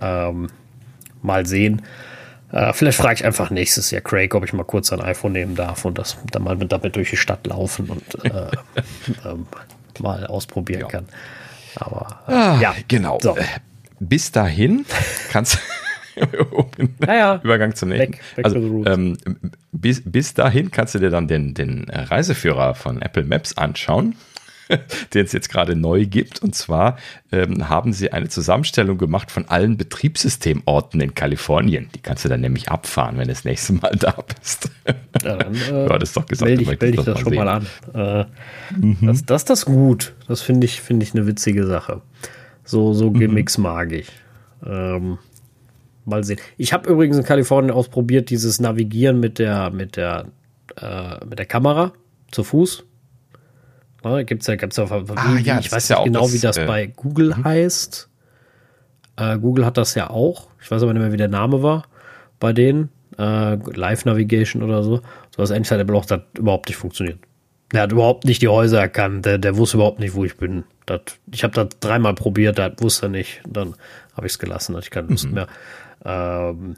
ähm, 0.00 0.48
mal 1.22 1.46
sehen. 1.46 1.82
Äh, 2.52 2.72
vielleicht 2.72 2.98
frage 2.98 3.14
ich 3.14 3.24
einfach 3.24 3.50
nächstes 3.50 3.90
Jahr 3.90 4.00
Craig, 4.00 4.34
ob 4.34 4.44
ich 4.44 4.52
mal 4.52 4.64
kurz 4.64 4.92
ein 4.92 5.00
iPhone 5.00 5.32
nehmen 5.32 5.54
darf 5.54 5.84
und 5.84 5.98
das 5.98 6.16
dann 6.30 6.44
mal 6.44 6.56
mit, 6.56 6.72
damit 6.72 6.96
durch 6.96 7.10
die 7.10 7.16
Stadt 7.16 7.46
laufen 7.46 7.90
und 7.90 8.24
äh, 8.24 8.50
ähm, 9.26 9.46
mal 10.00 10.26
ausprobieren 10.26 10.82
ja. 10.82 10.88
kann. 10.88 11.08
Aber 11.76 12.20
äh, 12.26 12.32
ah, 12.32 12.60
ja, 12.60 12.74
genau. 12.88 13.18
So. 13.20 13.36
Äh, 13.36 13.44
bis 14.00 14.32
dahin 14.32 14.86
kannst 15.30 15.58
naja, 16.98 17.40
Übergang 17.42 17.74
zum 17.74 17.90
nächsten. 17.90 18.12
Back, 18.12 18.20
back 18.36 18.44
also, 18.44 18.84
ähm, 18.86 19.16
bis, 19.72 20.02
bis 20.04 20.34
dahin 20.34 20.70
kannst 20.70 20.94
du 20.94 20.98
dir 20.98 21.10
dann 21.10 21.28
den, 21.28 21.54
den 21.54 21.86
Reiseführer 21.90 22.74
von 22.74 23.02
Apple 23.02 23.24
Maps 23.24 23.56
anschauen, 23.56 24.16
den 25.14 25.24
es 25.24 25.32
jetzt 25.32 25.48
gerade 25.48 25.76
neu 25.76 26.06
gibt. 26.06 26.42
Und 26.42 26.54
zwar 26.54 26.98
ähm, 27.32 27.68
haben 27.68 27.92
sie 27.92 28.12
eine 28.12 28.28
Zusammenstellung 28.28 28.98
gemacht 28.98 29.30
von 29.30 29.48
allen 29.48 29.76
Betriebssystemorten 29.76 31.00
in 31.00 31.14
Kalifornien. 31.14 31.88
Die 31.94 32.00
kannst 32.00 32.24
du 32.24 32.28
dann 32.28 32.40
nämlich 32.40 32.70
abfahren, 32.70 33.16
wenn 33.16 33.28
du 33.28 33.34
das 33.34 33.44
nächste 33.44 33.74
Mal 33.74 33.96
da 33.98 34.14
bist. 34.38 34.70
Ja, 35.24 35.36
dann, 35.36 35.54
äh, 35.54 35.86
du 35.86 35.88
hattest 35.88 36.16
doch 36.16 36.26
gesagt, 36.26 36.48
melde 36.48 36.62
ich, 36.62 36.68
melde 36.68 36.90
ich 36.90 36.96
das, 36.96 37.04
das 37.06 37.20
schon 37.20 37.30
sehen. 37.30 37.44
mal 37.44 37.48
an. 37.48 37.66
Äh, 37.92 38.24
mhm. 38.76 38.98
das, 39.02 39.24
das, 39.24 39.44
das 39.44 39.64
gut. 39.64 40.14
Das 40.28 40.42
finde 40.42 40.64
ich, 40.64 40.80
finde 40.80 41.04
ich 41.04 41.12
eine 41.12 41.26
witzige 41.26 41.66
Sache. 41.66 42.02
So, 42.64 42.94
so 42.94 43.10
mhm. 43.10 43.18
Gimmicks 43.18 43.58
mhm. 43.58 43.64
mag 43.64 43.92
ich. 43.92 44.08
Ähm, 44.64 45.18
mal 46.04 46.24
sehen. 46.24 46.38
Ich 46.56 46.72
habe 46.72 46.88
übrigens 46.88 47.16
in 47.16 47.24
Kalifornien 47.24 47.72
ausprobiert, 47.72 48.30
dieses 48.30 48.60
Navigieren 48.60 49.20
mit 49.20 49.38
der, 49.38 49.70
mit 49.70 49.96
der, 49.96 50.26
äh, 50.80 51.24
mit 51.24 51.38
der 51.38 51.46
Kamera 51.46 51.92
zu 52.30 52.44
Fuß. 52.44 52.84
Ja, 54.16 54.22
gibt's 54.22 54.46
ja, 54.46 54.56
gibt's 54.56 54.76
ja, 54.76 54.90
wie, 54.90 55.12
ah, 55.16 55.38
ja 55.38 55.58
ich 55.58 55.70
weiß 55.70 55.88
ja 55.88 55.96
nicht 55.96 56.06
genau, 56.06 56.22
das, 56.22 56.32
wie 56.32 56.38
das 56.38 56.56
äh, 56.56 56.66
bei 56.66 56.86
Google 56.86 57.34
mhm. 57.36 57.44
heißt. 57.44 58.08
Äh, 59.16 59.38
Google 59.38 59.66
hat 59.66 59.76
das 59.76 59.94
ja 59.94 60.10
auch. 60.10 60.48
Ich 60.60 60.70
weiß 60.70 60.82
aber 60.82 60.92
nicht 60.92 61.02
mehr, 61.02 61.12
wie 61.12 61.16
der 61.16 61.28
Name 61.28 61.62
war 61.62 61.84
bei 62.40 62.52
denen. 62.52 62.90
Äh, 63.18 63.56
Live 63.56 64.04
Navigation 64.04 64.62
oder 64.62 64.82
so. 64.82 64.96
So 65.30 65.42
was 65.42 65.50
ähnliches 65.50 65.72
hat 65.72 66.10
das 66.10 66.20
überhaupt 66.38 66.68
nicht 66.68 66.76
funktioniert. 66.76 67.18
Der 67.72 67.82
hat 67.82 67.92
überhaupt 67.92 68.24
nicht 68.24 68.42
die 68.42 68.48
Häuser 68.48 68.80
erkannt. 68.80 69.26
Der, 69.26 69.38
der 69.38 69.56
wusste 69.56 69.76
überhaupt 69.76 69.98
nicht, 69.98 70.14
wo 70.14 70.24
ich 70.24 70.36
bin. 70.36 70.64
Das, 70.86 71.00
ich 71.30 71.44
habe 71.44 71.54
das 71.54 71.68
dreimal 71.80 72.14
probiert, 72.14 72.58
das 72.58 72.72
wusste 72.78 73.06
er 73.06 73.10
nicht. 73.10 73.42
Dann 73.46 73.74
habe 74.16 74.26
ich 74.26 74.32
es 74.32 74.38
gelassen, 74.38 74.74
hatte 74.74 74.84
ich 74.84 74.90
keine 74.90 75.08
Lust 75.08 75.26
mhm. 75.26 75.34
mehr. 75.34 75.48
Ähm, 76.04 76.76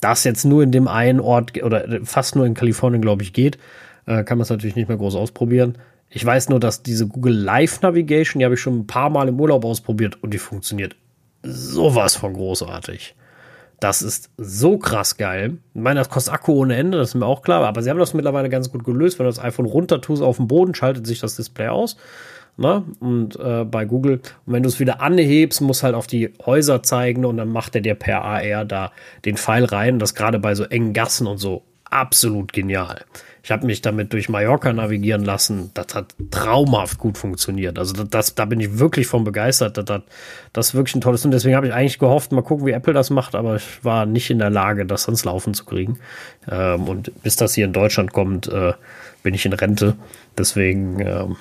das 0.00 0.24
jetzt 0.24 0.44
nur 0.44 0.62
in 0.62 0.72
dem 0.72 0.88
einen 0.88 1.20
Ort 1.20 1.62
oder 1.62 1.84
fast 2.04 2.36
nur 2.36 2.46
in 2.46 2.54
Kalifornien, 2.54 3.02
glaube 3.02 3.22
ich, 3.22 3.32
geht, 3.34 3.58
äh, 4.06 4.24
kann 4.24 4.38
man 4.38 4.44
es 4.44 4.50
natürlich 4.50 4.76
nicht 4.76 4.88
mehr 4.88 4.96
groß 4.96 5.14
ausprobieren. 5.14 5.76
Ich 6.10 6.26
weiß 6.26 6.48
nur, 6.48 6.58
dass 6.58 6.82
diese 6.82 7.06
Google 7.06 7.34
Live 7.34 7.80
Navigation, 7.82 8.40
die 8.40 8.44
habe 8.44 8.54
ich 8.54 8.60
schon 8.60 8.80
ein 8.80 8.86
paar 8.86 9.10
Mal 9.10 9.28
im 9.28 9.40
Urlaub 9.40 9.64
ausprobiert 9.64 10.18
und 10.22 10.34
die 10.34 10.38
funktioniert 10.38 10.96
sowas 11.42 12.16
von 12.16 12.34
großartig. 12.34 13.14
Das 13.78 14.02
ist 14.02 14.28
so 14.36 14.76
krass 14.76 15.16
geil. 15.16 15.56
Ich 15.72 15.80
meine, 15.80 16.00
das 16.00 16.10
kostet 16.10 16.34
Akku 16.34 16.52
ohne 16.52 16.76
Ende, 16.76 16.98
das 16.98 17.10
ist 17.10 17.14
mir 17.14 17.24
auch 17.24 17.42
klar, 17.42 17.64
aber 17.64 17.82
sie 17.82 17.88
haben 17.88 17.98
das 17.98 18.12
mittlerweile 18.12 18.50
ganz 18.50 18.70
gut 18.70 18.84
gelöst. 18.84 19.18
Wenn 19.18 19.24
du 19.24 19.30
das 19.30 19.42
iPhone 19.42 19.64
runter 19.64 20.02
tust 20.02 20.22
auf 20.22 20.36
den 20.36 20.48
Boden, 20.48 20.74
schaltet 20.74 21.06
sich 21.06 21.20
das 21.20 21.36
Display 21.36 21.68
aus. 21.68 21.96
Ne? 22.58 22.84
Und 22.98 23.36
äh, 23.36 23.64
bei 23.64 23.86
Google, 23.86 24.20
und 24.44 24.52
wenn 24.52 24.62
du 24.62 24.68
es 24.68 24.80
wieder 24.80 25.00
anhebst, 25.00 25.62
muss 25.62 25.82
halt 25.82 25.94
auf 25.94 26.06
die 26.06 26.34
Häuser 26.44 26.82
zeigen 26.82 27.24
und 27.24 27.38
dann 27.38 27.48
macht 27.48 27.74
er 27.74 27.80
dir 27.80 27.94
per 27.94 28.22
AR 28.22 28.66
da 28.66 28.92
den 29.24 29.38
Pfeil 29.38 29.64
rein. 29.64 29.98
Das 29.98 30.14
gerade 30.14 30.38
bei 30.38 30.54
so 30.54 30.64
engen 30.64 30.92
Gassen 30.92 31.26
und 31.26 31.38
so 31.38 31.62
absolut 31.84 32.52
genial. 32.52 33.04
Ich 33.42 33.50
habe 33.50 33.66
mich 33.66 33.80
damit 33.80 34.12
durch 34.12 34.28
Mallorca 34.28 34.72
navigieren 34.72 35.24
lassen. 35.24 35.70
Das 35.74 35.94
hat 35.94 36.14
traumhaft 36.30 36.98
gut 36.98 37.18
funktioniert. 37.18 37.78
Also 37.78 37.94
das, 37.94 38.08
das 38.10 38.34
da 38.34 38.44
bin 38.44 38.60
ich 38.60 38.78
wirklich 38.78 39.06
von 39.06 39.24
begeistert. 39.24 39.76
Das, 39.76 39.84
das, 39.84 40.02
das 40.52 40.68
ist 40.68 40.74
wirklich 40.74 40.94
ein 40.94 41.00
tolles 41.00 41.24
und 41.24 41.30
deswegen 41.30 41.56
habe 41.56 41.68
ich 41.68 41.72
eigentlich 41.72 41.98
gehofft, 41.98 42.32
mal 42.32 42.42
gucken, 42.42 42.66
wie 42.66 42.72
Apple 42.72 42.92
das 42.92 43.10
macht, 43.10 43.34
aber 43.34 43.56
ich 43.56 43.84
war 43.84 44.06
nicht 44.06 44.30
in 44.30 44.38
der 44.38 44.50
Lage, 44.50 44.86
das 44.86 45.06
ans 45.06 45.24
Laufen 45.24 45.54
zu 45.54 45.64
kriegen. 45.64 45.98
Ähm, 46.50 46.88
und 46.88 47.22
bis 47.22 47.36
das 47.36 47.54
hier 47.54 47.64
in 47.64 47.72
Deutschland 47.72 48.12
kommt, 48.12 48.48
äh, 48.48 48.72
bin 49.22 49.34
ich 49.34 49.46
in 49.46 49.52
Rente. 49.52 49.96
Deswegen 50.36 51.00
ähm, 51.00 51.36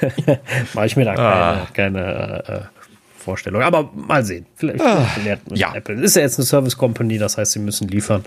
mache 0.74 0.86
ich 0.86 0.96
mir 0.96 1.04
da 1.04 1.14
ah. 1.14 1.66
keine, 1.72 1.98
keine 2.00 2.48
äh, 2.48 2.80
Vorstellung. 3.20 3.62
Aber 3.62 3.90
mal 3.94 4.24
sehen. 4.24 4.46
Vielleicht, 4.56 4.80
ah, 4.80 5.04
vielleicht 5.14 5.42
ja. 5.56 5.74
Apple. 5.74 6.00
Ist 6.02 6.16
ja 6.16 6.22
jetzt 6.22 6.38
eine 6.38 6.46
Service 6.46 6.76
Company, 6.76 7.18
das 7.18 7.36
heißt, 7.38 7.52
sie 7.52 7.58
müssen 7.58 7.86
liefern. 7.88 8.24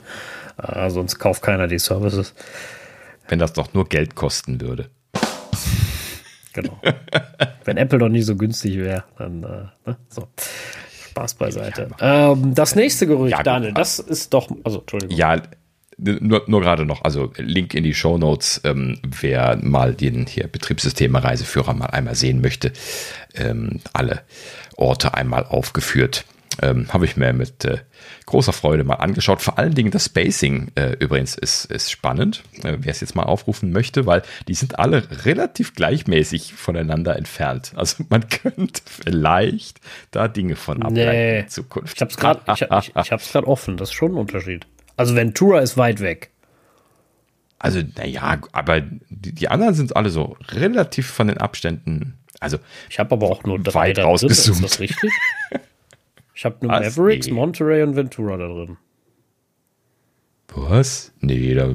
Äh, 0.61 0.89
sonst 0.89 1.19
kauft 1.19 1.41
keiner 1.41 1.67
die 1.67 1.79
Services. 1.79 2.33
Wenn 3.27 3.39
das 3.39 3.53
doch 3.53 3.73
nur 3.73 3.87
Geld 3.87 4.15
kosten 4.15 4.61
würde. 4.61 4.89
Genau. 6.53 6.79
Wenn 7.65 7.77
Apple 7.77 7.99
doch 7.99 8.09
nicht 8.09 8.25
so 8.25 8.35
günstig 8.35 8.77
wäre, 8.77 9.03
dann 9.17 9.43
äh, 9.43 9.89
ne? 9.89 9.97
so. 10.07 10.27
Spaß 11.09 11.35
beiseite. 11.35 11.89
Ähm, 11.99 12.55
das 12.55 12.75
nächste 12.75 13.05
Gerücht, 13.05 13.31
ja, 13.31 13.43
Daniel, 13.43 13.73
das 13.73 13.99
ist 13.99 14.33
doch, 14.33 14.49
also 14.63 14.79
Entschuldigung. 14.79 15.15
Ja, 15.15 15.41
nur, 15.97 16.43
nur 16.47 16.61
gerade 16.61 16.85
noch, 16.85 17.03
also 17.03 17.31
Link 17.37 17.73
in 17.75 17.83
die 17.83 17.93
Show 17.93 18.17
Notes, 18.17 18.61
ähm, 18.63 18.99
wer 19.03 19.57
mal 19.61 19.93
den 19.93 20.25
hier 20.25 20.47
Betriebssysteme 20.47 21.23
Reiseführer 21.23 21.73
mal 21.73 21.87
einmal 21.87 22.15
sehen 22.15 22.41
möchte, 22.41 22.73
ähm, 23.35 23.79
alle 23.93 24.21
Orte 24.75 25.13
einmal 25.13 25.45
aufgeführt. 25.45 26.25
Ähm, 26.61 26.87
Habe 26.93 27.05
ich 27.05 27.17
mir 27.17 27.33
mit 27.33 27.65
äh, 27.65 27.79
großer 28.25 28.53
Freude 28.53 28.83
mal 28.83 28.95
angeschaut. 28.95 29.41
Vor 29.41 29.57
allen 29.57 29.73
Dingen 29.73 29.91
das 29.91 30.05
Spacing 30.05 30.71
äh, 30.75 30.95
übrigens 30.99 31.35
ist, 31.35 31.65
ist 31.65 31.91
spannend, 31.91 32.43
äh, 32.63 32.77
wer 32.79 32.91
es 32.91 33.01
jetzt 33.01 33.15
mal 33.15 33.23
aufrufen 33.23 33.71
möchte, 33.71 34.05
weil 34.05 34.21
die 34.47 34.53
sind 34.53 34.77
alle 34.77 35.25
relativ 35.25 35.73
gleichmäßig 35.73 36.53
voneinander 36.53 37.15
entfernt. 37.15 37.73
Also 37.83 38.05
man 38.07 38.29
könnte 38.29 38.81
vielleicht 38.85 39.81
da 40.11 40.29
Dinge 40.29 40.55
von 40.55 40.83
ableiten 40.83 41.09
nee. 41.11 41.39
in 41.39 41.49
Zukunft. 41.49 41.95
Ich 41.95 42.01
habe 42.01 42.11
es 42.11 42.17
gerade 42.17 42.39
ich, 42.53 42.61
ich, 42.61 42.95
ich 42.95 43.11
hab's 43.11 43.35
offen, 43.35 43.75
das 43.75 43.89
ist 43.89 43.93
schon 43.93 44.13
ein 44.13 44.17
Unterschied. 44.17 44.67
Also 44.95 45.15
Ventura 45.15 45.59
ist 45.59 45.75
weit 45.75 45.99
weg. 45.99 46.29
Also, 47.59 47.81
naja, 47.97 48.39
aber 48.51 48.81
die, 48.81 49.33
die 49.33 49.47
anderen 49.47 49.73
sind 49.73 49.95
alle 49.95 50.09
so 50.09 50.37
relativ 50.49 51.09
von 51.09 51.27
den 51.27 51.37
Abständen. 51.37 52.19
Also, 52.39 52.57
ich 52.89 52.99
habe 52.99 53.15
aber 53.15 53.27
auch 53.27 53.43
nur 53.43 53.57
drei 53.57 53.89
weit 53.89 53.99
rausgezoomt. 53.99 54.57
Ist 54.57 54.63
das 54.63 54.79
richtig? 54.79 55.11
Ich 56.33 56.45
habe 56.45 56.57
nur 56.61 56.71
Was? 56.71 56.97
Mavericks, 56.97 57.27
nee. 57.27 57.33
Monterey 57.33 57.83
und 57.83 57.95
Ventura 57.95 58.37
da 58.37 58.47
drin. 58.47 58.77
Was? 60.55 61.11
Nee, 61.19 61.53
da 61.53 61.73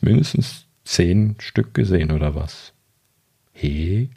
mindestens 0.00 0.66
zehn 0.84 1.36
Stück 1.38 1.74
gesehen 1.74 2.10
oder 2.10 2.34
was? 2.34 2.72
Hey. 3.52 4.10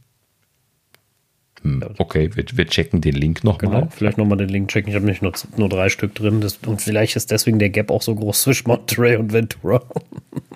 Hm, 1.62 1.84
okay, 1.98 2.30
wir, 2.36 2.46
wir, 2.54 2.68
checken 2.68 3.02
den 3.02 3.16
Link 3.16 3.44
nochmal. 3.44 3.82
Genau, 3.82 3.88
vielleicht 3.90 4.18
nochmal 4.18 4.38
den 4.38 4.50
Link 4.50 4.70
checken. 4.70 4.90
Ich 4.90 4.96
habe 4.96 5.06
nicht 5.06 5.22
nur, 5.22 5.34
nur 5.58 5.70
drei 5.70 5.90
Stück 5.90 6.14
drin. 6.14 6.42
Das, 6.42 6.58
und 6.66 6.82
vielleicht 6.82 7.16
ist 7.16 7.32
deswegen 7.32 7.60
der 7.60 7.70
Gap 7.70 7.90
auch 7.90 8.02
so 8.02 8.14
groß 8.16 8.44
zwischen 8.44 8.68
Monterey 8.68 9.16
und 9.16 9.34
Ventura. 9.34 9.84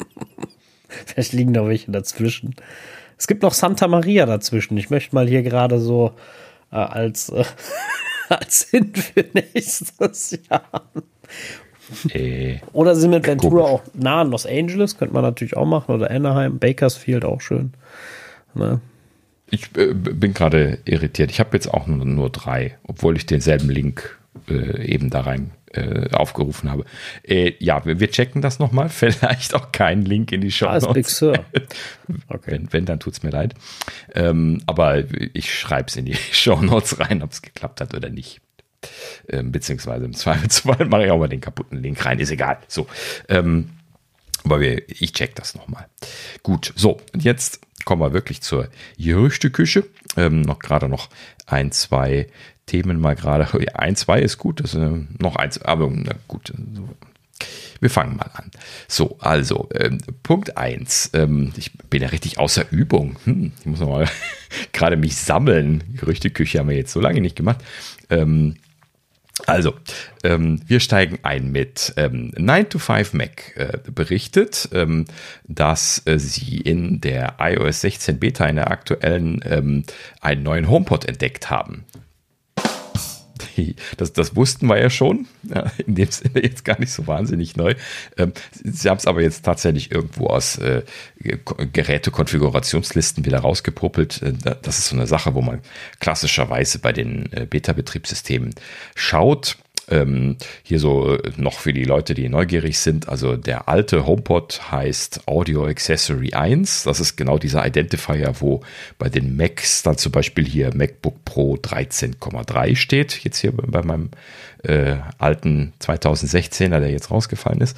vielleicht 0.88 1.34
liegen 1.34 1.54
da 1.54 1.66
welche 1.66 1.92
dazwischen. 1.92 2.56
Es 3.18 3.28
gibt 3.28 3.44
noch 3.44 3.54
Santa 3.54 3.88
Maria 3.88 4.26
dazwischen. 4.26 4.78
Ich 4.78 4.90
möchte 4.90 5.16
mal 5.16 5.28
hier 5.28 5.44
gerade 5.44 5.80
so 5.80 6.14
äh, 6.72 6.76
als, 6.76 7.30
äh, 7.30 7.44
als 8.40 8.64
Hin 8.64 8.94
für 8.94 9.26
nächstes 9.34 10.38
Jahr. 10.50 10.90
Äh, 12.10 12.60
oder 12.74 12.96
sind 12.96 13.12
mit 13.12 13.28
Ventura 13.28 13.64
auch 13.64 13.82
nah 13.94 14.22
an 14.22 14.32
Los 14.32 14.46
Angeles? 14.46 14.98
Könnte 14.98 15.14
man 15.14 15.24
natürlich 15.24 15.58
auch 15.58 15.66
machen. 15.66 15.96
Oder 15.96 16.10
Anaheim, 16.10 16.58
Bakersfield 16.60 17.26
auch 17.26 17.42
schön. 17.42 17.74
Ne? 18.54 18.80
Ich 19.50 19.76
äh, 19.76 19.94
bin 19.94 20.34
gerade 20.34 20.80
irritiert. 20.86 21.32
Ich 21.32 21.40
habe 21.40 21.50
jetzt 21.54 21.74
auch 21.74 21.88
nur, 21.88 22.06
nur 22.06 22.30
drei, 22.30 22.78
obwohl 22.84 23.18
ich 23.18 23.26
denselben 23.26 23.70
Link 23.70 24.18
äh, 24.50 24.86
eben 24.86 25.10
da 25.10 25.22
rein 25.22 25.52
äh, 25.74 26.10
aufgerufen 26.12 26.70
habe. 26.70 26.86
Äh, 27.24 27.54
ja, 27.60 27.86
wir, 27.86 28.00
wir, 28.00 28.12
checken 28.12 28.42
das 28.42 28.60
nochmal. 28.60 28.90
Vielleicht 28.90 29.56
auch 29.56 29.72
keinen 29.72 30.04
Link 30.04 30.32
in 30.32 30.42
die 30.42 30.52
Show 30.52 30.66
Notes. 30.66 30.86
Ah, 30.86 30.94
Big 30.94 31.08
Sur. 31.08 31.46
Okay. 32.28 32.52
Wenn, 32.52 32.74
wenn 32.74 32.86
dann 32.86 33.00
tut 33.00 33.14
es 33.14 33.24
mir 33.24 33.30
leid. 33.30 33.54
Ähm, 34.14 34.62
aber 34.66 35.06
ich 35.34 35.58
schreibe 35.58 35.88
es 35.88 35.96
in 35.96 36.06
die 36.06 36.16
Show 36.32 36.62
Notes 36.62 37.00
rein, 37.00 37.24
ob 37.24 37.32
es 37.32 37.42
geklappt 37.42 37.80
hat 37.80 37.94
oder 37.94 38.10
nicht. 38.10 38.42
Ähm, 39.30 39.52
beziehungsweise 39.52 40.04
im 40.06 40.14
Zweifelsfall 40.14 40.86
mache 40.88 41.06
ich 41.06 41.12
auch 41.12 41.20
mal 41.20 41.30
den 41.30 41.40
kaputten 41.40 41.82
Link 41.82 42.06
rein. 42.06 42.20
Ist 42.20 42.32
egal. 42.32 42.58
So. 42.68 42.88
Ähm, 43.30 43.70
aber 44.44 44.60
wir, 44.60 44.82
ich 44.90 45.14
check 45.14 45.36
das 45.36 45.56
nochmal. 45.56 45.88
Gut, 46.44 46.74
so, 46.76 47.00
und 47.14 47.24
jetzt 47.24 47.62
kommen 47.86 48.02
wir 48.02 48.14
wirklich 48.14 48.42
zur 48.42 48.70
Gerüchteküche. 48.98 49.86
Ähm, 50.18 50.42
noch 50.42 50.60
gerade 50.60 50.90
noch 50.90 51.10
ein, 51.46 51.72
zwei 51.72 52.28
Themen 52.66 53.00
mal 53.00 53.16
gerade. 53.16 53.48
Ein, 53.74 53.96
zwei 53.96 54.22
ist 54.22 54.38
gut, 54.38 54.60
das 54.60 54.74
ist 54.74 54.82
äh, 54.82 55.06
noch 55.20 55.36
eins, 55.36 55.62
aber 55.62 55.90
na 55.92 56.14
gut. 56.28 56.54
Wir 57.80 57.90
fangen 57.90 58.18
mal 58.18 58.30
an. 58.34 58.52
So, 58.88 59.18
also, 59.20 59.68
ähm, 59.74 59.98
Punkt 60.22 60.56
eins. 60.56 61.10
Ähm, 61.14 61.52
ich 61.58 61.74
bin 61.90 62.04
ja 62.04 62.10
richtig 62.10 62.38
außer 62.38 62.66
Übung. 62.70 63.18
Hm, 63.24 63.54
ich 63.60 63.66
muss 63.66 63.80
noch 63.80 63.90
mal 63.90 64.08
gerade 64.74 64.98
mich 64.98 65.16
sammeln. 65.16 65.84
Gerüchteküche 65.98 66.60
haben 66.60 66.70
wir 66.70 66.78
jetzt 66.78 66.94
so 66.94 67.00
lange 67.00 67.22
nicht 67.22 67.36
gemacht. 67.36 67.58
Ähm, 68.12 68.58
also, 69.48 69.74
ähm, 70.24 70.62
wir 70.68 70.80
steigen 70.80 71.20
ein 71.24 71.52
mit 71.52 71.94
ähm, 71.98 72.32
9 72.38 72.70
to 72.70 72.78
5 72.78 73.14
Mac 73.14 73.56
äh, 73.56 73.80
berichtet, 73.92 74.70
ähm, 74.74 75.06
dass 75.48 76.04
äh, 76.06 76.20
sie 76.20 76.58
in 76.58 77.02
der 77.02 77.38
iOS 77.40 77.82
16 77.82 78.20
Beta 78.20 78.46
in 78.46 78.58
der 78.58 78.70
aktuellen 78.70 79.42
ähm, 79.46 79.84
einen 80.20 80.44
neuen 80.44 80.70
HomePod 80.70 81.06
entdeckt 81.06 81.50
haben 81.50 81.86
das, 83.98 84.14
das 84.14 84.36
wussten 84.36 84.68
wir 84.68 84.80
ja 84.80 84.90
schon. 84.90 85.28
Ja, 85.44 85.72
in 85.86 85.96
dem 85.96 86.10
Sinne 86.10 86.44
jetzt 86.44 86.66
gar 86.66 86.80
nicht 86.80 86.92
so 86.92 87.08
wahnsinnig 87.08 87.56
neu. 87.56 87.76
Ähm, 88.18 88.34
sie 88.64 88.90
haben 88.90 88.98
es 88.98 89.08
aber 89.08 89.22
jetzt 89.22 89.44
tatsächlich 89.44 89.92
irgendwo 89.92 90.28
aus 90.28 90.58
äh, 90.58 90.84
Gerätekonfigurationslisten 91.20 93.26
wieder 93.26 93.40
rausgepuppelt. 93.40 94.22
Äh, 94.22 94.34
das 94.62 94.80
ist 94.80 94.88
so 94.88 94.96
eine 94.96 95.08
Sache, 95.08 95.34
wo 95.34 95.42
man 95.42 95.62
klassischerweise 96.00 96.80
bei 96.80 96.94
den 96.94 97.32
äh, 97.34 97.46
Beta-Betriebssystemen 97.46 98.56
schaut. 98.96 99.58
Ähm, 99.90 100.38
hier 100.64 100.80
so 100.80 101.16
äh, 101.16 101.32
noch 101.38 101.60
für 101.60 101.74
die 101.74 101.84
Leute, 101.84 102.14
die 102.14 102.30
neugierig 102.30 102.80
sind. 102.80 103.10
Also 103.10 103.36
der 103.36 103.68
alte 103.68 104.06
HomePod 104.06 104.72
heißt 104.72 105.28
Audio 105.28 105.66
Accessory 105.66 106.34
1. 106.34 106.84
Das 106.84 107.00
ist 107.00 107.16
genau 107.16 107.38
dieser 107.38 107.66
Identifier, 107.66 108.34
wo 108.40 108.62
bei 108.98 109.10
den 109.10 109.36
Macs 109.36 109.84
dann 109.84 109.98
zum 109.98 110.12
Beispiel 110.12 110.46
hier 110.46 110.74
MacBook 110.76 111.26
Pro 111.26 111.56
13,3 111.56 112.76
steht. 112.76 113.24
Jetzt 113.24 113.40
hier 113.40 113.52
bei 113.52 113.82
meinem 113.82 114.12
äh, 114.64 114.98
alten 115.18 115.74
2016er, 115.82 116.80
der 116.80 116.92
jetzt 116.92 117.12
rausgefallen 117.12 117.62
ist. 117.62 117.78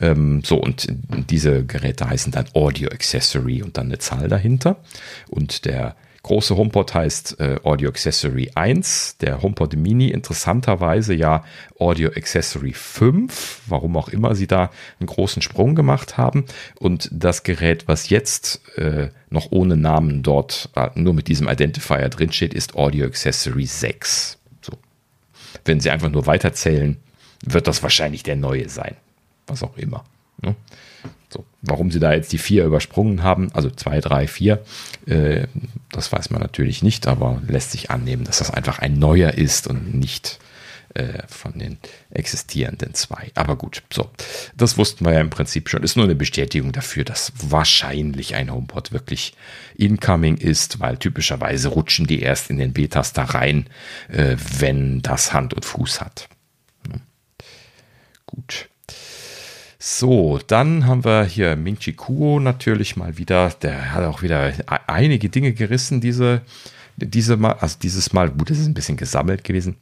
Ähm, 0.00 0.42
so, 0.44 0.56
und 0.56 0.88
diese 1.30 1.64
Geräte 1.64 2.08
heißen 2.08 2.32
dann 2.32 2.46
Audio 2.54 2.90
Accessory 2.90 3.62
und 3.62 3.78
dann 3.78 3.86
eine 3.86 3.98
Zahl 3.98 4.28
dahinter. 4.28 4.76
Und 5.28 5.64
der 5.64 5.96
große 6.26 6.56
HomePod 6.56 6.92
heißt 6.92 7.38
äh, 7.38 7.60
Audio 7.62 7.88
Accessory 7.88 8.50
1, 8.54 9.18
der 9.18 9.42
HomePod 9.42 9.76
Mini 9.76 10.08
interessanterweise 10.08 11.14
ja 11.14 11.44
Audio 11.78 12.08
Accessory 12.08 12.72
5, 12.72 13.62
warum 13.68 13.96
auch 13.96 14.08
immer 14.08 14.34
sie 14.34 14.48
da 14.48 14.70
einen 14.98 15.06
großen 15.06 15.40
Sprung 15.40 15.76
gemacht 15.76 16.18
haben. 16.18 16.44
Und 16.80 17.08
das 17.12 17.44
Gerät, 17.44 17.86
was 17.86 18.08
jetzt 18.08 18.60
äh, 18.76 19.10
noch 19.30 19.52
ohne 19.52 19.76
Namen 19.76 20.24
dort 20.24 20.68
äh, 20.74 20.90
nur 20.96 21.14
mit 21.14 21.28
diesem 21.28 21.48
Identifier 21.48 22.08
drinsteht, 22.08 22.54
ist 22.54 22.74
Audio 22.74 23.06
Accessory 23.06 23.66
6. 23.66 24.38
So. 24.62 24.72
Wenn 25.64 25.78
sie 25.78 25.90
einfach 25.90 26.10
nur 26.10 26.26
weiterzählen, 26.26 26.96
wird 27.44 27.68
das 27.68 27.84
wahrscheinlich 27.84 28.24
der 28.24 28.34
neue 28.34 28.68
sein. 28.68 28.96
Was 29.46 29.62
auch 29.62 29.76
immer. 29.76 30.04
Ne? 30.42 30.56
So, 31.28 31.44
warum 31.62 31.90
sie 31.90 31.98
da 31.98 32.12
jetzt 32.12 32.32
die 32.32 32.38
vier 32.38 32.64
übersprungen 32.64 33.22
haben, 33.22 33.50
also 33.52 33.70
zwei, 33.70 34.00
drei, 34.00 34.28
vier, 34.28 34.64
äh, 35.06 35.46
das 35.90 36.12
weiß 36.12 36.30
man 36.30 36.40
natürlich 36.40 36.82
nicht, 36.82 37.06
aber 37.06 37.42
lässt 37.46 37.72
sich 37.72 37.90
annehmen, 37.90 38.24
dass 38.24 38.38
das 38.38 38.50
einfach 38.50 38.78
ein 38.78 38.98
neuer 38.98 39.34
ist 39.34 39.66
und 39.66 39.94
nicht 39.94 40.38
äh, 40.96 41.26
von 41.28 41.58
den 41.58 41.78
existierenden 42.10 42.94
zwei. 42.94 43.30
Aber 43.34 43.56
gut, 43.56 43.82
so, 43.92 44.08
das 44.56 44.78
wussten 44.78 45.04
wir 45.04 45.12
ja 45.12 45.20
im 45.20 45.30
Prinzip 45.30 45.68
schon. 45.68 45.82
Ist 45.82 45.96
nur 45.96 46.06
eine 46.06 46.14
Bestätigung 46.14 46.72
dafür, 46.72 47.04
dass 47.04 47.32
wahrscheinlich 47.36 48.34
ein 48.34 48.50
HomePod 48.50 48.92
wirklich 48.92 49.34
incoming 49.76 50.38
ist, 50.38 50.80
weil 50.80 50.96
typischerweise 50.96 51.68
rutschen 51.68 52.06
die 52.06 52.20
erst 52.20 52.48
in 52.50 52.56
den 52.56 52.72
Betas 52.72 53.12
da 53.12 53.24
rein, 53.24 53.66
äh, 54.08 54.36
wenn 54.58 55.02
das 55.02 55.32
Hand 55.34 55.52
und 55.52 55.64
Fuß 55.64 56.00
hat. 56.00 56.28
Hm. 56.90 57.02
Gut. 58.24 58.68
So, 59.88 60.40
dann 60.44 60.84
haben 60.88 61.04
wir 61.04 61.22
hier 61.22 61.54
Ming-Chi 61.54 61.92
Kuo 61.92 62.40
natürlich 62.40 62.96
mal 62.96 63.18
wieder. 63.18 63.50
Der 63.62 63.92
hat 63.94 64.02
auch 64.02 64.20
wieder 64.20 64.52
einige 64.88 65.28
Dinge 65.28 65.52
gerissen, 65.52 66.00
diese, 66.00 66.42
diese 66.96 67.36
Mal, 67.36 67.52
also 67.60 67.76
dieses 67.80 68.12
Mal, 68.12 68.30
gut, 68.30 68.50
das 68.50 68.58
ist 68.58 68.66
ein 68.66 68.74
bisschen 68.74 68.96
gesammelt 68.96 69.44
gewesen. 69.44 69.76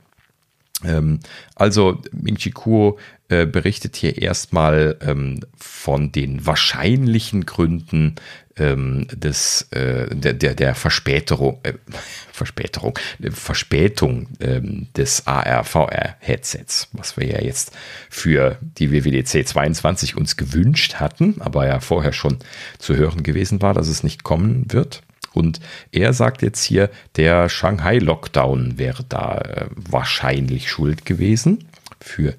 Ähm, 0.86 1.20
also 1.54 2.00
Ming-Chi 2.12 2.50
Kuo 2.50 2.98
äh, 3.28 3.46
berichtet 3.46 3.96
hier 3.96 4.20
erstmal 4.20 4.96
ähm, 5.00 5.40
von 5.56 6.12
den 6.12 6.46
wahrscheinlichen 6.46 7.46
Gründen 7.46 8.16
ähm, 8.56 9.06
des, 9.12 9.62
äh, 9.70 10.14
der, 10.14 10.34
der, 10.34 10.54
der 10.54 10.74
Verspätung, 10.74 11.58
äh, 11.62 11.72
Verspätung, 12.32 12.98
Verspätung 13.30 14.28
ähm, 14.40 14.88
des 14.96 15.26
AR-VR-Headsets, 15.26 16.88
was 16.92 17.16
wir 17.16 17.26
ja 17.26 17.40
jetzt 17.40 17.72
für 18.10 18.58
die 18.60 18.92
WWDC 18.92 19.46
22 19.46 20.16
uns 20.16 20.36
gewünscht 20.36 20.96
hatten, 20.96 21.40
aber 21.40 21.66
ja 21.66 21.80
vorher 21.80 22.12
schon 22.12 22.38
zu 22.78 22.96
hören 22.96 23.22
gewesen 23.22 23.62
war, 23.62 23.74
dass 23.74 23.88
es 23.88 24.02
nicht 24.02 24.22
kommen 24.22 24.72
wird. 24.72 25.02
Und 25.34 25.60
er 25.92 26.12
sagt 26.12 26.42
jetzt 26.42 26.62
hier, 26.62 26.90
der 27.16 27.48
Shanghai-Lockdown 27.48 28.78
wäre 28.78 29.04
da 29.08 29.38
äh, 29.38 29.66
wahrscheinlich 29.74 30.70
schuld 30.70 31.04
gewesen 31.04 31.68
für 32.00 32.34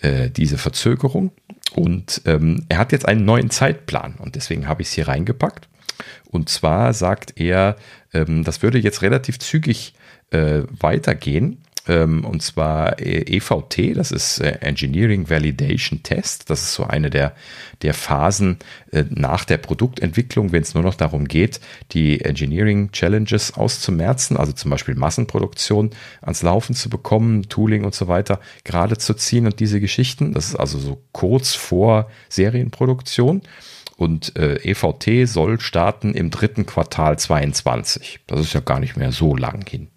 äh, 0.00 0.30
diese 0.30 0.56
Verzögerung. 0.56 1.32
Und 1.74 2.22
ähm, 2.26 2.64
er 2.68 2.78
hat 2.78 2.92
jetzt 2.92 3.06
einen 3.06 3.24
neuen 3.24 3.50
Zeitplan 3.50 4.14
und 4.18 4.36
deswegen 4.36 4.68
habe 4.68 4.82
ich 4.82 4.88
es 4.88 4.94
hier 4.94 5.08
reingepackt. 5.08 5.68
Und 6.30 6.48
zwar 6.48 6.92
sagt 6.92 7.40
er, 7.40 7.76
ähm, 8.12 8.44
das 8.44 8.62
würde 8.62 8.78
jetzt 8.78 9.02
relativ 9.02 9.38
zügig 9.38 9.94
äh, 10.30 10.62
weitergehen. 10.70 11.61
Ähm, 11.88 12.24
und 12.24 12.42
zwar 12.42 13.00
EVT, 13.00 13.78
e 13.78 13.92
das 13.94 14.12
ist 14.12 14.38
äh, 14.38 14.58
Engineering 14.60 15.28
Validation 15.28 16.02
Test. 16.02 16.48
Das 16.48 16.62
ist 16.62 16.74
so 16.74 16.84
eine 16.84 17.10
der, 17.10 17.34
der 17.82 17.92
Phasen 17.92 18.58
äh, 18.92 19.04
nach 19.10 19.44
der 19.44 19.58
Produktentwicklung, 19.58 20.52
wenn 20.52 20.62
es 20.62 20.74
nur 20.74 20.84
noch 20.84 20.94
darum 20.94 21.26
geht, 21.26 21.60
die 21.92 22.20
Engineering 22.20 22.92
Challenges 22.92 23.54
auszumerzen, 23.54 24.36
also 24.36 24.52
zum 24.52 24.70
Beispiel 24.70 24.94
Massenproduktion 24.94 25.90
ans 26.20 26.42
Laufen 26.42 26.74
zu 26.74 26.88
bekommen, 26.88 27.48
Tooling 27.48 27.84
und 27.84 27.94
so 27.94 28.06
weiter 28.06 28.40
gerade 28.64 28.96
zu 28.96 29.14
ziehen 29.14 29.46
und 29.46 29.58
diese 29.58 29.80
Geschichten. 29.80 30.32
Das 30.34 30.46
ist 30.46 30.56
also 30.56 30.78
so 30.78 31.02
kurz 31.12 31.54
vor 31.54 32.10
Serienproduktion. 32.28 33.42
Und 33.96 34.36
äh, 34.36 34.56
EVT 34.64 35.28
soll 35.28 35.60
starten 35.60 36.14
im 36.14 36.30
dritten 36.30 36.66
Quartal 36.66 37.18
22. 37.18 38.20
Das 38.26 38.40
ist 38.40 38.52
ja 38.52 38.60
gar 38.60 38.80
nicht 38.80 38.96
mehr 38.96 39.12
so 39.12 39.36
lang 39.36 39.68
hin. 39.68 39.88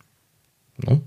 Ne? 0.78 1.02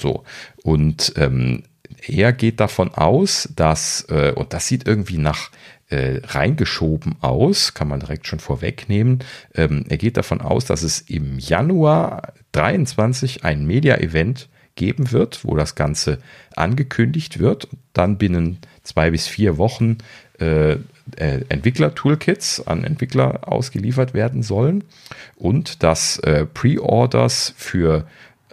So. 0.00 0.24
Und 0.62 1.12
ähm, 1.16 1.64
er 2.06 2.32
geht 2.32 2.60
davon 2.60 2.92
aus, 2.94 3.48
dass, 3.54 4.06
äh, 4.08 4.32
und 4.34 4.52
das 4.52 4.66
sieht 4.66 4.86
irgendwie 4.86 5.18
nach 5.18 5.50
äh, 5.88 6.20
reingeschoben 6.24 7.16
aus, 7.20 7.74
kann 7.74 7.88
man 7.88 8.00
direkt 8.00 8.26
schon 8.26 8.40
vorwegnehmen. 8.40 9.20
Ähm, 9.54 9.84
er 9.88 9.96
geht 9.96 10.16
davon 10.16 10.40
aus, 10.40 10.66
dass 10.66 10.82
es 10.82 11.00
im 11.00 11.38
Januar 11.38 12.34
23 12.52 13.44
ein 13.44 13.66
Media-Event 13.66 14.48
geben 14.74 15.12
wird, 15.12 15.44
wo 15.44 15.56
das 15.56 15.74
Ganze 15.74 16.18
angekündigt 16.54 17.38
wird. 17.38 17.66
Und 17.66 17.80
dann 17.94 18.18
binnen 18.18 18.58
zwei 18.82 19.10
bis 19.10 19.26
vier 19.26 19.58
Wochen 19.58 19.98
äh, 20.38 20.72
äh, 21.16 21.40
Entwickler-Toolkits 21.48 22.66
an 22.66 22.84
Entwickler 22.84 23.48
ausgeliefert 23.50 24.14
werden 24.14 24.42
sollen 24.42 24.84
und 25.36 25.82
dass 25.82 26.18
äh, 26.20 26.46
Pre-Orders 26.46 27.54
für 27.56 28.06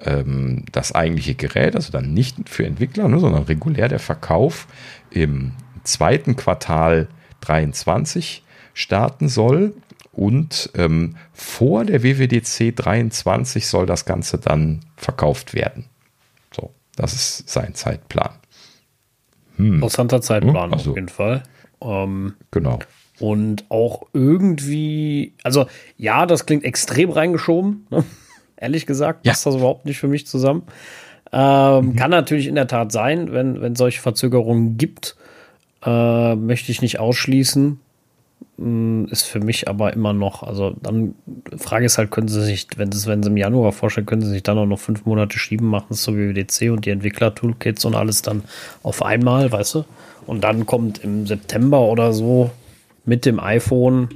ähm, 0.04 0.64
das 0.72 0.94
eigentliche 0.94 1.36
Gerät, 1.36 1.76
also 1.76 1.92
dann 1.92 2.14
nicht 2.14 2.50
für 2.50 2.66
Entwickler, 2.66 3.08
ne, 3.08 3.20
sondern 3.20 3.44
regulär 3.44 3.88
der 3.88 4.00
Verkauf 4.00 4.68
im 5.10 5.54
zweiten 5.84 6.36
Quartal 6.36 7.08
23 7.42 8.44
starten 8.74 9.30
soll. 9.30 9.74
Und 10.12 10.70
ähm, 10.76 11.18
vor 11.34 11.84
der 11.84 12.02
WWDC 12.04 12.74
23 12.76 13.68
soll 13.68 13.86
das 13.86 14.06
Ganze 14.06 14.38
dann 14.38 14.80
verkauft 14.96 15.54
werden. 15.54 15.86
So, 16.54 16.72
das 16.96 17.14
ist 17.14 17.50
sein 17.50 17.76
Zeitplan. 17.76 18.32
Hm. 19.58 19.76
Interessanter 19.76 20.22
Zeitplan 20.22 20.72
hm, 20.72 20.74
also, 20.74 20.92
auf 20.92 20.96
jeden 20.96 21.10
Fall. 21.10 21.44
Ähm, 21.82 22.34
genau. 22.52 22.80
Und 23.20 23.66
auch 23.70 24.04
irgendwie, 24.14 25.34
also 25.44 25.68
ja, 25.98 26.26
das 26.26 26.46
klingt 26.46 26.64
extrem 26.64 27.10
reingeschoben. 27.10 27.88
Ne? 27.90 28.04
Ehrlich 28.66 28.88
gesagt, 28.88 29.22
passt 29.22 29.46
ja. 29.46 29.52
das 29.52 29.60
überhaupt 29.60 29.86
nicht 29.86 30.00
für 30.00 30.08
mich 30.08 30.26
zusammen. 30.26 30.64
Ähm, 31.32 31.86
mhm. 31.86 31.96
Kann 31.96 32.10
natürlich 32.10 32.48
in 32.48 32.56
der 32.56 32.68
Tat 32.68 32.92
sein, 32.92 33.32
wenn 33.32 33.74
es 33.74 33.78
solche 33.78 34.02
Verzögerungen 34.02 34.78
gibt. 34.78 35.16
Äh, 35.86 36.36
möchte 36.36 36.72
ich 36.72 36.82
nicht 36.82 37.00
ausschließen. 37.00 37.80
Hm, 38.58 39.08
ist 39.12 39.24
für 39.24 39.40
mich 39.40 39.68
aber 39.68 39.94
immer 39.94 40.14
noch, 40.14 40.42
also 40.42 40.76
dann, 40.82 41.14
Frage 41.58 41.86
ist 41.86 42.00
halt, 42.00 42.10
können 42.10 42.28
sie 42.28 42.42
sich, 42.42 42.68
wenn 42.78 42.92
sie 42.92 42.98
es 42.98 43.06
wenn 43.06 43.22
sie 43.22 43.30
im 43.30 43.38
Januar 43.38 43.72
vorstellen, 43.72 44.08
können 44.08 44.24
sie 44.24 44.30
sich 44.30 44.42
dann 44.42 44.58
auch 44.58 44.66
noch 44.66 44.80
fünf 44.80 45.06
Monate 45.06 45.38
schieben, 45.38 45.68
machen 45.68 45.88
es 45.92 46.04
so 46.04 46.18
wie 46.18 46.34
WDC 46.34 46.72
und 46.72 46.86
die 46.86 46.90
Entwickler-Toolkits 46.90 47.86
und 47.86 47.94
alles 47.94 48.24
dann 48.24 48.44
auf 48.82 49.04
einmal, 49.04 49.52
weißt 49.52 49.76
du? 49.76 49.86
Und 50.26 50.44
dann 50.44 50.66
kommt 50.66 51.04
im 51.04 51.28
September 51.28 51.82
oder 51.82 52.14
so 52.14 52.50
mit 53.06 53.26
dem 53.28 53.40
iPhone 53.40 54.10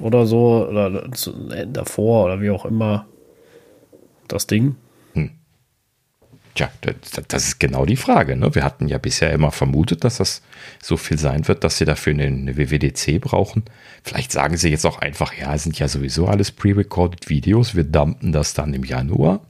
oder 0.00 0.26
so 0.26 0.66
oder 0.68 1.04
äh, 1.04 1.66
davor 1.70 2.24
oder 2.24 2.40
wie 2.40 2.50
auch 2.50 2.64
immer 2.64 3.06
das 4.28 4.46
Ding. 4.46 4.76
Hm. 5.14 5.30
Tja, 6.54 6.70
das 7.28 7.44
ist 7.44 7.60
genau 7.60 7.84
die 7.84 7.96
Frage. 7.96 8.36
Ne? 8.36 8.54
Wir 8.54 8.64
hatten 8.64 8.88
ja 8.88 8.98
bisher 8.98 9.32
immer 9.32 9.50
vermutet, 9.50 10.04
dass 10.04 10.18
das 10.18 10.42
so 10.82 10.96
viel 10.96 11.18
sein 11.18 11.48
wird, 11.48 11.64
dass 11.64 11.78
sie 11.78 11.84
dafür 11.84 12.12
eine, 12.12 12.24
eine 12.24 12.56
WWDC 12.56 13.20
brauchen. 13.20 13.64
Vielleicht 14.02 14.32
sagen 14.32 14.56
sie 14.56 14.70
jetzt 14.70 14.86
auch 14.86 14.98
einfach, 14.98 15.34
ja, 15.34 15.54
es 15.54 15.64
sind 15.64 15.78
ja 15.78 15.88
sowieso 15.88 16.26
alles 16.26 16.52
pre-recorded 16.52 17.28
Videos, 17.28 17.74
wir 17.74 17.84
dumpen 17.84 18.32
das 18.32 18.54
dann 18.54 18.72
im 18.74 18.84
Januar. 18.84 19.40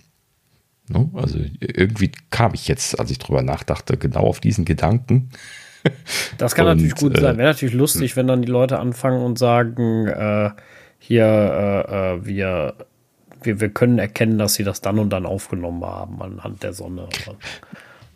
Ne? 0.88 1.10
Also 1.14 1.38
irgendwie 1.60 2.12
kam 2.30 2.54
ich 2.54 2.68
jetzt, 2.68 2.98
als 2.98 3.10
ich 3.10 3.18
drüber 3.18 3.42
nachdachte, 3.42 3.96
genau 3.96 4.22
auf 4.22 4.40
diesen 4.40 4.64
Gedanken. 4.64 5.30
Das 6.38 6.54
kann 6.54 6.66
und, 6.66 6.76
natürlich 6.76 6.94
gut 6.94 7.14
sein. 7.14 7.34
Äh, 7.34 7.38
Wäre 7.38 7.48
natürlich 7.50 7.74
lustig, 7.74 8.16
wenn 8.16 8.26
dann 8.26 8.40
die 8.40 8.50
Leute 8.50 8.78
anfangen 8.78 9.22
und 9.22 9.38
sagen, 9.38 10.06
äh, 10.06 10.48
hier, 10.98 11.26
äh, 11.26 12.14
äh, 12.14 12.24
wir, 12.24 12.74
wir, 13.44 13.60
wir 13.60 13.68
können 13.68 13.98
erkennen, 13.98 14.38
dass 14.38 14.54
sie 14.54 14.64
das 14.64 14.80
dann 14.80 14.98
und 14.98 15.10
dann 15.10 15.26
aufgenommen 15.26 15.84
haben 15.84 16.20
anhand 16.22 16.62
der 16.62 16.72
Sonne. 16.72 17.08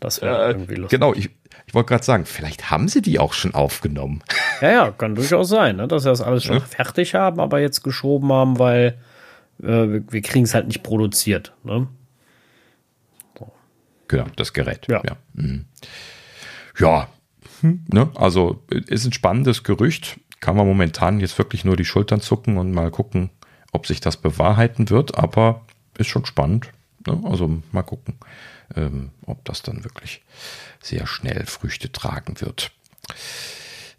Das 0.00 0.22
wäre 0.22 0.46
äh, 0.46 0.50
irgendwie 0.50 0.74
lustig. 0.74 0.98
Genau, 0.98 1.14
ich, 1.14 1.30
ich 1.66 1.74
wollte 1.74 1.88
gerade 1.88 2.04
sagen, 2.04 2.24
vielleicht 2.24 2.70
haben 2.70 2.88
sie 2.88 3.02
die 3.02 3.18
auch 3.18 3.32
schon 3.32 3.54
aufgenommen. 3.54 4.22
Ja, 4.60 4.72
ja, 4.72 4.90
kann 4.90 5.14
durchaus 5.14 5.50
sein, 5.50 5.76
ne, 5.76 5.86
dass 5.86 6.02
sie 6.02 6.08
das 6.08 6.20
alles 6.20 6.42
schon 6.42 6.56
ja. 6.56 6.64
fertig 6.64 7.14
haben, 7.14 7.38
aber 7.38 7.60
jetzt 7.60 7.84
geschoben 7.84 8.32
haben, 8.32 8.58
weil 8.58 8.98
äh, 9.62 9.66
wir, 9.66 10.12
wir 10.12 10.20
kriegen 10.20 10.46
es 10.46 10.52
halt 10.52 10.66
nicht 10.66 10.82
produziert. 10.82 11.52
Ne? 11.62 11.86
Genau, 14.08 14.24
das 14.34 14.52
Gerät. 14.52 14.86
Ja. 14.88 15.02
Ja, 15.04 15.16
mhm. 15.34 15.66
ja 16.80 17.08
hm, 17.60 17.84
ne? 17.88 18.10
also 18.14 18.64
ist 18.68 19.04
ein 19.04 19.12
spannendes 19.12 19.62
Gerücht. 19.62 20.18
Kann 20.40 20.56
man 20.56 20.66
momentan 20.66 21.20
jetzt 21.20 21.38
wirklich 21.38 21.64
nur 21.64 21.76
die 21.76 21.84
Schultern 21.84 22.20
zucken 22.20 22.58
und 22.58 22.72
mal 22.72 22.90
gucken, 22.90 23.30
ob 23.72 23.86
sich 23.86 24.00
das 24.00 24.16
bewahrheiten 24.16 24.90
wird, 24.90 25.16
aber 25.18 25.62
ist 25.96 26.08
schon 26.08 26.26
spannend. 26.26 26.70
Ne? 27.06 27.20
Also 27.24 27.62
mal 27.72 27.82
gucken, 27.82 28.14
ähm, 28.76 29.10
ob 29.26 29.44
das 29.44 29.62
dann 29.62 29.84
wirklich 29.84 30.22
sehr 30.80 31.06
schnell 31.06 31.46
Früchte 31.46 31.90
tragen 31.92 32.40
wird. 32.40 32.70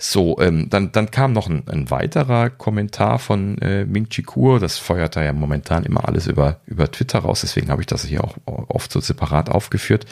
So, 0.02 0.40
ähm, 0.40 0.70
dann, 0.70 0.94
dann 0.94 1.12
kam 1.12 1.34
noch 1.34 1.50
ein, 1.50 1.68
ein 1.68 1.92
weiterer 1.92 2.50
Kommentar 2.50 3.20
von 3.20 3.58
äh, 3.58 3.84
Ming 3.84 4.08
Chi 4.08 4.24
Kuo. 4.24 4.58
Das 4.58 4.78
feuert 4.78 5.18
da 5.18 5.24
ja 5.24 5.34
momentan 5.34 5.84
immer 5.84 6.08
alles 6.08 6.26
über, 6.26 6.62
über 6.66 6.90
Twitter 6.90 7.20
raus. 7.20 7.42
Deswegen 7.42 7.70
habe 7.70 7.82
ich 7.82 7.86
das 7.86 8.06
hier 8.06 8.24
auch 8.24 8.38
oft 8.46 8.94
so 8.94 9.02
separat 9.02 9.50
aufgeführt. 9.50 10.06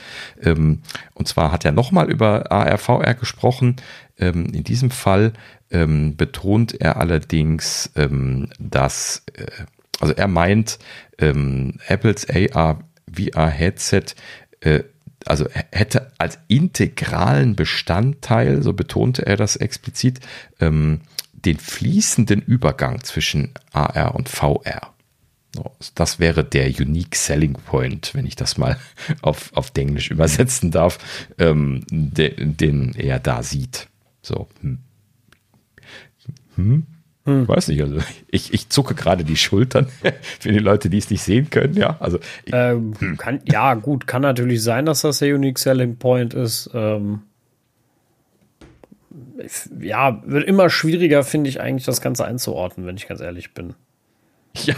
Ähm, 0.44 0.82
und 1.14 1.30
zwar 1.30 1.54
hat 1.54 1.64
er 1.64 1.72
nochmal 1.72 2.12
über 2.12 2.52
ARVR 2.52 3.14
gesprochen. 3.14 3.78
Ähm, 4.20 4.48
in 4.48 4.64
diesem 4.64 4.92
Fall 4.92 5.34
ähm, 5.72 6.16
betont 6.16 6.80
er 6.80 6.98
allerdings, 6.98 7.92
ähm, 7.96 8.50
dass, 8.60 9.24
äh, 9.34 9.46
also 10.00 10.14
er 10.14 10.28
meint, 10.28 10.80
ähm, 11.20 11.76
Apples 11.88 12.28
AR 12.30 12.80
VR 13.12 13.48
Headset 13.48 14.16
äh, 14.62 14.84
also 15.26 15.48
hätte 15.72 16.12
als 16.18 16.40
integralen 16.48 17.56
Bestandteil, 17.56 18.64
so 18.64 18.74
betonte 18.74 19.26
er 19.26 19.36
das 19.36 19.56
explizit, 19.56 20.20
ähm, 20.60 21.02
den 21.34 21.60
fließenden 21.60 22.42
Übergang 22.42 23.04
zwischen 23.04 23.52
AR 23.72 24.16
und 24.16 24.30
VR. 24.30 24.94
Das 25.96 26.20
wäre 26.20 26.44
der 26.44 26.68
Unique 26.68 27.16
Selling 27.16 27.54
Point, 27.54 28.14
wenn 28.14 28.26
ich 28.26 28.36
das 28.36 28.58
mal 28.58 28.78
auf, 29.22 29.52
auf 29.54 29.72
Englisch 29.76 30.12
übersetzen 30.12 30.72
darf, 30.72 31.00
ähm, 31.40 31.84
den, 31.90 32.58
den 32.58 32.94
er 32.96 33.20
da 33.20 33.44
sieht. 33.44 33.88
So. 34.22 34.48
Hm. 34.62 34.80
Hm. 36.56 36.86
Hm. 37.26 37.48
Weiß 37.48 37.68
nicht, 37.68 37.82
also 37.82 38.00
ich, 38.32 38.54
ich 38.54 38.70
zucke 38.70 38.96
gerade 38.96 39.26
die 39.26 39.36
Schultern 39.36 39.88
für 40.40 40.52
die 40.52 40.60
Leute, 40.60 40.90
die 40.90 40.98
es 40.98 41.10
nicht 41.10 41.22
sehen 41.22 41.50
können, 41.50 41.76
ja. 41.76 41.98
Also 42.00 42.20
ähm, 42.52 42.94
hm. 42.98 43.18
kann, 43.18 43.42
ja, 43.46 43.74
gut, 43.74 44.08
kann 44.08 44.22
natürlich 44.22 44.64
sein, 44.64 44.86
dass 44.86 45.02
das 45.02 45.20
der 45.20 45.36
Unique 45.36 45.60
Selling 45.60 45.98
Point 45.98 46.34
ist. 46.34 46.70
Ähm, 46.74 47.24
ja, 49.80 50.22
wird 50.26 50.48
immer 50.48 50.70
schwieriger, 50.70 51.24
finde 51.24 51.50
ich, 51.50 51.60
eigentlich 51.60 51.86
das 51.86 52.02
Ganze 52.02 52.26
einzuordnen, 52.26 52.88
wenn 52.88 52.96
ich 52.96 53.08
ganz 53.08 53.20
ehrlich 53.20 53.54
bin. 53.54 53.74
Ja, 54.64 54.76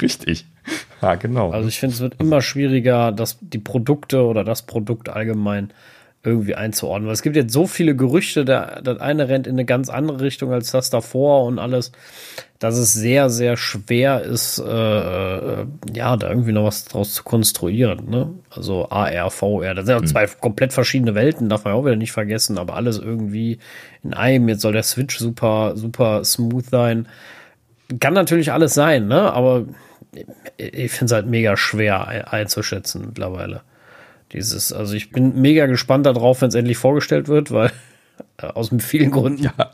richtig. 0.00 0.46
Ja, 1.02 1.14
genau. 1.14 1.50
Also 1.50 1.68
ich 1.68 1.78
finde, 1.78 1.94
es 1.94 2.00
wird 2.00 2.20
immer 2.20 2.42
schwieriger, 2.42 3.12
dass 3.12 3.38
die 3.40 3.58
Produkte 3.58 4.24
oder 4.24 4.42
das 4.42 4.62
Produkt 4.62 5.08
allgemein 5.08 5.72
irgendwie 6.22 6.54
einzuordnen. 6.54 7.06
Weil 7.06 7.14
es 7.14 7.22
gibt 7.22 7.36
jetzt 7.36 7.52
so 7.52 7.66
viele 7.66 7.96
Gerüchte, 7.96 8.44
der, 8.44 8.82
das 8.82 9.00
eine 9.00 9.28
rennt 9.28 9.46
in 9.46 9.54
eine 9.54 9.64
ganz 9.64 9.88
andere 9.88 10.20
Richtung 10.20 10.52
als 10.52 10.70
das 10.70 10.90
davor 10.90 11.44
und 11.44 11.58
alles, 11.58 11.92
dass 12.58 12.76
es 12.76 12.92
sehr, 12.92 13.30
sehr 13.30 13.56
schwer 13.56 14.20
ist, 14.20 14.58
äh, 14.58 14.62
äh, 14.64 15.66
ja, 15.94 16.16
da 16.18 16.28
irgendwie 16.28 16.52
noch 16.52 16.64
was 16.64 16.84
draus 16.84 17.14
zu 17.14 17.24
konstruieren. 17.24 18.10
Ne? 18.10 18.30
Also 18.50 18.90
AR, 18.90 19.30
VR, 19.30 19.74
das 19.74 19.86
sind 19.86 19.94
ja 19.94 20.00
mhm. 20.02 20.06
zwei 20.06 20.26
komplett 20.26 20.74
verschiedene 20.74 21.14
Welten, 21.14 21.48
darf 21.48 21.64
man 21.64 21.72
auch 21.72 21.86
wieder 21.86 21.96
nicht 21.96 22.12
vergessen, 22.12 22.58
aber 22.58 22.74
alles 22.74 22.98
irgendwie 22.98 23.58
in 24.02 24.12
einem. 24.12 24.48
Jetzt 24.50 24.60
soll 24.60 24.74
der 24.74 24.82
Switch 24.82 25.18
super, 25.18 25.72
super 25.74 26.22
smooth 26.22 26.66
sein. 26.66 27.08
Kann 27.98 28.12
natürlich 28.12 28.52
alles 28.52 28.74
sein, 28.74 29.08
ne? 29.08 29.32
Aber 29.32 29.64
ich 30.58 30.92
finde 30.92 31.06
es 31.06 31.12
halt 31.12 31.26
mega 31.26 31.56
schwer 31.56 32.30
einzuschätzen 32.32 33.06
mittlerweile. 33.06 33.62
Dieses, 34.32 34.72
also 34.72 34.94
ich 34.94 35.10
bin 35.10 35.40
mega 35.40 35.66
gespannt 35.66 36.06
darauf, 36.06 36.40
wenn 36.40 36.48
es 36.48 36.54
endlich 36.54 36.78
vorgestellt 36.78 37.28
wird, 37.28 37.50
weil 37.50 37.72
äh, 38.38 38.46
aus 38.46 38.70
vielen 38.78 39.10
Gründen. 39.10 39.44
Ja. 39.44 39.72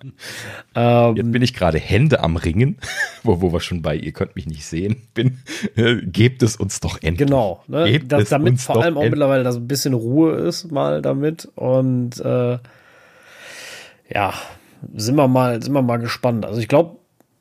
Ähm, 0.75 1.17
Jetzt 1.17 1.33
bin 1.33 1.43
ich 1.43 1.55
gerade 1.55 1.79
Hände 1.79 2.21
am 2.21 2.37
Ringen, 2.37 2.79
wo, 3.23 3.41
wo 3.41 3.53
wir 3.53 3.61
schon 3.61 3.83
bei, 3.83 3.97
ihr 3.97 4.13
könnt 4.13 4.37
mich 4.37 4.47
nicht 4.47 4.67
sehen, 4.67 5.03
bin. 5.15 5.39
Äh, 5.77 5.97
gebt 6.07 6.43
es 6.43 6.57
uns 6.57 6.81
doch 6.81 7.03
endlich. 7.03 7.29
Genau, 7.29 7.63
ne? 7.67 8.01
das, 8.01 8.29
damit 8.29 8.61
vor 8.61 8.83
allem 8.83 8.97
auch 8.97 9.03
endlich. 9.03 9.11
mittlerweile, 9.13 9.45
dass 9.45 9.57
ein 9.57 9.69
bisschen 9.69 9.95
Ruhe 9.95 10.33
ist 10.33 10.71
mal 10.71 11.03
damit. 11.03 11.49
Und 11.55 12.19
äh, 12.21 12.59
ja, 14.13 14.35
sind 14.95 15.17
wir 15.17 15.29
mal, 15.29 15.63
sind 15.63 15.73
wir 15.73 15.83
mal 15.83 15.99
gespannt. 15.99 16.47
Also 16.47 16.61
ich 16.61 16.69
glaube, 16.69 16.97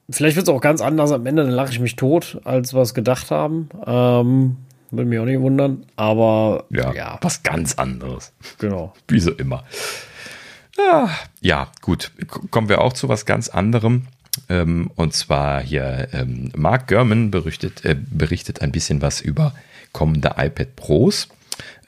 vielleicht 0.09 0.35
wird 0.35 0.47
es 0.47 0.53
auch 0.53 0.61
ganz 0.61 0.81
anders 0.81 1.11
am 1.11 1.25
Ende, 1.25 1.43
dann 1.43 1.51
lache 1.51 1.71
ich 1.71 1.79
mich 1.79 1.95
tot, 1.95 2.39
als 2.43 2.73
wir 2.73 2.81
es 2.81 2.93
gedacht 2.93 3.31
haben. 3.31 3.69
Ähm, 3.85 4.57
würde 4.97 5.09
mich 5.09 5.19
auch 5.19 5.25
nicht 5.25 5.39
wundern. 5.39 5.85
Aber 5.95 6.65
ja, 6.69 6.93
ja. 6.93 7.19
was 7.21 7.43
ganz 7.43 7.75
anderes. 7.75 8.33
Genau. 8.57 8.93
Wie 9.07 9.19
so 9.19 9.31
immer. 9.31 9.63
Ah, 10.77 11.09
ja, 11.41 11.71
gut. 11.81 12.11
Kommen 12.51 12.69
wir 12.69 12.81
auch 12.81 12.93
zu 12.93 13.07
was 13.07 13.25
ganz 13.25 13.49
anderem. 13.49 14.07
Ähm, 14.49 14.91
und 14.95 15.13
zwar 15.13 15.61
hier 15.61 16.09
ähm, 16.11 16.51
Mark 16.55 16.87
Gurman 16.87 17.31
berichtet, 17.31 17.85
äh, 17.85 17.95
berichtet 17.95 18.61
ein 18.61 18.71
bisschen 18.71 19.01
was 19.01 19.21
über 19.21 19.53
kommende 19.93 20.35
iPad 20.37 20.75
Pros. 20.75 21.29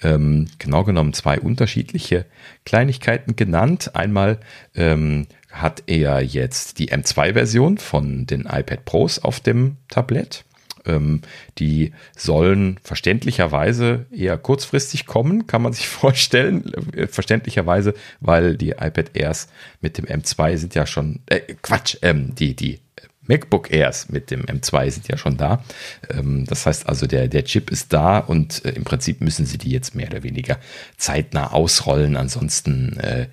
Ähm, 0.01 0.47
genau 0.59 0.83
genommen 0.83 1.13
zwei 1.13 1.39
unterschiedliche 1.39 2.25
Kleinigkeiten 2.65 3.35
genannt. 3.35 3.95
Einmal 3.95 4.39
ähm, 4.75 5.27
hat 5.51 5.83
er 5.87 6.21
jetzt 6.21 6.79
die 6.79 6.91
M2-Version 6.91 7.77
von 7.77 8.25
den 8.25 8.41
iPad 8.41 8.85
Pros 8.85 9.19
auf 9.19 9.39
dem 9.39 9.77
Tablett 9.89 10.45
Ähm, 10.87 11.21
die 11.57 11.91
sollen 12.15 12.79
verständlicherweise 12.81 14.05
eher 14.11 14.37
kurzfristig 14.37 15.05
kommen, 15.05 15.47
kann 15.47 15.61
man 15.61 15.73
sich 15.73 15.87
vorstellen. 15.87 16.71
Äh, 16.93 17.07
verständlicherweise, 17.07 17.93
weil 18.19 18.57
die 18.57 18.71
iPad 18.71 19.11
Airs 19.15 19.47
mit 19.81 19.97
dem 19.97 20.05
M2 20.05 20.57
sind 20.57 20.75
ja 20.75 20.85
schon, 20.85 21.19
äh, 21.27 21.41
Quatsch, 21.61 21.97
ähm, 22.01 22.33
die, 22.35 22.55
die 22.55 22.79
MacBook 23.27 23.71
Airs 23.71 24.09
mit 24.09 24.31
dem 24.31 24.45
M2 24.45 24.91
sind 24.91 25.07
ja 25.07 25.17
schon 25.17 25.37
da. 25.37 25.63
Ähm, 26.09 26.45
das 26.45 26.65
heißt 26.65 26.87
also, 26.87 27.05
der, 27.05 27.27
der 27.27 27.43
Chip 27.43 27.69
ist 27.69 27.93
da 27.93 28.17
und 28.19 28.65
äh, 28.65 28.71
im 28.71 28.83
Prinzip 28.83 29.21
müssen 29.21 29.45
sie 29.45 29.57
die 29.57 29.71
jetzt 29.71 29.95
mehr 29.95 30.07
oder 30.07 30.23
weniger 30.23 30.57
zeitnah 30.97 31.51
ausrollen. 31.51 32.15
Ansonsten 32.15 32.97
äh, 32.99 33.27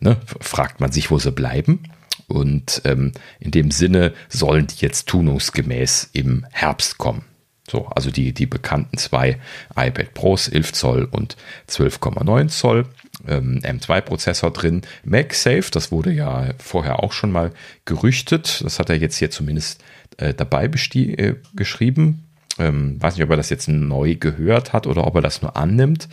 ne, 0.00 0.16
fragt 0.40 0.80
man 0.80 0.92
sich, 0.92 1.10
wo 1.10 1.18
sie 1.18 1.32
bleiben. 1.32 1.82
Und 2.30 2.82
ähm, 2.84 3.12
in 3.40 3.50
dem 3.50 3.70
Sinne 3.70 4.12
sollen 4.28 4.66
die 4.68 4.80
jetzt 4.84 5.08
tunungsgemäß 5.08 6.10
im 6.12 6.46
Herbst 6.50 6.98
kommen. 6.98 7.24
So, 7.68 7.86
also 7.86 8.10
die, 8.10 8.32
die 8.32 8.46
bekannten 8.46 8.98
zwei 8.98 9.38
iPad 9.76 10.14
Pros, 10.14 10.48
11 10.48 10.72
Zoll 10.72 11.08
und 11.10 11.36
12,9 11.68 12.48
Zoll 12.48 12.86
ähm, 13.28 13.60
M2-Prozessor 13.62 14.52
drin. 14.52 14.82
MagSafe, 15.04 15.70
das 15.70 15.92
wurde 15.92 16.12
ja 16.12 16.50
vorher 16.58 17.02
auch 17.02 17.12
schon 17.12 17.30
mal 17.30 17.52
gerüchtet. 17.84 18.62
Das 18.64 18.78
hat 18.78 18.90
er 18.90 18.96
jetzt 18.96 19.16
hier 19.18 19.30
zumindest 19.30 19.82
äh, 20.16 20.34
dabei 20.34 20.64
äh, 20.64 21.34
geschrieben. 21.54 22.24
Ähm, 22.58 23.00
weiß 23.00 23.14
nicht, 23.14 23.24
ob 23.24 23.30
er 23.30 23.36
das 23.36 23.50
jetzt 23.50 23.68
neu 23.68 24.16
gehört 24.16 24.72
hat 24.72 24.86
oder 24.86 25.06
ob 25.06 25.14
er 25.14 25.22
das 25.22 25.42
nur 25.42 25.56
annimmt. 25.56 26.08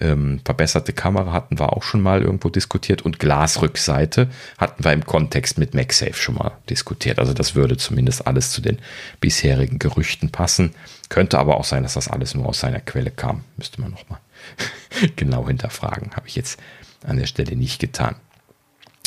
Ähm, 0.00 0.40
verbesserte 0.44 0.92
Kamera 0.92 1.32
hatten 1.32 1.58
wir 1.58 1.72
auch 1.72 1.82
schon 1.82 2.00
mal 2.00 2.22
irgendwo 2.22 2.48
diskutiert 2.48 3.02
und 3.02 3.18
Glasrückseite 3.18 4.28
hatten 4.58 4.84
wir 4.84 4.92
im 4.92 5.04
Kontext 5.04 5.58
mit 5.58 5.74
MagSafe 5.74 6.14
schon 6.14 6.36
mal 6.36 6.52
diskutiert. 6.70 7.18
Also 7.18 7.34
das 7.34 7.54
würde 7.54 7.76
zumindest 7.76 8.26
alles 8.26 8.50
zu 8.50 8.60
den 8.60 8.78
bisherigen 9.20 9.78
Gerüchten 9.78 10.30
passen. 10.30 10.74
Könnte 11.08 11.38
aber 11.38 11.58
auch 11.58 11.64
sein, 11.64 11.82
dass 11.82 11.94
das 11.94 12.08
alles 12.08 12.34
nur 12.34 12.46
aus 12.46 12.60
seiner 12.60 12.80
Quelle 12.80 13.10
kam. 13.10 13.44
Müsste 13.56 13.80
man 13.80 13.90
nochmal 13.90 14.20
genau 15.16 15.46
hinterfragen. 15.46 16.12
Habe 16.16 16.26
ich 16.26 16.36
jetzt 16.36 16.58
an 17.04 17.18
der 17.18 17.26
Stelle 17.26 17.56
nicht 17.56 17.80
getan. 17.80 18.16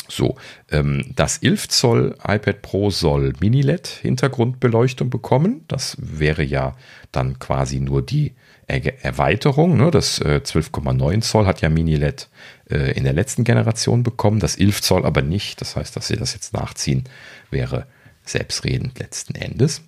So, 0.08 0.36
ähm, 0.70 1.12
das 1.14 1.38
11 1.38 1.68
Zoll 1.68 2.16
iPad 2.22 2.62
Pro 2.62 2.90
soll 2.90 3.32
Mini-LED-Hintergrundbeleuchtung 3.40 5.10
bekommen. 5.10 5.64
Das 5.68 5.96
wäre 5.98 6.44
ja 6.44 6.76
dann 7.12 7.38
quasi 7.38 7.80
nur 7.80 8.02
die 8.02 8.34
er 8.66 9.04
Erweiterung. 9.04 9.76
Ne? 9.76 9.90
Das 9.90 10.18
äh, 10.20 10.40
12,9 10.44 11.20
Zoll 11.22 11.46
hat 11.46 11.60
ja 11.60 11.68
Mini-LED 11.68 12.28
äh, 12.70 12.92
in 12.92 13.04
der 13.04 13.12
letzten 13.12 13.44
Generation 13.44 14.02
bekommen, 14.02 14.40
das 14.40 14.56
11 14.56 14.82
Zoll 14.82 15.04
aber 15.04 15.22
nicht. 15.22 15.60
Das 15.60 15.76
heißt, 15.76 15.96
dass 15.96 16.08
sie 16.08 16.16
das 16.16 16.34
jetzt 16.34 16.52
nachziehen, 16.52 17.04
wäre 17.50 17.86
selbstredend 18.24 18.98
letzten 18.98 19.34
Endes. 19.34 19.82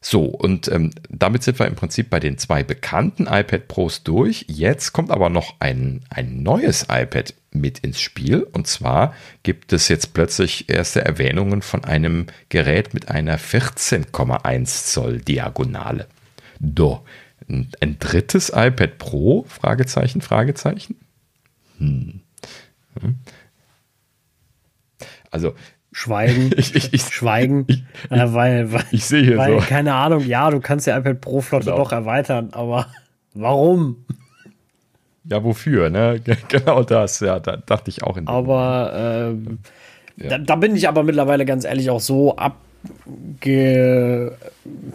So, 0.00 0.24
und 0.24 0.68
ähm, 0.68 0.92
damit 1.08 1.42
sind 1.42 1.58
wir 1.58 1.66
im 1.66 1.74
Prinzip 1.74 2.08
bei 2.08 2.20
den 2.20 2.38
zwei 2.38 2.62
bekannten 2.62 3.26
iPad 3.26 3.66
Pros 3.66 4.04
durch. 4.04 4.44
Jetzt 4.48 4.92
kommt 4.92 5.10
aber 5.10 5.28
noch 5.28 5.56
ein, 5.58 6.02
ein 6.08 6.42
neues 6.42 6.86
iPad 6.88 7.34
mit 7.50 7.80
ins 7.80 8.00
Spiel. 8.00 8.42
Und 8.42 8.68
zwar 8.68 9.14
gibt 9.42 9.72
es 9.72 9.88
jetzt 9.88 10.14
plötzlich 10.14 10.68
erste 10.68 11.04
Erwähnungen 11.04 11.62
von 11.62 11.84
einem 11.84 12.26
Gerät 12.48 12.94
mit 12.94 13.08
einer 13.08 13.38
14,1 13.38 14.92
Zoll 14.92 15.18
Diagonale. 15.18 16.06
Do. 16.60 17.04
Ein, 17.48 17.70
ein 17.80 17.98
drittes 17.98 18.50
iPad 18.54 18.98
Pro? 18.98 19.44
Fragezeichen, 19.48 20.20
Fragezeichen. 20.20 20.96
Hm. 21.78 22.20
hm. 23.00 23.16
Also 25.30 25.54
Schweigen, 25.92 26.50
ich, 26.56 26.74
ich, 26.74 26.92
ich, 26.92 27.02
Schweigen, 27.02 27.64
ich, 27.66 27.82
äh, 28.10 28.32
weil, 28.32 28.72
weil, 28.72 28.84
ich 28.92 29.04
sehe 29.04 29.22
hier 29.22 29.38
weil, 29.38 29.60
so. 29.60 29.66
Keine 29.66 29.94
Ahnung, 29.94 30.24
ja, 30.26 30.50
du 30.50 30.60
kannst 30.60 30.86
die 30.86 30.90
iPad 30.90 31.20
Pro 31.20 31.40
Flotte 31.40 31.66
genau. 31.66 31.78
doch 31.78 31.92
erweitern, 31.92 32.50
aber 32.52 32.86
warum? 33.34 34.04
Ja, 35.24 35.42
wofür, 35.44 35.90
ne? 35.90 36.20
Genau 36.48 36.82
das, 36.82 37.20
ja, 37.20 37.38
da 37.40 37.56
dachte 37.56 37.90
ich 37.90 38.02
auch 38.02 38.16
in 38.16 38.28
Aber 38.28 38.92
ähm, 38.94 39.58
ja. 40.16 40.30
da, 40.30 40.38
da, 40.38 40.56
bin 40.56 40.76
ich 40.76 40.88
aber 40.88 41.02
mittlerweile 41.02 41.44
ganz 41.44 41.64
ehrlich 41.64 41.90
auch 41.90 42.00
so 42.00 42.36
abge, 42.84 44.36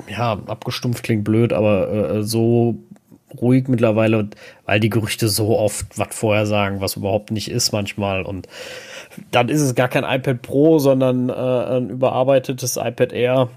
ja, 0.09 0.33
abgestumpft 0.45 1.03
klingt 1.03 1.23
blöd, 1.23 1.53
aber 1.53 1.91
äh, 1.91 2.23
so 2.23 2.75
ruhig 3.41 3.67
mittlerweile, 3.67 4.29
weil 4.65 4.79
die 4.79 4.89
Gerüchte 4.89 5.27
so 5.27 5.57
oft 5.57 5.97
was 5.97 6.09
vorher 6.11 6.45
sagen, 6.45 6.81
was 6.81 6.95
überhaupt 6.95 7.31
nicht 7.31 7.49
ist 7.49 7.71
manchmal 7.71 8.23
und 8.23 8.47
dann 9.31 9.49
ist 9.49 9.61
es 9.61 9.75
gar 9.75 9.87
kein 9.87 10.03
iPad 10.03 10.41
Pro, 10.41 10.79
sondern 10.79 11.29
äh, 11.29 11.33
ein 11.33 11.89
überarbeitetes 11.89 12.77
iPad 12.77 13.11
Air 13.13 13.49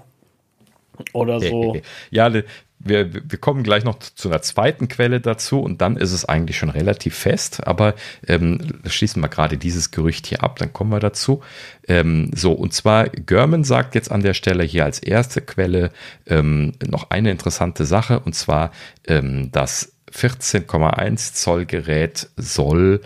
oder 1.13 1.39
so. 1.39 1.77
Ja, 2.09 2.31
wir, 2.79 3.13
wir 3.13 3.39
kommen 3.39 3.63
gleich 3.63 3.83
noch 3.83 3.99
zu 3.99 4.29
einer 4.29 4.41
zweiten 4.41 4.87
Quelle 4.87 5.19
dazu 5.19 5.61
und 5.61 5.81
dann 5.81 5.97
ist 5.97 6.11
es 6.11 6.25
eigentlich 6.25 6.57
schon 6.57 6.69
relativ 6.69 7.15
fest, 7.15 7.65
aber 7.65 7.95
ähm, 8.27 8.59
schließen 8.85 9.21
wir 9.21 9.29
gerade 9.29 9.57
dieses 9.57 9.91
Gerücht 9.91 10.27
hier 10.27 10.43
ab, 10.43 10.57
dann 10.59 10.73
kommen 10.73 10.91
wir 10.91 10.99
dazu. 10.99 11.41
Ähm, 11.87 12.31
so, 12.35 12.53
und 12.53 12.73
zwar 12.73 13.09
Görman 13.09 13.63
sagt 13.63 13.95
jetzt 13.95 14.11
an 14.11 14.21
der 14.21 14.33
Stelle 14.33 14.63
hier 14.63 14.85
als 14.85 14.99
erste 14.99 15.41
Quelle 15.41 15.91
ähm, 16.27 16.73
noch 16.85 17.09
eine 17.09 17.31
interessante 17.31 17.85
Sache 17.85 18.19
und 18.19 18.33
zwar 18.33 18.71
ähm, 19.07 19.51
das 19.51 19.93
14,1 20.13 21.33
Zoll 21.33 21.65
Gerät 21.65 22.29
soll 22.37 23.01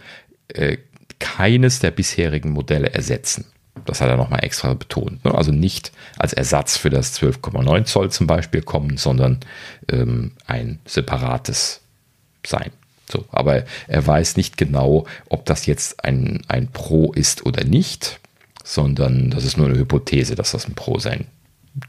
äh, 0.49 0.77
keines 1.19 1.79
der 1.79 1.91
bisherigen 1.91 2.51
Modelle 2.51 2.93
ersetzen. 2.93 3.45
Das 3.85 4.01
hat 4.01 4.09
er 4.09 4.17
nochmal 4.17 4.43
extra 4.43 4.73
betont. 4.73 5.23
Ne? 5.25 5.33
Also 5.33 5.51
nicht 5.51 5.91
als 6.17 6.33
Ersatz 6.33 6.77
für 6.77 6.89
das 6.89 7.19
12,9 7.19 7.85
Zoll 7.85 8.11
zum 8.11 8.27
Beispiel 8.27 8.61
kommen, 8.61 8.97
sondern 8.97 9.39
ähm, 9.89 10.33
ein 10.45 10.79
separates 10.85 11.81
sein. 12.45 12.71
So, 13.09 13.25
aber 13.31 13.65
er 13.87 14.07
weiß 14.07 14.37
nicht 14.37 14.57
genau, 14.57 15.05
ob 15.29 15.45
das 15.45 15.65
jetzt 15.65 16.03
ein, 16.03 16.41
ein 16.47 16.67
Pro 16.71 17.11
ist 17.11 17.45
oder 17.45 17.63
nicht, 17.63 18.19
sondern 18.63 19.29
das 19.31 19.43
ist 19.43 19.57
nur 19.57 19.67
eine 19.67 19.77
Hypothese, 19.77 20.35
dass 20.35 20.51
das 20.51 20.67
ein 20.67 20.75
Pro 20.75 20.99
sein 20.99 21.25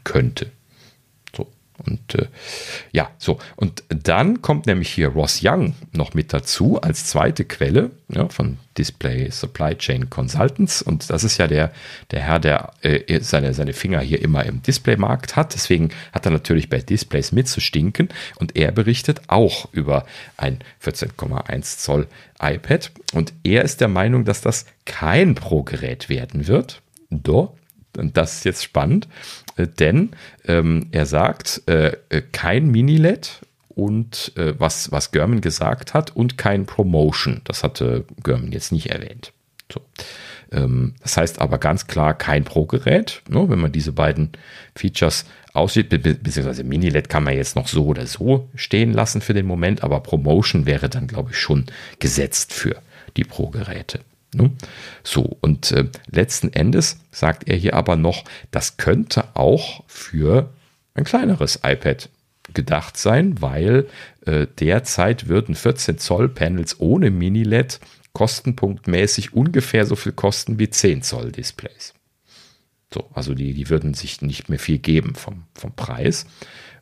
könnte. 0.03 0.51
Und 1.85 2.15
äh, 2.15 2.27
ja, 2.91 3.09
so. 3.17 3.39
Und 3.55 3.83
dann 3.89 4.41
kommt 4.41 4.67
nämlich 4.67 4.89
hier 4.89 5.09
Ross 5.09 5.41
Young 5.43 5.73
noch 5.91 6.13
mit 6.13 6.31
dazu 6.31 6.79
als 6.79 7.05
zweite 7.05 7.45
Quelle 7.45 7.91
ja, 8.09 8.29
von 8.29 8.57
Display 8.77 9.29
Supply 9.31 9.75
Chain 9.75 10.09
Consultants. 10.09 10.81
Und 10.81 11.09
das 11.09 11.23
ist 11.23 11.37
ja 11.37 11.47
der, 11.47 11.71
der 12.11 12.21
Herr, 12.21 12.39
der 12.39 12.73
äh, 12.81 13.19
seine, 13.21 13.53
seine 13.53 13.73
Finger 13.73 14.01
hier 14.01 14.21
immer 14.21 14.45
im 14.45 14.61
Displaymarkt 14.61 15.35
hat. 15.35 15.53
Deswegen 15.55 15.89
hat 16.11 16.25
er 16.25 16.31
natürlich 16.31 16.69
bei 16.69 16.79
Displays 16.79 17.31
mitzustinken. 17.31 18.09
Und 18.35 18.55
er 18.55 18.71
berichtet 18.71 19.21
auch 19.27 19.67
über 19.73 20.05
ein 20.37 20.59
14,1 20.83 21.79
Zoll 21.79 22.07
iPad. 22.39 22.91
Und 23.13 23.33
er 23.43 23.63
ist 23.63 23.81
der 23.81 23.87
Meinung, 23.87 24.25
dass 24.25 24.41
das 24.41 24.65
kein 24.85 25.35
Pro-Gerät 25.35 26.09
werden 26.09 26.47
wird. 26.47 26.81
Doch, 27.09 27.53
und 27.97 28.17
das 28.17 28.37
ist 28.37 28.45
jetzt 28.45 28.63
spannend, 28.63 29.07
denn 29.57 30.11
ähm, 30.45 30.87
er 30.91 31.05
sagt, 31.05 31.61
äh, 31.67 31.97
äh, 32.09 32.21
kein 32.31 32.69
Mini-LED 32.69 33.41
und 33.69 34.33
äh, 34.35 34.53
was, 34.59 34.91
was 34.91 35.11
German 35.11 35.41
gesagt 35.41 35.93
hat 35.93 36.15
und 36.15 36.37
kein 36.37 36.65
Promotion. 36.65 37.41
Das 37.45 37.63
hatte 37.63 38.05
German 38.23 38.51
jetzt 38.51 38.71
nicht 38.71 38.91
erwähnt. 38.91 39.33
So. 39.71 39.81
Ähm, 40.51 40.93
das 41.01 41.17
heißt 41.17 41.39
aber 41.39 41.57
ganz 41.57 41.87
klar 41.87 42.13
kein 42.13 42.43
Pro-Gerät. 42.43 43.21
Ne, 43.29 43.49
wenn 43.49 43.59
man 43.59 43.71
diese 43.71 43.91
beiden 43.91 44.31
Features 44.75 45.25
aussieht, 45.53 45.89
be 45.89 45.99
beziehungsweise 45.99 46.63
Mini-LED 46.63 47.09
kann 47.09 47.23
man 47.23 47.35
jetzt 47.35 47.55
noch 47.55 47.67
so 47.67 47.85
oder 47.85 48.07
so 48.07 48.49
stehen 48.55 48.93
lassen 48.93 49.21
für 49.21 49.33
den 49.33 49.45
Moment, 49.45 49.83
aber 49.83 49.99
Promotion 49.99 50.65
wäre 50.65 50.89
dann, 50.89 51.07
glaube 51.07 51.31
ich, 51.31 51.37
schon 51.37 51.65
gesetzt 51.99 52.53
für 52.53 52.77
die 53.17 53.23
Pro-Geräte. 53.23 53.99
Ne? 54.35 54.51
So, 55.03 55.37
und 55.41 55.71
äh, 55.71 55.85
letzten 56.09 56.51
Endes 56.51 56.99
sagt 57.11 57.47
er 57.47 57.55
hier 57.55 57.75
aber 57.75 57.95
noch, 57.95 58.23
das 58.51 58.77
könnte 58.77 59.25
auch 59.35 59.83
für 59.87 60.49
ein 60.93 61.03
kleineres 61.03 61.59
iPad 61.63 62.09
gedacht 62.53 62.97
sein, 62.97 63.41
weil 63.41 63.87
äh, 64.25 64.47
derzeit 64.59 65.27
würden 65.27 65.55
14 65.55 65.97
Zoll 65.97 66.29
Panels 66.29 66.79
ohne 66.79 67.09
Mini-LED 67.09 67.79
kostenpunktmäßig 68.13 69.33
ungefähr 69.33 69.85
so 69.85 69.95
viel 69.95 70.11
kosten 70.11 70.59
wie 70.59 70.69
10 70.69 71.01
Zoll 71.01 71.31
Displays. 71.31 71.93
So, 72.93 73.09
also 73.13 73.33
die, 73.33 73.53
die 73.53 73.69
würden 73.69 73.95
sich 73.95 74.21
nicht 74.21 74.49
mehr 74.49 74.59
viel 74.59 74.77
geben 74.77 75.15
vom, 75.15 75.45
vom 75.55 75.75
Preis. 75.75 76.27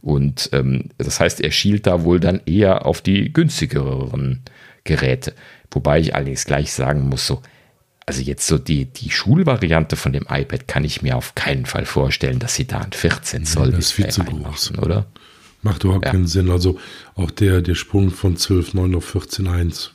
Und 0.02 0.50
ähm, 0.52 0.90
das 0.98 1.20
heißt, 1.20 1.40
er 1.42 1.52
schielt 1.52 1.88
da 1.88 2.04
wohl 2.04 2.20
dann 2.20 2.42
eher 2.46 2.86
auf 2.86 3.02
die 3.02 3.32
günstigeren 3.32 4.42
Geräte. 4.84 5.34
Wobei 5.72 6.00
ich 6.00 6.16
allerdings 6.16 6.45
gleich 6.45 6.74
sagen 6.74 7.08
muss, 7.09 7.25
so, 7.25 7.41
also 8.06 8.22
jetzt 8.22 8.45
so 8.45 8.58
die, 8.58 8.85
die 8.85 9.09
Schulvariante 9.09 9.95
von 9.95 10.11
dem 10.11 10.25
iPad 10.30 10.67
kann 10.67 10.83
ich 10.83 11.01
mir 11.01 11.16
auf 11.16 11.35
keinen 11.35 11.66
Fall 11.66 11.85
vorstellen, 11.85 12.40
dass 12.40 12.56
sie 12.56 12.67
da 12.67 12.80
ein 12.80 12.91
14 12.91 13.45
Zoll 13.45 13.67
nee, 13.67 13.75
das 13.75 13.85
ist 13.85 13.91
viel 13.93 14.09
zu 14.09 14.24
groß, 14.24 14.77
oder? 14.80 15.06
Macht 15.61 15.83
überhaupt 15.83 16.06
ja. 16.06 16.11
keinen 16.11 16.27
Sinn. 16.27 16.50
Also 16.50 16.80
auch 17.16 17.32
der, 17.32 17.61
der 17.61 17.75
Sprung 17.75 18.09
von 18.09 18.35
12,9 18.35 18.98
auf 18.98 19.16
14,1. 19.16 19.91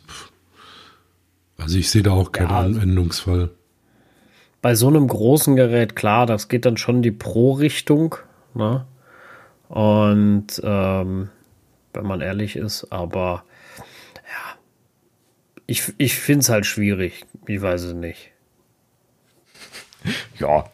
Also 1.59 1.79
ich 1.79 1.91
sehe 1.91 2.03
da 2.03 2.13
auch 2.13 2.33
keinen 2.33 2.51
ja, 2.51 2.61
Anwendungsfall. 2.61 3.51
Bei 4.63 4.75
so 4.75 4.89
einem 4.89 5.09
großen 5.09 5.57
Gerät, 5.57 5.97
klar, 5.97 6.27
das 6.27 6.49
geht 6.49 6.65
dann 6.65 6.77
schon 6.77 7.03
die 7.03 7.11
Pro-Richtung. 7.11 8.17
Ne? 8.55 8.87
Und 9.69 10.61
ähm, 10.63 11.29
wenn 11.93 12.07
man 12.07 12.21
ehrlich 12.21 12.57
ist, 12.57 12.93
aber 12.93 13.21
ja, 13.27 13.45
ich, 15.67 15.93
ich 15.99 16.15
finde 16.15 16.41
es 16.41 16.49
halt 16.49 16.67
schwierig. 16.67 17.25
Ich 17.47 17.61
weiß 17.61 17.83
es 17.83 17.95
nicht. 17.95 18.31
Ja, 20.39 20.65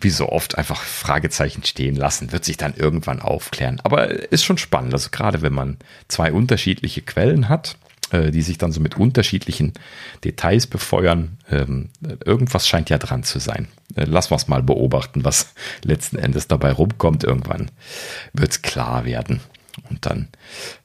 wie 0.00 0.10
so 0.10 0.28
oft 0.28 0.58
einfach 0.58 0.82
Fragezeichen 0.82 1.64
stehen 1.64 1.94
lassen, 1.94 2.32
wird 2.32 2.44
sich 2.44 2.56
dann 2.56 2.74
irgendwann 2.74 3.22
aufklären. 3.22 3.80
Aber 3.84 4.10
ist 4.32 4.44
schon 4.44 4.58
spannend, 4.58 4.92
also 4.92 5.08
gerade 5.10 5.40
wenn 5.40 5.52
man 5.52 5.78
zwei 6.08 6.32
unterschiedliche 6.32 7.02
Quellen 7.02 7.48
hat, 7.48 7.76
äh, 8.10 8.32
die 8.32 8.42
sich 8.42 8.58
dann 8.58 8.72
so 8.72 8.80
mit 8.80 8.96
unterschiedlichen 8.96 9.72
Details 10.24 10.66
befeuern, 10.66 11.38
ähm, 11.48 11.90
irgendwas 12.24 12.66
scheint 12.66 12.90
ja 12.90 12.98
dran 12.98 13.22
zu 13.22 13.38
sein. 13.38 13.68
Äh, 13.94 14.04
lassen 14.04 14.30
wir 14.30 14.36
es 14.36 14.48
mal 14.48 14.62
beobachten, 14.62 15.24
was 15.24 15.54
letzten 15.84 16.16
Endes 16.16 16.48
dabei 16.48 16.72
rumkommt. 16.72 17.22
Irgendwann 17.22 17.70
wird 18.32 18.50
es 18.50 18.62
klar 18.62 19.04
werden 19.04 19.40
und 19.88 20.06
dann 20.06 20.28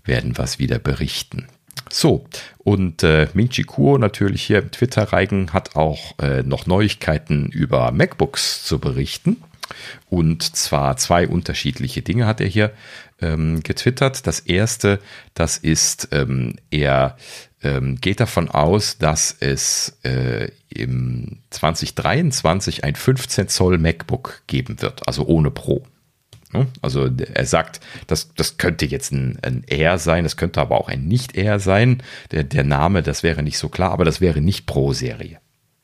werden 0.03 0.37
wir 0.37 0.43
es 0.43 0.59
wieder 0.59 0.77
berichten. 0.77 1.47
So, 1.89 2.25
und 2.57 3.03
äh, 3.03 3.27
Ming 3.33 3.49
Chi 3.49 3.63
Kuo 3.63 3.97
natürlich 3.97 4.43
hier 4.43 4.59
im 4.59 4.71
Twitter-Reigen 4.71 5.53
hat 5.53 5.75
auch 5.75 6.17
äh, 6.19 6.43
noch 6.43 6.65
Neuigkeiten 6.65 7.47
über 7.47 7.91
MacBooks 7.91 8.63
zu 8.63 8.79
berichten. 8.79 9.37
Und 10.09 10.55
zwar 10.55 10.97
zwei 10.97 11.27
unterschiedliche 11.27 12.01
Dinge 12.01 12.25
hat 12.25 12.41
er 12.41 12.47
hier 12.47 12.71
ähm, 13.21 13.61
getwittert. 13.61 14.27
Das 14.27 14.39
erste, 14.39 14.99
das 15.33 15.57
ist, 15.57 16.09
ähm, 16.11 16.55
er 16.71 17.17
ähm, 17.63 17.95
geht 17.99 18.19
davon 18.19 18.49
aus, 18.49 18.97
dass 18.97 19.35
es 19.39 19.97
äh, 20.03 20.49
im 20.69 21.39
2023 21.49 22.83
ein 22.83 22.95
15 22.95 23.47
Zoll 23.47 23.77
MacBook 23.77 24.43
geben 24.47 24.81
wird, 24.81 25.07
also 25.07 25.25
ohne 25.25 25.51
Pro. 25.51 25.83
Ne? 26.53 26.67
Also 26.81 27.07
er 27.07 27.45
sagt, 27.45 27.79
das, 28.07 28.33
das 28.35 28.57
könnte 28.57 28.85
jetzt 28.85 29.11
ein, 29.11 29.37
ein 29.41 29.63
R 29.67 29.97
sein, 29.97 30.23
das 30.23 30.37
könnte 30.37 30.61
aber 30.61 30.79
auch 30.79 30.87
ein 30.87 31.07
Nicht-R 31.07 31.59
sein. 31.59 32.03
Der, 32.31 32.43
der 32.43 32.63
Name, 32.63 33.03
das 33.03 33.23
wäre 33.23 33.43
nicht 33.43 33.57
so 33.57 33.69
klar, 33.69 33.91
aber 33.91 34.05
das 34.05 34.21
wäre 34.21 34.41
nicht 34.41 34.65
Pro-Serie. 34.65 35.39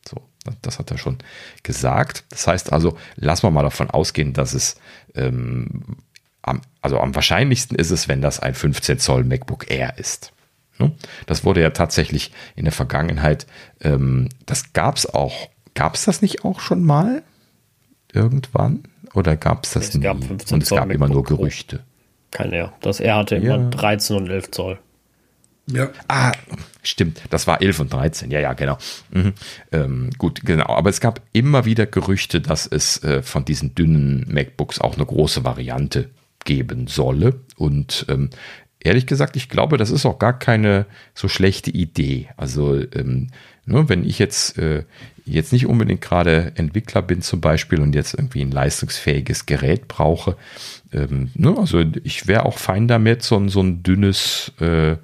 So, 0.07 0.22
das 0.61 0.80
hat 0.80 0.91
er 0.91 0.98
schon 0.98 1.17
gesagt. 1.64 2.23
Das 2.30 2.48
heißt 2.48 2.72
also, 2.72 2.98
lassen 3.15 3.43
wir 3.43 3.51
mal 3.51 3.64
davon 3.64 3.90
ausgehen, 3.90 4.33
dass 4.33 4.53
es 4.53 4.75
ähm, 5.15 5.98
am, 6.41 6.61
also 6.81 6.99
am 6.99 7.15
wahrscheinlichsten 7.15 7.77
ist 7.77 7.91
es, 7.91 8.07
wenn 8.07 8.22
das 8.22 8.40
ein 8.40 8.53
15 8.53 8.99
Zoll 8.99 9.23
MacBook 9.23 9.69
Air 9.69 9.98
ist. 9.98 10.31
Ne? 10.80 10.91
Das 11.25 11.43
wurde 11.43 11.61
ja 11.61 11.69
tatsächlich 11.72 12.31
in 12.56 12.65
der 12.65 12.72
Vergangenheit, 12.72 13.45
ähm, 13.81 14.30
das 14.45 14.73
gab 14.73 14.98
es 14.98 15.06
auch, 15.06 15.49
gab 15.73 15.95
es 15.95 16.06
das 16.06 16.22
nicht 16.22 16.43
auch 16.45 16.59
schon 16.59 16.83
mal? 16.83 17.23
Irgendwann? 18.14 18.83
Oder 19.14 19.38
gab 19.38 19.65
es 19.65 19.72
das 19.72 19.90
es 19.90 19.95
nie? 19.95 20.01
Gab 20.01 20.17
und 20.30 20.64
es 20.64 20.69
gab 20.69 20.88
MacBook 20.88 20.95
immer 20.95 21.07
nur 21.09 21.23
Gerüchte. 21.23 21.81
Kein 22.31 22.53
R. 22.53 22.73
Das 22.81 22.99
R 22.99 23.17
hatte 23.17 23.35
immer 23.35 23.57
ja. 23.57 23.69
13 23.69 24.15
und 24.15 24.30
11 24.30 24.51
Zoll. 24.51 24.80
Ja. 25.67 25.90
Ah, 26.07 26.31
stimmt. 26.81 27.22
Das 27.30 27.48
war 27.48 27.61
11 27.61 27.80
und 27.81 27.93
13. 27.93 28.31
Ja, 28.31 28.40
ja, 28.40 28.53
genau. 28.53 28.77
Mhm. 29.11 29.33
Ähm, 29.72 30.09
gut, 30.17 30.41
genau. 30.43 30.67
Aber 30.67 30.90
es 30.90 30.99
gab 30.99 31.22
immer 31.33 31.65
wieder 31.65 31.85
Gerüchte, 31.85 32.41
dass 32.41 32.65
es 32.67 33.03
äh, 33.03 33.22
von 33.22 33.45
diesen 33.45 33.75
dünnen 33.75 34.25
MacBooks 34.30 34.80
auch 34.80 34.95
eine 34.95 35.06
große 35.06 35.43
Variante 35.43 36.09
geben 36.45 36.88
solle. 36.88 37.41
Und 37.56 38.06
ähm, 38.09 38.30
ehrlich 38.80 39.06
gesagt, 39.06 39.35
ich 39.35 39.49
glaube, 39.49 39.77
das 39.77 39.91
ist 39.91 40.06
auch 40.06 40.19
gar 40.19 40.38
keine 40.38 40.85
so 41.14 41.27
schlechte 41.27 41.72
Idee. 41.72 42.30
Also, 42.38 42.75
ähm, 42.75 43.27
ne, 43.65 43.88
wenn 43.88 44.03
ich 44.03 44.19
jetzt, 44.19 44.57
äh, 44.57 44.83
jetzt 45.25 45.53
nicht 45.53 45.67
unbedingt 45.67 46.01
gerade 46.01 46.51
Entwickler 46.56 47.01
bin 47.01 47.22
zum 47.22 47.41
Beispiel 47.41 47.82
und 47.82 47.93
jetzt 47.93 48.14
irgendwie 48.14 48.41
ein 48.41 48.51
leistungsfähiges 48.51 49.45
Gerät 49.45 49.88
brauche, 49.88 50.35
ähm, 50.93 51.32
ne, 51.35 51.56
also 51.58 51.83
ich 52.03 52.27
wäre 52.27 52.45
auch 52.45 52.58
fein 52.58 52.88
damit, 52.88 53.24
so, 53.24 53.48
so 53.48 53.61
ein 53.61 53.83
dünnes 53.83 54.51
äh, 54.59 54.91
äh 54.91 54.98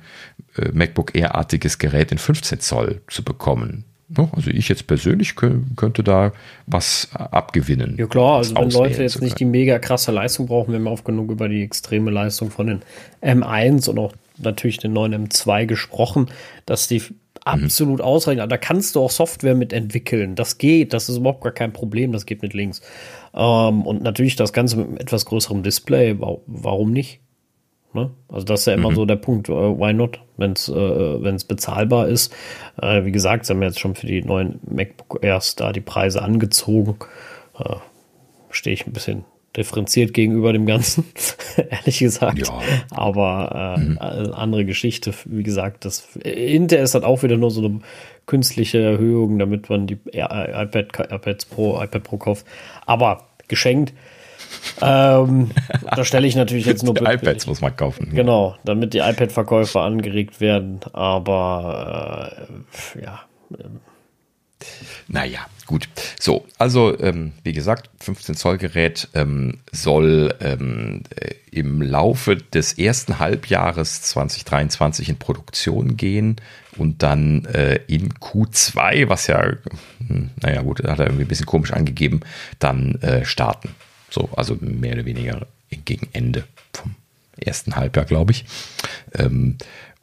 MacBook 0.74 1.16
Air-artiges 1.16 1.78
Gerät 1.78 2.12
in 2.12 2.18
15 2.18 2.60
Zoll 2.60 3.02
zu 3.08 3.24
bekommen. 3.24 3.86
Also 4.32 4.52
ich 4.52 4.70
jetzt 4.70 4.88
persönlich 4.88 5.36
könnte 5.36 6.02
da 6.02 6.32
was 6.66 7.10
abgewinnen. 7.14 7.98
Ja 7.98 8.08
klar, 8.08 8.38
also 8.38 8.56
wenn 8.56 8.70
Leute 8.70 9.04
jetzt 9.04 9.22
nicht 9.22 9.38
die 9.38 9.46
mega 9.46 9.80
krasse 9.80 10.14
Leistung 10.14 10.48
brauchen, 10.48 10.72
wir 10.72 10.80
haben 10.80 10.88
oft 10.88 11.04
genug 11.04 11.30
über 11.30 11.50
die 11.50 11.62
extreme 11.62 12.10
Leistung 12.10 12.50
von 12.50 12.68
den 12.68 12.82
M1 13.22 13.90
und 13.90 14.00
auch 14.00 14.14
natürlich 14.38 14.78
den 14.78 14.94
neuen 14.94 15.28
M2 15.28 15.66
gesprochen, 15.66 16.28
dass 16.66 16.88
die 16.88 17.04
absolut 17.48 18.00
mhm. 18.00 18.06
ausreichen. 18.06 18.50
Da 18.50 18.58
kannst 18.58 18.96
du 18.96 19.02
auch 19.02 19.12
Software 19.12 19.56
mit 19.56 19.74
entwickeln. 19.74 20.36
Das 20.36 20.58
geht, 20.58 20.94
das 20.94 21.10
ist 21.10 21.18
überhaupt 21.18 21.42
gar 21.44 21.54
kein 21.54 21.74
Problem, 21.74 22.12
das 22.12 22.26
geht 22.26 22.42
mit 22.42 22.54
links. 22.54 22.82
Ähm, 23.34 23.86
und 23.86 24.04
natürlich 24.04 24.36
das 24.36 24.54
Ganze 24.54 24.78
mit 24.78 24.88
einem 24.88 24.98
etwas 24.98 25.26
größerem 25.26 25.64
Display, 25.64 26.18
warum 26.20 26.92
nicht? 26.92 27.22
Ne? 27.94 28.12
Also 28.28 28.46
das 28.46 28.62
ist 28.62 28.66
ja 28.68 28.74
immer 28.74 28.92
mhm. 28.92 28.96
so 28.96 29.06
der 29.06 29.16
Punkt, 29.16 29.50
uh, 29.50 29.78
why 29.80 29.94
not, 29.94 30.22
wenn 30.38 30.52
es 30.52 30.70
äh, 30.70 31.48
bezahlbar 31.48 32.08
ist. 32.08 32.34
Äh, 32.82 33.06
wie 33.06 33.12
gesagt, 33.12 33.46
sie 33.46 33.54
haben 33.54 33.64
jetzt 33.64 33.80
schon 33.80 33.96
für 33.96 34.08
die 34.08 34.22
neuen 34.22 34.60
MacBook 34.70 35.24
Airs 35.24 35.56
da 35.56 35.72
die 35.72 35.82
Preise 35.82 36.22
angezogen. 36.22 36.98
Äh, 37.58 37.76
Stehe 38.50 38.74
ich 38.74 38.88
ein 38.88 38.94
bisschen 38.94 39.26
differenziert 39.58 40.14
gegenüber 40.14 40.54
dem 40.54 40.66
Ganzen, 40.66 41.06
ehrlich 41.70 42.00
gesagt. 42.00 42.48
Ja. 42.48 42.60
Aber 42.92 43.76
äh, 43.78 43.80
mhm. 43.80 43.98
andere 44.34 44.66
Geschichte, 44.66 45.14
wie 45.26 45.44
gesagt, 45.44 45.84
das 45.86 46.16
Intel 46.24 46.80
ist 46.80 46.94
halt 46.94 47.04
auch 47.04 47.24
wieder 47.24 47.38
nur 47.38 47.52
so 47.52 47.66
eine 47.66 47.80
künstliche 48.26 48.82
Erhöhung, 48.82 49.40
damit 49.40 49.70
man 49.70 49.88
die 49.88 49.98
iPad, 50.14 51.12
iPads 51.12 51.46
Pro, 51.46 51.82
iPad 51.82 52.04
Pro 52.04 52.18
kauft. 52.18 52.46
Aber 52.86 53.26
geschenkt 53.48 53.94
ähm, 54.82 55.52
da 55.96 56.04
stelle 56.04 56.28
ich 56.28 56.36
natürlich 56.36 56.66
jetzt 56.66 56.84
nur 56.84 56.96
iPads 56.96 57.48
muss 57.48 57.62
man 57.62 57.76
kaufen. 57.76 58.12
Genau, 58.14 58.56
damit 58.64 58.94
die 58.94 59.00
iPad-Verkäufer 59.00 59.82
angeregt 59.82 60.40
werden. 60.42 60.80
Aber 60.94 62.48
äh, 62.96 63.04
ja. 63.04 63.22
Naja, 65.08 65.46
gut. 65.66 65.88
So, 66.20 66.46
also 66.58 67.00
ähm, 67.00 67.34
wie 67.44 67.54
gesagt, 67.54 67.90
15 68.00 68.36
Zoll 68.36 68.58
Gerät 68.58 69.08
ähm, 69.14 69.60
soll 69.72 70.34
ähm, 70.42 71.04
äh, 71.16 71.36
im 71.52 71.82
Laufe 71.82 72.36
des 72.36 72.74
ersten 72.74 73.20
Halbjahres 73.20 74.02
2023 74.04 75.10
in 75.10 75.18
Produktion 75.18 75.98
gehen 75.98 76.38
und 76.78 77.04
dann 77.04 77.46
äh, 77.46 77.80
in 77.88 78.14
Q2, 78.14 79.10
was 79.10 79.28
ja, 79.28 79.54
hm, 80.08 80.30
naja 80.42 80.62
gut, 80.62 80.84
hat 80.84 81.00
er 81.00 81.08
irgendwie 81.08 81.26
ein 81.26 81.30
bisschen 81.30 81.46
komisch 81.46 81.74
angegeben, 81.74 82.22
dann 82.60 82.96
äh, 83.02 83.26
starten. 83.26 83.70
So, 84.10 84.30
also 84.36 84.58
mehr 84.62 84.94
oder 84.94 85.06
weniger 85.06 85.48
gegen 85.70 86.08
Ende 86.14 86.46
vom 86.74 86.96
ersten 87.40 87.76
Halbjahr, 87.76 88.06
glaube 88.06 88.32
ich. 88.32 88.46
Ähm, 89.14 89.58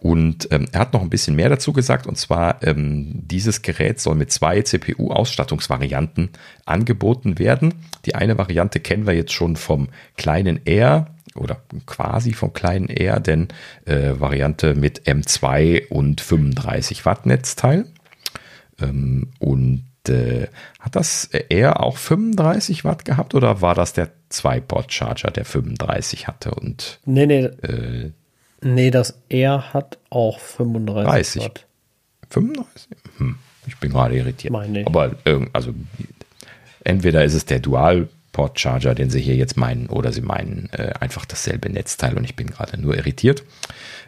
und 0.04 0.48
ähm, 0.50 0.66
er 0.70 0.80
hat 0.80 0.92
noch 0.92 1.00
ein 1.00 1.08
bisschen 1.08 1.34
mehr 1.34 1.48
dazu 1.48 1.72
gesagt, 1.72 2.06
und 2.06 2.18
zwar, 2.18 2.62
ähm, 2.62 3.22
dieses 3.26 3.62
Gerät 3.62 4.00
soll 4.00 4.16
mit 4.16 4.30
zwei 4.30 4.60
CPU-Ausstattungsvarianten 4.60 6.28
angeboten 6.66 7.38
werden. 7.38 7.72
Die 8.04 8.14
eine 8.14 8.36
Variante 8.36 8.80
kennen 8.80 9.06
wir 9.06 9.14
jetzt 9.14 9.32
schon 9.32 9.56
vom 9.56 9.88
kleinen 10.18 10.66
R 10.66 11.06
oder 11.34 11.56
quasi 11.86 12.34
vom 12.34 12.52
kleinen 12.52 12.90
R, 12.90 13.18
denn 13.18 13.48
äh, 13.86 14.20
Variante 14.20 14.74
mit 14.74 15.08
M2 15.08 15.88
und 15.88 16.20
35 16.20 17.06
Watt 17.06 17.24
Netzteil. 17.24 17.86
Ähm, 18.82 19.28
und 19.38 19.86
äh, 20.06 20.48
hat 20.80 20.96
das 20.96 21.24
eher 21.48 21.82
auch 21.82 21.96
35 21.96 22.84
Watt 22.84 23.06
gehabt 23.06 23.34
oder 23.34 23.62
war 23.62 23.74
das 23.74 23.94
der 23.94 24.10
2-Port-Charger, 24.30 25.30
der 25.30 25.46
35 25.46 26.26
hatte? 26.26 26.50
Und, 26.50 27.00
nee, 27.06 27.24
nee. 27.24 27.44
Äh, 27.44 28.12
nee, 28.64 28.90
das 28.90 29.18
R 29.28 29.72
hat 29.72 29.98
auch 30.10 30.38
35 30.38 31.04
30. 31.04 31.42
Watt. 31.44 31.66
35? 32.30 32.88
Hm, 33.18 33.36
ich 33.66 33.76
bin 33.78 33.90
gerade 33.92 34.16
irritiert. 34.16 34.52
Meine 34.52 34.80
ich. 34.80 34.86
Aber 34.86 35.14
also 35.52 35.74
entweder 36.82 37.24
ist 37.24 37.34
es 37.34 37.44
der 37.44 37.60
Dual 37.60 38.08
Port 38.34 38.58
Charger, 38.58 38.94
den 38.94 39.10
sie 39.10 39.20
hier 39.20 39.36
jetzt 39.36 39.56
meinen, 39.56 39.86
oder 39.86 40.12
sie 40.12 40.20
meinen 40.20 40.68
äh, 40.72 40.92
einfach 40.98 41.24
dasselbe 41.24 41.70
Netzteil 41.70 42.14
und 42.18 42.24
ich 42.24 42.34
bin 42.34 42.48
gerade 42.48 42.78
nur 42.78 42.96
irritiert. 42.96 43.44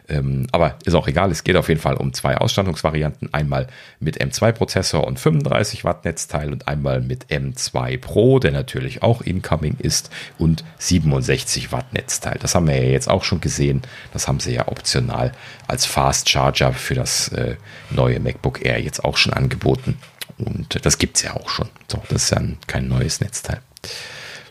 Ähm, 0.09 0.47
aber 0.51 0.75
ist 0.83 0.95
auch 0.95 1.07
egal, 1.07 1.31
es 1.31 1.45
geht 1.45 1.55
auf 1.55 1.69
jeden 1.69 1.79
Fall 1.79 1.95
um 1.95 2.13
zwei 2.13 2.37
Ausstattungsvarianten. 2.37 3.33
Einmal 3.33 3.67
mit 4.01 4.21
M2-Prozessor 4.21 5.07
und 5.07 5.17
35 5.17 5.85
Watt 5.85 6.03
Netzteil 6.03 6.51
und 6.51 6.67
einmal 6.67 6.99
mit 7.01 7.27
M2 7.27 7.97
Pro, 7.99 8.39
der 8.39 8.51
natürlich 8.51 9.01
auch 9.01 9.21
incoming 9.21 9.77
ist, 9.79 10.09
und 10.37 10.65
67 10.77 11.71
Watt 11.71 11.93
Netzteil. 11.93 12.37
Das 12.41 12.53
haben 12.53 12.67
wir 12.67 12.75
ja 12.75 12.91
jetzt 12.91 13.09
auch 13.09 13.23
schon 13.23 13.39
gesehen. 13.39 13.81
Das 14.11 14.27
haben 14.27 14.41
sie 14.41 14.53
ja 14.53 14.67
optional 14.67 15.31
als 15.67 15.85
Fast 15.85 16.29
Charger 16.29 16.73
für 16.73 16.95
das 16.95 17.29
äh, 17.29 17.55
neue 17.91 18.19
MacBook 18.19 18.63
Air 18.65 18.81
jetzt 18.81 19.05
auch 19.05 19.15
schon 19.15 19.31
angeboten. 19.31 19.97
Und 20.37 20.85
das 20.85 20.97
gibt 20.97 21.15
es 21.15 21.23
ja 21.23 21.33
auch 21.33 21.47
schon. 21.47 21.69
So, 21.89 22.03
das 22.09 22.23
ist 22.23 22.29
ja 22.31 22.41
kein 22.67 22.89
neues 22.89 23.21
Netzteil. 23.21 23.61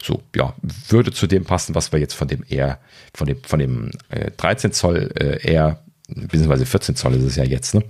So, 0.07 0.23
ja, 0.37 0.55
würde 0.89 1.11
zu 1.11 1.27
dem 1.27 1.45
passen, 1.45 1.75
was 1.75 1.91
wir 1.91 1.99
jetzt 1.99 2.15
von 2.15 2.29
dem 2.29 2.45
R, 2.45 2.79
von 3.13 3.27
dem, 3.27 3.43
von 3.43 3.59
dem 3.59 3.91
äh, 4.09 4.31
13 4.37 4.71
Zoll 4.71 5.11
äh, 5.17 5.53
R, 5.53 5.83
beziehungsweise 6.07 6.65
14 6.65 6.95
Zoll 6.95 7.15
ist 7.15 7.25
es 7.25 7.35
ja 7.35 7.43
jetzt, 7.43 7.75
ne, 7.75 7.83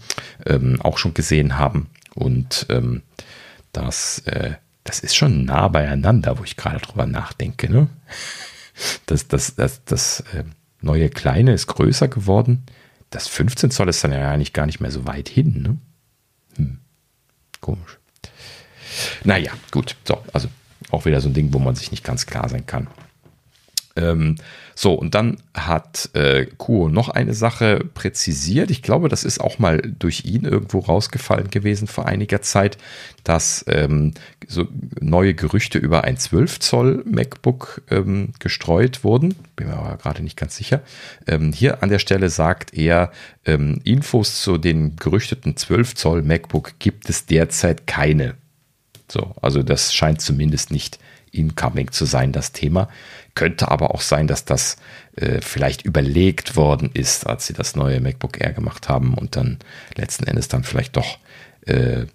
ähm, 0.46 0.80
auch 0.80 0.96
schon 0.96 1.12
gesehen 1.12 1.58
haben. 1.58 1.90
Und 2.14 2.64
ähm, 2.70 3.02
das, 3.72 4.20
äh, 4.20 4.54
das 4.84 5.00
ist 5.00 5.14
schon 5.14 5.44
nah 5.44 5.68
beieinander, 5.68 6.38
wo 6.38 6.44
ich 6.44 6.56
gerade 6.56 6.78
drüber 6.78 7.04
nachdenke, 7.04 7.70
ne? 7.70 7.88
das, 9.04 9.28
das, 9.28 9.54
das, 9.56 9.84
das 9.84 10.20
äh, 10.32 10.44
neue 10.80 11.10
Kleine 11.10 11.52
ist 11.52 11.66
größer 11.66 12.08
geworden. 12.08 12.64
Das 13.10 13.28
15 13.28 13.70
Zoll 13.70 13.90
ist 13.90 14.02
dann 14.02 14.12
ja 14.12 14.30
eigentlich 14.30 14.54
gar 14.54 14.64
nicht 14.64 14.80
mehr 14.80 14.90
so 14.90 15.06
weit 15.06 15.28
hin. 15.28 15.62
Ne? 15.62 15.76
Hm. 16.56 16.78
Komisch. 17.60 17.98
Naja, 19.22 19.52
gut. 19.70 19.96
So, 20.04 20.24
also 20.32 20.48
auch 20.90 21.04
wieder 21.04 21.20
so 21.20 21.28
ein 21.28 21.34
Ding, 21.34 21.52
wo 21.52 21.58
man 21.58 21.74
sich 21.74 21.90
nicht 21.90 22.04
ganz 22.04 22.26
klar 22.26 22.48
sein 22.48 22.66
kann. 22.66 22.88
Ähm, 23.96 24.36
so, 24.74 24.92
und 24.92 25.14
dann 25.14 25.38
hat 25.54 26.10
äh, 26.12 26.44
Kuo 26.58 26.88
noch 26.90 27.08
eine 27.08 27.32
Sache 27.32 27.82
präzisiert. 27.94 28.70
Ich 28.70 28.82
glaube, 28.82 29.08
das 29.08 29.24
ist 29.24 29.40
auch 29.40 29.58
mal 29.58 29.80
durch 29.80 30.26
ihn 30.26 30.44
irgendwo 30.44 30.80
rausgefallen 30.80 31.48
gewesen 31.48 31.88
vor 31.88 32.04
einiger 32.04 32.42
Zeit, 32.42 32.76
dass 33.24 33.64
ähm, 33.68 34.12
so 34.46 34.66
neue 35.00 35.32
Gerüchte 35.32 35.78
über 35.78 36.04
ein 36.04 36.18
12 36.18 36.60
Zoll 36.60 37.04
MacBook 37.06 37.82
ähm, 37.90 38.32
gestreut 38.38 39.02
wurden. 39.02 39.34
Bin 39.56 39.68
mir 39.68 39.78
aber 39.78 39.96
gerade 39.96 40.22
nicht 40.22 40.36
ganz 40.36 40.56
sicher. 40.56 40.82
Ähm, 41.26 41.54
hier 41.54 41.82
an 41.82 41.88
der 41.88 41.98
Stelle 41.98 42.28
sagt 42.28 42.74
er, 42.74 43.12
ähm, 43.46 43.80
Infos 43.84 44.42
zu 44.42 44.58
den 44.58 44.96
gerüchteten 44.96 45.56
12 45.56 45.94
Zoll 45.94 46.22
MacBook 46.22 46.78
gibt 46.78 47.08
es 47.08 47.24
derzeit 47.24 47.86
keine. 47.86 48.34
So, 49.08 49.34
also 49.40 49.62
das 49.62 49.94
scheint 49.94 50.20
zumindest 50.20 50.70
nicht 50.70 50.98
incoming 51.32 51.90
zu 51.92 52.04
sein, 52.04 52.32
das 52.32 52.52
Thema. 52.52 52.88
Könnte 53.34 53.70
aber 53.70 53.94
auch 53.94 54.00
sein, 54.00 54.26
dass 54.26 54.44
das 54.44 54.76
äh, 55.16 55.40
vielleicht 55.40 55.82
überlegt 55.82 56.56
worden 56.56 56.90
ist, 56.92 57.26
als 57.26 57.46
sie 57.46 57.52
das 57.52 57.76
neue 57.76 58.00
MacBook 58.00 58.40
Air 58.40 58.52
gemacht 58.52 58.88
haben 58.88 59.14
und 59.14 59.36
dann 59.36 59.58
letzten 59.96 60.24
Endes 60.24 60.48
dann 60.48 60.64
vielleicht 60.64 60.96
doch 60.96 61.18
äh, 61.66 62.06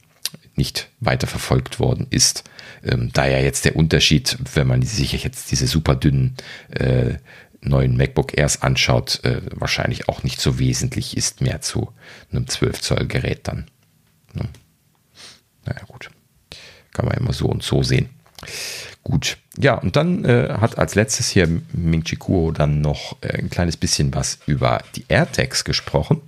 nicht 0.56 0.90
weiter 1.00 1.28
verfolgt 1.28 1.80
worden 1.80 2.08
ist. 2.10 2.44
Ähm, 2.84 3.12
da 3.14 3.28
ja 3.28 3.40
jetzt 3.40 3.66
der 3.66 3.76
Unterschied, 3.76 4.38
wenn 4.54 4.68
man 4.68 4.82
sich 4.82 5.12
jetzt 5.24 5.52
diese 5.52 5.68
super 5.68 5.96
dünnen 5.96 6.36
äh, 6.72 7.16
neuen 7.62 7.96
MacBook 7.96 8.38
Airs 8.38 8.62
anschaut, 8.62 9.24
äh, 9.24 9.42
wahrscheinlich 9.54 10.10
auch 10.10 10.24
nicht 10.24 10.42
so 10.42 10.58
wesentlich 10.60 11.16
ist 11.16 11.42
mehr 11.42 11.62
zu 11.62 11.94
einem 12.32 12.48
12 12.48 12.82
Zoll 12.82 13.08
Gerät 13.08 13.48
dann. 13.48 13.68
Ne? 14.34 14.50
Naja, 15.66 15.84
gut. 15.88 16.10
Kann 16.94 17.06
man 17.06 17.18
immer 17.18 17.34
so 17.34 17.48
und 17.48 17.64
so 17.64 17.84
sehen. 17.84 18.10
Gut, 19.04 19.38
ja, 19.58 19.76
und 19.76 19.96
dann 19.96 20.26
äh, 20.26 20.54
hat 20.60 20.78
als 20.78 20.96
letztes 20.96 21.30
hier 21.30 21.48
Ming 21.74 22.04
Chi 22.04 22.16
Kuo 22.16 22.52
dann 22.52 22.82
noch 22.82 23.18
äh, 23.22 23.40
ein 23.40 23.50
kleines 23.50 23.78
bisschen 23.78 24.14
was 24.14 24.40
über 24.46 24.84
die 24.96 25.06
AirTags 25.08 25.64
gesprochen. 25.64 26.22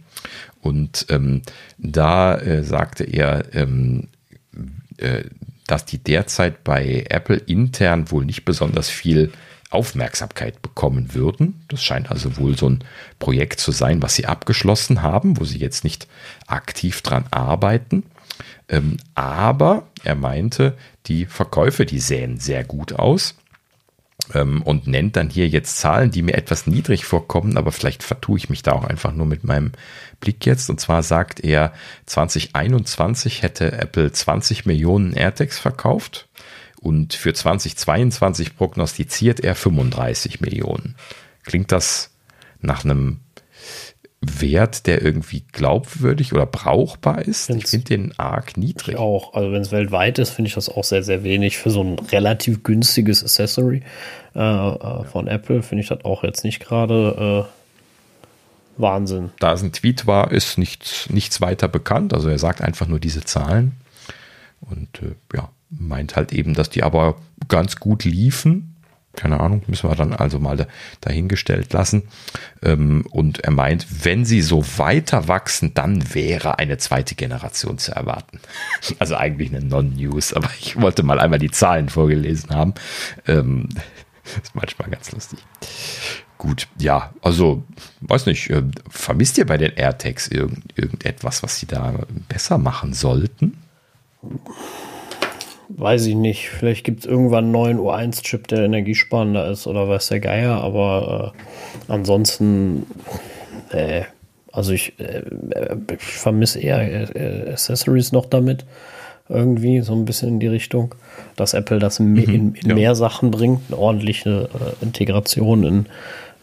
Und 0.61 1.06
ähm, 1.09 1.42
da 1.77 2.38
äh, 2.38 2.64
sagte 2.64 3.03
er, 3.03 3.53
ähm, 3.53 4.08
äh, 4.98 5.24
dass 5.67 5.85
die 5.85 5.98
derzeit 5.98 6.64
bei 6.64 7.06
Apple 7.09 7.38
intern 7.38 8.11
wohl 8.11 8.25
nicht 8.25 8.45
besonders 8.45 8.90
viel 8.90 9.32
Aufmerksamkeit 9.69 10.61
bekommen 10.61 11.14
würden. 11.14 11.66
Das 11.67 11.83
scheint 11.83 12.11
also 12.11 12.38
wohl 12.38 12.58
so 12.58 12.69
ein 12.69 12.83
Projekt 13.19 13.59
zu 13.59 13.72
sein, 13.72 14.01
was 14.01 14.16
sie 14.16 14.25
abgeschlossen 14.25 15.01
haben, 15.01 15.40
wo 15.40 15.45
sie 15.45 15.58
jetzt 15.58 15.83
nicht 15.83 16.08
aktiv 16.48 17.01
dran 17.01 17.25
arbeiten. 17.32 18.03
Ähm, 18.69 18.98
aber 19.16 19.88
er 20.03 20.16
meinte, 20.16 20.77
die 21.06 21.25
Verkäufe, 21.25 21.85
die 21.85 22.00
sähen 22.00 22.40
sehr 22.40 22.64
gut 22.64 22.93
aus 22.93 23.35
ähm, 24.33 24.61
und 24.61 24.88
nennt 24.88 25.16
dann 25.16 25.30
hier 25.30 25.48
jetzt 25.48 25.77
Zahlen, 25.77 26.11
die 26.11 26.22
mir 26.22 26.35
etwas 26.35 26.67
niedrig 26.67 27.06
vorkommen, 27.06 27.58
aber 27.58 27.72
vielleicht 27.72 28.03
vertue 28.03 28.38
ich 28.38 28.50
mich 28.50 28.64
da 28.64 28.72
auch 28.72 28.83
einfach 28.83 29.14
nur 29.14 29.25
mit 29.25 29.43
meinem 29.43 29.74
Blick 30.19 30.45
jetzt. 30.45 30.69
Und 30.69 30.80
zwar 30.80 31.03
sagt 31.03 31.42
er, 31.42 31.74
2021 32.06 33.42
hätte 33.42 33.72
Apple 33.74 34.11
20 34.11 34.66
Millionen 34.66 35.14
AirTags 35.14 35.59
verkauft 35.59 36.30
und 36.80 37.14
für 37.14 37.33
2022 37.33 38.56
prognostiziert 38.56 39.40
er 39.40 39.56
35 39.56 40.42
Millionen. 40.42 40.95
Klingt 41.43 41.72
das 41.72 42.11
nach 42.61 42.85
einem 42.85 43.19
Wert, 44.26 44.88
der 44.88 45.02
irgendwie 45.02 45.43
glaubwürdig 45.52 46.34
oder 46.34 46.45
brauchbar 46.45 47.24
ist. 47.24 47.48
Find's 47.48 47.66
ich 47.66 47.69
finde 47.69 47.85
den 47.85 48.19
arg 48.19 48.58
niedrig. 48.58 48.98
Auch. 48.98 49.34
Also 49.34 49.52
wenn 49.52 49.61
es 49.61 49.72
weltweit 49.72 50.19
ist, 50.19 50.30
finde 50.30 50.48
ich 50.48 50.56
das 50.56 50.69
auch 50.69 50.84
sehr, 50.84 51.03
sehr 51.03 51.24
wenig 51.24 51.58
für 51.58 51.69
so 51.69 51.84
ein 51.84 52.00
relativ 52.00 52.64
günstiges 52.64 53.24
Accessory 53.24 53.84
äh, 54.35 54.40
äh, 54.40 55.03
von 55.06 55.27
Apple. 55.27 55.61
Finde 55.61 55.84
ich 55.84 55.90
das 55.90 56.06
auch 56.06 56.24
jetzt 56.24 56.43
nicht 56.43 56.60
gerade 56.60 57.48
äh, 57.48 58.82
Wahnsinn. 58.82 59.32
Da 59.40 59.53
es 59.53 59.61
ein 59.61 59.74
Tweet 59.74 60.08
war, 60.08 60.32
ist 60.32 60.58
nichts, 60.58 61.10
nichts 61.10 61.42
weiter 61.42 61.68
bekannt. 61.68 62.14
Also 62.14 62.30
er 62.30 62.40
sagt 62.40 62.61
einfach 62.61 62.88
nur 62.88 63.00
diese 63.00 63.24
Zahlen 63.24 63.74
und 64.61 65.02
äh, 65.02 65.16
ja, 65.35 65.50
meint 65.69 66.16
halt 66.16 66.32
eben, 66.34 66.53
dass 66.53 66.69
die 66.69 66.84
aber 66.84 67.18
ganz 67.48 67.77
gut 67.77 68.03
liefen 68.03 68.73
keine 69.16 69.40
Ahnung, 69.40 69.61
müssen 69.67 69.90
wir 69.90 69.95
dann 69.95 70.14
also 70.14 70.40
mal 70.40 70.67
dahingestellt 71.01 71.72
lassen. 71.74 72.03
Ähm, 72.64 73.06
und 73.11 73.40
er 73.40 73.51
meint, 73.51 73.85
wenn 74.06 74.25
sie 74.25 74.42
so 74.42 74.64
weiter 74.77 75.27
wachsen, 75.27 75.74
dann 75.74 76.14
wäre 76.16 76.58
eine 76.58 76.77
zweite 76.77 77.16
Generation 77.16 77.77
zu 77.77 77.93
erwarten. 77.93 78.40
Also 79.00 79.16
eigentlich 79.16 79.50
eine 79.53 79.66
Non-News, 79.66 80.33
aber 80.33 80.50
ich 80.59 80.80
wollte 80.80 81.03
mal 81.03 81.19
einmal 81.19 81.40
die 81.40 81.51
Zahlen 81.51 81.90
vorgelesen 81.90 82.51
haben. 82.51 82.74
Ähm, 83.27 83.69
ist 84.43 84.56
manchmal 84.56 84.90
ganz 84.90 85.11
lustig. 85.11 85.40
Gut, 86.38 86.67
ja, 86.77 87.14
also, 87.22 87.64
weiß 88.01 88.25
nicht, 88.25 88.50
äh, 88.50 88.64
vermisst 88.90 89.38
ihr 89.38 89.45
bei 89.45 89.58
den 89.58 89.74
AirTags 89.74 90.27
irgend, 90.27 90.77
irgendetwas, 90.77 91.43
was 91.43 91.59
sie 91.59 91.66
da 91.66 91.93
besser 92.27 92.58
machen 92.58 92.93
sollten? 92.93 93.58
Weiß 95.77 96.06
ich 96.08 96.16
nicht. 96.16 96.50
Vielleicht 96.50 96.84
gibt 96.84 97.02
es 97.02 97.06
irgendwann 97.06 97.45
einen 97.45 97.52
neuen 97.52 97.80
U1-Chip, 97.80 98.48
der 98.48 98.60
energiesparender 98.60 99.50
ist 99.50 99.68
oder 99.68 99.88
weiß 99.88 100.08
der 100.10 100.19
Geier, 100.19 100.61
aber 100.61 101.34
äh, 101.35 101.92
ansonsten, 101.92 102.85
äh, 103.72 104.03
also 104.52 104.72
ich, 104.72 105.00
äh, 105.00 105.24
ich 105.92 106.03
vermisse 106.03 106.60
eher 106.60 107.16
äh, 107.16 107.52
Accessories 107.52 108.11
noch 108.11 108.26
damit. 108.26 108.66
Irgendwie 109.30 109.80
so 109.80 109.93
ein 109.93 110.03
bisschen 110.03 110.30
in 110.30 110.40
die 110.42 110.48
Richtung, 110.48 110.95
dass 111.38 111.53
Apple 111.53 111.80
das 111.80 112.00
in, 112.00 112.18
in, 112.18 112.56
in 112.56 112.69
ja. 112.69 112.76
mehr 112.76 112.95
Sachen 112.95 113.32
bringt, 113.32 113.61
eine 113.69 113.77
ordentliche 113.77 114.50
äh, 114.53 114.84
Integration 114.84 115.64
in, 115.64 115.85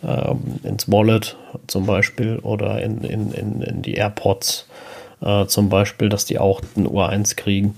ähm, 0.02 0.40
ins 0.64 0.90
Wallet 0.90 1.36
zum 1.66 1.84
Beispiel 1.84 2.38
oder 2.38 2.82
in, 2.82 3.02
in, 3.04 3.32
in, 3.32 3.60
in 3.60 3.82
die 3.82 3.94
AirPods 3.94 4.66
äh, 5.20 5.46
zum 5.46 5.68
Beispiel, 5.68 6.08
dass 6.08 6.24
die 6.24 6.38
auch 6.38 6.60
ein 6.76 6.86
U1 6.86 7.36
kriegen. 7.36 7.76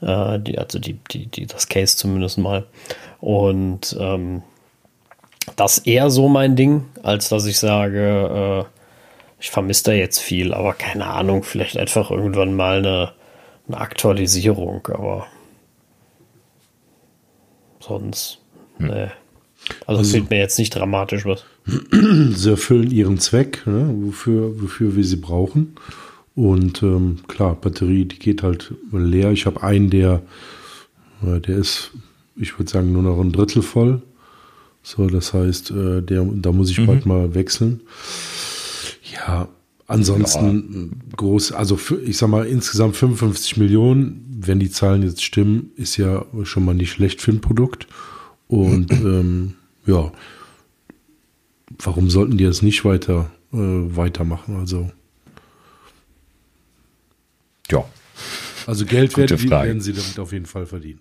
Äh, 0.00 0.38
die, 0.40 0.58
also 0.58 0.78
die, 0.78 0.98
die, 1.10 1.26
die, 1.26 1.46
das 1.46 1.68
Case 1.68 1.96
zumindest 1.96 2.38
mal. 2.38 2.64
Und 3.20 3.96
ähm, 3.98 4.42
das 5.56 5.78
eher 5.78 6.10
so 6.10 6.28
mein 6.28 6.56
Ding, 6.56 6.84
als 7.02 7.28
dass 7.28 7.46
ich 7.46 7.58
sage, 7.58 8.64
äh, 8.66 8.72
ich 9.40 9.50
vermisse 9.50 9.84
da 9.84 9.92
jetzt 9.92 10.18
viel, 10.18 10.54
aber 10.54 10.74
keine 10.74 11.06
Ahnung, 11.06 11.42
vielleicht 11.42 11.76
einfach 11.76 12.10
irgendwann 12.10 12.54
mal 12.54 12.78
eine, 12.78 13.12
eine 13.68 13.78
Aktualisierung, 13.78 14.86
aber 14.88 15.26
sonst, 17.80 18.38
hm. 18.78 18.86
nee. 18.88 19.08
Also, 19.86 20.00
also 20.00 20.12
fehlt 20.12 20.30
mir 20.30 20.38
jetzt 20.38 20.58
nicht 20.58 20.74
dramatisch 20.74 21.24
was. 21.24 21.44
Sie 21.90 22.50
erfüllen 22.50 22.90
ihren 22.92 23.18
Zweck, 23.18 23.66
ne, 23.66 23.90
wofür, 24.02 24.62
wofür 24.62 24.94
wir 24.94 25.02
sie 25.02 25.16
brauchen. 25.16 25.76
Und 26.36 26.82
ähm, 26.82 27.20
klar, 27.28 27.54
Batterie, 27.54 28.04
die 28.04 28.18
geht 28.18 28.42
halt 28.42 28.74
leer. 28.92 29.32
Ich 29.32 29.46
habe 29.46 29.62
einen, 29.62 29.88
der, 29.88 30.22
äh, 31.24 31.40
der 31.40 31.56
ist, 31.56 31.92
ich 32.36 32.58
würde 32.58 32.70
sagen, 32.70 32.92
nur 32.92 33.02
noch 33.02 33.18
ein 33.18 33.32
Drittel 33.32 33.62
voll. 33.62 34.02
So, 34.82 35.08
das 35.08 35.32
heißt, 35.32 35.70
äh, 35.70 36.02
der, 36.02 36.24
da 36.24 36.52
muss 36.52 36.70
ich 36.70 36.78
mhm. 36.78 36.86
bald 36.86 37.06
mal 37.06 37.34
wechseln. 37.34 37.80
Ja, 39.14 39.48
ansonsten 39.86 40.92
ja. 40.92 41.16
groß, 41.16 41.52
also 41.52 41.78
ich 42.04 42.18
sag 42.18 42.28
mal, 42.28 42.46
insgesamt 42.46 42.96
55 42.96 43.56
Millionen, 43.56 44.22
wenn 44.28 44.60
die 44.60 44.70
Zahlen 44.70 45.02
jetzt 45.02 45.24
stimmen, 45.24 45.70
ist 45.76 45.96
ja 45.96 46.26
schon 46.42 46.66
mal 46.66 46.74
nicht 46.74 46.90
schlecht 46.90 47.22
für 47.22 47.30
ein 47.30 47.40
Produkt. 47.40 47.86
Und 48.46 48.92
ähm, 48.92 49.54
ja, 49.86 50.12
warum 51.78 52.10
sollten 52.10 52.36
die 52.36 52.44
das 52.44 52.60
nicht 52.60 52.84
weiter 52.84 53.30
äh, 53.54 53.56
weitermachen? 53.56 54.56
Also 54.56 54.90
ja. 57.70 57.84
Also 58.66 58.84
Geld 58.84 59.16
werden, 59.16 59.50
werden, 59.50 59.80
sie 59.80 59.92
damit 59.92 60.18
auf 60.18 60.32
jeden 60.32 60.46
Fall 60.46 60.66
verdienen. 60.66 61.00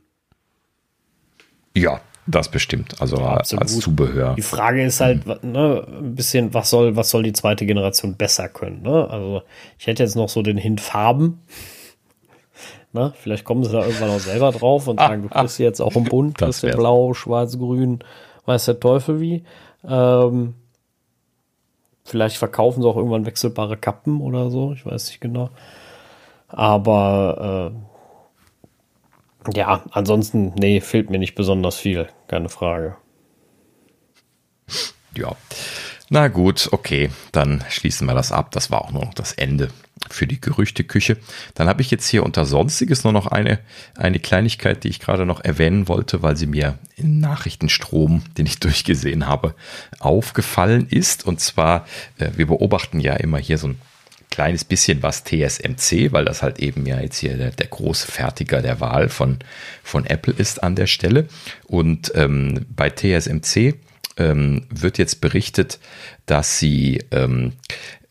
Ja, 1.76 2.00
das 2.28 2.50
bestimmt. 2.50 3.00
Also 3.02 3.18
ja, 3.18 3.36
als 3.36 3.80
Zubehör. 3.80 4.36
Die 4.36 4.42
Frage 4.42 4.84
ist 4.84 5.00
halt 5.00 5.26
ne, 5.44 5.86
ein 5.88 6.16
bisschen, 6.16 6.54
was 6.54 6.70
soll, 6.70 6.96
was 6.96 7.10
soll 7.10 7.24
die 7.24 7.34
zweite 7.34 7.66
Generation 7.66 8.16
besser 8.16 8.50
können? 8.50 8.82
Ne? 8.82 9.08
Also 9.10 9.44
ich 9.78 9.86
hätte 9.86 10.04
jetzt 10.04 10.16
noch 10.16 10.30
so 10.30 10.42
den 10.42 10.58
Hint 10.58 10.82
Farben. 10.82 11.42
Ne? 12.94 13.12
Vielleicht 13.22 13.44
kommen 13.44 13.62
sie 13.62 13.74
da 13.74 13.82
irgendwann 13.82 14.12
auch 14.12 14.22
selber 14.22 14.54
drauf 14.54 14.88
und 14.88 15.02
sagen, 15.02 15.24
du 15.24 15.28
kriegst 15.28 15.60
jetzt 15.60 15.82
auch 15.82 15.98
im 15.98 16.06
Bunt, 16.06 16.38
kriegst 16.38 16.64
du 16.64 16.72
blau, 16.72 17.14
schwarz, 17.14 17.58
grün, 17.58 18.00
weiß 18.46 18.64
der 18.64 18.80
Teufel 18.80 19.20
wie. 19.20 19.44
Ähm, 19.86 20.54
vielleicht 22.06 22.38
verkaufen 22.38 22.82
sie 22.82 22.88
auch 22.88 22.96
irgendwann 22.96 23.26
wechselbare 23.26 23.76
Kappen 23.76 24.22
oder 24.22 24.50
so, 24.50 24.72
ich 24.72 24.86
weiß 24.86 25.08
nicht 25.08 25.20
genau. 25.20 25.50
Aber 26.48 27.74
äh, 27.74 29.58
ja, 29.58 29.84
ansonsten, 29.92 30.54
nee, 30.56 30.82
fehlt 30.82 31.10
mir 31.10 31.20
nicht 31.20 31.36
besonders 31.36 31.78
viel, 31.78 32.08
keine 32.28 32.50
Frage. 32.50 32.98
Ja. 35.16 35.36
Na 36.10 36.28
gut, 36.28 36.70
okay, 36.72 37.10
dann 37.32 37.64
schließen 37.70 38.06
wir 38.06 38.14
das 38.14 38.32
ab. 38.32 38.52
Das 38.52 38.70
war 38.70 38.84
auch 38.84 38.92
nur 38.92 39.06
noch 39.06 39.14
das 39.14 39.34
Ende 39.34 39.70
für 40.10 40.28
die 40.28 40.40
Gerüchteküche. 40.40 41.18
Dann 41.56 41.68
habe 41.68 41.82
ich 41.82 41.90
jetzt 41.90 42.08
hier 42.08 42.24
unter 42.24 42.46
Sonstiges 42.46 43.04
nur 43.04 43.14
noch 43.14 43.26
eine, 43.28 43.60
eine 43.96 44.20
Kleinigkeit, 44.20 44.84
die 44.84 44.90
ich 44.90 45.00
gerade 45.00 45.26
noch 45.26 45.44
erwähnen 45.44 45.88
wollte, 45.88 46.22
weil 46.22 46.38
sie 46.38 46.46
mir 46.46 46.78
im 46.96 47.20
Nachrichtenstrom, 47.20 48.24
den 48.38 48.46
ich 48.46 48.60
durchgesehen 48.60 49.28
habe, 49.28 49.56
aufgefallen 50.00 50.88
ist. 50.90 51.26
Und 51.26 51.40
zwar, 51.40 51.88
äh, 52.18 52.32
wir 52.36 52.48
beobachten 52.48 53.00
ja 53.00 53.16
immer 53.16 53.40
hier 53.40 53.58
so 53.58 53.70
ein 53.70 53.82
kleines 54.36 54.66
bisschen 54.66 55.02
was 55.02 55.24
TSMC, 55.24 56.12
weil 56.12 56.26
das 56.26 56.44
halt 56.44 56.60
eben 56.60 56.86
ja 56.86 57.00
jetzt 57.00 57.20
hier 57.20 57.38
der, 57.38 57.52
der 57.52 57.68
große 57.68 58.12
Fertiger 58.12 58.62
der 58.62 58.82
Wahl 58.82 59.08
von, 59.08 59.40
von 59.82 60.06
Apple 60.06 60.34
ist 60.38 60.62
an 60.62 60.76
der 60.76 60.88
Stelle. 60.88 61.28
Und 61.68 62.12
ähm, 62.16 62.66
bei 62.76 62.90
TSMC 62.90 63.76
ähm, 64.18 64.66
wird 64.70 64.98
jetzt 64.98 65.22
berichtet, 65.22 65.80
dass 66.26 66.60
sie 66.60 67.02
ähm, 67.12 67.54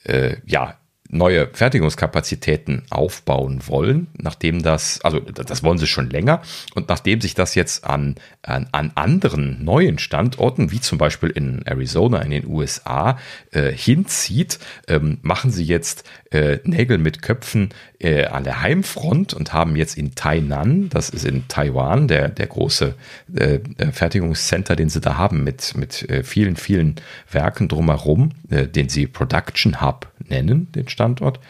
äh, 0.05 0.37
ja 0.47 0.79
neue 1.15 1.49
Fertigungskapazitäten 1.53 2.83
aufbauen 2.91 3.63
wollen, 3.67 4.09
nachdem 4.21 4.63
das, 4.63 5.01
also 5.03 5.21
das 5.21 5.63
wollen 5.63 5.79
sie 5.79 5.87
schon 5.87 6.11
länger, 6.11 6.43
und 6.75 6.89
nachdem 6.89 7.21
sich 7.21 7.35
das 7.35 7.55
jetzt 7.55 7.85
an, 7.85 8.17
an, 8.43 8.69
an 8.73 8.93
anderen 8.95 9.65
neuen 9.65 9.99
Standorten, 9.99 10.73
wie 10.73 10.81
zum 10.81 10.99
Beispiel 10.99 11.31
in 11.31 11.63
Arizona 11.67 12.21
in 12.21 12.31
den 12.31 12.47
USA, 12.47 13.19
äh, 13.53 13.71
hinzieht, 13.71 14.59
ähm, 14.89 15.19
machen 15.23 15.51
sie 15.51 15.65
jetzt 15.65 16.05
äh, 16.31 16.59
Nägel 16.65 16.99
mit 16.99 17.23
Köpfen 17.23 17.71
äh, 18.01 18.25
an 18.27 18.45
der 18.45 18.61
Heimfront 18.61 19.35
und 19.35 19.53
haben 19.53 19.77
jetzt 19.77 19.97
in 19.97 20.15
Tainan, 20.15 20.89
das 20.89 21.09
ist 21.09 21.25
in 21.25 21.47
Taiwan, 21.49 22.09
der, 22.09 22.29
der 22.29 22.49
große 22.49 22.95
äh, 23.35 23.61
Fertigungscenter, 23.93 24.75
den 24.75 24.89
sie 24.89 25.01
da 25.01 25.17
haben, 25.17 25.45
mit, 25.45 25.77
mit 25.77 26.09
äh, 26.11 26.25
vielen, 26.25 26.57
vielen 26.57 26.97
Werken 27.31 27.69
drumherum, 27.69 28.33
äh, 28.51 28.67
den 28.67 28.89
sie 28.89 29.07
Production 29.07 29.81
Hub 29.81 30.09
nennen, 30.29 30.71
den 30.73 30.89
Standort. 30.89 31.41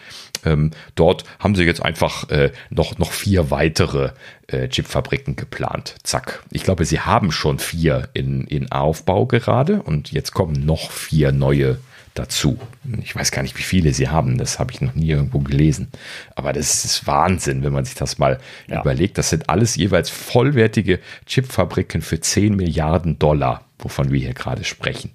Ähm, 0.45 0.71
dort 0.95 1.25
haben 1.39 1.55
sie 1.55 1.65
jetzt 1.65 1.83
einfach 1.83 2.29
äh, 2.31 2.53
noch, 2.71 2.99
noch 2.99 3.13
vier 3.13 3.51
weitere 3.51 4.11
äh, 4.47 4.69
Chipfabriken 4.69 5.37
geplant. 5.37 5.97
Zack. 6.03 6.43
Ich 6.51 6.65
glaube, 6.65 6.85
sie 6.85 7.01
haben 7.01 7.33
schon 7.33 7.59
vier 7.59 8.09
in, 8.13 8.45
in 8.45 8.71
Aufbau 8.71 9.27
gerade 9.27 9.83
und 9.83 10.13
jetzt 10.13 10.33
kommen 10.33 10.65
noch 10.67 10.91
vier 10.91 11.33
neue 11.33 11.79
dazu. 12.15 12.59
Ich 13.03 13.15
weiß 13.15 13.33
gar 13.33 13.43
nicht, 13.43 13.59
wie 13.59 13.63
viele 13.63 13.93
sie 13.93 14.09
haben, 14.09 14.39
das 14.39 14.59
habe 14.59 14.73
ich 14.73 14.81
noch 14.81 14.95
nie 14.95 15.09
irgendwo 15.09 15.41
gelesen. 15.41 15.89
Aber 16.37 16.53
das 16.53 16.85
ist 16.85 17.07
Wahnsinn, 17.07 17.63
wenn 17.65 17.73
man 17.73 17.85
sich 17.85 17.97
das 17.97 18.19
mal 18.19 18.39
ja. 18.69 18.81
überlegt. 18.81 19.19
Das 19.19 19.31
sind 19.31 19.51
alles 19.51 19.77
jeweils 19.77 20.11
vollwertige 20.11 21.01
Chipfabriken 21.27 22.03
für 22.03 22.21
10 22.21 22.55
Milliarden 22.55 23.19
Dollar, 23.19 23.65
wovon 23.79 24.13
wir 24.13 24.21
hier 24.21 24.35
gerade 24.35 24.65
sprechen. 24.65 25.11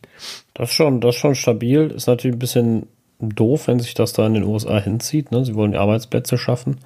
Das 0.54 0.70
ist 0.70 0.76
schon, 0.76 1.00
das 1.00 1.16
ist 1.16 1.22
schon 1.22 1.36
stabil. 1.36 1.92
Ist 1.92 2.08
natürlich 2.08 2.36
ein 2.36 2.40
bisschen 2.40 2.88
doof, 3.20 3.68
wenn 3.68 3.80
sich 3.80 3.94
das 3.94 4.14
da 4.14 4.26
in 4.26 4.34
den 4.34 4.44
USA 4.44 4.80
hinzieht. 4.80 5.32
Ne? 5.32 5.46
Sie 5.46 5.56
wollen 5.56 5.76
Arbeitsplätze 5.76 6.38
schaffen. 6.38 6.78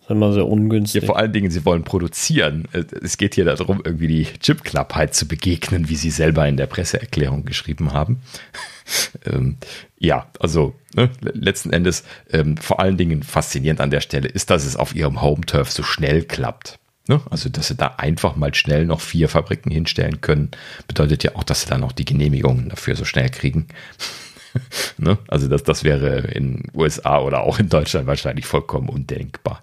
Das 0.00 0.10
ist 0.10 0.16
immer 0.16 0.32
sehr 0.32 0.46
ungünstig. 0.46 1.02
Ja, 1.02 1.06
vor 1.06 1.16
allen 1.16 1.32
Dingen, 1.32 1.50
sie 1.50 1.64
wollen 1.64 1.84
produzieren. 1.84 2.68
Es 3.02 3.16
geht 3.16 3.34
hier 3.34 3.44
darum, 3.44 3.80
irgendwie 3.84 4.08
die 4.08 4.24
Chipknappheit 4.24 5.14
zu 5.14 5.26
begegnen, 5.26 5.88
wie 5.88 5.96
sie 5.96 6.10
selber 6.10 6.46
in 6.46 6.56
der 6.56 6.66
Presseerklärung 6.66 7.44
geschrieben 7.44 7.92
haben. 7.92 8.20
ähm, 9.24 9.56
ja, 9.98 10.26
also 10.40 10.74
ne, 10.94 11.10
letzten 11.22 11.72
Endes 11.72 12.04
ähm, 12.30 12.56
vor 12.58 12.80
allen 12.80 12.98
Dingen 12.98 13.22
faszinierend 13.22 13.80
an 13.80 13.90
der 13.90 14.00
Stelle 14.00 14.28
ist, 14.28 14.50
dass 14.50 14.66
es 14.66 14.76
auf 14.76 14.94
ihrem 14.94 15.22
Home-Turf 15.22 15.70
so 15.70 15.82
schnell 15.82 16.22
klappt. 16.24 16.78
Ne? 17.08 17.20
Also, 17.30 17.48
dass 17.50 17.68
sie 17.68 17.74
da 17.74 17.94
einfach 17.98 18.36
mal 18.36 18.54
schnell 18.54 18.86
noch 18.86 19.00
vier 19.00 19.28
Fabriken 19.28 19.70
hinstellen 19.70 20.20
können, 20.20 20.50
bedeutet 20.86 21.22
ja 21.22 21.34
auch, 21.34 21.44
dass 21.44 21.62
sie 21.62 21.68
dann 21.68 21.84
auch 21.84 21.92
die 21.92 22.06
Genehmigungen 22.06 22.70
dafür 22.70 22.96
so 22.96 23.04
schnell 23.04 23.28
kriegen. 23.28 23.66
ne? 24.98 25.18
Also 25.28 25.48
das, 25.48 25.62
das 25.62 25.84
wäre 25.84 26.18
in 26.18 26.64
USA 26.74 27.20
oder 27.20 27.42
auch 27.42 27.58
in 27.58 27.68
Deutschland 27.68 28.06
wahrscheinlich 28.06 28.46
vollkommen 28.46 28.88
undenkbar. 28.88 29.62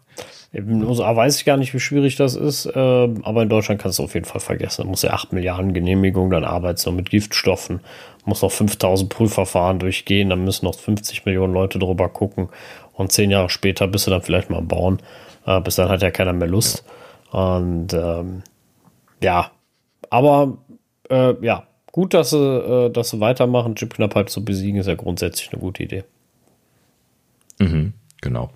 In 0.53 0.67
den 0.67 0.83
USA 0.83 1.15
weiß 1.15 1.37
ich 1.37 1.45
gar 1.45 1.55
nicht, 1.55 1.73
wie 1.73 1.79
schwierig 1.79 2.17
das 2.17 2.35
ist, 2.35 2.65
äh, 2.65 2.69
aber 2.79 3.43
in 3.43 3.47
Deutschland 3.47 3.81
kannst 3.81 3.99
du 3.99 4.03
auf 4.03 4.13
jeden 4.13 4.25
Fall 4.25 4.41
vergessen. 4.41 4.81
Da 4.83 4.87
muss 4.87 5.01
ja 5.01 5.11
8 5.11 5.31
Milliarden 5.31 5.73
Genehmigungen, 5.73 6.31
dann 6.31 6.43
arbeitest 6.43 6.85
du 6.85 6.91
mit 6.91 7.09
Giftstoffen, 7.09 7.79
muss 8.25 8.41
noch 8.41 8.51
5000 8.51 9.09
Prüfverfahren 9.09 9.79
durchgehen, 9.79 10.29
dann 10.29 10.43
müssen 10.43 10.65
noch 10.65 10.75
50 10.75 11.25
Millionen 11.25 11.53
Leute 11.53 11.79
drüber 11.79 12.09
gucken 12.09 12.49
und 12.93 13.13
zehn 13.13 13.31
Jahre 13.31 13.49
später 13.49 13.87
bist 13.87 14.07
du 14.07 14.11
dann 14.11 14.23
vielleicht 14.23 14.49
mal 14.49 14.61
bauen. 14.61 15.01
Äh, 15.45 15.61
bis 15.61 15.75
dann 15.75 15.87
hat 15.89 16.01
ja 16.01 16.11
keiner 16.11 16.33
mehr 16.33 16.49
Lust. 16.49 16.83
Und 17.31 17.93
ähm, 17.93 18.43
ja, 19.23 19.51
aber 20.09 20.57
äh, 21.09 21.33
ja, 21.41 21.63
gut, 21.91 22.13
dass 22.13 22.31
sie, 22.31 22.37
äh, 22.37 22.89
dass 22.89 23.09
sie 23.09 23.19
weitermachen. 23.19 23.75
Chipknappheit 23.75 24.29
zu 24.29 24.43
besiegen 24.43 24.79
ist 24.79 24.87
ja 24.87 24.95
grundsätzlich 24.95 25.51
eine 25.51 25.61
gute 25.61 25.83
Idee. 25.83 26.03
Mhm, 27.59 27.93
genau. 28.21 28.51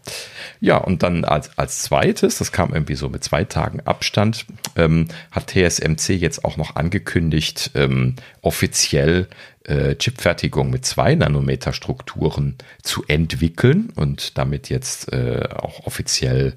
Ja, 0.59 0.77
und 0.77 1.03
dann 1.03 1.25
als, 1.25 1.57
als 1.57 1.83
zweites, 1.83 2.37
das 2.37 2.51
kam 2.51 2.73
irgendwie 2.73 2.95
so 2.95 3.09
mit 3.09 3.23
zwei 3.23 3.43
Tagen 3.43 3.81
Abstand, 3.81 4.45
ähm, 4.75 5.07
hat 5.31 5.47
TSMC 5.47 6.09
jetzt 6.15 6.43
auch 6.43 6.57
noch 6.57 6.75
angekündigt, 6.75 7.71
ähm, 7.75 8.15
offiziell 8.41 9.27
äh, 9.63 9.95
Chipfertigung 9.95 10.69
mit 10.69 10.85
zwei 10.85 11.15
Nanometer 11.15 11.73
Strukturen 11.73 12.55
zu 12.83 13.03
entwickeln 13.07 13.91
und 13.95 14.37
damit 14.37 14.69
jetzt 14.69 15.11
äh, 15.11 15.47
auch 15.55 15.85
offiziell 15.85 16.53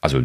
also 0.00 0.22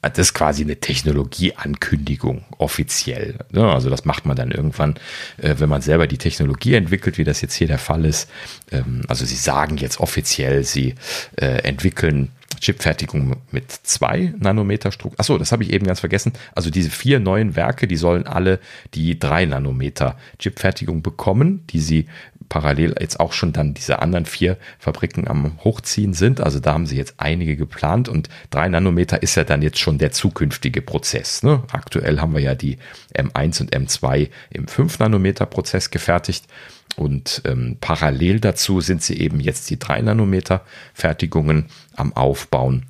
das 0.00 0.18
ist 0.18 0.34
quasi 0.34 0.62
eine 0.62 0.76
Technologieankündigung 0.76 2.44
offiziell. 2.56 3.38
Ne? 3.50 3.70
Also 3.70 3.90
das 3.90 4.04
macht 4.04 4.24
man 4.24 4.36
dann 4.36 4.50
irgendwann, 4.50 4.94
äh, 5.36 5.56
wenn 5.58 5.68
man 5.68 5.82
selber 5.82 6.06
die 6.06 6.18
Technologie 6.18 6.74
entwickelt, 6.74 7.18
wie 7.18 7.24
das 7.24 7.42
jetzt 7.42 7.54
hier 7.54 7.66
der 7.66 7.78
Fall 7.78 8.04
ist. 8.06 8.30
Ähm, 8.70 9.02
also 9.08 9.26
sie 9.26 9.36
sagen 9.36 9.76
jetzt 9.76 10.00
offiziell, 10.00 10.64
sie 10.64 10.94
äh, 11.36 11.58
entwickeln 11.64 12.30
Chipfertigung 12.60 13.36
mit 13.50 13.70
zwei 13.70 14.32
Nanometer 14.38 14.90
Struktur. 14.90 15.20
Achso, 15.20 15.36
das 15.36 15.52
habe 15.52 15.64
ich 15.64 15.72
eben 15.72 15.86
ganz 15.86 16.00
vergessen. 16.00 16.32
Also 16.54 16.70
diese 16.70 16.88
vier 16.88 17.20
neuen 17.20 17.56
Werke, 17.56 17.86
die 17.86 17.96
sollen 17.96 18.26
alle 18.26 18.58
die 18.94 19.18
drei 19.18 19.44
Nanometer 19.44 20.16
Chipfertigung 20.38 21.02
bekommen, 21.02 21.64
die 21.70 21.80
sie 21.80 22.06
parallel 22.54 22.94
jetzt 23.00 23.18
auch 23.18 23.32
schon 23.32 23.52
dann 23.52 23.74
diese 23.74 23.98
anderen 23.98 24.26
vier 24.26 24.56
Fabriken 24.78 25.26
am 25.26 25.58
Hochziehen 25.64 26.14
sind. 26.14 26.40
Also 26.40 26.60
da 26.60 26.72
haben 26.72 26.86
sie 26.86 26.96
jetzt 26.96 27.14
einige 27.16 27.56
geplant 27.56 28.08
und 28.08 28.28
drei 28.50 28.68
Nanometer 28.68 29.24
ist 29.24 29.34
ja 29.34 29.42
dann 29.42 29.60
jetzt 29.60 29.80
schon 29.80 29.98
der 29.98 30.12
zukünftige 30.12 30.80
Prozess. 30.80 31.42
Ne? 31.42 31.64
Aktuell 31.72 32.20
haben 32.20 32.32
wir 32.32 32.40
ja 32.40 32.54
die 32.54 32.78
M1 33.12 33.60
und 33.60 33.74
M2 33.74 34.30
im 34.50 34.68
5 34.68 35.00
Nanometer 35.00 35.46
Prozess 35.46 35.90
gefertigt 35.90 36.46
und 36.94 37.42
ähm, 37.44 37.76
parallel 37.80 38.38
dazu 38.38 38.80
sind 38.80 39.02
sie 39.02 39.18
eben 39.18 39.40
jetzt 39.40 39.68
die 39.68 39.80
3 39.80 40.02
Nanometer 40.02 40.60
Fertigungen 40.92 41.66
am 41.96 42.12
Aufbauen. 42.12 42.86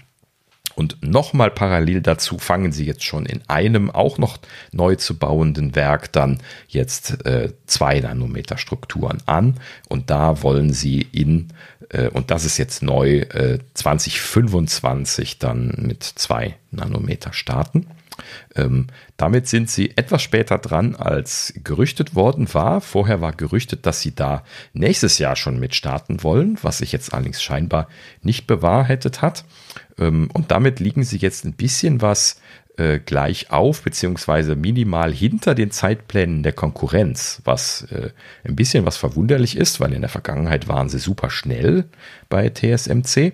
Und 0.74 0.98
nochmal 1.02 1.50
parallel 1.50 2.00
dazu 2.00 2.38
fangen 2.38 2.72
sie 2.72 2.84
jetzt 2.84 3.04
schon 3.04 3.26
in 3.26 3.42
einem 3.48 3.90
auch 3.90 4.18
noch 4.18 4.38
neu 4.72 4.96
zu 4.96 5.18
bauenden 5.18 5.74
Werk 5.74 6.12
dann 6.12 6.38
jetzt 6.68 7.24
äh, 7.26 7.52
zwei 7.66 8.00
Nanometer 8.00 8.58
Strukturen 8.58 9.22
an. 9.26 9.60
Und 9.88 10.10
da 10.10 10.42
wollen 10.42 10.72
sie 10.72 11.00
in, 11.12 11.48
äh, 11.90 12.08
und 12.08 12.30
das 12.30 12.44
ist 12.44 12.58
jetzt 12.58 12.82
neu, 12.82 13.20
äh, 13.20 13.58
2025 13.74 15.38
dann 15.38 15.74
mit 15.78 16.02
zwei 16.02 16.56
Nanometer 16.70 17.32
starten. 17.32 17.86
Ähm, 18.54 18.86
damit 19.16 19.48
sind 19.48 19.70
sie 19.70 19.96
etwas 19.96 20.22
später 20.22 20.58
dran, 20.58 20.94
als 20.94 21.52
gerüchtet 21.62 22.14
worden 22.14 22.52
war. 22.54 22.80
Vorher 22.80 23.20
war 23.20 23.32
gerüchtet, 23.32 23.86
dass 23.86 24.00
sie 24.00 24.14
da 24.14 24.44
nächstes 24.72 25.18
Jahr 25.18 25.36
schon 25.36 25.58
mit 25.58 25.74
starten 25.74 26.22
wollen, 26.22 26.58
was 26.62 26.78
sich 26.78 26.92
jetzt 26.92 27.12
allerdings 27.12 27.42
scheinbar 27.42 27.88
nicht 28.22 28.46
bewahrheitet 28.46 29.22
hat. 29.22 29.44
Ähm, 29.98 30.28
und 30.32 30.50
damit 30.50 30.80
liegen 30.80 31.04
sie 31.04 31.18
jetzt 31.18 31.44
ein 31.44 31.54
bisschen 31.54 32.02
was 32.02 32.40
äh, 32.76 32.98
gleich 32.98 33.52
auf, 33.52 33.82
beziehungsweise 33.82 34.56
minimal 34.56 35.12
hinter 35.12 35.54
den 35.54 35.70
Zeitplänen 35.70 36.42
der 36.42 36.52
Konkurrenz, 36.52 37.40
was 37.44 37.82
äh, 37.92 38.10
ein 38.42 38.56
bisschen 38.56 38.84
was 38.84 38.96
verwunderlich 38.96 39.56
ist, 39.56 39.78
weil 39.78 39.92
in 39.92 40.00
der 40.00 40.10
Vergangenheit 40.10 40.66
waren 40.66 40.88
sie 40.88 40.98
super 40.98 41.30
schnell 41.30 41.84
bei 42.28 42.48
TSMC. 42.48 43.32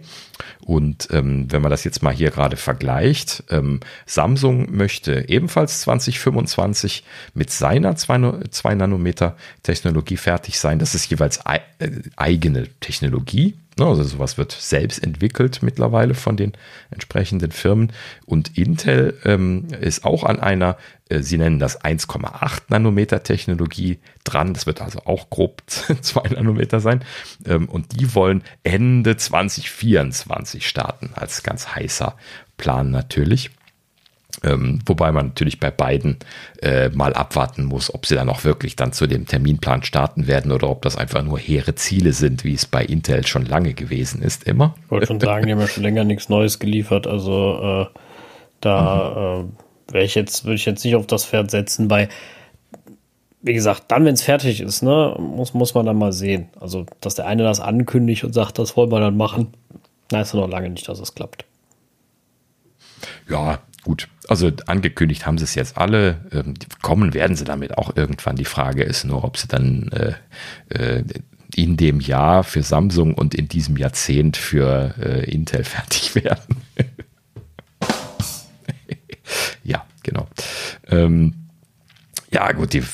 Und 0.61 1.09
ähm, 1.11 1.51
wenn 1.51 1.63
man 1.63 1.71
das 1.71 1.85
jetzt 1.85 2.03
mal 2.03 2.13
hier 2.13 2.31
gerade 2.31 2.57
vergleicht, 2.57 3.45
ähm, 3.49 3.81
Samsung 4.05 4.77
möchte 4.77 5.29
ebenfalls 5.29 5.81
2025 5.81 7.05
mit 7.33 7.51
seiner 7.51 7.97
2 7.97 8.75
Nanometer 8.75 9.37
Technologie 9.63 10.19
fertig 10.19 10.59
sein. 10.59 10.79
Das 10.79 10.95
ist 10.95 11.11
jeweils 11.11 11.45
ei 11.47 11.63
äh, 11.79 11.91
eigene 12.17 12.69
Technologie. 12.81 13.55
Ne, 13.81 13.87
also 13.87 14.03
sowas 14.03 14.37
wird 14.37 14.53
selbst 14.53 15.03
entwickelt 15.03 15.63
mittlerweile 15.63 16.13
von 16.13 16.37
den 16.37 16.53
entsprechenden 16.91 17.51
Firmen. 17.51 17.95
Und 18.27 18.59
Intel 18.59 19.19
ähm, 19.25 19.69
ist 19.81 20.05
auch 20.05 20.23
an 20.23 20.39
einer, 20.39 20.77
äh, 21.09 21.21
sie 21.23 21.39
nennen 21.39 21.59
das 21.59 21.81
1,8 21.81 22.65
Nanometer 22.69 23.23
Technologie 23.23 23.99
dran. 24.23 24.53
Das 24.53 24.67
wird 24.67 24.83
also 24.83 25.01
auch 25.07 25.31
grob 25.31 25.63
2 25.67 26.35
Nanometer 26.35 26.81
sein. 26.81 27.03
Ähm, 27.47 27.71
und 27.71 27.99
die 27.99 28.15
wollen 28.15 28.43
Ende 28.65 29.17
2024 29.17 30.69
starten 30.69 31.13
als 31.15 31.43
ganz 31.43 31.75
heißer 31.75 32.17
Plan 32.59 32.91
natürlich. 32.91 33.51
Ähm, 34.43 34.81
wobei 34.87 35.13
man 35.13 35.29
natürlich 35.29 35.61
bei 35.61 35.71
beiden 35.71 36.19
äh, 36.63 36.89
mal 36.91 37.13
abwarten 37.13 37.65
muss, 37.65 37.93
ob 37.93 38.07
sie 38.07 38.15
dann 38.15 38.29
auch 38.29 38.45
wirklich 38.45 38.77
dann 38.77 38.93
zu 38.93 39.07
dem 39.07 39.27
Terminplan 39.27 39.83
starten 39.83 40.27
werden 40.27 40.53
oder 40.53 40.71
ob 40.71 40.83
das 40.83 40.97
einfach 40.97 41.23
nur 41.23 41.39
hehre 41.39 41.75
Ziele 41.75 42.13
sind, 42.13 42.45
wie 42.45 42.55
es 42.55 42.67
bei 42.67 42.85
Intel 42.85 43.27
schon 43.27 43.45
lange 43.45 43.75
gewesen 43.75 44.23
ist, 44.23 44.45
immer. 44.45 44.75
Ich 44.85 44.91
wollte 44.91 45.07
schon 45.07 45.21
sagen, 45.21 45.47
die 45.47 45.53
haben 45.53 45.61
ja 45.61 45.69
schon 45.69 45.83
länger 45.83 46.05
nichts 46.05 46.29
Neues 46.29 46.59
geliefert, 46.59 47.07
also 47.07 47.89
äh, 47.93 47.99
da 48.61 49.43
mhm. 49.43 49.51
äh, 49.89 49.93
wäre 49.95 50.05
ich 50.05 50.15
jetzt, 50.15 50.45
würde 50.45 50.55
ich 50.55 50.65
jetzt 50.65 50.85
nicht 50.85 50.97
auf 50.97 51.07
das 51.07 51.25
Pferd 51.25 51.51
setzen, 51.51 51.89
bei 51.89 52.09
wie 53.43 53.55
gesagt, 53.55 53.85
dann, 53.89 54.05
wenn 54.05 54.15
es 54.15 54.23
fertig 54.23 54.61
ist, 54.61 54.83
ne, 54.83 55.17
muss, 55.19 55.55
muss 55.55 55.75
man 55.75 55.87
dann 55.87 55.97
mal 55.97 56.13
sehen. 56.13 56.51
Also, 56.61 56.85
dass 57.01 57.15
der 57.15 57.27
eine 57.27 57.43
das 57.43 57.59
ankündigt 57.59 58.25
und 58.25 58.35
sagt, 58.35 58.59
das 58.59 58.77
wollen 58.77 58.93
wir 58.93 59.01
dann 59.01 59.17
machen, 59.17 59.55
na, 60.13 60.21
ist 60.21 60.35
ja 60.35 60.41
noch 60.41 60.49
lange 60.49 60.69
nicht, 60.69 60.89
dass 60.89 61.01
es 61.01 61.15
klappt. 61.15 61.47
Ja, 63.29 63.61
gut. 63.83 64.09
Also 64.29 64.51
angekündigt 64.67 65.27
haben 65.27 65.39
sie 65.39 65.45
es 65.45 65.55
jetzt 65.55 65.77
alle. 65.77 66.25
Ähm, 66.33 66.55
kommen 66.83 67.15
werden 67.15 67.37
sie 67.37 67.45
damit 67.45 67.77
auch 67.79 67.97
irgendwann. 67.97 68.37
Die 68.37 68.45
Frage 68.45 68.83
ist 68.83 69.05
nur, 69.05 69.25
ob 69.25 69.37
sie 69.37 69.49
dann 69.49 69.89
äh, 69.89 70.15
äh, 70.69 71.05
in 71.55 71.77
dem 71.77 72.01
Jahr 72.01 72.45
für 72.45 72.63
Samsung 72.63 73.15
und 73.15 73.35
in 73.35 73.49
diesem 73.49 73.77
Jahrzehnt 73.77 74.37
für 74.37 74.95
äh, 74.99 75.31
Intel 75.31 75.65
fertig 75.65 76.15
werden. 76.15 76.57
ja, 79.65 79.85
genau. 80.03 80.29
Ähm, 80.89 81.35
ja, 82.31 82.53
gut, 82.53 82.73
die 82.73 82.85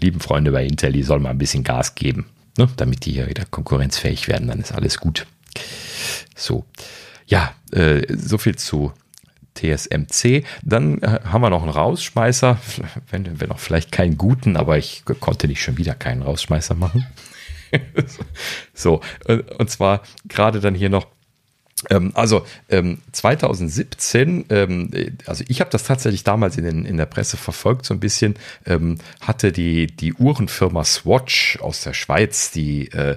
lieben 0.00 0.20
Freunde 0.20 0.52
bei 0.52 0.64
Intel, 0.64 0.92
die 0.92 1.02
sollen 1.02 1.22
mal 1.22 1.30
ein 1.30 1.38
bisschen 1.38 1.64
Gas 1.64 1.96
geben, 1.96 2.26
ne, 2.56 2.68
damit 2.76 3.04
die 3.06 3.12
hier 3.12 3.28
wieder 3.28 3.44
konkurrenzfähig 3.44 4.28
werden, 4.28 4.46
dann 4.46 4.60
ist 4.60 4.72
alles 4.72 4.98
gut. 4.98 5.26
So, 6.36 6.64
ja, 7.26 7.52
äh, 7.72 8.06
so 8.16 8.38
viel 8.38 8.54
zu 8.54 8.92
TSMC. 9.58 10.44
Dann 10.62 11.02
äh, 11.02 11.20
haben 11.24 11.42
wir 11.42 11.50
noch 11.50 11.62
einen 11.62 11.70
Rausschmeißer, 11.70 12.58
wenn 13.10 13.40
wir 13.40 13.48
noch 13.48 13.58
vielleicht 13.58 13.92
keinen 13.92 14.16
guten, 14.16 14.56
aber 14.56 14.78
ich 14.78 15.04
konnte 15.20 15.48
nicht 15.48 15.62
schon 15.62 15.78
wieder 15.78 15.94
keinen 15.94 16.22
Rausschmeißer 16.22 16.74
machen. 16.74 17.06
so, 18.74 19.00
äh, 19.26 19.42
und 19.58 19.70
zwar 19.70 20.02
gerade 20.26 20.60
dann 20.60 20.74
hier 20.74 20.88
noch 20.88 21.06
ähm, 21.90 22.12
also 22.14 22.44
ähm, 22.68 22.98
2017, 23.12 24.46
ähm, 24.50 24.90
also 25.26 25.44
ich 25.46 25.60
habe 25.60 25.70
das 25.70 25.84
tatsächlich 25.84 26.24
damals 26.24 26.56
in, 26.56 26.64
den, 26.64 26.84
in 26.84 26.96
der 26.96 27.06
Presse 27.06 27.36
verfolgt, 27.36 27.86
so 27.86 27.94
ein 27.94 28.00
bisschen, 28.00 28.34
ähm, 28.66 28.98
hatte 29.20 29.52
die, 29.52 29.86
die 29.86 30.12
Uhrenfirma 30.14 30.84
Swatch 30.84 31.58
aus 31.60 31.82
der 31.82 31.94
Schweiz, 31.94 32.50
die 32.50 32.88
äh, 32.88 33.16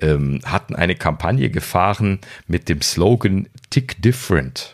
ähm, 0.00 0.40
hatten 0.44 0.74
eine 0.74 0.96
Kampagne 0.96 1.50
gefahren 1.50 2.20
mit 2.46 2.68
dem 2.68 2.82
Slogan 2.82 3.48
Tick 3.70 4.00
Different. 4.02 4.73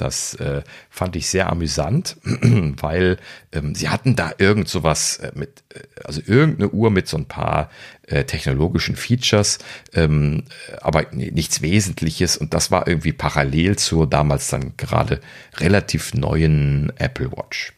Das 0.00 0.34
äh, 0.34 0.62
fand 0.88 1.14
ich 1.16 1.28
sehr 1.28 1.50
amüsant, 1.50 2.16
weil 2.24 3.18
ähm, 3.52 3.74
sie 3.74 3.90
hatten 3.90 4.16
da 4.16 4.32
irgend 4.38 4.68
sowas 4.68 5.18
äh, 5.18 5.32
mit, 5.34 5.62
äh, 5.74 5.80
also 6.04 6.22
irgendeine 6.24 6.70
Uhr 6.70 6.90
mit 6.90 7.06
so 7.06 7.18
ein 7.18 7.26
paar 7.26 7.70
äh, 8.06 8.24
technologischen 8.24 8.96
Features, 8.96 9.58
ähm, 9.92 10.44
aber 10.80 11.06
nichts 11.12 11.60
Wesentliches. 11.60 12.38
Und 12.38 12.54
das 12.54 12.70
war 12.70 12.88
irgendwie 12.88 13.12
parallel 13.12 13.76
zur 13.76 14.08
damals 14.08 14.48
dann 14.48 14.76
gerade 14.78 15.20
relativ 15.58 16.14
neuen 16.14 16.92
Apple 16.96 17.30
Watch. 17.32 17.74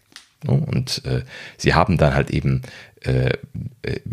Und 0.46 1.04
äh, 1.04 1.22
sie 1.56 1.74
haben 1.74 1.98
dann 1.98 2.14
halt 2.14 2.30
eben 2.30 2.62
äh, 3.04 3.30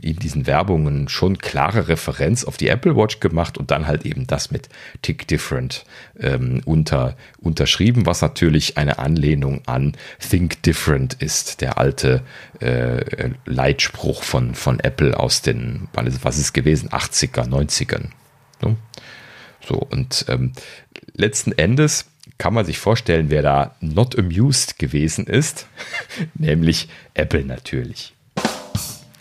in 0.01 0.17
diesen 0.17 0.47
Werbungen 0.47 1.09
schon 1.09 1.37
klare 1.37 1.87
Referenz 1.87 2.43
auf 2.43 2.57
die 2.57 2.69
Apple 2.69 2.95
Watch 2.95 3.19
gemacht 3.19 3.57
und 3.57 3.69
dann 3.71 3.85
halt 3.85 4.05
eben 4.05 4.25
das 4.25 4.49
mit 4.49 4.67
Tick 5.01 5.27
Different 5.27 5.85
ähm, 6.19 6.61
unter, 6.65 7.15
unterschrieben, 7.39 8.05
was 8.05 8.21
natürlich 8.21 8.77
eine 8.77 8.97
Anlehnung 8.97 9.61
an 9.67 9.95
Think 10.19 10.63
Different 10.63 11.13
ist, 11.13 11.61
der 11.61 11.77
alte 11.77 12.23
äh, 12.59 13.29
Leitspruch 13.45 14.23
von, 14.23 14.55
von 14.55 14.79
Apple 14.79 15.19
aus 15.19 15.41
den, 15.43 15.87
was 15.93 16.39
ist 16.39 16.53
gewesen, 16.53 16.89
80er, 16.89 17.47
90ern. 17.47 18.09
Ne? 18.63 18.75
So, 19.67 19.75
und 19.75 20.25
ähm, 20.29 20.53
letzten 21.13 21.51
Endes 21.51 22.05
kann 22.39 22.53
man 22.53 22.65
sich 22.65 22.79
vorstellen, 22.79 23.29
wer 23.29 23.43
da 23.43 23.75
not 23.81 24.17
amused 24.17 24.79
gewesen 24.79 25.27
ist, 25.27 25.67
nämlich 26.33 26.89
Apple 27.13 27.45
natürlich. 27.45 28.13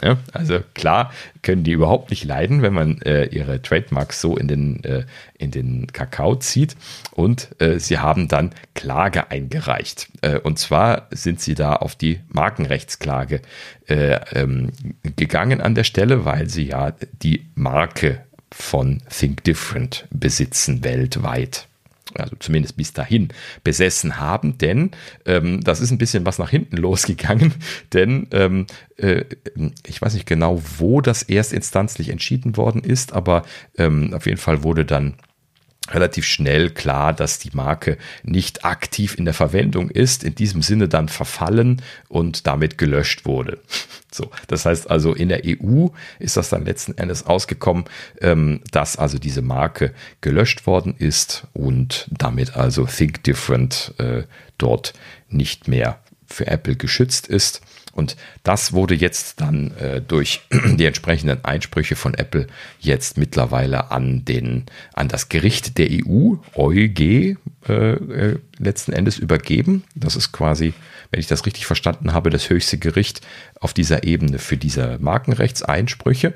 Ja, 0.02 0.17
also 0.33 0.60
klar 0.75 1.12
können 1.43 1.65
die 1.65 1.73
überhaupt 1.73 2.10
nicht 2.10 2.25
leiden, 2.25 2.62
wenn 2.62 2.73
man 2.73 3.02
äh, 3.02 3.25
ihre 3.27 3.60
Trademarks 3.60 4.20
so 4.20 4.36
in 4.36 4.47
den, 4.47 4.85
äh, 4.85 5.05
in 5.39 5.51
den 5.51 5.89
Kakao 5.89 6.36
zieht. 6.36 6.77
Und 7.12 7.49
äh, 7.60 7.81
sie 7.81 7.99
haben 7.99 8.28
dann 8.28 8.51
Klage 8.75 9.31
eingereicht. 9.31 10.09
Äh, 10.23 10.39
und 10.39 10.59
zwar 10.59 11.09
sind 11.10 11.41
sie 11.41 11.55
da 11.55 11.75
auf 11.75 11.97
die 11.97 12.20
Markenrechtsklage 12.28 13.43
äh, 13.89 14.20
ähm, 14.35 14.70
gegangen 15.17 15.60
an 15.60 15.75
der 15.75 15.85
Stelle, 15.85 16.25
weil 16.25 16.49
sie 16.49 16.68
ja 16.68 16.93
die 17.23 17.47
Marke 17.55 18.23
von 18.52 19.02
Think 19.10 19.44
Different 19.44 20.07
besitzen 20.10 20.85
weltweit 20.85 21.67
also 22.15 22.37
zumindest 22.39 22.77
bis 22.77 22.93
dahin 22.93 23.28
besessen 23.65 24.19
haben, 24.19 24.59
denn 24.59 24.93
ähm, 25.27 25.61
das 25.62 25.81
ist 25.81 25.91
ein 25.91 25.99
bisschen 25.99 26.25
was 26.27 26.39
nach 26.39 26.51
hinten 26.51 26.77
losgegangen, 26.78 27.55
denn 27.93 28.27
ähm, 28.33 28.67
äh, 28.97 29.25
ich 29.87 30.01
weiß 30.01 30.15
nicht 30.15 30.27
genau, 30.27 30.62
wo 30.78 31.01
das 31.01 31.23
erstinstanzlich 31.23 32.09
entschieden 32.09 32.57
worden 32.57 32.83
ist, 32.83 33.12
aber 33.12 33.45
ähm, 33.77 34.15
auf 34.15 34.27
jeden 34.27 34.39
Fall 34.39 34.62
wurde 34.62 34.85
dann 34.85 35.15
relativ 35.91 36.25
schnell 36.25 36.70
klar, 36.70 37.12
dass 37.12 37.39
die 37.39 37.50
Marke 37.52 37.99
nicht 38.23 38.65
aktiv 38.65 39.17
in 39.18 39.25
der 39.25 39.34
Verwendung 39.34 39.91
ist, 39.91 40.25
in 40.25 40.34
diesem 40.34 40.62
Sinne 40.62 40.89
dann 40.89 41.08
verfallen 41.08 41.83
und 42.08 42.47
damit 42.47 42.78
gelöscht 42.78 43.25
wurde. 43.25 43.58
So, 44.10 44.31
das 44.47 44.65
heißt 44.65 44.91
also 44.91 45.12
in 45.12 45.28
der 45.28 45.42
EU 45.44 45.89
ist 46.18 46.39
das 46.39 46.49
dann 46.49 46.65
letzten 46.65 46.97
Endes 46.97 47.26
ausgekommen, 47.26 47.84
ähm, 48.23 48.62
dass 48.73 48.97
also 48.97 49.18
diese 49.18 49.42
Marke 49.42 49.92
gelöscht 50.23 50.67
worden 50.67 50.94
ist 50.99 51.47
und 51.52 52.08
damit 52.10 52.57
also 52.57 52.86
Think 52.86 53.23
Different 53.25 53.92
äh, 53.99 54.23
dort 54.57 54.94
nicht 55.28 55.68
mehr 55.68 56.00
für 56.26 56.47
Apple 56.47 56.76
geschützt 56.76 57.26
ist. 57.26 57.60
Und 57.99 58.17
das 58.44 58.73
wurde 58.73 58.94
jetzt 58.94 59.41
dann 59.41 59.77
äh, 59.77 60.01
durch 60.01 60.43
die 60.52 60.85
entsprechenden 60.85 61.44
Einsprüche 61.44 61.97
von 61.97 62.15
Apple 62.15 62.47
jetzt 62.78 63.18
mittlerweile 63.18 63.91
an 63.91 64.25
den, 64.25 64.67
an 64.94 65.09
das 65.09 65.28
Gericht 65.28 65.78
der 65.78 65.89
EU, 65.91 66.36
EuG, 66.55 67.01
äh, 67.01 67.73
äh, 67.73 68.39
letzten 68.59 68.93
Endes 68.93 69.18
übergeben. 69.18 69.83
Das 69.97 70.15
ist 70.15 70.31
quasi, 70.31 70.75
wenn 71.10 71.18
ich 71.18 71.27
das 71.27 71.44
richtig 71.44 71.67
verstanden 71.67 72.12
habe, 72.12 72.31
das 72.31 72.49
höchste 72.49 72.78
Gericht 72.78 73.20
auf 73.59 73.75
dieser 73.75 74.05
Ebene 74.05 74.39
für 74.39 74.57
diese 74.57 74.99
Markenrechtseinsprüche. 75.01 76.35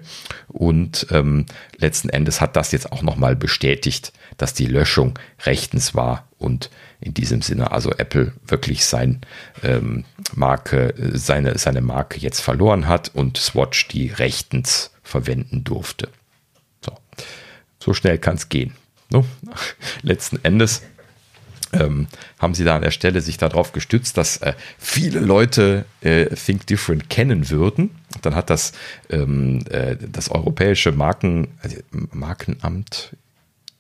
Und 0.48 1.06
ähm, 1.12 1.46
letzten 1.76 2.08
Endes 2.08 2.40
hat 2.40 2.56
das 2.56 2.72
jetzt 2.72 2.90
auch 2.90 3.02
nochmal 3.02 3.36
bestätigt, 3.36 4.12
dass 4.36 4.52
die 4.52 4.66
Löschung 4.66 5.16
rechtens 5.46 5.94
war 5.94 6.26
und 6.38 6.70
in 7.02 7.14
diesem 7.14 7.42
Sinne 7.42 7.72
also 7.72 7.90
Apple 7.90 8.32
wirklich 8.46 8.84
sein 8.84 9.20
ähm, 9.62 10.04
Marke, 10.34 10.94
seine, 11.12 11.58
seine 11.58 11.80
Marke 11.80 12.18
jetzt 12.18 12.40
verloren 12.40 12.88
hat 12.88 13.10
und 13.14 13.36
Swatch 13.36 13.88
die 13.88 14.08
rechtens 14.08 14.90
verwenden 15.02 15.64
durfte. 15.64 16.08
So, 16.84 16.96
so 17.78 17.92
schnell 17.92 18.18
kann 18.18 18.36
es 18.36 18.48
gehen. 18.48 18.72
No? 19.10 19.26
Letzten 20.02 20.38
Endes 20.42 20.82
ähm, 21.72 22.06
haben 22.38 22.54
sie 22.54 22.64
da 22.64 22.76
an 22.76 22.82
der 22.82 22.90
Stelle 22.90 23.20
sich 23.20 23.38
darauf 23.38 23.72
gestützt, 23.72 24.16
dass 24.16 24.38
äh, 24.38 24.54
viele 24.78 25.20
Leute 25.20 25.84
äh, 26.00 26.26
Think 26.26 26.66
Different 26.66 27.08
kennen 27.08 27.50
würden. 27.50 27.90
Dann 28.20 28.34
hat 28.34 28.50
das, 28.50 28.72
ähm, 29.10 29.64
äh, 29.70 29.96
das 29.96 30.30
europäische 30.30 30.92
Marken, 30.92 31.48
also 31.62 31.78
Markenamt, 31.90 33.16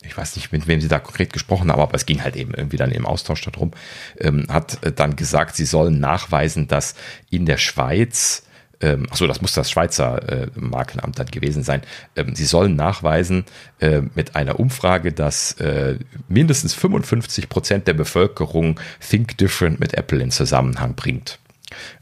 ich 0.04 0.16
weiß 0.16 0.36
nicht, 0.36 0.52
mit 0.52 0.66
wem 0.66 0.80
sie 0.80 0.88
da 0.88 0.98
konkret 0.98 1.32
gesprochen 1.32 1.70
haben, 1.70 1.80
aber 1.80 1.94
es 1.94 2.06
ging 2.06 2.22
halt 2.22 2.36
eben 2.36 2.54
irgendwie 2.54 2.76
dann 2.76 2.90
im 2.92 3.06
Austausch 3.06 3.42
darum, 3.42 3.72
ähm, 4.18 4.46
hat 4.48 4.82
äh, 4.84 4.92
dann 4.92 5.16
gesagt, 5.16 5.56
sie 5.56 5.64
sollen 5.64 6.00
nachweisen, 6.00 6.68
dass 6.68 6.94
in 7.30 7.46
der 7.46 7.58
Schweiz, 7.58 8.44
ähm, 8.80 9.06
achso, 9.10 9.26
das 9.26 9.40
muss 9.40 9.52
das 9.52 9.70
Schweizer 9.70 10.28
äh, 10.28 10.46
Markenamt 10.54 11.18
dann 11.18 11.26
gewesen 11.26 11.62
sein, 11.62 11.82
ähm, 12.16 12.34
sie 12.34 12.44
sollen 12.44 12.76
nachweisen 12.76 13.44
äh, 13.80 14.02
mit 14.14 14.34
einer 14.36 14.58
Umfrage, 14.58 15.12
dass 15.12 15.52
äh, 15.52 15.98
mindestens 16.28 16.74
55 16.74 17.48
Prozent 17.48 17.86
der 17.86 17.94
Bevölkerung 17.94 18.80
Think 19.00 19.38
Different 19.38 19.80
mit 19.80 19.94
Apple 19.94 20.22
in 20.22 20.30
Zusammenhang 20.30 20.94
bringt. 20.94 21.38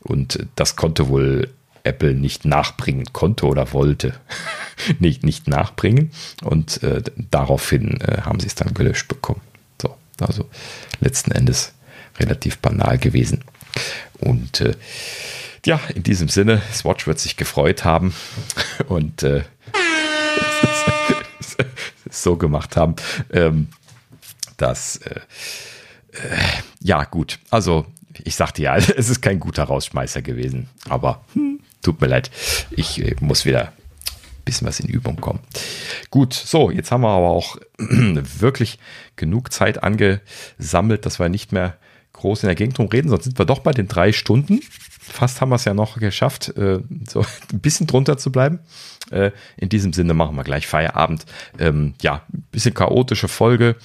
Und 0.03 0.47
das 0.57 0.75
konnte 0.75 1.09
wohl 1.09 1.49
Apple 1.85 2.15
nicht 2.15 2.45
nachbringen 2.45 3.13
konnte 3.13 3.47
oder 3.47 3.73
wollte. 3.73 4.15
nicht, 4.99 5.25
nicht 5.25 5.49
nachbringen. 5.49 6.11
Und 6.43 6.83
äh, 6.83 7.03
daraufhin 7.31 8.01
äh, 8.01 8.23
haben 8.23 8.41
sie 8.41 8.47
es 8.47 8.55
dann 8.55 8.75
gelöscht 8.75 9.09
bekommen. 9.09 9.41
So, 9.81 9.97
also 10.21 10.49
letzten 11.01 11.33
Endes 11.33 11.73
relativ 12.19 12.59
banal 12.59 12.99
gewesen. 12.99 13.45
Und 14.19 14.61
äh, 14.61 14.75
ja, 15.67 15.81
in 15.95 16.03
diesem 16.03 16.29
Sinne, 16.29 16.63
Swatch 16.73 17.07
wird 17.07 17.19
sich 17.19 17.37
gefreut 17.37 17.85
haben 17.85 18.15
und 18.89 19.23
äh, 19.23 19.45
so 22.11 22.37
gemacht 22.37 22.77
haben, 22.77 22.97
ähm, 23.33 23.69
dass 24.57 24.97
äh, 24.99 25.21
äh, 26.13 26.37
ja 26.81 27.05
gut, 27.05 27.39
also 27.51 27.87
ich 28.25 28.35
sagte 28.35 28.63
ja, 28.63 28.77
es 28.77 29.09
ist 29.09 29.23
kein 29.23 29.41
guter 29.41 29.65
Rausschmeißer 29.65 30.23
gewesen. 30.23 30.69
Aber 30.89 31.25
hm, 31.35 31.60
tut 31.83 32.01
mir 32.01 32.09
leid. 32.09 32.31
Ich 32.71 33.03
äh, 33.03 33.17
muss 33.21 33.45
wieder 33.45 33.69
ein 33.69 34.45
bisschen 34.45 34.67
was 34.67 34.81
in 34.81 34.89
Übung 34.89 35.17
kommen. 35.17 35.41
Gut, 36.11 36.35
so, 36.35 36.71
jetzt 36.71 36.91
haben 36.91 37.03
wir 37.03 37.09
aber 37.09 37.29
auch 37.29 37.57
wirklich 37.79 38.79
genug 39.17 39.53
Zeit 39.53 39.83
angesammelt, 39.83 41.07
dass 41.07 41.19
wir 41.19 41.29
nicht 41.29 41.53
mehr 41.53 41.77
groß 42.13 42.43
in 42.43 42.49
der 42.49 42.57
Gegend 42.57 42.77
drum 42.77 42.89
reden, 42.89 43.09
sonst 43.09 43.25
sind 43.25 43.39
wir 43.39 43.47
doch 43.47 43.61
bei 43.61 43.73
den 43.73 43.89
drei 43.89 44.13
Stunden. 44.13 44.61
Fast 45.01 45.41
haben 45.41 45.49
wir 45.49 45.57
es 45.57 45.65
ja 45.65 45.75
noch 45.75 45.99
geschafft, 45.99 46.57
äh, 46.57 46.81
so 47.09 47.21
ein 47.53 47.61
bisschen 47.61 47.87
drunter 47.87 48.19
zu 48.19 48.31
bleiben. 48.31 48.61
Äh, 49.11 49.31
in 49.57 49.69
diesem 49.69 49.93
Sinne 49.93 50.15
machen 50.15 50.37
wir 50.37 50.45
gleich 50.45 50.67
Feierabend. 50.67 51.25
Ähm, 51.59 51.95
ja, 52.03 52.23
bisschen 52.53 52.75
chaotische 52.75 53.29
Folge. 53.29 53.77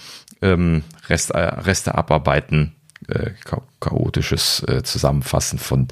Ähm, 0.41 0.83
Rest, 1.07 1.31
äh, 1.31 1.39
Reste 1.39 1.95
abarbeiten, 1.95 2.75
äh, 3.07 3.31
chaotisches 3.79 4.63
äh, 4.67 4.83
Zusammenfassen 4.83 5.59
von, 5.59 5.87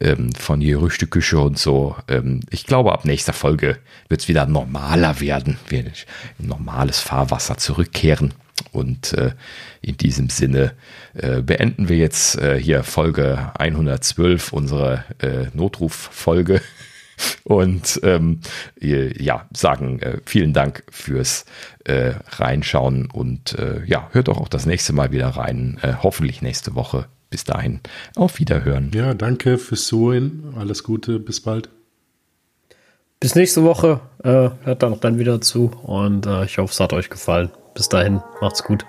ähm, 0.00 0.32
von 0.32 0.60
Gerüchteküche 0.60 1.38
und 1.38 1.58
so. 1.58 1.96
Ähm, 2.08 2.40
ich 2.50 2.66
glaube, 2.66 2.92
ab 2.92 3.04
nächster 3.04 3.32
Folge 3.32 3.78
wird 4.08 4.20
es 4.22 4.28
wieder 4.28 4.46
normaler 4.46 5.20
werden. 5.20 5.58
Wir 5.68 5.84
in 6.38 6.46
normales 6.46 7.00
Fahrwasser 7.00 7.56
zurückkehren. 7.58 8.34
Und 8.72 9.12
äh, 9.12 9.32
in 9.82 9.96
diesem 9.96 10.30
Sinne 10.30 10.74
äh, 11.14 11.42
beenden 11.42 11.88
wir 11.88 11.96
jetzt 11.96 12.36
äh, 12.38 12.60
hier 12.60 12.82
Folge 12.82 13.52
112, 13.58 14.52
unsere 14.52 15.04
äh, 15.20 15.46
Notruffolge. 15.54 16.60
Und 17.44 18.00
ähm, 18.02 18.40
ja, 18.80 19.46
sagen 19.54 20.00
äh, 20.00 20.18
vielen 20.24 20.52
Dank 20.52 20.84
fürs 20.90 21.44
äh, 21.84 22.14
Reinschauen 22.30 23.10
und 23.10 23.58
äh, 23.58 23.84
ja, 23.86 24.08
hört 24.12 24.28
doch 24.28 24.38
auch 24.38 24.48
das 24.48 24.66
nächste 24.66 24.92
Mal 24.92 25.12
wieder 25.12 25.28
rein. 25.28 25.78
Äh, 25.82 25.94
hoffentlich 26.02 26.42
nächste 26.42 26.74
Woche. 26.74 27.06
Bis 27.30 27.44
dahin, 27.44 27.80
auf 28.16 28.38
Wiederhören. 28.38 28.90
Ja, 28.94 29.12
danke 29.12 29.58
fürs 29.58 29.86
Zuhören. 29.86 30.54
Alles 30.56 30.82
Gute, 30.82 31.18
bis 31.18 31.40
bald. 31.40 31.68
Bis 33.20 33.34
nächste 33.34 33.64
Woche. 33.64 34.00
Äh, 34.22 34.50
hört 34.64 34.82
dann, 34.82 34.98
dann 35.00 35.18
wieder 35.18 35.40
zu 35.40 35.66
und 35.82 36.26
äh, 36.26 36.44
ich 36.44 36.58
hoffe, 36.58 36.72
es 36.72 36.80
hat 36.80 36.92
euch 36.92 37.10
gefallen. 37.10 37.50
Bis 37.74 37.88
dahin, 37.88 38.22
macht's 38.40 38.64
gut. 38.64 38.84